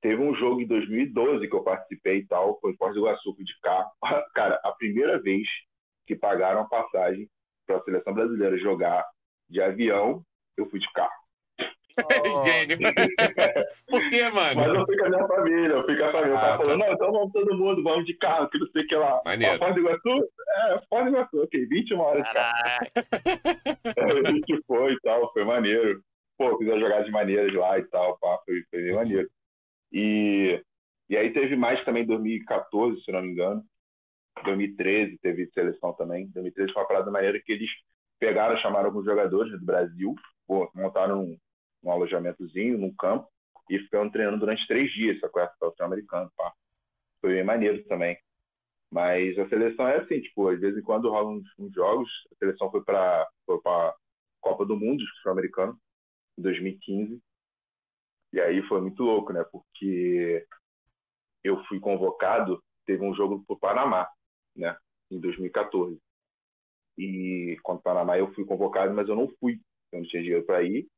teve 0.00 0.20
um 0.20 0.34
jogo 0.34 0.60
em 0.60 0.66
2012 0.66 1.48
que 1.48 1.54
eu 1.54 1.62
participei 1.62 2.18
e 2.18 2.26
tal, 2.26 2.58
foi 2.60 2.72
em 2.72 2.76
Foz 2.76 2.92
do 2.94 3.00
Iguaçu, 3.00 3.36
de 3.38 3.60
carro. 3.60 3.90
Cara, 4.34 4.60
a 4.64 4.72
primeira 4.72 5.20
vez 5.20 5.46
que 6.06 6.16
pagaram 6.16 6.62
a 6.62 6.68
passagem 6.68 7.28
para 7.66 7.76
a 7.76 7.84
seleção 7.84 8.14
brasileira 8.14 8.58
jogar 8.58 9.04
de 9.48 9.60
avião, 9.60 10.24
eu 10.56 10.68
fui 10.68 10.80
de 10.80 10.90
carro. 10.92 11.27
Gênio. 12.44 12.78
Por 13.88 14.10
quê, 14.10 14.22
Mas 14.32 14.54
mano? 14.56 14.74
eu 14.80 14.86
fui 14.86 14.96
com 14.96 15.04
a 15.06 15.08
minha 15.08 15.26
família, 15.26 15.68
eu 15.74 15.84
fui 15.84 15.96
com 15.96 16.04
a 16.04 16.12
família. 16.12 16.32
Eu 16.32 16.36
Ah, 16.38 16.40
tá. 16.40 16.58
falando, 16.58 16.78
não, 16.80 16.92
então 16.92 17.12
vamos 17.12 17.32
todo 17.32 17.56
mundo, 17.56 17.82
vamos 17.82 18.06
de 18.06 18.14
carro, 18.14 18.48
que 18.48 18.58
não 18.58 18.66
sei 18.68 18.82
o 18.82 18.86
que 18.86 18.94
lá. 18.96 19.22
Maneiro. 19.24 19.58
Foz 19.58 19.74
do 19.74 19.80
Iguaçu? 19.80 20.28
É, 20.56 20.80
Foz 20.88 21.04
do 21.04 21.10
Iguaçu, 21.10 21.42
ok, 21.42 21.66
21 21.66 22.00
horas 22.00 22.24
de 22.24 22.32
carro. 22.34 22.52
Caraca. 22.94 24.28
a 24.28 24.30
gente 24.32 24.62
foi 24.66 24.92
e 24.92 25.00
tal, 25.00 25.32
foi 25.32 25.44
maneiro. 25.44 26.02
Pô, 26.36 26.56
fiz 26.58 26.68
as 26.70 26.80
jogadas 26.80 27.10
maneiras 27.10 27.52
lá 27.54 27.78
e 27.78 27.84
tal, 27.84 28.16
pá, 28.18 28.38
foi, 28.44 28.62
foi 28.70 28.82
bem 28.82 28.94
maneiro. 28.94 29.28
E, 29.92 30.62
e 31.08 31.16
aí 31.16 31.32
teve 31.32 31.56
mais 31.56 31.82
também 31.84 32.04
em 32.04 32.06
2014, 32.06 33.02
se 33.02 33.10
não 33.10 33.22
me 33.22 33.32
engano. 33.32 33.64
2013 34.44 35.18
teve 35.18 35.46
seleção 35.52 35.92
também. 35.94 36.28
2013 36.28 36.72
foi 36.72 36.82
uma 36.82 36.88
parada 36.88 37.10
maneira 37.10 37.40
que 37.44 37.52
eles 37.52 37.68
pegaram, 38.20 38.56
chamaram 38.58 38.86
alguns 38.86 39.04
jogadores 39.04 39.50
do 39.52 39.64
Brasil, 39.64 40.14
pô, 40.46 40.70
montaram 40.74 41.22
um, 41.22 41.36
um 41.82 41.90
alojamentozinho 41.90 42.78
num 42.78 42.94
campo 42.94 43.28
e 43.70 43.78
ficaram 43.78 44.10
treinando 44.10 44.38
durante 44.38 44.66
três 44.66 44.90
dias, 44.92 45.18
só 45.20 45.28
com 45.28 45.40
a 45.40 45.48
seleção 45.48 45.86
americana, 45.86 46.30
pá. 46.36 46.52
Foi 47.20 47.34
bem 47.34 47.44
maneiro 47.44 47.82
também. 47.84 48.18
Mas 48.90 49.38
a 49.38 49.48
seleção 49.48 49.86
é 49.86 49.98
assim, 49.98 50.20
tipo, 50.20 50.50
de 50.50 50.60
vez 50.60 50.76
em 50.76 50.82
quando 50.82 51.10
rolam 51.10 51.36
uns, 51.36 51.46
uns 51.58 51.74
jogos. 51.74 52.10
A 52.32 52.36
seleção 52.36 52.70
foi 52.70 52.82
para 52.82 53.28
pra 53.62 53.94
Copa 54.40 54.64
do 54.64 54.76
Mundo 54.76 54.98
de 54.98 55.10
futebol 55.10 55.32
americano 55.32 55.78
em 56.38 56.42
2015. 56.42 57.20
E 58.32 58.40
aí 58.40 58.62
foi 58.62 58.80
muito 58.80 59.02
louco, 59.02 59.32
né? 59.32 59.44
Porque 59.50 60.46
eu 61.44 61.62
fui 61.64 61.80
convocado, 61.80 62.62
teve 62.86 63.04
um 63.04 63.14
jogo 63.14 63.44
pro 63.46 63.58
Panamá, 63.58 64.08
né? 64.56 64.76
Em 65.10 65.20
2014. 65.20 65.98
E 66.96 67.56
contra 67.62 67.80
o 67.80 67.82
Panamá 67.82 68.18
eu 68.18 68.32
fui 68.34 68.44
convocado, 68.44 68.94
mas 68.94 69.08
eu 69.08 69.16
não 69.16 69.28
fui. 69.38 69.60
Eu 69.92 70.00
não 70.00 70.08
tinha 70.08 70.22
dinheiro 70.22 70.44
para 70.44 70.62
ir. 70.62 70.88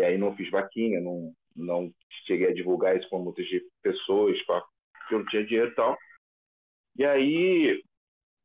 E 0.00 0.02
aí 0.02 0.16
não 0.16 0.34
fiz 0.34 0.50
vaquinha, 0.50 0.98
não, 0.98 1.34
não 1.54 1.92
cheguei 2.26 2.48
a 2.48 2.54
divulgar 2.54 2.96
isso 2.96 3.06
com 3.10 3.18
muitas 3.18 3.46
pessoas, 3.82 4.40
porque 4.46 5.14
eu 5.14 5.18
não 5.18 5.26
tinha 5.26 5.44
dinheiro 5.44 5.70
e 5.70 5.74
tal. 5.74 5.98
E 6.96 7.04
aí 7.04 7.82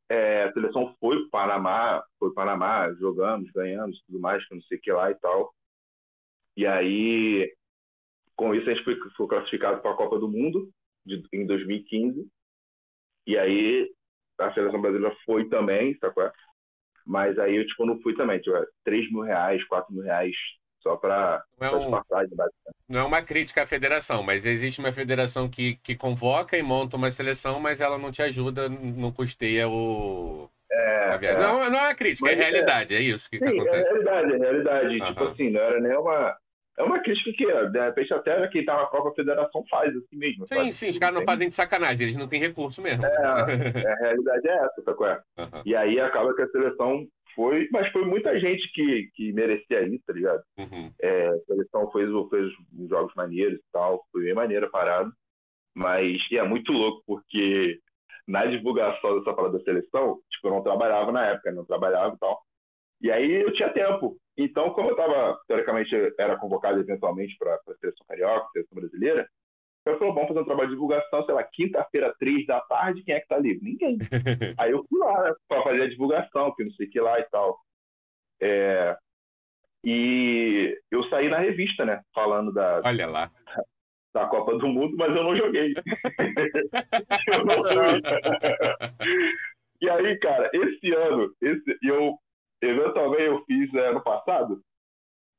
é, 0.10 0.44
a 0.44 0.52
seleção 0.52 0.94
foi 1.00 1.30
para 1.30 1.48
Panamá, 1.48 2.04
foi 2.20 2.34
para 2.34 2.44
Panamá, 2.44 2.94
jogamos, 2.96 3.50
ganhamos, 3.52 4.02
tudo 4.06 4.20
mais, 4.20 4.46
que 4.46 4.54
não 4.54 4.62
sei 4.64 4.78
o 4.78 4.82
que 4.82 4.92
lá 4.92 5.10
e 5.10 5.16
tal. 5.16 5.54
E 6.58 6.68
aí, 6.68 7.56
com 8.36 8.54
isso, 8.54 8.70
a 8.70 8.74
gente 8.74 8.84
foi, 8.84 8.98
foi 9.16 9.28
classificado 9.28 9.82
para 9.82 9.92
a 9.92 9.96
Copa 9.96 10.20
do 10.20 10.28
Mundo 10.28 10.70
de, 11.06 11.24
em 11.32 11.48
2015. 11.48 12.28
E 13.28 13.38
aí, 13.38 13.90
a 14.40 14.54
seleção 14.54 14.82
brasileira 14.82 15.16
foi 15.26 15.48
também, 15.48 15.98
sacou? 16.00 16.30
Mas 17.06 17.40
aí 17.40 17.56
eu, 17.56 17.66
tipo, 17.66 17.86
não 17.86 18.02
fui 18.02 18.14
também. 18.14 18.42
Tipo, 18.42 18.58
3 18.84 19.10
mil 19.10 19.22
reais, 19.22 19.64
4 19.68 19.94
mil 19.94 20.04
reais, 20.04 20.36
só 20.86 20.96
para 20.96 21.44
Não 21.60 21.68
é, 21.68 21.80
de 21.80 21.88
um- 21.88 21.92
passagem, 21.92 22.36
basicamente. 22.36 22.76
não 22.88 23.00
é 23.00 23.04
uma 23.04 23.22
crítica 23.24 23.64
à 23.64 23.66
federação, 23.66 24.22
mas 24.22 24.46
existe 24.46 24.80
uma 24.80 24.92
federação 24.92 25.50
que, 25.50 25.76
que 25.78 25.96
convoca 25.96 26.56
e 26.56 26.62
monta 26.62 26.96
uma 26.96 27.10
seleção, 27.10 27.60
mas 27.60 27.82
ela 27.82 27.98
não 27.98 28.12
te 28.12 28.22
ajuda, 28.22 28.70
não 28.70 29.12
custeia 29.12 29.68
o. 29.68 30.48
viagem. 31.20 31.30
é. 31.30 31.40
Não, 31.40 31.70
não 31.70 31.80
é 31.80 31.82
uma 31.88 31.96
crítica, 31.96 32.30
é 32.30 32.36
Mas 32.36 32.40
é- 32.40 32.44
realidade, 32.44 32.96
é 32.96 33.02
isso 33.02 33.30
que, 33.30 33.40
que 33.40 33.48
Sim, 33.50 33.58
é 33.58 33.62
acontece. 33.62 33.90
realidade, 33.90 34.34
é 34.34 34.38
realidade. 34.38 35.02
Aham. 35.02 35.14
Tipo 35.14 35.24
assim, 35.26 35.50
não 35.50 35.62
era 35.62 35.80
nem 35.82 35.98
uma. 35.98 36.38
É 36.78 36.84
uma 36.84 37.00
crítica 37.02 37.32
que, 37.38 37.46
de 37.70 37.80
repente, 37.80 38.14
até 38.14 38.48
quem 38.50 38.66
tá 38.66 38.76
na 38.76 38.86
própria 38.88 39.14
federação 39.16 39.64
faz 39.70 39.96
assim 39.96 40.18
mesmo. 40.18 40.46
Sim, 40.46 40.56
sabe? 40.56 40.74
sim, 40.74 40.90
os 40.90 41.00
caras 41.00 41.16
não 41.16 41.24
fazem 41.24 41.48
de 41.48 41.56
sacanagem, 41.56 42.06
eles 42.08 42.18
não 42.20 42.28
têm 42.28 42.38
recurso 42.42 42.82
mesmo. 42.82 43.06
É, 43.06 43.26
a 43.26 43.96
realidade 44.02 44.48
é 44.50 44.54
essa? 44.58 44.82
É? 45.08 45.42
Aham. 45.42 45.62
E 45.66 45.74
aí 45.74 46.00
acaba 46.02 46.36
que 46.36 46.42
a 46.42 46.48
seleção 46.50 47.08
foi, 47.36 47.68
mas 47.72 47.92
foi 47.92 48.06
muita 48.06 48.40
gente 48.40 48.72
que, 48.72 49.10
que 49.14 49.34
merecia 49.34 49.82
ir, 49.82 50.00
tá 50.06 50.14
ligado? 50.14 50.44
Uhum. 50.58 50.92
É, 51.02 51.28
a 51.28 51.40
seleção 51.46 51.92
fez, 51.92 52.10
fez 52.30 52.52
jogos 52.90 53.14
maneiros 53.16 53.60
e 53.60 53.72
tal, 53.72 54.04
foi 54.12 54.24
bem 54.24 54.34
maneira 54.34 54.68
a 54.68 54.70
parada. 54.70 55.12
Mas 55.76 56.22
é 56.32 56.42
muito 56.44 56.72
louco, 56.72 57.04
porque 57.06 57.80
na 58.28 58.46
divulgação 58.46 59.20
dessa 59.20 59.34
parada 59.34 59.58
da 59.58 59.64
seleção, 59.64 60.20
tipo, 60.32 60.48
eu 60.48 60.52
não 60.52 60.64
trabalhava 60.64 61.12
na 61.12 61.26
época, 61.28 61.52
não 61.52 61.66
trabalhava 61.66 62.16
e 62.16 62.18
tal. 62.18 62.42
E 63.02 63.12
aí 63.12 63.42
eu 63.42 63.54
tinha 63.54 63.70
tempo. 63.70 64.18
Então, 64.38 64.72
como 64.72 64.90
eu 64.90 64.94
estava, 64.94 65.40
teoricamente, 65.48 65.94
era 66.18 66.38
convocado 66.38 66.80
eventualmente 66.80 67.36
para 67.38 67.56
a 67.56 67.76
seleção 67.80 68.06
carioca, 68.08 68.50
seleção 68.54 68.80
brasileira, 68.80 69.30
eu 69.94 70.00
falei, 70.00 70.14
vamos 70.14 70.28
fazer 70.28 70.40
um 70.40 70.46
trabalho 70.46 70.70
de 70.70 70.74
divulgação, 70.76 71.26
sei 71.26 71.36
lá, 71.36 71.44
quinta-feira, 71.44 72.16
três 72.20 72.46
da 72.46 72.60
tarde, 72.62 73.04
quem 73.04 73.14
é 73.14 73.20
que 73.20 73.28
tá 73.28 73.38
livre? 73.38 73.64
Ninguém. 73.64 73.98
aí 74.58 74.72
eu 74.72 74.84
fui 74.90 75.00
lá, 75.00 75.24
né, 75.24 75.34
para 75.48 75.64
fazer 75.64 75.84
a 75.84 75.90
divulgação, 75.90 76.54
que 76.56 76.64
não 76.64 76.72
sei 76.72 76.88
o 76.88 76.90
que 76.90 77.00
lá 77.00 77.20
e 77.20 77.24
tal. 77.26 77.60
É... 78.42 78.98
E 79.84 80.82
eu 80.90 81.04
saí 81.10 81.30
na 81.30 81.38
revista, 81.38 81.86
né, 81.86 82.02
falando 82.14 82.52
da, 82.52 82.82
Olha 82.84 83.06
lá. 83.06 83.32
da 84.14 84.26
Copa 84.28 84.58
do 84.58 84.68
Mundo, 84.68 84.96
mas 84.98 85.16
eu 85.16 85.24
não 85.24 85.36
joguei. 85.36 85.74
eu 87.28 87.46
não 87.46 87.54
fui. 87.54 88.02
e 89.82 89.90
aí, 89.90 90.18
cara, 90.18 90.50
esse 90.54 90.92
ano, 90.94 91.32
esse, 91.40 91.78
eu 91.84 92.18
eventualmente 92.62 93.24
eu 93.24 93.44
fiz 93.46 93.74
é, 93.76 93.90
ano 93.90 94.02
passado, 94.02 94.62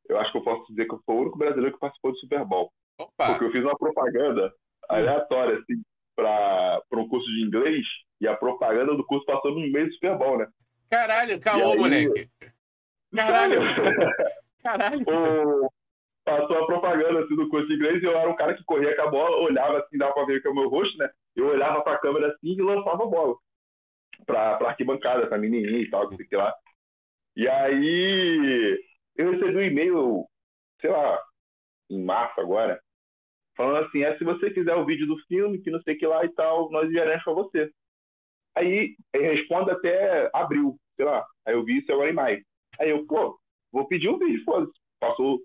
eu 0.08 0.18
acho 0.18 0.30
que 0.30 0.38
eu 0.38 0.44
posso 0.44 0.66
dizer 0.68 0.86
que 0.86 0.94
eu 0.94 1.02
fui 1.04 1.14
o 1.14 1.20
único 1.22 1.38
brasileiro 1.38 1.74
que 1.74 1.80
participou 1.80 2.12
do 2.12 2.18
Super 2.18 2.44
Bowl. 2.44 2.72
Opa! 2.98 3.26
Porque 3.30 3.44
eu 3.44 3.52
fiz 3.52 3.62
uma 3.62 3.76
propaganda 3.76 4.52
aleatória, 4.88 5.58
assim, 5.58 5.82
para 6.14 6.80
um 6.92 7.08
curso 7.08 7.26
de 7.28 7.42
inglês, 7.44 7.86
e 8.20 8.26
a 8.28 8.36
propaganda 8.36 8.94
do 8.94 9.04
curso 9.06 9.26
passou 9.26 9.52
no 9.52 9.60
meio 9.70 9.86
do 9.86 9.92
Super 9.94 10.16
Bowl, 10.16 10.38
né? 10.38 10.46
Caralho, 10.90 11.40
caô, 11.40 11.72
aí- 11.72 11.78
moleque. 11.78 12.30
Caralho. 13.14 13.60
Caralho. 14.62 15.04
o- 15.08 15.70
passou 16.24 16.58
a 16.62 16.66
propaganda 16.66 17.20
assim, 17.24 17.36
do 17.36 17.48
curso 17.48 17.68
de 17.68 17.74
inglês 17.74 18.02
e 18.02 18.06
eu 18.06 18.16
era 18.18 18.28
um 18.28 18.34
cara 18.34 18.54
que 18.54 18.64
corria 18.64 18.96
com 18.96 19.02
a 19.02 19.10
bola, 19.10 19.36
olhava 19.36 19.78
assim, 19.78 19.96
dava 19.96 20.12
pra 20.12 20.24
ver 20.24 20.40
que 20.42 20.48
é 20.48 20.50
o 20.50 20.54
meu 20.54 20.68
rosto, 20.68 20.96
né? 20.98 21.08
Eu 21.36 21.46
olhava 21.48 21.82
pra 21.82 21.98
câmera 21.98 22.28
assim 22.28 22.48
e 22.52 22.60
lançava 22.62 23.04
a 23.04 23.06
bola 23.06 23.36
pra, 24.26 24.56
pra 24.56 24.70
arquibancada, 24.70 25.26
pra 25.28 25.38
menininha 25.38 25.78
e 25.78 25.88
tal, 25.90 26.08
sei 26.16 26.26
lá. 26.38 26.52
E 27.36 27.46
aí 27.46 28.82
eu 29.16 29.30
recebi 29.30 29.56
um 29.56 29.62
e-mail, 29.62 30.24
sei 30.80 30.90
lá, 30.90 31.22
em 31.90 32.02
março 32.02 32.40
agora, 32.40 32.80
falando 33.56 33.86
assim, 33.86 34.02
é, 34.02 34.16
se 34.16 34.24
você 34.24 34.50
quiser 34.50 34.74
o 34.74 34.84
vídeo 34.84 35.06
do 35.06 35.18
filme, 35.26 35.58
que 35.58 35.70
não 35.70 35.80
sei 35.82 35.94
o 35.94 35.98
que 35.98 36.06
lá 36.06 36.24
e 36.24 36.28
tal, 36.30 36.70
nós 36.70 36.88
enviaremos 36.88 37.24
pra 37.24 37.32
você. 37.32 37.70
Aí 38.56 38.94
ele 39.12 39.34
responde 39.34 39.70
até 39.70 40.30
abril, 40.32 40.76
sei 40.96 41.04
lá. 41.04 41.24
Aí 41.46 41.54
eu 41.54 41.64
vi 41.64 41.78
isso 41.78 41.92
agora 41.92 42.10
em 42.10 42.14
maio. 42.14 42.42
Aí 42.80 42.90
eu, 42.90 43.06
pô, 43.06 43.38
vou 43.72 43.86
pedir 43.86 44.08
o 44.08 44.18
vídeo, 44.18 44.42
foda-se. 44.44 44.72
Passou. 45.00 45.40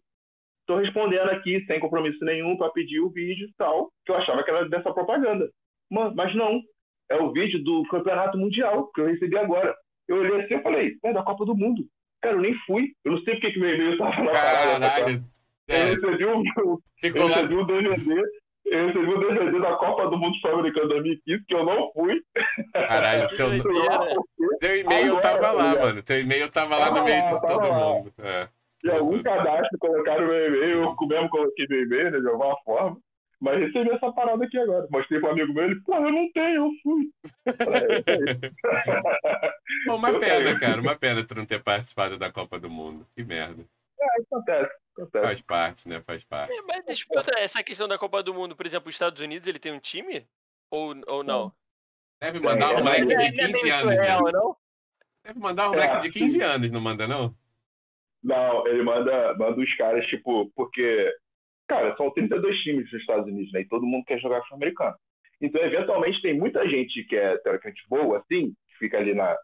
Tô 0.66 0.78
respondendo 0.78 1.30
aqui 1.30 1.64
sem 1.66 1.80
compromisso 1.80 2.24
nenhum 2.24 2.56
pra 2.56 2.70
pedir 2.70 3.00
o 3.00 3.10
vídeo 3.10 3.48
e 3.48 3.54
tal, 3.58 3.92
que 4.06 4.12
eu 4.12 4.16
achava 4.16 4.44
que 4.44 4.50
era 4.50 4.70
dessa 4.70 4.94
propaganda. 4.94 5.50
Mano, 5.90 6.14
mas 6.16 6.34
não. 6.36 6.62
É 7.10 7.18
o 7.18 7.34
vídeo 7.34 7.62
do 7.62 7.84
Campeonato 7.90 8.38
Mundial 8.38 8.90
que 8.94 9.02
eu 9.02 9.06
recebi 9.06 9.38
agora. 9.38 9.76
Eu 10.08 10.18
olhei 10.18 10.42
assim 10.42 10.56
e 10.56 10.64
falei, 10.64 10.98
é 11.04 11.14
da 11.14 11.24
Copa 11.24 11.46
do 11.46 11.56
Mundo. 11.56 11.86
Cara, 12.22 12.36
eu 12.36 12.42
nem 12.42 12.54
fui. 12.66 12.94
Eu 13.04 13.14
não 13.14 13.22
sei 13.24 13.34
porque 13.34 13.52
que 13.52 13.60
meu 13.60 13.74
e-mail 13.74 13.98
tava 13.98 14.24
na 14.24 14.32
parada. 14.32 15.24
Caralho. 15.68 15.88
Eu 15.88 15.88
É, 15.88 15.92
recebi 15.94 16.26
um, 16.26 16.44
ficou 17.00 17.22
eu 17.22 17.28
recebi 17.28 17.56
um 17.56 17.66
DVD. 17.66 18.22
Eu 18.66 18.88
recebi 18.88 19.06
um 19.14 19.20
DVD 19.20 19.60
da 19.60 19.76
Copa 19.76 20.08
do 20.10 20.18
Mundo 20.18 20.36
Sul-Americano 20.38 20.88
2015, 20.90 21.46
que 21.46 21.56
eu 21.56 21.66
não 21.66 21.92
fui. 21.94 22.22
Caralho, 22.74 23.28
Que 23.30 23.36
teu, 24.60 24.78
e-mail 24.78 25.18
Agora, 25.18 25.22
tava 25.22 25.52
lá, 25.52 25.76
tá 25.76 25.82
mano. 25.82 26.04
Teu 26.04 26.20
e-mail 26.22 26.50
tava 26.50 26.78
lá 26.78 26.88
no 26.90 26.94
Tava 26.96 27.06
meio 27.06 27.24
de 27.24 27.42
todo 27.42 27.74
mundo. 27.74 28.14
É. 28.20 28.48
E 28.84 28.90
algum 28.90 29.22
cadastro 29.22 29.78
colocaram 29.80 30.28
meu 30.28 30.48
e-mail, 30.48 30.78
eu 30.84 31.08
mesmo 31.08 31.30
coloquei 31.30 31.68
meu 31.70 31.84
e-mail, 31.84 32.12
né, 32.12 32.20
de 32.20 32.28
alguma 32.28 32.56
forma. 32.64 32.98
Mas 33.40 33.60
recebi 33.60 33.90
essa 33.90 34.12
parada 34.12 34.46
aqui 34.46 34.58
agora. 34.58 34.88
Mostrei 34.92 35.20
pro 35.20 35.32
amigo 35.32 35.52
meu, 35.54 35.64
ele, 35.66 35.82
pô, 35.82 35.96
eu 35.96 36.12
não 36.12 36.32
tenho, 36.32 36.66
eu 36.66 36.72
fui. 36.84 37.10
Falei, 37.58 37.84
"É 37.84 38.00
isso 38.00 38.10
aí." 38.10 38.52
Pô, 39.88 39.96
uma 39.96 40.20
pena, 40.20 40.60
cara. 40.60 40.80
Uma 40.82 40.96
pena 40.96 41.24
tu 41.24 41.34
não 41.36 41.46
ter 41.46 41.62
participado 41.62 42.18
da 42.20 42.32
Copa 42.32 42.60
do 42.60 42.70
Mundo. 42.70 43.06
Que 43.16 43.24
merda. 43.24 43.64
Acontece, 44.04 44.72
acontece. 44.96 45.26
Faz 45.26 45.42
parte, 45.42 45.88
né? 45.90 46.02
Faz 46.02 46.24
parte. 46.24 46.54
É, 46.54 46.62
Mas 46.68 46.86
deixa 46.86 47.04
eu 47.04 47.08
perguntar, 47.10 47.40
essa 47.40 47.64
questão 47.64 47.88
da 47.88 47.98
Copa 47.98 48.24
do 48.24 48.34
Mundo, 48.34 48.56
por 48.56 48.66
exemplo, 48.66 48.90
os 48.90 48.96
Estados 48.96 49.22
Unidos, 49.22 49.48
ele 49.48 49.60
tem 49.60 49.72
um 49.72 49.80
time? 49.80 50.28
Ou, 50.70 50.96
ou 51.08 51.24
não? 51.24 51.54
Deve 52.20 52.40
mandar 52.40 52.72
É, 52.72 52.76
um 52.76 52.80
é, 52.80 52.84
moleque 52.84 53.06
mas 53.06 53.08
de 53.08 53.14
Ele 53.14 53.42
é 53.42 53.48
15 53.48 53.64
meio 53.64 53.76
anos, 53.76 53.96
né? 53.98 54.32
não? 54.32 54.58
Deve 55.24 55.40
mandar 55.40 55.70
um 55.70 55.74
É, 55.74 55.76
moleque 55.78 55.98
de 56.04 56.10
15 56.12 56.34
sim. 56.34 56.42
anos, 56.44 56.72
não 56.72 56.82
manda, 56.82 57.08
não? 57.08 57.36
Não, 58.24 58.68
ele 58.68 58.84
manda, 58.84 59.36
manda 59.36 59.60
os 59.60 59.76
caras, 59.76 60.06
tipo, 60.08 60.52
porque, 60.56 61.12
cara, 61.68 61.96
são 61.98 62.12
32 62.12 62.58
times 62.60 62.92
nos 62.92 63.02
Estados 63.02 63.26
Unidos, 63.28 63.52
né? 63.52 63.62
E 63.62 63.68
todo 63.68 63.86
mundo 63.86 64.06
quer 64.06 64.20
jogar 64.20 64.40
futebol 64.42 64.58
americano. 64.58 64.96
Então, 65.42 65.62
eventualmente, 65.62 66.22
tem 66.22 66.38
muita 66.38 66.68
gente 66.70 67.04
que 67.04 67.16
é 67.16 67.38
teoricamente 67.40 67.84
boa, 67.90 68.20
assim, 68.20 68.54
que 68.68 68.78
fica 68.78 68.98
ali 69.00 69.14
na 69.16 69.36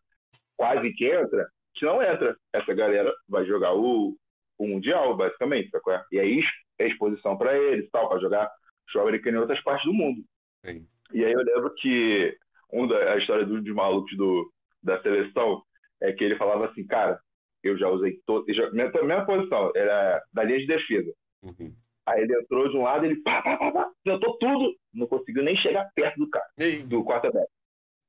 quase 0.55 0.91
que 0.93 1.05
entra, 1.05 1.47
que 1.73 1.85
não 1.85 2.01
entra. 2.01 2.37
Essa 2.53 2.73
galera 2.73 3.11
vai 3.27 3.45
jogar 3.45 3.73
o, 3.73 4.15
o 4.57 4.67
Mundial, 4.67 5.15
basicamente, 5.15 5.69
sacou? 5.69 5.93
E 6.11 6.19
aí 6.19 6.41
é 6.79 6.87
exposição 6.87 7.37
para 7.37 7.57
eles 7.57 7.89
tal, 7.91 8.09
para 8.09 8.19
jogar 8.19 8.51
futebol 8.85 9.07
americano 9.07 9.37
em 9.37 9.41
outras 9.41 9.61
partes 9.61 9.85
do 9.85 9.93
mundo. 9.93 10.23
Sim. 10.65 10.87
E 11.13 11.23
aí 11.23 11.31
eu 11.31 11.41
lembro 11.41 11.73
que 11.75 12.37
um 12.71 12.87
da, 12.87 13.13
a 13.13 13.17
história 13.17 13.45
dos 13.45 13.63
malucos 13.73 14.15
do, 14.17 14.51
da 14.83 15.01
seleção 15.01 15.61
é 16.01 16.11
que 16.11 16.23
ele 16.23 16.35
falava 16.37 16.65
assim, 16.67 16.85
cara, 16.85 17.19
eu 17.63 17.77
já 17.77 17.89
usei 17.89 18.19
todo. 18.25 18.45
Já, 18.53 18.69
minha, 18.71 18.89
minha 19.03 19.25
posição 19.25 19.71
era 19.75 20.23
da 20.33 20.43
linha 20.43 20.59
de 20.59 20.67
defesa. 20.67 21.13
Uhum. 21.43 21.73
Aí 22.05 22.21
ele 22.21 22.39
entrou 22.39 22.69
de 22.69 22.77
um 22.77 22.83
lado, 22.83 23.05
ele 23.05 23.17
pá, 23.17 23.41
pá, 23.41 23.57
pá, 23.57 23.71
pá, 23.71 23.91
tentou 24.03 24.37
tudo, 24.37 24.73
não 24.93 25.07
conseguiu 25.07 25.43
nem 25.43 25.55
chegar 25.57 25.89
perto 25.93 26.17
do 26.17 26.29
cara, 26.29 26.47
Ei, 26.57 26.81
do 26.81 27.03
quarterback. 27.03 27.49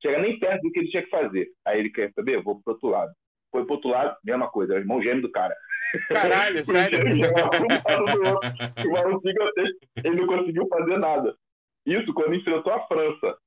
Chega 0.01 0.19
nem 0.19 0.39
perto 0.39 0.61
do 0.61 0.71
que 0.71 0.79
ele 0.79 0.89
tinha 0.89 1.03
que 1.03 1.09
fazer. 1.09 1.49
Aí 1.65 1.79
ele 1.79 1.89
quer 1.89 2.11
saber, 2.13 2.35
eu 2.35 2.43
vou 2.43 2.61
pro 2.61 2.73
outro 2.73 2.87
lado. 2.87 3.11
Foi 3.51 3.65
pro 3.65 3.75
outro 3.75 3.89
lado, 3.89 4.15
mesma 4.23 4.47
coisa, 4.49 4.73
era 4.73 4.79
o 4.81 4.83
irmão 4.83 5.01
gêmeo 5.01 5.21
do 5.21 5.31
cara. 5.31 5.55
Caralho, 6.07 6.63
sério? 6.65 6.99
o 6.99 8.91
maluco 8.91 9.27
ele 10.03 10.15
não 10.15 10.27
conseguiu 10.27 10.67
fazer 10.67 10.97
nada. 10.97 11.35
Isso 11.85 12.13
quando 12.13 12.35
enfrentou 12.35 12.71
a 12.71 12.85
França. 12.87 13.37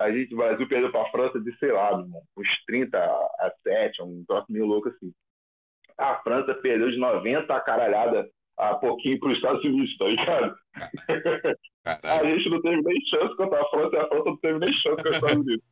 A 0.00 0.10
gente, 0.10 0.34
o 0.34 0.38
Brasil 0.38 0.66
perdeu 0.66 0.90
pra 0.90 1.10
França 1.10 1.38
de, 1.40 1.56
sei 1.58 1.70
lá, 1.70 1.90
irmão, 1.92 2.22
uns 2.36 2.64
30 2.66 2.98
a 2.98 3.52
7, 3.62 4.02
um 4.02 4.24
troço 4.26 4.50
meio 4.50 4.66
louco 4.66 4.88
assim. 4.88 5.12
A 5.98 6.16
França 6.22 6.54
perdeu 6.54 6.90
de 6.90 6.96
90 6.96 7.54
a 7.54 7.60
caralhada 7.60 8.28
a 8.58 8.74
pouquinho 8.74 9.20
pros 9.20 9.36
Estados 9.36 9.62
Unidos, 9.64 9.96
tá 9.98 10.04
ligado? 10.06 10.56
A 11.84 11.96
Caralho. 11.96 12.36
gente 12.36 12.48
não 12.48 12.62
teve 12.62 12.80
nem 12.80 13.00
chance 13.06 13.36
contra 13.36 13.60
a 13.60 13.68
França 13.70 13.96
e 13.96 13.98
a 13.98 14.06
França 14.06 14.24
não 14.24 14.36
teve 14.36 14.58
nem 14.60 14.72
chance 14.72 14.96
contra 14.96 15.10
os 15.10 15.16
Estados 15.16 15.36
Unidos. 15.36 15.64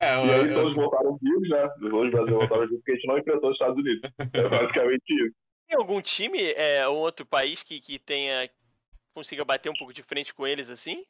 É, 0.00 0.06
E 0.26 0.30
aí 0.30 0.48
eu, 0.48 0.54
todos 0.54 0.74
eu, 0.76 0.82
voltaram 0.82 1.16
vivos, 1.16 1.48
né? 1.48 1.64
Os 1.66 1.90
dois 1.90 2.10
brasileiros 2.10 2.30
voltaram 2.30 2.62
vivos 2.62 2.78
porque 2.78 2.92
a 2.92 2.94
gente 2.96 3.06
não 3.06 3.18
enfrentou 3.18 3.50
os 3.50 3.54
Estados 3.54 3.76
Unidos. 3.78 4.10
É 4.34 4.48
basicamente 4.48 5.04
isso. 5.26 5.34
Tem 5.68 5.78
algum 5.78 6.00
time, 6.02 6.38
é, 6.52 6.86
um 6.88 6.96
outro 6.96 7.24
país 7.24 7.62
que, 7.62 7.80
que 7.80 7.98
tenha. 7.98 8.48
consiga 9.14 9.44
bater 9.44 9.70
um 9.70 9.74
pouco 9.74 9.94
de 9.94 10.02
frente 10.02 10.34
com 10.34 10.46
eles 10.46 10.68
assim? 10.70 11.04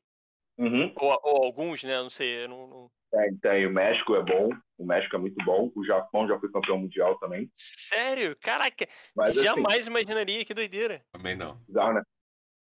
Uhum. 0.56 0.92
Ou, 0.96 1.20
ou 1.24 1.44
alguns, 1.44 1.82
né? 1.82 1.96
Não 2.00 2.10
sei. 2.10 2.44
eu 2.44 2.48
Não, 2.48 2.66
não- 2.68 2.90
Tem, 3.10 3.36
tem. 3.38 3.66
O 3.66 3.72
México 3.72 4.14
é 4.14 4.22
bom. 4.22 4.50
O 4.78 4.84
México 4.86 5.16
é 5.16 5.18
muito 5.18 5.42
bom. 5.44 5.72
O 5.74 5.84
Japão 5.84 6.28
já 6.28 6.38
foi 6.38 6.50
campeão 6.52 6.78
mundial 6.78 7.18
também. 7.18 7.50
Sério? 7.56 8.36
Caraca, 8.40 8.86
Mas 9.16 9.30
assim, 9.30 9.42
jamais 9.44 9.86
imaginaria, 9.86 10.44
que 10.44 10.54
doideira. 10.54 11.04
também 11.12 11.34
não. 11.36 11.56
bizarro, 11.66 11.94
né? 11.94 12.02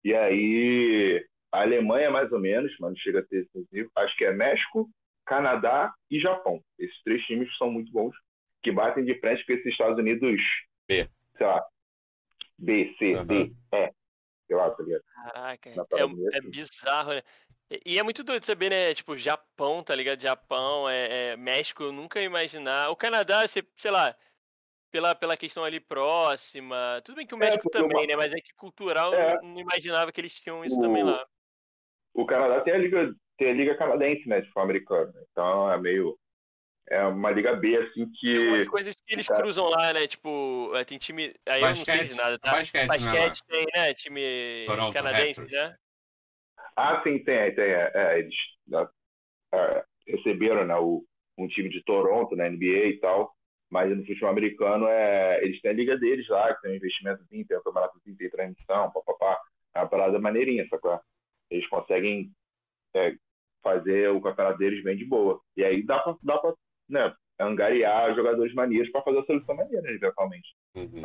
E 0.04 0.12
aí, 0.14 1.24
a 1.52 1.62
Alemanha 1.62 2.10
mais 2.10 2.30
ou 2.32 2.40
menos, 2.40 2.72
mas 2.80 2.90
não 2.90 2.96
chega 2.96 3.20
a 3.20 3.22
ter 3.22 3.42
esse 3.44 3.66
nível. 3.72 3.90
Acho 3.96 4.16
que 4.16 4.24
é 4.24 4.32
México, 4.32 4.90
Canadá 5.24 5.92
e 6.10 6.20
Japão. 6.20 6.62
Esses 6.78 7.02
três 7.02 7.22
times 7.24 7.54
são 7.56 7.70
muito 7.70 7.90
bons, 7.92 8.14
que 8.62 8.70
batem 8.72 9.04
de 9.04 9.18
frente 9.20 9.44
com 9.46 9.52
esses 9.52 9.66
Estados 9.66 9.98
Unidos 9.98 10.40
B. 10.88 11.08
sei 11.36 11.46
lá, 11.46 11.64
B, 12.58 12.94
C, 12.98 13.14
Aham. 13.14 13.26
D, 13.26 13.34
E, 13.72 13.92
sei 14.46 14.56
lá, 14.56 14.70
tá 14.70 14.82
ligado? 14.82 15.02
Caraca, 15.14 15.70
é, 15.70 16.36
é 16.36 16.40
bizarro, 16.42 17.14
né? 17.14 17.22
E- 17.84 17.98
é 17.98 18.02
muito 18.02 18.22
doido 18.22 18.44
saber, 18.44 18.70
né? 18.70 18.94
Tipo, 18.94 19.16
Japão, 19.16 19.82
tá 19.82 19.94
ligado? 19.94 20.20
Japão, 20.20 20.88
é, 20.88 21.32
é 21.32 21.36
México, 21.36 21.82
eu 21.82 21.92
nunca 21.92 22.20
ia 22.20 22.26
imaginar. 22.26 22.90
O 22.90 22.96
Canadá, 22.96 23.46
você- 23.46 23.66
sei 23.76 23.90
lá, 23.90 24.14
pela, 24.90 25.14
pela 25.14 25.36
questão 25.36 25.64
ali 25.64 25.80
próxima. 25.80 27.00
Tudo 27.04 27.16
bem 27.16 27.26
que 27.26 27.34
o 27.34 27.36
É, 27.38 27.40
México 27.40 27.62
porque 27.64 27.78
também, 27.78 27.96
uma- 28.02 28.06
né? 28.06 28.16
Mas 28.16 28.32
é 28.32 28.36
que 28.36 28.54
cultural 28.54 29.12
É. 29.14 29.36
eu 29.36 29.42
não, 29.42 29.54
não 29.54 29.60
imaginava 29.60 30.12
que 30.12 30.20
eles 30.20 30.38
tinham 30.38 30.64
isso 30.64 30.78
O- 30.78 30.82
também 30.82 31.02
lá. 31.02 31.24
O 32.12 32.26
Canadá 32.26 32.60
tem 32.60 32.74
a 32.74 32.78
liga, 32.78 33.12
tem 33.36 33.50
a 33.50 33.54
liga 33.54 33.76
canadense, 33.76 34.28
né, 34.28 34.36
de 34.40 34.46
futebol 34.46 34.64
americano. 34.64 35.12
Então 35.30 35.70
é 35.70 35.78
meio 35.80 36.18
é 36.88 37.02
uma 37.06 37.30
liga 37.30 37.56
B 37.56 37.76
assim 37.78 38.10
Tem 38.34 38.38
umas 38.48 38.64
que 38.64 38.66
coisas 38.66 38.94
que 38.94 39.14
eles 39.14 39.26
cara- 39.26 39.40
cruzam 39.42 39.68
lá, 39.68 39.92
né? 39.94 40.06
Tipo, 40.06 40.70
é, 40.76 40.84
tem 40.84 40.98
time. 40.98 41.34
Aí 41.48 41.66
eu 41.66 41.74
não 41.74 41.84
sei 41.84 42.04
de 42.04 42.14
Basquete. 42.14 42.16
nada, 42.16 42.38
tá? 42.38 42.52
Basquete? 42.52 42.86
Basquete 42.86 43.40
tem, 43.48 43.66
né? 43.74 43.94
Time 43.94 44.20
Toronto 44.66 44.92
canadense, 44.92 45.40
Raptors. 45.40 45.62
né? 45.62 45.76
Ah, 46.76 47.02
sim, 47.02 47.18
tem, 47.24 47.54
tem. 47.54 47.64
É, 47.64 47.90
é, 47.94 48.18
eles 48.20 48.34
é, 48.72 48.88
é, 49.56 49.84
receberam 50.08 50.66
né, 50.66 50.76
o, 50.76 51.04
um 51.38 51.48
time 51.48 51.68
de 51.70 51.82
Toronto 51.84 52.36
na 52.36 52.48
NBA 52.50 52.88
e 52.88 52.98
tal, 53.00 53.34
Mas 53.70 53.90
no 53.96 54.04
futebol 54.04 54.28
americano, 54.30 54.86
é, 54.88 55.42
eles 55.44 55.60
têm 55.60 55.70
a 55.70 55.74
liga 55.74 55.96
deles 55.98 56.28
lá, 56.28 56.54
que 56.54 56.62
tem 56.62 56.72
um 56.72 56.76
investimentozinho, 56.76 57.46
tem 57.46 57.56
o 57.56 57.62
campeonatozinho, 57.62 58.16
tem 58.16 58.30
transmissão, 58.30 58.90
papapá. 58.92 59.40
É 59.74 59.80
uma 59.80 59.88
parada 59.88 60.18
maneirinha, 60.20 60.66
sacou? 60.68 61.00
Eles 61.50 61.66
conseguem 61.68 62.30
é, 62.94 63.14
fazer 63.64 64.10
o 64.10 64.20
campeonato 64.20 64.58
deles 64.58 64.84
bem 64.84 64.96
de 64.96 65.04
boa. 65.04 65.40
E 65.56 65.64
aí 65.64 65.82
dá 65.84 65.98
pra, 65.98 66.14
dá 66.22 66.38
pra 66.38 66.52
né, 66.88 67.12
angariar 67.40 68.14
jogadores 68.14 68.54
maneiros 68.54 68.90
para 68.92 69.02
fazer 69.02 69.18
a 69.18 69.24
seleção 69.24 69.56
maneira, 69.56 69.90
eventualmente. 69.90 70.48
Uhum. 70.76 71.02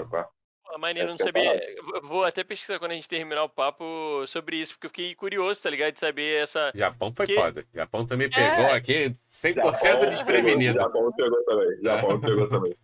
A 0.71 0.77
maneira, 0.77 1.09
não 1.09 1.17
sabia. 1.17 1.59
Vou 2.03 2.23
até 2.23 2.43
pesquisar 2.43 2.77
quando 2.77 2.91
a 2.91 2.95
gente 2.95 3.09
terminar 3.09 3.43
o 3.43 3.49
papo 3.49 3.83
sobre 4.27 4.57
isso, 4.57 4.73
porque 4.73 4.85
eu 4.85 4.91
fiquei 4.91 5.15
curioso, 5.15 5.63
tá 5.63 5.69
ligado? 5.69 5.93
De 5.93 5.99
saber 5.99 6.43
essa. 6.43 6.71
Japão 6.75 7.11
foi 7.11 7.25
que... 7.25 7.33
foda. 7.33 7.65
Japão 7.73 8.05
também 8.05 8.29
pegou 8.29 8.65
é... 8.65 8.73
aqui 8.73 9.11
100% 9.31 9.55
Japão, 9.55 10.09
desprevenido. 10.09 10.79
Japão 10.79 11.11
pegou 11.15 11.43
também. 11.43 11.81
Japão 11.81 12.19
pegou 12.19 12.49
também. 12.49 12.75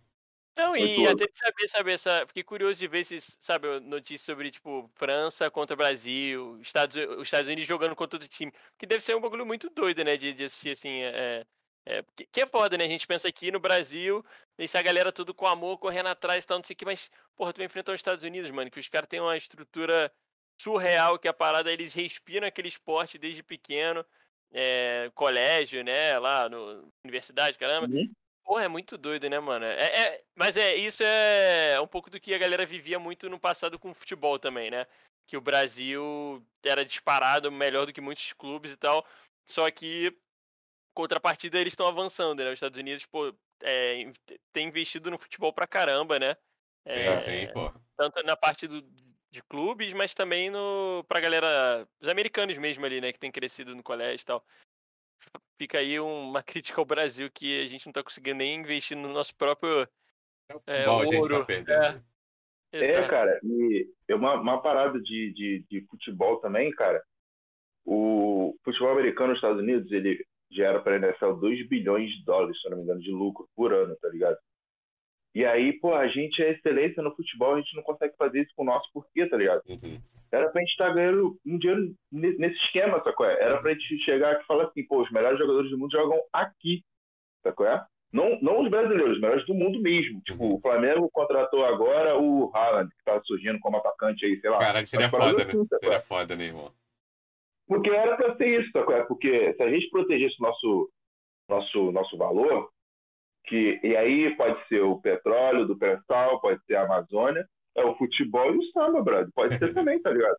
Não, 0.56 0.74
e 0.74 1.06
até 1.06 1.26
de 1.26 1.38
saber, 1.38 1.68
saber 1.68 1.92
essa. 1.92 2.24
Fiquei 2.26 2.42
curioso 2.42 2.80
de 2.80 2.88
ver 2.88 3.04
se, 3.04 3.20
sabe, 3.40 3.78
notícias 3.80 4.22
sobre, 4.22 4.50
tipo, 4.50 4.90
França 4.94 5.50
contra 5.50 5.76
Brasil, 5.76 6.58
Estados, 6.62 6.96
os 6.96 7.22
Estados 7.22 7.46
Unidos 7.46 7.66
jogando 7.66 7.94
contra 7.94 8.16
outro 8.16 8.28
time. 8.28 8.52
Que 8.78 8.86
deve 8.86 9.02
ser 9.02 9.14
um 9.14 9.20
bagulho 9.20 9.44
muito 9.44 9.68
doido, 9.68 10.02
né? 10.02 10.16
De, 10.16 10.32
de 10.32 10.44
assistir, 10.44 10.70
assim. 10.70 11.02
É, 11.02 11.44
é, 11.84 12.02
que 12.32 12.40
é 12.40 12.46
foda, 12.46 12.76
né? 12.78 12.84
A 12.84 12.88
gente 12.88 13.06
pensa 13.06 13.28
aqui 13.28 13.52
no 13.52 13.60
Brasil, 13.60 14.24
esse 14.58 14.76
a 14.78 14.82
galera 14.82 15.12
tudo 15.12 15.34
com 15.34 15.46
amor, 15.46 15.78
correndo 15.78 16.08
atrás 16.08 16.42
e 16.42 16.46
tal, 16.46 16.58
não 16.58 16.64
sei 16.64 16.74
o 16.74 16.76
que, 16.76 16.84
mas, 16.84 17.10
porra, 17.36 17.52
tu 17.52 17.58
vai 17.58 17.66
enfrentar 17.66 17.92
os 17.92 18.00
Estados 18.00 18.24
Unidos, 18.24 18.50
mano, 18.50 18.70
que 18.70 18.80
os 18.80 18.88
caras 18.88 19.08
têm 19.08 19.20
uma 19.20 19.36
estrutura 19.36 20.10
surreal, 20.60 21.18
que 21.18 21.28
a 21.28 21.32
parada, 21.32 21.70
eles 21.70 21.94
respiram 21.94 22.46
aquele 22.46 22.68
esporte 22.68 23.18
desde 23.18 23.42
pequeno, 23.42 24.04
é, 24.52 25.10
colégio, 25.14 25.84
né, 25.84 26.18
lá 26.18 26.48
no 26.48 26.90
universidade, 27.04 27.58
caramba. 27.58 27.86
Uhum. 27.86 28.10
Porra, 28.46 28.62
é 28.62 28.68
muito 28.68 28.96
doido, 28.96 29.28
né, 29.28 29.40
mano? 29.40 29.66
É, 29.66 30.02
é, 30.02 30.24
mas 30.36 30.56
é, 30.56 30.76
isso 30.76 31.02
é 31.02 31.80
um 31.80 31.86
pouco 31.86 32.08
do 32.08 32.20
que 32.20 32.32
a 32.32 32.38
galera 32.38 32.64
vivia 32.64 32.96
muito 32.96 33.28
no 33.28 33.40
passado 33.40 33.76
com 33.76 33.90
o 33.90 33.94
futebol 33.94 34.38
também, 34.38 34.70
né? 34.70 34.86
Que 35.26 35.36
o 35.36 35.40
Brasil 35.40 36.40
era 36.64 36.84
disparado 36.84 37.50
melhor 37.50 37.86
do 37.86 37.92
que 37.92 38.00
muitos 38.00 38.32
clubes 38.34 38.70
e 38.70 38.76
tal, 38.76 39.04
só 39.50 39.68
que 39.68 40.16
contrapartida, 40.94 41.58
eles 41.58 41.72
estão 41.72 41.88
avançando, 41.88 42.44
né? 42.44 42.50
Os 42.50 42.54
Estados 42.54 42.78
Unidos, 42.78 43.04
pô, 43.04 43.34
é, 43.60 44.12
tem 44.52 44.68
investido 44.68 45.10
no 45.10 45.18
futebol 45.18 45.52
pra 45.52 45.66
caramba, 45.66 46.20
né? 46.20 46.36
É, 46.84 47.14
é 47.14 47.46
pô. 47.48 47.72
Tanto 47.96 48.22
na 48.22 48.36
parte 48.36 48.68
do, 48.68 48.80
de 49.28 49.42
clubes, 49.42 49.92
mas 49.92 50.14
também 50.14 50.50
no, 50.50 51.04
pra 51.08 51.18
galera, 51.18 51.86
os 52.00 52.06
americanos 52.06 52.56
mesmo 52.58 52.86
ali, 52.86 53.00
né? 53.00 53.12
Que 53.12 53.18
tem 53.18 53.32
crescido 53.32 53.74
no 53.74 53.82
colégio 53.82 54.22
e 54.22 54.24
tal. 54.24 54.44
Fica 55.58 55.78
aí 55.78 55.98
uma 55.98 56.42
crítica 56.44 56.80
ao 56.80 56.84
Brasil 56.84 57.30
que 57.30 57.62
a 57.62 57.68
gente 57.68 57.86
não 57.86 57.92
tá 57.92 58.02
conseguindo 58.02 58.38
nem 58.38 58.56
investir 58.56 58.96
no 58.96 59.08
nosso 59.08 59.34
próprio 59.36 59.88
é, 60.66 60.84
futebol, 60.84 60.96
ouro. 60.96 61.08
A 61.08 61.14
gente 61.14 61.28
tá 61.28 61.44
perdendo. 61.44 62.04
É, 62.72 62.90
é 62.92 63.08
cara, 63.08 63.40
e 63.42 63.88
uma, 64.10 64.34
uma 64.34 64.60
parada 64.60 65.00
de, 65.00 65.32
de, 65.32 65.64
de 65.70 65.86
futebol 65.86 66.38
também, 66.40 66.70
cara. 66.72 67.02
O 67.84 68.54
futebol 68.64 68.90
americano 68.90 69.28
nos 69.28 69.38
Estados 69.38 69.60
Unidos, 69.60 69.90
ele, 69.92 70.26
gera 70.50 70.80
para 70.80 70.94
a 70.94 70.98
NFL 70.98 71.32
2 71.32 71.68
bilhões 71.68 72.10
de 72.10 72.24
dólares, 72.24 72.60
se 72.60 72.68
não 72.68 72.78
me 72.78 72.84
engano, 72.84 73.00
de 73.00 73.10
lucro 73.10 73.48
por 73.54 73.72
ano, 73.72 73.96
tá 73.96 74.08
ligado? 74.08 74.36
E 75.36 75.44
aí, 75.44 75.74
pô, 75.74 75.94
a 75.94 76.08
gente 76.08 76.42
é 76.42 76.52
excelência 76.52 77.02
no 77.02 77.14
futebol, 77.14 77.52
a 77.52 77.60
gente 77.60 77.76
não 77.76 77.82
consegue 77.82 78.16
fazer 78.16 78.40
isso 78.40 78.54
com 78.56 78.62
o 78.62 78.64
nosso 78.64 78.90
porquê, 78.90 79.26
tá 79.26 79.36
ligado? 79.36 79.60
Uhum. 79.68 80.00
Era 80.32 80.48
pra 80.48 80.62
gente 80.62 80.70
estar 80.70 80.86
tá 80.86 80.94
ganhando 80.94 81.38
um 81.44 81.58
dinheiro 81.58 81.94
nesse 82.10 82.56
esquema, 82.64 83.04
sacou? 83.04 83.26
É? 83.26 83.34
Era 83.38 83.60
pra 83.60 83.74
gente 83.74 83.98
chegar 83.98 84.32
aqui 84.32 84.44
e 84.44 84.46
falar 84.46 84.64
assim, 84.64 84.82
pô, 84.86 85.02
os 85.02 85.10
melhores 85.10 85.38
jogadores 85.38 85.70
do 85.70 85.76
mundo 85.76 85.92
jogam 85.92 86.18
aqui, 86.32 86.82
sacou? 87.42 87.66
É? 87.66 87.84
Não, 88.10 88.40
não 88.40 88.62
os 88.62 88.70
brasileiros, 88.70 89.16
os 89.16 89.20
melhores 89.20 89.44
do 89.44 89.52
mundo 89.52 89.78
mesmo. 89.78 90.22
Tipo, 90.22 90.42
uhum. 90.42 90.54
o 90.54 90.60
Flamengo 90.62 91.10
contratou 91.12 91.66
agora 91.66 92.18
o 92.18 92.50
Haaland, 92.54 92.88
que 92.88 93.04
tá 93.04 93.20
surgindo 93.24 93.60
como 93.60 93.76
atacante 93.76 94.24
aí, 94.24 94.40
sei 94.40 94.48
lá. 94.48 94.58
Caralho, 94.58 94.86
seria 94.86 95.10
foda, 95.10 95.44
né? 95.44 95.50
Assim, 95.50 95.66
seria 95.66 96.00
foda, 96.00 96.34
né, 96.34 96.44
irmão? 96.46 96.72
Porque 97.68 97.90
era 97.90 98.16
para 98.16 98.34
ser 98.36 98.58
isso, 98.62 98.72
tá? 98.72 99.04
Porque 99.04 99.52
se 99.52 99.62
a 99.62 99.68
gente 99.68 99.90
protegesse 99.90 100.36
o 100.40 100.42
nosso, 100.42 100.90
nosso, 101.46 101.92
nosso 101.92 102.16
valor, 102.16 102.70
que, 103.46 103.80
e 103.82 103.96
aí 103.96 104.34
pode 104.36 104.66
ser 104.68 104.82
o 104.82 105.00
petróleo 105.00 105.66
do 105.66 105.78
pré-sal, 105.78 106.40
pode 106.40 106.62
ser 106.64 106.76
a 106.76 106.82
Amazônia, 106.82 107.48
é 107.74 107.84
o 107.84 107.96
futebol 107.96 108.52
e 108.54 108.58
o 108.58 108.72
samba, 108.72 109.02
brother. 109.02 109.32
Pode 109.34 109.58
ser 109.58 109.72
também, 109.74 110.00
tá 110.00 110.10
ligado? 110.10 110.36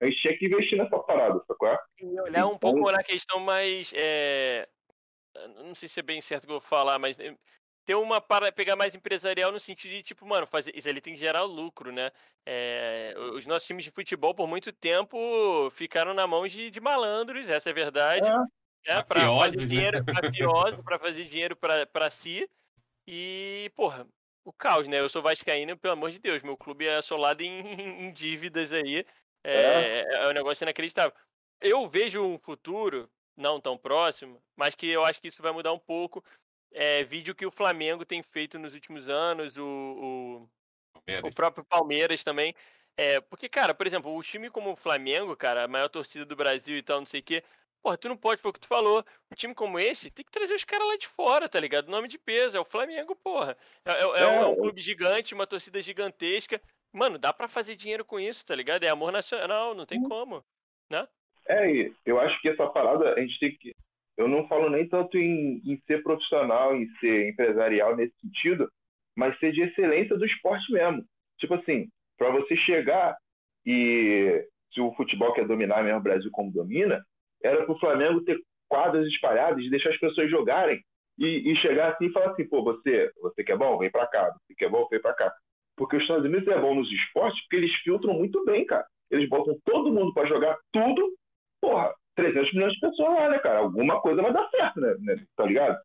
A 0.00 0.06
gente 0.06 0.20
tinha 0.20 0.36
que 0.36 0.46
investir 0.46 0.78
nessa 0.78 0.98
parada, 0.98 1.40
sacou? 1.46 1.76
E 2.00 2.20
olhar 2.20 2.46
um 2.46 2.54
então, 2.54 2.58
pouco 2.58 2.90
na 2.90 3.02
questão 3.02 3.40
mais. 3.40 3.92
É... 3.96 4.68
Não 5.64 5.74
sei 5.74 5.88
se 5.88 6.00
é 6.00 6.02
bem 6.02 6.20
certo 6.20 6.46
que 6.46 6.52
eu 6.52 6.60
vou 6.60 6.68
falar, 6.68 6.98
mas 6.98 7.16
ter 7.84 7.94
uma 7.94 8.20
para 8.20 8.50
pegar 8.52 8.76
mais 8.76 8.94
empresarial 8.94 9.52
no 9.52 9.60
sentido 9.60 9.90
de, 9.90 10.02
tipo, 10.02 10.26
mano, 10.26 10.46
fazer 10.46 10.72
isso 10.76 10.88
ali 10.88 11.00
tem 11.00 11.14
que 11.14 11.20
gerar 11.20 11.42
lucro, 11.42 11.92
né? 11.92 12.10
É, 12.46 13.14
os 13.34 13.46
nossos 13.46 13.66
times 13.66 13.84
de 13.84 13.90
futebol, 13.90 14.34
por 14.34 14.46
muito 14.46 14.72
tempo, 14.72 15.18
ficaram 15.70 16.14
na 16.14 16.26
mão 16.26 16.46
de, 16.46 16.70
de 16.70 16.80
malandros, 16.80 17.48
essa 17.48 17.70
é 17.70 17.72
a 17.72 17.74
verdade. 17.74 18.28
É. 18.28 18.63
É, 18.86 19.02
para 19.02 19.26
fazer 19.26 19.56
né? 19.56 19.66
dinheiro 19.66 20.04
mafioso, 20.04 20.82
para 20.82 20.98
fazer 20.98 21.24
dinheiro 21.24 21.56
para 21.56 22.10
si. 22.10 22.48
E, 23.06 23.70
porra, 23.74 24.06
o 24.44 24.52
caos, 24.52 24.86
né? 24.86 25.00
Eu 25.00 25.08
sou 25.08 25.22
vascaíno, 25.22 25.76
pelo 25.76 25.94
amor 25.94 26.10
de 26.10 26.18
Deus, 26.18 26.42
meu 26.42 26.56
clube 26.56 26.86
é 26.86 26.96
assolado 26.96 27.42
em, 27.42 27.60
em 28.08 28.12
dívidas 28.12 28.72
aí. 28.72 29.06
É, 29.42 29.52
é. 29.52 30.24
é 30.24 30.28
um 30.28 30.32
negócio 30.32 30.64
inacreditável. 30.64 31.12
Eu 31.60 31.88
vejo 31.88 32.22
um 32.22 32.38
futuro, 32.38 33.10
não 33.36 33.60
tão 33.60 33.76
próximo, 33.76 34.42
mas 34.56 34.74
que 34.74 34.88
eu 34.88 35.04
acho 35.04 35.20
que 35.20 35.28
isso 35.28 35.42
vai 35.42 35.52
mudar 35.52 35.72
um 35.72 35.78
pouco 35.78 36.22
é, 36.74 37.04
vídeo 37.04 37.34
que 37.34 37.46
o 37.46 37.52
Flamengo 37.52 38.04
tem 38.04 38.22
feito 38.22 38.58
nos 38.58 38.74
últimos 38.74 39.08
anos, 39.08 39.56
o, 39.56 40.48
o, 41.06 41.28
o 41.28 41.34
próprio 41.34 41.64
Palmeiras 41.64 42.24
também. 42.24 42.54
É, 42.96 43.20
porque, 43.20 43.48
cara, 43.48 43.72
por 43.72 43.86
exemplo, 43.86 44.14
o 44.14 44.22
time 44.22 44.50
como 44.50 44.72
o 44.72 44.76
Flamengo, 44.76 45.36
cara, 45.36 45.64
a 45.64 45.68
maior 45.68 45.88
torcida 45.88 46.24
do 46.24 46.36
Brasil 46.36 46.76
e 46.76 46.82
tal, 46.82 46.98
não 46.98 47.06
sei 47.06 47.20
o 47.20 47.22
quê. 47.22 47.44
Porra, 47.84 47.98
tu 47.98 48.08
não 48.08 48.16
pode, 48.16 48.40
foi 48.40 48.48
o 48.50 48.54
que 48.54 48.60
tu 48.60 48.66
falou. 48.66 49.04
Um 49.30 49.34
time 49.34 49.54
como 49.54 49.78
esse 49.78 50.10
tem 50.10 50.24
que 50.24 50.32
trazer 50.32 50.54
os 50.54 50.64
caras 50.64 50.88
lá 50.88 50.96
de 50.96 51.06
fora, 51.06 51.50
tá 51.50 51.60
ligado? 51.60 51.90
Nome 51.90 52.08
de 52.08 52.18
peso, 52.18 52.56
é 52.56 52.60
o 52.60 52.64
Flamengo, 52.64 53.14
porra. 53.14 53.54
É, 53.84 53.92
é, 53.92 54.00
é, 54.00 54.26
um, 54.26 54.32
é, 54.40 54.46
um, 54.46 54.56
clube 54.56 54.80
gigante, 54.80 55.34
uma 55.34 55.46
torcida 55.46 55.82
gigantesca. 55.82 56.58
Mano, 56.90 57.18
dá 57.18 57.30
para 57.30 57.46
fazer 57.46 57.76
dinheiro 57.76 58.02
com 58.02 58.18
isso, 58.18 58.46
tá 58.46 58.54
ligado? 58.56 58.84
É 58.84 58.88
amor 58.88 59.12
nacional, 59.12 59.74
não 59.74 59.84
tem 59.84 60.00
uhum. 60.00 60.08
como, 60.08 60.44
né? 60.90 61.06
É, 61.46 61.90
eu 62.06 62.18
acho 62.18 62.40
que 62.40 62.48
essa 62.48 62.66
parada 62.66 63.12
a 63.12 63.20
gente 63.20 63.38
tem 63.38 63.54
que 63.54 63.72
eu 64.16 64.28
não 64.28 64.48
falo 64.48 64.70
nem 64.70 64.88
tanto 64.88 65.18
em, 65.18 65.60
em 65.62 65.76
ser 65.86 66.02
profissional, 66.02 66.74
em 66.74 66.88
ser 67.00 67.28
empresarial 67.28 67.94
nesse 67.96 68.14
sentido, 68.20 68.70
mas 69.14 69.38
ser 69.38 69.52
de 69.52 69.60
excelência 69.60 70.16
do 70.16 70.24
esporte 70.24 70.72
mesmo. 70.72 71.04
Tipo 71.36 71.54
assim, 71.54 71.88
para 72.16 72.30
você 72.30 72.56
chegar 72.56 73.14
e 73.66 74.46
se 74.72 74.80
o 74.80 74.94
futebol 74.94 75.34
quer 75.34 75.46
dominar 75.46 75.82
mesmo 75.82 75.98
o 75.98 76.02
Brasil 76.02 76.30
como 76.30 76.50
domina, 76.50 77.04
era 77.44 77.64
para 77.64 77.74
o 77.74 77.78
Flamengo 77.78 78.24
ter 78.24 78.40
quadras 78.68 79.06
espalhadas, 79.06 79.68
deixar 79.70 79.90
as 79.90 79.98
pessoas 79.98 80.30
jogarem 80.30 80.82
e, 81.18 81.52
e, 81.52 81.56
chegar 81.56 81.92
assim 81.92 82.06
e 82.06 82.12
falar 82.12 82.32
assim, 82.32 82.48
pô, 82.48 82.62
você, 82.62 83.10
você 83.20 83.44
que 83.44 83.52
é 83.52 83.56
bom, 83.56 83.78
vem 83.78 83.90
para 83.90 84.06
cá, 84.06 84.32
você 84.32 84.54
que 84.54 84.64
é 84.64 84.68
bom, 84.68 84.88
vem 84.90 85.00
para 85.00 85.14
cá. 85.14 85.32
Porque 85.76 85.96
os 85.96 86.02
Estados 86.02 86.24
Unidos 86.24 86.48
é 86.48 86.58
bom 86.58 86.74
nos 86.74 86.90
esportes 86.90 87.40
porque 87.42 87.56
eles 87.56 87.74
filtram 87.82 88.14
muito 88.14 88.44
bem, 88.44 88.64
cara. 88.64 88.86
Eles 89.10 89.28
botam 89.28 89.56
todo 89.64 89.92
mundo 89.92 90.12
para 90.12 90.26
jogar 90.26 90.56
tudo, 90.72 91.14
porra, 91.60 91.94
300 92.16 92.52
milhões 92.52 92.72
de 92.72 92.80
pessoas 92.80 93.14
lá, 93.14 93.28
né, 93.28 93.38
cara? 93.38 93.58
Alguma 93.58 94.00
coisa 94.00 94.22
vai 94.22 94.32
dar 94.32 94.48
certo, 94.50 94.80
né? 94.80 94.94
né? 95.00 95.24
Tá 95.36 95.44
ligado? 95.44 95.78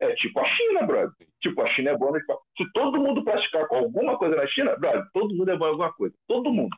É 0.00 0.14
tipo 0.14 0.38
a 0.38 0.44
China, 0.44 0.82
brother. 0.86 1.28
Tipo, 1.40 1.62
a 1.62 1.66
China 1.68 1.90
é 1.90 1.96
boa 1.96 2.12
no 2.12 2.20
Se 2.56 2.72
todo 2.72 3.00
mundo 3.00 3.24
praticar 3.24 3.66
alguma 3.70 4.16
coisa 4.16 4.36
na 4.36 4.46
China, 4.46 4.76
brother, 4.76 5.04
todo 5.12 5.34
mundo 5.34 5.50
é 5.50 5.56
bom 5.56 5.66
em 5.66 5.70
alguma 5.70 5.92
coisa. 5.92 6.14
Todo 6.26 6.52
mundo. 6.52 6.76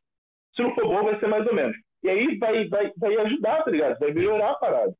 Se 0.54 0.62
não 0.62 0.74
for 0.74 0.86
bom, 0.86 1.04
vai 1.04 1.18
ser 1.18 1.26
mais 1.26 1.46
ou 1.46 1.54
menos. 1.54 1.76
E 2.02 2.08
aí 2.08 2.38
vai, 2.38 2.68
vai, 2.68 2.92
vai 2.96 3.16
ajudar, 3.16 3.62
tá 3.62 3.70
ligado? 3.70 3.98
Vai 3.98 4.12
melhorar 4.12 4.52
a 4.52 4.54
parada. 4.54 4.94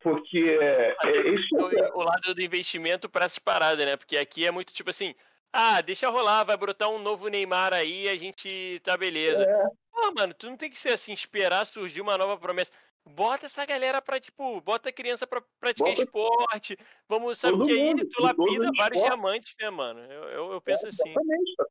Porque 0.00 0.58
é, 0.60 0.96
é 1.04 1.28
isso 1.30 1.56
o, 1.56 1.98
o 1.98 2.02
lado 2.02 2.34
do 2.34 2.42
investimento 2.42 3.08
para 3.08 3.24
essas 3.24 3.38
paradas, 3.38 3.84
né? 3.84 3.96
Porque 3.96 4.16
aqui 4.16 4.46
é 4.46 4.50
muito 4.50 4.72
tipo 4.72 4.90
assim, 4.90 5.14
ah, 5.52 5.80
deixa 5.80 6.08
rolar, 6.08 6.44
vai 6.44 6.56
brotar 6.56 6.88
um 6.88 6.98
novo 6.98 7.28
Neymar 7.28 7.72
aí, 7.72 8.08
a 8.08 8.16
gente 8.16 8.80
tá 8.84 8.96
beleza. 8.96 9.42
É. 9.42 9.64
Pô, 9.90 10.12
mano, 10.16 10.34
tu 10.34 10.48
não 10.48 10.56
tem 10.56 10.70
que 10.70 10.78
ser 10.78 10.92
assim, 10.92 11.12
esperar 11.12 11.66
surgir 11.66 12.00
uma 12.00 12.18
nova 12.18 12.36
promessa. 12.36 12.72
Bota 13.04 13.46
essa 13.46 13.64
galera 13.64 14.02
pra, 14.02 14.20
tipo, 14.20 14.60
bota 14.60 14.90
a 14.90 14.92
criança 14.92 15.26
pra 15.26 15.42
praticar 15.58 15.88
bota... 15.88 16.02
esporte. 16.02 16.76
Vamos, 17.08 17.38
sabe, 17.38 17.64
que 17.64 17.72
aí 17.72 17.94
tu 17.94 18.22
lapida 18.22 18.70
vários 18.76 19.00
esporte. 19.00 19.06
diamantes, 19.06 19.54
né, 19.60 19.70
mano? 19.70 20.00
Eu, 20.00 20.24
eu, 20.24 20.52
eu 20.52 20.60
penso 20.60 20.86
é, 20.86 20.88
assim. 20.90 21.08
Exatamente, 21.08 21.56
tá 21.56 21.64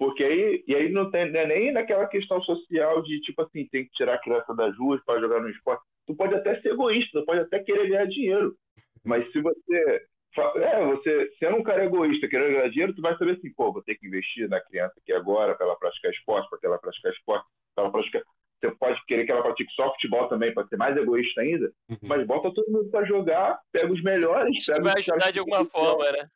Porque 0.00 0.24
aí, 0.24 0.64
e 0.66 0.74
aí 0.74 0.88
não 0.88 1.10
tem 1.10 1.30
não 1.30 1.40
é 1.40 1.46
nem 1.46 1.72
naquela 1.72 2.06
questão 2.06 2.40
social 2.40 3.02
de, 3.02 3.20
tipo 3.20 3.42
assim, 3.42 3.68
tem 3.70 3.84
que 3.84 3.90
tirar 3.90 4.14
a 4.14 4.18
criança 4.18 4.54
das 4.54 4.74
ruas 4.78 4.98
para 5.04 5.20
jogar 5.20 5.42
no 5.42 5.50
esporte. 5.50 5.82
Tu 6.06 6.16
pode 6.16 6.34
até 6.34 6.58
ser 6.62 6.70
egoísta, 6.70 7.20
tu 7.20 7.26
pode 7.26 7.40
até 7.40 7.58
querer 7.58 7.86
ganhar 7.86 8.06
dinheiro. 8.06 8.56
Mas 9.04 9.30
se 9.30 9.42
você 9.42 10.06
é, 10.56 10.86
você, 10.86 11.30
sendo 11.38 11.58
um 11.58 11.62
cara 11.62 11.84
egoísta, 11.84 12.26
querendo 12.28 12.54
ganhar 12.54 12.70
dinheiro, 12.70 12.94
tu 12.94 13.02
vai 13.02 13.14
saber 13.18 13.32
assim, 13.32 13.52
pô, 13.52 13.74
vou 13.74 13.82
ter 13.82 13.94
que 13.96 14.06
investir 14.06 14.48
na 14.48 14.58
criança 14.58 14.94
aqui 14.96 15.12
agora 15.12 15.54
para 15.54 15.66
ela 15.66 15.76
praticar 15.76 16.10
esporte, 16.12 16.48
para 16.48 16.58
ela 16.62 16.78
praticar 16.78 17.12
esporte, 17.12 17.46
para 17.74 17.84
ela 17.84 17.92
praticar. 17.92 18.22
Você 18.58 18.70
pode 18.70 19.04
querer 19.04 19.26
que 19.26 19.32
ela 19.32 19.42
pratique 19.42 19.72
só 19.74 19.92
futebol 19.92 20.28
também, 20.28 20.54
para 20.54 20.66
ser 20.66 20.78
mais 20.78 20.96
egoísta 20.96 21.42
ainda, 21.42 21.70
uhum. 21.90 21.98
mas 22.04 22.26
bota 22.26 22.54
todo 22.54 22.72
mundo 22.72 22.88
para 22.90 23.04
jogar, 23.04 23.60
pega 23.70 23.92
os 23.92 24.02
melhores. 24.02 24.56
Isso 24.56 24.72
vai 24.82 24.94
ajudar 24.96 25.30
de 25.30 25.40
alguma 25.40 25.62
forma, 25.66 26.10
né? 26.10 26.26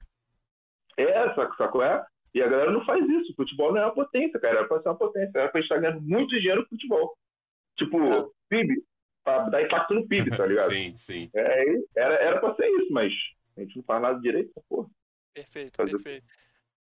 É, 0.98 1.34
saco, 1.34 1.56
saco 1.56 1.82
é? 1.82 2.04
E 2.34 2.42
a 2.42 2.48
galera 2.48 2.72
não 2.72 2.84
faz 2.84 3.08
isso. 3.08 3.32
O 3.32 3.36
futebol 3.36 3.72
não 3.72 3.80
é 3.80 3.84
uma 3.84 3.94
potência, 3.94 4.40
cara. 4.40 4.58
Era 4.58 4.68
pra 4.68 4.82
ser 4.82 4.88
uma 4.88 4.98
potência. 4.98 5.38
Era 5.38 5.48
pra 5.48 5.60
estar 5.60 5.78
ganhando 5.78 6.02
muito 6.02 6.36
dinheiro 6.38 6.62
no 6.62 6.68
futebol. 6.68 7.16
Tipo, 7.78 7.98
é. 8.02 8.26
PIB. 8.48 8.82
Pra 9.22 9.48
dar 9.48 9.62
impacto 9.62 9.94
no 9.94 10.06
PIB, 10.06 10.36
tá 10.36 10.44
ligado? 10.44 10.68
sim, 10.74 10.96
sim. 10.96 11.30
É, 11.34 11.64
era, 11.96 12.14
era 12.16 12.40
pra 12.40 12.54
ser 12.56 12.68
isso, 12.68 12.92
mas 12.92 13.12
a 13.56 13.60
gente 13.60 13.76
não 13.76 13.84
faz 13.84 14.02
nada 14.02 14.20
direito, 14.20 14.52
porra. 14.68 14.88
Perfeito, 15.32 15.76
Fazer... 15.76 15.92
perfeito. 15.92 16.26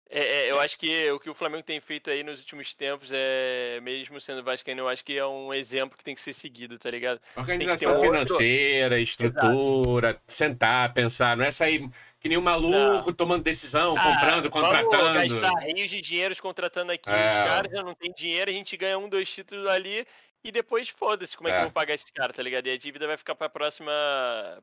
É, 0.09 0.21
é, 0.21 0.51
eu 0.51 0.61
acho 0.61 0.79
que 0.79 1.11
o 1.11 1.19
que 1.19 1.29
o 1.29 1.35
Flamengo 1.35 1.65
tem 1.65 1.81
feito 1.81 2.11
aí 2.11 2.23
nos 2.23 2.39
últimos 2.39 2.73
tempos 2.75 3.11
é, 3.13 3.81
mesmo 3.81 4.21
sendo 4.21 4.43
vascaíno, 4.43 4.83
eu 4.83 4.89
acho 4.89 5.05
que 5.05 5.19
é 5.19 5.27
um 5.27 5.53
exemplo 5.53 5.99
que 5.99 6.05
tem 6.05 6.15
que 6.15 6.21
ser 6.21 6.33
seguido, 6.33 6.79
tá 6.79 6.89
ligado? 6.91 7.21
Organização 7.37 7.93
um 7.93 8.01
financeira, 8.01 8.95
outro... 8.95 9.03
estrutura, 9.03 10.09
Exato. 10.11 10.23
sentar, 10.29 10.95
pensar, 10.95 11.37
não 11.37 11.45
é 11.45 11.51
sair 11.51 11.91
que 12.27 12.28
nem 12.28 12.39
um 12.39 12.43
maluco 12.43 13.07
não. 13.07 13.12
tomando 13.12 13.44
decisão, 13.44 13.94
ah, 13.97 14.03
comprando, 14.03 14.51
contratando. 14.51 14.98
Vamos 14.98 15.32
gastar 15.32 15.61
rios 15.61 15.89
de 15.89 16.01
dinheiros 16.01 16.40
contratando 16.40 16.90
aqui. 16.90 17.09
É. 17.09 17.12
Os 17.12 17.51
caras 17.51 17.73
já 17.73 17.82
não 17.85 17.94
tem 17.94 18.12
dinheiro, 18.12 18.51
a 18.51 18.55
gente 18.55 18.77
ganha 18.77 18.98
um, 18.98 19.09
dois 19.09 19.31
títulos 19.31 19.65
ali 19.66 20.05
e 20.43 20.51
depois 20.51 20.89
foda-se 20.89 21.36
como 21.36 21.48
é, 21.48 21.53
é 21.53 21.55
que 21.55 21.62
vão 21.62 21.70
pagar 21.70 21.94
esse 21.94 22.12
cara, 22.12 22.32
tá 22.32 22.43
ligado? 22.43 22.66
E 22.66 22.73
a 22.73 22.77
dívida 22.77 23.07
vai 23.07 23.16
ficar 23.16 23.36
pra 23.36 23.48
próxima 23.48 23.93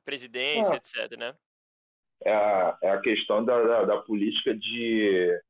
presidência, 0.04 0.74
é. 0.74 0.76
etc, 0.76 1.18
né? 1.18 1.34
É 2.26 2.34
a, 2.34 2.78
é 2.84 2.90
a 2.92 3.00
questão 3.00 3.44
da, 3.46 3.62
da, 3.64 3.84
da 3.86 3.98
política 3.98 4.54
de 4.54 5.42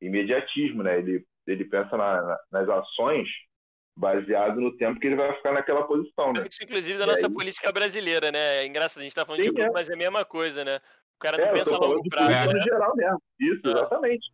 imediatismo, 0.00 0.82
né? 0.82 0.98
Ele, 0.98 1.24
ele 1.46 1.64
pensa 1.66 1.96
na, 1.96 2.22
na, 2.22 2.38
nas 2.50 2.68
ações 2.68 3.28
baseado 3.96 4.60
no 4.60 4.76
tempo 4.76 4.98
que 4.98 5.06
ele 5.06 5.16
vai 5.16 5.36
ficar 5.36 5.52
naquela 5.52 5.86
posição, 5.86 6.32
né? 6.32 6.46
Isso, 6.50 6.64
inclusive, 6.64 6.98
da 6.98 7.04
e 7.04 7.06
nossa 7.06 7.26
aí... 7.26 7.32
política 7.32 7.70
brasileira, 7.70 8.32
né? 8.32 8.62
É 8.62 8.66
engraçado, 8.66 9.00
a 9.00 9.04
gente 9.04 9.14
tá 9.14 9.26
falando 9.26 9.42
Sim, 9.42 9.50
de 9.50 9.54
clube, 9.54 9.70
é. 9.70 9.72
mas 9.72 9.90
é 9.90 9.94
a 9.94 9.96
mesma 9.96 10.24
coisa, 10.24 10.64
né? 10.64 10.80
O 11.20 11.22
cara 11.22 11.36
não 11.36 11.44
é, 11.44 11.52
pensa 11.52 11.74
a 11.74 11.78
longo 11.78 12.08
prazo. 12.08 12.30
Né? 12.30 12.46
No 12.46 12.62
geral 12.62 12.96
mesmo. 12.96 13.22
Isso, 13.38 13.60
ah. 13.66 13.70
exatamente. 13.70 14.30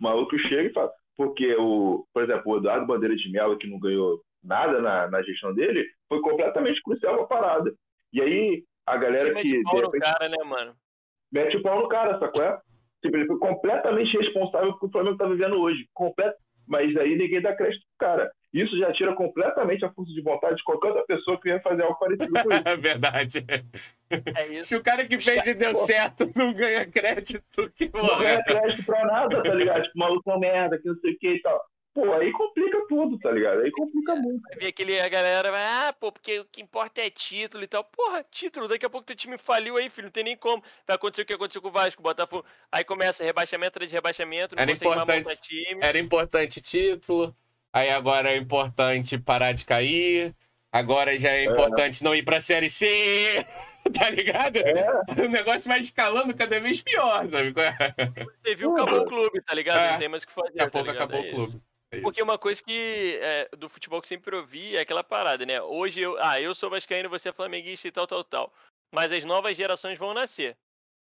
O 0.00 0.04
maluco 0.04 0.38
chega 0.38 0.70
e 0.70 0.72
fala. 0.72 0.90
Porque, 1.18 1.54
o, 1.54 2.06
por 2.14 2.22
exemplo, 2.22 2.50
o 2.50 2.56
Eduardo 2.56 2.86
Bandeira 2.86 3.14
de 3.14 3.30
Mello, 3.30 3.58
que 3.58 3.68
não 3.68 3.78
ganhou 3.78 4.22
nada 4.42 4.80
na, 4.80 5.06
na 5.08 5.22
gestão 5.22 5.54
dele, 5.54 5.86
foi 6.08 6.22
completamente 6.22 6.82
crucial 6.82 7.20
a 7.20 7.26
parada. 7.26 7.70
E 8.10 8.22
aí, 8.22 8.64
a 8.86 8.96
galera 8.96 9.34
Você 9.34 9.42
que. 9.42 9.58
Mete 9.58 9.80
repente, 9.82 10.00
cara, 10.00 10.28
né, 10.30 10.44
mano? 10.44 10.74
Mete 11.30 11.58
o 11.58 11.62
pau 11.62 11.82
no 11.82 11.88
cara, 11.88 12.18
sacou? 12.18 12.42
É? 12.42 12.58
Tipo, 13.02 13.18
ele 13.18 13.26
foi 13.26 13.38
completamente 13.38 14.16
responsável 14.16 14.68
pelo 14.68 14.80
que 14.80 14.86
o 14.86 14.90
Flamengo 14.90 15.18
tá 15.18 15.26
vivendo 15.26 15.60
hoje. 15.60 15.86
Completo. 15.92 16.38
Mas 16.66 16.96
aí 16.96 17.16
ninguém 17.16 17.42
dá 17.42 17.54
crédito 17.54 17.82
pro 17.98 18.08
cara. 18.08 18.32
Isso 18.54 18.78
já 18.78 18.92
tira 18.92 19.12
completamente 19.16 19.84
a 19.84 19.90
força 19.92 20.12
de 20.12 20.22
vontade 20.22 20.54
de 20.54 20.62
qualquer 20.62 20.88
outra 20.88 21.04
pessoa 21.04 21.36
que 21.36 21.48
venha 21.48 21.60
fazer 21.60 21.82
algo 21.82 21.98
parecido 21.98 22.32
com 22.32 22.38
isso. 22.38 22.62
É 22.64 22.76
verdade. 22.76 23.44
É 24.08 24.62
Se 24.62 24.76
o 24.76 24.82
cara 24.82 25.04
que 25.04 25.18
fez 25.18 25.44
e 25.44 25.54
deu 25.54 25.74
certo 25.74 26.30
não 26.36 26.54
ganha 26.54 26.86
crédito, 26.86 27.68
que 27.74 27.90
Não 27.92 28.18
ganha 28.18 28.44
crédito 28.44 28.84
pra 28.84 29.04
nada, 29.04 29.42
tá 29.42 29.52
ligado? 29.52 29.82
Tipo, 29.82 29.98
maluco 29.98 30.30
é 30.30 30.38
merda, 30.38 30.78
que 30.78 30.86
não 30.86 30.96
sei 31.00 31.14
o 31.14 31.18
que 31.18 31.34
e 31.34 31.42
tal. 31.42 31.60
Pô, 31.94 32.12
aí 32.12 32.32
complica 32.32 32.84
tudo, 32.88 33.18
tá 33.18 33.30
ligado? 33.30 33.60
Aí 33.60 33.70
complica 33.70 34.16
muito. 34.16 34.42
Vai 34.42 34.58
ver 34.58 34.66
aquele, 34.66 35.00
a 35.00 35.08
galera 35.08 35.50
vai, 35.52 35.62
ah, 35.62 35.92
pô, 35.92 36.10
porque 36.10 36.40
o 36.40 36.44
que 36.44 36.60
importa 36.60 37.00
é 37.00 37.08
título 37.08 37.62
e 37.62 37.68
tal. 37.68 37.84
Porra, 37.84 38.24
título, 38.30 38.66
daqui 38.66 38.84
a 38.84 38.90
pouco 38.90 39.06
teu 39.06 39.14
time 39.14 39.38
faliu 39.38 39.76
aí, 39.76 39.88
filho, 39.88 40.06
não 40.06 40.12
tem 40.12 40.24
nem 40.24 40.36
como. 40.36 40.62
Vai 40.86 40.96
acontecer 40.96 41.22
o 41.22 41.24
que 41.26 41.32
aconteceu 41.32 41.62
com 41.62 41.68
o 41.68 41.72
Vasco, 41.72 42.00
o 42.00 42.02
Botafogo. 42.02 42.44
Aí 42.70 42.82
começa 42.82 43.22
rebaixamento 43.24 43.78
de 43.78 43.94
rebaixamento, 43.94 44.56
não 44.56 44.62
era 44.62 44.72
importante, 44.72 45.40
time. 45.40 45.80
Era 45.80 45.98
importante 45.98 46.60
título, 46.60 47.34
aí 47.74 47.90
agora 47.90 48.30
é 48.30 48.36
importante 48.36 49.18
parar 49.18 49.52
de 49.52 49.64
cair, 49.64 50.34
agora 50.72 51.18
já 51.18 51.30
é, 51.30 51.40
é. 51.40 51.44
importante 51.44 52.02
é. 52.02 52.04
não 52.04 52.14
ir 52.14 52.22
pra 52.22 52.40
Série 52.40 52.70
C. 52.70 53.44
tá 53.92 54.08
ligado? 54.08 54.56
É. 54.56 55.22
O 55.22 55.28
negócio 55.28 55.68
vai 55.68 55.80
escalando 55.80 56.34
cada 56.34 56.58
vez 56.58 56.82
pior, 56.82 57.28
sabe? 57.28 57.52
Você 57.52 58.54
viu, 58.54 58.72
acabou 58.72 59.02
o 59.02 59.06
clube, 59.06 59.42
tá 59.42 59.54
ligado? 59.54 59.78
É. 59.78 59.92
Não 59.92 59.98
tem 59.98 60.08
mais 60.08 60.22
o 60.22 60.26
que 60.26 60.32
fazer. 60.32 60.54
Daqui 60.54 60.60
a 60.62 60.64
tá 60.64 60.70
pouco 60.70 60.90
acabou 60.90 61.22
é 61.22 61.28
o 61.28 61.34
clube. 61.34 61.62
É 61.90 62.00
Porque 62.00 62.22
uma 62.22 62.38
coisa 62.38 62.62
que 62.62 63.18
é, 63.22 63.48
do 63.56 63.68
futebol 63.68 64.00
que 64.00 64.08
sempre 64.08 64.34
ouvi 64.34 64.76
é 64.76 64.80
aquela 64.80 65.04
parada, 65.04 65.44
né? 65.44 65.60
Hoje 65.60 66.00
eu, 66.00 66.16
ah, 66.20 66.40
eu 66.40 66.54
sou 66.54 66.70
vascaíno, 66.70 67.08
você 67.08 67.28
é 67.28 67.32
flamenguista 67.32 67.86
e 67.86 67.92
tal, 67.92 68.06
tal, 68.06 68.24
tal. 68.24 68.52
Mas 68.92 69.12
as 69.12 69.24
novas 69.24 69.56
gerações 69.56 69.98
vão 69.98 70.14
nascer. 70.14 70.56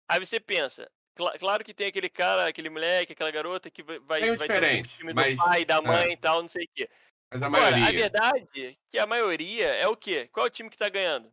Aí 0.09 0.20
você 0.20 0.39
pensa, 0.39 0.90
claro 1.39 1.65
que 1.65 1.74
tem 1.74 1.89
aquele 1.89 2.09
cara, 2.09 2.47
aquele 2.47 2.70
moleque, 2.70 3.12
aquela 3.12 3.31
garota 3.31 3.70
que 3.70 3.82
vai, 3.82 3.99
vai, 3.99 4.36
vai 4.36 4.49
ter 4.49 4.81
um 4.81 4.82
time 4.82 5.15
mas, 5.15 5.36
do 5.36 5.45
pai, 5.45 5.65
da 5.65 5.82
mãe 5.82 6.11
é. 6.11 6.12
e 6.12 6.16
tal, 6.16 6.40
não 6.40 6.49
sei 6.49 6.65
o 6.65 6.69
quê. 6.74 6.89
Mas 7.31 7.43
a 7.43 7.47
Agora, 7.47 7.77
maioria... 7.77 7.89
a 7.89 7.93
verdade 7.93 8.66
é 8.66 8.74
que 8.90 8.99
a 8.99 9.07
maioria 9.07 9.66
é 9.66 9.86
o 9.86 9.97
quê? 9.97 10.28
Qual 10.32 10.47
é 10.47 10.49
o 10.49 10.53
time 10.53 10.70
que 10.70 10.78
tá 10.78 10.89
ganhando? 10.89 11.31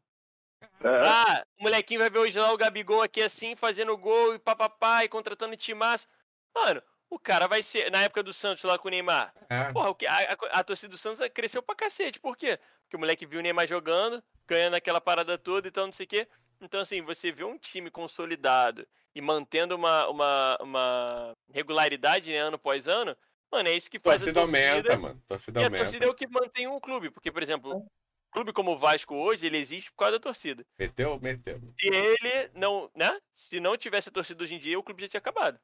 É. 0.83 1.01
Ah, 1.03 1.45
o 1.59 1.63
molequinho 1.63 1.99
vai 2.01 2.09
ver 2.09 2.19
hoje 2.19 2.37
lá 2.37 2.51
o 2.51 2.57
Gabigol 2.57 3.01
aqui 3.01 3.21
assim, 3.21 3.55
fazendo 3.55 3.97
gol 3.97 4.35
e 4.35 4.39
papapá, 4.39 5.03
e 5.03 5.09
contratando 5.09 5.55
timaço. 5.55 6.07
Mano, 6.53 6.81
o 7.09 7.19
cara 7.19 7.47
vai 7.47 7.63
ser. 7.63 7.89
Na 7.91 8.01
época 8.01 8.23
do 8.23 8.33
Santos 8.33 8.63
lá 8.63 8.77
com 8.77 8.87
o 8.87 8.91
Neymar. 8.91 9.33
É. 9.49 9.71
Porra, 9.71 9.89
o 9.89 9.95
que, 9.95 10.05
a, 10.05 10.15
a, 10.15 10.59
a, 10.59 10.63
torcida 10.63 10.91
do 10.91 10.97
Santos 10.97 11.25
cresceu 11.33 11.61
pra 11.61 11.75
cacete. 11.75 12.19
Por 12.19 12.35
quê? 12.35 12.59
Porque 12.83 12.95
o 12.95 12.99
moleque 12.99 13.25
viu 13.25 13.39
o 13.39 13.43
Neymar 13.43 13.67
jogando, 13.67 14.21
ganhando 14.47 14.75
aquela 14.75 14.99
parada 14.99 15.37
toda 15.37 15.67
e 15.67 15.71
tal, 15.71 15.85
não 15.85 15.93
sei 15.93 16.05
o 16.05 16.09
quê. 16.09 16.27
Então, 16.61 16.81
assim, 16.81 17.01
você 17.01 17.31
vê 17.31 17.43
um 17.43 17.57
time 17.57 17.89
consolidado 17.91 18.87
e 19.13 19.21
mantendo 19.21 19.75
uma, 19.75 20.07
uma, 20.07 20.57
uma 20.61 21.37
regularidade 21.51 22.31
né, 22.31 22.39
ano 22.39 22.55
após 22.55 22.87
ano, 22.87 23.15
mano, 23.51 23.69
é 23.69 23.73
isso 23.73 23.89
que 23.89 23.99
faz 23.99 24.21
torcida 24.21 24.41
a 24.41 24.43
torcida. 24.43 24.69
aumenta, 24.71 24.97
mano. 24.97 25.23
Torcida 25.27 25.61
e 25.61 25.63
aumenta. 25.63 25.83
a 25.83 25.85
torcida 25.85 26.05
é 26.05 26.09
o 26.09 26.15
que 26.15 26.27
mantém 26.27 26.67
um 26.67 26.79
clube. 26.79 27.09
Porque, 27.09 27.31
por 27.31 27.41
exemplo, 27.41 27.77
um 27.77 27.87
clube 28.31 28.51
como 28.51 28.71
o 28.71 28.77
Vasco 28.77 29.15
hoje, 29.15 29.45
ele 29.45 29.57
existe 29.57 29.89
por 29.91 29.97
causa 29.97 30.13
da 30.13 30.19
torcida. 30.19 30.65
Meteu, 30.77 31.19
meteu. 31.19 31.59
Se 31.79 31.87
ele 31.87 32.49
não, 32.53 32.91
né? 32.95 33.17
Se 33.35 33.59
não 33.59 33.77
tivesse 33.77 34.09
a 34.09 34.11
torcida 34.11 34.43
hoje 34.43 34.55
em 34.55 34.59
dia, 34.59 34.77
o 34.77 34.83
clube 34.83 35.03
já 35.03 35.09
tinha 35.09 35.19
acabado. 35.19 35.59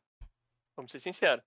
Vamos 0.75 0.91
ser 0.91 0.99
sinceros. 0.99 1.43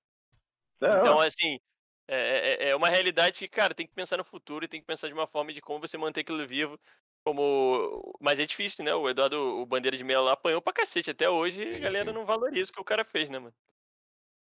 Então, 0.76 1.18
assim, 1.20 1.58
é, 2.06 2.66
é, 2.66 2.68
é, 2.68 2.76
uma 2.76 2.88
realidade 2.88 3.38
que, 3.38 3.48
cara, 3.48 3.74
tem 3.74 3.86
que 3.86 3.94
pensar 3.94 4.18
no 4.18 4.24
futuro 4.24 4.64
e 4.64 4.68
tem 4.68 4.80
que 4.80 4.86
pensar 4.86 5.08
de 5.08 5.14
uma 5.14 5.26
forma 5.26 5.52
de 5.52 5.60
como 5.60 5.80
você 5.80 5.96
manter 5.96 6.20
aquilo 6.20 6.46
vivo. 6.46 6.78
Como. 7.24 8.14
Mas 8.20 8.38
é 8.38 8.44
difícil, 8.44 8.84
né? 8.84 8.94
O 8.94 9.08
Eduardo, 9.08 9.36
o 9.36 9.66
Bandeira 9.66 9.96
de 9.96 10.04
Melo 10.04 10.28
apanhou 10.28 10.60
pra 10.60 10.72
cacete. 10.72 11.10
Até 11.10 11.28
hoje 11.28 11.58
sim, 11.58 11.76
a 11.76 11.78
galera 11.78 12.10
sim. 12.10 12.14
não 12.14 12.26
valoriza 12.26 12.70
o 12.70 12.74
que 12.74 12.80
o 12.80 12.84
cara 12.84 13.04
fez, 13.04 13.30
né, 13.30 13.38
mano? 13.38 13.54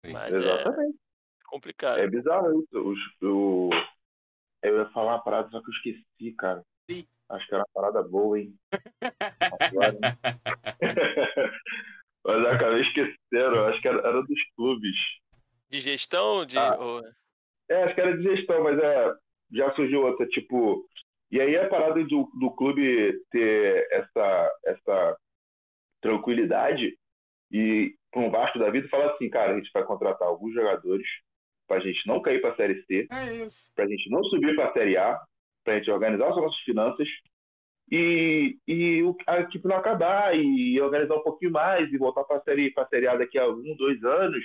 Mas 0.06 0.34
Exatamente. 0.34 0.96
É 0.98 1.50
complicado. 1.50 2.00
É 2.00 2.08
bizarro 2.08 2.64
isso. 2.64 2.98
O, 3.22 3.68
o... 3.68 3.70
Eu 4.64 4.78
ia 4.78 4.90
falar 4.92 5.16
uma 5.16 5.24
parada, 5.24 5.50
só 5.50 5.62
que 5.62 5.70
eu 5.70 5.74
esqueci, 5.74 6.32
cara. 6.38 6.64
Sim. 6.90 7.06
Acho 7.30 7.48
que 7.48 7.54
era 7.54 7.64
uma 7.64 7.70
parada 7.74 8.02
boa, 8.02 8.40
hein? 8.40 8.58
Agora, 9.60 9.98
Mas 12.26 12.38
eu 12.44 12.50
acabei 12.50 12.82
esquecendo, 12.82 13.66
acho 13.66 13.82
que 13.82 13.88
era, 13.88 14.00
era 14.00 14.22
dos 14.22 14.52
clubes. 14.56 14.96
De 15.70 15.80
gestão? 15.80 16.46
De... 16.46 16.58
Ah, 16.58 16.78
é, 17.70 17.84
acho 17.84 17.96
que 17.96 18.02
era 18.02 18.18
de 18.18 18.24
gestão, 18.24 18.64
mas 18.64 18.78
é, 18.80 19.14
já 19.52 19.74
surgiu 19.76 20.02
outra, 20.02 20.28
tipo. 20.28 20.88
E 21.32 21.40
aí 21.40 21.58
a 21.58 21.70
parada 21.70 22.04
do, 22.04 22.30
do 22.40 22.52
clube 22.52 23.14
ter 23.32 23.88
essa, 23.92 24.52
essa 24.66 25.18
tranquilidade 26.02 26.98
e 27.52 27.94
para 28.12 28.22
um 28.22 28.32
Vasco 28.32 28.58
da 28.58 28.70
vida 28.70 28.88
falar 28.90 29.12
assim, 29.12 29.30
cara, 29.30 29.54
a 29.54 29.56
gente 29.56 29.70
vai 29.72 29.84
contratar 29.84 30.28
alguns 30.28 30.54
jogadores 30.54 31.08
para 31.68 31.78
a 31.78 31.80
gente 31.80 32.06
não 32.08 32.22
cair 32.22 32.42
para 32.42 32.52
a 32.52 32.56
Série 32.56 32.84
C, 32.86 33.08
é 33.12 33.46
para 33.76 33.86
a 33.86 33.88
gente 33.88 34.10
não 34.10 34.24
subir 34.24 34.56
para 34.56 34.70
a 34.70 34.74
Série 34.74 34.98
A, 34.98 35.20
para 35.64 35.76
a 35.76 35.78
gente 35.78 35.92
organizar 35.92 36.30
as 36.30 36.36
nossas 36.36 36.60
finanças 36.62 37.08
e, 37.92 38.58
e 38.68 39.02
a 39.26 39.40
equipe 39.40 39.68
não 39.68 39.76
acabar 39.76 40.36
e 40.36 40.80
organizar 40.80 41.16
um 41.16 41.24
pouquinho 41.24 41.52
mais 41.52 41.92
e 41.92 41.98
voltar 41.98 42.24
para 42.24 42.38
a 42.38 42.42
série, 42.42 42.72
pra 42.72 42.88
série 42.88 43.08
A 43.08 43.16
daqui 43.16 43.38
a 43.38 43.48
um, 43.48 43.76
dois 43.76 44.04
anos. 44.04 44.44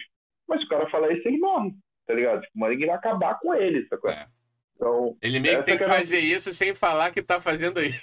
Mas 0.48 0.60
se 0.60 0.66
o 0.66 0.68
cara 0.68 0.88
falar 0.88 1.12
isso, 1.12 1.26
ele 1.28 1.38
morre, 1.38 1.72
tá 2.06 2.14
ligado? 2.14 2.40
Tipo, 2.42 2.58
mas 2.58 2.70
ninguém 2.70 2.86
vai 2.86 2.96
acabar 2.96 3.38
com 3.40 3.54
ele, 3.54 3.86
sacou? 3.86 4.10
É. 4.10 4.26
Então, 4.76 5.16
ele 5.22 5.40
meio 5.40 5.58
que 5.58 5.64
tem 5.64 5.78
que, 5.78 5.84
fazer 5.84 6.18
isso 6.18 6.52
sem 6.52 6.74
falar 6.74 7.10
que 7.10 7.22
tá 7.22 7.40
fazendo 7.40 7.80
isso. 7.80 8.00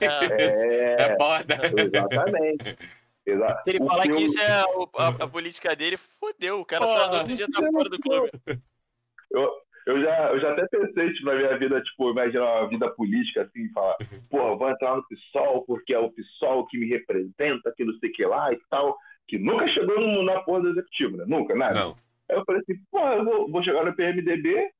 É, 0.00 1.02
é 1.12 1.16
foda. 1.16 1.58
Exatamente. 1.76 2.78
Exato. 3.26 3.62
Se 3.64 3.70
ele 3.70 3.82
o 3.82 3.86
falar 3.86 4.02
filme... 4.02 4.18
que 4.18 4.24
isso 4.24 4.38
é 4.38 4.50
a, 4.50 4.64
a, 4.98 5.08
a, 5.24 5.28
política 5.28 5.74
dele, 5.74 5.96
fodeu. 5.96 6.60
O 6.60 6.64
cara 6.64 6.86
só 6.86 7.10
no 7.10 7.18
outro 7.18 7.34
dia 7.34 7.46
tá 7.50 7.62
fora 7.72 7.88
do 7.88 7.98
clube. 7.98 8.30
Eu, 9.30 9.50
eu 9.86 10.02
já, 10.02 10.30
eu 10.30 10.40
já 10.40 10.52
até 10.52 10.66
pensei, 10.68 11.12
tipo, 11.12 11.26
na 11.26 11.34
minha 11.34 11.58
vida, 11.58 11.82
tipo, 11.82 12.10
imaginar 12.10 12.60
uma 12.60 12.68
vida 12.68 12.88
política, 12.90 13.42
assim, 13.42 13.70
falar, 13.72 13.96
pô, 14.30 14.56
vou 14.56 14.70
entrar 14.70 14.96
no 14.96 15.06
PSOL 15.08 15.64
porque 15.66 15.94
é 15.94 15.98
o 15.98 16.12
PSOL 16.12 16.66
que 16.66 16.78
me 16.78 16.86
representa, 16.86 17.72
que 17.76 17.84
não 17.84 17.94
sei 17.98 18.10
o 18.10 18.12
que 18.12 18.24
lá 18.24 18.52
e 18.52 18.58
tal, 18.70 18.96
que 19.26 19.38
nunca 19.38 19.66
chegou 19.68 19.98
no, 20.00 20.22
na 20.22 20.40
porra 20.42 20.60
do 20.60 20.70
executivo, 20.70 21.16
né? 21.16 21.24
Nunca, 21.26 21.54
nada. 21.54 21.80
Não. 21.80 21.96
Aí 22.30 22.36
eu 22.36 22.44
falei 22.44 22.62
assim, 22.62 22.80
pô, 22.90 23.00
eu 23.00 23.24
vou, 23.24 23.50
vou 23.50 23.62
chegar 23.62 23.84
no 23.84 23.94
PMDB, 23.94 24.70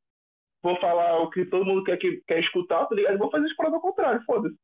vou 0.65 0.81
falar 0.81 1.19
o 1.19 1.29
que 1.29 1.45
todo 1.45 1.67
mundo 1.67 1.85
quer, 1.85 1.99
que, 1.99 2.23
quer 2.27 2.41
escutar, 2.41 2.87
tá 2.87 2.95
ligado? 2.95 3.19
vou 3.19 3.31
fazer 3.31 3.45
as 3.45 3.55
provas 3.55 3.75
ao 3.75 3.81
contrário, 3.83 4.23
foda-se. 4.25 4.57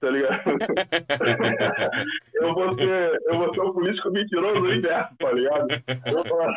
Tá 0.00 0.10
ligado? 0.10 0.42
eu, 2.34 2.54
vou 2.54 2.76
ser, 2.76 3.22
eu 3.26 3.38
vou 3.38 3.54
ser 3.54 3.60
um 3.60 3.72
político 3.72 4.10
mentiroso 4.10 4.60
do 4.60 4.74
inverso, 4.74 5.16
tá 5.16 5.32
ligado? 5.32 5.68
Eu 6.06 6.12
vou 6.12 6.26
falar, 6.26 6.54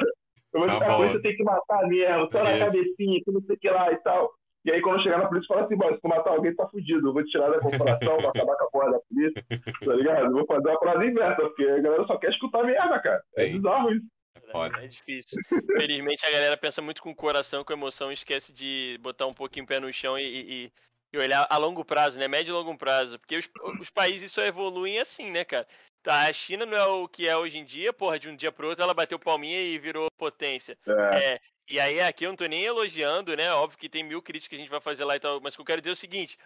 eu 0.54 0.60
vou 0.60 0.70
ficar 0.72 0.88
com 0.88 1.08
você 1.08 1.22
tem 1.22 1.36
que 1.36 1.44
matar 1.44 1.88
mesmo, 1.88 2.30
só 2.32 2.44
na 2.44 2.58
cabecinha, 2.58 3.22
que 3.24 3.32
não 3.32 3.42
sei 3.42 3.56
o 3.56 3.60
que 3.60 3.70
lá 3.70 3.92
e 3.92 3.98
tal. 3.98 4.32
E 4.66 4.72
aí, 4.72 4.82
quando 4.82 5.02
chegar 5.02 5.20
na 5.20 5.28
polícia, 5.28 5.48
fala 5.48 5.66
assim, 5.66 5.78
se 5.78 6.02
tu 6.02 6.08
matar 6.10 6.32
alguém, 6.32 6.54
tá 6.54 6.68
fudido. 6.68 7.08
Eu 7.08 7.14
vou 7.14 7.24
te 7.24 7.30
tirar 7.30 7.50
da 7.50 7.60
corporação, 7.60 8.18
vou 8.18 8.30
acabar 8.30 8.56
com 8.58 8.64
a 8.66 8.72
porra 8.72 8.92
da 8.92 9.00
polícia, 9.00 9.46
tá 9.86 9.94
ligado? 9.94 10.34
vou 10.34 10.46
fazer 10.46 10.68
uma 10.68 10.80
parada 10.80 11.06
inversa, 11.06 11.42
porque 11.42 11.64
a 11.64 11.80
galera 11.80 12.06
só 12.06 12.18
quer 12.18 12.32
escutar 12.32 12.64
merda, 12.64 13.00
cara. 13.00 13.22
É 13.38 13.48
bizarro 13.48 13.94
isso. 13.94 14.06
Foda. 14.52 14.84
É 14.84 14.88
difícil. 14.88 15.38
Felizmente 15.78 16.26
a 16.26 16.32
galera 16.32 16.58
pensa 16.58 16.82
muito 16.82 17.02
com 17.02 17.12
o 17.12 17.16
coração, 17.16 17.64
com 17.64 17.74
emoção, 17.74 18.12
esquece 18.12 18.52
de 18.54 18.98
botar 19.02 19.26
um 19.26 19.34
pouquinho 19.34 19.66
o 19.66 19.68
pé 19.68 19.80
no 19.80 19.92
chão 19.92 20.18
e, 20.18 20.24
e, 20.24 20.72
e 21.14 21.18
olhar 21.18 21.48
a 21.50 21.58
longo 21.58 21.84
prazo, 21.84 22.18
né? 22.18 22.28
Médio 22.28 22.52
e 22.52 22.54
longo 22.54 22.78
prazo. 22.78 23.20
Porque 23.20 23.38
os, 23.38 23.50
os 23.80 23.90
países 23.90 24.32
só 24.32 24.44
evoluem 24.44 25.00
assim, 25.00 25.32
né, 25.32 25.44
cara? 25.44 25.68
Tá, 26.04 26.28
a 26.28 26.34
China 26.34 26.66
não 26.66 26.78
é 26.78 26.86
o 26.86 27.08
que 27.08 27.28
é 27.28 27.36
hoje 27.36 27.58
em 27.58 27.66
dia, 27.66 27.92
porra, 27.92 28.18
de 28.18 28.30
um 28.30 28.36
dia 28.36 28.52
pro 28.52 28.70
outro 28.70 28.84
ela 28.84 28.94
bateu 28.94 29.20
palminha 29.20 29.60
e 29.60 29.78
virou 29.78 30.08
potência. 30.18 30.78
É, 30.88 31.34
É, 31.34 31.40
e 31.70 31.80
aí 31.80 32.00
aqui 32.00 32.26
eu 32.26 32.30
não 32.30 32.38
tô 32.38 32.46
nem 32.46 32.64
elogiando, 32.64 33.36
né? 33.36 33.52
Óbvio 33.52 33.78
que 33.78 33.90
tem 33.90 34.04
mil 34.04 34.22
críticas 34.22 34.48
que 34.48 34.56
a 34.56 34.60
gente 34.60 34.70
vai 34.70 34.80
fazer 34.80 35.04
lá 35.04 35.18
e 35.18 35.20
tal, 35.20 35.42
mas 35.42 35.54
o 35.54 35.58
que 35.58 35.62
eu 35.62 35.66
quero 35.66 35.82
dizer 35.82 35.92
é 35.92 35.94
o 35.94 35.98
seguinte. 35.98 36.38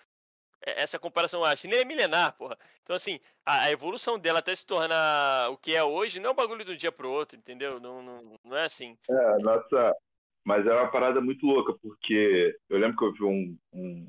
É- 0.65 0.83
Essa 0.83 0.99
comparação, 0.99 1.43
a 1.43 1.55
China 1.55 1.75
é 1.75 1.85
milenar, 1.85 2.35
porra. 2.37 2.57
Então, 2.83 2.95
assim, 2.95 3.19
a, 3.45 3.65
a 3.65 3.71
evolução 3.71 4.19
dela 4.19 4.39
até 4.39 4.53
se 4.55 4.65
tornar 4.65 5.49
o 5.49 5.57
que 5.57 5.75
é 5.75 5.83
hoje 5.83 6.19
não 6.19 6.29
é 6.29 6.33
um 6.33 6.35
bagulho 6.35 6.63
de 6.65 6.71
um 6.71 6.77
dia 6.77 6.91
pro 6.91 7.09
outro, 7.11 7.37
entendeu? 7.37 7.79
Não, 7.79 8.01
não, 8.01 8.39
não 8.43 8.57
é 8.57 8.65
assim. 8.65 8.97
é, 9.09 9.37
nossa. 9.39 9.95
Mas 10.43 10.65
é 10.65 10.73
uma 10.73 10.89
parada 10.89 11.21
muito 11.21 11.45
louca, 11.45 11.73
porque 11.81 12.55
eu 12.67 12.79
lembro 12.79 12.97
que 12.97 13.05
eu 13.05 13.13
vi 13.13 13.23
um, 13.23 13.57
um, 13.73 14.07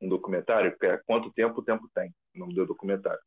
um 0.00 0.08
documentário, 0.08 0.76
que 0.76 0.86
é 0.86 1.00
Quanto 1.06 1.32
Tempo 1.32 1.60
o 1.60 1.64
Tempo 1.64 1.88
Tem, 1.94 2.12
o 2.34 2.38
nome 2.40 2.54
do 2.54 2.66
documentário. 2.66 3.20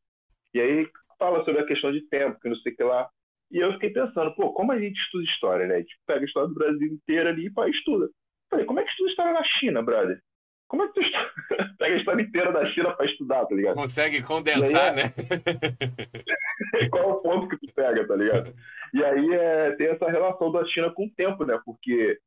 E 0.54 0.60
aí 0.60 0.90
fala 1.18 1.44
sobre 1.46 1.62
a 1.62 1.66
questão 1.66 1.92
de 1.92 2.02
tempo, 2.08 2.40
que 2.40 2.50
não 2.50 2.56
sei 2.58 2.74
o 2.74 2.76
que 2.76 2.84
lá. 2.84 3.10
E 3.52 3.60
eu 3.60 3.72
fiquei 3.74 3.90
pensando, 3.90 4.36
pô, 4.36 4.52
como 4.54 4.72
a 4.72 4.80
gente 4.80 5.00
estuda 5.00 5.24
história, 5.24 5.68
né? 5.68 5.76
A 5.76 5.80
gente 5.80 5.98
pega 6.06 6.22
a 6.22 6.26
história 6.26 6.50
do 6.50 6.56
Brasil 6.56 6.88
inteira 6.88 7.30
ali 7.30 7.48
e 7.48 7.70
estuda. 7.70 8.10
Falei, 8.50 8.66
como 8.66 8.80
é 8.80 8.84
que 8.84 8.90
estuda 8.90 9.10
história 9.10 9.34
na 9.34 9.44
China, 9.44 9.82
brother? 9.82 10.22
Como 10.68 10.84
é 10.84 10.88
que 10.88 10.94
tu 10.94 11.02
estuda? 11.02 11.32
pega 11.78 11.96
a 11.96 11.98
história 11.98 12.22
inteira 12.22 12.52
da 12.52 12.66
China 12.72 12.94
pra 12.96 13.06
estudar, 13.06 13.46
tá 13.46 13.56
ligado? 13.56 13.76
Consegue 13.76 14.22
condensar, 14.22 14.94
E 14.94 14.96
né? 14.96 15.14
Qual 16.90 17.04
é 17.04 17.14
o 17.14 17.22
ponto 17.22 17.48
que 17.48 17.58
tu 17.58 17.74
pega, 17.74 18.08
tá 18.08 18.16
ligado? 18.16 18.54
E 18.94 19.04
aí 19.04 19.34
é, 19.34 19.72
tem 19.76 19.88
essa 19.88 20.10
relação 20.10 20.52
da 20.52 20.66
China 20.66 20.92
com 20.92 21.06
o 21.06 21.12
tempo, 21.12 21.46
né? 21.46 21.60
Porque 21.66 22.18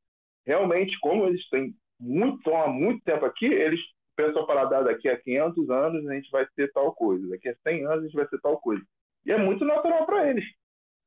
realmente, 0.47 0.99
como 1.01 1.27
eles 1.27 1.47
têm 1.49 1.75
muito, 1.99 2.55
há 2.55 2.69
muito 2.69 3.03
tempo 3.05 3.25
aqui, 3.25 3.47
eles 3.47 3.81
pensam 4.17 4.47
para 4.47 4.65
dar 4.65 4.83
daqui 4.83 5.09
a 5.09 5.17
500 5.17 5.71
anos 5.71 6.09
a 6.09 6.15
gente 6.15 6.31
vai 6.31 6.47
ser 6.55 6.73
tal 6.73 6.93
coisa, 6.93 7.29
daqui 7.29 7.49
a 7.49 7.55
100 7.63 7.87
anos 7.87 8.01
a 8.01 8.03
gente 8.07 8.17
vai 8.17 8.29
ser 8.29 8.41
tal 8.41 8.59
coisa. 8.59 8.83
E 9.25 9.33
é 9.33 9.39
muito 9.39 9.65
natural 9.65 10.07
para 10.07 10.29
eles. 10.29 10.45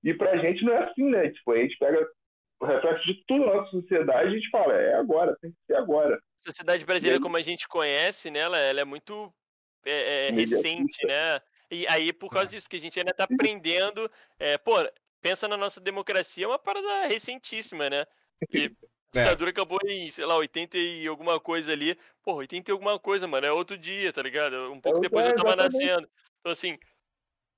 E 0.04 0.14
pra 0.14 0.38
gente 0.38 0.64
não 0.64 0.74
é 0.74 0.84
assim, 0.84 1.10
né? 1.10 1.30
Tipo, 1.30 1.52
a 1.52 1.58
gente 1.58 1.78
pega 1.78 2.08
o 2.60 2.66
reflexo 2.66 3.06
de 3.06 3.24
tudo 3.26 3.46
na 3.46 3.56
nossa 3.56 3.72
sociedade 3.72 4.30
e 4.30 4.32
a 4.32 4.36
gente 4.36 4.50
fala, 4.50 4.74
é 4.74 4.96
agora, 4.96 5.36
tem 5.42 5.52
que 5.52 5.58
ser 5.66 5.76
agora. 5.76 6.20
A 6.44 6.50
sociedade 6.50 6.86
brasileira, 6.86 7.22
como 7.22 7.38
a 7.38 7.42
gente 7.42 7.68
conhece, 7.68 8.32
né, 8.32 8.40
ela, 8.40 8.58
ela 8.58 8.82
é 8.82 8.86
muito 8.86 9.34
é, 9.86 10.28
é, 10.28 10.32
recente, 10.32 11.06
né? 11.06 11.40
E 11.70 11.88
aí, 11.88 12.12
por 12.12 12.30
causa 12.30 12.48
disso, 12.48 12.66
porque 12.66 12.78
a 12.78 12.82
gente 12.82 13.00
ainda 13.00 13.14
tá 13.14 13.24
aprendendo. 13.24 14.12
é, 14.40 14.58
pô, 14.58 14.74
pensa 15.22 15.48
na 15.48 15.56
nossa 15.56 15.80
democracia, 15.80 16.46
é 16.46 16.48
uma 16.48 16.60
parada 16.60 17.08
recentíssima, 17.08 17.90
né? 17.90 18.06
E 18.52 18.66
a 19.14 19.20
É. 19.20 19.24
ditadura 19.24 19.52
acabou 19.52 19.80
em, 19.86 20.10
sei 20.10 20.26
lá, 20.26 20.36
80 20.38 20.78
e 20.78 21.06
alguma 21.08 21.40
coisa 21.40 21.72
ali. 21.72 21.98
Pô, 22.24 22.36
80 22.36 22.72
e 22.72 22.74
alguma 22.74 23.00
coisa, 23.00 23.28
mano, 23.28 23.46
é 23.46 23.52
outro 23.52 23.78
dia, 23.78 24.12
tá 24.12 24.22
ligado? 24.22 24.72
Um 24.72 24.82
pouco 24.82 25.00
É, 25.00 25.02
depois 25.02 25.26
eu 25.26 25.36
tava 25.36 25.56
nascendo. 25.56 26.10
Então, 26.40 26.52
assim, 26.52 26.78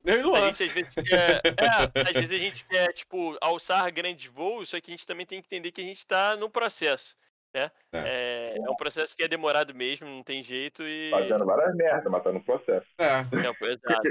a 0.06 0.42
gente 0.42 0.64
às 0.64 0.72
vezes 0.72 0.96
quer. 0.96 1.42
É, 1.46 2.10
às 2.10 2.14
vezes 2.14 2.30
a 2.32 2.40
gente 2.40 2.66
quer, 2.66 2.94
tipo, 2.94 3.38
alçar 3.42 3.92
grandes 3.94 4.32
voos, 4.32 4.70
só 4.70 4.82
que 4.82 4.92
a 4.92 4.96
gente 4.96 5.08
também 5.08 5.26
tem 5.26 5.42
que 5.42 5.48
entender 5.48 5.72
que 5.72 5.82
a 5.82 5.86
gente 5.86 6.06
tá 6.06 6.36
num 6.36 6.50
processo. 6.50 7.16
Né? 7.54 7.72
É, 7.94 8.58
é 8.58 8.70
um 8.70 8.76
processo 8.76 9.16
que 9.16 9.24
é 9.24 9.28
demorado 9.28 9.74
mesmo, 9.76 10.08
não 10.08 10.24
tem 10.24 10.44
jeito 10.44 10.84
e. 10.84 11.10
Fazendo 11.12 11.46
várias 11.46 11.76
merdas, 11.76 12.12
mas 12.12 12.24
tá 12.24 12.32
no 12.32 12.44
processo. 12.44 12.88
É. 12.98 13.24
Não, 13.32 13.56
exato. 13.68 14.10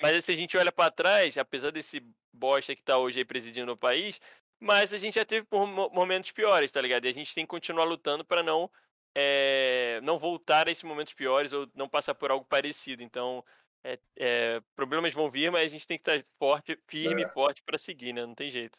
Mas 0.00 0.24
se 0.24 0.32
a 0.32 0.36
gente 0.36 0.56
olha 0.56 0.72
pra 0.72 0.90
trás, 0.90 1.38
apesar 1.38 1.70
desse 1.70 2.04
bosta 2.32 2.74
que 2.74 2.82
tá 2.82 2.98
hoje 2.98 3.20
aí 3.20 3.24
presidindo 3.24 3.72
o 3.72 3.76
país, 3.76 4.20
mas 4.60 4.92
a 4.92 4.98
gente 4.98 5.14
já 5.14 5.24
teve 5.24 5.46
momentos 5.92 6.32
piores, 6.32 6.70
tá 6.70 6.80
ligado? 6.80 7.04
E 7.04 7.08
a 7.08 7.14
gente 7.14 7.34
tem 7.34 7.44
que 7.44 7.50
continuar 7.50 7.84
lutando 7.84 8.24
pra 8.24 8.42
não 8.42 8.70
é, 9.14 10.00
não 10.02 10.18
voltar 10.18 10.68
a 10.68 10.70
esses 10.70 10.84
momentos 10.84 11.14
piores 11.14 11.52
ou 11.52 11.68
não 11.74 11.88
passar 11.88 12.14
por 12.14 12.30
algo 12.30 12.44
parecido. 12.44 13.02
Então, 13.02 13.44
é, 13.84 13.98
é, 14.16 14.60
problemas 14.74 15.12
vão 15.14 15.30
vir, 15.30 15.50
mas 15.50 15.66
a 15.66 15.68
gente 15.68 15.86
tem 15.86 15.98
que 15.98 16.08
estar 16.08 16.24
forte, 16.38 16.78
firme 16.86 17.22
É. 17.22 17.26
e 17.26 17.28
forte 17.30 17.62
pra 17.62 17.78
seguir, 17.78 18.12
né? 18.12 18.24
Não 18.24 18.34
tem 18.34 18.50
jeito. 18.50 18.78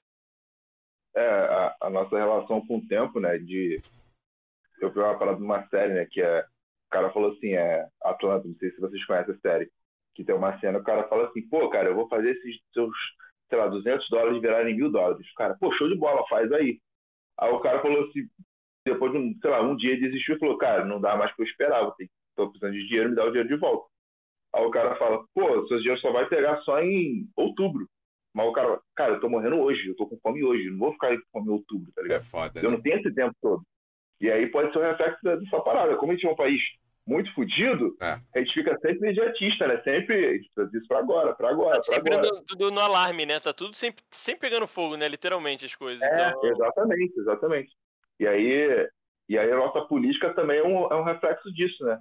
É, 1.15 1.27
a, 1.27 1.75
a 1.81 1.89
nossa 1.89 2.17
relação 2.17 2.65
com 2.65 2.77
o 2.77 2.87
tempo, 2.87 3.19
né? 3.19 3.37
De. 3.37 3.81
Eu 4.83 4.91
vi 4.91 4.99
uma 4.99 5.17
parada 5.17 5.37
de 5.37 5.43
uma 5.43 5.65
série, 5.69 5.93
né? 5.93 6.05
Que 6.09 6.21
é. 6.21 6.41
O 6.41 6.89
cara 6.91 7.09
falou 7.11 7.31
assim, 7.31 7.53
é. 7.53 7.87
Atlanta, 8.03 8.47
não 8.47 8.55
sei 8.55 8.71
se 8.71 8.79
vocês 8.79 9.03
conhecem 9.05 9.33
a 9.33 9.37
série. 9.39 9.69
Que 10.15 10.23
tem 10.23 10.35
uma 10.35 10.59
cena, 10.59 10.77
o 10.77 10.83
cara 10.83 11.07
fala 11.07 11.27
assim, 11.27 11.41
pô, 11.47 11.69
cara, 11.69 11.89
eu 11.89 11.95
vou 11.95 12.07
fazer 12.07 12.31
esses 12.31 12.59
seus, 12.71 12.91
sei 13.49 13.57
lá, 13.57 13.67
200 13.67 14.07
dólares 14.09 14.39
virarem 14.41 14.75
mil 14.75 14.91
dólares. 14.91 15.25
O 15.31 15.35
cara, 15.35 15.57
pô, 15.59 15.71
show 15.73 15.89
de 15.89 15.95
bola, 15.97 16.23
faz 16.27 16.51
aí. 16.51 16.79
Aí 17.39 17.51
o 17.51 17.59
cara 17.61 17.81
falou 17.81 18.03
assim, 18.03 18.27
depois 18.85 19.11
de 19.11 19.17
um, 19.17 19.35
sei 19.41 19.49
lá, 19.49 19.61
um 19.63 19.75
dia 19.75 19.99
desistiu 19.99 20.35
e 20.35 20.39
falou, 20.39 20.57
cara, 20.57 20.85
não 20.85 21.01
dá 21.01 21.15
mais 21.15 21.31
pra 21.35 21.43
eu 21.43 21.49
esperar, 21.49 21.81
vou 21.81 21.93
ter, 21.93 22.07
tô 22.35 22.47
precisando 22.49 22.73
de 22.73 22.85
dinheiro, 22.87 23.09
me 23.09 23.15
dá 23.15 23.23
o 23.23 23.29
dinheiro 23.29 23.49
de 23.49 23.55
volta. 23.55 23.87
Aí 24.53 24.63
o 24.63 24.69
cara 24.69 24.95
fala, 24.97 25.25
pô, 25.33 25.67
seu 25.67 25.77
dinheiro 25.77 25.99
só 25.99 26.11
vai 26.11 26.27
pegar 26.29 26.61
só 26.61 26.79
em 26.79 27.27
outubro. 27.35 27.87
Mas 28.35 28.47
o 28.47 28.51
cara, 28.51 28.79
cara, 28.95 29.13
eu 29.13 29.19
tô 29.19 29.29
morrendo 29.29 29.55
hoje, 29.59 29.87
eu 29.87 29.95
tô 29.95 30.05
com 30.05 30.19
fome 30.19 30.43
hoje, 30.43 30.69
não 30.69 30.77
vou 30.77 30.93
ficar 30.93 31.07
aí 31.07 31.17
com 31.17 31.39
fome 31.39 31.47
em 31.47 31.53
outubro, 31.53 31.91
tá 31.93 32.01
É 32.01 32.03
ligado? 32.03 32.23
foda. 32.23 32.59
Eu 32.59 32.69
né? 32.69 32.75
não 32.75 32.81
tenho 32.83 32.99
esse 32.99 33.11
tempo 33.15 33.35
todo. 33.41 33.63
E 34.23 34.31
aí 34.31 34.47
pode 34.47 34.71
ser 34.71 34.79
um 34.79 34.83
reflexo 34.83 35.19
dessa 35.21 35.59
parada. 35.59 35.97
Como 35.97 36.13
a 36.13 36.15
gente 36.15 36.25
é 36.25 36.31
um 36.31 36.35
país 36.35 36.61
muito 37.05 37.33
fodido, 37.35 37.93
É. 38.01 38.17
a 38.33 38.39
gente 38.39 38.53
fica 38.53 38.71
sempre 38.79 38.99
imediatista, 38.99 39.67
né? 39.67 39.81
Sempre, 39.83 40.15
a 40.25 40.31
gente 40.31 40.45
precisa 40.45 40.67
disso 40.71 40.87
pra 40.87 40.99
agora, 40.99 41.35
pra 41.35 41.49
agora, 41.49 41.81
Tá 41.81 41.81
pra 41.87 41.95
sempre 41.95 42.13
agora. 42.15 42.29
no, 42.31 42.41
tudo 42.45 42.71
no 42.71 42.79
alarme, 42.79 43.25
né? 43.25 43.41
Tá 43.41 43.51
tudo 43.53 43.75
sempre, 43.75 44.01
sempre 44.09 44.39
pegando 44.49 44.65
fogo, 44.65 44.95
né? 44.95 45.09
Literalmente 45.09 45.65
as 45.65 45.75
coisas. 45.75 46.01
É, 46.01 46.29
Então, 46.29 46.45
exatamente, 46.45 47.19
exatamente. 47.19 47.73
E 48.17 48.25
aí, 48.25 48.87
e 49.27 49.37
aí 49.37 49.51
a 49.51 49.57
nossa 49.57 49.81
política 49.81 50.33
também 50.33 50.59
é 50.59 50.63
um, 50.63 50.87
é 50.89 50.95
um 50.95 51.03
reflexo 51.03 51.53
disso, 51.53 51.83
né? 51.83 51.99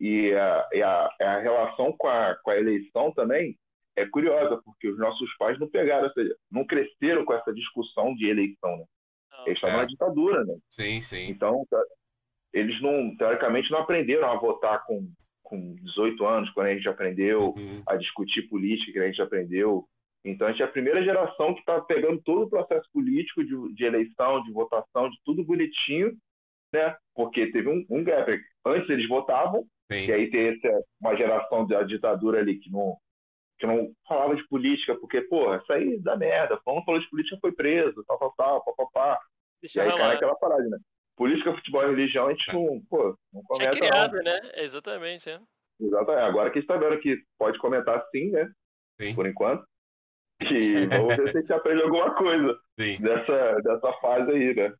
E 0.00 0.34
a, 0.34 0.68
e 0.72 0.82
a, 0.82 1.08
a 1.20 1.38
relação 1.38 1.92
com 1.96 2.08
a, 2.08 2.34
com 2.42 2.50
a 2.50 2.56
eleição 2.58 3.12
também 3.12 3.56
é 3.94 4.04
curiosa, 4.06 4.60
porque 4.64 4.88
os 4.88 4.98
nossos 4.98 5.32
pais 5.36 5.56
não 5.60 5.70
pegaram, 5.70 6.08
essa, 6.08 6.20
não 6.50 6.66
cresceram 6.66 7.24
com 7.24 7.32
essa 7.32 7.54
discussão 7.54 8.12
de 8.16 8.28
eleição, 8.28 8.76
né? 8.76 8.84
Eles 9.46 9.58
estavam 9.58 9.76
É. 9.76 9.80
na 9.82 9.86
ditadura, 9.86 10.44
né? 10.44 10.56
Sim, 10.68 11.00
sim. 11.00 11.28
Então, 11.28 11.66
eles 12.52 12.80
não, 12.80 13.16
teoricamente, 13.16 13.70
não 13.70 13.78
aprenderam 13.80 14.30
a 14.30 14.36
votar 14.36 14.84
com, 14.86 15.08
com 15.42 15.74
18 15.76 16.24
anos, 16.26 16.50
quando 16.50 16.68
a 16.68 16.74
gente 16.74 16.88
aprendeu 16.88 17.54
Uhum. 17.56 17.82
a 17.86 17.96
discutir 17.96 18.42
política, 18.48 18.92
que 18.92 18.98
a 18.98 19.06
gente 19.06 19.20
aprendeu. 19.22 19.86
Então, 20.24 20.46
a 20.46 20.50
gente 20.50 20.62
é 20.62 20.64
a 20.64 20.68
primeira 20.70 21.02
geração 21.02 21.52
que 21.52 21.60
está 21.60 21.80
pegando 21.80 22.22
todo 22.22 22.44
o 22.44 22.50
processo 22.50 22.88
político 22.92 23.44
de, 23.44 23.74
de 23.74 23.84
eleição, 23.84 24.42
de 24.42 24.52
votação, 24.52 25.10
de 25.10 25.16
tudo 25.24 25.44
bonitinho, 25.44 26.16
né? 26.72 26.96
Porque 27.14 27.50
teve 27.50 27.68
um, 27.68 27.84
um 27.90 28.02
gap. 28.02 28.40
Antes 28.64 28.88
eles 28.88 29.06
votavam, 29.08 29.66
Sim. 29.92 30.06
e 30.06 30.12
aí 30.12 30.30
tem 30.30 30.48
essa, 30.48 30.82
uma 31.00 31.14
geração 31.16 31.66
da 31.66 31.82
ditadura 31.82 32.38
ali 32.40 32.58
que 32.58 32.70
não, 32.70 32.96
que 33.58 33.66
não 33.66 33.92
falava 34.08 34.34
de 34.34 34.46
política, 34.48 34.96
porque, 34.96 35.20
porra, 35.20 35.58
isso 35.62 35.72
aí 35.72 35.98
dá 36.00 36.16
merda. 36.16 36.58
Quando 36.64 36.84
falou 36.84 37.00
de 37.00 37.08
política 37.10 37.36
foi 37.40 37.52
preso, 37.52 38.02
tal, 38.06 38.18
tal, 38.18 38.32
tal, 38.36 38.64
papapá. 38.64 39.20
E 39.64 39.66
Deixa 39.66 39.82
aí 39.82 39.88
cai 39.88 39.98
rolar. 39.98 40.12
naquela 40.12 40.34
parada, 40.36 40.68
né? 40.68 40.78
Política, 41.16 41.54
futebol 41.54 41.84
e 41.84 41.86
religião, 41.86 42.26
a 42.26 42.30
gente 42.30 42.52
não, 42.52 42.82
pô, 42.90 43.16
não 43.32 43.40
Isso 43.40 43.62
é 43.62 43.70
comenta 43.70 43.78
criado, 43.78 44.16
né? 44.22 44.40
Exatamente, 44.56 45.30
é. 45.30 45.38
não. 45.38 45.46
Exatamente. 45.80 46.24
Agora 46.24 46.50
que 46.50 46.58
a 46.58 46.60
gente 46.60 46.68
tá 46.68 46.76
vendo 46.76 47.00
que 47.00 47.16
pode 47.38 47.58
comentar 47.58 48.04
sim, 48.10 48.30
né? 48.30 48.52
Sim. 49.00 49.14
Por 49.14 49.26
enquanto. 49.26 49.66
E 50.42 50.86
vamos 50.86 51.16
ver 51.16 51.32
se 51.32 51.38
a 51.38 51.40
gente 51.40 51.52
aprende 51.52 51.82
alguma 51.82 52.14
coisa 52.14 52.60
Sim. 52.78 53.00
dessa, 53.00 53.60
dessa 53.62 53.92
fase 54.00 54.30
aí, 54.32 54.54
né? 54.54 54.74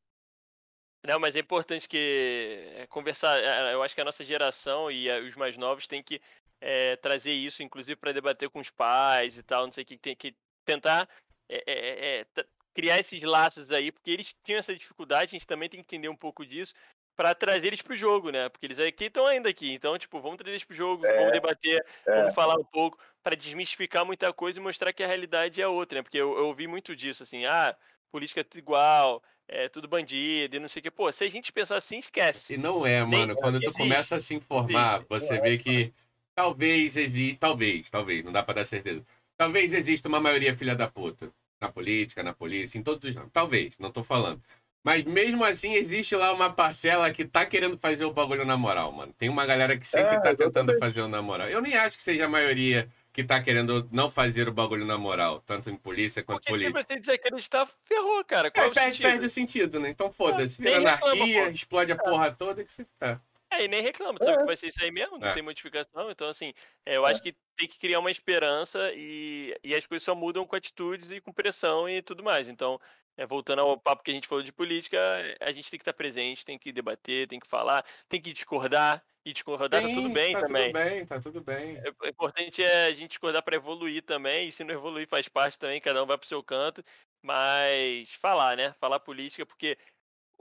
Não, 1.06 1.18
mas 1.18 1.34
é 1.36 1.40
importante 1.40 1.88
que 1.88 2.68
é, 2.76 2.86
conversar. 2.88 3.38
é, 3.42 3.72
Eu 3.72 3.82
acho 3.82 3.94
que 3.94 4.00
a 4.00 4.04
nossa 4.04 4.24
geração 4.24 4.90
e 4.90 5.10
os 5.26 5.36
mais 5.36 5.56
novos 5.56 5.86
têm 5.86 6.02
que 6.02 6.20
é, 6.60 6.96
trazer 6.96 7.32
isso, 7.32 7.62
inclusive 7.62 7.96
para 7.96 8.12
debater 8.12 8.50
com 8.50 8.60
os 8.60 8.70
pais 8.70 9.38
e 9.38 9.42
tal, 9.42 9.64
não 9.64 9.72
sei 9.72 9.84
o 9.84 9.86
que, 9.86 9.96
tem 9.96 10.16
que 10.16 10.34
tentar 10.64 11.08
é, 11.48 11.62
é, 11.66 11.74
é, 11.74 12.20
é, 12.20 12.44
criar 12.74 12.98
esses 12.98 13.22
laços 13.22 13.70
aí, 13.70 13.92
porque 13.92 14.10
eles 14.10 14.34
tinham 14.44 14.58
essa 14.58 14.74
dificuldade, 14.74 15.30
a 15.30 15.34
gente 15.38 15.46
também 15.46 15.68
tem 15.68 15.80
que 15.80 15.86
entender 15.86 16.08
um 16.08 16.16
pouco 16.16 16.44
disso 16.44 16.74
para 17.16 17.34
trazer 17.34 17.68
eles 17.68 17.80
pro 17.80 17.96
jogo, 17.96 18.30
né? 18.30 18.48
Porque 18.48 18.66
eles 18.66 18.78
aqui 18.78 19.04
estão 19.04 19.26
ainda 19.26 19.48
aqui, 19.48 19.72
então 19.72 19.96
tipo, 19.96 20.20
vamos 20.20 20.36
trazer 20.36 20.52
eles 20.52 20.64
pro 20.64 20.76
jogo, 20.76 21.06
É, 21.06 21.16
vamos 21.16 21.32
debater, 21.32 21.84
É, 22.06 22.16
vamos 22.16 22.34
falar 22.34 22.56
um 22.56 22.64
pouco 22.64 22.98
para 23.22 23.36
desmistificar 23.36 24.04
muita 24.04 24.32
coisa 24.32 24.58
e 24.58 24.62
mostrar 24.62 24.92
que 24.92 25.02
a 25.02 25.06
realidade 25.06 25.62
é 25.62 25.68
outra, 25.68 25.98
né? 25.98 26.02
Porque 26.02 26.18
eu, 26.18 26.36
eu 26.36 26.48
ouvi 26.48 26.66
muito 26.66 26.94
disso, 26.96 27.22
assim, 27.22 27.46
ah, 27.46 27.76
política 28.10 28.40
é 28.40 28.44
tudo 28.44 28.58
igual, 28.58 29.22
é 29.48 29.68
tudo 29.68 29.88
bandido 29.88 30.56
e 30.56 30.58
não 30.58 30.68
sei 30.68 30.80
o 30.80 30.82
que. 30.82 30.90
Pô, 30.90 31.10
se 31.12 31.24
a 31.24 31.30
gente 31.30 31.52
pensar 31.52 31.76
assim, 31.76 31.98
esquece. 31.98 32.54
E 32.54 32.56
não 32.56 32.86
é, 32.86 33.04
mano. 33.04 33.36
Quando 33.36 33.60
tu 33.60 33.66
existe. 33.66 33.78
começa 33.78 34.16
a 34.16 34.20
se 34.20 34.34
informar, 34.34 35.04
você 35.08 35.40
vê 35.40 35.56
que 35.56 35.92
talvez 36.34 36.96
exista. 36.96 37.38
Talvez, 37.40 37.90
talvez, 37.90 38.24
não 38.24 38.32
dá 38.32 38.42
pra 38.42 38.54
dar 38.54 38.64
certeza. 38.64 39.04
Talvez 39.36 39.74
exista 39.74 40.08
uma 40.08 40.20
maioria 40.20 40.54
filha 40.54 40.74
da 40.74 40.88
puta. 40.88 41.32
Na 41.64 41.72
política, 41.72 42.22
na 42.22 42.34
polícia, 42.34 42.78
em 42.78 42.82
todos 42.82 43.08
os. 43.08 43.16
Talvez, 43.32 43.78
não 43.78 43.90
tô 43.90 44.04
falando. 44.04 44.42
Mas 44.84 45.02
mesmo 45.04 45.42
assim, 45.42 45.72
existe 45.72 46.14
lá 46.14 46.30
uma 46.30 46.52
parcela 46.52 47.10
que 47.10 47.24
tá 47.24 47.46
querendo 47.46 47.78
fazer 47.78 48.04
o 48.04 48.12
bagulho 48.12 48.44
na 48.44 48.54
moral, 48.54 48.92
mano. 48.92 49.14
Tem 49.16 49.30
uma 49.30 49.46
galera 49.46 49.78
que 49.78 49.86
sempre 49.86 50.16
É, 50.16 50.20
tá 50.20 50.34
tentando 50.34 50.78
fazer 50.78 51.00
o 51.00 51.08
na 51.08 51.22
moral. 51.22 51.48
Eu 51.48 51.62
nem 51.62 51.74
acho 51.74 51.96
que 51.96 52.02
seja 52.02 52.26
a 52.26 52.28
maioria 52.28 52.86
que 53.10 53.24
tá 53.24 53.40
querendo 53.42 53.88
não 53.90 54.10
fazer 54.10 54.46
o 54.46 54.52
bagulho 54.52 54.84
na 54.84 54.98
moral, 54.98 55.40
tanto 55.46 55.70
em 55.70 55.76
polícia 55.76 56.22
quanto 56.22 56.40
Porque 56.40 56.52
política. 56.52 56.82
se 56.82 56.86
você 56.86 57.00
desacreditar, 57.00 57.66
ferrou, 57.84 58.22
cara. 58.26 58.50
Qual 58.50 58.64
É, 58.64 58.68
é, 58.68 58.70
o 58.70 58.74
perde, 58.74 58.96
sentido? 58.96 59.10
perde 59.10 59.24
o 59.24 59.30
sentido, 59.30 59.80
né? 59.80 59.88
Então 59.88 60.12
foda-se, 60.12 60.60
vira 60.60 60.78
reclama, 60.78 61.12
anarquia, 61.12 61.44
pô. 61.44 61.50
explode 61.50 61.92
a 61.92 61.96
porra 61.96 62.30
toda 62.30 62.62
que 62.62 62.70
se. 62.70 62.86
É. 63.00 63.16
É, 63.58 63.64
e 63.64 63.68
nem 63.68 63.82
reclama, 63.82 64.18
sabe 64.22 64.36
É. 64.36 64.38
que 64.38 64.46
vai 64.46 64.56
ser 64.56 64.68
isso 64.68 64.82
aí 64.82 64.90
mesmo, 64.90 65.18
não 65.18 65.28
É. 65.28 65.32
tem 65.32 65.42
modificação. 65.42 66.10
Então, 66.10 66.28
assim, 66.28 66.52
é, 66.86 66.96
eu 66.96 67.04
acho 67.06 67.22
que 67.22 67.36
tem 67.56 67.68
que 67.68 67.78
criar 67.78 68.00
uma 68.00 68.10
esperança 68.10 68.90
e, 68.94 69.56
e 69.62 69.74
as 69.74 69.86
coisas 69.86 70.02
só 70.04 70.14
mudam 70.14 70.46
com 70.46 70.56
atitudes 70.56 71.10
e 71.10 71.20
com 71.20 71.32
pressão 71.32 71.88
e 71.88 72.02
tudo 72.02 72.22
mais. 72.24 72.48
Então, 72.48 72.78
é, 73.16 73.26
voltando 73.26 73.60
ao 73.60 73.80
papo 73.80 74.02
que 74.02 74.10
a 74.10 74.14
gente 74.14 74.26
falou 74.28 74.42
de 74.42 74.52
política, 74.52 74.98
a 75.40 75.52
gente 75.52 75.70
tem 75.70 75.78
que 75.78 75.82
estar 75.82 75.92
presente, 75.94 76.44
tem 76.44 76.58
que 76.58 76.72
debater, 76.72 77.28
tem 77.28 77.38
que 77.40 77.46
falar, 77.48 77.84
tem 78.08 78.20
que 78.20 78.32
discordar. 78.32 79.04
E 79.26 79.32
discordar 79.32 79.80
tá 79.80 79.88
tudo 79.88 80.10
Sim, 80.10 80.10
bem 80.10 80.36
tá 80.36 80.42
também. 80.44 80.70
tudo 80.70 80.70
bem, 80.70 81.04
tá 81.06 81.18
tudo 81.20 81.40
bem. 81.42 81.76
É- 81.78 81.90
O 82.02 82.06
importante 82.08 82.62
é 82.62 82.86
a 82.86 82.90
gente 82.94 83.10
discordar 83.10 83.42
para 83.42 83.56
evoluir 83.56 84.02
também, 84.04 84.48
e 84.48 84.52
se 84.52 84.64
não 84.64 84.74
evoluir 84.74 85.08
faz 85.08 85.28
parte 85.28 85.58
também, 85.58 85.80
cada 85.80 86.02
um 86.02 86.06
vai 86.06 86.18
pro 86.18 86.26
seu 86.26 86.42
canto, 86.42 86.82
mas 87.22 88.10
falar, 88.20 88.56
né? 88.56 88.72
Falar 88.74 89.00
política, 89.00 89.46
porque 89.46 89.78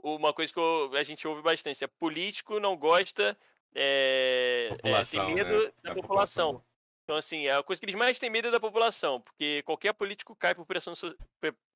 uma 0.04 0.32
coisa 0.34 0.52
que 0.52 0.58
eu- 0.58 0.92
a 0.94 1.02
gente 1.02 1.26
ouve 1.26 1.40
bastante 1.42 1.82
é 1.82 1.86
político 1.86 2.60
não 2.60 2.76
gosta, 2.76 3.36
é, 3.74 4.66
é, 4.70 4.76
População, 4.76 5.26
tem 5.26 5.34
né? 5.34 5.44
medo 5.44 5.72
Da 5.82 5.94
da 5.94 6.02
população. 6.02 6.62
Então, 7.04 7.16
assim, 7.16 7.48
a 7.48 7.62
coisa 7.62 7.80
que 7.80 7.86
eles 7.86 7.96
mais 7.98 8.18
têm 8.18 8.30
medo 8.30 8.48
é 8.48 8.50
da 8.50 8.60
população, 8.60 9.20
porque 9.20 9.62
qualquer 9.64 9.92
político 9.92 10.34
cai 10.36 10.54
por 10.54 10.64
pressão, 10.64 10.94
so- 10.94 11.14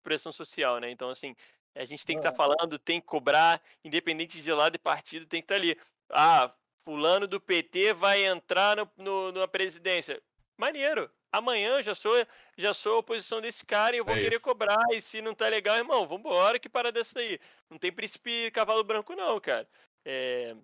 pressão 0.02 0.32
social, 0.32 0.78
né? 0.78 0.90
Então, 0.90 1.10
assim, 1.10 1.34
a 1.74 1.84
gente 1.84 2.04
tem 2.04 2.16
que 2.16 2.20
estar 2.20 2.32
É. 2.32 2.36
falando, 2.36 2.78
tem 2.78 3.00
que 3.00 3.06
cobrar, 3.06 3.60
independente 3.84 4.40
de 4.40 4.52
lado 4.52 4.76
e 4.76 4.78
partido, 4.78 5.26
tem 5.26 5.40
que 5.42 5.44
estar 5.44 5.56
ali. 5.56 5.78
Ah, 6.10 6.54
fulano 6.84 7.26
do 7.26 7.38
PT 7.40 7.92
vai 7.92 8.24
entrar 8.24 8.76
no, 8.76 8.90
no- 8.96 9.32
na 9.32 9.48
presidência. 9.48 10.22
Maneiro. 10.58 11.10
Amanhã 11.30 11.82
já 11.82 11.94
sou, 11.94 12.12
já 12.56 12.74
sou 12.74 12.96
a 12.96 12.98
oposição 12.98 13.40
desse 13.40 13.64
cara 13.64 13.94
e 13.94 14.00
eu 14.00 14.04
vou 14.04 14.16
É 14.16 14.20
querer 14.20 14.36
isso. 14.36 14.44
cobrar. 14.44 14.84
E 14.92 15.00
se 15.00 15.22
não 15.22 15.34
tá 15.34 15.46
legal, 15.48 15.76
irmão, 15.76 16.06
vambora, 16.06 16.58
que 16.58 16.68
parada 16.68 16.98
dessa 16.98 17.20
aí. 17.20 17.38
Não 17.70 17.78
tem 17.78 17.92
príncipe 17.92 18.50
cavalo 18.50 18.82
branco, 18.82 19.14
não, 19.14 19.38
cara. 19.40 19.68
É, 20.04 20.56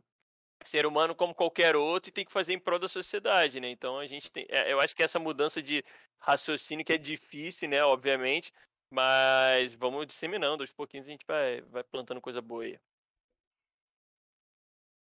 ser 0.64 0.84
humano 0.84 1.14
como 1.14 1.34
qualquer 1.34 1.76
outro 1.76 2.08
e 2.08 2.12
tem 2.12 2.24
que 2.24 2.32
fazer 2.32 2.54
em 2.54 2.58
prol 2.58 2.78
da 2.78 2.88
sociedade, 2.88 3.60
né? 3.60 3.68
Então 3.68 3.98
a 3.98 4.06
gente 4.06 4.30
tem. 4.30 4.46
é, 4.48 4.72
eu 4.72 4.80
acho 4.80 4.96
que 4.96 5.02
essa 5.02 5.18
mudança 5.18 5.62
de 5.62 5.84
raciocínio 6.18 6.84
que 6.84 6.92
é 6.92 6.98
difícil, 6.98 7.68
né? 7.68 7.84
Obviamente. 7.84 8.52
Mas 8.90 9.74
vamos 9.74 10.06
disseminando, 10.06 10.62
aos 10.62 10.72
pouquinhos 10.72 11.06
a 11.06 11.10
gente 11.10 11.26
vai, 11.26 11.60
vai 11.62 11.82
plantando 11.84 12.20
coisa 12.20 12.40
boa 12.40 12.64
aí. 12.64 12.78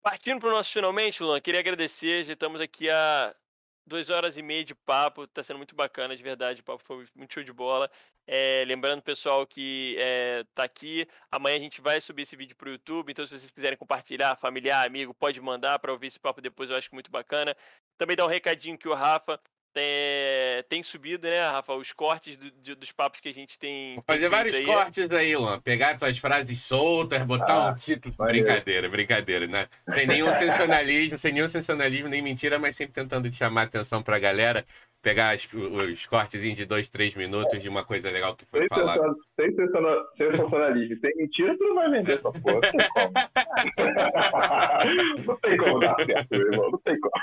Partindo 0.01 0.39
para 0.39 0.49
o 0.49 0.51
nosso 0.51 0.71
finalmente, 0.71 1.21
Luan, 1.23 1.41
queria 1.41 1.59
agradecer. 1.59 2.23
Já 2.23 2.33
estamos 2.33 2.61
aqui 2.61 2.89
há 2.89 3.35
duas 3.89 4.09
horas 4.09 4.37
e 4.37 4.41
meia 4.41 4.63
de 4.63 4.73
papo. 4.73 5.23
Está 5.23 5.43
sendo 5.43 5.57
muito 5.57 5.75
bacana, 5.75 6.15
de 6.15 6.23
verdade. 6.23 6.61
O 6.61 6.63
papo 6.63 6.83
foi 6.85 7.05
muito 7.15 7.33
show 7.33 7.43
de 7.43 7.51
bola. 7.51 7.91
É, 8.25 8.63
lembrando, 8.65 9.01
pessoal, 9.01 9.45
que 9.45 9.97
é, 9.99 10.45
tá 10.55 10.63
aqui. 10.63 11.07
Amanhã 11.29 11.57
a 11.57 11.59
gente 11.59 11.81
vai 11.81 11.99
subir 11.99 12.21
esse 12.21 12.35
vídeo 12.35 12.55
para 12.55 12.69
o 12.69 12.71
YouTube. 12.71 13.11
Então, 13.11 13.25
se 13.25 13.37
vocês 13.37 13.51
quiserem 13.51 13.77
compartilhar, 13.77 14.37
familiar, 14.37 14.85
amigo, 14.85 15.13
pode 15.13 15.41
mandar 15.41 15.79
para 15.79 15.91
ouvir 15.91 16.07
esse 16.07 16.19
papo 16.19 16.39
depois. 16.39 16.69
Eu 16.69 16.77
acho 16.77 16.89
muito 16.93 17.11
bacana. 17.11 17.55
Também 17.97 18.15
dá 18.15 18.25
um 18.25 18.29
recadinho 18.29 18.77
que 18.77 18.87
o 18.87 18.93
Rafa 18.93 19.39
tem, 19.73 20.63
tem 20.67 20.83
subido, 20.83 21.29
né, 21.29 21.41
Rafa? 21.49 21.73
Os 21.73 21.91
cortes 21.91 22.35
do- 22.37 22.51
de- 22.51 22.75
dos 22.75 22.91
papos 22.91 23.19
que 23.19 23.29
a 23.29 23.33
gente 23.33 23.57
tem. 23.59 23.95
Vou 23.95 24.03
tem 24.03 24.15
fazer 24.15 24.19
feito 24.19 24.31
vários 24.31 24.55
aí. 24.57 24.65
cortes 24.65 25.11
aí, 25.11 25.35
Luan. 25.35 25.59
Pegar 25.61 25.97
tuas 25.97 26.17
frases 26.17 26.61
soltas, 26.61 27.23
botar 27.23 27.53
Ah, 27.53 27.69
um 27.71 27.75
título. 27.75 28.13
maneiro. 28.17 28.45
Brincadeira, 28.47 28.89
brincadeira, 28.89 29.47
né? 29.47 29.67
Sem 29.89 30.05
nenhum 30.07 30.31
sensacionalismo, 30.31 31.17
sem 31.17 31.31
nenhum 31.33 31.47
sensacionalismo, 31.47 32.07
nem 32.09 32.21
mentira, 32.21 32.57
mas 32.59 32.75
sempre 32.75 32.93
tentando 32.93 33.29
te 33.29 33.35
chamar 33.35 33.61
a 33.61 33.65
atenção 33.65 34.01
pra 34.03 34.19
galera. 34.19 34.65
Pegar 35.01 35.29
as- 35.33 35.47
os 35.53 36.05
cortezinhos 36.07 36.57
de 36.57 36.65
dois, 36.65 36.89
três 36.89 37.15
minutos 37.15 37.61
de 37.61 37.69
uma 37.69 37.85
coisa 37.85 38.11
legal 38.11 38.35
que 38.35 38.43
foi 38.45 38.59
Sem, 38.59 38.67
falada. 38.67 39.01
sem 39.39 39.55
sensacionalismo, 39.55 40.99
sem 40.99 41.15
mentira, 41.15 41.57
tu 41.57 41.63
não 41.63 41.75
vai 41.75 41.89
vender 41.89 42.11
essa 42.19 42.29
porra. 42.33 42.55
Não 42.55 42.59
tem 42.59 42.89
como. 42.93 43.13
não 45.25 45.37
tem 45.37 45.57
como 45.57 45.79
dar 45.79 45.95
certo, 46.05 46.27
meu 46.31 46.41
irmão. 46.51 46.71
Não 46.71 46.79
tem 46.79 46.99
como. 46.99 47.13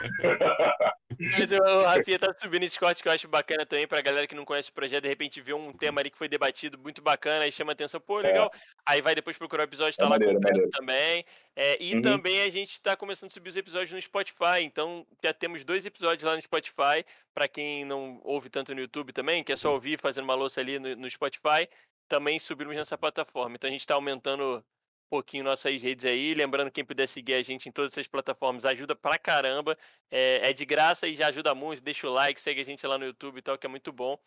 Mas 1.21 1.51
o 1.53 1.83
Rafinha 1.83 2.19
tá 2.19 2.33
subindo 2.37 2.63
esse 2.65 2.79
corte 2.79 3.03
que 3.03 3.09
eu 3.09 3.13
acho 3.13 3.29
bacana 3.29 3.65
também 3.65 3.87
pra 3.87 4.01
galera 4.01 4.27
que 4.27 4.35
não 4.35 4.45
conhece 4.45 4.71
o 4.71 4.73
projeto, 4.73 5.03
de 5.03 5.09
repente 5.09 5.41
vê 5.41 5.53
um 5.53 5.73
tema 5.73 6.01
ali 6.01 6.11
que 6.11 6.19
foi 6.19 6.29
debatido 6.29 6.79
muito 6.79 7.01
bacana 7.03 7.47
e 7.47 7.53
chama 7.53 7.73
atenção, 7.73 8.01
pô, 8.01 8.19
legal. 8.19 8.51
Aí 8.87 9.01
vai 9.01 9.15
depois 9.15 9.37
procurar 9.39 9.63
o 9.63 9.65
episódio, 9.65 9.97
tá 9.97 10.05
É 10.05 10.09
lá 10.09 10.11
maneiro, 10.11 10.35
completo 10.35 10.55
maneiro. 10.55 10.71
também. 10.71 11.25
É, 11.55 11.83
e 11.83 11.95
Uhum. 11.95 12.03
também 12.03 12.43
a 12.43 12.51
gente 12.51 12.81
tá 12.83 12.97
começando 12.97 13.31
a 13.31 13.35
subir 13.35 13.49
os 13.49 13.57
episódios 13.57 13.91
no 13.93 14.01
Spotify, 14.03 14.61
então 14.63 15.07
já 15.25 15.33
temos 15.33 15.65
dois 15.65 15.85
episódios 15.87 16.23
lá 16.23 16.37
no 16.37 16.43
Spotify, 16.43 17.05
pra 17.35 17.49
quem 17.49 17.85
não 17.85 18.21
ouve 18.23 18.51
tanto 18.51 18.75
no 18.75 18.81
YouTube 18.81 19.13
também, 19.13 19.43
que 19.43 19.53
é 19.53 19.57
só 19.57 19.73
ouvir 19.73 19.99
fazendo 20.01 20.25
uma 20.25 20.35
louça 20.35 20.61
ali 20.61 20.79
no, 20.79 20.95
no 20.97 21.11
Spotify, 21.11 21.69
também 22.09 22.39
subimos 22.39 22.77
nessa 22.77 22.99
plataforma. 22.99 23.57
Então 23.57 23.69
a 23.69 23.73
gente 23.73 23.87
tá 23.87 23.95
aumentando 23.95 24.59
um 24.59 24.63
pouquinho 25.09 25.45
nossas 25.45 25.81
redes 25.81 26.05
aí. 26.05 26.35
Lembrando, 26.35 26.71
quem 26.71 26.85
puder 26.85 27.09
seguir 27.09 27.35
a 27.35 27.43
gente 27.43 27.69
em 27.69 27.73
todas 27.73 27.93
essas 27.93 28.07
plataformas 28.07 28.65
ajuda 28.65 28.95
pra 28.95 29.19
caramba. 29.19 29.77
É, 30.11 30.51
é 30.51 30.53
de 30.53 30.65
graça 30.65 31.07
e 31.07 31.15
já 31.15 31.29
ajuda 31.29 31.55
muito. 31.55 31.83
Deixa 31.83 32.07
o 32.09 32.13
like, 32.13 32.41
segue 32.41 32.61
a 32.61 32.65
gente 32.65 32.87
lá 32.87 32.99
no 32.99 33.07
YouTube 33.07 33.39
e 33.39 33.43
tal, 33.43 33.59
que 33.59 33.67
é 33.67 33.69
muito 33.69 33.93
bom. 33.93 34.19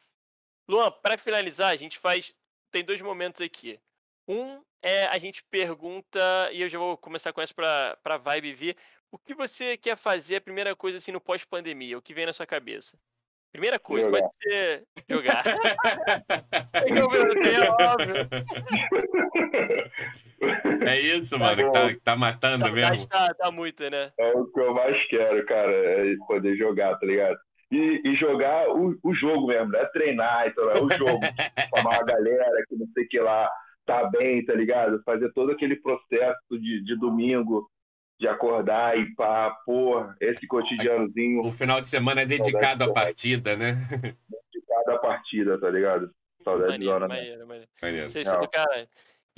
Luan, 0.68 0.92
pra 0.92 1.18
finalizar, 1.18 1.72
a 1.72 1.76
gente 1.76 1.98
faz. 1.98 2.36
Tem 2.72 2.84
dois 2.84 3.02
momentos 3.02 3.42
aqui. 3.42 3.80
Um 4.28 4.64
é 4.82 5.06
a 5.08 5.18
gente 5.18 5.44
pergunta, 5.46 6.20
e 6.52 6.62
eu 6.62 6.70
já 6.70 6.78
vou 6.78 6.98
começar 6.98 7.34
com 7.34 7.42
essa 7.42 7.54
pra, 7.54 7.98
pra 8.04 8.18
vibe 8.18 8.54
vir. 8.54 8.78
O 9.12 9.18
que 9.18 9.34
você 9.34 9.76
quer 9.78 9.98
fazer, 9.98 10.38
a 10.38 10.42
primeira 10.42 10.76
coisa 10.76 11.00
assim, 11.00 11.12
no 11.12 11.20
pós-pandemia? 11.20 11.98
O 11.98 12.02
que 12.02 12.14
vem 12.14 12.26
na 12.26 12.34
sua 12.34 12.46
cabeça? 12.46 12.98
Primeira 13.52 13.80
coisa, 13.80 14.06
Jogar. 14.06 14.22
pode 14.22 14.34
ser 14.42 14.84
jogar. 15.10 15.44
que 16.86 16.94
eu 16.94 17.10
perguntei, 17.10 17.60
óbvio. 17.82 18.30
É 20.88 21.00
isso, 21.02 21.38
mano, 21.38 21.58
que 21.58 21.72
tá, 21.72 21.88
que 21.90 22.00
tá 22.00 22.16
matando 22.16 22.66
Saudade 22.66 22.92
mesmo. 22.92 23.10
tá, 23.10 23.34
tá 23.34 23.52
muita, 23.52 23.90
né? 23.90 24.12
É 24.20 24.32
o 24.34 24.46
que 24.46 24.60
eu 24.60 24.74
mais 24.74 25.04
quero, 25.08 25.46
cara, 25.46 25.72
é 25.72 26.16
poder 26.28 26.56
jogar, 26.58 26.96
tá 26.98 27.06
ligado? 27.06 27.38
E, 27.72 28.02
e 28.06 28.16
jogar 28.16 28.70
o, 28.70 28.98
o 29.04 29.14
jogo 29.14 29.48
mesmo, 29.48 29.72
não 29.72 29.80
é 29.80 29.86
treinar, 29.88 30.48
então 30.48 30.70
é 30.72 30.82
o 30.82 30.90
jogo. 30.92 31.20
Chamar 31.76 32.02
a 32.02 32.04
galera 32.04 32.64
que 32.68 32.76
não 32.76 32.88
sei 32.94 33.04
o 33.04 33.08
que 33.10 33.20
lá, 33.20 33.50
tá 33.86 34.10
bem, 34.10 34.46
tá 34.46 34.54
ligado? 34.54 35.02
Fazer 35.04 35.32
todo 35.34 35.52
aquele 35.52 35.76
processo 35.76 36.38
de, 36.52 36.84
de 36.84 36.96
domingo, 37.00 37.70
de 38.20 38.28
acordar 38.28 38.98
e 38.98 39.16
pá, 39.16 39.52
porra, 39.66 40.16
esse 40.20 40.46
cotidianozinho 40.46 41.42
O 41.42 41.52
final 41.52 41.80
de 41.80 41.88
semana 41.88 42.22
é 42.22 42.26
dedicado 42.26 42.84
à 42.84 42.92
partida, 42.92 43.56
né? 43.56 43.76
de 44.52 44.62
cada 44.68 44.98
partida, 45.00 45.60
tá 45.60 45.70
ligado? 45.70 46.14
Saudade 46.44 46.72
Maneiro, 46.72 46.94
zona, 46.94 47.08
né? 47.08 47.16
maneiro, 47.16 47.48
maneiro. 47.48 47.70
Maneiro. 47.82 48.10
Vocês 48.10 48.28
são 48.28 48.36
Não. 48.36 48.42
do 48.42 48.50
caralho. 48.50 48.88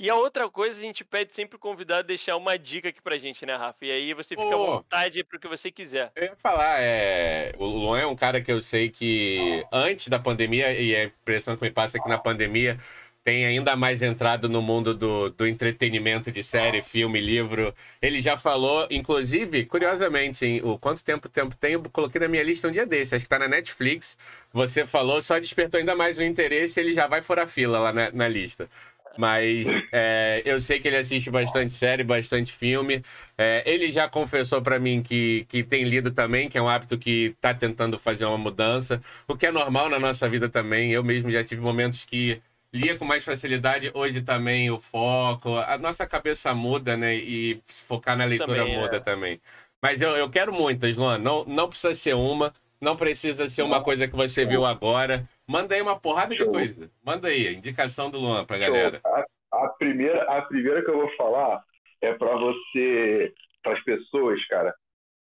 E 0.00 0.10
a 0.10 0.16
outra 0.16 0.48
coisa, 0.48 0.80
a 0.80 0.82
gente 0.82 1.04
pede 1.04 1.32
sempre 1.32 1.54
o 1.54 1.60
convidado 1.60 2.08
deixar 2.08 2.36
uma 2.36 2.58
dica 2.58 2.88
aqui 2.88 3.00
pra 3.00 3.18
gente, 3.18 3.46
né, 3.46 3.54
Rafa? 3.54 3.84
E 3.84 3.90
aí 3.92 4.14
você 4.14 4.30
fica 4.30 4.48
à 4.48 4.58
Pô. 4.58 4.66
vontade 4.66 5.22
pro 5.22 5.38
que 5.38 5.46
você 5.46 5.70
quiser. 5.70 6.10
Eu 6.16 6.24
ia 6.24 6.36
falar, 6.36 6.80
é... 6.80 7.52
o 7.56 7.64
Luan 7.64 8.00
é 8.00 8.06
um 8.06 8.16
cara 8.16 8.40
que 8.40 8.50
eu 8.50 8.60
sei 8.60 8.88
que 8.88 9.64
antes 9.70 10.08
da 10.08 10.18
pandemia, 10.18 10.72
e 10.72 10.96
a 10.96 11.04
impressão 11.04 11.56
que 11.56 11.62
me 11.62 11.70
passa 11.70 11.98
é 11.98 12.00
que 12.00 12.08
na 12.08 12.18
pandemia 12.18 12.78
tem 13.24 13.46
ainda 13.46 13.76
mais 13.76 14.02
entrado 14.02 14.48
no 14.48 14.60
mundo 14.60 14.94
do, 14.94 15.30
do 15.30 15.46
entretenimento 15.46 16.30
de 16.32 16.42
série, 16.42 16.82
filme, 16.82 17.20
livro. 17.20 17.72
Ele 18.00 18.20
já 18.20 18.36
falou, 18.36 18.86
inclusive, 18.90 19.64
curiosamente, 19.66 20.44
hein, 20.44 20.60
o 20.64 20.78
quanto 20.78 21.04
tempo 21.04 21.28
tempo 21.28 21.56
tem, 21.56 21.74
eu 21.74 21.82
coloquei 21.92 22.20
na 22.20 22.28
minha 22.28 22.42
lista 22.42 22.68
um 22.68 22.70
dia 22.72 22.86
desse, 22.86 23.14
acho 23.14 23.24
que 23.24 23.28
tá 23.28 23.38
na 23.38 23.48
Netflix. 23.48 24.16
Você 24.52 24.84
falou, 24.84 25.22
só 25.22 25.38
despertou 25.38 25.78
ainda 25.78 25.94
mais 25.94 26.18
o 26.18 26.22
interesse, 26.22 26.80
ele 26.80 26.92
já 26.92 27.06
vai 27.06 27.22
furar 27.22 27.46
fila 27.46 27.78
lá 27.78 27.92
na, 27.92 28.10
na 28.10 28.28
lista. 28.28 28.68
Mas 29.16 29.68
é, 29.92 30.42
eu 30.44 30.60
sei 30.60 30.80
que 30.80 30.88
ele 30.88 30.96
assiste 30.96 31.30
bastante 31.30 31.72
série, 31.72 32.02
bastante 32.02 32.52
filme. 32.52 33.04
É, 33.36 33.62
ele 33.66 33.90
já 33.90 34.08
confessou 34.08 34.62
pra 34.62 34.78
mim 34.78 35.02
que, 35.02 35.44
que 35.48 35.62
tem 35.62 35.84
lido 35.84 36.10
também, 36.10 36.48
que 36.48 36.56
é 36.58 36.62
um 36.62 36.68
hábito 36.68 36.98
que 36.98 37.36
tá 37.40 37.52
tentando 37.54 37.98
fazer 37.98 38.24
uma 38.24 38.38
mudança, 38.38 39.00
o 39.28 39.36
que 39.36 39.46
é 39.46 39.52
normal 39.52 39.88
na 39.90 39.98
nossa 39.98 40.28
vida 40.28 40.48
também. 40.48 40.92
Eu 40.92 41.04
mesmo 41.04 41.30
já 41.30 41.44
tive 41.44 41.60
momentos 41.60 42.04
que 42.04 42.40
lia 42.72 42.96
com 42.98 43.04
mais 43.04 43.24
facilidade, 43.24 43.90
hoje 43.94 44.22
também 44.22 44.70
o 44.70 44.80
foco, 44.80 45.56
a 45.58 45.76
nossa 45.76 46.06
cabeça 46.06 46.54
muda, 46.54 46.96
né? 46.96 47.14
E 47.14 47.60
focar 47.66 48.16
na 48.16 48.24
leitura 48.24 48.60
Também, 48.60 48.74
é. 48.74 48.80
muda 48.80 49.00
também. 49.00 49.40
Mas 49.80 50.00
eu, 50.00 50.10
eu 50.16 50.30
quero 50.30 50.52
muitas, 50.52 50.96
Luan. 50.96 51.18
Não, 51.18 51.44
não 51.44 51.68
precisa 51.68 51.94
ser 51.94 52.14
uma, 52.14 52.54
não 52.80 52.96
precisa 52.96 53.48
ser 53.48 53.62
uma 53.62 53.82
coisa 53.82 54.08
que 54.08 54.16
você 54.16 54.46
viu 54.46 54.64
agora. 54.64 55.28
Manda 55.46 55.74
aí 55.74 55.82
uma 55.82 55.98
porrada 55.98 56.34
de 56.34 56.46
coisa. 56.46 56.90
Manda 57.04 57.28
aí, 57.28 57.48
a 57.48 57.52
indicação 57.52 58.08
do 58.08 58.18
Luan 58.18 58.44
pra 58.44 58.58
galera. 58.58 59.00
A, 59.04 59.24
a 59.52 59.68
primeira, 59.70 60.22
a 60.24 60.42
primeira 60.42 60.82
que 60.82 60.90
eu 60.90 60.96
vou 60.96 61.10
falar 61.16 61.62
é 62.00 62.12
para 62.14 62.36
você, 62.36 63.34
para 63.62 63.74
as 63.74 63.84
pessoas, 63.84 64.44
cara, 64.46 64.74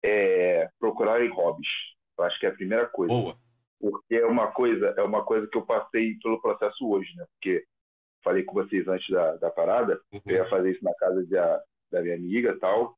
é, 0.02 0.68
procurarem 0.80 1.30
hobbies. 1.30 1.68
Eu 2.18 2.24
acho 2.24 2.40
que 2.40 2.46
é 2.46 2.48
a 2.48 2.54
primeira 2.54 2.86
coisa. 2.86 3.12
Boa. 3.12 3.36
Porque 3.80 4.16
é 4.16 4.26
uma 4.26 4.48
coisa, 4.52 4.94
é 4.96 5.02
uma 5.02 5.24
coisa 5.24 5.46
que 5.46 5.56
eu 5.56 5.62
passei 5.62 6.16
pelo 6.22 6.40
processo 6.40 6.88
hoje, 6.88 7.14
né? 7.16 7.24
Porque 7.34 7.64
falei 8.22 8.42
com 8.42 8.54
vocês 8.54 8.86
antes 8.88 9.08
da, 9.08 9.36
da 9.36 9.50
parada, 9.50 10.00
Uhum. 10.12 10.20
eu 10.26 10.36
ia 10.36 10.48
fazer 10.48 10.72
isso 10.72 10.84
na 10.84 10.94
casa 10.94 11.24
da, 11.26 11.62
da 11.92 12.02
minha 12.02 12.16
amiga 12.16 12.50
e 12.52 12.58
tal. 12.58 12.96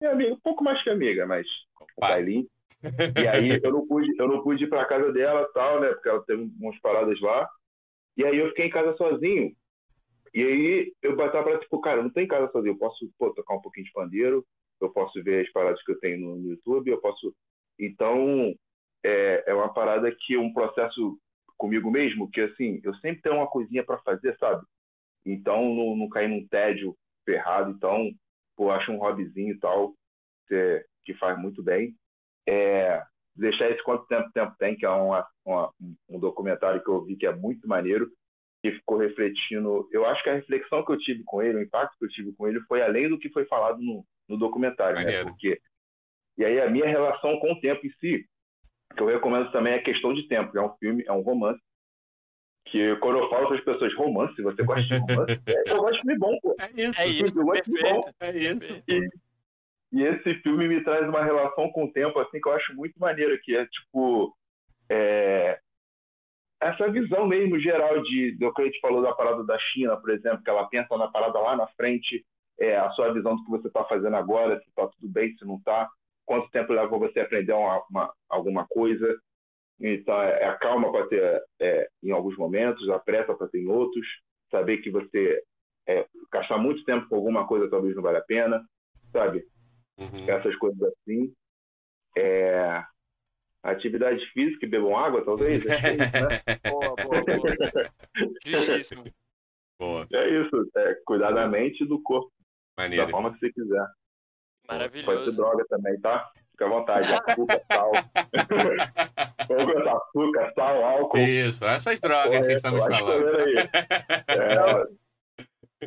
Minha 0.00 0.12
amiga, 0.12 0.34
um 0.34 0.40
pouco 0.40 0.62
mais 0.62 0.82
que 0.82 0.90
amiga, 0.90 1.26
mas. 1.26 1.46
Kailin. 1.98 2.46
E 3.16 3.26
aí 3.26 3.60
eu 3.62 3.72
não 3.72 3.86
pude, 3.86 4.12
eu 4.18 4.28
não 4.28 4.42
pude 4.42 4.64
ir 4.64 4.68
pra 4.68 4.84
casa 4.84 5.10
dela 5.12 5.48
tal, 5.54 5.80
né? 5.80 5.88
Porque 5.88 6.08
ela 6.08 6.22
teve 6.24 6.50
umas 6.60 6.78
paradas 6.80 7.18
lá. 7.20 7.48
E 8.16 8.24
aí 8.24 8.36
eu 8.38 8.48
fiquei 8.48 8.66
em 8.66 8.70
casa 8.70 8.96
sozinho. 8.96 9.54
E 10.34 10.42
aí 10.42 10.92
eu 11.02 11.16
batava 11.16 11.44
pra 11.50 11.58
tipo, 11.58 11.80
cara, 11.80 11.98
eu 12.00 12.04
não 12.04 12.10
tô 12.10 12.20
em 12.20 12.26
casa 12.28 12.50
sozinho, 12.52 12.74
eu 12.74 12.78
posso 12.78 13.10
pô, 13.18 13.32
tocar 13.32 13.54
um 13.54 13.60
pouquinho 13.60 13.86
de 13.86 13.92
pandeiro, 13.92 14.44
eu 14.80 14.90
posso 14.90 15.22
ver 15.22 15.46
as 15.46 15.52
paradas 15.52 15.82
que 15.82 15.92
eu 15.92 15.98
tenho 15.98 16.20
no, 16.20 16.36
no 16.36 16.50
YouTube, 16.50 16.90
eu 16.90 17.00
posso. 17.00 17.34
Então, 17.78 18.54
é, 19.06 19.44
é 19.46 19.54
uma 19.54 19.72
parada 19.72 20.10
que 20.10 20.36
um 20.36 20.52
processo 20.52 21.18
comigo 21.56 21.90
mesmo, 21.90 22.30
que 22.30 22.40
assim, 22.40 22.80
eu 22.82 22.92
sempre 22.96 23.22
tenho 23.22 23.36
uma 23.36 23.46
coisinha 23.46 23.84
para 23.84 23.98
fazer, 23.98 24.36
sabe? 24.38 24.64
Então, 25.24 25.74
não, 25.74 25.96
não 25.96 26.08
cair 26.08 26.28
num 26.28 26.46
tédio 26.46 26.96
ferrado. 27.24 27.70
Então, 27.70 28.10
pô, 28.56 28.70
acho 28.70 28.90
um 28.90 28.98
hobbyzinho 28.98 29.54
e 29.54 29.58
tal, 29.58 29.94
que, 30.48 31.14
faz 31.14 31.38
muito 31.38 31.62
bem. 31.62 31.94
É, 32.48 33.02
deixar 33.34 33.70
esse 33.70 33.82
Quanto 33.82 34.06
Tempo 34.06 34.30
Tempo 34.32 34.54
Tem, 34.58 34.76
que 34.76 34.84
é 34.84 34.88
uma, 34.88 35.26
uma, 35.44 35.72
um 36.08 36.18
documentário 36.18 36.82
que 36.82 36.90
eu 36.90 37.04
vi 37.04 37.16
que 37.16 37.26
é 37.26 37.34
muito 37.34 37.66
maneiro, 37.68 38.10
que 38.62 38.72
ficou 38.72 38.98
refletindo. 38.98 39.88
Eu 39.92 40.04
acho 40.04 40.22
que 40.22 40.30
a 40.30 40.34
reflexão 40.34 40.84
que 40.84 40.92
eu 40.92 40.98
tive 40.98 41.22
com 41.24 41.42
ele, 41.42 41.58
o 41.58 41.62
impacto 41.62 41.96
que 41.98 42.04
eu 42.04 42.10
tive 42.10 42.32
com 42.32 42.46
ele, 42.46 42.60
foi 42.62 42.82
além 42.82 43.08
do 43.08 43.18
que 43.18 43.30
foi 43.30 43.44
falado 43.46 43.80
no, 43.80 44.04
no 44.28 44.36
documentário, 44.36 44.96
né? 44.96 45.24
Porque 45.24 45.60
e 46.38 46.44
aí 46.44 46.60
a 46.60 46.68
minha 46.68 46.86
relação 46.86 47.38
com 47.38 47.52
o 47.52 47.60
tempo 47.60 47.86
em 47.86 47.90
si, 47.92 48.28
que 48.94 49.02
eu 49.02 49.06
recomendo 49.06 49.50
também 49.52 49.74
é 49.74 49.78
questão 49.78 50.12
de 50.14 50.26
tempo, 50.28 50.56
é 50.56 50.62
um 50.62 50.74
filme, 50.76 51.04
é 51.06 51.12
um 51.12 51.22
romance 51.22 51.60
que 52.66 52.96
quando 52.96 53.18
eu 53.18 53.30
falo 53.30 53.46
para 53.46 53.56
as 53.56 53.64
pessoas 53.64 53.94
romance, 53.94 54.42
você 54.42 54.62
gosta 54.62 54.82
de 54.82 54.98
romance? 54.98 55.40
é, 55.46 55.70
eu 55.70 55.78
gosto 55.78 55.94
de 55.94 56.00
filme 56.00 56.18
bom, 56.18 56.38
pô. 56.42 56.56
É 56.58 56.82
isso, 56.82 57.00
é 57.00 57.08
isso. 57.08 57.38
Eu 57.38 57.44
gosto 57.44 57.70
de 57.70 57.82
bom. 57.82 58.00
É 58.20 58.36
isso. 58.36 58.82
E, 58.88 59.08
e, 59.92 60.02
esse 60.02 60.34
filme 60.42 60.66
me 60.66 60.82
traz 60.82 61.08
uma 61.08 61.22
relação 61.22 61.70
com 61.70 61.84
o 61.84 61.92
tempo 61.92 62.18
assim 62.18 62.40
que 62.40 62.48
eu 62.48 62.52
acho 62.52 62.74
muito 62.74 62.98
maneiro, 62.98 63.38
que 63.42 63.56
é 63.56 63.64
tipo 63.66 64.36
é, 64.88 65.60
essa 66.60 66.90
visão 66.90 67.26
mesmo 67.26 67.58
geral 67.58 68.02
de, 68.02 68.36
do 68.36 68.52
que 68.52 68.62
a 68.62 68.64
gente 68.64 68.80
falou 68.80 69.00
da 69.00 69.12
parada 69.12 69.44
da 69.44 69.58
China, 69.58 69.96
por 69.96 70.10
exemplo, 70.10 70.42
que 70.42 70.50
ela 70.50 70.68
pensa 70.68 70.96
na 70.96 71.08
parada 71.08 71.38
lá 71.38 71.56
na 71.56 71.68
frente, 71.68 72.24
é, 72.58 72.76
a 72.76 72.90
sua 72.90 73.12
visão 73.12 73.36
do 73.36 73.44
que 73.44 73.50
você 73.50 73.68
está 73.68 73.84
fazendo 73.84 74.16
agora, 74.16 74.58
se 74.58 74.68
está 74.68 74.88
tudo 74.88 75.08
bem, 75.08 75.36
se 75.36 75.44
não 75.44 75.56
está, 75.56 75.88
quanto 76.26 76.50
tempo 76.50 76.72
leva 76.72 76.98
você 76.98 77.20
aprender 77.20 77.52
uma, 77.52 77.82
uma, 77.88 78.14
alguma 78.28 78.66
coisa. 78.66 79.16
Então, 79.80 80.20
é, 80.20 80.42
é 80.42 80.46
a 80.46 80.58
calma 80.58 80.90
para 80.90 81.06
ter 81.06 81.42
é, 81.60 81.88
em 82.02 82.10
alguns 82.10 82.36
momentos, 82.36 82.88
a 82.90 82.98
pressa 82.98 83.34
para 83.34 83.48
ter 83.48 83.60
em 83.60 83.68
outros, 83.68 84.06
saber 84.50 84.78
que 84.78 84.90
você 84.90 85.42
é, 85.86 86.06
gastar 86.32 86.58
muito 86.58 86.84
tempo 86.84 87.08
com 87.08 87.16
alguma 87.16 87.46
coisa 87.46 87.70
talvez 87.70 87.94
não 87.94 88.02
vale 88.02 88.18
a 88.18 88.22
pena, 88.22 88.62
sabe? 89.12 89.46
Uhum. 89.96 90.28
Essas 90.28 90.54
coisas 90.56 90.82
assim. 90.82 91.32
É, 92.18 92.82
atividade 93.62 94.24
física 94.32 94.64
e 94.64 94.68
bebam 94.68 94.96
água, 94.96 95.24
talvez? 95.24 95.64
É 95.66 95.74
isso, 95.74 95.98
né? 95.98 96.42
boa, 96.70 96.96
boa, 96.96 97.24
boa. 97.24 99.12
Boa. 99.78 100.08
É 100.10 100.40
isso, 100.40 100.70
é, 100.74 100.94
cuidar 101.04 101.32
da 101.32 101.46
mente 101.46 101.84
e 101.84 101.86
do 101.86 102.02
corpo. 102.02 102.32
Maneiro. 102.78 103.04
Da 103.04 103.10
forma 103.10 103.32
que 103.32 103.38
você 103.38 103.52
quiser. 103.52 103.86
Maravilhoso. 104.68 105.06
Pode 105.06 105.24
ser 105.24 105.32
droga 105.36 105.64
também, 105.68 105.98
tá? 106.00 106.30
Fica 106.50 106.66
à 106.66 106.68
vontade. 106.68 107.08
Açúcar, 107.12 107.62
sal. 107.70 107.92
açúcar, 109.96 110.52
sal, 110.54 110.84
álcool. 110.84 111.18
Isso, 111.18 111.64
essas 111.64 112.00
drogas 112.00 112.46
que 112.46 112.54
estamos 112.54 112.84
falando. 112.86 113.38
É, 113.38 113.68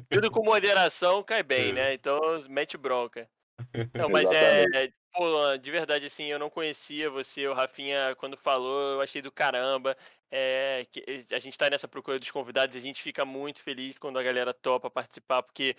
tudo 0.09 0.31
com 0.31 0.43
moderação 0.43 1.23
cai 1.23 1.43
bem, 1.43 1.73
né? 1.73 1.93
Então 1.93 2.19
mete 2.49 2.77
bronca. 2.77 3.29
Não, 3.93 4.09
mas 4.09 4.31
é, 4.31 4.65
Pô, 5.13 5.57
de 5.57 5.71
verdade, 5.71 6.05
assim, 6.05 6.25
eu 6.25 6.37
não 6.37 6.49
conhecia 6.49 7.09
você, 7.09 7.47
o 7.47 7.53
Rafinha, 7.53 8.15
quando 8.17 8.37
falou, 8.37 8.93
eu 8.93 9.01
achei 9.01 9.21
do 9.21 9.31
caramba. 9.31 9.97
É, 10.31 10.85
que 10.91 11.25
a 11.31 11.39
gente 11.39 11.53
está 11.53 11.69
nessa 11.69 11.87
procura 11.87 12.19
dos 12.19 12.29
convidados 12.29 12.75
e 12.75 12.79
a 12.79 12.81
gente 12.81 13.01
fica 13.01 13.25
muito 13.25 13.63
feliz 13.63 13.97
quando 13.97 14.19
a 14.19 14.23
galera 14.23 14.53
topa 14.53 14.89
participar, 14.89 15.41
porque 15.41 15.75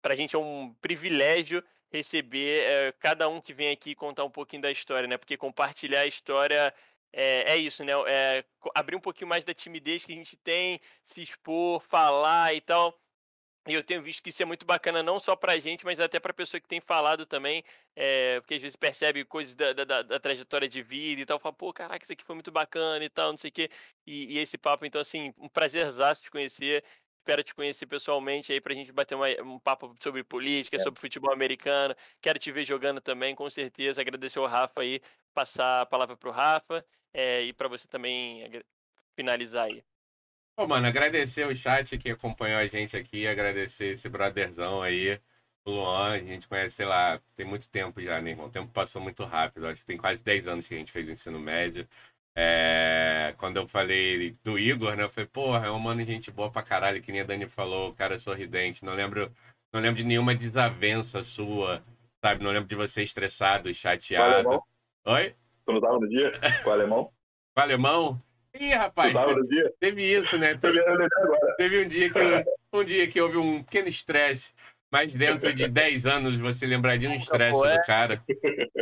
pra 0.00 0.16
gente 0.16 0.34
é 0.34 0.38
um 0.38 0.74
privilégio 0.80 1.62
receber 1.90 2.64
é, 2.64 2.92
cada 2.92 3.28
um 3.28 3.40
que 3.40 3.52
vem 3.52 3.70
aqui 3.70 3.94
contar 3.94 4.24
um 4.24 4.30
pouquinho 4.30 4.62
da 4.62 4.70
história, 4.70 5.08
né? 5.08 5.18
Porque 5.18 5.36
compartilhar 5.36 6.00
a 6.00 6.06
história 6.06 6.74
é, 7.12 7.52
é 7.52 7.56
isso, 7.56 7.84
né? 7.84 7.92
É 8.06 8.44
abrir 8.74 8.96
um 8.96 9.00
pouquinho 9.00 9.28
mais 9.28 9.44
da 9.44 9.54
timidez 9.54 10.04
que 10.04 10.12
a 10.12 10.16
gente 10.16 10.36
tem, 10.36 10.80
se 11.06 11.22
expor, 11.22 11.82
falar 11.82 12.54
e 12.54 12.60
tal. 12.60 12.98
E 13.68 13.74
eu 13.74 13.84
tenho 13.84 14.02
visto 14.02 14.22
que 14.22 14.30
isso 14.30 14.42
é 14.42 14.46
muito 14.46 14.64
bacana, 14.64 15.02
não 15.02 15.20
só 15.20 15.36
para 15.36 15.52
a 15.52 15.58
gente, 15.60 15.84
mas 15.84 16.00
até 16.00 16.18
para 16.18 16.30
a 16.30 16.34
pessoa 16.34 16.60
que 16.60 16.66
tem 16.66 16.80
falado 16.80 17.26
também, 17.26 17.62
é, 17.94 18.40
porque 18.40 18.54
às 18.54 18.62
vezes 18.62 18.74
percebe 18.74 19.22
coisas 19.24 19.54
da, 19.54 19.72
da, 19.74 20.02
da, 20.02 20.18
trajetória 20.18 20.66
de 20.66 20.82
vida 20.82 21.20
e 21.20 21.26
tal, 21.26 21.38
fala, 21.38 21.54
pô, 21.54 21.72
caraca, 21.72 22.02
isso 22.02 22.12
aqui 22.12 22.24
foi 22.24 22.34
muito 22.34 22.50
bacana 22.50 23.04
e 23.04 23.10
tal, 23.10 23.30
não 23.30 23.36
sei 23.36 23.50
o 23.50 23.52
quê. 23.52 23.70
E, 24.06 24.34
e 24.34 24.38
esse 24.38 24.56
papo, 24.56 24.86
então, 24.86 25.00
assim, 25.00 25.34
um 25.36 25.48
prazer 25.48 25.86
te 26.22 26.30
conhecer. 26.30 26.82
Espero 27.30 27.44
te 27.44 27.54
conhecer 27.54 27.86
pessoalmente 27.86 28.52
aí 28.52 28.60
para 28.60 28.72
a 28.72 28.76
gente 28.76 28.90
bater 28.90 29.14
uma, 29.14 29.28
um 29.44 29.56
papo 29.56 29.94
sobre 30.00 30.24
política, 30.24 30.74
é. 30.74 30.80
sobre 30.80 30.98
futebol 30.98 31.32
americano. 31.32 31.94
Quero 32.20 32.40
te 32.40 32.50
ver 32.50 32.64
jogando 32.64 33.00
também, 33.00 33.36
com 33.36 33.48
certeza. 33.48 34.00
Agradecer 34.00 34.40
ao 34.40 34.46
Rafa 34.46 34.80
aí, 34.80 35.00
passar 35.32 35.82
a 35.82 35.86
palavra 35.86 36.16
para 36.16 36.28
o 36.28 36.32
Rafa 36.32 36.84
é, 37.14 37.42
e 37.42 37.52
para 37.52 37.68
você 37.68 37.86
também 37.86 38.50
finalizar 39.14 39.66
aí. 39.66 39.80
Pô, 40.56 40.66
mano, 40.66 40.88
agradecer 40.88 41.46
o 41.46 41.54
chat 41.54 41.96
que 41.98 42.10
acompanhou 42.10 42.58
a 42.58 42.66
gente 42.66 42.96
aqui, 42.96 43.28
agradecer 43.28 43.92
esse 43.92 44.08
brotherzão 44.08 44.82
aí, 44.82 45.20
o 45.64 45.70
Luan, 45.70 46.14
a 46.14 46.18
gente 46.18 46.48
conhece, 46.48 46.74
sei 46.74 46.86
lá, 46.86 47.20
tem 47.36 47.46
muito 47.46 47.68
tempo 47.68 48.02
já, 48.02 48.20
né, 48.20 48.30
irmão? 48.30 48.46
O 48.46 48.50
tempo 48.50 48.72
passou 48.72 49.00
muito 49.00 49.22
rápido, 49.24 49.68
acho 49.68 49.82
que 49.82 49.86
tem 49.86 49.96
quase 49.96 50.24
10 50.24 50.48
anos 50.48 50.66
que 50.66 50.74
a 50.74 50.78
gente 50.78 50.90
fez 50.90 51.06
o 51.06 51.12
ensino 51.12 51.38
médio. 51.38 51.88
É... 52.36 53.34
Quando 53.36 53.56
eu 53.56 53.66
falei 53.66 54.34
do 54.44 54.58
Igor, 54.58 54.96
né, 54.96 55.04
eu 55.04 55.10
falei, 55.10 55.28
porra, 55.28 55.66
é 55.66 55.70
um 55.70 55.78
mano 55.78 56.04
gente 56.04 56.30
boa 56.30 56.50
pra 56.50 56.62
caralho, 56.62 57.00
que 57.00 57.12
nem 57.12 57.22
a 57.22 57.24
Dani 57.24 57.48
falou, 57.48 57.90
o 57.90 57.94
cara 57.94 58.14
é 58.14 58.18
sorridente, 58.18 58.84
não 58.84 58.94
lembro, 58.94 59.32
não 59.72 59.80
lembro 59.80 59.96
de 59.96 60.04
nenhuma 60.04 60.34
desavença 60.34 61.22
sua, 61.22 61.82
sabe? 62.24 62.44
Não 62.44 62.50
lembro 62.50 62.68
de 62.68 62.74
você 62.74 63.02
estressado, 63.02 63.72
chateado. 63.72 64.62
Oi? 65.06 65.34
Tu 65.64 65.72
não 65.72 65.80
tava 65.80 65.98
no 65.98 66.08
dia 66.08 66.32
com 66.62 66.70
o 66.70 66.72
alemão? 66.72 67.04
Com 67.04 67.60
o 67.60 67.62
alemão? 67.62 68.22
Ih, 68.58 68.74
rapaz, 68.74 69.18
teve, 69.20 69.70
teve, 69.78 70.12
isso, 70.12 70.36
né? 70.36 70.56
Teve, 70.56 70.82
teve, 71.56 71.84
um 71.84 71.86
dia 71.86 72.10
que 72.10 72.18
um 72.72 72.84
dia 72.84 73.06
que 73.06 73.20
houve 73.20 73.36
um 73.36 73.62
pequeno 73.62 73.88
estresse, 73.88 74.52
mas 74.90 75.14
dentro 75.14 75.52
de 75.52 75.66
10 75.68 76.06
anos 76.06 76.40
você 76.40 76.66
lembrar 76.66 76.96
de 76.96 77.06
um 77.06 77.14
estresse 77.14 77.60
do 77.60 77.82
cara, 77.84 78.22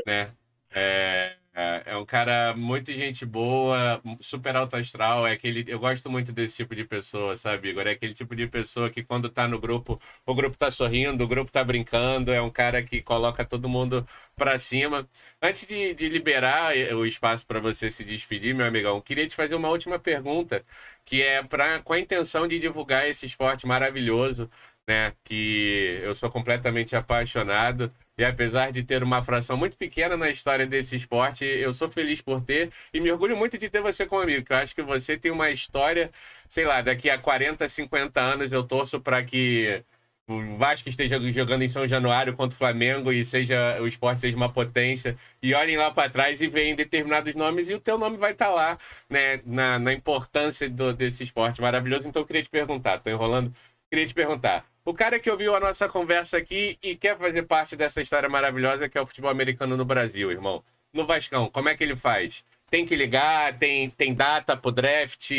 né? 0.06 0.32
É, 0.70 1.36
é, 1.60 1.82
é 1.86 1.96
um 1.96 2.06
cara 2.06 2.54
muito 2.56 2.92
gente 2.92 3.26
boa, 3.26 4.00
super 4.20 4.54
alto 4.54 4.76
astral. 4.76 5.26
É 5.26 5.32
aquele, 5.32 5.64
eu 5.66 5.80
gosto 5.80 6.08
muito 6.08 6.32
desse 6.32 6.56
tipo 6.58 6.72
de 6.76 6.84
pessoa, 6.84 7.36
sabe, 7.36 7.70
Igor? 7.70 7.84
É 7.88 7.90
aquele 7.90 8.14
tipo 8.14 8.36
de 8.36 8.46
pessoa 8.46 8.88
que 8.88 9.02
quando 9.02 9.28
tá 9.28 9.48
no 9.48 9.58
grupo, 9.58 10.00
o 10.24 10.34
grupo 10.34 10.56
tá 10.56 10.70
sorrindo, 10.70 11.24
o 11.24 11.26
grupo 11.26 11.50
tá 11.50 11.64
brincando. 11.64 12.30
É 12.30 12.40
um 12.40 12.50
cara 12.50 12.80
que 12.80 13.02
coloca 13.02 13.44
todo 13.44 13.68
mundo 13.68 14.06
pra 14.36 14.56
cima. 14.56 15.08
Antes 15.42 15.66
de, 15.66 15.94
de 15.94 16.08
liberar 16.08 16.74
o 16.94 17.04
espaço 17.04 17.44
para 17.44 17.58
você 17.58 17.90
se 17.90 18.04
despedir, 18.04 18.54
meu 18.54 18.66
amigão, 18.66 19.00
queria 19.00 19.26
te 19.26 19.34
fazer 19.34 19.56
uma 19.56 19.68
última 19.68 19.98
pergunta, 19.98 20.64
que 21.04 21.22
é 21.22 21.42
pra, 21.42 21.80
com 21.82 21.92
a 21.92 21.98
intenção 21.98 22.46
de 22.46 22.56
divulgar 22.60 23.08
esse 23.08 23.26
esporte 23.26 23.66
maravilhoso, 23.66 24.48
né? 24.86 25.12
Que 25.24 26.00
eu 26.04 26.14
sou 26.14 26.30
completamente 26.30 26.94
apaixonado. 26.94 27.92
E 28.18 28.24
apesar 28.24 28.72
de 28.72 28.82
ter 28.82 29.02
uma 29.04 29.22
fração 29.22 29.56
muito 29.56 29.76
pequena 29.76 30.16
na 30.16 30.28
história 30.28 30.66
desse 30.66 30.96
esporte, 30.96 31.44
eu 31.44 31.72
sou 31.72 31.88
feliz 31.88 32.20
por 32.20 32.40
ter 32.40 32.70
e 32.92 33.00
me 33.00 33.12
orgulho 33.12 33.36
muito 33.36 33.56
de 33.56 33.68
ter 33.68 33.80
você 33.80 34.04
comigo. 34.06 34.44
Eu 34.50 34.56
acho 34.56 34.74
que 34.74 34.82
você 34.82 35.16
tem 35.16 35.30
uma 35.30 35.50
história, 35.50 36.10
sei 36.48 36.66
lá, 36.66 36.82
daqui 36.82 37.08
a 37.08 37.16
40, 37.16 37.68
50 37.68 38.20
anos 38.20 38.52
eu 38.52 38.64
torço 38.64 39.00
para 39.00 39.22
que 39.22 39.84
o 40.28 40.56
Vasco 40.58 40.88
esteja 40.88 41.18
jogando 41.32 41.62
em 41.62 41.68
São 41.68 41.86
Januário 41.86 42.34
contra 42.34 42.54
o 42.54 42.58
Flamengo 42.58 43.10
e 43.10 43.24
seja 43.24 43.80
o 43.80 43.86
esporte 43.86 44.20
seja 44.20 44.36
uma 44.36 44.52
potência 44.52 45.16
e 45.42 45.54
olhem 45.54 45.76
lá 45.78 45.90
para 45.90 46.10
trás 46.10 46.42
e 46.42 46.48
veem 46.48 46.74
determinados 46.74 47.34
nomes 47.34 47.70
e 47.70 47.74
o 47.74 47.80
teu 47.80 47.96
nome 47.96 48.18
vai 48.18 48.32
estar 48.32 48.48
tá 48.48 48.52
lá, 48.52 48.78
né, 49.08 49.40
na, 49.46 49.78
na 49.78 49.92
importância 49.92 50.68
do, 50.68 50.92
desse 50.92 51.22
esporte 51.22 51.62
maravilhoso. 51.62 52.06
Então 52.06 52.20
eu 52.20 52.26
queria 52.26 52.42
te 52.42 52.50
perguntar, 52.50 52.98
tô 52.98 53.08
enrolando, 53.08 53.50
queria 53.90 54.06
te 54.06 54.14
perguntar, 54.14 54.64
o 54.84 54.94
cara 54.94 55.18
que 55.18 55.30
ouviu 55.30 55.54
a 55.54 55.60
nossa 55.60 55.88
conversa 55.88 56.38
aqui 56.38 56.78
e 56.82 56.96
quer 56.96 57.16
fazer 57.18 57.42
parte 57.42 57.76
dessa 57.76 58.00
história 58.00 58.28
maravilhosa 58.28 58.88
que 58.88 58.96
é 58.96 59.00
o 59.00 59.06
futebol 59.06 59.30
americano 59.30 59.76
no 59.76 59.84
Brasil, 59.84 60.30
irmão. 60.30 60.62
No 60.92 61.06
Vascão, 61.06 61.50
como 61.50 61.68
é 61.68 61.76
que 61.76 61.84
ele 61.84 61.94
faz? 61.94 62.44
Tem 62.70 62.84
que 62.84 62.96
ligar, 62.96 63.58
tem, 63.58 63.90
tem 63.90 64.14
data 64.14 64.56
pro 64.56 64.70
draft, 64.70 65.30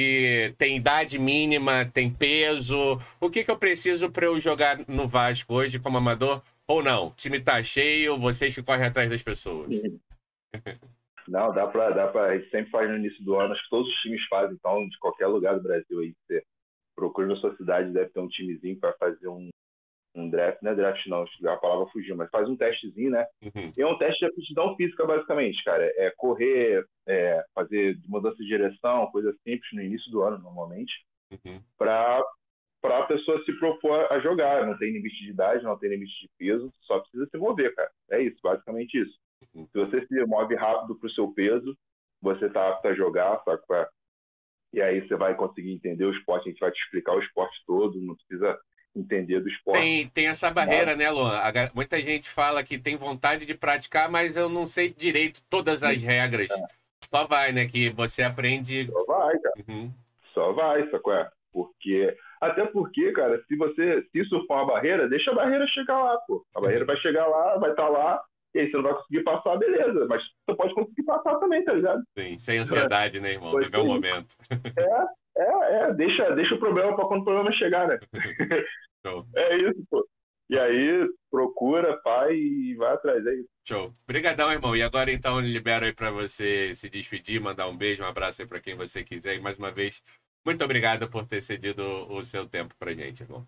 tem 0.58 0.78
idade 0.78 1.20
mínima, 1.20 1.86
tem 1.86 2.12
peso. 2.12 3.00
O 3.20 3.30
que, 3.30 3.44
que 3.44 3.52
eu 3.52 3.58
preciso 3.58 4.12
para 4.12 4.26
eu 4.26 4.40
jogar 4.40 4.80
no 4.88 5.08
Vasco 5.08 5.54
hoje 5.54 5.80
como 5.80 5.98
amador? 5.98 6.42
Ou 6.68 6.84
não? 6.84 7.08
O 7.08 7.14
time 7.16 7.40
tá 7.40 7.62
cheio, 7.64 8.18
vocês 8.18 8.54
que 8.54 8.62
correm 8.62 8.86
atrás 8.86 9.10
das 9.10 9.24
pessoas. 9.24 9.70
Não, 11.28 11.54
dá 11.54 11.68
pra, 11.68 11.92
dá 11.92 12.08
pra. 12.08 12.24
A 12.24 12.38
gente 12.38 12.50
sempre 12.50 12.72
faz 12.72 12.90
no 12.90 12.98
início 12.98 13.24
do 13.24 13.36
ano, 13.40 13.54
acho 13.54 13.64
que 13.64 13.70
todos 13.70 13.88
os 13.88 14.00
times 14.00 14.26
fazem, 14.28 14.56
então, 14.56 14.90
de 14.90 14.98
qualquer 14.98 15.28
lugar 15.28 15.54
do 15.54 15.62
Brasil 15.62 16.00
aí. 16.00 16.16
Você 16.26 16.44
procure 17.00 17.28
na 17.28 17.36
sua 17.38 17.56
cidade, 17.56 17.92
deve 17.92 18.10
ter 18.10 18.20
um 18.20 18.28
timezinho 18.28 18.78
para 18.78 18.94
fazer 18.94 19.28
um, 19.30 19.50
um 20.16 20.30
draft, 20.30 20.62
não 20.62 20.72
é 20.72 20.76
draft 20.76 21.08
não, 21.08 21.26
a 21.48 21.58
palavra 21.58 21.88
fugiu, 21.92 22.16
mas 22.16 22.30
faz 22.30 22.48
um 22.50 22.58
testezinho, 22.58 23.12
né? 23.12 23.26
Uhum. 23.42 23.74
E 23.78 23.82
é 23.82 23.88
um 23.88 23.98
teste 23.98 24.20
de 24.20 24.26
aptidão 24.26 24.76
física, 24.76 25.06
basicamente, 25.06 25.64
cara. 25.64 25.84
É 25.96 26.12
correr, 26.18 26.86
é 27.08 27.44
fazer 27.56 27.98
mudança 28.08 28.38
de 28.38 28.46
direção, 28.48 29.08
coisa 29.12 29.34
simples 29.44 29.72
no 29.74 29.82
início 29.82 30.12
do 30.12 30.22
ano, 30.22 30.38
normalmente, 30.40 30.94
Uhum. 31.32 31.62
para 31.78 32.24
para 32.82 33.00
a 33.00 33.06
pessoa 33.06 33.44
se 33.44 33.52
propor 33.60 34.08
a 34.12 34.20
jogar. 34.20 34.66
Não 34.66 34.78
tem 34.78 34.92
limite 34.92 35.18
de 35.24 35.32
idade, 35.32 35.64
não 35.64 35.78
tem 35.78 35.90
limite 35.90 36.14
de 36.22 36.30
peso, 36.38 36.72
só 36.82 37.00
precisa 37.00 37.28
se 37.30 37.38
mover, 37.38 37.76
cara. 37.76 37.92
É 38.10 38.22
isso, 38.22 38.38
basicamente 38.42 38.98
isso. 38.98 39.18
Uhum. 39.54 39.68
Se 39.68 39.78
você 39.78 40.08
se 40.08 40.26
move 40.26 40.56
rápido 40.56 40.96
pro 40.96 41.10
seu 41.10 41.32
peso, 41.34 41.78
você 42.22 42.46
está 42.46 42.70
apto 42.70 42.88
a 42.88 42.94
jogar, 42.94 43.42
sabe? 43.44 43.62
É? 44.74 44.78
E 44.78 44.82
aí 44.82 45.08
você 45.08 45.16
vai 45.16 45.36
conseguir 45.36 45.74
entender 45.74 46.06
o 46.06 46.12
esporte, 46.12 46.48
a 46.48 46.52
gente 46.52 46.60
vai 46.60 46.72
te 46.72 46.82
explicar 46.82 47.14
o 47.14 47.20
esporte 47.20 47.56
todo, 47.66 48.00
não 48.02 48.16
precisa 48.16 48.58
entender 48.96 49.40
do 49.40 49.50
esporte. 49.50 49.80
Tem, 49.80 50.08
tem 50.08 50.28
essa 50.28 50.52
barreira, 50.52 50.96
né, 50.96 51.10
Luan? 51.10 51.38
A 51.38 51.52
muita 51.74 52.00
gente 52.00 52.30
fala 52.30 52.64
que 52.64 52.78
tem 52.78 52.96
vontade 52.96 53.46
de 53.46 53.54
praticar, 53.54 54.10
mas 54.10 54.36
eu 54.36 54.50
não 54.50 54.68
sei 54.68 54.90
direito 54.90 55.42
todas 55.50 55.84
as 55.84 56.02
regras. 56.02 56.50
Só 57.06 57.26
vai, 57.26 57.52
né? 57.52 57.66
Que 57.66 57.90
você 57.90 58.22
aprende. 58.22 58.88
Só 58.88 59.06
vai, 59.06 59.40
cara. 59.40 59.56
Uhum. 59.68 59.92
Só 60.34 60.52
vai, 60.54 60.90
sacou? 60.90 61.14
É? 61.14 61.30
Porque. 61.52 62.16
Até 62.40 62.66
porque, 62.66 63.12
cara, 63.12 63.44
se 63.48 63.56
você 63.58 64.02
se 64.12 64.20
isso 64.20 64.46
for 64.48 64.56
uma 64.56 64.68
barreira, 64.68 65.10
deixa 65.10 65.32
a 65.32 65.36
barreira 65.36 65.68
chegar 65.68 66.02
lá, 66.02 66.18
pô. 66.20 66.46
A 66.56 66.62
barreira 66.62 66.86
vai 66.86 66.96
chegar 66.98 67.28
lá, 67.28 67.58
vai 67.58 67.72
estar 67.72 67.90
lá, 67.90 68.24
e 68.54 68.60
aí 68.60 68.70
você 68.70 68.78
não 68.78 68.84
vai 68.84 68.94
conseguir 68.96 69.24
passar, 69.24 69.58
beleza. 69.58 70.06
Mas 70.08 70.24
você 70.24 70.56
pode 70.56 70.74
conseguir 70.74 71.04
passar 71.04 71.36
também, 71.36 71.64
tá 71.64 71.74
ligado? 71.74 72.04
Sim, 72.18 72.38
sem 72.38 72.60
ansiedade, 72.60 73.20
né, 73.20 73.34
irmão? 73.34 73.56
Viver 73.56 73.78
o 73.78 73.86
momento. 73.86 74.36
É, 75.38 75.86
é, 75.86 75.94
deixa, 75.94 76.32
deixa 76.36 76.56
o 76.56 76.60
problema 76.60 76.96
pra 76.96 77.06
quando 77.06 77.22
o 77.22 77.26
problema 77.26 77.52
chegar, 77.52 77.88
né? 77.88 78.00
Show. 79.06 79.26
É 79.36 79.58
isso, 79.58 79.84
pô. 79.90 80.06
E 80.50 80.58
aí, 80.58 81.08
procura, 81.30 81.96
pai 82.02 82.34
e 82.36 82.76
vai 82.76 82.94
atrás, 82.94 83.24
é 83.26 83.36
isso. 83.36 83.50
Show. 83.68 83.94
Obrigadão, 84.04 84.52
irmão. 84.52 84.76
E 84.76 84.82
agora, 84.82 85.12
então, 85.12 85.40
libero 85.40 85.86
aí 85.86 85.94
pra 85.94 86.10
você 86.10 86.74
se 86.74 86.90
despedir, 86.90 87.40
mandar 87.40 87.68
um 87.68 87.78
beijo, 87.78 88.02
um 88.02 88.08
abraço 88.08 88.42
aí 88.42 88.48
pra 88.48 88.60
quem 88.60 88.76
você 88.76 89.04
quiser. 89.04 89.36
E 89.36 89.40
mais 89.40 89.58
uma 89.60 89.72
vez, 89.72 90.02
muito 90.44 90.64
obrigado 90.66 91.08
por 91.08 91.26
ter 91.26 91.42
cedido 91.42 91.84
o 92.12 92.24
seu 92.24 92.48
tempo 92.48 92.74
pra 92.80 92.94
gente, 92.94 93.22
irmão. 93.22 93.48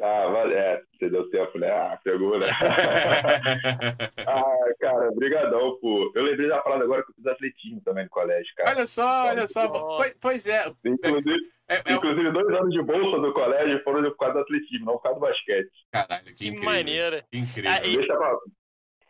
Ah, 0.00 0.26
vale, 0.28 0.54
é, 0.54 0.82
você 0.98 1.10
deu 1.10 1.28
tempo, 1.30 1.58
né? 1.58 1.70
Ah, 1.70 1.98
pegou, 2.02 2.38
né? 2.38 2.46
ah, 4.26 4.74
cara, 4.80 5.10
brigadão, 5.14 5.78
pô. 5.80 6.10
Eu 6.14 6.22
lembrei 6.24 6.48
da 6.48 6.60
parada 6.60 6.84
agora 6.84 7.02
que 7.04 7.10
eu 7.10 7.14
fiz 7.16 7.26
atletismo 7.26 7.80
também 7.82 8.04
no 8.04 8.10
colégio, 8.10 8.52
cara. 8.56 8.70
olha 8.70 8.86
só, 8.86 9.26
olha 9.28 9.46
só. 9.46 9.68
Pois, 9.68 10.14
pois 10.20 10.46
é. 10.46 10.72
Inclusive, 10.84 11.36
é, 11.68 11.76
é- 11.76 11.92
inclusive, 11.92 12.30
dois 12.32 12.48
anos 12.58 12.72
de 12.72 12.82
bolsa 12.82 13.18
do 13.20 13.32
colégio 13.34 13.82
foram 13.84 14.02
por 14.10 14.16
causa 14.16 14.34
do 14.34 14.40
atletismo, 14.40 14.86
não 14.86 14.94
por 14.94 15.02
causa 15.02 15.18
do 15.20 15.26
basquete. 15.26 15.70
Caralho, 15.92 16.24
que, 16.24 16.34
Que 16.34 16.46
incrível. 16.48 16.70
maneira. 16.70 17.24
Que 17.30 17.38
incrível. 17.38 17.70
Ah, 17.70 17.86
e- 17.86 17.96
Deixa 17.96 18.16
pra... 18.16 18.36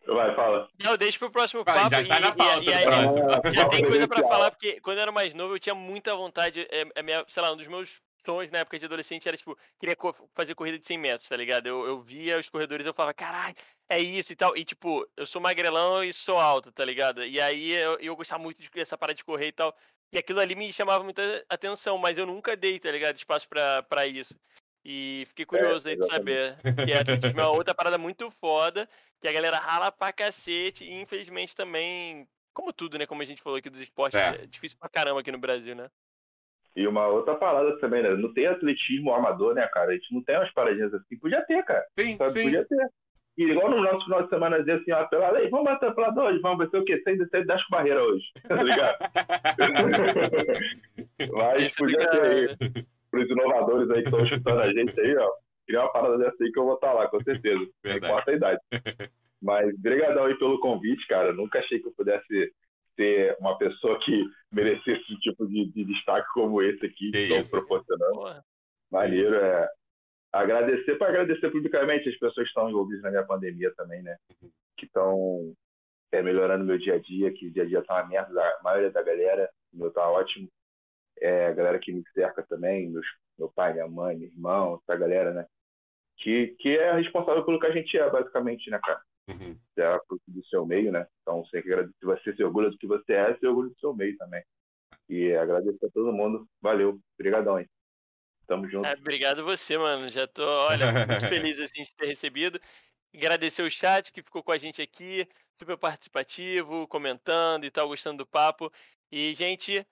Vai, 0.04 0.34
fala. 0.34 0.68
Não, 0.82 0.96
deixa 0.96 1.16
pro 1.16 1.30
próximo 1.30 1.64
papo. 1.64 1.88
já 1.88 2.04
tá 2.04 2.18
e- 2.18 2.20
na 2.20 2.28
e- 2.30 2.34
pauta 2.34 2.60
e 2.64 2.82
próximo. 2.82 3.52
Já 3.54 3.68
tem 3.68 3.84
coisa 3.84 4.08
pra 4.08 4.26
falar, 4.26 4.50
porque 4.50 4.80
quando 4.80 4.96
eu 4.96 5.02
era 5.02 5.12
mais 5.12 5.32
novo, 5.32 5.54
eu 5.54 5.60
tinha 5.60 5.76
muita 5.76 6.16
vontade. 6.16 6.66
É, 6.72 6.84
é 6.96 7.02
minha, 7.04 7.24
sei 7.28 7.40
lá, 7.40 7.52
um 7.52 7.56
dos 7.56 7.68
meus 7.68 8.00
sonhos 8.24 8.50
na 8.50 8.58
época 8.58 8.78
de 8.78 8.84
adolescente 8.84 9.26
era, 9.28 9.36
tipo, 9.36 9.56
queria 9.78 9.96
co- 9.96 10.14
fazer 10.34 10.54
corrida 10.54 10.78
de 10.78 10.86
100 10.86 10.98
metros, 10.98 11.28
tá 11.28 11.36
ligado? 11.36 11.66
Eu, 11.66 11.86
eu 11.86 12.00
via 12.00 12.38
os 12.38 12.48
corredores 12.48 12.84
e 12.84 12.88
eu 12.88 12.94
falava, 12.94 13.14
caralho, 13.14 13.56
é 13.88 13.98
isso 14.00 14.32
e 14.32 14.36
tal. 14.36 14.56
E, 14.56 14.64
tipo, 14.64 15.06
eu 15.16 15.26
sou 15.26 15.40
magrelão 15.40 16.02
e 16.04 16.12
sou 16.12 16.38
alto, 16.38 16.70
tá 16.72 16.84
ligado? 16.84 17.24
E 17.24 17.40
aí 17.40 17.72
eu, 17.72 17.98
eu 18.00 18.16
gostava 18.16 18.42
muito 18.42 18.60
de- 18.60 18.70
dessa 18.70 18.96
parada 18.96 19.16
de 19.16 19.24
correr 19.24 19.48
e 19.48 19.52
tal. 19.52 19.76
E 20.12 20.18
aquilo 20.18 20.40
ali 20.40 20.54
me 20.54 20.72
chamava 20.72 21.02
muita 21.02 21.44
atenção, 21.48 21.96
mas 21.98 22.18
eu 22.18 22.26
nunca 22.26 22.56
dei, 22.56 22.78
tá 22.78 22.90
ligado? 22.90 23.16
Espaço 23.16 23.48
pra, 23.48 23.82
pra 23.82 24.06
isso. 24.06 24.34
E 24.84 25.24
fiquei 25.28 25.44
curioso 25.46 25.88
aí 25.88 25.96
de 25.96 26.06
saber. 26.06 26.56
Que 26.84 26.92
é 26.92 27.04
tipo, 27.04 27.28
uma 27.40 27.48
outra 27.50 27.74
parada 27.74 27.96
muito 27.96 28.30
foda, 28.32 28.88
que 29.20 29.28
a 29.28 29.32
galera 29.32 29.58
rala 29.58 29.92
pra 29.92 30.12
cacete, 30.12 30.84
e 30.84 30.92
infelizmente 31.00 31.54
também, 31.54 32.28
como 32.52 32.72
tudo, 32.72 32.98
né? 32.98 33.06
Como 33.06 33.22
a 33.22 33.24
gente 33.24 33.40
falou 33.40 33.58
aqui 33.58 33.70
dos 33.70 33.80
esportes, 33.80 34.18
É. 34.18 34.42
é 34.42 34.46
difícil 34.46 34.76
pra 34.78 34.88
caramba 34.88 35.20
aqui 35.20 35.30
no 35.32 35.38
Brasil, 35.38 35.74
né? 35.74 35.88
E 36.74 36.86
uma 36.86 37.06
outra 37.06 37.34
parada 37.34 37.78
também, 37.78 38.02
né? 38.02 38.14
Não 38.16 38.32
tem 38.32 38.46
atletismo 38.46 39.12
amador, 39.12 39.54
né, 39.54 39.66
cara? 39.68 39.90
A 39.90 39.94
gente 39.94 40.12
não 40.14 40.22
tem 40.22 40.36
umas 40.36 40.50
paradinhas 40.52 40.92
assim. 40.94 41.18
Podia 41.18 41.42
ter, 41.42 41.62
cara. 41.64 41.84
Sim, 41.98 42.16
Sabe? 42.16 42.30
sim. 42.30 42.44
Podia 42.44 42.64
ter. 42.64 42.88
E 43.36 43.44
igual 43.44 43.70
no 43.70 43.82
nosso 43.82 44.04
final 44.04 44.22
de 44.22 44.28
semana 44.28 44.58
dizer 44.58 44.72
assim, 44.80 44.92
ó, 44.92 45.04
pela 45.06 45.30
lei, 45.30 45.48
vamos 45.48 45.64
bater 45.64 45.94
pela 45.94 46.12
hoje, 46.22 46.38
vamos 46.40 46.58
ver 46.58 46.68
se 46.70 46.76
o 46.76 46.84
quê? 46.84 47.00
Sem 47.02 47.16
descer 47.16 47.46
das 47.46 47.62
barreiras 47.70 48.02
hoje. 48.02 48.24
Tá 48.46 48.62
ligado? 48.62 48.98
Mas 51.32 51.64
é 51.64 51.68
podia 51.76 52.10
ter 52.10 52.22
aí. 52.22 52.56
caralho. 52.56 52.86
Pros 53.10 53.30
inovadores 53.30 53.90
aí 53.90 54.02
que 54.02 54.08
estão 54.08 54.24
escutando 54.24 54.60
a 54.60 54.72
gente 54.72 54.98
aí, 55.00 55.16
ó. 55.16 55.30
Criar 55.66 55.82
uma 55.82 55.92
parada 55.92 56.18
dessa 56.18 56.42
aí 56.42 56.52
que 56.52 56.58
eu 56.58 56.64
vou 56.64 56.74
estar 56.74 56.92
lá, 56.92 57.08
com 57.08 57.22
certeza. 57.22 57.66
Não 57.84 57.96
importa 57.96 58.30
a 58.30 58.34
idade. 58.34 58.60
Mas 59.40 59.76
brigadão 59.78 60.24
aí 60.24 60.34
pelo 60.38 60.60
convite, 60.60 61.06
cara. 61.06 61.32
Nunca 61.32 61.58
achei 61.58 61.78
que 61.80 61.88
eu 61.88 61.92
pudesse 61.96 62.52
ser 62.96 63.36
uma 63.40 63.56
pessoa 63.58 63.98
que 64.00 64.24
merecesse 64.52 65.12
um 65.12 65.18
tipo 65.18 65.46
de, 65.46 65.66
de 65.72 65.84
destaque 65.84 66.28
como 66.34 66.62
esse 66.62 66.86
aqui 66.86 67.10
Que 67.10 67.18
estão 67.18 67.60
proporcionando. 67.60 68.14
Porra. 68.14 68.44
Maneiro, 68.90 69.34
é. 69.34 69.68
Agradecer 70.32 70.96
para 70.96 71.08
agradecer 71.08 71.50
publicamente 71.50 72.08
as 72.08 72.14
pessoas 72.14 72.44
que 72.46 72.48
estão 72.48 72.68
envolvidas 72.68 73.02
na 73.02 73.10
minha 73.10 73.24
pandemia 73.24 73.72
também, 73.74 74.02
né? 74.02 74.16
Que 74.76 74.86
estão 74.86 75.54
é, 76.10 76.22
melhorando 76.22 76.64
meu 76.64 76.78
dia 76.78 76.94
a 76.94 76.98
dia, 76.98 77.32
que 77.32 77.48
o 77.48 77.52
dia 77.52 77.64
a 77.64 77.66
dia 77.66 77.82
tá 77.82 77.94
uma 77.94 78.08
merda, 78.08 78.42
a 78.42 78.62
maioria 78.62 78.90
da 78.90 79.02
galera, 79.02 79.50
o 79.72 79.78
meu 79.78 79.90
tá 79.90 80.08
ótimo. 80.08 80.48
É, 81.20 81.46
a 81.46 81.52
galera 81.52 81.78
que 81.78 81.92
me 81.92 82.02
cerca 82.14 82.42
também, 82.42 82.88
meus, 82.88 83.06
meu 83.38 83.50
pai, 83.50 83.74
minha 83.74 83.86
mãe, 83.86 84.16
meu 84.16 84.28
irmão, 84.28 84.80
essa 84.82 84.98
galera, 84.98 85.32
né? 85.32 85.46
Que, 86.16 86.48
que 86.58 86.78
é 86.78 86.92
responsável 86.92 87.44
pelo 87.44 87.58
que 87.58 87.66
a 87.66 87.72
gente 87.72 87.96
é, 87.98 88.08
basicamente, 88.08 88.70
né, 88.70 88.78
cara? 88.82 89.02
Uhum. 89.32 89.58
É 89.78 89.98
do 90.28 90.44
seu 90.46 90.66
meio, 90.66 90.92
né? 90.92 91.06
Então, 91.22 91.44
você 91.44 91.62
que 91.62 91.72
agradecer, 91.72 92.04
você 92.04 92.34
se 92.34 92.44
orgulha 92.44 92.70
do 92.70 92.78
que 92.78 92.86
você 92.86 93.12
é, 93.12 93.36
se 93.36 93.46
orgulha 93.46 93.68
do 93.70 93.78
seu 93.78 93.94
meio 93.94 94.16
também. 94.16 94.42
E 95.08 95.34
agradecer 95.34 95.86
a 95.86 95.90
todo 95.90 96.12
mundo. 96.12 96.46
Valeu. 96.60 97.00
Obrigadão, 97.18 97.58
hein? 97.58 97.68
Tamo 98.46 98.68
junto. 98.68 98.86
É, 98.86 98.94
obrigado 98.94 99.44
você, 99.44 99.76
mano. 99.78 100.08
Já 100.10 100.26
tô, 100.26 100.44
olha, 100.44 101.06
muito 101.06 101.26
feliz 101.28 101.60
assim 101.60 101.82
de 101.82 101.94
ter 101.94 102.06
recebido. 102.06 102.60
Agradecer 103.14 103.62
o 103.62 103.70
chat 103.70 104.12
que 104.12 104.22
ficou 104.22 104.42
com 104.42 104.52
a 104.52 104.58
gente 104.58 104.80
aqui, 104.80 105.28
super 105.58 105.76
participativo, 105.76 106.88
comentando 106.88 107.64
e 107.64 107.70
tal, 107.70 107.88
gostando 107.88 108.18
do 108.18 108.26
papo. 108.26 108.72
E, 109.10 109.34
gente, 109.34 109.86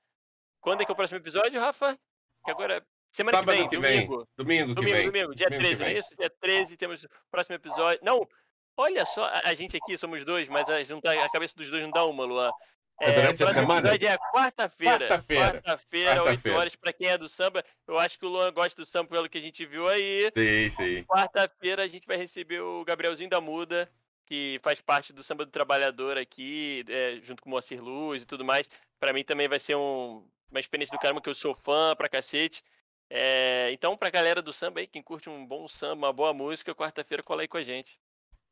quando 0.61 0.83
é 0.83 0.85
que 0.85 0.91
é 0.91 0.95
o 0.95 0.97
próximo 0.97 1.19
episódio, 1.19 1.61
Rafa? 1.61 1.99
Que 2.45 2.51
agora. 2.51 2.85
Semana 3.13 3.39
Sábado 3.39 3.57
que 3.57 3.61
vem, 3.61 3.69
que 3.69 3.77
vem. 3.79 4.07
domingo. 4.07 4.29
Domingo 4.37 4.69
que 4.69 4.75
Domingo, 4.75 4.97
vem. 4.97 5.07
domingo, 5.07 5.35
dia 5.35 5.47
Domingo 5.49 5.69
que 5.69 5.77
13, 5.77 5.83
não 5.83 5.89
é 5.89 5.99
isso? 5.99 6.17
Dia 6.17 6.31
13 6.41 6.77
temos 6.77 7.03
o 7.03 7.09
próximo 7.29 7.57
episódio. 7.57 7.99
Não, 8.05 8.27
olha 8.81 9.05
só, 9.07 9.31
a, 9.45 9.55
gente 9.55 9.77
aqui 9.77 9.97
somos 9.99 10.25
dois, 10.25 10.49
mas 10.49 10.63
a, 10.69 11.01
tá- 11.01 11.25
a 11.25 11.31
cabeça 11.31 11.55
dos 11.57 11.71
dois 11.71 11.83
não 11.83 11.91
dá 11.91 12.05
uma, 12.05 12.25
Luan. 12.25 12.51
É 13.03 13.13
durante 13.13 13.43
o 13.43 13.47
a 13.47 13.53
semana? 13.53 13.95
é 13.95 14.19
quarta-feira. 14.31 14.99
Quarta-feira. 15.09 15.53
Quarta-feira, 15.63 16.11
8 16.11 16.23
Quarta-feira. 16.25 16.59
horas, 16.59 16.77
pra 16.77 16.93
quem 16.93 17.07
é 17.09 17.17
do 17.17 17.29
samba. 17.31 17.65
Eu 17.89 17.99
acho 17.99 18.19
que 18.19 18.27
o 18.27 18.29
Luan 18.29 18.53
gosta 18.53 18.81
do 18.83 18.85
samba 18.85 19.09
pelo 19.09 19.29
que 19.29 19.39
a 19.39 19.41
gente 19.41 19.65
viu 19.65 19.89
aí. 19.89 20.31
Sim, 20.37 20.69
sim. 20.69 21.05
Quarta-feira 21.05 21.83
a 21.83 21.89
gente 21.89 22.07
vai 22.07 22.19
receber 22.19 22.61
o 22.61 22.85
Gabrielzinho 22.85 23.31
da 23.31 23.41
Muda, 23.41 23.91
que 24.27 24.61
faz 24.63 24.81
parte 24.83 25.15
do 25.15 25.25
Samba 25.25 25.47
do 25.47 25.51
Trabalhador 25.51 26.19
aqui, 26.19 26.85
é, 26.89 27.19
junto 27.23 27.43
com 27.43 27.49
o 27.49 27.53
Moacir 27.53 27.83
Luz 27.83 28.23
e 28.23 28.27
tudo 28.27 28.45
mais. 28.45 28.69
Pra 28.99 29.15
mim 29.15 29.25
também 29.25 29.49
vai 29.49 29.59
ser 29.59 29.77
um- 29.77 30.23
uma 30.51 30.61
experiência 30.61 30.95
do 30.95 31.01
caramba, 31.01 31.23
que 31.23 31.29
eu 31.31 31.35
sou 31.35 31.55
fã 31.55 31.95
pra 31.97 32.09
cacete. 32.09 32.63
É, 33.09 33.71
então, 33.73 33.97
pra 33.97 34.11
galera 34.11 34.41
do 34.43 34.53
samba 34.53 34.79
aí, 34.81 34.87
quem 34.87 35.03
curte 35.03 35.29
um 35.31 35.45
bom 35.45 35.67
samba, 35.67 36.07
uma 36.09 36.13
boa 36.13 36.33
música, 36.35 36.75
quarta-feira 36.75 37.23
cola 37.23 37.43
aí 37.43 37.49
com 37.49 37.57
a 37.57 37.65
gente. 37.65 37.99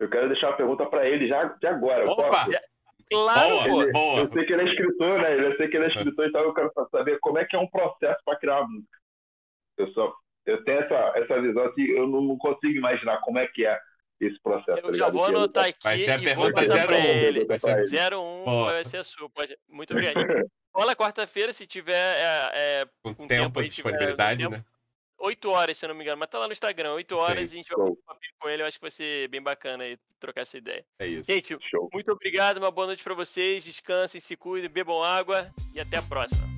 Eu 0.00 0.08
quero 0.08 0.28
deixar 0.28 0.48
uma 0.48 0.56
pergunta 0.56 0.86
para 0.86 1.08
ele 1.08 1.26
já 1.28 1.44
de 1.44 1.66
agora. 1.66 2.08
Opa! 2.10 2.28
posso? 2.44 2.50
Claro, 3.10 3.48
Boa! 3.48 3.82
Ele- 3.82 3.92
boa. 3.92 4.20
Eu 4.20 4.32
sei 4.32 4.44
que 4.44 4.52
ele 4.52 4.62
é 4.62 4.64
escritor, 4.66 5.20
né? 5.20 5.46
Eu 5.46 5.56
sei 5.56 5.68
que 5.68 5.76
ele 5.76 5.84
é 5.86 5.88
escritor, 5.88 6.26
então 6.26 6.40
eu 6.42 6.54
quero 6.54 6.70
saber 6.90 7.18
como 7.20 7.38
é 7.38 7.44
que 7.44 7.56
é 7.56 7.58
um 7.58 7.68
processo 7.68 8.20
para 8.24 8.38
criar 8.38 8.60
uma 8.60 8.68
música. 8.68 8.98
Eu 9.78 9.88
só 9.92 10.12
eu 10.46 10.64
tenho 10.64 10.80
essa, 10.80 11.12
essa 11.16 11.42
visão 11.42 11.62
assim, 11.66 11.82
eu 11.88 12.06
não, 12.08 12.22
não 12.22 12.38
consigo 12.38 12.72
imaginar 12.78 13.18
como 13.20 13.38
é 13.38 13.46
que 13.46 13.66
é 13.66 13.78
esse 14.20 14.40
processo. 14.40 14.80
tá 14.80 14.88
Eu 14.88 14.94
já 14.94 15.10
vou 15.10 15.24
anotar 15.26 15.66
aqui 15.66 15.78
Vai 15.84 15.98
ser 15.98 16.12
a 16.12 16.14
e 16.14 16.18
vou 16.18 16.24
pergunta 16.26 16.52
passar 16.54 16.86
pra 16.86 16.96
01. 16.96 17.00
ele. 17.00 17.44
Vai 17.46 17.58
ser- 17.58 17.84
01 18.14 18.44
Boa. 18.44 18.72
vai 18.72 18.84
ser 18.84 18.96
a 18.96 19.04
sua. 19.04 19.28
Pode... 19.30 19.56
Muito 19.68 19.92
obrigado. 19.92 20.14
Cola 20.72 20.94
quarta-feira, 20.96 21.52
se 21.52 21.66
tiver 21.66 21.94
é, 21.94 22.50
é, 22.54 22.84
Com 23.02 23.14
com 23.14 23.26
tempo 23.26 23.44
tempo 23.44 23.60
e 23.60 23.64
aí, 23.64 23.68
tiver 23.70 23.90
disponibilidade, 23.90 24.48
tempo. 24.48 24.64
Né? 25.18 25.26
8 25.26 25.50
horas, 25.50 25.76
se 25.78 25.84
eu 25.84 25.88
não 25.88 25.96
me 25.96 26.02
engano, 26.02 26.18
mas 26.18 26.28
tá 26.28 26.38
lá 26.38 26.46
no 26.46 26.52
Instagram, 26.52 26.92
8 26.94 27.14
Isso 27.14 27.24
aí. 27.24 27.30
horas 27.30 27.50
e 27.50 27.54
a 27.54 27.56
gente 27.56 27.68
vai 27.68 27.86
Show. 27.86 27.92
um 27.92 28.06
papinho 28.06 28.32
com 28.38 28.48
ele. 28.48 28.62
Eu 28.62 28.66
acho 28.66 28.78
que 28.78 28.82
vai 28.82 28.90
ser 28.90 29.28
bem 29.28 29.42
bacana 29.42 29.84
aí 29.84 29.98
trocar 30.20 30.42
essa 30.42 30.58
ideia. 30.58 30.84
É 30.98 31.06
isso. 31.06 31.30
Gente, 31.30 31.56
Show. 31.68 31.88
muito 31.92 32.10
obrigado, 32.12 32.58
uma 32.58 32.70
boa 32.70 32.86
noite 32.86 33.02
pra 33.04 33.14
vocês. 33.14 33.64
Descansem, 33.64 34.20
se 34.20 34.36
cuidem, 34.36 34.70
bebam 34.70 35.02
água 35.02 35.50
e 35.74 35.80
até 35.80 35.96
a 35.96 36.02
próxima. 36.02 36.57